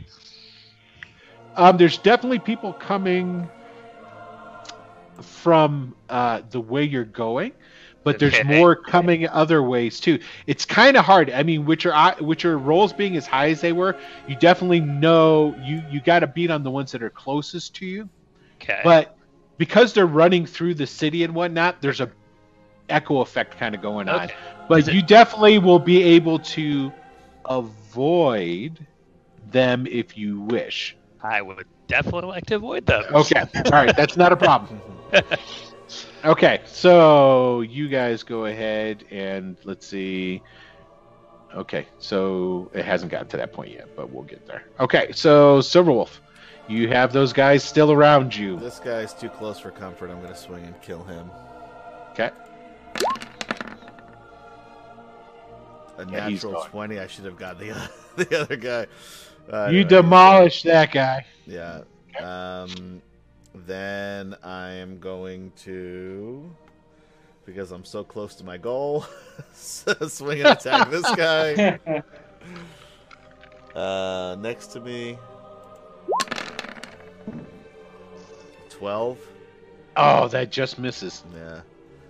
Um, 1.56 1.78
there's 1.78 1.98
definitely 1.98 2.40
people 2.40 2.74
coming 2.74 3.50
from 5.22 5.96
uh, 6.10 6.42
the 6.50 6.60
way 6.60 6.84
you're 6.84 7.04
going, 7.06 7.54
but 8.04 8.20
there's 8.20 8.44
more 8.44 8.76
coming 8.76 9.28
other 9.30 9.62
ways 9.64 10.00
too. 10.00 10.20
It's 10.48 10.66
kind 10.66 10.98
of 10.98 11.06
hard. 11.06 11.32
I 11.32 11.44
mean, 11.44 11.66
with 11.66 11.84
your 11.84 11.94
with 12.22 12.44
your 12.44 12.58
rolls 12.58 12.94
being 12.94 13.16
as 13.16 13.26
high 13.26 13.50
as 13.50 13.62
they 13.62 13.72
were, 13.74 13.96
you 14.28 14.36
definitely 14.36 14.82
know 14.82 15.56
you 15.64 15.82
you 15.90 16.02
got 16.02 16.20
to 16.20 16.28
beat 16.28 16.52
on 16.52 16.64
the 16.64 16.72
ones 16.72 16.92
that 16.92 17.02
are 17.04 17.10
closest 17.10 17.76
to 17.76 17.86
you. 17.86 18.10
Okay. 18.62 18.82
But 18.84 19.16
because 19.58 19.94
they're 19.94 20.06
running 20.08 20.46
through 20.46 20.76
the 20.76 20.88
city 20.88 21.24
and 21.24 21.34
whatnot, 21.34 21.82
there's 21.82 22.02
a 22.02 22.10
echo 22.90 23.22
effect 23.22 23.58
kind 23.58 23.74
of 23.76 23.82
going 23.82 24.10
on. 24.10 24.30
But 24.68 24.88
it- 24.88 24.94
you 24.94 25.02
definitely 25.02 25.60
will 25.60 25.80
be 25.80 26.02
able 26.04 26.40
to 26.40 26.92
avoid 27.46 28.86
them 29.52 29.88
if 29.88 30.18
you 30.18 30.42
wish. 30.42 30.98
I 31.26 31.42
would 31.42 31.66
definitely 31.88 32.30
like 32.30 32.46
to 32.48 32.56
avoid 32.56 32.86
them. 32.86 33.04
Okay. 33.12 33.44
All 33.66 33.72
right. 33.72 33.96
That's 33.96 34.18
not 34.18 34.32
a 34.32 34.38
problem. 34.38 34.82
Okay. 36.26 36.62
So 36.66 37.62
you 37.62 37.88
guys 37.88 38.24
go 38.24 38.46
ahead 38.46 39.06
and 39.12 39.56
let's 39.64 39.86
see. 39.86 40.42
Okay. 41.54 41.88
So 42.00 42.72
it 42.74 42.84
hasn't 42.84 43.12
gotten 43.12 43.28
to 43.28 43.38
that 43.38 43.54
point 43.54 43.72
yet, 43.72 43.96
but 43.96 44.10
we'll 44.10 44.24
get 44.24 44.48
there. 44.48 44.64
Okay. 44.80 45.12
So 45.12 45.60
Silverwolf, 45.60 46.18
you 46.68 46.88
have 46.88 47.14
those 47.14 47.32
guys 47.32 47.64
still 47.64 47.92
around 47.92 48.36
you. 48.36 48.58
This 48.58 48.80
guy's 48.80 49.14
too 49.14 49.30
close 49.30 49.60
for 49.60 49.70
comfort. 49.70 50.10
I'm 50.10 50.20
gonna 50.22 50.36
swing 50.36 50.66
and 50.66 50.82
kill 50.82 51.04
him. 51.04 51.30
Okay. 52.12 52.32
A 55.98 56.06
natural 56.06 56.54
gone. 56.54 56.70
twenty. 56.70 57.00
I 57.00 57.06
should 57.06 57.26
have 57.26 57.38
got 57.38 57.60
the 57.60 57.90
the 58.16 58.42
other 58.42 58.56
guy. 58.56 58.88
Uh, 59.52 59.70
You 59.72 59.82
anyway, 59.82 59.84
demolish 59.84 60.64
that 60.64 60.92
guy. 60.92 61.26
Yeah. 61.46 61.82
Um, 62.20 63.02
then 63.54 64.36
I 64.44 64.72
am 64.72 65.00
going 65.00 65.52
to, 65.64 66.50
because 67.46 67.72
I'm 67.72 67.86
so 67.86 68.04
close 68.04 68.36
to 68.36 68.44
my 68.44 68.58
goal, 68.58 69.06
swing 69.54 70.40
and 70.40 70.50
attack 70.50 70.90
this 70.90 71.10
guy. 71.16 71.80
Uh, 73.76 74.38
next 74.40 74.68
to 74.68 74.80
me, 74.80 75.18
twelve. 78.70 79.18
Oh, 79.98 80.28
that 80.30 80.52
just 80.52 80.80
misses. 80.80 81.24
Yeah. 81.36 81.62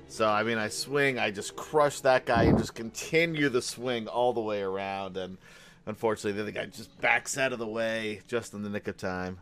So 0.07 0.30
I 0.30 0.43
mean, 0.43 0.57
I 0.59 0.69
swing, 0.69 1.17
I 1.17 1.31
just 1.31 1.55
crush 1.55 2.01
that 2.01 2.25
guy, 2.25 2.43
and 2.43 2.57
just 2.57 2.75
continue 2.75 3.49
the 3.49 3.61
swing 3.64 4.07
all 4.07 4.31
the 4.31 4.41
way 4.41 4.61
around, 4.61 5.17
and 5.17 5.38
unfortunately, 5.85 6.33
the 6.33 6.41
other 6.41 6.51
guy 6.51 6.65
just 6.65 6.99
backs 7.01 7.38
out 7.38 7.53
of 7.53 7.59
the 7.59 7.67
way 7.67 8.22
just 8.27 8.53
in 8.53 8.64
the 8.64 8.69
nick 8.69 8.88
of 8.88 8.97
time. 8.97 9.39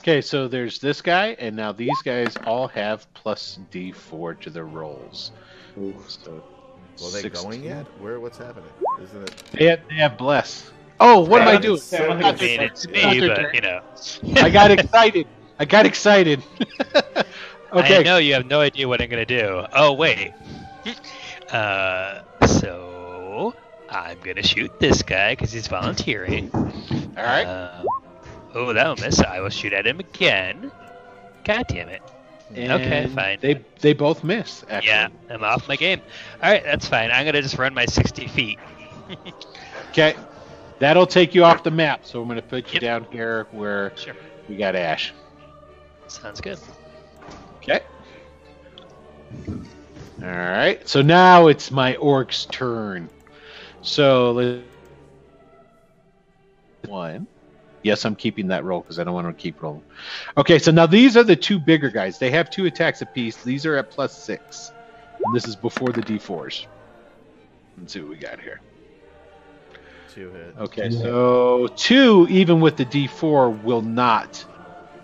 Okay, 0.00 0.20
so 0.20 0.46
there's 0.48 0.78
this 0.78 1.00
guy, 1.02 1.36
and 1.38 1.54
now 1.56 1.72
these 1.72 2.00
guys 2.04 2.36
all 2.46 2.68
have 2.68 3.12
plus 3.14 3.58
D4 3.72 4.40
to 4.40 4.50
their 4.50 4.66
rolls. 4.66 5.32
So 6.08 6.42
Well, 7.00 7.10
they 7.10 7.22
16. 7.22 7.32
going 7.32 7.62
yet? 7.64 7.86
Where? 8.00 8.20
What's 8.20 8.38
happening? 8.38 8.70
Isn't 9.02 9.22
it? 9.22 9.42
They 9.52 9.64
have, 9.66 9.80
they 9.88 9.94
have 9.96 10.16
bless. 10.16 10.70
Oh, 11.00 11.20
what 11.20 11.42
am 11.42 11.48
I 11.48 11.56
doing? 11.58 11.76
it's- 11.76 11.92
I 11.92 12.06
don't 12.06 12.22
I 12.24 12.32
think 12.32 12.40
mean, 12.40 12.60
it's- 12.62 12.84
it's 12.84 12.88
me, 13.20 13.28
but 13.28 13.54
you 13.54 13.60
know. 13.60 13.80
I 14.42 14.48
got 14.50 14.70
excited. 14.70 15.26
I 15.58 15.64
got 15.64 15.86
excited. 15.86 16.42
okay. 16.80 17.24
I 17.72 17.78
okay. 17.80 18.02
know 18.02 18.16
you 18.18 18.32
have 18.34 18.46
no 18.46 18.60
idea 18.60 18.88
what 18.88 19.00
I'm 19.02 19.10
gonna 19.10 19.26
do. 19.26 19.66
Oh 19.74 19.92
wait. 19.92 20.32
Uh, 21.50 22.22
so 22.46 23.54
I'm 24.04 24.18
gonna 24.20 24.42
shoot 24.42 24.72
this 24.78 25.02
guy 25.02 25.32
because 25.32 25.52
he's 25.52 25.68
volunteering. 25.68 26.50
All 27.16 27.24
right. 27.24 27.46
Uh, 27.46 27.84
oh, 28.54 28.72
that'll 28.72 28.96
miss. 28.96 29.20
I 29.22 29.40
will 29.40 29.50
shoot 29.50 29.72
at 29.72 29.86
him 29.86 30.00
again. 30.00 30.72
God 31.44 31.66
damn 31.68 31.88
it. 31.88 32.02
okay, 32.56 33.06
fine. 33.06 33.38
They 33.40 33.64
they 33.80 33.92
both 33.92 34.22
miss. 34.24 34.64
Actually. 34.68 34.86
Yeah, 34.86 35.08
I'm 35.28 35.42
off 35.44 35.68
my 35.68 35.76
game. 35.76 36.00
All 36.42 36.50
right, 36.50 36.62
that's 36.64 36.88
fine. 36.88 37.10
I'm 37.10 37.24
gonna 37.24 37.42
just 37.42 37.58
run 37.58 37.74
my 37.74 37.86
60 37.86 38.26
feet. 38.28 38.58
Okay. 39.90 40.16
That'll 40.78 41.06
take 41.06 41.34
you 41.34 41.44
off 41.44 41.62
the 41.62 41.70
map. 41.70 42.04
So 42.06 42.20
I'm 42.20 42.28
going 42.28 42.36
to 42.36 42.42
put 42.46 42.72
you 42.72 42.78
Yep. 42.80 42.80
down 42.80 43.06
here 43.10 43.46
where 43.50 43.92
Sure. 43.94 44.14
we 44.48 44.56
got 44.56 44.74
Ash. 44.74 45.14
Sounds 46.08 46.40
good. 46.40 46.58
Okay. 47.58 47.80
All 50.22 50.28
right. 50.28 50.86
So 50.88 51.02
now 51.02 51.46
it's 51.48 51.70
my 51.70 51.96
orc's 51.96 52.46
turn. 52.46 53.10
So 53.86 54.62
one. 56.86 57.26
Yes, 57.82 58.04
I'm 58.04 58.16
keeping 58.16 58.48
that 58.48 58.64
roll 58.64 58.80
because 58.80 58.98
I 58.98 59.04
don't 59.04 59.14
want 59.14 59.28
to 59.28 59.32
keep 59.32 59.62
rolling. 59.62 59.84
Okay, 60.36 60.58
so 60.58 60.72
now 60.72 60.86
these 60.86 61.16
are 61.16 61.22
the 61.22 61.36
two 61.36 61.60
bigger 61.60 61.88
guys. 61.88 62.18
They 62.18 62.32
have 62.32 62.50
two 62.50 62.66
attacks 62.66 63.00
apiece. 63.00 63.36
These 63.44 63.64
are 63.64 63.76
at 63.76 63.90
plus 63.90 64.16
six. 64.16 64.72
And 65.24 65.34
this 65.34 65.46
is 65.46 65.54
before 65.54 65.92
the 65.92 66.02
D4s. 66.02 66.66
Let's 67.78 67.92
see 67.92 68.00
what 68.00 68.08
we 68.08 68.16
got 68.16 68.40
here. 68.40 68.60
Two 70.12 70.30
hit. 70.30 70.56
Okay, 70.58 70.90
so 70.90 71.68
two, 71.76 72.26
even 72.28 72.60
with 72.60 72.76
the 72.76 72.86
D4, 72.86 73.62
will 73.62 73.82
not 73.82 74.44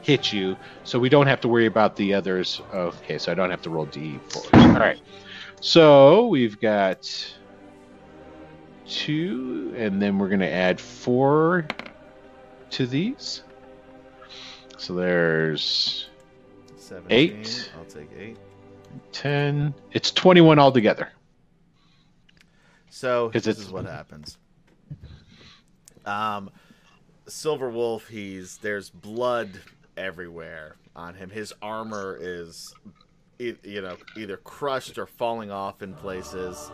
hit 0.01 0.33
you, 0.33 0.57
so 0.83 0.99
we 0.99 1.09
don't 1.09 1.29
have 1.29 1.41
to 1.43 1.49
worry 1.49 1.67
about 1.67 1.95
the 1.95 2.15
others. 2.15 2.61
Okay, 2.75 3.19
so 3.19 3.31
I 3.31 3.37
don't 3.37 3.51
have 3.51 3.63
to 3.63 3.71
roll 3.71 3.87
D4s. 3.87 4.75
All 4.75 4.81
right, 4.81 5.01
so 5.61 6.27
we've 6.27 6.59
got 6.59 7.33
two, 8.93 9.73
and 9.77 10.01
then 10.01 10.19
we're 10.19 10.29
going 10.29 10.41
to 10.41 10.51
add 10.51 10.81
four 10.81 11.67
to 12.71 12.87
these. 12.87 13.43
So 14.77 14.95
there's 14.95 16.09
Seventeen. 16.77 17.11
Eight. 17.41 17.73
I'll 17.79 17.85
take 17.85 18.11
eight. 18.19 18.37
10. 19.13 19.73
It's 19.93 20.11
21 20.11 20.59
altogether. 20.59 21.09
So 22.91 23.31
this 23.33 23.47
it's- 23.47 23.65
is 23.65 23.73
what 23.73 23.87
happens. 23.87 24.37
Um, 26.05 26.51
Silver 27.29 27.71
Wolf. 27.71 28.09
He's 28.09 28.59
there's 28.59 28.91
blood 28.91 29.49
everywhere 29.97 30.77
on 30.97 31.15
him. 31.15 31.31
His 31.31 31.53
armor 31.63 32.19
is, 32.21 32.75
you 33.39 33.81
know, 33.81 33.97
either 34.17 34.37
crushed 34.39 34.99
or 34.99 35.07
falling 35.07 35.51
off 35.51 35.81
in 35.81 35.95
places. 35.95 36.71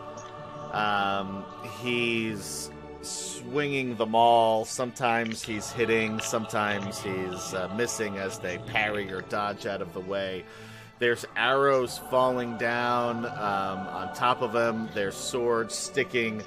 Um, 0.71 1.43
he's 1.81 2.69
swinging 3.01 3.95
the 3.95 4.05
maul. 4.05 4.65
Sometimes 4.65 5.43
he's 5.43 5.71
hitting. 5.71 6.19
Sometimes 6.19 6.99
he's 7.01 7.53
uh, 7.53 7.71
missing 7.75 8.17
as 8.17 8.39
they 8.39 8.57
parry 8.57 9.11
or 9.11 9.21
dodge 9.21 9.65
out 9.65 9.81
of 9.81 9.93
the 9.93 10.01
way. 10.01 10.43
There's 10.99 11.25
arrows 11.37 11.97
falling 12.09 12.57
down 12.57 13.25
um, 13.25 13.87
on 13.87 14.13
top 14.13 14.41
of 14.41 14.53
him. 14.53 14.89
There's 14.93 15.15
swords 15.15 15.73
sticking 15.73 16.43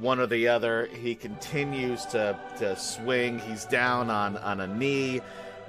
one 0.00 0.18
or 0.18 0.26
the 0.26 0.48
other. 0.48 0.86
He 0.86 1.14
continues 1.14 2.06
to, 2.06 2.38
to 2.58 2.76
swing. 2.76 3.38
He's 3.40 3.66
down 3.66 4.08
on, 4.08 4.38
on 4.38 4.60
a 4.60 4.66
knee. 4.66 5.20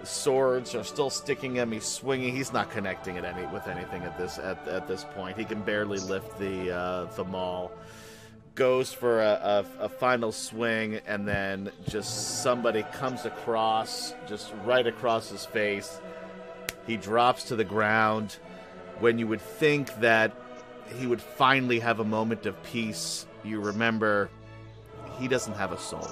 Swords 0.04 0.74
are 0.74 0.84
still 0.84 1.10
sticking 1.10 1.56
him. 1.56 1.72
He's 1.72 1.86
swinging. 1.86 2.36
He's 2.36 2.54
not 2.54 2.72
connecting 2.72 3.18
at 3.18 3.26
any 3.26 3.46
with 3.48 3.68
anything 3.68 4.02
at 4.04 4.18
this 4.18 4.40
at, 4.40 4.66
at 4.68 4.88
this 4.88 5.06
point. 5.14 5.38
He 5.38 5.46
can 5.46 5.62
barely 5.62 6.00
lift 6.00 6.40
the 6.40 6.76
uh, 6.76 7.06
the 7.16 7.24
maul. 7.26 7.72
Goes 8.56 8.92
for 8.92 9.22
a, 9.22 9.66
a, 9.80 9.86
a 9.86 9.90
final 9.90 10.32
swing, 10.32 11.00
and 11.08 11.28
then 11.28 11.72
just 11.88 12.42
somebody 12.44 12.84
comes 12.94 13.26
across, 13.26 14.14
just 14.28 14.54
right 14.66 14.86
across 14.86 15.30
his 15.30 15.46
face. 15.46 16.02
He 16.86 16.98
drops 16.98 17.44
to 17.46 17.56
the 17.56 17.64
ground. 17.64 18.38
When 19.00 19.18
you 19.18 19.28
would 19.28 19.42
think 19.42 19.96
that 20.02 20.36
he 21.00 21.08
would 21.08 21.22
finally 21.22 21.80
have 21.80 22.00
a 22.00 22.04
moment 22.04 22.46
of 22.46 22.62
peace, 22.64 23.26
you 23.44 23.62
remember 23.62 24.30
he 25.18 25.28
doesn't 25.28 25.54
have 25.54 25.72
a 25.72 25.78
soul. 25.78 26.08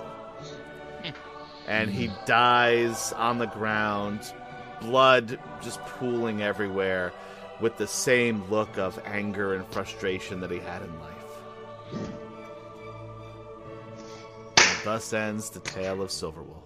and 1.67 1.89
he 1.89 2.09
dies 2.25 3.13
on 3.13 3.37
the 3.37 3.47
ground, 3.47 4.33
blood 4.81 5.39
just 5.61 5.81
pooling 5.81 6.41
everywhere, 6.41 7.11
with 7.59 7.77
the 7.77 7.87
same 7.87 8.49
look 8.49 8.77
of 8.77 8.99
anger 9.05 9.53
and 9.53 9.65
frustration 9.67 10.39
that 10.39 10.51
he 10.51 10.59
had 10.59 10.81
in 10.81 10.99
life. 10.99 12.28
And 14.89 14.95
thus 14.95 15.13
ends 15.13 15.51
the 15.51 15.59
tale 15.59 16.01
of 16.01 16.09
Silverwolf. 16.09 16.63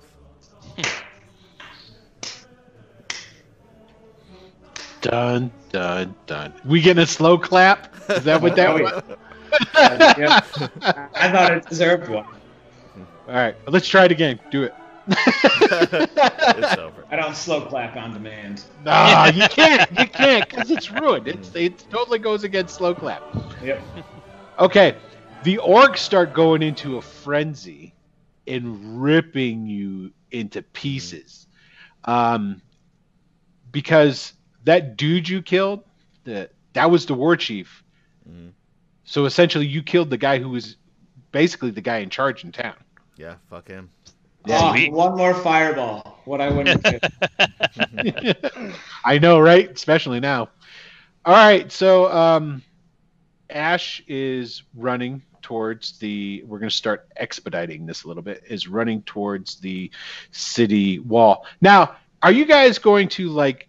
Dun 5.02 5.52
dun 5.74 6.16
dun. 6.26 6.54
We 6.64 6.80
getting 6.80 7.04
a 7.04 7.06
slow 7.06 7.38
clap? 7.38 7.94
Is 8.10 8.24
that 8.24 8.42
what 8.42 8.56
that 8.56 8.70
Oh, 8.70 8.82
was? 8.82 9.04
yeah. 9.76 10.16
Yep. 10.18 11.12
I 11.14 11.32
thought 11.32 11.52
it 11.52 11.66
deserved 11.68 12.08
one. 12.08 12.24
All 13.28 13.34
right, 13.36 13.56
let's 13.68 13.90
try 13.90 14.06
it 14.06 14.12
again. 14.14 14.40
Do 14.52 14.64
it. 14.64 14.74
it's 15.08 16.78
over. 16.78 17.06
I 17.12 17.18
don't 17.18 17.36
slow 17.36 17.60
clap 17.66 17.98
on 17.98 18.14
demand. 18.14 18.64
No, 18.86 19.26
you 19.34 19.48
can't. 19.50 19.92
You 20.00 20.08
can't 20.08 20.48
because 20.50 20.72
it's 20.72 20.90
ruined. 20.90 21.28
It's 21.28 21.54
it 21.56 21.86
totally 21.90 22.20
goes 22.20 22.46
against 22.46 22.76
slow 22.76 22.96
clap. 22.96 23.22
Yep. 23.62 23.82
Okay, 24.60 24.96
the 25.44 25.58
orcs 25.58 25.98
start 25.98 26.34
going 26.34 26.62
into 26.64 26.96
a 26.96 27.02
frenzy 27.02 27.93
and 28.48 29.02
ripping 29.02 29.68
you 29.68 30.12
into 30.32 30.62
pieces, 30.62 31.48
um, 32.06 32.62
because 33.72 34.34
that 34.64 34.98
dude 34.98 35.28
you 35.28 35.42
killed, 35.42 35.84
the 36.24 36.50
that 36.74 36.90
was 36.92 37.06
the 37.06 37.14
war 37.14 37.36
chief. 37.36 37.84
Mhm. 38.30 38.52
So 39.06 39.26
essentially, 39.26 39.66
you 39.68 39.84
killed 39.84 40.10
the 40.10 40.18
guy 40.18 40.40
who 40.40 40.50
was 40.50 40.78
basically 41.32 41.72
the 41.72 41.82
guy 41.82 41.98
in 41.98 42.10
charge 42.10 42.44
in 42.44 42.52
town. 42.52 42.76
Yeah, 43.18 43.36
fuck 43.50 43.68
him. 43.68 43.90
Oh, 44.50 44.72
Sweet. 44.72 44.92
one 44.92 45.16
more 45.16 45.34
fireball. 45.34 46.20
What 46.26 46.42
I 46.42 46.50
wouldn't 46.50 46.84
do. 46.84 47.00
I 49.06 49.18
know, 49.20 49.40
right? 49.40 49.70
Especially 49.72 50.20
now. 50.20 50.50
All 51.26 51.34
right, 51.34 51.72
so 51.72 52.12
um, 52.12 52.62
Ash 53.50 54.02
is 54.08 54.64
running 54.76 55.22
towards 55.44 56.00
the. 56.00 56.44
We're 56.48 56.58
going 56.60 56.70
to 56.70 56.76
start 56.76 57.08
expediting 57.18 57.86
this 57.86 58.04
a 58.04 58.08
little 58.08 58.24
bit. 58.24 58.44
Is 58.50 58.68
running 58.68 59.04
towards 59.04 59.60
the 59.60 59.92
city 60.32 61.00
wall. 61.00 61.46
Now, 61.62 61.98
are 62.24 62.32
you 62.32 62.46
guys 62.46 62.80
going 62.80 63.10
to 63.10 63.30
like 63.30 63.68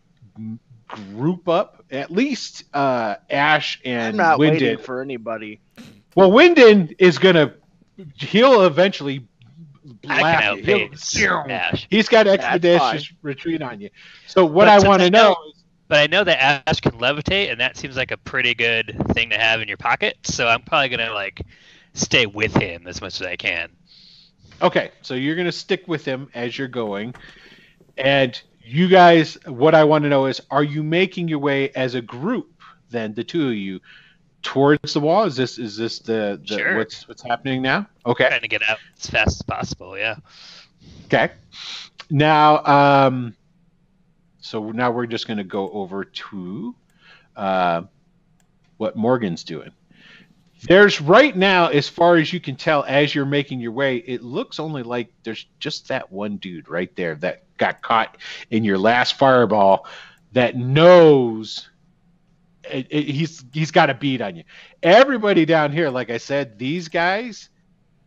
group 0.88 1.48
up? 1.48 1.84
At 1.90 2.10
least 2.10 2.64
uh, 2.74 3.16
Ash 3.30 3.80
I'm 3.84 3.90
and 3.90 4.16
not 4.16 4.38
Wyndon. 4.38 4.50
waiting 4.52 4.78
for 4.78 5.02
anybody. 5.02 5.60
Well, 6.16 6.30
Wyndon 6.30 6.94
is 6.98 7.18
going 7.18 7.34
to. 7.34 7.52
He'll 8.16 8.62
eventually. 8.62 9.26
I 10.08 10.18
blast 10.20 10.42
can 10.42 10.56
you. 10.58 10.90
he'll, 11.12 11.44
ash. 11.50 11.86
he's 11.90 12.08
got 12.08 12.26
expeditious 12.26 13.12
retreat 13.22 13.60
on 13.62 13.80
you. 13.80 13.90
So 14.26 14.44
what 14.46 14.64
But 14.66 14.84
I 14.84 14.88
want 14.88 15.02
to 15.02 15.10
know 15.10 15.30
know- 15.32 15.36
is 15.53 15.53
But 15.86 15.98
I 15.98 16.06
know 16.06 16.24
that 16.24 16.66
Ash 16.66 16.80
can 16.80 16.92
levitate, 16.92 17.50
and 17.50 17.60
that 17.60 17.76
seems 17.76 17.96
like 17.96 18.10
a 18.10 18.16
pretty 18.16 18.54
good 18.54 18.96
thing 19.12 19.30
to 19.30 19.38
have 19.38 19.60
in 19.60 19.68
your 19.68 19.76
pocket. 19.76 20.16
So 20.24 20.46
I'm 20.48 20.62
probably 20.62 20.88
gonna 20.88 21.12
like 21.12 21.42
stay 21.92 22.26
with 22.26 22.54
him 22.54 22.86
as 22.86 23.00
much 23.00 23.20
as 23.20 23.26
I 23.26 23.36
can. 23.36 23.70
Okay, 24.62 24.90
so 25.02 25.14
you're 25.14 25.34
going 25.34 25.46
to 25.46 25.52
stick 25.52 25.88
with 25.88 26.04
him 26.04 26.28
as 26.34 26.56
you're 26.56 26.68
going. 26.68 27.14
And 27.98 28.40
you 28.62 28.88
guys, 28.88 29.36
what 29.46 29.74
I 29.74 29.84
want 29.84 30.04
to 30.04 30.08
know 30.08 30.26
is 30.26 30.40
are 30.50 30.62
you 30.62 30.82
making 30.82 31.28
your 31.28 31.38
way 31.38 31.70
as 31.70 31.94
a 31.94 32.00
group 32.00 32.50
then 32.90 33.14
the 33.14 33.24
two 33.24 33.48
of 33.48 33.54
you 33.54 33.80
towards 34.42 34.94
the 34.94 35.00
wall? 35.00 35.24
Is 35.24 35.36
this 35.36 35.58
is 35.58 35.76
this 35.76 35.98
the, 35.98 36.40
the 36.46 36.56
Sure. 36.58 36.76
what's 36.76 37.08
what's 37.08 37.22
happening 37.22 37.62
now? 37.62 37.86
Okay. 38.06 38.28
Trying 38.28 38.40
to 38.42 38.48
get 38.48 38.62
out 38.68 38.78
as 39.00 39.10
fast 39.10 39.36
as 39.36 39.42
possible. 39.42 39.98
Yeah. 39.98 40.16
Okay. 41.06 41.32
Now 42.10 42.64
um 42.64 43.36
so 44.44 44.70
now 44.72 44.90
we're 44.90 45.06
just 45.06 45.26
going 45.26 45.38
to 45.38 45.44
go 45.44 45.70
over 45.72 46.04
to 46.04 46.74
uh 47.36 47.82
what 48.76 48.96
Morgan's 48.96 49.44
doing. 49.44 49.70
There's 50.62 51.00
right 51.00 51.34
now, 51.36 51.68
as 51.68 51.88
far 51.88 52.16
as 52.16 52.32
you 52.32 52.40
can 52.40 52.56
tell, 52.56 52.84
as 52.86 53.14
you're 53.14 53.26
making 53.26 53.60
your 53.60 53.72
way, 53.72 53.96
it 53.98 54.22
looks 54.22 54.58
only 54.60 54.82
like 54.82 55.12
there's 55.22 55.46
just 55.58 55.88
that 55.88 56.10
one 56.12 56.36
dude 56.36 56.68
right 56.68 56.94
there 56.96 57.14
that 57.16 57.44
got 57.58 57.82
caught 57.82 58.18
in 58.50 58.64
your 58.64 58.78
last 58.78 59.14
fireball 59.14 59.86
that 60.32 60.56
knows 60.56 61.68
it, 62.70 62.86
it- 62.90 63.08
he's 63.08 63.44
he's 63.52 63.70
got 63.70 63.90
a 63.90 63.94
beat 63.94 64.20
on 64.20 64.36
you. 64.36 64.44
Everybody 64.82 65.46
down 65.46 65.72
here, 65.72 65.90
like 65.90 66.10
I 66.10 66.18
said, 66.18 66.58
these 66.58 66.88
guys 66.88 67.48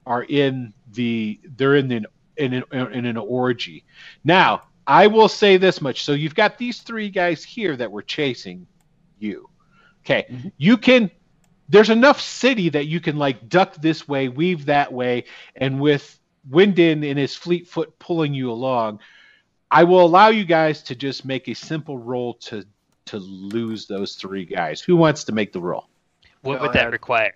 are 0.06 0.24
in 0.24 0.74
the 0.94 1.40
they're 1.44 1.76
in 1.76 2.06
in 2.38 2.54
an, 2.54 2.64
in 2.94 3.06
an 3.06 3.18
orgy. 3.18 3.86
Now, 4.24 4.64
I 4.88 5.08
will 5.08 5.28
say 5.28 5.58
this 5.58 5.82
much: 5.82 6.04
so 6.04 6.14
you've 6.14 6.36
got 6.36 6.58
these 6.58 6.80
three 6.82 7.10
guys 7.10 7.44
here 7.44 7.76
that 7.76 7.92
were 7.92 8.02
chasing 8.02 8.66
you. 9.20 9.50
Okay, 10.06 10.26
Mhm. 10.32 10.52
you 10.58 10.78
can. 10.78 11.12
There's 11.70 11.90
enough 11.90 12.22
city 12.22 12.70
that 12.70 12.86
you 12.88 13.02
can 13.02 13.18
like 13.18 13.50
duck 13.50 13.76
this 13.76 14.08
way, 14.08 14.30
weave 14.30 14.66
that 14.68 14.94
way, 14.94 15.26
and 15.58 15.82
with 15.82 16.18
Wyndon 16.50 17.04
and 17.10 17.20
his 17.20 17.36
fleet 17.36 17.68
foot 17.68 18.00
pulling 18.00 18.34
you 18.34 18.50
along, 18.52 19.00
I 19.70 19.84
will 19.84 20.06
allow 20.06 20.30
you 20.30 20.46
guys 20.46 20.82
to 20.84 20.96
just 20.96 21.26
make 21.26 21.50
a 21.50 21.54
simple 21.54 21.98
roll 21.98 22.36
to 22.36 22.66
to 23.08 23.18
lose 23.18 23.88
those 23.88 24.16
three 24.16 24.46
guys. 24.46 24.80
Who 24.82 24.96
wants 24.96 25.26
to 25.26 25.34
make 25.34 25.52
the 25.52 25.62
roll? 25.62 25.90
What 26.42 26.60
Go 26.60 26.64
would 26.66 26.74
that 26.74 26.92
require? 26.92 27.34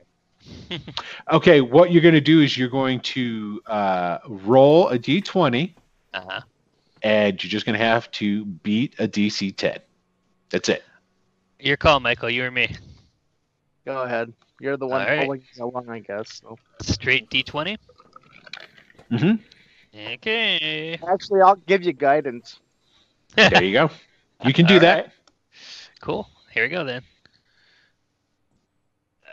Okay, 1.31 1.61
what 1.61 1.91
you're 1.91 2.01
going 2.01 2.15
to 2.15 2.21
do 2.21 2.41
is 2.41 2.57
you're 2.57 2.69
going 2.69 2.99
to 3.01 3.61
uh, 3.67 4.17
roll 4.27 4.89
a 4.89 4.97
d20, 4.97 5.73
Uh 6.13 6.21
huh. 6.27 6.41
And 7.01 7.41
you're 7.43 7.49
just 7.49 7.65
going 7.65 7.77
to 7.77 7.83
have 7.85 8.09
to 8.11 8.45
beat 8.45 8.95
a 8.99 9.07
DC 9.07 9.51
10. 9.51 9.79
That's 10.49 10.69
it. 10.69 10.83
Your 11.59 11.77
call, 11.77 11.99
Michael. 11.99 12.29
You 12.29 12.45
or 12.45 12.51
me? 12.51 12.75
Go 13.85 14.01
ahead. 14.03 14.33
You're 14.59 14.77
the 14.77 14.87
one 14.87 15.01
All 15.01 15.07
right. 15.07 15.19
pulling 15.19 15.41
it 15.55 15.59
along, 15.61 15.89
I 15.89 15.99
guess. 15.99 16.39
So. 16.41 16.57
Straight 16.81 17.29
D20. 17.29 17.77
Mhm. 19.11 19.39
Okay. 19.95 20.99
Actually, 21.07 21.41
I'll 21.41 21.55
give 21.55 21.83
you 21.83 21.93
guidance. 21.93 22.59
There 23.35 23.63
you 23.63 23.73
go. 23.73 23.89
You 24.43 24.53
can 24.53 24.65
do 24.65 24.75
All 24.75 24.79
that. 24.79 25.05
right. 25.05 25.11
Cool. 26.01 26.27
Here 26.51 26.63
we 26.63 26.69
go 26.69 26.83
then. 26.83 27.03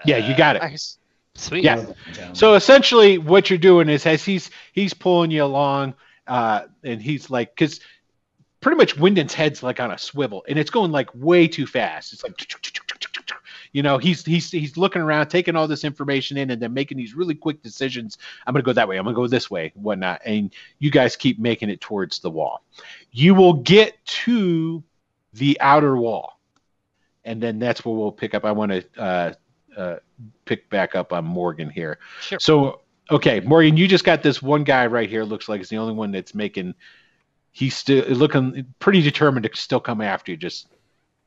Yeah, 0.05 0.19
you 0.19 0.37
got 0.37 0.57
it. 0.57 0.63
Nice. 0.63 0.99
Sweet. 1.35 1.65
Yeah. 1.65 1.85
So 2.33 2.55
essentially, 2.55 3.19
what 3.19 3.51
you're 3.51 3.59
doing 3.59 3.89
is 3.89 4.07
as 4.07 4.25
he's 4.25 4.51
he's 4.73 4.95
pulling 4.95 5.31
you 5.31 5.45
along, 5.45 5.95
uh, 6.29 6.67
and 6.85 7.03
he's 7.03 7.31
like, 7.31 7.55
because 7.55 7.81
pretty 8.61 8.77
much 8.77 8.97
Wyndon's 8.97 9.35
head's 9.35 9.63
like 9.63 9.81
on 9.81 9.91
a 9.91 9.99
swivel, 9.99 10.45
and 10.49 10.59
it's 10.59 10.71
going 10.71 10.93
like 10.93 11.09
way 11.15 11.49
too 11.49 11.67
fast. 11.67 12.13
It's 12.13 12.23
like, 12.23 12.35
you 13.73 13.83
know, 13.83 13.99
he's 13.99 14.25
he's 14.25 14.51
he's 14.51 14.77
looking 14.77 15.03
around, 15.03 15.29
taking 15.29 15.57
all 15.57 15.67
this 15.67 15.85
information 15.85 16.37
in, 16.37 16.51
and 16.51 16.61
then 16.61 16.73
making 16.73 16.97
these 16.99 17.15
really 17.15 17.35
quick 17.35 17.63
decisions. 17.63 18.19
I'm 18.47 18.55
gonna 18.55 18.63
go 18.63 18.73
that 18.73 18.89
way. 18.89 18.97
I'm 18.97 19.05
gonna 19.05 19.17
go 19.17 19.27
this 19.27 19.51
way, 19.51 19.73
whatnot. 19.75 20.21
And 20.25 20.53
you 20.79 20.91
guys 20.91 21.17
keep 21.17 21.39
making 21.39 21.71
it 21.71 21.81
towards 21.81 22.21
the 22.21 22.31
wall. 22.31 22.63
You 23.11 23.35
will 23.35 23.55
get 23.55 24.05
to 24.05 24.83
the 25.35 25.59
outer 25.61 25.97
wall, 25.97 26.41
and 27.25 27.43
then 27.43 27.59
that's 27.59 27.85
where 27.85 27.95
we'll 27.95 28.13
pick 28.13 28.35
up. 28.35 28.45
I 28.45 28.53
want 28.53 28.73
to 28.73 28.85
uh, 28.99 29.33
uh, 29.77 29.97
pick 30.45 30.69
back 30.71 30.95
up 30.95 31.13
on 31.13 31.25
Morgan 31.25 31.71
here. 31.71 31.99
Sure. 32.21 32.41
So, 32.41 32.81
okay, 33.11 33.41
Morgan, 33.41 33.77
you 33.77 33.89
just 33.89 34.05
got 34.05 34.23
this 34.23 34.43
one 34.43 34.65
guy 34.65 34.87
right 34.87 35.09
here. 35.09 35.25
Looks 35.25 35.49
like 35.49 35.61
it's 35.61 35.71
the 35.71 35.79
only 35.79 35.95
one 35.95 36.13
that's 36.13 36.35
making. 36.35 36.75
He's 37.53 37.77
still 37.77 38.05
looking 38.07 38.67
pretty 38.79 39.03
determined 39.03 39.45
to 39.45 39.59
still 39.59 39.81
come 39.81 40.01
after 40.01 40.33
you. 40.33 40.37
Just 40.37 40.69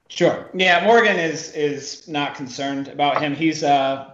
Sure. 0.08 0.50
Yeah, 0.54 0.86
Morgan 0.86 1.18
is 1.18 1.54
is 1.54 2.08
not 2.08 2.36
concerned 2.36 2.90
about 2.90 3.22
him. 3.22 3.34
He's 3.34 3.64
uh 3.64 4.12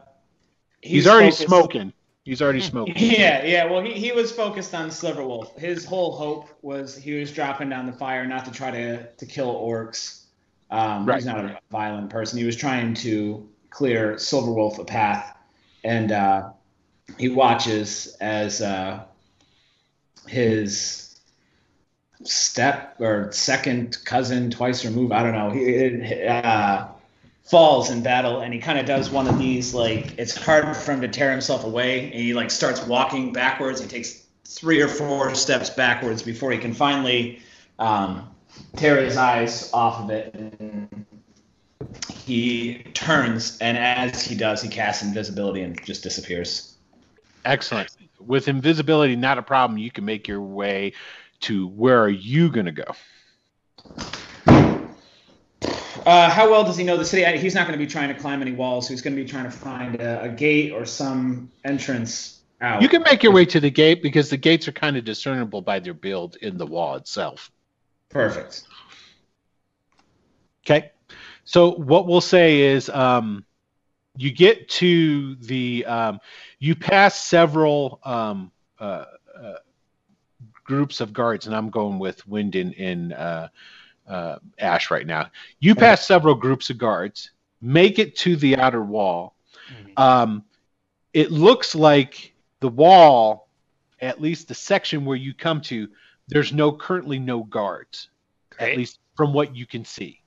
he's, 0.81 1.07
already 1.07 1.31
focused- 1.31 1.47
smoking. 1.47 1.93
He's 2.23 2.41
already 2.41 2.59
smoking. 2.59 2.93
Yeah, 2.97 3.45
yeah. 3.45 3.65
Well, 3.65 3.81
he, 3.81 3.93
he 3.93 4.11
was 4.11 4.33
focused 4.33 4.75
on 4.75 4.89
Silverwolf. 4.89 5.57
His 5.57 5.85
whole 5.85 6.11
hope 6.11 6.49
was 6.61 6.95
he 6.95 7.13
was 7.13 7.31
dropping 7.31 7.69
down 7.69 7.85
the 7.85 7.93
fire 7.93 8.25
not 8.27 8.43
to 8.45 8.51
try 8.51 8.69
to 8.69 9.07
to 9.11 9.25
kill 9.25 9.55
orcs. 9.55 10.25
Um, 10.69 11.05
Right. 11.05 11.15
He's 11.15 11.25
not 11.25 11.45
a 11.45 11.57
violent 11.71 12.09
person. 12.09 12.37
He 12.37 12.45
was 12.45 12.57
trying 12.57 12.93
to 12.95 13.47
clear 13.69 14.15
Silverwolf 14.15 14.77
a 14.77 14.83
path, 14.85 15.37
and 15.85 16.11
uh, 16.11 16.49
he 17.17 17.29
watches 17.29 18.15
as 18.19 18.61
uh, 18.61 19.03
his 20.27 21.19
step 22.23 22.95
or 22.99 23.31
second 23.31 23.97
cousin, 24.05 24.51
twice 24.51 24.83
removed. 24.83 25.13
I 25.13 25.23
don't 25.23 25.33
know. 25.33 25.49
He 25.51 26.25
uh, 26.25 26.87
falls 27.43 27.89
in 27.89 28.03
battle, 28.03 28.41
and 28.41 28.53
he 28.53 28.59
kind 28.59 28.77
of 28.77 28.85
does 28.85 29.09
one 29.09 29.27
of 29.27 29.39
these 29.39 29.73
like 29.73 30.17
it's 30.17 30.35
hard 30.35 30.75
for 30.75 30.91
him 30.91 31.01
to 31.01 31.07
tear 31.07 31.31
himself 31.31 31.63
away, 31.63 32.05
and 32.05 32.13
he 32.13 32.33
like 32.33 32.51
starts 32.51 32.85
walking 32.85 33.31
backwards. 33.31 33.81
He 33.81 33.87
takes 33.87 34.23
three 34.45 34.81
or 34.81 34.87
four 34.87 35.33
steps 35.35 35.69
backwards 35.69 36.23
before 36.23 36.51
he 36.51 36.57
can 36.57 36.73
finally 36.73 37.41
um, 37.79 38.29
tear 38.75 39.03
his 39.03 39.17
eyes 39.17 39.71
off 39.73 40.01
of 40.01 40.09
it. 40.09 40.35
He 42.11 42.83
turns, 42.93 43.57
and 43.59 43.77
as 43.77 44.23
he 44.23 44.35
does, 44.35 44.61
he 44.61 44.69
casts 44.69 45.03
invisibility 45.03 45.61
and 45.61 45.81
just 45.85 46.03
disappears. 46.03 46.76
Excellent. 47.48 47.90
With 48.19 48.48
invisibility, 48.48 49.16
not 49.16 49.38
a 49.38 49.42
problem. 49.42 49.77
You 49.77 49.90
can 49.90 50.03
make 50.06 50.27
your 50.27 50.42
way 50.42 50.93
to 51.42 51.67
where 51.67 52.01
are 52.01 52.09
you 52.09 52.50
gonna 52.50 52.74
go? 52.74 52.84
Uh, 56.06 56.30
how 56.30 56.50
well 56.50 56.64
does 56.64 56.77
he 56.77 56.84
know 56.84 56.98
the 56.98 57.06
city? 57.06 57.26
I- 57.26 57.38
He's 57.38 57.56
not 57.56 57.67
going 57.67 57.77
to 57.77 57.84
be 57.84 57.90
trying 57.90 58.08
to 58.08 58.14
climb 58.14 58.42
any 58.42 58.53
walls. 58.53 58.88
He's 58.88 59.01
going 59.01 59.16
to 59.16 59.22
be 59.22 59.27
trying 59.27 59.43
to 59.43 59.51
find 59.51 59.95
a, 59.95 60.24
a 60.24 60.30
gate 60.30 60.72
or 60.72 60.85
some 60.85 61.51
entrance 61.66 62.40
out. 62.61 62.82
You 62.82 62.88
can 62.88 63.01
make 63.03 63.24
your 63.24 63.34
way 63.34 63.45
to 63.45 63.59
the 63.59 63.69
gate 63.69 64.01
because 64.01 64.30
the 64.30 64.38
gates 64.38 64.67
are 64.67 64.72
kind 64.72 64.95
of 64.95 65.03
discernible 65.03 65.61
by 65.61 65.80
their 65.80 65.93
build 65.93 66.38
in 66.38 66.58
the 66.58 66.66
wall 66.66 66.95
itself. 66.95 67.51
Perfect. 68.09 68.64
Okay. 70.66 70.92
So 71.43 71.72
what 71.72 72.08
we'll 72.08 72.22
say 72.22 72.61
is, 72.61 72.90
um, 72.90 73.45
you 74.17 74.31
get 74.31 74.67
to 74.69 75.35
the, 75.35 75.85
um, 75.85 76.19
you 76.59 76.75
pass 76.75 77.19
several 77.19 77.99
um, 78.03 78.51
uh, 78.79 79.05
uh, 79.39 79.53
groups 80.63 80.99
of 81.01 81.13
guards, 81.13 81.47
and 81.47 81.55
I'm 81.55 81.69
going 81.69 81.99
with 81.99 82.27
Wyndon 82.27 82.73
and 82.77 83.13
uh, 83.13 83.47
uh, 84.07 84.37
Ash 84.59 84.91
right 84.91 85.05
now. 85.05 85.29
You 85.59 85.75
pass 85.75 86.05
several 86.05 86.35
groups 86.35 86.69
of 86.69 86.77
guards, 86.77 87.31
make 87.61 87.99
it 87.99 88.15
to 88.17 88.35
the 88.35 88.57
outer 88.57 88.83
wall. 88.83 89.35
Mhm. 89.71 89.99
Um, 89.99 90.45
it 91.13 91.31
looks 91.31 91.73
like 91.75 92.33
the 92.59 92.69
wall, 92.69 93.49
at 94.01 94.21
least 94.21 94.47
the 94.47 94.55
section 94.55 95.05
where 95.05 95.17
you 95.17 95.33
come 95.33 95.61
to, 95.61 95.87
there's 96.27 96.53
no 96.53 96.71
currently 96.71 97.19
no 97.19 97.43
guards 97.43 98.09
Great. 98.49 98.71
at 98.71 98.77
least 98.77 98.99
from 99.15 99.33
what 99.33 99.55
you 99.55 99.65
can 99.65 99.85
see. 99.85 100.21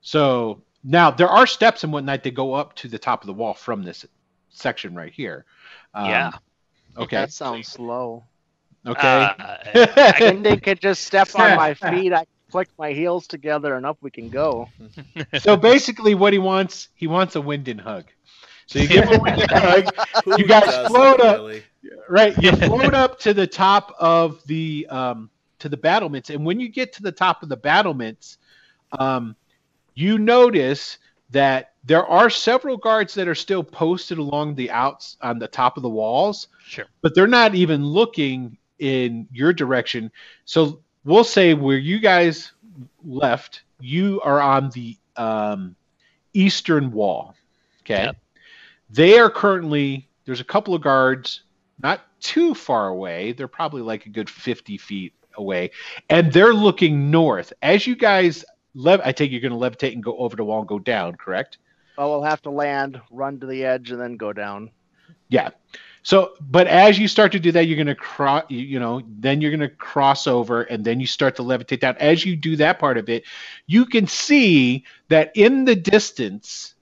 So 0.00 0.62
now 0.86 1.10
there 1.10 1.28
are 1.28 1.46
steps 1.46 1.84
and 1.84 1.92
whatnot 1.92 2.22
that 2.22 2.34
go 2.34 2.54
up 2.54 2.74
to 2.76 2.88
the 2.88 2.98
top 2.98 3.22
of 3.22 3.26
the 3.26 3.32
wall 3.32 3.54
from 3.54 3.82
this 3.82 4.06
section 4.50 4.94
right 4.94 5.12
here. 5.12 5.44
Um, 5.92 6.06
Yeah. 6.06 6.30
Okay. 6.96 7.16
That 7.16 7.32
sounds 7.32 7.68
slow. 7.68 8.24
Okay. 8.86 9.02
Uh, 9.02 9.34
I 9.74 10.14
And 10.22 10.44
they 10.46 10.56
could 10.56 10.80
just 10.80 11.04
step 11.04 11.28
on 11.34 11.56
my 11.56 11.74
feet. 11.90 12.12
I 12.12 12.24
click 12.50 12.68
my 12.78 12.92
heels 12.92 13.26
together 13.26 13.74
and 13.74 13.84
up 13.84 13.98
we 14.00 14.10
can 14.10 14.28
go. 14.30 14.68
so 15.40 15.56
basically, 15.56 16.14
what 16.14 16.32
he 16.32 16.38
wants, 16.38 16.88
he 16.94 17.06
wants 17.06 17.34
a 17.36 17.40
wind 17.40 17.68
and 17.68 17.80
hug. 17.80 18.04
So 18.66 18.78
you 18.78 18.88
give 18.88 19.08
him 19.08 19.20
a 19.20 19.30
and 19.30 19.50
hug, 19.50 19.84
You 20.38 20.46
guys 20.46 20.64
doesn't, 20.64 20.86
float 20.88 21.20
up. 21.20 21.36
really? 21.38 21.62
right? 22.08 22.36
You 22.42 22.52
float 22.52 22.94
up 22.94 23.18
to 23.20 23.34
the 23.34 23.46
top 23.46 23.94
of 23.98 24.44
the 24.46 24.86
um, 24.90 25.30
to 25.58 25.68
the 25.68 25.76
battlements, 25.76 26.30
and 26.30 26.44
when 26.44 26.60
you 26.60 26.68
get 26.68 26.92
to 26.94 27.02
the 27.02 27.12
top 27.12 27.42
of 27.42 27.48
the 27.48 27.56
battlements, 27.56 28.38
um, 28.98 29.36
you 29.96 30.18
notice 30.18 30.98
that 31.30 31.72
there 31.84 32.06
are 32.06 32.30
several 32.30 32.76
guards 32.76 33.14
that 33.14 33.26
are 33.26 33.34
still 33.34 33.64
posted 33.64 34.18
along 34.18 34.54
the 34.54 34.70
outs 34.70 35.16
on 35.20 35.40
the 35.40 35.48
top 35.48 35.76
of 35.76 35.82
the 35.82 35.88
walls, 35.88 36.46
sure. 36.64 36.84
but 37.00 37.14
they're 37.14 37.26
not 37.26 37.56
even 37.56 37.84
looking 37.84 38.56
in 38.78 39.26
your 39.32 39.52
direction. 39.52 40.12
So 40.44 40.80
we'll 41.04 41.24
say 41.24 41.54
where 41.54 41.78
you 41.78 41.98
guys 41.98 42.52
left, 43.04 43.62
you 43.80 44.20
are 44.22 44.40
on 44.40 44.70
the 44.70 44.96
um, 45.16 45.74
eastern 46.34 46.92
wall. 46.92 47.34
Okay. 47.80 48.04
Yep. 48.04 48.16
They 48.90 49.18
are 49.18 49.30
currently, 49.30 50.08
there's 50.26 50.40
a 50.40 50.44
couple 50.44 50.74
of 50.74 50.82
guards 50.82 51.42
not 51.82 52.02
too 52.20 52.54
far 52.54 52.88
away. 52.88 53.32
They're 53.32 53.48
probably 53.48 53.82
like 53.82 54.06
a 54.06 54.10
good 54.10 54.28
50 54.28 54.78
feet 54.78 55.12
away. 55.34 55.70
And 56.08 56.32
they're 56.32 56.54
looking 56.54 57.10
north. 57.10 57.52
As 57.62 57.86
you 57.86 57.96
guys, 57.96 58.44
lev- 58.76 59.00
I 59.04 59.12
take 59.12 59.32
you're 59.32 59.40
going 59.40 59.52
to 59.52 59.58
levitate 59.58 59.92
and 59.94 60.02
go 60.02 60.16
over 60.16 60.36
the 60.36 60.44
wall 60.44 60.60
and 60.60 60.68
go 60.68 60.78
down, 60.78 61.16
correct? 61.16 61.58
Well, 61.98 62.10
we'll 62.10 62.22
have 62.22 62.42
to 62.42 62.50
land, 62.50 63.00
run 63.10 63.40
to 63.40 63.46
the 63.46 63.64
edge, 63.64 63.90
and 63.90 64.00
then 64.00 64.16
go 64.16 64.32
down. 64.32 64.70
Yeah. 65.28 65.50
So, 66.02 66.34
but 66.40 66.68
as 66.68 67.00
you 67.00 67.08
start 67.08 67.32
to 67.32 67.40
do 67.40 67.50
that, 67.52 67.66
you're 67.66 67.76
going 67.76 67.88
to 67.88 67.94
cross, 67.96 68.44
you, 68.48 68.78
know, 68.78 69.02
then 69.18 69.40
you're 69.40 69.50
going 69.50 69.68
to 69.68 69.68
cross 69.68 70.28
over 70.28 70.62
and 70.62 70.84
then 70.84 71.00
you 71.00 71.06
start 71.06 71.34
to 71.36 71.42
levitate 71.42 71.80
down. 71.80 71.96
As 71.98 72.24
you 72.24 72.36
do 72.36 72.54
that 72.56 72.78
part 72.78 72.96
of 72.96 73.08
it, 73.08 73.24
you 73.66 73.86
can 73.86 74.06
see 74.06 74.84
that 75.08 75.32
in 75.34 75.64
the 75.64 75.74
distance, 75.74 76.74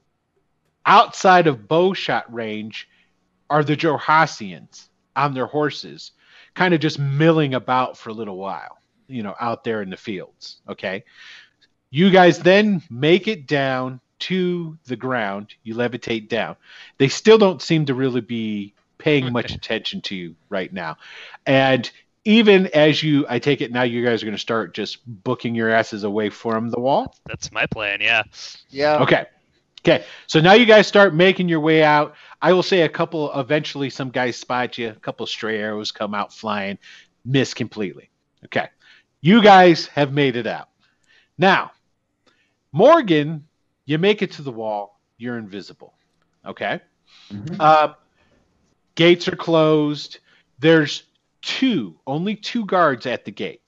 outside 0.84 1.46
of 1.46 1.66
bow 1.68 1.94
shot 1.94 2.30
range, 2.32 2.86
are 3.48 3.64
the 3.64 3.76
Johasians 3.76 4.88
on 5.16 5.32
their 5.32 5.46
horses, 5.46 6.12
kind 6.54 6.74
of 6.74 6.80
just 6.80 6.98
milling 6.98 7.54
about 7.54 7.96
for 7.96 8.10
a 8.10 8.14
little 8.14 8.36
while, 8.36 8.76
you 9.06 9.22
know, 9.22 9.34
out 9.40 9.64
there 9.64 9.80
in 9.80 9.88
the 9.88 9.96
fields. 9.96 10.58
Okay. 10.68 11.04
You 11.94 12.10
guys 12.10 12.40
then 12.40 12.82
make 12.90 13.28
it 13.28 13.46
down 13.46 14.00
to 14.18 14.76
the 14.86 14.96
ground. 14.96 15.54
You 15.62 15.76
levitate 15.76 16.28
down. 16.28 16.56
They 16.98 17.06
still 17.06 17.38
don't 17.38 17.62
seem 17.62 17.86
to 17.86 17.94
really 17.94 18.20
be 18.20 18.74
paying 18.98 19.32
much 19.32 19.54
attention 19.54 20.00
to 20.00 20.16
you 20.16 20.34
right 20.48 20.72
now. 20.72 20.96
And 21.46 21.88
even 22.24 22.66
as 22.74 23.00
you, 23.00 23.26
I 23.28 23.38
take 23.38 23.60
it 23.60 23.70
now, 23.70 23.84
you 23.84 24.04
guys 24.04 24.24
are 24.24 24.26
going 24.26 24.34
to 24.34 24.40
start 24.40 24.74
just 24.74 25.06
booking 25.06 25.54
your 25.54 25.70
asses 25.70 26.02
away 26.02 26.30
from 26.30 26.68
the 26.68 26.80
wall. 26.80 27.14
That's 27.26 27.52
my 27.52 27.66
plan. 27.66 28.00
Yeah. 28.00 28.24
Yeah. 28.70 29.00
Okay. 29.04 29.26
Okay. 29.86 30.04
So 30.26 30.40
now 30.40 30.54
you 30.54 30.66
guys 30.66 30.88
start 30.88 31.14
making 31.14 31.48
your 31.48 31.60
way 31.60 31.84
out. 31.84 32.16
I 32.42 32.54
will 32.54 32.64
say 32.64 32.80
a 32.80 32.88
couple, 32.88 33.32
eventually, 33.38 33.88
some 33.88 34.10
guys 34.10 34.36
spot 34.36 34.78
you, 34.78 34.88
a 34.88 34.94
couple 34.94 35.24
stray 35.28 35.60
arrows 35.60 35.92
come 35.92 36.12
out 36.12 36.32
flying, 36.32 36.76
miss 37.24 37.54
completely. 37.54 38.10
Okay. 38.46 38.66
You 39.20 39.40
guys 39.44 39.86
have 39.86 40.12
made 40.12 40.34
it 40.34 40.48
out. 40.48 40.70
Now, 41.38 41.70
Morgan, 42.74 43.46
you 43.86 43.98
make 43.98 44.20
it 44.20 44.32
to 44.32 44.42
the 44.42 44.50
wall, 44.50 44.98
you're 45.16 45.38
invisible. 45.38 45.94
Okay. 46.44 46.80
Mhm. 47.30 47.56
Uh, 47.60 47.94
gates 48.96 49.28
are 49.28 49.36
closed. 49.36 50.18
There's 50.58 51.04
two, 51.40 52.00
only 52.04 52.34
two 52.34 52.66
guards 52.66 53.06
at 53.06 53.24
the 53.24 53.30
gate. 53.30 53.62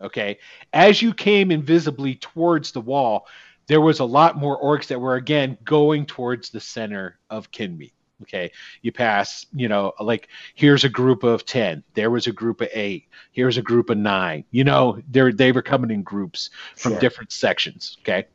Okay. 0.00 0.38
As 0.72 1.02
you 1.02 1.12
came 1.12 1.50
invisibly 1.50 2.14
towards 2.14 2.72
the 2.72 2.80
wall, 2.80 3.28
there 3.66 3.82
was 3.82 4.00
a 4.00 4.06
lot 4.06 4.38
more 4.38 4.58
orcs 4.58 4.86
that 4.86 5.00
were 5.00 5.16
again 5.16 5.58
going 5.62 6.06
towards 6.06 6.48
the 6.48 6.60
center 6.60 7.18
of 7.28 7.50
Kinemeet. 7.50 7.92
Okay. 8.22 8.50
You 8.82 8.92
pass, 8.92 9.44
you 9.54 9.68
know, 9.68 9.92
like 10.00 10.28
here's 10.54 10.84
a 10.84 10.88
group 10.88 11.22
of 11.22 11.44
10. 11.44 11.82
There 11.94 12.10
was 12.10 12.26
a 12.26 12.32
group 12.32 12.60
of 12.60 12.68
eight. 12.72 13.08
Here's 13.32 13.58
a 13.58 13.62
group 13.62 13.90
of 13.90 13.98
nine. 13.98 14.44
You 14.50 14.64
know, 14.64 15.00
they're 15.10 15.32
they 15.32 15.52
were 15.52 15.62
coming 15.62 15.90
in 15.90 16.02
groups 16.02 16.50
from 16.76 16.92
Sure. 16.92 17.00
different 17.00 17.32
sections. 17.32 17.98
Okay. 18.02 18.26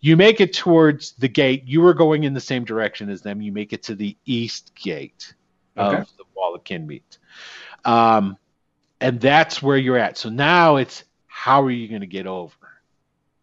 You 0.00 0.16
make 0.16 0.40
it 0.40 0.52
towards 0.52 1.12
the 1.12 1.28
gate. 1.28 1.64
You 1.66 1.80
were 1.82 1.94
going 1.94 2.24
in 2.24 2.32
the 2.34 2.40
same 2.40 2.64
direction 2.64 3.10
as 3.10 3.22
them. 3.22 3.40
You 3.42 3.52
make 3.52 3.72
it 3.72 3.82
to 3.84 3.94
the 3.94 4.16
east 4.24 4.72
gate 4.74 5.34
Okay. 5.76 5.96
of 5.98 6.16
the 6.16 6.24
wall 6.34 6.54
of 6.54 6.64
Kinemeet. 6.64 7.18
Um, 7.84 8.36
and 9.00 9.20
that's 9.20 9.62
where 9.62 9.76
you're 9.76 9.98
at. 9.98 10.16
So 10.16 10.30
now 10.30 10.76
it's 10.76 11.04
how 11.26 11.62
are 11.62 11.70
you 11.70 11.88
going 11.88 12.00
to 12.00 12.06
get 12.06 12.26
over? 12.26 12.54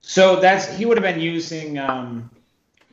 So 0.01 0.37
that's 0.39 0.65
he 0.75 0.85
would 0.85 0.97
have 0.97 1.03
been 1.03 1.21
using 1.21 1.77
um, 1.77 2.29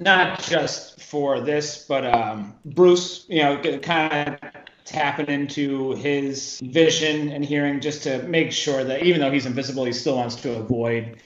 not 0.01 0.43
just 0.43 1.01
for 1.01 1.41
this, 1.41 1.85
but 1.87 2.05
um, 2.05 2.55
Bruce, 2.65 3.27
you 3.29 3.43
know, 3.43 3.59
kind 3.79 4.39
of 4.43 4.51
tapping 4.85 5.29
into 5.29 5.93
his 5.93 6.59
vision 6.65 7.31
and 7.31 7.45
hearing 7.45 7.81
just 7.81 8.03
to 8.03 8.23
make 8.25 8.51
sure 8.51 8.83
that 8.83 9.05
even 9.05 9.21
though 9.21 9.31
he's 9.31 9.47
invisible, 9.47 9.85
he 9.85 9.93
still 9.93 10.17
wants 10.17 10.35
to 10.37 10.57
avoid 10.57 11.17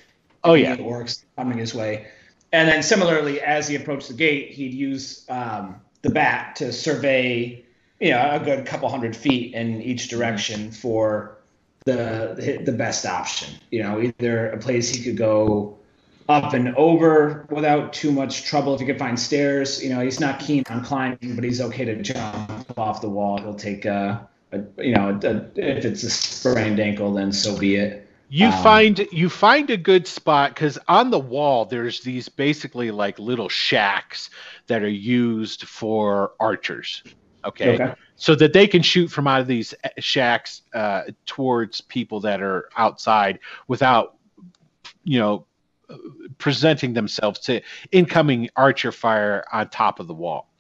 Oh 0.45 0.53
yeah, 0.53 0.77
orcs 0.77 1.25
coming 1.37 1.59
his 1.59 1.75
way. 1.75 2.07
And 2.53 2.69
then 2.69 2.83
similarly, 2.83 3.41
as 3.41 3.67
he 3.67 3.75
approached 3.75 4.09
the 4.09 4.15
gate, 4.15 4.51
he'd 4.51 4.75
use 4.75 5.25
um, 5.29 5.81
the 6.03 6.11
bat 6.11 6.57
to 6.57 6.73
survey, 6.73 7.65
you 7.99 8.11
know, 8.11 8.31
a 8.31 8.39
good 8.39 8.67
couple 8.67 8.89
hundred 8.89 9.17
feet 9.17 9.55
in 9.55 9.81
each 9.83 10.09
direction 10.09 10.71
for 10.71 11.39
the, 11.87 12.61
the 12.63 12.73
best 12.73 13.07
option. 13.07 13.55
You 13.71 13.83
know, 13.83 14.01
either 14.01 14.51
a 14.51 14.59
place 14.59 14.95
he 14.95 15.03
could 15.03 15.17
go 15.17 15.79
up 16.29 16.55
and 16.55 16.75
over 16.77 17.47
without 17.51 17.93
too 17.93 18.11
much 18.11 18.45
trouble 18.45 18.75
if 18.75 18.81
he 18.81 18.87
could 18.87 18.99
find 18.99 19.19
stairs. 19.19 19.83
You 19.83 19.91
know, 19.91 20.01
he's 20.01 20.21
not 20.21 20.41
keen 20.41 20.65
on 20.71 20.83
climbing, 20.83 21.35
but 21.35 21.45
he's 21.45 21.61
okay 21.61 21.85
to 21.85 22.01
jump 22.01 22.79
off 22.79 23.01
the 23.01 23.09
wall. 23.11 23.39
He'll 23.39 23.55
take 23.55 23.85
a, 23.85 24.29
a 24.53 24.63
you 24.83 24.95
know, 24.95 25.19
a, 25.23 25.37
if 25.57 25.85
it's 25.85 26.03
a 26.03 26.11
sprained 26.11 26.81
ankle, 26.81 27.13
then 27.13 27.33
so 27.33 27.59
be 27.59 27.77
it. 27.77 28.09
you 28.31 28.47
Um, 28.47 28.63
find 28.63 29.07
you 29.13 29.29
find 29.29 29.69
a 29.71 29.77
good 29.77 30.07
spot 30.07 30.55
because 30.55 30.79
on 30.89 31.11
the 31.11 31.19
wall 31.19 31.67
there's 31.67 32.01
these 32.01 32.29
basically 32.29 32.91
like 32.91 33.19
little 33.19 33.49
shacks 33.49 34.31
that 34.67 34.83
are 34.83 34.89
used 34.89 35.69
for 35.69 36.33
archers. 36.41 37.03
Okay. 37.45 37.75
Okay. 37.75 37.95
so 38.17 38.35
that 38.35 38.55
they 38.55 38.67
can 38.67 38.81
shoot 38.81 39.09
from 39.09 39.27
out 39.27 39.41
of 39.41 39.47
these 39.47 39.75
uh, 39.85 39.89
shacks 39.99 40.63
uh, 40.73 41.03
towards 41.27 41.83
people 41.83 42.21
that 42.21 42.41
are 42.41 42.71
outside 42.77 43.39
without, 43.69 44.17
you 45.03 45.19
know, 45.19 45.45
presenting 46.39 46.93
themselves 46.93 47.39
to 47.41 47.61
incoming 47.93 48.49
archer 48.57 48.93
fire 48.93 49.45
on 49.53 49.69
top 49.69 50.01
of 50.01 50.07
the 50.07 50.15
wall. 50.15 50.51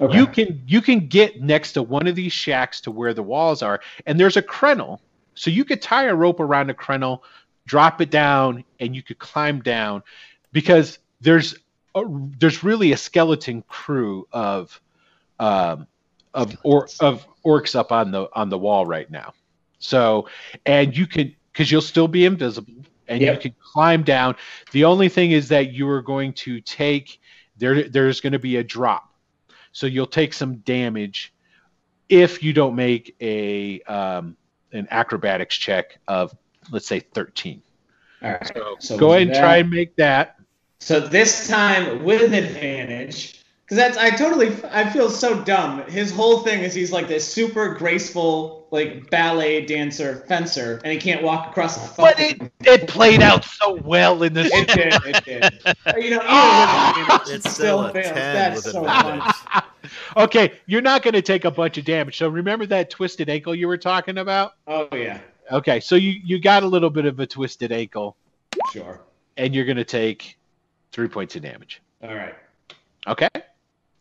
Okay. 0.00 0.16
You 0.16 0.26
can 0.26 0.62
you 0.66 0.80
can 0.80 1.06
get 1.06 1.40
next 1.40 1.72
to 1.72 1.82
one 1.82 2.06
of 2.06 2.16
these 2.16 2.32
shacks 2.32 2.80
to 2.82 2.90
where 2.90 3.14
the 3.14 3.22
walls 3.22 3.62
are, 3.62 3.80
and 4.06 4.18
there's 4.18 4.36
a 4.36 4.42
crenel, 4.42 4.98
so 5.34 5.50
you 5.50 5.64
could 5.64 5.80
tie 5.80 6.04
a 6.04 6.14
rope 6.14 6.40
around 6.40 6.66
the 6.66 6.74
crenel, 6.74 7.20
drop 7.66 8.00
it 8.00 8.10
down, 8.10 8.64
and 8.80 8.96
you 8.96 9.02
could 9.02 9.18
climb 9.18 9.60
down, 9.60 10.02
because 10.50 10.98
there's 11.20 11.54
a, 11.94 12.02
there's 12.38 12.64
really 12.64 12.90
a 12.90 12.96
skeleton 12.96 13.62
crew 13.68 14.26
of 14.32 14.80
um, 15.38 15.86
of 16.32 16.56
or 16.64 16.88
of 16.98 17.24
orcs 17.46 17.76
up 17.76 17.92
on 17.92 18.10
the 18.10 18.28
on 18.32 18.48
the 18.48 18.58
wall 18.58 18.84
right 18.84 19.08
now. 19.10 19.32
So, 19.78 20.28
and 20.66 20.96
you 20.96 21.06
can 21.06 21.36
because 21.52 21.70
you'll 21.70 21.82
still 21.82 22.08
be 22.08 22.24
invisible 22.24 22.84
and 23.08 23.20
Yep. 23.20 23.34
you 23.34 23.50
can 23.50 23.54
climb 23.60 24.02
down. 24.02 24.36
The 24.72 24.84
only 24.84 25.08
thing 25.08 25.32
is 25.32 25.48
that 25.48 25.72
you 25.72 25.88
are 25.88 26.02
going 26.02 26.32
to 26.34 26.60
take 26.60 27.20
there. 27.56 27.88
There's 27.88 28.20
going 28.20 28.32
to 28.32 28.38
be 28.38 28.56
a 28.56 28.64
drop, 28.64 29.12
so 29.72 29.86
you'll 29.86 30.06
take 30.06 30.32
some 30.32 30.56
damage 30.58 31.32
if 32.08 32.42
you 32.42 32.52
don't 32.52 32.74
make 32.76 33.14
a 33.20 33.80
um, 33.82 34.36
an 34.72 34.88
acrobatics 34.90 35.56
check 35.56 35.98
of 36.08 36.34
let's 36.70 36.86
say 36.86 37.00
13. 37.00 37.62
All 38.22 38.30
right. 38.30 38.46
So, 38.54 38.76
So 38.78 38.98
go 38.98 39.12
ahead 39.12 39.28
and 39.28 39.34
try 39.34 39.58
and 39.58 39.70
make 39.70 39.96
that. 39.96 40.36
So 40.80 41.00
this 41.00 41.48
time 41.48 42.04
with 42.04 42.32
advantage, 42.32 43.42
because 43.64 43.76
that's 43.76 43.96
I 43.96 44.10
totally 44.10 44.54
I 44.70 44.90
feel 44.90 45.10
so 45.10 45.42
dumb. 45.42 45.82
His 45.86 46.10
whole 46.12 46.40
thing 46.40 46.62
is 46.62 46.74
he's 46.74 46.92
like 46.92 47.08
this 47.08 47.26
super 47.26 47.74
graceful 47.74 48.63
like 48.74 49.08
ballet 49.08 49.64
dancer 49.64 50.24
fencer, 50.26 50.80
and 50.82 50.92
he 50.92 50.98
can't 50.98 51.22
walk 51.22 51.50
across 51.50 51.76
the 51.76 51.94
But 51.96 52.18
it, 52.18 52.42
it 52.64 52.88
played 52.88 53.22
out 53.22 53.44
so 53.44 53.74
well 53.84 54.22
in 54.24 54.32
this. 54.34 54.50
It 54.52 54.66
did. 54.66 54.92
It 55.06 55.24
did. 55.24 56.02
You 56.02 56.10
know, 56.10 56.16
even 56.16 56.20
Ah! 56.22 56.92
with 56.96 57.02
advantage, 57.14 57.34
It's 57.36 57.50
still 57.54 57.84
a 57.86 57.92
fails. 57.92 58.08
10 58.08 58.14
That's 58.16 58.56
with 58.56 58.72
so 58.74 58.80
advantage. 58.84 59.22
funny. 59.32 59.66
okay, 60.16 60.52
you're 60.66 60.82
not 60.82 61.02
going 61.04 61.14
to 61.14 61.22
take 61.22 61.44
a 61.44 61.50
bunch 61.52 61.78
of 61.78 61.84
damage. 61.84 62.18
So 62.18 62.28
remember 62.28 62.66
that 62.66 62.90
twisted 62.90 63.30
ankle 63.30 63.54
you 63.54 63.68
were 63.68 63.78
talking 63.78 64.18
about? 64.18 64.54
Oh 64.66 64.88
yeah, 64.92 65.20
Okay, 65.52 65.78
so 65.78 65.94
you 65.94 66.20
you 66.24 66.40
got 66.40 66.64
a 66.64 66.66
little 66.66 66.90
bit 66.90 67.06
of 67.06 67.20
a 67.20 67.26
twisted 67.26 67.70
ankle, 67.70 68.16
sure. 68.72 69.00
and 69.36 69.54
you're 69.54 69.66
going 69.66 69.76
to 69.76 69.84
take 69.84 70.36
three 70.90 71.06
points 71.08 71.36
of 71.36 71.42
damage. 71.42 71.80
All 72.02 72.14
right. 72.14 72.34
Okay. 73.06 73.28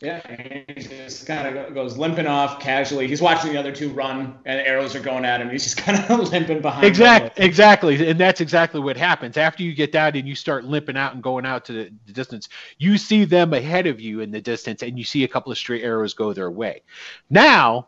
Yeah, 0.03 0.65
he 0.67 0.73
just 0.73 1.25
kind 1.25 1.57
of 1.57 1.73
goes 1.73 1.98
limping 1.98 2.27
off 2.27 2.59
casually. 2.59 3.07
He's 3.07 3.22
watching 3.22 3.53
the 3.53 3.57
other 3.57 3.72
two 3.72 3.90
run, 3.90 4.38
and 4.43 4.59
arrows 4.59 4.95
are 4.95 4.99
going 4.99 5.23
at 5.23 5.40
him. 5.40 5.49
He's 5.49 5.64
just 5.64 5.77
kind 5.85 5.98
of 5.98 6.30
limping 6.30 6.61
behind. 6.61 6.85
Exactly, 6.85 7.45
exactly, 7.45 8.09
and 8.09 8.19
that's 8.19 8.41
exactly 8.41 8.82
what 8.82 8.98
happens 8.98 9.38
after 9.38 9.64
you 9.64 9.73
get 9.73 9.93
down 9.93 10.17
and 10.17 10.27
you 10.27 10.35
start 10.35 10.65
limping 10.65 10.98
out 10.98 11.14
and 11.14 11.23
going 11.23 11.45
out 11.45 11.64
to 11.65 11.73
the, 11.73 11.91
the 12.06 12.11
distance. 12.11 12.49
You 12.77 12.98
see 12.98 13.23
them 13.23 13.53
ahead 13.53 13.88
of 13.88 14.01
you 14.01 14.19
in 14.19 14.32
the 14.32 14.41
distance, 14.41 14.83
and 14.83 14.99
you 14.99 15.06
see 15.06 15.23
a 15.23 15.27
couple 15.27 15.53
of 15.53 15.57
stray 15.57 15.82
arrows 15.82 16.14
go 16.14 16.33
their 16.33 16.51
way. 16.51 16.82
Now, 17.30 17.88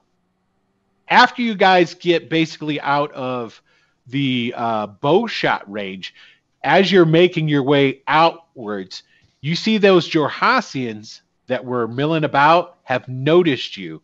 after 1.09 1.41
you 1.41 1.53
guys 1.53 1.95
get 1.95 2.29
basically 2.29 2.79
out 2.79 3.11
of 3.11 3.61
the 4.07 4.53
uh, 4.55 4.87
bow 4.87 5.27
shot 5.27 5.69
range, 5.69 6.15
as 6.63 6.89
you're 6.89 7.05
making 7.05 7.49
your 7.49 7.63
way 7.63 8.03
outwards, 8.07 9.03
you 9.41 9.57
see 9.57 9.77
those 9.77 10.09
Jorhasians 10.09 11.19
that 11.47 11.63
were 11.65 11.87
milling 11.87 12.23
about 12.23 12.77
have 12.83 13.07
noticed 13.07 13.77
you 13.77 14.01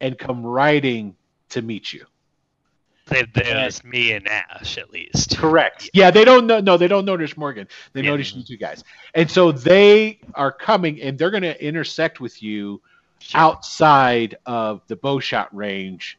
and 0.00 0.18
come 0.18 0.44
riding 0.44 1.16
to 1.50 1.62
meet 1.62 1.92
you. 1.92 2.04
They, 3.06 3.22
they 3.34 3.52
noticed 3.52 3.84
me 3.84 4.12
and 4.12 4.26
Ash 4.28 4.78
at 4.78 4.90
least. 4.90 5.36
Correct. 5.36 5.90
Yeah, 5.92 6.10
they 6.10 6.24
don't 6.24 6.46
know. 6.46 6.60
No, 6.60 6.76
they 6.78 6.88
don't 6.88 7.04
notice 7.04 7.36
Morgan. 7.36 7.68
They 7.92 8.02
Yeah. 8.02 8.10
notice 8.10 8.34
you 8.34 8.42
two 8.42 8.56
guys, 8.56 8.82
and 9.14 9.30
so 9.30 9.52
they 9.52 10.20
are 10.34 10.50
coming, 10.52 11.00
and 11.02 11.18
they're 11.18 11.30
going 11.30 11.42
to 11.42 11.64
intersect 11.64 12.20
with 12.20 12.42
you 12.42 12.80
outside 13.34 14.36
of 14.46 14.82
the 14.86 14.96
bow 14.96 15.20
shot 15.20 15.54
range 15.54 16.18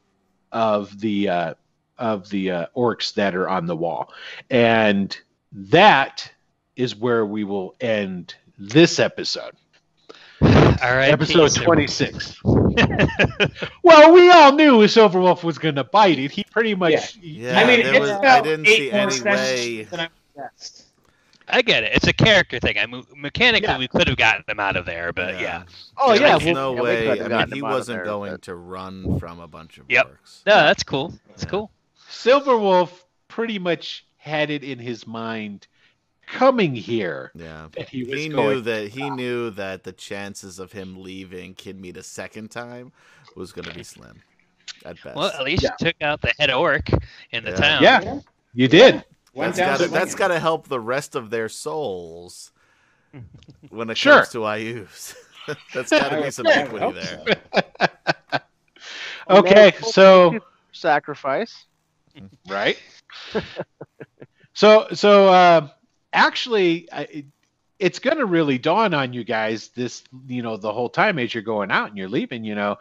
of 0.51 0.99
the 0.99 1.29
uh, 1.29 1.53
of 1.97 2.29
the 2.29 2.51
uh, 2.51 2.65
orcs 2.75 3.13
that 3.15 3.35
are 3.35 3.49
on 3.49 3.65
the 3.65 3.75
wall, 3.75 4.13
and 4.49 5.17
that 5.51 6.31
is 6.75 6.95
where 6.95 7.25
we 7.25 7.43
will 7.43 7.75
end 7.79 8.35
this 8.57 8.99
episode, 8.99 9.53
All 9.53 9.64
right. 10.81 11.09
episode 11.09 11.53
twenty 11.55 11.87
six. 11.87 12.39
well, 12.43 14.13
we 14.13 14.29
all 14.29 14.53
knew 14.53 14.77
Silverwolf 14.79 15.43
was 15.43 15.57
going 15.57 15.75
to 15.75 15.83
bite 15.83 16.19
it. 16.19 16.31
He 16.31 16.43
pretty 16.51 16.75
much. 16.75 17.17
Yeah, 17.21 17.59
I 17.59 17.65
mean, 17.65 17.79
it's 17.85 17.99
was, 17.99 18.09
I 18.09 18.19
about 18.19 18.43
didn't 18.43 18.67
eight 18.67 18.91
see 18.91 18.91
more 18.91 18.99
any 19.01 19.85
way. 19.85 20.09
I 21.47 21.61
get 21.61 21.83
it. 21.83 21.93
It's 21.93 22.07
a 22.07 22.13
character 22.13 22.59
thing. 22.59 22.77
I 22.79 22.87
mean, 22.87 23.05
mechanically, 23.15 23.67
Yeah. 23.69 23.77
we 23.77 23.87
could 23.87 24.07
have 24.07 24.17
gotten 24.17 24.43
them 24.47 24.59
out 24.59 24.75
of 24.75 24.85
there, 24.85 25.13
but 25.13 25.39
yeah. 25.39 25.63
Oh 25.97 26.13
yeah, 26.13 26.35
was 26.35 26.43
well, 26.43 26.53
no 26.53 26.75
yeah, 26.75 26.81
way. 26.81 27.09
I 27.09 27.13
mean, 27.13 27.17
he 27.17 27.19
him 27.19 27.33
out 27.33 27.51
of 27.53 27.61
wasn't 27.61 27.97
there, 27.97 28.05
going 28.05 28.31
but- 28.31 28.41
to 28.43 28.55
run 28.55 29.19
from 29.19 29.39
a 29.39 29.47
bunch 29.47 29.77
of 29.77 29.85
Yep. 29.87 30.07
orcs. 30.07 30.41
No, 30.47 30.55
that's 30.55 30.83
cool. 30.83 31.13
That's 31.27 31.43
Yeah. 31.43 31.49
cool. 31.49 31.71
Silverwolf 32.09 32.89
pretty 33.27 33.59
much 33.59 34.05
had 34.17 34.49
it 34.49 34.63
in 34.63 34.79
his 34.79 35.05
mind 35.05 35.67
coming 36.27 36.75
here 36.75 37.31
Yeah. 37.35 37.67
that 37.75 37.89
he 37.89 38.03
was 38.03 38.19
He 38.19 38.29
knew 38.29 38.35
going. 38.35 38.63
that 38.63 38.87
he 38.89 39.09
knew 39.09 39.49
that 39.51 39.83
the 39.83 39.91
chances 39.91 40.59
of 40.59 40.71
him 40.71 41.01
leaving 41.01 41.55
Kinemeet 41.55 41.97
a 41.97 42.03
second 42.03 42.51
time 42.51 42.91
was 43.35 43.51
going 43.51 43.65
to 43.65 43.73
be 43.75 43.83
slim, 43.83 44.21
at 44.85 45.01
best. 45.03 45.15
Well, 45.15 45.27
at 45.27 45.43
least 45.43 45.63
Yeah. 45.63 45.71
you 45.79 45.87
took 45.87 46.01
out 46.01 46.21
the 46.21 46.33
head 46.39 46.51
orc 46.51 46.89
in 47.31 47.43
the 47.43 47.51
Yeah. 47.51 47.55
town. 47.57 47.83
Yeah, 47.83 48.19
you 48.53 48.67
did. 48.67 49.03
Went 49.33 49.55
that's 49.55 49.79
got 49.79 49.85
to 49.85 49.87
that's 49.91 50.15
got 50.15 50.27
to 50.29 50.39
help 50.39 50.67
the 50.69 50.79
rest 50.79 51.15
of 51.15 51.29
their 51.29 51.49
souls 51.49 52.51
when 53.69 53.89
it 53.89 53.97
Sure. 53.97 54.19
comes 54.19 54.29
to 54.29 54.39
Iuz. 54.39 55.15
that's 55.73 55.89
got 55.91 56.09
to 56.09 56.21
be 56.21 56.31
some 56.31 56.47
I 56.47 56.51
equity 56.53 56.91
there. 56.93 57.23
so. 58.31 58.39
Okay, 59.29 59.73
so 59.81 60.39
sacrifice. 60.71 61.65
right. 62.47 62.77
so 64.53 64.87
so 64.93 65.27
uh, 65.29 65.67
actually, 66.15 66.91
I, 66.91 67.01
it- 67.03 67.25
it's 67.77 67.99
going 67.99 68.17
to 68.17 68.25
really 68.25 68.57
dawn 68.57 68.93
on 68.93 69.11
you 69.11 69.25
guys 69.25 69.67
this 69.75 70.01
you 70.29 70.41
know 70.41 70.55
the 70.55 70.71
whole 70.71 70.87
time 70.89 71.19
as 71.19 71.33
you're 71.33 71.43
going 71.43 71.71
out 71.71 71.89
and 71.89 71.97
you're 71.97 72.09
leaving. 72.09 72.43
You 72.45 72.55
know. 72.55 72.77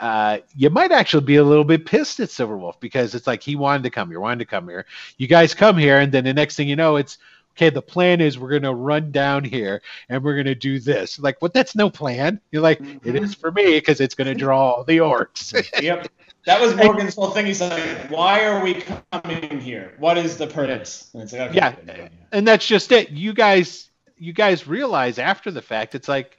Uh, 0.00 0.38
you 0.56 0.68
might 0.68 0.90
actually 0.90 1.24
be 1.24 1.36
a 1.36 1.44
little 1.44 1.64
bit 1.64 1.86
pissed 1.86 2.18
at 2.18 2.28
Silverwolf 2.28 2.80
because 2.80 3.14
it's 3.14 3.26
like 3.28 3.40
he 3.42 3.54
wanted 3.54 3.84
to 3.84 3.90
come 3.90 4.10
here, 4.10 4.18
wanted 4.18 4.40
to 4.40 4.44
come 4.46 4.68
here. 4.68 4.84
You 5.16 5.28
guys 5.28 5.54
come 5.54 5.78
here, 5.78 5.98
and 6.00 6.10
then 6.10 6.24
the 6.24 6.34
next 6.34 6.56
thing 6.56 6.68
you 6.68 6.74
know, 6.74 6.96
it's 6.96 7.18
okay. 7.56 7.70
The 7.70 7.82
plan 7.82 8.20
is 8.20 8.36
we're 8.36 8.50
going 8.50 8.62
to 8.62 8.74
run 8.74 9.12
down 9.12 9.44
here 9.44 9.80
and 10.08 10.24
we're 10.24 10.34
going 10.34 10.46
to 10.46 10.56
do 10.56 10.80
this. 10.80 11.20
Like, 11.20 11.40
what? 11.40 11.52
That's 11.54 11.76
no 11.76 11.88
plan. 11.88 12.40
You're 12.50 12.62
like, 12.62 12.80
"It 12.80 13.14
Mhm. 13.14 13.22
is 13.22 13.34
for 13.34 13.52
me 13.52 13.74
because 13.78 14.00
it's 14.00 14.16
going 14.16 14.26
to 14.26 14.34
draw 14.34 14.82
the 14.82 14.98
orcs. 14.98 15.54
Yep. 15.80 16.08
That 16.44 16.60
was 16.60 16.74
Morgan's 16.74 17.14
whole 17.14 17.30
thing. 17.30 17.46
He's 17.46 17.60
like, 17.60 18.10
"Why 18.10 18.44
are 18.46 18.62
we 18.62 18.82
coming 19.12 19.60
here? 19.60 19.94
What 19.98 20.18
is 20.18 20.36
the 20.36 20.46
purpose?" 20.46 21.08
And 21.14 21.22
it's 21.22 21.32
like, 21.32 21.50
okay, 21.50 21.56
Yeah. 21.56 21.74
good, 21.96 22.10
and 22.32 22.46
that's 22.48 22.66
just 22.66 22.90
it. 22.90 23.10
You 23.10 23.32
guys, 23.32 23.90
you 24.16 24.32
guys 24.32 24.66
realize 24.66 25.18
after 25.18 25.50
the 25.52 25.62
fact, 25.62 25.94
it's 25.94 26.08
like 26.08 26.38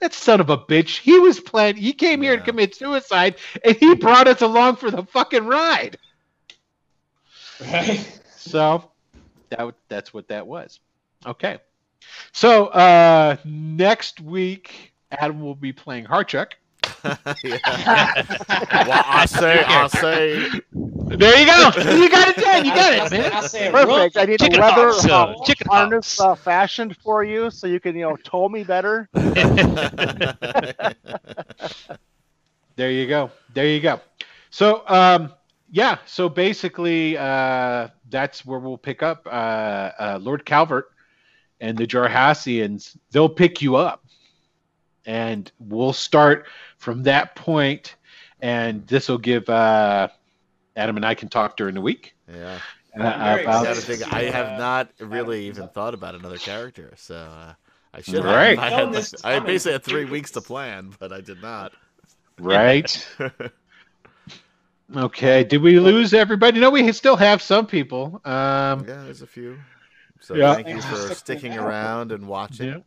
that 0.00 0.14
son 0.14 0.40
of 0.40 0.50
a 0.50 0.58
bitch. 0.58 0.98
He 0.98 1.18
was 1.18 1.40
planned. 1.40 1.78
He 1.78 1.92
came 1.92 2.22
here 2.22 2.36
to 2.36 2.42
commit 2.42 2.74
suicide, 2.76 3.36
and 3.64 3.76
he 3.76 3.94
brought 3.96 4.28
us 4.28 4.40
along 4.40 4.76
for 4.76 4.90
the 4.90 5.04
fucking 5.04 5.46
ride. 5.46 5.98
Right? 7.60 8.06
So 8.42 8.90
that 9.50 9.74
that's 9.88 10.14
what 10.14 10.28
that 10.28 10.46
was. 10.46 10.80
Okay. 11.26 11.58
So 12.32 12.66
uh 12.68 13.36
next 13.44 14.20
week, 14.20 14.94
Adam 15.10 15.40
will 15.40 15.54
be 15.54 15.72
playing 15.72 16.06
Harchuck. 16.06 16.52
Yeah. 17.44 17.58
well, 18.86 19.04
I 19.06 19.26
say, 19.26 19.64
I 19.64 19.86
say, 19.88 20.60
There 20.72 21.38
you 21.38 21.46
go. 21.46 21.70
You 21.96 22.10
got 22.10 22.28
it 22.28 22.36
done. 22.36 22.64
You 22.64 22.74
got 22.74 22.92
it, 22.92 23.10
man. 23.10 23.32
I'll 23.32 23.42
say 23.42 23.70
Perfect. 23.70 24.16
I 24.16 24.24
need 24.24 24.40
a 24.42 24.48
Chicken 24.48 24.60
leather 24.60 24.88
hawks, 24.90 25.04
uh, 25.06 25.24
uh, 25.24 25.44
chicken 25.44 25.66
harness 25.68 26.20
uh, 26.20 26.34
fashioned 26.34 26.96
for 26.96 27.24
you, 27.24 27.50
so 27.50 27.66
you 27.66 27.80
can 27.80 27.94
you 27.94 28.02
know 28.02 28.16
tow 28.16 28.48
me 28.48 28.64
better. 28.64 29.08
There 32.80 32.90
you 32.90 33.06
go. 33.06 33.30
There 33.52 33.66
you 33.66 33.80
go. 33.80 34.00
So, 34.50 34.84
um, 34.86 35.34
yeah. 35.70 35.98
So 36.06 36.30
basically, 36.30 37.16
uh, 37.18 37.88
that's 38.08 38.46
where 38.46 38.58
we'll 38.58 38.78
pick 38.78 39.02
up 39.02 39.26
uh, 39.26 39.30
uh, 39.98 40.18
Lord 40.22 40.46
Calvert 40.46 40.90
and 41.60 41.76
the 41.76 41.86
Jarhassians. 41.86 42.96
They'll 43.10 43.28
pick 43.28 43.60
you 43.60 43.76
up, 43.76 44.06
and 45.04 45.50
we'll 45.58 45.92
start 45.92 46.46
from 46.80 47.04
that. 47.04 47.38
And 48.42 48.86
this 48.86 49.08
will 49.08 49.18
give 49.18 49.48
uh, 49.48 50.08
Adam 50.74 50.96
and 50.96 51.04
I 51.06 51.14
can 51.14 51.28
talk 51.28 51.56
during 51.56 51.74
the 51.74 51.80
week 51.80 52.14
yeah. 52.28 52.58
uh, 52.98 53.02
I'm 53.02 53.40
about. 53.40 53.64
Gotta 53.64 53.80
think, 53.82 54.12
I 54.12 54.26
Uh, 54.28 54.32
have 54.32 54.58
not 54.58 54.88
really 54.98 55.46
comes 55.46 55.58
even 55.58 55.62
up. 55.64 55.74
thought 55.74 55.94
about 55.94 56.14
another 56.14 56.38
character, 56.38 56.92
so 56.96 57.16
uh, 57.16 57.54
I 57.92 58.00
should 58.00 58.24
Right. 58.24 58.58
have. 58.58 58.72
I, 58.72 58.76
had, 58.76 58.92
this 58.92 59.12
was 59.12 59.24
I 59.24 59.34
coming 59.34 59.46
basically 59.46 59.72
had 59.72 59.84
three 59.84 60.02
three 60.02 60.10
weeks 60.10 60.30
to 60.32 60.40
plan, 60.40 60.92
but 60.98 61.12
I 61.12 61.20
did 61.20 61.42
not. 61.42 61.72
Right. 62.38 63.06
Okay. 64.96 65.44
Did 65.44 65.62
we 65.62 65.78
lose 65.78 66.12
everybody? 66.12 66.58
No, 66.58 66.70
we 66.70 66.90
still 66.92 67.14
have 67.16 67.40
some 67.42 67.66
people. 67.66 68.20
Um, 68.24 68.84
Yeah, 68.88 69.04
there's 69.04 69.22
a 69.22 69.26
few. 69.26 69.58
So 70.20 70.34
Yeah. 70.34 70.54
thank 70.54 70.68
you 70.68 70.80
for 70.82 70.88
for 70.88 71.14
sticking 71.14 71.52
sticking 71.52 71.58
around. 71.58 71.66
around 71.68 72.12
and 72.12 72.26
watching. 72.26 72.68
Yeah. 72.68 72.78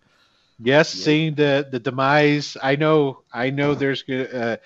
Yes, 0.60 0.96
Yeah. 0.96 1.04
seeing 1.04 1.36
the 1.36 1.68
the 1.72 1.80
demise. 1.80 2.58
I 2.62 2.76
know. 2.76 3.24
I 3.34 3.50
know. 3.50 3.74
There's 3.76 4.04
go- 4.04 4.22
uh, 4.34 4.58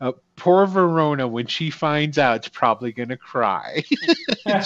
uh, 0.00 0.12
poor 0.36 0.66
Verona 0.66 1.26
when 1.28 1.46
she 1.46 1.70
finds 1.70 2.18
out, 2.18 2.44
is 2.44 2.48
probably 2.50 2.92
gonna 2.92 3.16
cry. 3.16 3.84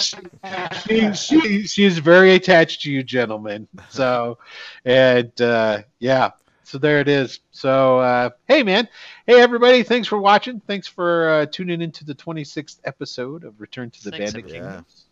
she, 0.87 1.13
she 1.13 1.67
she 1.67 1.83
is 1.83 1.99
very 1.99 2.33
attached 2.35 2.81
to 2.83 2.91
you, 2.91 3.03
gentlemen. 3.03 3.67
So, 3.89 4.37
and 4.85 5.39
uh, 5.41 5.83
yeah. 5.99 6.31
So 6.63 6.77
there 6.77 6.99
it 6.99 7.07
is. 7.07 7.39
So 7.51 7.99
uh, 7.99 8.29
hey, 8.47 8.63
man. 8.63 8.87
Hey, 9.25 9.41
everybody. 9.41 9.83
Thanks 9.83 10.07
for 10.07 10.17
watching. 10.19 10.59
Thanks 10.61 10.87
for 10.87 11.29
uh, 11.29 11.45
tuning 11.47 11.81
into 11.81 12.05
the 12.05 12.13
26th 12.15 12.79
episode 12.85 13.43
of 13.43 13.59
Return 13.59 13.89
to 13.91 14.03
the 14.03 14.11
Thanks, 14.11 14.33
Bandit. 14.33 14.51
Kingdoms. 14.51 15.05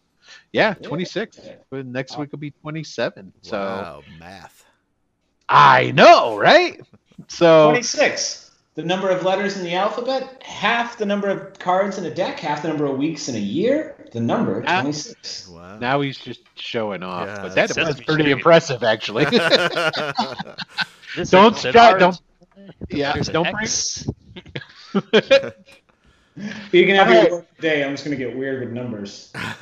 Yeah, 0.52 0.76
Yeah. 0.80 0.88
26. 0.88 1.40
But 1.72 1.86
Next 1.86 2.18
week 2.18 2.32
will 2.32 2.40
be 2.40 2.52
27. 2.52 3.34
So 3.42 3.58
Wow, 3.58 4.04
math. 4.20 4.66
I 5.50 5.92
know, 5.92 6.38
right? 6.38 6.80
So 7.27 7.69
26. 7.69 8.51
the 8.76 8.84
number 8.84 9.09
of 9.09 9.24
letters 9.24 9.58
in 9.58 9.64
the 9.64 9.74
alphabet, 9.76 10.42
half 10.43 10.98
the 10.98 11.06
number 11.06 11.30
of 11.30 11.58
cards 11.59 11.98
in 11.98 12.06
a 12.06 12.14
deck, 12.14 12.40
half 12.40 12.61
the 12.61 12.67
number 12.67 12.85
of 12.85 12.98
weeks 12.98 13.27
in 13.30 13.35
a 13.35 13.40
year. 13.40 13.95
The 14.14 14.19
number 14.22 14.64
Ah. 14.67 14.82
26. 14.82 15.48
Wow. 15.50 15.77
Now 15.80 16.01
he's 16.01 16.17
just 16.17 16.42
showing 16.56 17.03
off, 17.03 17.27
Yeah, 17.27 17.42
but 17.42 17.56
that 17.56 17.69
Sesame 17.69 17.88
was 17.88 17.95
pretty 18.01 18.24
Street. 18.24 18.32
impressive, 18.32 18.84
actually. 18.84 19.26
Don't 21.16 21.53
episode 21.53 21.72
try, 21.72 21.98
don't. 21.98 22.22
Yeah, 22.90 23.14
There's 23.14 23.27
don't 23.30 23.43
bring. 23.51 23.64
X. 23.64 24.08
You 24.93 26.85
can 26.85 26.95
have 26.95 27.08
All 27.08 27.14
your 27.14 27.24
right. 27.24 27.32
work 27.32 27.56
today. 27.56 27.84
I'm 27.84 27.92
just 27.93 28.06
going 28.06 28.17
to 28.17 28.24
get 28.24 28.38
weird 28.38 28.59
with 28.64 28.72
numbers. 28.72 29.34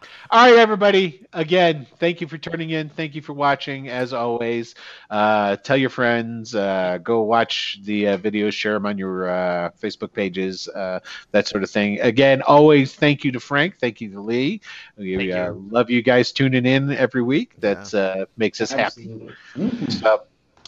There 0.00 0.08
it 0.08 0.14
is. 0.14 0.28
All 0.30 0.44
right, 0.46 0.58
everybody. 0.58 1.26
Again, 1.32 1.86
thank 1.98 2.20
you 2.20 2.26
for 2.28 2.38
tuning 2.38 2.70
in. 2.70 2.88
Thank 2.88 3.14
you 3.14 3.22
for 3.22 3.32
watching. 3.32 3.88
As 3.88 4.12
always, 4.12 4.74
uh, 5.10 5.56
tell 5.56 5.76
your 5.76 5.90
friends. 5.90 6.54
Uh, 6.54 6.98
go 7.02 7.22
watch 7.22 7.78
the 7.82 8.08
uh, 8.08 8.18
videos. 8.18 8.52
Share 8.52 8.74
them 8.74 8.86
on 8.86 8.98
your 8.98 9.28
uh, 9.28 9.70
Facebook 9.80 10.12
pages. 10.12 10.68
Uh, 10.68 11.00
that 11.32 11.46
sort 11.48 11.62
of 11.62 11.70
thing. 11.70 12.00
Again, 12.00 12.42
always 12.42 12.94
thank 12.94 13.24
you 13.24 13.32
to 13.32 13.40
Frank. 13.40 13.78
Thank 13.78 14.00
you 14.00 14.10
to 14.12 14.20
Lee. 14.20 14.60
We 14.96 15.32
uh, 15.32 15.52
you. 15.52 15.68
love 15.70 15.90
you 15.90 16.02
guys 16.02 16.32
tuning 16.32 16.66
in 16.66 16.92
every 16.92 17.22
week. 17.22 17.54
That 17.60 17.92
uh, 17.94 18.26
makes 18.36 18.60
us 18.60 18.70
happy. 18.72 19.02
Absolutely. 19.02 19.34
Mhm. 19.56 19.92
So, 19.92 20.24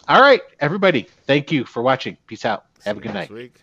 all 0.07 0.21
right, 0.21 0.41
everybody. 0.59 1.03
Thank 1.03 1.51
you 1.51 1.65
for 1.65 1.83
watching. 1.83 2.17
Peace 2.27 2.45
out. 2.45 2.65
Have 2.85 2.97
a 2.97 3.01
good 3.01 3.13
night. 3.13 3.29
week. 3.29 3.61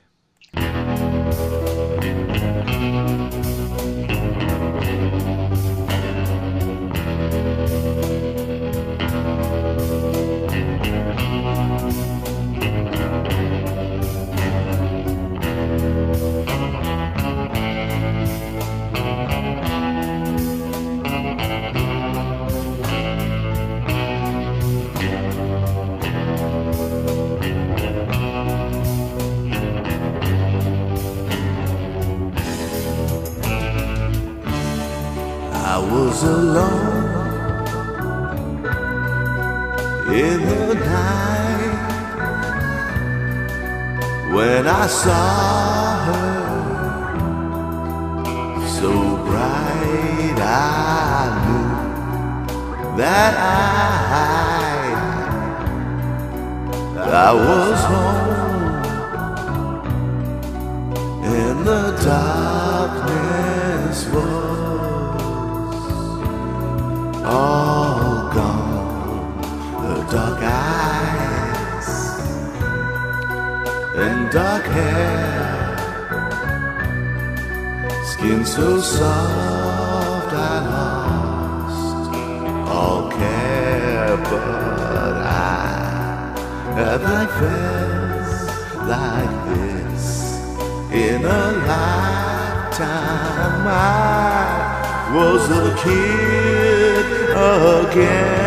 Alone 36.27 37.07
in 40.13 40.39
the 40.51 40.75
night 40.75 41.75
when 44.35 44.67
I 44.67 44.87
saw 44.87 46.05
her 46.09 46.37
so 48.79 48.93
bright. 49.27 50.39
I 50.39 51.29
knew 51.45 51.71
that 52.99 53.33
I 53.37 53.67
I 57.29 57.33
was 57.33 57.81
home 57.93 58.77
in 61.25 61.55
the 61.65 61.83
darkness 62.05 62.66
all 67.27 68.31
gone. 68.33 69.43
Her 69.83 70.03
dark 70.11 70.41
eyes 70.43 71.89
and 73.97 74.31
dark 74.31 74.65
hair, 74.65 75.77
skin 78.05 78.45
so 78.45 78.81
soft 78.81 80.33
I 80.33 80.61
lost 80.73 82.15
all 82.69 83.11
care, 83.11 84.17
but 84.17 85.15
I 85.23 85.55
have 86.77 87.03
like 87.03 87.33
felt 87.41 88.87
like 88.87 89.37
this 89.49 90.07
in 90.93 91.25
a 91.25 91.27
lifetime. 91.71 93.67
I 93.67 94.76
was 95.13 95.49
a 95.51 95.75
kid 95.83 97.07
again. 97.31 98.47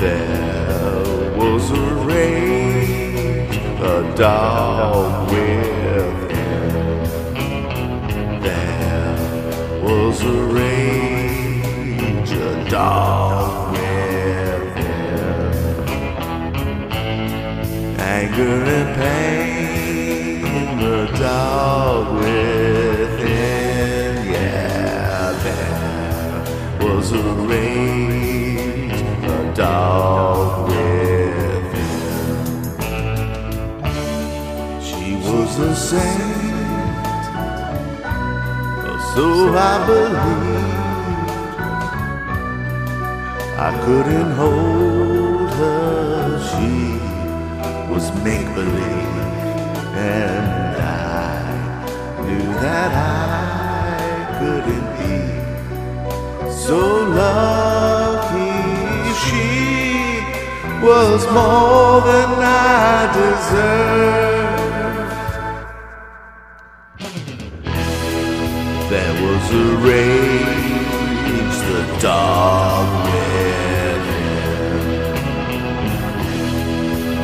There 0.00 1.36
was 1.36 1.70
a 1.70 1.74
rage, 2.06 3.56
a 3.80 4.14
dog 4.16 5.30
within. 5.30 6.14
There 8.40 9.82
was 9.82 10.22
a 10.22 10.24
rage, 10.56 12.30
a 12.32 12.70
dog 12.70 13.72
within. 13.72 14.90
Anger 18.00 18.64
and 18.78 18.90
pain, 18.96 20.78
the 20.78 21.06
dog 21.18 22.14
within. 22.14 22.59
Within. 27.10 27.50
She 34.80 35.16
was 35.16 35.58
a 35.58 35.74
saint, 35.74 37.34
so 39.14 39.26
I 39.54 39.86
believed. 39.86 40.78
I 43.58 43.70
couldn't 43.84 44.30
hold 44.42 45.50
her, 45.50 46.40
she 46.50 46.72
was 47.92 48.04
make 48.24 48.46
believe, 48.54 49.16
and 49.94 50.76
I 50.76 52.22
knew 52.22 52.46
that 52.64 52.90
I 52.92 53.19
so 56.70 56.86
lucky. 57.20 58.54
She 59.22 59.50
was 60.86 61.20
more 61.36 61.96
than 62.10 62.30
I 62.38 63.10
deserved. 63.18 64.62
There 68.92 69.16
was 69.24 69.44
a 69.64 69.66
rage, 69.88 71.56
the 71.70 71.82
dog 72.08 72.86
within. 73.04 74.02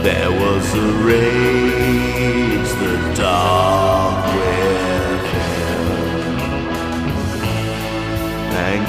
There 0.07 0.33
was 0.43 0.67
a 0.75 0.89
rage, 1.11 2.71
the 2.83 2.95
dog 3.23 3.86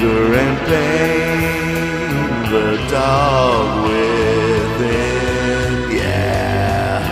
Anger 0.00 0.32
and 0.32 0.58
pain, 0.68 2.12
the 2.52 2.68
dog 2.88 3.66
within. 3.90 5.90
Yeah, 5.90 7.02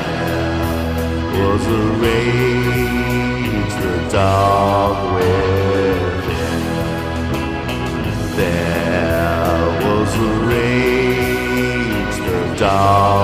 was 1.32 1.66
a 1.66 1.68
rage, 2.05 3.74
the 3.82 3.94
dog 4.12 4.94
within. 5.16 6.60
There 8.36 9.66
was 9.84 10.12
a 10.15 10.16
rage, 10.47 12.16
the 12.24 12.39
dog 12.56 13.16